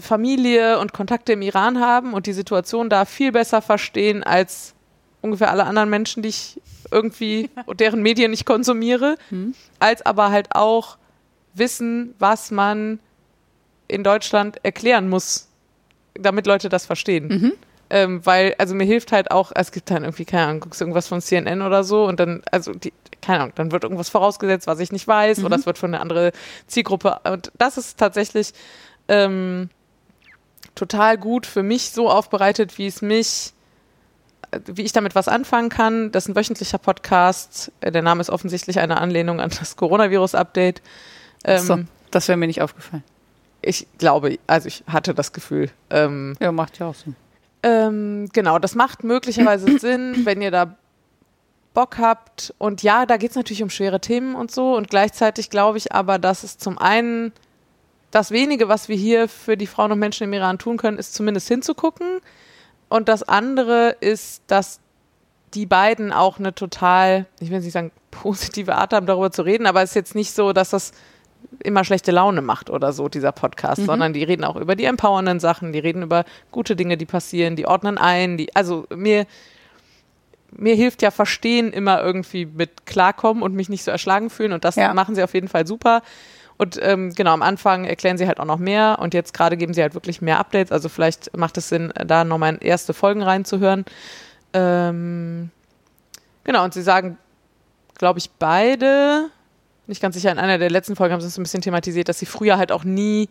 Familie 0.00 0.78
und 0.78 0.92
Kontakte 0.92 1.32
im 1.32 1.42
Iran 1.42 1.80
haben 1.80 2.14
und 2.14 2.26
die 2.26 2.32
Situation 2.32 2.88
da 2.90 3.04
viel 3.04 3.32
besser 3.32 3.62
verstehen 3.62 4.22
als 4.22 4.74
ungefähr 5.22 5.50
alle 5.50 5.64
anderen 5.64 5.90
Menschen, 5.90 6.22
die 6.22 6.30
ich 6.30 6.60
irgendwie 6.90 7.50
und 7.66 7.80
deren 7.80 8.02
Medien 8.02 8.32
ich 8.32 8.44
konsumiere, 8.44 9.16
als 9.78 10.04
aber 10.04 10.30
halt 10.30 10.48
auch 10.54 10.96
wissen, 11.54 12.14
was 12.18 12.50
man 12.50 12.98
in 13.88 14.04
Deutschland 14.04 14.58
erklären 14.64 15.08
muss, 15.08 15.48
damit 16.14 16.46
Leute 16.46 16.68
das 16.68 16.86
verstehen. 16.86 17.52
Ähm, 17.92 18.24
weil, 18.24 18.54
also 18.56 18.74
mir 18.76 18.84
hilft 18.84 19.10
halt 19.10 19.32
auch, 19.32 19.50
es 19.52 19.72
gibt 19.72 19.90
dann 19.90 20.04
irgendwie, 20.04 20.24
keine 20.24 20.46
Ahnung, 20.46 20.60
guckst 20.60 20.80
du 20.80 20.84
irgendwas 20.84 21.08
von 21.08 21.20
CNN 21.20 21.60
oder 21.60 21.82
so 21.82 22.04
und 22.06 22.20
dann, 22.20 22.40
also 22.52 22.72
die, 22.72 22.92
keine 23.20 23.40
Ahnung, 23.40 23.52
dann 23.56 23.72
wird 23.72 23.82
irgendwas 23.82 24.08
vorausgesetzt, 24.08 24.68
was 24.68 24.78
ich 24.78 24.92
nicht 24.92 25.08
weiß 25.08 25.38
Mhm. 25.38 25.44
oder 25.46 25.56
es 25.56 25.66
wird 25.66 25.76
von 25.76 25.92
einer 25.92 26.00
anderen 26.00 26.30
Zielgruppe. 26.68 27.18
Und 27.24 27.50
das 27.58 27.76
ist 27.78 27.98
tatsächlich 27.98 28.52
ähm, 29.08 29.70
total 30.74 31.18
gut 31.18 31.46
für 31.46 31.62
mich 31.62 31.90
so 31.90 32.10
aufbereitet, 32.10 32.78
wie 32.78 32.86
es 32.86 33.02
mich, 33.02 33.52
äh, 34.50 34.60
wie 34.66 34.82
ich 34.82 34.92
damit 34.92 35.14
was 35.14 35.28
anfangen 35.28 35.68
kann. 35.68 36.10
Das 36.12 36.24
ist 36.24 36.28
ein 36.30 36.36
wöchentlicher 36.36 36.78
Podcast. 36.78 37.72
Äh, 37.80 37.90
Der 37.92 38.02
Name 38.02 38.20
ist 38.20 38.30
offensichtlich 38.30 38.78
eine 38.80 38.98
Anlehnung 39.00 39.40
an 39.40 39.50
das 39.58 39.76
Coronavirus-Update. 39.76 40.82
Ähm, 41.44 41.58
so, 41.58 41.78
das 42.10 42.28
wäre 42.28 42.36
mir 42.36 42.46
nicht 42.46 42.62
aufgefallen. 42.62 43.04
Ich 43.62 43.86
glaube, 43.98 44.38
also 44.46 44.68
ich 44.68 44.84
hatte 44.86 45.14
das 45.14 45.32
Gefühl. 45.32 45.70
Ähm, 45.90 46.34
Ja, 46.40 46.50
macht 46.52 46.78
ja 46.78 46.86
auch 46.86 46.94
Sinn. 46.94 47.14
ähm, 47.62 48.28
genau, 48.32 48.58
das 48.58 48.74
macht 48.74 49.04
möglicherweise 49.04 49.78
Sinn, 49.80 50.24
wenn 50.24 50.40
ihr 50.40 50.50
da 50.50 50.76
Bock 51.74 51.98
habt. 51.98 52.54
Und 52.58 52.82
ja, 52.82 53.04
da 53.06 53.16
geht 53.16 53.30
es 53.30 53.36
natürlich 53.36 53.62
um 53.62 53.70
schwere 53.70 54.00
Themen 54.00 54.34
und 54.34 54.50
so. 54.50 54.74
Und 54.76 54.88
gleichzeitig 54.90 55.50
glaube 55.50 55.78
ich 55.78 55.92
aber, 55.92 56.18
dass 56.18 56.42
es 56.42 56.56
zum 56.58 56.78
einen 56.78 57.32
das 58.10 58.30
wenige, 58.30 58.68
was 58.68 58.88
wir 58.88 58.96
hier 58.96 59.28
für 59.28 59.56
die 59.56 59.66
Frauen 59.66 59.92
und 59.92 59.98
Menschen 59.98 60.24
im 60.24 60.32
Iran 60.32 60.58
tun 60.58 60.76
können, 60.76 60.98
ist 60.98 61.14
zumindest 61.14 61.48
hinzugucken. 61.48 62.20
Und 62.88 63.08
das 63.08 63.22
andere 63.22 63.96
ist, 64.00 64.42
dass 64.48 64.80
die 65.54 65.66
beiden 65.66 66.12
auch 66.12 66.38
eine 66.38 66.54
total, 66.54 67.26
ich 67.40 67.50
will 67.50 67.60
nicht 67.60 67.72
sagen 67.72 67.92
positive 68.10 68.74
Art 68.74 68.92
haben, 68.92 69.06
darüber 69.06 69.30
zu 69.30 69.42
reden, 69.42 69.66
aber 69.66 69.82
es 69.82 69.90
ist 69.90 69.94
jetzt 69.94 70.14
nicht 70.14 70.32
so, 70.32 70.52
dass 70.52 70.70
das 70.70 70.92
immer 71.60 71.84
schlechte 71.84 72.10
Laune 72.10 72.42
macht 72.42 72.70
oder 72.70 72.92
so, 72.92 73.08
dieser 73.08 73.32
Podcast, 73.32 73.84
sondern 73.84 74.12
die 74.12 74.24
reden 74.24 74.44
auch 74.44 74.56
über 74.56 74.76
die 74.76 74.84
empowernden 74.84 75.40
Sachen, 75.40 75.72
die 75.72 75.78
reden 75.78 76.02
über 76.02 76.24
gute 76.50 76.76
Dinge, 76.76 76.96
die 76.96 77.06
passieren, 77.06 77.56
die 77.56 77.66
ordnen 77.66 77.98
ein, 77.98 78.36
die, 78.36 78.54
also 78.54 78.86
mir, 78.94 79.26
mir 80.52 80.74
hilft 80.74 81.02
ja 81.02 81.10
Verstehen 81.10 81.72
immer 81.72 82.02
irgendwie 82.02 82.46
mit 82.46 82.86
klarkommen 82.86 83.42
und 83.42 83.54
mich 83.54 83.68
nicht 83.68 83.84
so 83.84 83.90
erschlagen 83.90 84.30
fühlen 84.30 84.52
und 84.52 84.64
das 84.64 84.76
Ja. 84.76 84.92
machen 84.94 85.14
sie 85.14 85.22
auf 85.22 85.34
jeden 85.34 85.48
Fall 85.48 85.66
super. 85.66 86.02
Und 86.60 86.78
ähm, 86.82 87.14
genau, 87.14 87.32
am 87.32 87.40
Anfang 87.40 87.86
erklären 87.86 88.18
sie 88.18 88.26
halt 88.26 88.38
auch 88.38 88.44
noch 88.44 88.58
mehr 88.58 88.98
und 89.00 89.14
jetzt 89.14 89.32
gerade 89.32 89.56
geben 89.56 89.72
sie 89.72 89.80
halt 89.80 89.94
wirklich 89.94 90.20
mehr 90.20 90.38
Updates. 90.38 90.70
Also 90.70 90.90
vielleicht 90.90 91.34
macht 91.34 91.56
es 91.56 91.70
Sinn, 91.70 91.90
da 91.94 92.22
nochmal 92.22 92.52
in 92.52 92.60
erste 92.60 92.92
Folgen 92.92 93.22
reinzuhören. 93.22 93.86
Ähm, 94.52 95.48
genau, 96.44 96.62
und 96.62 96.74
sie 96.74 96.82
sagen, 96.82 97.16
glaube 97.94 98.18
ich, 98.18 98.30
beide, 98.32 99.30
nicht 99.86 100.02
ganz 100.02 100.16
sicher, 100.16 100.30
in 100.30 100.38
einer 100.38 100.58
der 100.58 100.68
letzten 100.68 100.96
Folgen 100.96 101.14
haben 101.14 101.22
sie 101.22 101.28
es 101.28 101.38
ein 101.38 101.42
bisschen 101.44 101.62
thematisiert, 101.62 102.10
dass 102.10 102.18
sie 102.18 102.26
früher 102.26 102.58
halt 102.58 102.72
auch 102.72 102.84
nie, 102.84 103.30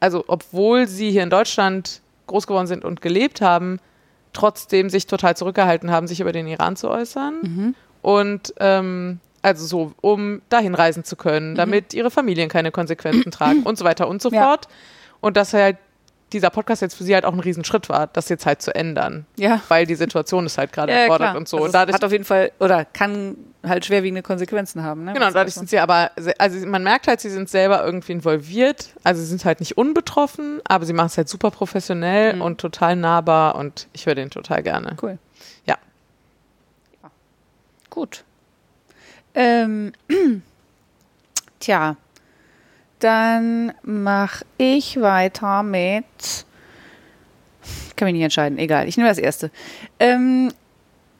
also 0.00 0.24
obwohl 0.26 0.88
sie 0.88 1.12
hier 1.12 1.22
in 1.22 1.30
Deutschland 1.30 2.00
groß 2.26 2.48
geworden 2.48 2.66
sind 2.66 2.84
und 2.84 3.02
gelebt 3.02 3.40
haben, 3.40 3.78
trotzdem 4.32 4.90
sich 4.90 5.06
total 5.06 5.36
zurückgehalten 5.36 5.92
haben, 5.92 6.08
sich 6.08 6.18
über 6.18 6.32
den 6.32 6.48
Iran 6.48 6.74
zu 6.74 6.90
äußern. 6.90 7.34
Und 8.02 8.52
ähm, 8.58 9.20
also 9.44 9.66
so, 9.66 9.92
um 10.00 10.42
dahin 10.48 10.74
reisen 10.74 11.04
zu 11.04 11.16
können, 11.16 11.54
damit 11.54 11.94
ihre 11.94 12.10
Familien 12.10 12.48
keine 12.48 12.70
Konsequenzen 12.72 13.30
tragen 13.30 13.62
und 13.64 13.78
so 13.78 13.84
weiter 13.84 14.08
und 14.08 14.22
so 14.22 14.30
Ja. 14.30 14.44
fort. 14.44 14.68
Und 15.20 15.36
dass 15.36 15.52
halt 15.52 15.76
dieser 16.32 16.50
Podcast 16.50 16.82
jetzt 16.82 16.96
für 16.96 17.04
sie 17.04 17.14
halt 17.14 17.24
auch 17.24 17.32
ein 17.32 17.38
Riesenschritt 17.38 17.88
war, 17.88 18.08
das 18.08 18.28
jetzt 18.28 18.44
halt 18.44 18.60
zu 18.60 18.74
ändern. 18.74 19.24
Ja. 19.36 19.60
Weil 19.68 19.86
die 19.86 19.94
Situation 19.94 20.46
ist 20.46 20.58
halt 20.58 20.72
gerade 20.72 20.90
Ja, 20.92 20.98
erfordert 21.00 21.28
klar. 21.28 21.36
und 21.36 21.46
so. 21.48 21.58
Also 21.58 21.66
und 21.66 21.74
dadurch, 21.74 21.94
hat 21.94 22.02
auf 22.04 22.10
jeden 22.10 22.24
Fall, 22.24 22.50
oder 22.58 22.84
kann 22.84 23.36
halt 23.62 23.84
schwerwiegende 23.84 24.22
Konsequenzen 24.22 24.82
haben. 24.82 25.04
Ne? 25.04 25.12
genau, 25.12 25.30
dadurch 25.30 25.54
sind 25.54 25.68
sie 25.70 25.78
aber, 25.78 26.10
also 26.38 26.66
man 26.66 26.82
merkt 26.82 27.06
halt, 27.06 27.20
sie 27.20 27.30
sind 27.30 27.48
selber 27.48 27.84
irgendwie 27.84 28.12
involviert. 28.12 28.88
Also 29.04 29.20
sie 29.20 29.28
sind 29.28 29.44
halt 29.44 29.60
nicht 29.60 29.78
unbetroffen, 29.78 30.60
aber 30.64 30.84
sie 30.86 30.92
machen 30.92 31.06
es 31.06 31.16
halt 31.16 31.28
super 31.28 31.50
professionell 31.52 32.34
Mhm. 32.34 32.42
und 32.42 32.60
total 32.60 32.96
nahbar 32.96 33.54
und 33.54 33.86
ich 33.92 34.06
höre 34.06 34.16
den 34.16 34.30
total 34.30 34.62
gerne. 34.64 34.96
Cool. 35.00 35.18
Ja. 35.66 35.76
Ja. 37.02 37.10
Gut. 37.90 38.24
Ähm, 39.34 39.92
tja, 41.60 41.96
dann 43.00 43.72
mache 43.82 44.44
ich 44.56 45.00
weiter 45.00 45.62
mit. 45.62 46.04
Ich 47.88 47.96
kann 47.96 48.06
mich 48.06 48.14
nicht 48.14 48.22
entscheiden, 48.22 48.58
egal. 48.58 48.88
Ich 48.88 48.96
nehme 48.96 49.08
das 49.08 49.18
erste. 49.18 49.50
Ähm, 49.98 50.52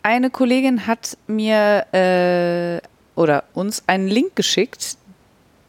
eine 0.03 0.31
Kollegin 0.31 0.87
hat 0.87 1.17
mir 1.27 1.87
äh, 1.93 2.81
oder 3.15 3.45
uns 3.55 3.85
einen 3.87 4.09
Link 4.09 4.37
geschickt, 4.37 4.97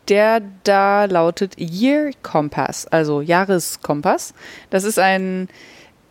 der 0.07 0.41
da 0.63 1.05
lautet 1.05 1.57
Year 1.57 2.11
Compass, 2.21 2.87
also 2.87 3.21
Jahreskompass. 3.21 4.33
Das 4.69 4.83
ist 4.83 4.99
ein 4.99 5.47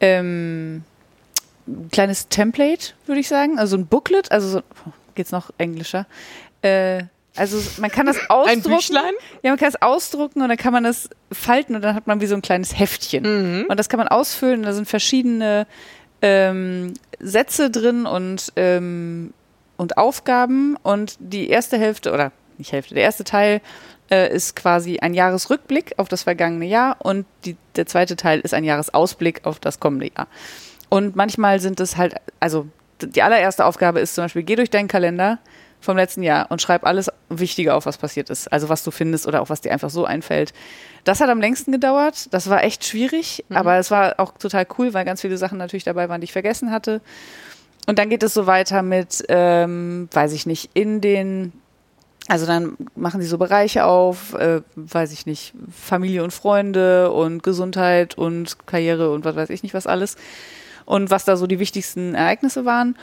ähm, 0.01 0.85
kleines 1.93 2.28
Template, 2.28 2.93
würde 3.06 3.20
ich 3.20 3.28
sagen. 3.28 3.59
Also 3.59 3.77
ein 3.77 3.86
Booklet, 3.86 4.32
also 4.32 4.48
so, 4.48 4.62
geht's 5.15 5.32
noch 5.32 5.51
englischer. 5.59 6.07
Äh, 6.62 7.05
also 7.36 7.59
man 7.81 7.91
kann 7.91 8.07
das 8.07 8.19
ausdrucken. 8.28 8.49
Ein 8.49 8.62
Büchlein? 8.62 9.12
Ja, 9.43 9.51
man 9.51 9.59
kann 9.59 9.69
es 9.69 9.82
ausdrucken 9.82 10.43
und 10.43 10.49
dann 10.49 10.59
kann 10.59 10.73
man 10.73 10.85
das 10.85 11.11
falten 11.32 11.74
und 11.74 11.82
dann 11.82 11.95
hat 11.95 12.07
man 12.07 12.20
wie 12.20 12.27
so 12.27 12.35
ein 12.35 12.43
kleines 12.43 12.78
Heftchen. 12.78 13.66
Und 13.69 13.77
das 13.78 13.89
kann 13.89 13.99
man 13.99 14.09
ausfüllen 14.09 14.61
und 14.61 14.66
da 14.66 14.73
sind 14.73 14.89
verschiedene 14.89 15.66
ähm, 16.23 16.95
Sätze 17.20 17.70
drin 17.70 18.07
und, 18.07 18.53
ähm, 18.57 19.35
und 19.77 19.99
Aufgaben. 19.99 20.77
Und 20.82 21.16
die 21.19 21.49
erste 21.49 21.78
Hälfte, 21.78 22.12
oder 22.12 22.32
nicht 22.57 22.73
Hälfte, 22.73 22.95
der 22.95 23.03
erste 23.03 23.24
Teil 23.24 23.61
äh, 24.11 24.32
ist 24.35 24.55
quasi 24.57 24.99
ein 25.01 25.15
Jahresrückblick 25.15 25.95
auf 25.99 26.09
das 26.09 26.23
vergangene 26.23 26.66
Jahr 26.66 26.97
und 27.01 27.27
die, 27.45 27.57
der 27.77 27.86
zweite 27.86 28.16
Teil 28.16 28.41
ist 28.41 28.55
ein 28.55 28.65
Jahresausblick 28.65 29.45
auf 29.45 29.59
das 29.59 29.81
kommende 29.81 30.11
Jahr. 30.16 30.28
Und 30.89 31.16
manchmal 31.16 31.61
sind 31.61 31.81
es 31.81 31.97
halt, 31.97 32.15
also 32.39 32.69
die 33.01 33.23
allererste 33.23 33.65
Aufgabe 33.65 34.01
ist 34.01 34.15
zum 34.15 34.25
Beispiel, 34.25 34.43
geh 34.43 34.57
durch 34.57 34.71
deinen 34.71 34.89
Kalender 34.89 35.39
vom 35.81 35.97
letzten 35.97 36.23
Jahr 36.23 36.51
und 36.51 36.62
schreib 36.62 36.85
alles 36.85 37.11
Wichtige 37.29 37.75
auf, 37.75 37.87
was 37.87 37.99
passiert 37.99 38.31
ist. 38.31 38.51
Also 38.53 38.69
was 38.69 38.83
du 38.83 38.91
findest 38.91 39.27
oder 39.27 39.43
auch 39.43 39.51
was 39.51 39.61
dir 39.61 39.73
einfach 39.73 39.91
so 39.91 40.05
einfällt. 40.05 40.53
Das 41.05 41.21
hat 41.21 41.29
am 41.29 41.41
längsten 41.41 41.73
gedauert. 41.73 42.33
Das 42.33 42.49
war 42.49 42.65
echt 42.65 42.85
schwierig, 42.85 43.45
aber 43.51 43.77
es 43.77 43.91
war 43.91 44.15
auch 44.19 44.33
total 44.39 44.66
cool, 44.79 44.95
weil 44.95 45.05
ganz 45.05 45.21
viele 45.21 45.37
Sachen 45.37 45.59
natürlich 45.59 45.85
dabei 45.85 46.09
waren, 46.09 46.21
die 46.21 46.25
ich 46.25 46.33
vergessen 46.33 46.71
hatte. 46.71 47.03
Und 47.87 47.99
dann 47.99 48.09
geht 48.09 48.23
es 48.23 48.33
so 48.33 48.47
weiter 48.47 48.83
mit, 48.83 49.25
ähm, 49.29 50.09
weiß 50.11 50.33
ich 50.33 50.47
nicht, 50.47 50.71
in 50.73 51.03
den, 51.03 51.53
also 52.29 52.47
dann 52.47 52.79
machen 52.95 53.21
sie 53.21 53.27
so 53.27 53.37
Bereiche 53.37 53.85
auf, 53.85 54.33
äh, 54.35 54.62
weiß 54.77 55.12
ich 55.12 55.27
nicht, 55.27 55.53
Familie 55.71 56.25
und 56.25 56.33
Freunde 56.33 57.11
und 57.12 57.43
Gesundheit 57.43 58.16
und 58.16 58.66
Karriere 58.66 59.11
und 59.11 59.27
was 59.27 59.37
weiß 59.37 59.51
ich 59.51 59.62
nicht 59.62 59.75
was 59.75 59.87
alles. 59.87 60.16
Und 60.85 61.11
was 61.11 61.24
da 61.24 61.36
so 61.36 61.47
die 61.47 61.59
wichtigsten 61.59 62.15
Ereignisse 62.15 62.65
waren. 62.65 62.97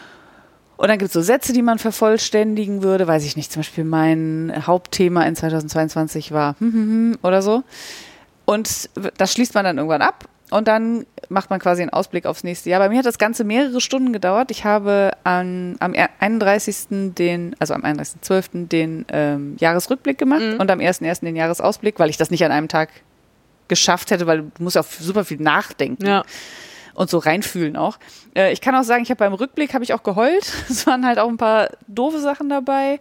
Und 0.78 0.88
dann 0.88 0.98
gibt 0.98 1.10
es 1.10 1.14
so 1.14 1.22
Sätze, 1.22 1.54
die 1.54 1.62
man 1.62 1.80
vervollständigen 1.80 2.82
würde. 2.82 3.08
Weiß 3.08 3.24
ich 3.26 3.36
nicht, 3.36 3.52
zum 3.52 3.62
Beispiel 3.62 3.84
mein 3.84 4.64
Hauptthema 4.66 5.24
in 5.24 5.36
2022 5.36 6.32
war 6.32 6.56
hm, 6.60 6.74
hm, 6.74 6.74
hm, 6.74 7.18
oder 7.22 7.42
so. 7.42 7.64
Und 8.46 8.90
das 9.18 9.34
schließt 9.34 9.54
man 9.54 9.64
dann 9.64 9.78
irgendwann 9.78 10.02
ab 10.02 10.28
und 10.52 10.68
dann 10.68 11.06
macht 11.30 11.50
man 11.50 11.60
quasi 11.60 11.82
einen 11.82 11.92
Ausblick 11.92 12.26
aufs 12.26 12.44
nächste 12.44 12.70
Jahr. 12.70 12.80
Bei 12.80 12.90
mir 12.90 13.00
hat 13.00 13.06
das 13.06 13.18
Ganze 13.18 13.46
mehrere 13.46 13.80
Stunden 13.80 14.12
gedauert. 14.12 14.52
Ich 14.52 14.66
habe 14.66 15.12
an, 15.24 15.78
am 15.80 15.94
31. 16.20 17.14
den, 17.16 17.56
also 17.58 17.74
am 17.74 17.84
31.12. 17.84 18.68
den 18.68 19.06
ähm, 19.10 19.56
Jahresrückblick 19.60 20.18
gemacht 20.18 20.42
und 20.60 20.70
am 20.70 20.80
1.1. 20.80 21.22
den 21.22 21.38
Jahresausblick, 21.38 22.00
weil 22.00 22.10
ich 22.10 22.18
das 22.18 22.32
nicht 22.32 22.44
an 22.44 22.52
einem 22.52 22.68
Tag 22.68 22.90
geschafft 23.70 24.12
hätte, 24.12 24.28
weil 24.28 24.40
du 24.40 24.52
musst 24.60 24.76
ja 24.76 24.82
auch 24.82 24.86
super 24.86 25.24
viel 25.24 25.40
nachdenken 25.40 26.06
Ja. 26.06 26.24
Und 26.94 27.10
so 27.10 27.18
reinfühlen 27.18 27.78
auch. 27.78 27.98
Äh, 28.36 28.52
ich 28.54 28.62
kann 28.62 28.76
auch 28.76 28.84
sagen, 28.84 29.04
ich 29.04 29.10
habe 29.10 29.20
beim 29.20 29.34
Rückblick 29.34 29.74
habe 29.74 29.84
ich 29.84 29.94
auch 29.94 30.04
geheult. 30.04 30.52
Es 30.70 30.88
waren 30.88 31.06
halt 31.06 31.20
auch 31.20 31.30
ein 31.30 31.38
paar 31.38 31.70
doofe 31.88 32.20
Sachen 32.20 32.50
dabei. 32.50 33.00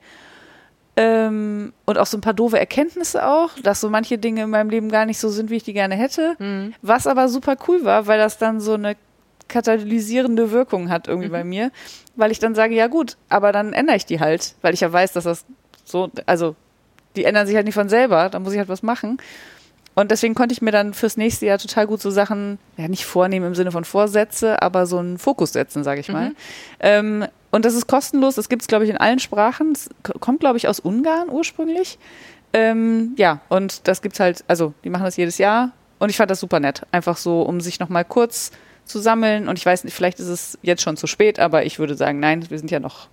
Ähm, 0.96 1.72
und 1.86 1.98
auch 1.98 2.06
so 2.06 2.18
ein 2.18 2.20
paar 2.20 2.34
doofe 2.34 2.58
Erkenntnisse 2.58 3.26
auch, 3.26 3.50
dass 3.62 3.80
so 3.80 3.88
manche 3.88 4.18
Dinge 4.18 4.42
in 4.42 4.50
meinem 4.50 4.70
Leben 4.70 4.90
gar 4.90 5.06
nicht 5.06 5.18
so 5.18 5.28
sind, 5.28 5.50
wie 5.50 5.56
ich 5.56 5.62
die 5.62 5.72
gerne 5.72 5.94
hätte. 5.94 6.36
Was 6.82 7.06
aber 7.06 7.28
super 7.28 7.56
cool 7.68 7.84
war, 7.84 8.06
weil 8.06 8.18
das 8.18 8.38
dann 8.38 8.60
so 8.60 8.74
eine 8.74 8.96
katalysierende 9.50 10.50
Wirkung 10.50 10.88
hat 10.88 11.08
irgendwie 11.08 11.28
bei 11.28 11.44
mir, 11.44 11.70
weil 12.16 12.30
ich 12.30 12.38
dann 12.38 12.54
sage, 12.54 12.74
ja 12.74 12.86
gut, 12.86 13.16
aber 13.28 13.52
dann 13.52 13.72
ändere 13.72 13.96
ich 13.96 14.06
die 14.06 14.20
halt, 14.20 14.54
weil 14.62 14.72
ich 14.74 14.80
ja 14.80 14.90
weiß, 14.92 15.12
dass 15.12 15.24
das 15.24 15.44
so, 15.84 16.10
also 16.26 16.54
die 17.16 17.24
ändern 17.24 17.46
sich 17.46 17.56
halt 17.56 17.66
nicht 17.66 17.74
von 17.74 17.88
selber, 17.88 18.28
da 18.30 18.38
muss 18.38 18.52
ich 18.52 18.58
halt 18.58 18.68
was 18.68 18.82
machen. 18.82 19.18
Und 19.94 20.10
deswegen 20.10 20.34
konnte 20.34 20.52
ich 20.52 20.62
mir 20.62 20.70
dann 20.70 20.94
fürs 20.94 21.16
nächste 21.16 21.46
Jahr 21.46 21.58
total 21.58 21.86
gut 21.86 22.00
so 22.00 22.10
Sachen, 22.10 22.58
ja 22.76 22.88
nicht 22.88 23.04
vornehmen 23.04 23.46
im 23.46 23.54
Sinne 23.54 23.72
von 23.72 23.84
Vorsätze, 23.84 24.62
aber 24.62 24.86
so 24.86 24.98
einen 24.98 25.18
Fokus 25.18 25.52
setzen, 25.52 25.84
sage 25.84 26.00
ich 26.00 26.08
mal. 26.08 26.32
Ähm, 26.78 27.26
und 27.50 27.64
das 27.64 27.74
ist 27.74 27.86
kostenlos, 27.88 28.36
das 28.36 28.48
gibt 28.48 28.62
es, 28.62 28.68
glaube 28.68 28.84
ich, 28.84 28.90
in 28.90 28.96
allen 28.96 29.18
Sprachen. 29.18 29.72
Es 29.72 29.90
k- 30.02 30.14
kommt, 30.20 30.40
glaube 30.40 30.56
ich, 30.58 30.68
aus 30.68 30.78
Ungarn 30.80 31.28
ursprünglich. 31.28 31.98
Ähm, 32.52 33.14
ja, 33.16 33.40
und 33.48 33.86
das 33.88 34.00
gibt's 34.00 34.20
halt, 34.20 34.44
also 34.46 34.72
die 34.84 34.90
machen 34.90 35.04
das 35.04 35.16
jedes 35.16 35.38
Jahr 35.38 35.72
und 35.98 36.08
ich 36.08 36.16
fand 36.16 36.30
das 36.30 36.40
super 36.40 36.60
nett. 36.60 36.86
Einfach 36.92 37.16
so, 37.16 37.42
um 37.42 37.60
sich 37.60 37.80
nochmal 37.80 38.04
kurz 38.04 38.52
zu 38.84 39.00
sammeln. 39.00 39.48
Und 39.48 39.58
ich 39.58 39.66
weiß 39.66 39.84
nicht, 39.84 39.94
vielleicht 39.94 40.20
ist 40.20 40.28
es 40.28 40.58
jetzt 40.62 40.82
schon 40.82 40.96
zu 40.96 41.06
spät, 41.08 41.38
aber 41.38 41.64
ich 41.64 41.78
würde 41.78 41.94
sagen, 41.96 42.20
nein, 42.20 42.48
wir 42.48 42.58
sind 42.58 42.70
ja 42.70 42.80
noch 42.80 43.08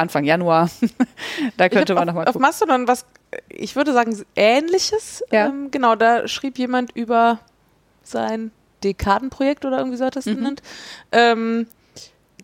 Anfang 0.00 0.24
Januar. 0.24 0.70
da 1.56 1.68
könnte 1.68 1.94
man 1.94 2.02
auf, 2.02 2.06
nochmal 2.06 2.24
auf 2.24 2.32
gucken. 2.32 2.42
Mastodon 2.42 2.88
was, 2.88 3.06
ich 3.48 3.76
würde 3.76 3.92
sagen, 3.92 4.20
ähnliches. 4.36 5.22
Ja. 5.30 5.46
Ähm, 5.46 5.70
genau, 5.70 5.94
da 5.94 6.26
schrieb 6.28 6.58
jemand 6.58 6.94
über 6.96 7.38
sein 8.02 8.50
Dekadenprojekt 8.82 9.64
oder 9.64 9.78
irgendwie 9.78 9.96
so 9.96 10.04
hat 10.04 10.16
das 10.16 10.26
mhm. 10.26 10.36
genannt. 10.36 10.62
Ähm, 11.12 11.66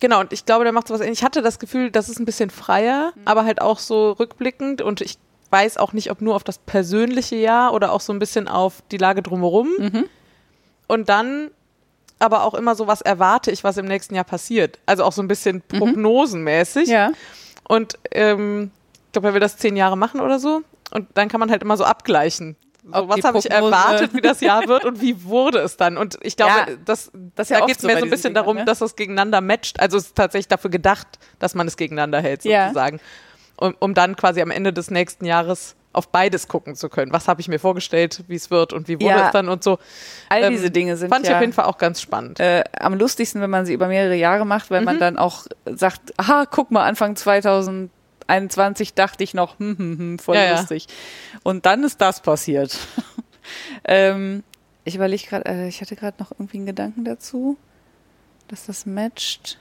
genau, 0.01 0.21
und 0.21 0.33
ich 0.33 0.45
glaube, 0.47 0.65
der 0.65 0.73
macht 0.73 0.89
sowas 0.89 1.01
ähnlich. 1.01 1.19
Ich 1.19 1.25
hatte 1.25 1.43
das 1.43 1.59
Gefühl, 1.59 1.91
das 1.91 2.09
ist 2.09 2.19
ein 2.19 2.25
bisschen 2.25 2.51
freier, 2.51 3.13
mhm. 3.15 3.23
aber 3.25 3.45
halt 3.45 3.61
auch 3.61 3.79
so 3.79 4.13
rückblickend 4.13 4.83
und 4.83 5.01
ich 5.01 5.19
weiß 5.51 5.77
auch 5.79 5.93
nicht, 5.93 6.11
ob 6.11 6.21
nur 6.21 6.35
auf 6.35 6.45
das 6.45 6.59
persönliche 6.59 7.37
Jahr 7.37 7.73
oder 7.73 7.93
auch 7.93 8.01
so 8.01 8.13
ein 8.13 8.19
bisschen 8.19 8.49
auf 8.49 8.83
die 8.91 8.99
Lage 8.99 9.23
drumherum. 9.23 9.69
Mhm. 9.79 10.05
Und 10.89 11.09
dann 11.09 11.51
aber 12.19 12.45
auch 12.45 12.55
immer 12.55 12.75
so, 12.75 12.87
was 12.87 13.01
erwarte 13.01 13.51
ich, 13.51 13.65
was 13.65 13.77
im 13.77 13.87
nächsten 13.87 14.15
Jahr 14.15 14.25
passiert. 14.25 14.79
Also 14.87 15.05
auch 15.05 15.13
so 15.13 15.23
ein 15.23 15.29
bisschen 15.29 15.63
mhm. 15.71 15.79
prognosenmäßig. 15.79 16.89
Ja. 16.89 17.11
Und 17.69 17.99
ähm, 18.13 18.71
ich 19.07 19.13
glaube, 19.13 19.29
wenn 19.29 19.35
wir 19.35 19.41
das 19.41 19.57
zehn 19.57 19.77
Jahre 19.77 19.97
machen 19.97 20.21
oder 20.21 20.39
so, 20.39 20.63
und 20.93 21.09
dann 21.15 21.29
kann 21.29 21.41
man 21.41 21.51
halt 21.51 21.63
immer 21.63 21.77
so 21.77 21.85
abgleichen. 21.85 22.57
So, 22.85 23.09
was 23.09 23.25
habe 23.25 23.39
ich 23.39 23.51
erwartet, 23.51 24.15
wie 24.15 24.21
das 24.21 24.41
Jahr 24.41 24.69
wird 24.69 24.85
und 24.85 25.01
wie 25.01 25.25
wurde 25.25 25.59
es 25.59 25.77
dann? 25.77 25.97
Und 25.97 26.19
ich 26.23 26.37
glaube, 26.37 26.53
ja, 26.53 26.77
das, 26.85 27.11
das 27.35 27.49
ja 27.49 27.59
da 27.59 27.67
geht 27.67 27.77
es 27.77 27.83
so 27.83 27.89
mir 27.89 27.99
so 27.99 28.05
ein 28.05 28.11
bisschen 28.11 28.33
Dingern, 28.35 28.45
darum, 28.45 28.57
ne? 28.59 28.65
dass 28.65 28.81
es 28.81 28.95
gegeneinander 28.95 29.41
matcht. 29.41 29.81
Also 29.81 29.97
es 29.97 30.07
ist 30.07 30.17
tatsächlich 30.17 30.47
dafür 30.47 30.71
gedacht, 30.71 31.07
dass 31.41 31.57
man 31.57 31.67
es 31.67 31.77
gegeneinander 31.77 32.21
hält, 32.21 32.43
sozusagen. 32.43 32.99
Ja. 32.99 33.03
Um, 33.59 33.75
um 33.79 33.95
dann 33.95 34.17
quasi 34.17 34.43
am 34.43 34.51
Ende 34.51 34.73
des 34.73 34.91
nächsten 34.91 35.25
Jahres 35.25 35.77
auf 35.97 36.09
beides 36.09 36.47
gucken 36.47 36.77
zu 36.77 36.91
können. 36.91 37.11
Was 37.13 37.27
habe 37.27 37.41
ich 37.41 37.49
mir 37.49 37.59
vorgestellt, 37.59 38.23
wie 38.29 38.35
es 38.35 38.51
wird 38.51 38.75
und 38.75 38.87
wie 38.87 38.97
wurde 38.97 39.07
ja, 39.07 39.27
es 39.27 39.33
dann 39.33 39.49
und 39.49 39.65
so. 39.65 39.79
All 40.29 40.43
ähm, 40.43 40.53
diese 40.53 40.71
Dinge 40.71 40.97
sind 40.99 41.09
fand 41.09 41.25
ja, 41.25 41.33
ich 41.33 41.37
auf 41.37 41.41
jeden 41.41 41.55
Fall 41.55 41.65
auch 41.65 41.79
ganz 41.79 42.03
spannend. 42.03 42.39
Äh, 42.39 42.65
am 42.79 42.95
lustigsten, 42.95 43.41
wenn 43.41 43.49
man 43.49 43.65
sie 43.65 43.73
über 43.73 43.89
mehrere 43.89 44.15
Jahre 44.15 44.45
macht, 44.45 44.71
weil 44.71 44.81
mhm. 44.81 44.85
man 44.85 44.99
dann 44.99 45.17
auch 45.17 45.47
sagt, 45.65 46.13
aha, 46.19 46.45
guck 46.51 46.71
mal, 46.71 46.85
Anfang 46.85 47.17
2021 47.17 48.93
dachte 48.93 49.25
ich 49.25 49.33
noch, 49.33 49.59
hm, 49.59 49.79
hm, 49.79 49.99
hm, 49.99 50.19
voll 50.19 50.37
ja, 50.37 50.59
lustig. 50.59 50.87
Und 51.43 51.65
dann 51.65 51.83
ist 51.83 51.99
das 52.03 52.21
passiert. 52.21 52.77
ähm, 53.85 54.45
ich 54.85 54.97
überlege 54.97 55.27
gerade, 55.27 55.47
äh, 55.47 55.69
ich 55.69 55.81
hatte 55.81 55.97
gerade 55.97 56.17
noch 56.19 56.31
irgendwie 56.33 56.59
einen 56.59 56.67
Gedanken 56.67 57.07
dazu, 57.07 57.57
dass 58.49 58.67
das 58.67 58.85
matcht. 58.85 59.59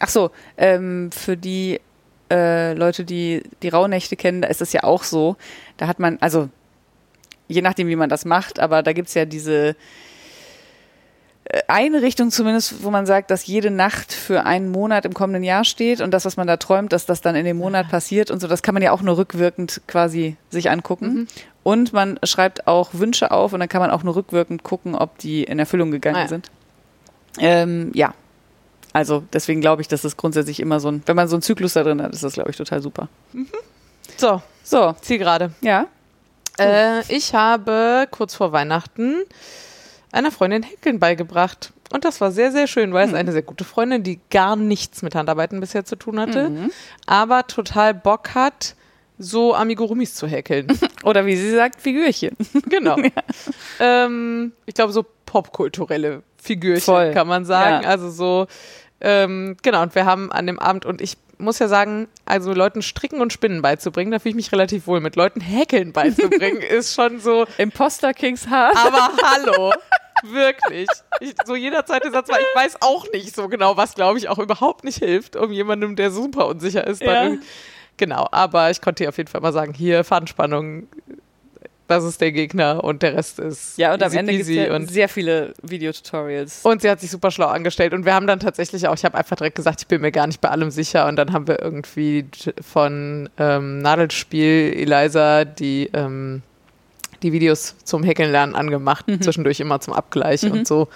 Ach 0.00 0.08
so, 0.08 0.30
ähm, 0.56 1.10
für 1.12 1.36
die 1.36 1.80
äh, 2.30 2.74
Leute, 2.74 3.04
die 3.04 3.42
die 3.62 3.68
Rauhnächte 3.68 4.16
kennen, 4.16 4.42
da 4.42 4.48
ist 4.48 4.62
es 4.62 4.72
ja 4.72 4.84
auch 4.84 5.04
so. 5.04 5.36
Da 5.76 5.86
hat 5.86 5.98
man, 5.98 6.18
also 6.20 6.48
je 7.48 7.62
nachdem, 7.62 7.88
wie 7.88 7.96
man 7.96 8.08
das 8.08 8.24
macht, 8.24 8.58
aber 8.58 8.82
da 8.82 8.92
gibt 8.92 9.08
es 9.08 9.14
ja 9.14 9.24
diese 9.24 9.76
äh, 11.44 11.62
eine 11.68 12.02
Richtung 12.02 12.30
zumindest, 12.30 12.82
wo 12.82 12.90
man 12.90 13.06
sagt, 13.06 13.30
dass 13.30 13.46
jede 13.46 13.70
Nacht 13.70 14.12
für 14.12 14.44
einen 14.44 14.70
Monat 14.70 15.04
im 15.04 15.14
kommenden 15.14 15.44
Jahr 15.44 15.64
steht 15.64 16.00
und 16.00 16.12
das, 16.12 16.24
was 16.24 16.36
man 16.36 16.46
da 16.46 16.56
träumt, 16.56 16.92
dass 16.92 17.06
das 17.06 17.20
dann 17.20 17.36
in 17.36 17.44
dem 17.44 17.58
Monat 17.58 17.88
passiert 17.88 18.30
und 18.30 18.40
so, 18.40 18.48
das 18.48 18.62
kann 18.62 18.74
man 18.74 18.82
ja 18.82 18.92
auch 18.92 19.02
nur 19.02 19.16
rückwirkend 19.16 19.82
quasi 19.86 20.36
sich 20.50 20.70
angucken. 20.70 21.06
Mhm. 21.06 21.26
Und 21.62 21.92
man 21.92 22.18
schreibt 22.22 22.68
auch 22.68 22.90
Wünsche 22.92 23.32
auf 23.32 23.52
und 23.52 23.60
dann 23.60 23.68
kann 23.68 23.80
man 23.80 23.90
auch 23.90 24.04
nur 24.04 24.14
rückwirkend 24.14 24.62
gucken, 24.62 24.94
ob 24.94 25.18
die 25.18 25.44
in 25.44 25.58
Erfüllung 25.58 25.90
gegangen 25.90 26.16
ah, 26.16 26.22
ja. 26.22 26.28
sind. 26.28 26.50
Ähm, 27.38 27.90
ja, 27.94 28.14
also 28.96 29.22
deswegen 29.30 29.60
glaube 29.60 29.82
ich, 29.82 29.88
dass 29.88 30.00
das 30.00 30.16
grundsätzlich 30.16 30.58
immer 30.58 30.80
so 30.80 30.88
ein, 30.88 31.02
wenn 31.04 31.16
man 31.16 31.28
so 31.28 31.36
einen 31.36 31.42
Zyklus 31.42 31.74
da 31.74 31.82
drin 31.82 32.00
hat, 32.00 32.14
ist 32.14 32.24
das, 32.24 32.32
glaube 32.32 32.50
ich, 32.50 32.56
total 32.56 32.80
super. 32.80 33.08
Mhm. 33.34 33.46
So, 34.16 34.40
so, 34.64 34.94
Zielgerade. 35.02 35.52
Ja. 35.60 35.86
Äh, 36.58 37.02
ich 37.14 37.34
habe 37.34 38.08
kurz 38.10 38.34
vor 38.34 38.52
Weihnachten 38.52 39.16
einer 40.12 40.30
Freundin 40.30 40.62
Häkeln 40.62 40.98
beigebracht. 40.98 41.74
Und 41.92 42.06
das 42.06 42.22
war 42.22 42.32
sehr, 42.32 42.52
sehr 42.52 42.66
schön, 42.66 42.94
weil 42.94 43.06
mhm. 43.06 43.12
es 43.12 43.20
eine 43.20 43.32
sehr 43.32 43.42
gute 43.42 43.64
Freundin, 43.64 44.02
die 44.02 44.18
gar 44.30 44.56
nichts 44.56 45.02
mit 45.02 45.14
Handarbeiten 45.14 45.60
bisher 45.60 45.84
zu 45.84 45.96
tun 45.96 46.18
hatte, 46.18 46.48
mhm. 46.48 46.72
aber 47.04 47.46
total 47.46 47.92
Bock 47.92 48.34
hat, 48.34 48.76
so 49.18 49.54
Amigurumis 49.54 50.14
zu 50.14 50.26
häkeln. 50.26 50.68
Oder 51.04 51.26
wie 51.26 51.36
sie 51.36 51.50
sagt, 51.50 51.82
Figürchen. 51.82 52.34
Genau. 52.70 52.96
ja. 52.96 53.10
ähm, 53.78 54.52
ich 54.64 54.74
glaube, 54.74 54.94
so 54.94 55.04
popkulturelle 55.26 56.22
Figürchen, 56.38 56.82
Voll. 56.82 57.12
kann 57.12 57.26
man 57.26 57.44
sagen. 57.44 57.82
Ja. 57.82 57.88
Also 57.90 58.10
so 58.10 58.46
ähm, 59.00 59.56
genau, 59.62 59.82
und 59.82 59.94
wir 59.94 60.06
haben 60.06 60.32
an 60.32 60.46
dem 60.46 60.58
Abend, 60.58 60.86
und 60.86 61.00
ich 61.00 61.16
muss 61.38 61.58
ja 61.58 61.68
sagen, 61.68 62.08
also 62.24 62.52
Leuten 62.52 62.82
Stricken 62.82 63.20
und 63.20 63.32
Spinnen 63.32 63.62
beizubringen, 63.62 64.10
da 64.10 64.18
fühle 64.18 64.30
ich 64.30 64.36
mich 64.36 64.52
relativ 64.52 64.86
wohl. 64.86 65.00
Mit 65.00 65.16
Leuten 65.16 65.40
Häkeln 65.40 65.92
beizubringen, 65.92 66.62
ist 66.62 66.94
schon 66.94 67.20
so. 67.20 67.46
Imposter 67.58 68.14
Kings 68.14 68.48
Heart. 68.48 68.76
Aber 68.76 69.10
hallo. 69.22 69.72
Wirklich. 70.24 70.88
Ich, 71.20 71.34
so 71.44 71.54
jederzeit 71.54 72.02
der 72.02 72.10
Satz 72.10 72.30
war, 72.30 72.40
ich 72.40 72.54
weiß 72.54 72.80
auch 72.80 73.06
nicht 73.12 73.34
so 73.36 73.48
genau, 73.48 73.76
was 73.76 73.94
glaube 73.94 74.18
ich 74.18 74.30
auch 74.30 74.38
überhaupt 74.38 74.82
nicht 74.82 74.98
hilft, 74.98 75.36
um 75.36 75.52
jemandem, 75.52 75.94
der 75.94 76.10
super 76.10 76.46
unsicher 76.46 76.86
ist, 76.86 77.02
ja. 77.02 77.34
Genau, 77.98 78.26
aber 78.30 78.70
ich 78.70 78.80
konnte 78.80 79.04
ihr 79.04 79.10
auf 79.10 79.18
jeden 79.18 79.28
Fall 79.28 79.42
mal 79.42 79.52
sagen, 79.52 79.74
hier 79.74 80.04
Fadenspannung, 80.04 80.88
das 81.86 82.04
ist 82.04 82.20
der 82.20 82.32
Gegner 82.32 82.82
und 82.82 83.02
der 83.02 83.14
Rest 83.14 83.38
ist 83.38 83.78
Ja, 83.78 83.94
und 83.94 84.02
am 84.02 84.12
Ende 84.12 84.36
gibt 84.36 84.48
ja 84.48 84.80
sehr 84.86 85.08
viele 85.08 85.54
Videotutorials. 85.62 86.60
Und 86.64 86.82
sie 86.82 86.90
hat 86.90 87.00
sich 87.00 87.10
super 87.10 87.30
schlau 87.30 87.46
angestellt 87.46 87.94
und 87.94 88.04
wir 88.04 88.14
haben 88.14 88.26
dann 88.26 88.40
tatsächlich 88.40 88.88
auch, 88.88 88.94
ich 88.94 89.04
habe 89.04 89.16
einfach 89.16 89.36
direkt 89.36 89.56
gesagt, 89.56 89.82
ich 89.82 89.86
bin 89.86 90.00
mir 90.00 90.12
gar 90.12 90.26
nicht 90.26 90.40
bei 90.40 90.48
allem 90.48 90.70
sicher 90.70 91.06
und 91.06 91.16
dann 91.16 91.32
haben 91.32 91.46
wir 91.46 91.62
irgendwie 91.62 92.26
von 92.60 93.28
ähm, 93.38 93.78
Nadelspiel 93.82 94.72
Eliza 94.76 95.44
die 95.44 95.90
ähm, 95.92 96.42
die 97.22 97.32
Videos 97.32 97.76
zum 97.84 98.02
Häkeln 98.02 98.30
lernen 98.30 98.54
angemacht, 98.54 99.08
mhm. 99.08 99.22
zwischendurch 99.22 99.60
immer 99.60 99.80
zum 99.80 99.94
Abgleich 99.94 100.42
mhm. 100.42 100.52
und 100.52 100.66
so. 100.66 100.88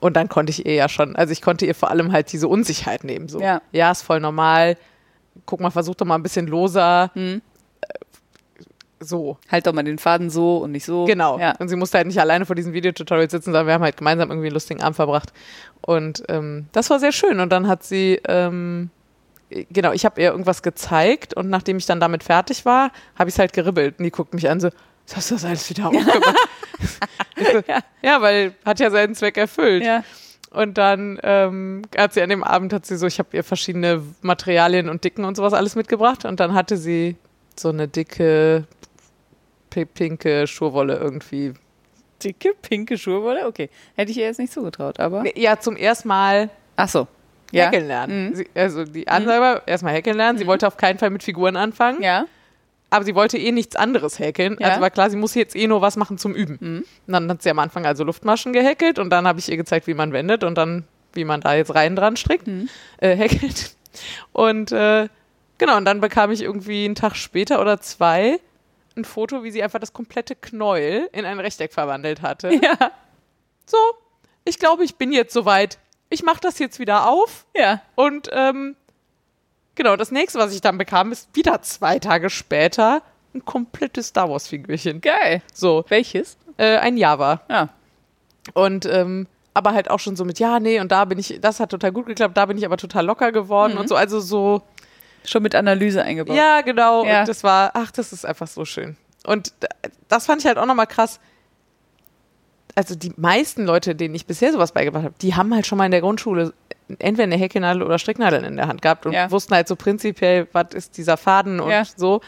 Und 0.00 0.14
dann 0.14 0.28
konnte 0.28 0.50
ich 0.50 0.66
ihr 0.66 0.74
ja 0.74 0.88
schon, 0.88 1.16
also 1.16 1.32
ich 1.32 1.40
konnte 1.40 1.64
ihr 1.64 1.74
vor 1.74 1.90
allem 1.90 2.12
halt 2.12 2.30
diese 2.30 2.48
Unsicherheit 2.48 3.04
nehmen. 3.04 3.28
So, 3.28 3.40
ja, 3.40 3.62
ja 3.72 3.90
ist 3.90 4.02
voll 4.02 4.20
normal. 4.20 4.76
Guck 5.46 5.60
mal, 5.60 5.70
versuch 5.70 5.94
doch 5.94 6.04
mal 6.04 6.16
ein 6.16 6.22
bisschen 6.22 6.46
loser. 6.46 7.10
Mhm 7.14 7.40
so. 9.00 9.38
Halt 9.50 9.66
doch 9.66 9.72
mal 9.72 9.82
den 9.82 9.98
Faden 9.98 10.30
so 10.30 10.58
und 10.58 10.72
nicht 10.72 10.84
so. 10.84 11.04
Genau. 11.04 11.38
Ja. 11.38 11.54
Und 11.58 11.68
sie 11.68 11.76
musste 11.76 11.98
halt 11.98 12.06
nicht 12.06 12.20
alleine 12.20 12.46
vor 12.46 12.56
diesem 12.56 12.72
Videotutorial 12.72 13.30
sitzen, 13.30 13.46
sondern 13.46 13.66
wir 13.66 13.74
haben 13.74 13.82
halt 13.82 13.96
gemeinsam 13.96 14.30
irgendwie 14.30 14.46
einen 14.46 14.54
lustigen 14.54 14.82
Abend 14.82 14.96
verbracht. 14.96 15.32
Und 15.82 16.22
ähm, 16.28 16.66
das 16.72 16.90
war 16.90 16.98
sehr 16.98 17.12
schön. 17.12 17.40
Und 17.40 17.50
dann 17.50 17.68
hat 17.68 17.84
sie, 17.84 18.20
ähm, 18.26 18.90
genau, 19.70 19.92
ich 19.92 20.04
habe 20.04 20.20
ihr 20.20 20.30
irgendwas 20.30 20.62
gezeigt 20.62 21.34
und 21.34 21.50
nachdem 21.50 21.76
ich 21.76 21.86
dann 21.86 22.00
damit 22.00 22.24
fertig 22.24 22.64
war, 22.64 22.90
habe 23.18 23.28
ich 23.28 23.34
es 23.34 23.38
halt 23.38 23.52
geribbelt. 23.52 23.98
Und 23.98 24.04
die 24.04 24.10
guckt 24.10 24.34
mich 24.34 24.48
an 24.48 24.60
so, 24.60 24.70
hast 25.14 25.30
du 25.30 25.34
das 25.34 25.44
alles 25.44 25.68
wieder 25.70 25.86
aufgemacht? 25.88 26.48
so, 27.36 27.62
ja. 27.68 27.80
ja, 28.02 28.22
weil 28.22 28.54
hat 28.64 28.80
ja 28.80 28.90
seinen 28.90 29.14
Zweck 29.14 29.36
erfüllt. 29.36 29.84
Ja. 29.84 30.04
Und 30.50 30.78
dann 30.78 31.18
ähm, 31.22 31.82
hat 31.96 32.14
sie 32.14 32.22
an 32.22 32.30
dem 32.30 32.42
Abend, 32.42 32.72
hat 32.72 32.86
sie 32.86 32.96
so, 32.96 33.06
ich 33.06 33.18
habe 33.18 33.28
ihr 33.32 33.44
verschiedene 33.44 34.02
Materialien 34.22 34.88
und 34.88 35.04
Dicken 35.04 35.24
und 35.24 35.36
sowas 35.36 35.52
alles 35.52 35.76
mitgebracht. 35.76 36.24
Und 36.24 36.40
dann 36.40 36.54
hatte 36.54 36.78
sie 36.78 37.16
so 37.58 37.68
eine 37.68 37.88
dicke 37.88 38.64
pinke 39.84 40.46
Schurwolle 40.46 40.96
irgendwie. 40.96 41.52
Dicke, 42.22 42.54
pinke 42.62 42.96
Schurwolle? 42.96 43.46
Okay. 43.46 43.68
Hätte 43.94 44.10
ich 44.10 44.18
ihr 44.18 44.24
jetzt 44.24 44.38
nicht 44.38 44.52
zugetraut, 44.52 45.00
aber. 45.00 45.24
Ja, 45.38 45.58
zum 45.58 45.76
ersten 45.76 46.08
Mal. 46.08 46.50
Ach 46.76 46.88
so. 46.88 47.06
Ja. 47.52 47.66
Häkeln 47.66 47.86
lernen. 47.86 48.30
Mhm. 48.30 48.34
Sie, 48.34 48.48
also 48.54 48.84
die 48.84 49.06
Ansage 49.08 49.40
war, 49.40 49.54
mhm. 49.56 49.60
erstmal 49.66 49.94
häkeln 49.94 50.16
lernen. 50.16 50.38
Sie 50.38 50.44
mhm. 50.44 50.48
wollte 50.48 50.66
auf 50.66 50.76
keinen 50.76 50.98
Fall 50.98 51.10
mit 51.10 51.22
Figuren 51.22 51.56
anfangen. 51.56 52.02
Ja. 52.02 52.26
Aber 52.90 53.04
sie 53.04 53.14
wollte 53.14 53.36
eh 53.38 53.52
nichts 53.52 53.76
anderes 53.76 54.18
häkeln. 54.18 54.56
Ja. 54.58 54.68
Also 54.68 54.80
war 54.80 54.90
klar, 54.90 55.10
sie 55.10 55.16
muss 55.16 55.34
jetzt 55.34 55.56
eh 55.56 55.66
nur 55.66 55.82
was 55.82 55.96
machen 55.96 56.18
zum 56.18 56.34
Üben. 56.34 56.58
Mhm. 56.60 56.84
Und 57.06 57.12
dann 57.12 57.30
hat 57.30 57.42
sie 57.42 57.50
am 57.50 57.58
Anfang 57.58 57.84
also 57.84 58.04
Luftmaschen 58.04 58.52
gehäkelt 58.52 58.98
und 58.98 59.10
dann 59.10 59.26
habe 59.26 59.38
ich 59.38 59.48
ihr 59.48 59.56
gezeigt, 59.56 59.86
wie 59.86 59.94
man 59.94 60.12
wendet 60.12 60.44
und 60.44 60.56
dann, 60.56 60.84
wie 61.12 61.24
man 61.24 61.40
da 61.40 61.54
jetzt 61.54 61.74
rein 61.74 61.96
dran 61.96 62.16
strickt, 62.16 62.46
mhm. 62.46 62.68
äh, 62.98 63.16
häkelt. 63.16 63.76
Und 64.32 64.72
äh, 64.72 65.08
genau, 65.58 65.76
und 65.76 65.84
dann 65.84 66.00
bekam 66.00 66.30
ich 66.30 66.42
irgendwie 66.42 66.84
einen 66.84 66.94
Tag 66.94 67.16
später 67.16 67.60
oder 67.60 67.80
zwei 67.80 68.38
ein 68.96 69.04
Foto, 69.04 69.44
wie 69.44 69.50
sie 69.50 69.62
einfach 69.62 69.78
das 69.78 69.92
komplette 69.92 70.34
Knäuel 70.34 71.08
in 71.12 71.24
ein 71.24 71.38
Rechteck 71.40 71.72
verwandelt 71.72 72.22
hatte. 72.22 72.52
Ja. 72.54 72.90
So, 73.66 73.78
ich 74.44 74.58
glaube, 74.58 74.84
ich 74.84 74.96
bin 74.96 75.12
jetzt 75.12 75.32
soweit. 75.32 75.78
Ich 76.08 76.22
mache 76.22 76.40
das 76.40 76.58
jetzt 76.58 76.78
wieder 76.78 77.08
auf. 77.08 77.46
Ja. 77.54 77.82
Und 77.96 78.28
ähm, 78.32 78.76
genau, 79.74 79.96
das 79.96 80.12
nächste, 80.12 80.38
was 80.38 80.54
ich 80.54 80.60
dann 80.60 80.78
bekam, 80.78 81.12
ist 81.12 81.28
wieder 81.34 81.60
zwei 81.62 81.98
Tage 81.98 82.30
später 82.30 83.02
ein 83.34 83.44
komplettes 83.44 84.08
Star 84.08 84.30
Wars-Figürchen. 84.30 85.00
Geil. 85.00 85.42
So. 85.52 85.84
Welches? 85.88 86.38
Äh, 86.56 86.78
ein 86.78 86.96
Java. 86.96 87.42
Ja. 87.50 87.70
Und 88.54 88.86
ähm, 88.86 89.26
aber 89.56 89.72
halt 89.72 89.90
auch 89.90 90.00
schon 90.00 90.16
so 90.16 90.24
mit, 90.26 90.38
ja, 90.38 90.60
nee, 90.60 90.80
und 90.80 90.92
da 90.92 91.06
bin 91.06 91.18
ich, 91.18 91.38
das 91.40 91.60
hat 91.60 91.70
total 91.70 91.90
gut 91.90 92.04
geklappt, 92.04 92.36
da 92.36 92.44
bin 92.44 92.58
ich 92.58 92.66
aber 92.66 92.76
total 92.76 93.06
locker 93.06 93.32
geworden 93.32 93.72
mhm. 93.72 93.80
und 93.80 93.88
so. 93.88 93.96
Also 93.96 94.20
so 94.20 94.60
Schon 95.26 95.42
mit 95.42 95.54
Analyse 95.54 96.02
eingebaut. 96.02 96.36
Ja, 96.36 96.60
genau. 96.62 97.04
Ja. 97.04 97.20
Und 97.20 97.28
das 97.28 97.44
war, 97.44 97.72
ach, 97.74 97.90
das 97.90 98.12
ist 98.12 98.24
einfach 98.24 98.46
so 98.46 98.64
schön. 98.64 98.96
Und 99.26 99.52
das 100.08 100.26
fand 100.26 100.40
ich 100.40 100.46
halt 100.46 100.58
auch 100.58 100.66
nochmal 100.66 100.86
krass. 100.86 101.20
Also 102.74 102.94
die 102.94 103.12
meisten 103.16 103.64
Leute, 103.64 103.94
denen 103.94 104.14
ich 104.14 104.26
bisher 104.26 104.52
sowas 104.52 104.72
beigebracht 104.72 105.04
habe, 105.04 105.14
die 105.20 105.34
haben 105.34 105.54
halt 105.54 105.66
schon 105.66 105.78
mal 105.78 105.86
in 105.86 105.90
der 105.90 106.02
Grundschule 106.02 106.52
entweder 106.98 107.24
eine 107.24 107.36
Häkelnadel 107.36 107.82
oder 107.82 107.98
Stricknadel 107.98 108.44
in 108.44 108.56
der 108.56 108.68
Hand 108.68 108.82
gehabt 108.82 109.06
und 109.06 109.12
ja. 109.12 109.30
wussten 109.30 109.54
halt 109.54 109.66
so 109.66 109.76
prinzipiell, 109.76 110.46
was 110.52 110.72
ist 110.72 110.96
dieser 110.96 111.16
Faden 111.16 111.58
und 111.60 111.70
ja. 111.70 111.84
so. 111.84 112.16
Und 112.16 112.22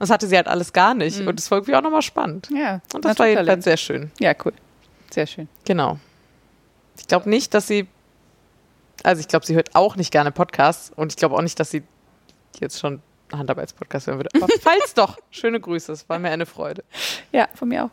das 0.00 0.10
hatte 0.10 0.26
sie 0.26 0.36
halt 0.36 0.48
alles 0.48 0.72
gar 0.72 0.94
nicht. 0.94 1.20
Mhm. 1.20 1.28
Und 1.28 1.38
das 1.38 1.50
war 1.50 1.58
irgendwie 1.58 1.76
auch 1.76 1.82
nochmal 1.82 2.02
spannend. 2.02 2.48
Ja. 2.52 2.80
Und 2.92 3.04
das 3.04 3.18
war 3.18 3.28
jedenfalls 3.28 3.64
sehr 3.64 3.76
schön. 3.76 4.10
Ja, 4.18 4.34
cool. 4.44 4.52
Sehr 5.10 5.26
schön. 5.26 5.48
Genau. 5.64 5.98
Ich 6.98 7.06
glaube 7.06 7.28
nicht, 7.28 7.54
dass 7.54 7.68
sie, 7.68 7.86
also 9.04 9.20
ich 9.20 9.28
glaube, 9.28 9.46
sie 9.46 9.54
hört 9.54 9.74
auch 9.74 9.96
nicht 9.96 10.10
gerne 10.10 10.32
Podcasts 10.32 10.90
und 10.94 11.12
ich 11.12 11.16
glaube 11.16 11.36
auch 11.36 11.42
nicht, 11.42 11.60
dass 11.60 11.70
sie 11.70 11.82
jetzt 12.60 12.78
schon 12.80 13.00
Handarbeitspodcast 13.32 14.06
hören 14.06 14.18
würde. 14.18 14.30
Aber 14.34 14.46
falls 14.60 14.94
doch, 14.94 15.18
schöne 15.30 15.60
Grüße, 15.60 15.92
es 15.92 16.08
war 16.08 16.18
mir 16.18 16.30
eine 16.30 16.46
Freude. 16.46 16.84
Ja, 17.32 17.48
von 17.54 17.68
mir 17.68 17.84
auch. 17.84 17.90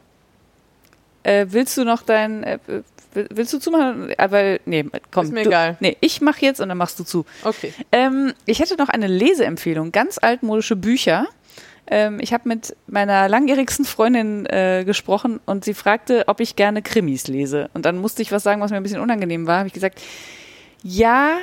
Äh, 1.24 1.48
willst 1.50 1.78
du 1.78 1.84
noch 1.84 2.02
dein, 2.02 2.44
äh, 2.44 2.60
will- 3.14 3.28
willst 3.32 3.52
du 3.54 3.60
zumachen? 3.60 4.10
Äh, 4.12 4.32
Weil, 4.32 4.60
nee, 4.66 4.86
komm. 5.12 5.26
Ist 5.26 5.32
mir 5.34 5.44
du, 5.44 5.50
egal. 5.50 5.78
Nee, 5.80 5.98
ich 6.02 6.22
mache 6.22 6.42
jetzt 6.46 6.62
und 6.62 6.70
dann 6.70 6.78
machst 6.78 7.00
du 7.00 7.04
zu. 7.04 7.26
Okay. 7.44 7.74
Ähm, 7.92 8.34
ich 8.46 8.60
hätte 8.60 8.76
noch 8.78 8.90
eine 8.90 9.08
Leseempfehlung, 9.08 9.92
ganz 9.92 10.18
altmodische 10.18 10.76
Bücher. 10.76 11.26
Ähm, 11.92 12.20
ich 12.22 12.34
habe 12.34 12.48
mit 12.48 12.76
meiner 12.88 13.28
langjährigsten 13.28 13.84
Freundin 13.84 14.46
äh, 14.46 14.84
gesprochen 14.86 15.40
und 15.46 15.66
sie 15.66 15.74
fragte, 15.74 16.24
ob 16.28 16.40
ich 16.40 16.56
gerne 16.56 16.82
Krimis 16.82 17.28
lese. 17.28 17.70
Und 17.74 17.84
dann 17.86 17.98
musste 17.98 18.22
ich 18.22 18.32
was 18.32 18.44
sagen, 18.44 18.62
was 18.62 18.72
mir 18.72 18.78
ein 18.78 18.84
bisschen 18.84 19.02
unangenehm 19.02 19.48
war. 19.48 19.58
Habe 19.60 19.68
ich 19.68 19.74
gesagt, 19.74 20.00
ja, 20.84 21.38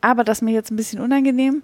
aber 0.00 0.24
das 0.24 0.38
ist 0.38 0.42
mir 0.42 0.52
jetzt 0.54 0.70
ein 0.70 0.76
bisschen 0.76 1.00
unangenehm. 1.00 1.62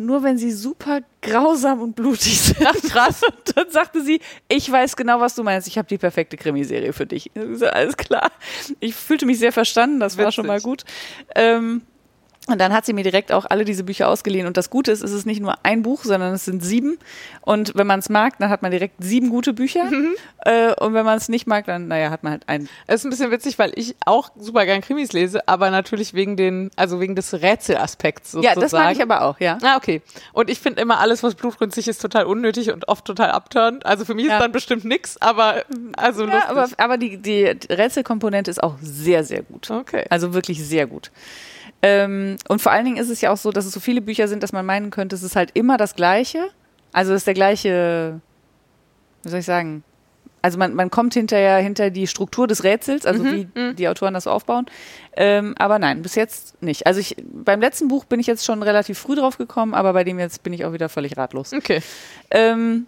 Nur 0.00 0.22
wenn 0.22 0.38
sie 0.38 0.52
super 0.52 1.00
grausam 1.22 1.82
und 1.82 1.96
blutig 1.96 2.40
sind. 2.40 2.64
Ach, 2.64 2.74
krass. 2.88 3.22
Und 3.24 3.56
dann 3.56 3.70
sagte 3.70 4.00
sie, 4.02 4.20
ich 4.48 4.70
weiß 4.70 4.96
genau, 4.96 5.18
was 5.20 5.34
du 5.34 5.42
meinst. 5.42 5.66
Ich 5.66 5.76
habe 5.76 5.88
die 5.88 5.98
perfekte 5.98 6.36
Krimiserie 6.36 6.92
für 6.92 7.04
dich. 7.04 7.30
Ich 7.34 7.58
so, 7.58 7.66
alles 7.66 7.96
klar. 7.96 8.30
Ich 8.80 8.94
fühlte 8.94 9.26
mich 9.26 9.38
sehr 9.38 9.52
verstanden, 9.52 9.98
das 10.00 10.16
war 10.16 10.30
schon 10.32 10.46
mal 10.46 10.54
Witzig. 10.58 10.64
gut. 10.64 10.84
Ähm, 11.34 11.82
und 12.48 12.58
dann 12.60 12.72
hat 12.72 12.84
sie 12.86 12.92
mir 12.92 13.04
direkt 13.04 13.30
auch 13.32 13.46
alle 13.48 13.64
diese 13.64 13.84
Bücher 13.84 14.08
ausgeliehen. 14.08 14.46
Und 14.46 14.56
das 14.56 14.70
Gute 14.70 14.90
ist, 14.90 15.02
es 15.02 15.12
ist 15.12 15.26
nicht 15.26 15.40
nur 15.40 15.54
ein 15.64 15.82
Buch, 15.82 16.04
sondern 16.04 16.34
es 16.34 16.44
sind 16.44 16.64
sieben. 16.64 16.98
Und 17.42 17.72
wenn 17.76 17.86
man 17.86 18.00
es 18.00 18.08
mag, 18.08 18.38
dann 18.38 18.50
hat 18.50 18.62
man 18.62 18.70
direkt 18.70 18.94
sieben 18.98 19.30
gute 19.30 19.52
Bücher. 19.52 19.84
Mhm. 19.84 20.14
Äh, 20.44 20.72
und 20.74 20.94
wenn 20.94 21.04
man 21.04 21.16
es 21.18 21.28
nicht 21.28 21.46
mag, 21.46 21.66
dann, 21.66 21.88
naja, 21.88 22.10
hat 22.10 22.22
man 22.22 22.32
halt 22.32 22.48
einen. 22.48 22.68
Es 22.86 23.00
ist 23.00 23.04
ein 23.04 23.10
bisschen 23.10 23.30
witzig, 23.30 23.58
weil 23.58 23.72
ich 23.74 23.94
auch 24.06 24.30
super 24.38 24.64
gern 24.66 24.80
Krimis 24.80 25.12
lese, 25.12 25.46
aber 25.46 25.70
natürlich 25.70 26.14
wegen 26.14 26.36
den, 26.36 26.70
also 26.76 27.00
wegen 27.00 27.14
des 27.16 27.32
Rätselaspekts 27.34 28.32
Ja, 28.32 28.54
sozusagen. 28.54 28.60
das 28.60 28.72
mag 28.72 28.92
ich 28.96 29.02
aber 29.02 29.22
auch, 29.22 29.40
ja. 29.40 29.58
Ah, 29.62 29.76
okay. 29.76 30.02
Und 30.32 30.50
ich 30.50 30.58
finde 30.60 30.80
immer 30.80 30.98
alles, 31.00 31.22
was 31.22 31.34
blutrünstig 31.34 31.88
ist, 31.88 32.00
total 32.00 32.24
unnötig 32.24 32.72
und 32.72 32.88
oft 32.88 33.04
total 33.04 33.30
abturnt. 33.30 33.84
Also 33.84 34.04
für 34.04 34.14
mich 34.14 34.26
Ja. 34.26 34.34
ist 34.36 34.42
dann 34.42 34.52
bestimmt 34.52 34.84
nix, 34.84 35.16
aber 35.20 35.64
also 35.96 36.24
Ja, 36.26 36.34
lustig. 36.34 36.50
aber, 36.50 36.68
aber 36.78 36.98
die, 36.98 37.18
die 37.18 37.44
Rätselkomponente 37.44 38.50
ist 38.50 38.62
auch 38.62 38.76
sehr, 38.80 39.24
sehr 39.24 39.42
gut. 39.42 39.70
okay. 39.70 40.04
Also 40.10 40.32
wirklich 40.34 40.64
sehr 40.66 40.86
gut. 40.86 41.10
Ähm, 41.82 42.36
und 42.48 42.60
vor 42.60 42.72
allen 42.72 42.84
Dingen 42.84 42.96
ist 42.96 43.10
es 43.10 43.20
ja 43.20 43.30
auch 43.30 43.36
so, 43.36 43.50
dass 43.50 43.66
es 43.66 43.72
so 43.72 43.80
viele 43.80 44.00
Bücher 44.00 44.28
sind, 44.28 44.42
dass 44.42 44.52
man 44.52 44.66
meinen 44.66 44.90
könnte, 44.90 45.14
es 45.14 45.22
ist 45.22 45.36
halt 45.36 45.50
immer 45.54 45.76
das 45.76 45.94
Gleiche. 45.94 46.50
Also 46.92 47.12
es 47.12 47.18
ist 47.18 47.26
der 47.26 47.34
gleiche, 47.34 48.20
wie 49.22 49.28
soll 49.28 49.40
ich 49.40 49.46
sagen? 49.46 49.84
Also 50.40 50.56
man, 50.58 50.74
man 50.74 50.90
kommt 50.90 51.14
hinterher 51.14 51.58
hinter 51.58 51.90
die 51.90 52.06
Struktur 52.06 52.46
des 52.46 52.62
Rätsels, 52.62 53.06
also 53.06 53.24
wie 53.24 53.48
die 53.74 53.88
Autoren 53.88 54.14
das 54.14 54.24
so 54.24 54.30
aufbauen. 54.30 54.66
Ähm, 55.16 55.54
aber 55.58 55.80
nein, 55.80 56.00
bis 56.00 56.14
jetzt 56.14 56.62
nicht. 56.62 56.86
Also 56.86 57.00
ich, 57.00 57.16
beim 57.20 57.60
letzten 57.60 57.88
Buch 57.88 58.04
bin 58.04 58.20
ich 58.20 58.28
jetzt 58.28 58.44
schon 58.44 58.62
relativ 58.62 58.98
früh 58.98 59.16
drauf 59.16 59.36
gekommen, 59.36 59.74
aber 59.74 59.92
bei 59.92 60.04
dem 60.04 60.18
jetzt 60.18 60.44
bin 60.44 60.52
ich 60.52 60.64
auch 60.64 60.72
wieder 60.72 60.88
völlig 60.88 61.16
ratlos. 61.16 61.52
Okay. 61.52 61.82
Ähm, 62.30 62.86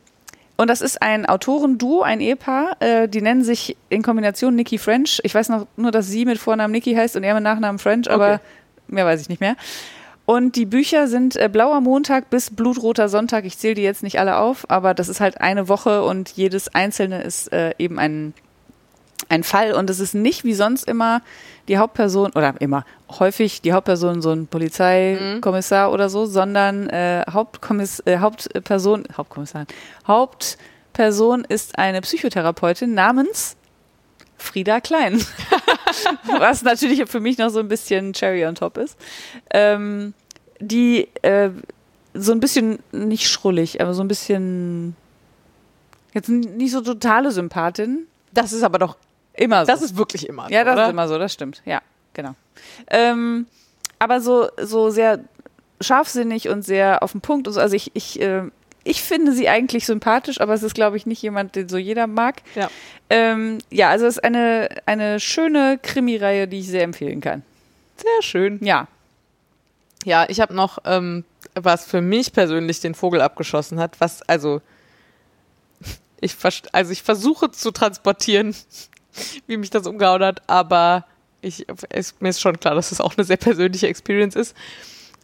und 0.56 0.70
das 0.70 0.80
ist 0.80 1.02
ein 1.02 1.26
Autorenduo, 1.26 2.02
ein 2.02 2.20
Ehepaar. 2.20 2.76
Äh, 2.80 3.08
die 3.08 3.20
nennen 3.20 3.42
sich 3.42 3.76
in 3.88 4.02
Kombination 4.02 4.54
Nikki 4.54 4.78
French. 4.78 5.18
Ich 5.24 5.34
weiß 5.34 5.48
noch 5.48 5.66
nur, 5.76 5.90
dass 5.90 6.06
sie 6.06 6.24
mit 6.26 6.38
Vornamen 6.38 6.70
Nikki 6.70 6.94
heißt 6.94 7.16
und 7.16 7.24
er 7.24 7.34
mit 7.34 7.42
Nachnamen 7.42 7.78
French, 7.78 8.08
aber 8.08 8.34
Okay. 8.34 8.42
Mehr 8.90 9.06
weiß 9.06 9.20
ich 9.20 9.28
nicht 9.28 9.40
mehr. 9.40 9.56
Und 10.30 10.54
die 10.54 10.64
Bücher 10.64 11.08
sind 11.08 11.34
äh, 11.34 11.48
Blauer 11.48 11.80
Montag 11.80 12.30
bis 12.30 12.50
Blutroter 12.50 13.08
Sonntag. 13.08 13.44
Ich 13.44 13.58
zähle 13.58 13.74
die 13.74 13.82
jetzt 13.82 14.04
nicht 14.04 14.20
alle 14.20 14.36
auf, 14.36 14.64
aber 14.70 14.94
das 14.94 15.08
ist 15.08 15.20
halt 15.20 15.40
eine 15.40 15.68
Woche 15.68 16.04
und 16.04 16.30
jedes 16.30 16.72
einzelne 16.72 17.22
ist 17.22 17.52
äh, 17.52 17.74
eben 17.78 17.98
ein, 17.98 18.32
ein 19.28 19.42
Fall. 19.42 19.72
Und 19.72 19.90
es 19.90 19.98
ist 19.98 20.14
nicht 20.14 20.44
wie 20.44 20.54
sonst 20.54 20.86
immer 20.86 21.22
die 21.66 21.78
Hauptperson, 21.78 22.30
oder 22.36 22.54
immer, 22.60 22.84
häufig 23.18 23.60
die 23.60 23.72
Hauptperson 23.72 24.22
so 24.22 24.30
ein 24.30 24.46
Polizeikommissar 24.46 25.90
oder 25.92 26.08
so, 26.08 26.26
sondern 26.26 26.88
äh, 26.90 27.24
Hauptkommiss 27.28 28.00
äh, 28.06 28.18
Hauptperson, 28.18 29.04
Hauptkommissar, 29.16 29.66
Hauptperson 30.06 31.44
ist 31.44 31.76
eine 31.76 32.00
Psychotherapeutin 32.02 32.94
namens 32.94 33.56
Frieda 34.36 34.80
Klein. 34.80 35.20
Was 36.38 36.62
natürlich 36.62 37.08
für 37.08 37.20
mich 37.20 37.38
noch 37.38 37.50
so 37.50 37.60
ein 37.60 37.68
bisschen 37.68 38.12
Cherry 38.12 38.44
on 38.46 38.54
top 38.54 38.76
ist. 38.76 38.96
Ähm, 39.50 40.14
die 40.60 41.08
äh, 41.22 41.50
so 42.14 42.32
ein 42.32 42.40
bisschen 42.40 42.78
nicht 42.92 43.28
schrullig, 43.28 43.80
aber 43.80 43.94
so 43.94 44.02
ein 44.02 44.08
bisschen 44.08 44.96
jetzt 46.12 46.28
nicht 46.28 46.72
so 46.72 46.80
totale 46.80 47.30
Sympathin. 47.30 48.06
Das 48.32 48.52
ist 48.52 48.62
aber 48.62 48.78
doch, 48.78 48.96
Immer 49.34 49.64
so. 49.64 49.72
das 49.72 49.82
ist 49.82 49.96
wirklich 49.96 50.28
immer. 50.28 50.50
Ja, 50.50 50.60
so, 50.60 50.64
das 50.66 50.74
oder? 50.74 50.84
ist 50.84 50.90
immer 50.90 51.08
so, 51.08 51.18
das 51.18 51.32
stimmt. 51.32 51.62
Ja, 51.64 51.80
genau. 52.12 52.34
Ähm, 52.88 53.46
aber 53.98 54.20
so, 54.20 54.48
so 54.60 54.90
sehr 54.90 55.20
scharfsinnig 55.80 56.48
und 56.48 56.62
sehr 56.62 57.02
auf 57.02 57.12
den 57.12 57.20
Punkt. 57.20 57.48
Und 57.48 57.54
so. 57.54 57.60
Also 57.60 57.74
ich, 57.74 57.90
ich, 57.94 58.20
äh, 58.20 58.42
ich 58.90 59.02
finde 59.02 59.32
sie 59.32 59.48
eigentlich 59.48 59.86
sympathisch, 59.86 60.40
aber 60.40 60.52
es 60.52 60.64
ist, 60.64 60.74
glaube 60.74 60.96
ich, 60.96 61.06
nicht 61.06 61.22
jemand, 61.22 61.54
den 61.54 61.68
so 61.68 61.78
jeder 61.78 62.08
mag. 62.08 62.42
Ja. 62.56 62.68
Ähm, 63.08 63.58
ja, 63.70 63.88
also 63.88 64.06
es 64.06 64.16
ist 64.16 64.24
eine, 64.24 64.68
eine 64.84 65.20
schöne 65.20 65.78
Krimireihe, 65.80 66.48
die 66.48 66.58
ich 66.58 66.66
sehr 66.66 66.82
empfehlen 66.82 67.20
kann. 67.20 67.42
Sehr 67.96 68.22
schön. 68.22 68.58
Ja. 68.64 68.88
Ja, 70.04 70.26
ich 70.28 70.40
habe 70.40 70.54
noch, 70.54 70.78
ähm, 70.84 71.24
was 71.54 71.84
für 71.84 72.00
mich 72.00 72.32
persönlich 72.32 72.80
den 72.80 72.94
Vogel 72.94 73.20
abgeschossen 73.20 73.78
hat, 73.78 74.00
was, 74.00 74.22
also, 74.22 74.60
ich, 76.20 76.34
also 76.72 76.90
ich 76.90 77.02
versuche 77.02 77.52
zu 77.52 77.70
transportieren, 77.70 78.56
wie 79.46 79.56
mich 79.56 79.70
das 79.70 79.86
umgehauen 79.86 80.24
hat, 80.24 80.42
aber 80.48 81.04
ich, 81.42 81.66
es, 81.90 82.20
mir 82.20 82.30
ist 82.30 82.40
schon 82.40 82.58
klar, 82.58 82.74
dass 82.74 82.90
es 82.90 83.00
auch 83.00 83.16
eine 83.16 83.24
sehr 83.24 83.36
persönliche 83.36 83.86
Experience 83.86 84.34
ist. 84.34 84.56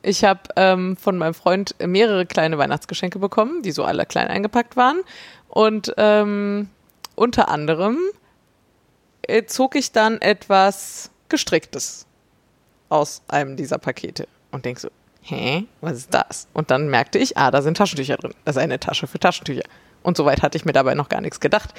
Ich 0.07 0.23
habe 0.23 0.41
ähm, 0.55 0.97
von 0.97 1.19
meinem 1.19 1.35
Freund 1.35 1.75
mehrere 1.85 2.27
kleine 2.27 2.59
Weihnachtsgeschenke 2.59 3.19
bekommen, 3.19 3.63
die 3.63 3.73
so 3.73 3.83
alle 3.83 4.07
klein 4.07 4.29
eingepackt 4.29 4.77
waren. 4.77 5.01
Und 5.49 5.93
ähm, 5.97 6.71
unter 7.17 7.49
anderem 7.49 7.99
äh, 9.23 9.47
zog 9.47 9.75
ich 9.75 9.91
dann 9.91 10.21
etwas 10.21 11.11
Gestricktes 11.29 12.07
aus 12.89 13.23
einem 13.27 13.57
dieser 13.57 13.79
Pakete 13.79 14.29
und 14.53 14.65
denk 14.65 14.79
so, 14.79 14.91
hä, 15.23 15.65
was 15.81 15.97
ist 15.97 16.15
das? 16.15 16.47
Und 16.53 16.71
dann 16.71 16.89
merkte 16.89 17.19
ich, 17.19 17.37
ah, 17.37 17.51
da 17.51 17.61
sind 17.61 17.77
Taschentücher 17.77 18.17
drin. 18.17 18.33
Das 18.45 18.55
ist 18.55 18.63
eine 18.63 18.79
Tasche 18.79 19.09
für 19.09 19.19
Taschentücher. 19.19 19.65
Und 20.05 20.17
soweit 20.17 20.41
hatte 20.41 20.57
ich 20.57 20.65
mir 20.65 20.73
dabei 20.73 20.95
noch 20.95 21.09
gar 21.09 21.21
nichts 21.21 21.41
gedacht. 21.41 21.75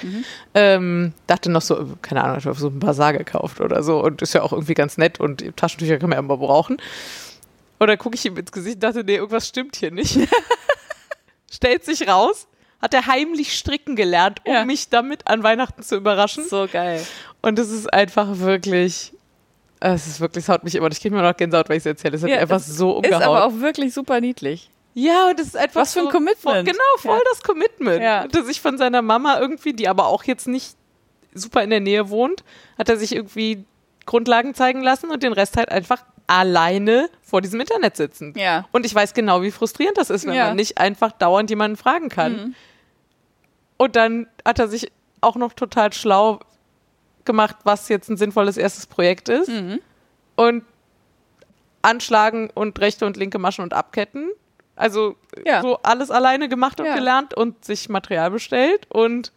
Ähm, 0.52 1.14
dachte 1.26 1.50
noch 1.50 1.62
so, 1.62 1.96
keine 2.02 2.22
Ahnung, 2.24 2.36
ich 2.36 2.44
habe 2.44 2.58
so 2.58 2.68
einen 2.68 2.78
Bazar 2.78 3.14
gekauft 3.14 3.62
oder 3.62 3.82
so 3.82 4.04
und 4.04 4.20
ist 4.20 4.34
ja 4.34 4.42
auch 4.42 4.52
irgendwie 4.52 4.74
ganz 4.74 4.98
nett 4.98 5.18
und 5.18 5.56
Taschentücher 5.56 5.96
kann 5.96 6.10
man 6.10 6.18
ja 6.18 6.20
immer 6.20 6.36
brauchen. 6.36 6.76
Und 7.78 7.86
dann 7.86 7.98
gucke 7.98 8.16
ich 8.16 8.24
ihm 8.24 8.36
ins 8.36 8.50
Gesicht 8.52 8.76
und 8.76 8.82
dachte, 8.84 9.04
nee, 9.04 9.16
irgendwas 9.16 9.48
stimmt 9.48 9.76
hier 9.76 9.90
nicht. 9.90 10.18
Stellt 11.50 11.84
sich 11.84 12.06
raus, 12.08 12.46
hat 12.82 12.92
er 12.94 13.06
heimlich 13.06 13.56
stricken 13.56 13.96
gelernt, 13.96 14.40
um 14.44 14.52
Ja. 14.52 14.64
mich 14.64 14.88
damit 14.90 15.26
an 15.26 15.42
Weihnachten 15.42 15.82
zu 15.82 15.96
überraschen. 15.96 16.44
So 16.48 16.68
geil. 16.70 17.04
Und 17.40 17.58
es 17.58 17.70
ist 17.70 17.92
einfach 17.92 18.38
wirklich, 18.38 19.12
es 19.80 20.06
ist 20.06 20.20
wirklich, 20.20 20.44
es 20.44 20.48
haut 20.48 20.64
mich 20.64 20.74
immer, 20.74 20.90
ich 20.90 21.00
kriege 21.00 21.14
mir 21.14 21.22
noch 21.22 21.36
Gänsehaut, 21.36 21.68
weil 21.68 21.76
ich 21.76 21.82
es 21.82 21.86
erzähle. 21.86 22.16
Es 22.16 22.22
hat 22.22 22.28
Ja, 22.30 22.36
mich 22.36 22.42
einfach 22.42 22.60
so 22.60 22.90
Ist 22.90 22.96
umgehauen. 23.06 23.22
aber 23.22 23.44
auch 23.46 23.54
wirklich 23.60 23.94
super 23.94 24.20
niedlich. 24.20 24.70
ja, 24.94 25.28
und 25.30 25.40
es 25.40 25.48
ist 25.48 25.56
einfach 25.56 25.80
Was 25.82 25.92
für 25.94 26.00
ein 26.00 26.06
so, 26.06 26.10
Commitment. 26.10 26.66
Genau, 26.68 26.78
voll 26.98 27.16
Ja. 27.16 27.22
das 27.30 27.42
Commitment. 27.42 28.02
Ja. 28.02 28.22
Und 28.24 28.34
dass 28.34 28.48
ich 28.48 28.60
von 28.60 28.76
seiner 28.76 29.02
Mama 29.02 29.38
irgendwie, 29.40 29.72
die 29.72 29.88
aber 29.88 30.06
auch 30.06 30.24
jetzt 30.24 30.46
nicht 30.48 30.74
super 31.34 31.62
in 31.62 31.70
der 31.70 31.80
Nähe 31.80 32.10
wohnt, 32.10 32.42
hat 32.76 32.88
er 32.88 32.96
sich 32.96 33.14
irgendwie 33.14 33.64
Grundlagen 34.06 34.54
zeigen 34.54 34.82
lassen 34.82 35.10
und 35.10 35.22
den 35.22 35.32
Rest 35.32 35.56
halt 35.56 35.70
einfach 35.70 36.02
alleine 36.28 37.08
vor 37.22 37.40
diesem 37.40 37.58
Internet 37.60 37.96
sitzen. 37.96 38.34
Ja. 38.36 38.66
Und 38.70 38.86
ich 38.86 38.94
weiß 38.94 39.14
genau, 39.14 39.42
wie 39.42 39.50
frustrierend 39.50 39.98
das 39.98 40.10
ist, 40.10 40.26
wenn 40.26 40.34
Ja. 40.34 40.46
man 40.48 40.56
nicht 40.56 40.78
einfach 40.78 41.10
dauernd 41.10 41.50
jemanden 41.50 41.76
fragen 41.76 42.08
kann. 42.10 42.32
Mhm. 42.36 42.54
Und 43.78 43.96
dann 43.96 44.28
hat 44.44 44.58
er 44.60 44.68
sich 44.68 44.92
auch 45.20 45.34
noch 45.36 45.52
total 45.54 45.92
schlau 45.92 46.38
gemacht, 47.24 47.56
was 47.64 47.88
jetzt 47.88 48.08
ein 48.08 48.16
sinnvolles 48.16 48.56
erstes 48.56 48.86
Projekt 48.86 49.28
ist. 49.28 49.48
Mhm. 49.48 49.80
Und 50.36 50.64
anschlagen 51.82 52.50
und 52.54 52.78
rechte 52.80 53.06
und 53.06 53.16
linke 53.16 53.38
Maschen 53.38 53.62
und 53.62 53.72
abketten. 53.72 54.30
Also 54.76 55.16
Ja. 55.44 55.62
so 55.62 55.78
alles 55.82 56.10
alleine 56.10 56.48
gemacht 56.48 56.78
und 56.80 56.86
gelernt 56.94 57.34
und 57.34 57.64
sich 57.64 57.88
Material 57.88 58.30
bestellt. 58.30 58.86
Und 58.90 59.32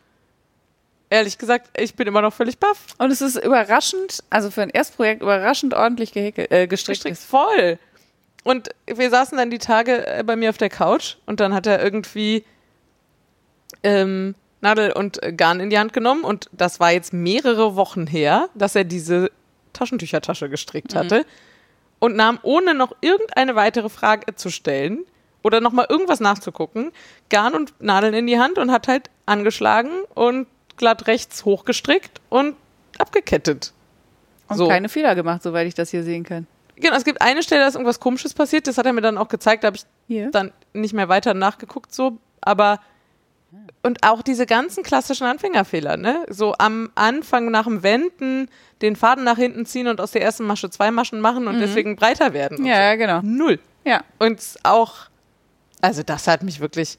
ehrlich 1.12 1.38
gesagt, 1.38 1.70
ich 1.78 1.94
bin 1.96 2.08
immer 2.08 2.22
noch 2.22 2.34
völlig 2.34 2.58
baff. 2.58 2.80
Und 2.98 3.12
es 3.12 3.22
ist 3.22 3.36
überraschend, 3.36 4.24
also 4.32 4.50
für 4.50 4.64
ein 4.64 4.70
Erstprojekt 4.70 5.22
überraschend 5.22 5.76
ordentlich 5.76 6.14
gehäkelt, 6.14 6.52
äh, 6.52 6.66
gestrickt. 6.66 7.04
Gestrickt 7.04 7.20
voll. 7.20 7.78
Und 8.44 8.70
wir 8.88 9.10
saßen 9.12 9.38
dann 9.38 9.52
die 9.52 9.60
Tage 9.60 10.08
äh, 10.08 10.24
bei 10.26 10.36
mir 10.36 10.50
auf 10.50 10.58
der 10.58 10.70
Couch 10.70 11.18
und 11.28 11.40
dann 11.40 11.54
hat 11.54 11.68
er 11.68 11.84
irgendwie 11.84 12.44
ähm, 13.84 14.34
Nadel 14.62 14.94
und 14.94 15.22
äh, 15.22 15.34
Garn 15.34 15.60
in 15.60 15.70
die 15.70 15.78
Hand 15.78 15.94
genommen 15.94 16.24
und 16.24 16.50
das 16.52 16.80
war 16.80 16.92
jetzt 16.92 17.14
mehrere 17.14 17.76
Wochen 17.76 18.08
her, 18.08 18.50
dass 18.56 18.76
er 18.76 18.84
diese 18.84 19.32
Taschentüchertasche 19.74 20.50
gestrickt 20.50 20.96
hatte 20.96 21.26
und 22.00 22.16
nahm, 22.16 22.40
ohne 22.42 22.74
noch 22.74 22.96
irgendeine 23.02 23.56
weitere 23.56 23.90
Frage 23.90 24.36
zu 24.36 24.50
stellen 24.50 25.06
oder 25.44 25.62
nochmal 25.62 25.88
irgendwas 25.90 26.20
nachzugucken, 26.20 26.92
Garn 27.30 27.54
und 27.54 27.74
Nadeln 27.80 28.14
in 28.14 28.28
die 28.28 28.40
Hand 28.40 28.58
und 28.58 28.72
hat 28.72 28.88
halt 28.88 29.10
angeschlagen 29.26 29.92
und 30.16 30.48
glatt 30.82 31.08
rechts 31.08 31.46
hochgestrickt 31.46 32.20
und 32.30 32.56
abgekettet. 32.98 33.72
Und 34.50 34.58
So. 34.58 34.68
keine 34.68 34.90
Fehler 34.90 35.16
gemacht, 35.16 35.42
soweit 35.44 35.66
ich 35.68 35.74
das 35.76 35.92
hier 35.92 36.04
sehen 36.04 36.24
kann. 36.26 36.46
Genau, 36.76 36.96
es 36.98 37.06
gibt 37.06 37.22
eine 37.22 37.44
Stelle, 37.44 37.62
da 37.62 37.68
ist 37.68 37.76
irgendwas 37.76 38.00
Komisches 38.00 38.34
passiert. 38.34 38.68
Das 38.68 38.78
hat 38.78 38.86
er 38.86 38.92
mir 38.94 39.02
dann 39.02 39.18
auch 39.18 39.30
gezeigt. 39.30 39.64
Da 39.64 39.68
habe 39.68 39.78
ich 39.78 39.84
Hier. 40.08 40.32
dann 40.32 40.52
nicht 40.74 40.94
mehr 40.94 41.08
weiter 41.08 41.34
nachgeguckt, 41.34 41.94
so. 41.94 42.18
Aber 42.42 42.80
und 43.84 44.04
auch 44.04 44.22
diese 44.22 44.46
ganzen 44.46 44.84
klassischen 44.84 45.26
Anfängerfehler, 45.26 45.98
ne? 45.98 46.26
So 46.30 46.56
am 46.58 46.90
Anfang 46.96 47.52
nach 47.52 47.66
dem 47.66 47.84
Wenden 47.84 48.50
den 48.82 48.96
Faden 48.96 49.24
nach 49.24 49.38
hinten 49.38 49.66
ziehen 49.66 49.88
und 49.88 50.02
aus 50.02 50.12
der 50.12 50.22
ersten 50.24 50.46
Masche 50.46 50.70
zwei 50.70 50.90
Maschen 50.92 51.20
machen 51.22 51.48
und 51.48 51.60
deswegen 51.60 51.96
breiter 51.96 52.34
werden. 52.34 52.62
Mhm. 52.62 52.66
Ja, 52.66 52.82
ja, 52.82 52.96
genau. 52.96 53.22
so. 53.22 53.28
Null. 53.28 53.60
Ja, 53.86 54.02
Und 54.20 54.42
auch, 54.64 54.94
also 55.82 56.02
das 56.04 56.28
hat 56.28 56.44
mich 56.44 56.60
wirklich 56.60 56.98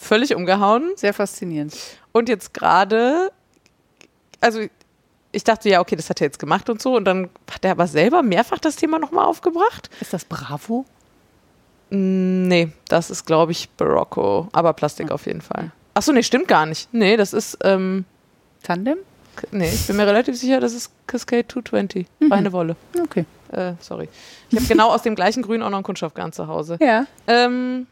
völlig 0.00 0.34
umgehauen. 0.34 0.90
sehr 0.96 1.12
faszinierend. 1.14 1.74
Und 2.12 2.28
jetzt 2.28 2.54
gerade, 2.54 3.30
also 4.40 4.60
ich 5.32 5.44
dachte 5.44 5.68
ja, 5.68 5.80
okay, 5.80 5.94
das 5.94 6.10
hat 6.10 6.20
er 6.20 6.26
jetzt 6.26 6.38
gemacht 6.38 6.68
und 6.70 6.82
so. 6.82 6.96
Und 6.96 7.04
dann 7.04 7.28
hat 7.50 7.64
er 7.64 7.72
aber 7.72 7.86
selber 7.86 8.22
mehrfach 8.22 8.58
das 8.58 8.76
Thema 8.76 8.98
nochmal 8.98 9.26
aufgebracht. 9.26 9.90
Ist 10.00 10.12
das 10.12 10.24
Bravo? 10.24 10.84
Mm, 11.90 12.48
Nee, 12.48 12.72
das 12.88 13.10
ist, 13.10 13.26
glaube 13.26 13.52
ich, 13.52 13.68
Barocco. 13.70 14.48
Aber 14.52 14.72
Plastik 14.72 15.10
auf 15.12 15.26
jeden 15.26 15.40
Fall. 15.40 15.70
Achso, 15.94 16.12
nee, 16.12 16.22
stimmt 16.22 16.48
gar 16.48 16.66
nicht. 16.66 16.88
Nee, 16.92 17.16
das 17.16 17.32
ist, 17.32 17.58
ähm, 17.62 18.04
Tandem? 18.62 18.98
nee, 19.52 19.68
ich 19.68 19.86
bin 19.86 19.96
mir 19.96 20.06
relativ 20.06 20.36
sicher, 20.36 20.60
das 20.60 20.72
ist 20.74 20.90
Cascade 21.06 21.46
220. 21.48 22.06
Reine 22.30 22.52
Wolle. 22.52 22.76
Okay. 23.00 23.24
Äh, 23.52 23.72
sorry. 23.80 24.08
Ich 24.50 24.56
habe 24.56 24.66
genau 24.66 24.90
aus 24.90 25.02
dem 25.02 25.14
gleichen 25.14 25.42
Grün 25.42 25.62
auch 25.62 25.70
noch 25.70 25.78
einen 25.78 25.84
Kunststoffgarn 25.84 26.32
zu 26.32 26.46
Hause. 26.46 26.76
Ja. 26.80 27.06
Ähm, 27.26 27.86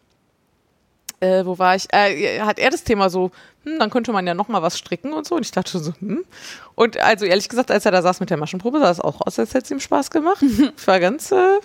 äh, 1.21 1.45
wo 1.45 1.59
war 1.59 1.75
ich? 1.75 1.87
Äh, 1.93 2.41
hat 2.41 2.59
er 2.59 2.71
das 2.71 2.85
Thema 2.85 3.11
so, 3.11 3.31
hm, 3.65 3.79
dann 3.79 3.91
könnte 3.91 4.13
man 4.13 4.27
ja 4.27 4.35
noch 4.35 4.49
mal 4.49 4.63
was 4.63 4.79
stricken 4.79 5.13
und 5.13 5.27
so. 5.27 5.37
Und 5.37 5.45
ich 5.45 5.51
dachte 5.51 5.73
schon 5.73 5.83
so, 5.83 5.93
hm. 6.01 6.25
Und 6.75 6.99
also 6.99 7.25
ehrlich 7.25 7.49
gesagt, 7.49 7.71
als 7.71 7.85
er 7.85 7.93
da 7.93 8.03
saß 8.03 8.21
mit 8.21 8.31
der 8.31 8.37
Maschenprobe, 8.37 8.79
sah 8.79 8.91
es 8.91 9.01
auch 9.01 9.21
aus, 9.27 9.39
als 9.39 9.55
hätte 9.55 9.65
es 9.65 9.71
ihm 9.71 9.81
Spaß 9.81 10.11
gemacht. 10.11 10.43
ich 10.77 10.87
war 10.87 11.01
ganz, 11.01 11.33
äh, 11.33 11.59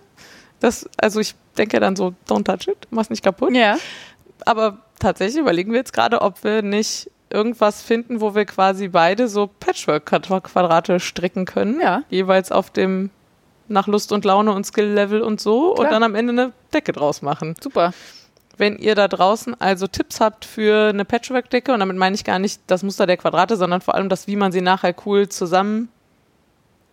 das, 0.59 0.89
also 0.97 1.19
ich 1.19 1.35
denke 1.57 1.79
dann 1.79 1.95
so, 1.95 2.13
don't 2.27 2.45
touch 2.45 2.67
it, 2.67 2.87
mach's 2.89 3.09
nicht 3.09 3.23
kaputt. 3.23 3.53
Ja. 3.53 3.77
Aber 4.45 4.79
tatsächlich 4.99 5.39
überlegen 5.39 5.71
wir 5.71 5.79
jetzt 5.79 5.93
gerade, 5.93 6.21
ob 6.21 6.43
wir 6.43 6.61
nicht 6.61 7.09
irgendwas 7.29 7.81
finden, 7.81 8.21
wo 8.21 8.35
wir 8.35 8.45
quasi 8.45 8.87
beide 8.87 9.27
so 9.27 9.47
Patchwork-Quadrate 9.47 10.99
stricken 10.99 11.45
können. 11.45 11.79
Ja. 11.81 12.03
Jeweils 12.09 12.51
auf 12.51 12.69
dem 12.69 13.09
nach 13.67 13.87
Lust 13.87 14.11
und 14.11 14.25
Laune 14.25 14.51
und 14.51 14.65
Skill-Level 14.65 15.21
und 15.21 15.39
so. 15.39 15.73
Klar. 15.73 15.85
Und 15.85 15.91
dann 15.91 16.03
am 16.03 16.15
Ende 16.15 16.31
eine 16.31 16.53
Decke 16.73 16.91
draus 16.91 17.21
machen. 17.21 17.55
Super. 17.59 17.93
Wenn 18.57 18.77
ihr 18.77 18.95
da 18.95 19.07
draußen 19.07 19.59
also 19.59 19.87
Tipps 19.87 20.19
habt 20.19 20.45
für 20.45 20.89
eine 20.89 21.05
Patchwork-Decke, 21.05 21.73
und 21.73 21.79
damit 21.79 21.97
meine 21.97 22.15
ich 22.15 22.23
gar 22.23 22.39
nicht 22.39 22.61
das 22.67 22.83
Muster 22.83 23.07
der 23.07 23.17
Quadrate, 23.17 23.57
sondern 23.57 23.81
vor 23.81 23.95
allem 23.95 24.09
das, 24.09 24.27
wie 24.27 24.35
man 24.35 24.51
sie 24.51 24.61
nachher 24.61 24.95
cool 25.05 25.27
zusammen 25.27 25.89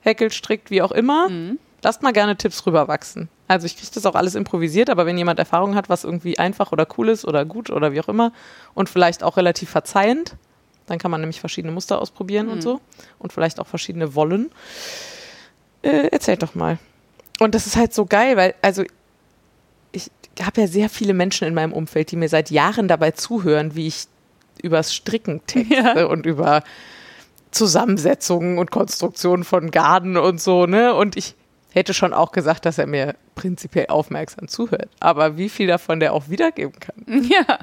häkelt, 0.00 0.32
strickt, 0.32 0.70
wie 0.70 0.80
auch 0.80 0.92
immer, 0.92 1.28
lasst 1.82 2.02
mal 2.02 2.12
gerne 2.12 2.36
Tipps 2.36 2.64
rüberwachsen. 2.66 3.28
Also 3.48 3.66
ich 3.66 3.76
kriege 3.76 3.90
das 3.92 4.06
auch 4.06 4.14
alles 4.14 4.34
improvisiert, 4.34 4.88
aber 4.90 5.06
wenn 5.06 5.18
jemand 5.18 5.38
Erfahrung 5.38 5.74
hat, 5.74 5.88
was 5.88 6.04
irgendwie 6.04 6.38
einfach 6.38 6.72
oder 6.72 6.86
cool 6.96 7.08
ist 7.08 7.26
oder 7.26 7.44
gut 7.44 7.68
oder 7.70 7.92
wie 7.92 8.00
auch 8.00 8.08
immer 8.08 8.32
und 8.74 8.88
vielleicht 8.88 9.22
auch 9.22 9.36
relativ 9.36 9.70
verzeihend, 9.70 10.36
dann 10.86 10.98
kann 10.98 11.10
man 11.10 11.20
nämlich 11.20 11.40
verschiedene 11.40 11.72
Muster 11.72 12.00
ausprobieren 12.00 12.48
und 12.48 12.62
so 12.62 12.80
und 13.18 13.32
vielleicht 13.32 13.60
auch 13.60 13.66
verschiedene 13.66 14.14
Wollen. 14.14 14.50
Äh, 15.82 16.08
erzählt 16.08 16.42
doch 16.42 16.54
mal. 16.54 16.78
Und 17.38 17.54
das 17.54 17.66
ist 17.66 17.76
halt 17.76 17.94
so 17.94 18.06
geil, 18.06 18.36
weil, 18.36 18.54
also 18.62 18.84
habe 20.46 20.62
ja 20.62 20.66
sehr 20.66 20.88
viele 20.88 21.14
Menschen 21.14 21.46
in 21.46 21.54
meinem 21.54 21.72
Umfeld, 21.72 22.10
die 22.10 22.16
mir 22.16 22.28
seit 22.28 22.50
Jahren 22.50 22.88
dabei 22.88 23.10
zuhören, 23.12 23.74
wie 23.74 23.86
ich 23.86 24.04
übers 24.62 24.94
Stricken 24.94 25.40
texte 25.46 25.74
Ja. 25.74 26.04
und 26.06 26.26
über 26.26 26.62
Zusammensetzungen 27.50 28.58
und 28.58 28.70
Konstruktionen 28.70 29.44
von 29.44 29.70
Garden 29.70 30.16
und 30.16 30.40
so, 30.40 30.66
ne? 30.66 30.94
Und 30.94 31.16
ich 31.16 31.34
hätte 31.72 31.94
schon 31.94 32.12
auch 32.12 32.32
gesagt, 32.32 32.64
dass 32.66 32.78
er 32.78 32.86
mir 32.86 33.14
prinzipiell 33.34 33.86
aufmerksam 33.88 34.48
zuhört. 34.48 34.88
Aber 35.00 35.36
wie 35.36 35.48
viel 35.48 35.66
davon 35.66 36.00
der 36.00 36.12
auch 36.12 36.28
wiedergeben 36.28 36.78
kann. 36.78 37.04
Ja. 37.30 37.58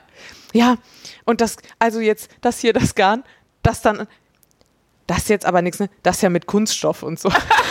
Ja, 0.54 0.78
und 1.26 1.42
das, 1.42 1.58
also 1.78 2.00
jetzt, 2.00 2.30
das 2.42 2.60
hier, 2.60 2.72
das 2.74 2.96
Garn, 2.96 3.24
das 3.64 3.82
dann, 3.82 4.08
das 5.08 5.28
jetzt 5.28 5.46
aber 5.46 5.62
nichts, 5.62 5.80
ne? 5.80 5.90
Das 6.04 6.22
ja 6.22 6.30
mit 6.30 6.48
Kunststoff 6.48 7.04
und 7.04 7.20
so. 7.20 7.30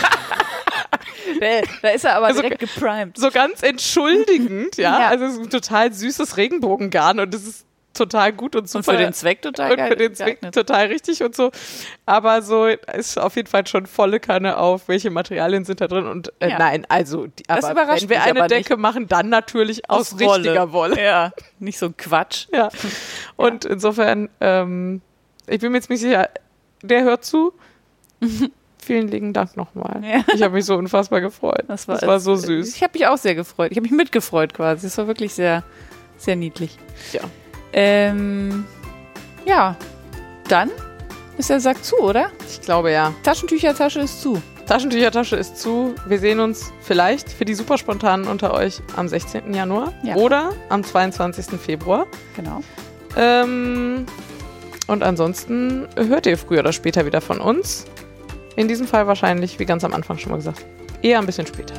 Da 1.82 1.88
ist 1.90 2.04
er 2.04 2.16
aber 2.16 2.26
Also- 2.26 2.42
direkt 2.42 2.60
geprimed. 2.60 3.16
so 3.18 3.30
ganz 3.30 3.62
entschuldigend, 3.62 4.76
ja. 4.76 5.00
Ja. 5.00 5.08
Also 5.08 5.24
es 5.26 5.32
ist 5.34 5.40
ein 5.40 5.50
total 5.50 5.92
süßes 5.92 6.36
Regenbogengarn 6.36 7.20
und 7.20 7.34
es 7.34 7.46
ist 7.46 7.66
total 7.94 8.30
gut 8.34 8.54
und 8.54 8.68
super. 8.68 8.90
Und 8.90 8.98
für 8.98 9.02
den 9.02 9.12
Zweck 9.14 9.40
total 9.40 9.70
und 9.70 9.76
geil. 9.78 9.88
für 9.88 9.96
den 9.96 10.14
Zweck 10.14 10.40
geeignet. 10.42 10.54
total 10.54 10.86
richtig 10.88 11.22
und 11.22 11.34
so. 11.34 11.50
Aber 12.04 12.42
so 12.42 12.66
ist 12.66 13.18
auf 13.18 13.36
jeden 13.36 13.48
Fall 13.48 13.66
schon 13.66 13.86
volle 13.86 14.20
Kanne 14.20 14.58
auf, 14.58 14.88
welche 14.88 15.08
Materialien 15.10 15.64
sind 15.64 15.80
da 15.80 15.88
drin. 15.88 16.06
Und 16.06 16.30
äh, 16.40 16.50
Ja. 16.50 16.58
nein, 16.58 16.84
also 16.90 17.26
die, 17.26 17.42
Das 17.44 17.64
aber 17.64 17.88
wenn 17.88 18.08
wir 18.10 18.22
eine 18.22 18.48
Decke 18.48 18.76
machen, 18.76 19.08
dann 19.08 19.30
natürlich 19.30 19.88
aus, 19.88 20.18
richtiger 20.20 20.72
Wolle. 20.72 21.02
Ja, 21.02 21.32
nicht 21.58 21.78
so 21.78 21.86
ein 21.86 21.96
Quatsch. 21.96 22.48
Ja. 22.52 22.68
Und 23.36 23.64
insofern, 23.64 24.28
ähm, 24.42 25.00
ich 25.46 25.60
bin 25.60 25.72
mir 25.72 25.78
jetzt 25.78 25.88
nicht 25.88 26.00
sicher, 26.00 26.28
der 26.82 27.02
hört 27.02 27.24
zu. 27.24 27.54
Vielen 28.86 29.08
lieben 29.08 29.32
Dank 29.32 29.56
nochmal. 29.56 30.00
Ja. 30.04 30.22
Ich 30.32 30.42
habe 30.44 30.54
mich 30.54 30.64
so 30.64 30.76
unfassbar 30.76 31.20
gefreut. 31.20 31.64
Das 31.66 31.88
war, 31.88 31.96
das 31.98 32.06
war 32.06 32.20
so 32.20 32.36
süß. 32.36 32.76
Ich 32.76 32.82
habe 32.84 32.92
mich 32.96 33.04
auch 33.08 33.18
sehr 33.18 33.34
gefreut. 33.34 33.72
Ich 33.72 33.76
habe 33.76 33.82
mich 33.82 33.90
mitgefreut 33.90 34.54
quasi. 34.54 34.86
Es 34.86 34.96
war 34.96 35.08
wirklich 35.08 35.34
sehr, 35.34 35.64
sehr 36.16 36.36
niedlich. 36.36 36.78
Ja. 37.12 37.22
Ähm, 37.72 38.64
ja, 39.44 39.76
dann 40.48 40.70
ist 41.36 41.50
der 41.50 41.58
Sack 41.58 41.82
zu, 41.84 41.96
oder? 41.96 42.30
Ich 42.48 42.60
glaube 42.60 42.92
ja. 42.92 43.12
Taschentüchertasche 43.24 43.98
ist 43.98 44.22
zu. 44.22 44.40
Taschentüchertasche 44.68 45.34
ist 45.34 45.58
zu. 45.58 45.96
Wir 46.06 46.20
sehen 46.20 46.38
uns 46.38 46.72
vielleicht 46.80 47.28
für 47.28 47.44
die 47.44 47.54
Superspontanen 47.54 48.28
unter 48.28 48.54
euch 48.54 48.80
am 48.94 49.08
16. 49.08 49.52
Januar 49.52 49.92
Ja. 50.04 50.14
oder 50.14 50.52
am 50.68 50.84
22. 50.84 51.58
Februar. 51.60 52.06
Genau. 52.36 52.60
Ähm, 53.16 54.06
und 54.86 55.02
ansonsten 55.02 55.88
hört 55.96 56.26
ihr 56.26 56.38
früher 56.38 56.60
oder 56.60 56.72
später 56.72 57.04
wieder 57.04 57.20
von 57.20 57.40
uns. 57.40 57.84
In 58.56 58.68
diesem 58.68 58.86
Fall 58.86 59.06
wahrscheinlich, 59.06 59.58
wie 59.58 59.66
ganz 59.66 59.84
am 59.84 59.92
Anfang 59.92 60.18
schon 60.18 60.30
mal 60.32 60.36
gesagt, 60.36 60.64
eher 61.02 61.18
ein 61.18 61.26
bisschen 61.26 61.46
später. 61.46 61.74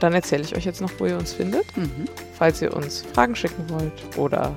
Dann 0.00 0.12
erzähle 0.12 0.42
ich 0.42 0.54
euch 0.56 0.64
jetzt 0.64 0.80
noch, 0.80 0.90
wo 0.98 1.06
ihr 1.06 1.16
uns 1.16 1.32
findet. 1.32 1.64
Mhm. 1.76 2.04
Falls 2.36 2.62
ihr 2.62 2.74
uns 2.76 3.04
Fragen 3.14 3.34
schicken 3.34 3.64
wollt 3.68 3.92
oder 4.16 4.56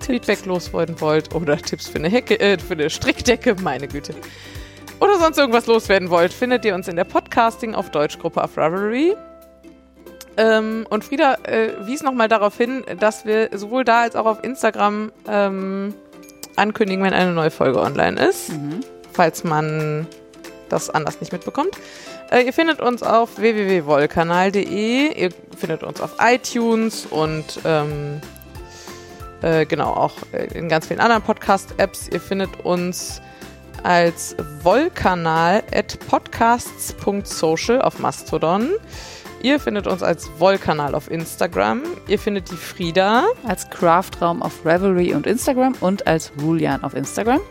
Feedback 0.00 0.46
loswerden 0.46 1.00
wollt 1.00 1.34
oder 1.34 1.56
Tipps 1.56 1.88
für 1.88 1.98
eine 1.98 2.08
Hecke, 2.08 2.38
äh, 2.40 2.58
für 2.58 2.74
eine 2.74 2.90
Strickdecke, 2.90 3.56
meine 3.62 3.86
Güte. 3.86 4.14
Oder 5.00 5.18
sonst 5.18 5.38
irgendwas 5.38 5.66
loswerden 5.66 6.10
wollt, 6.10 6.32
findet 6.32 6.64
ihr 6.64 6.74
uns 6.74 6.88
in 6.88 6.96
der 6.96 7.04
Podcasting 7.04 7.74
auf 7.74 7.90
Deutschgruppe 7.90 8.42
auf 8.42 8.56
Ravelry. 8.56 9.14
Ähm, 10.36 10.86
und 10.90 11.04
Frieda 11.04 11.36
äh, 11.44 11.70
wies 11.86 12.02
nochmal 12.02 12.28
darauf 12.28 12.56
hin, 12.56 12.84
dass 12.98 13.24
wir 13.24 13.50
sowohl 13.56 13.84
da 13.84 14.02
als 14.02 14.16
auch 14.16 14.26
auf 14.26 14.42
Instagram 14.44 15.12
ähm, 15.28 15.94
ankündigen, 16.56 17.04
wenn 17.04 17.12
eine 17.12 17.32
neue 17.32 17.50
Folge 17.50 17.80
online 17.80 18.20
ist, 18.28 18.50
Mhm. 18.50 18.80
Falls 19.20 19.44
man 19.44 20.06
das 20.70 20.88
anders 20.88 21.20
nicht 21.20 21.30
mitbekommt. 21.30 21.76
Äh, 22.30 22.40
ihr 22.46 22.54
findet 22.54 22.80
uns 22.80 23.02
auf 23.02 23.36
www.wollkanal.de, 23.36 25.12
ihr 25.12 25.28
findet 25.58 25.82
uns 25.82 26.00
auf 26.00 26.16
iTunes 26.20 27.04
und 27.04 27.44
ähm, 27.66 28.22
äh, 29.42 29.66
genau 29.66 29.88
auch 29.88 30.14
in 30.54 30.70
ganz 30.70 30.86
vielen 30.86 31.00
anderen 31.00 31.20
Podcast-Apps. 31.20 32.08
Ihr 32.08 32.18
findet 32.18 32.64
uns 32.64 33.20
als 33.82 34.36
Wollkanal 34.62 35.64
at 35.70 35.98
podcasts.social 36.08 37.82
auf 37.82 37.98
Mastodon. 37.98 38.70
Ihr 39.42 39.60
findet 39.60 39.86
uns 39.86 40.02
als 40.02 40.30
Wollkanal 40.38 40.94
auf 40.94 41.10
Instagram. 41.10 41.82
Ihr 42.08 42.18
findet 42.18 42.50
die 42.50 42.56
Frieda 42.56 43.24
Als 43.46 43.68
Craftraum 43.68 44.42
auf 44.42 44.64
Ravelry 44.64 45.12
und 45.12 45.26
Instagram 45.26 45.74
und 45.80 46.06
als 46.06 46.32
Julian 46.40 46.82
auf 46.84 46.94
Instagram. 46.94 47.42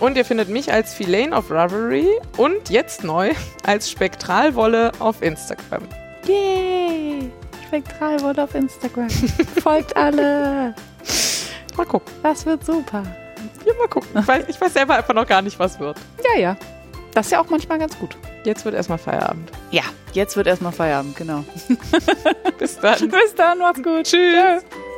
Und 0.00 0.16
ihr 0.16 0.24
findet 0.24 0.48
mich 0.48 0.72
als 0.72 0.94
Filane 0.94 1.36
auf 1.36 1.50
Ravelry 1.50 2.08
und 2.36 2.70
jetzt 2.70 3.04
neu 3.04 3.32
als 3.64 3.90
Spektralwolle 3.90 4.92
auf 4.98 5.22
Instagram. 5.22 5.82
Yay! 6.26 7.30
Spektralwolle 7.66 8.44
auf 8.44 8.54
Instagram. 8.54 9.10
Folgt 9.62 9.96
alle. 9.96 10.74
Mal 11.76 11.86
gucken. 11.86 12.12
Das 12.22 12.46
wird 12.46 12.64
super. 12.64 13.02
Ja, 13.64 13.72
mal 13.78 13.88
gucken. 13.88 14.08
Ich 14.18 14.28
weiß, 14.28 14.44
ich 14.48 14.60
weiß 14.60 14.72
selber 14.72 14.96
einfach 14.96 15.14
noch 15.14 15.26
gar 15.26 15.42
nicht, 15.42 15.58
was 15.58 15.78
wird. 15.78 15.98
Ja, 16.24 16.40
ja. 16.40 16.56
Das 17.12 17.26
ist 17.26 17.32
ja 17.32 17.40
auch 17.40 17.48
manchmal 17.48 17.78
ganz 17.78 17.98
gut. 17.98 18.16
Jetzt 18.44 18.64
wird 18.64 18.74
erstmal 18.74 18.98
Feierabend. 18.98 19.50
Ja, 19.70 19.82
jetzt 20.12 20.36
wird 20.36 20.46
erstmal 20.46 20.72
Feierabend, 20.72 21.16
genau. 21.16 21.44
Bis 22.58 22.78
dann. 22.78 23.08
Bis 23.10 23.34
dann, 23.34 23.58
macht's 23.58 23.82
gut. 23.82 24.04
Tschüss. 24.04 24.62
Tschö. 24.62 24.95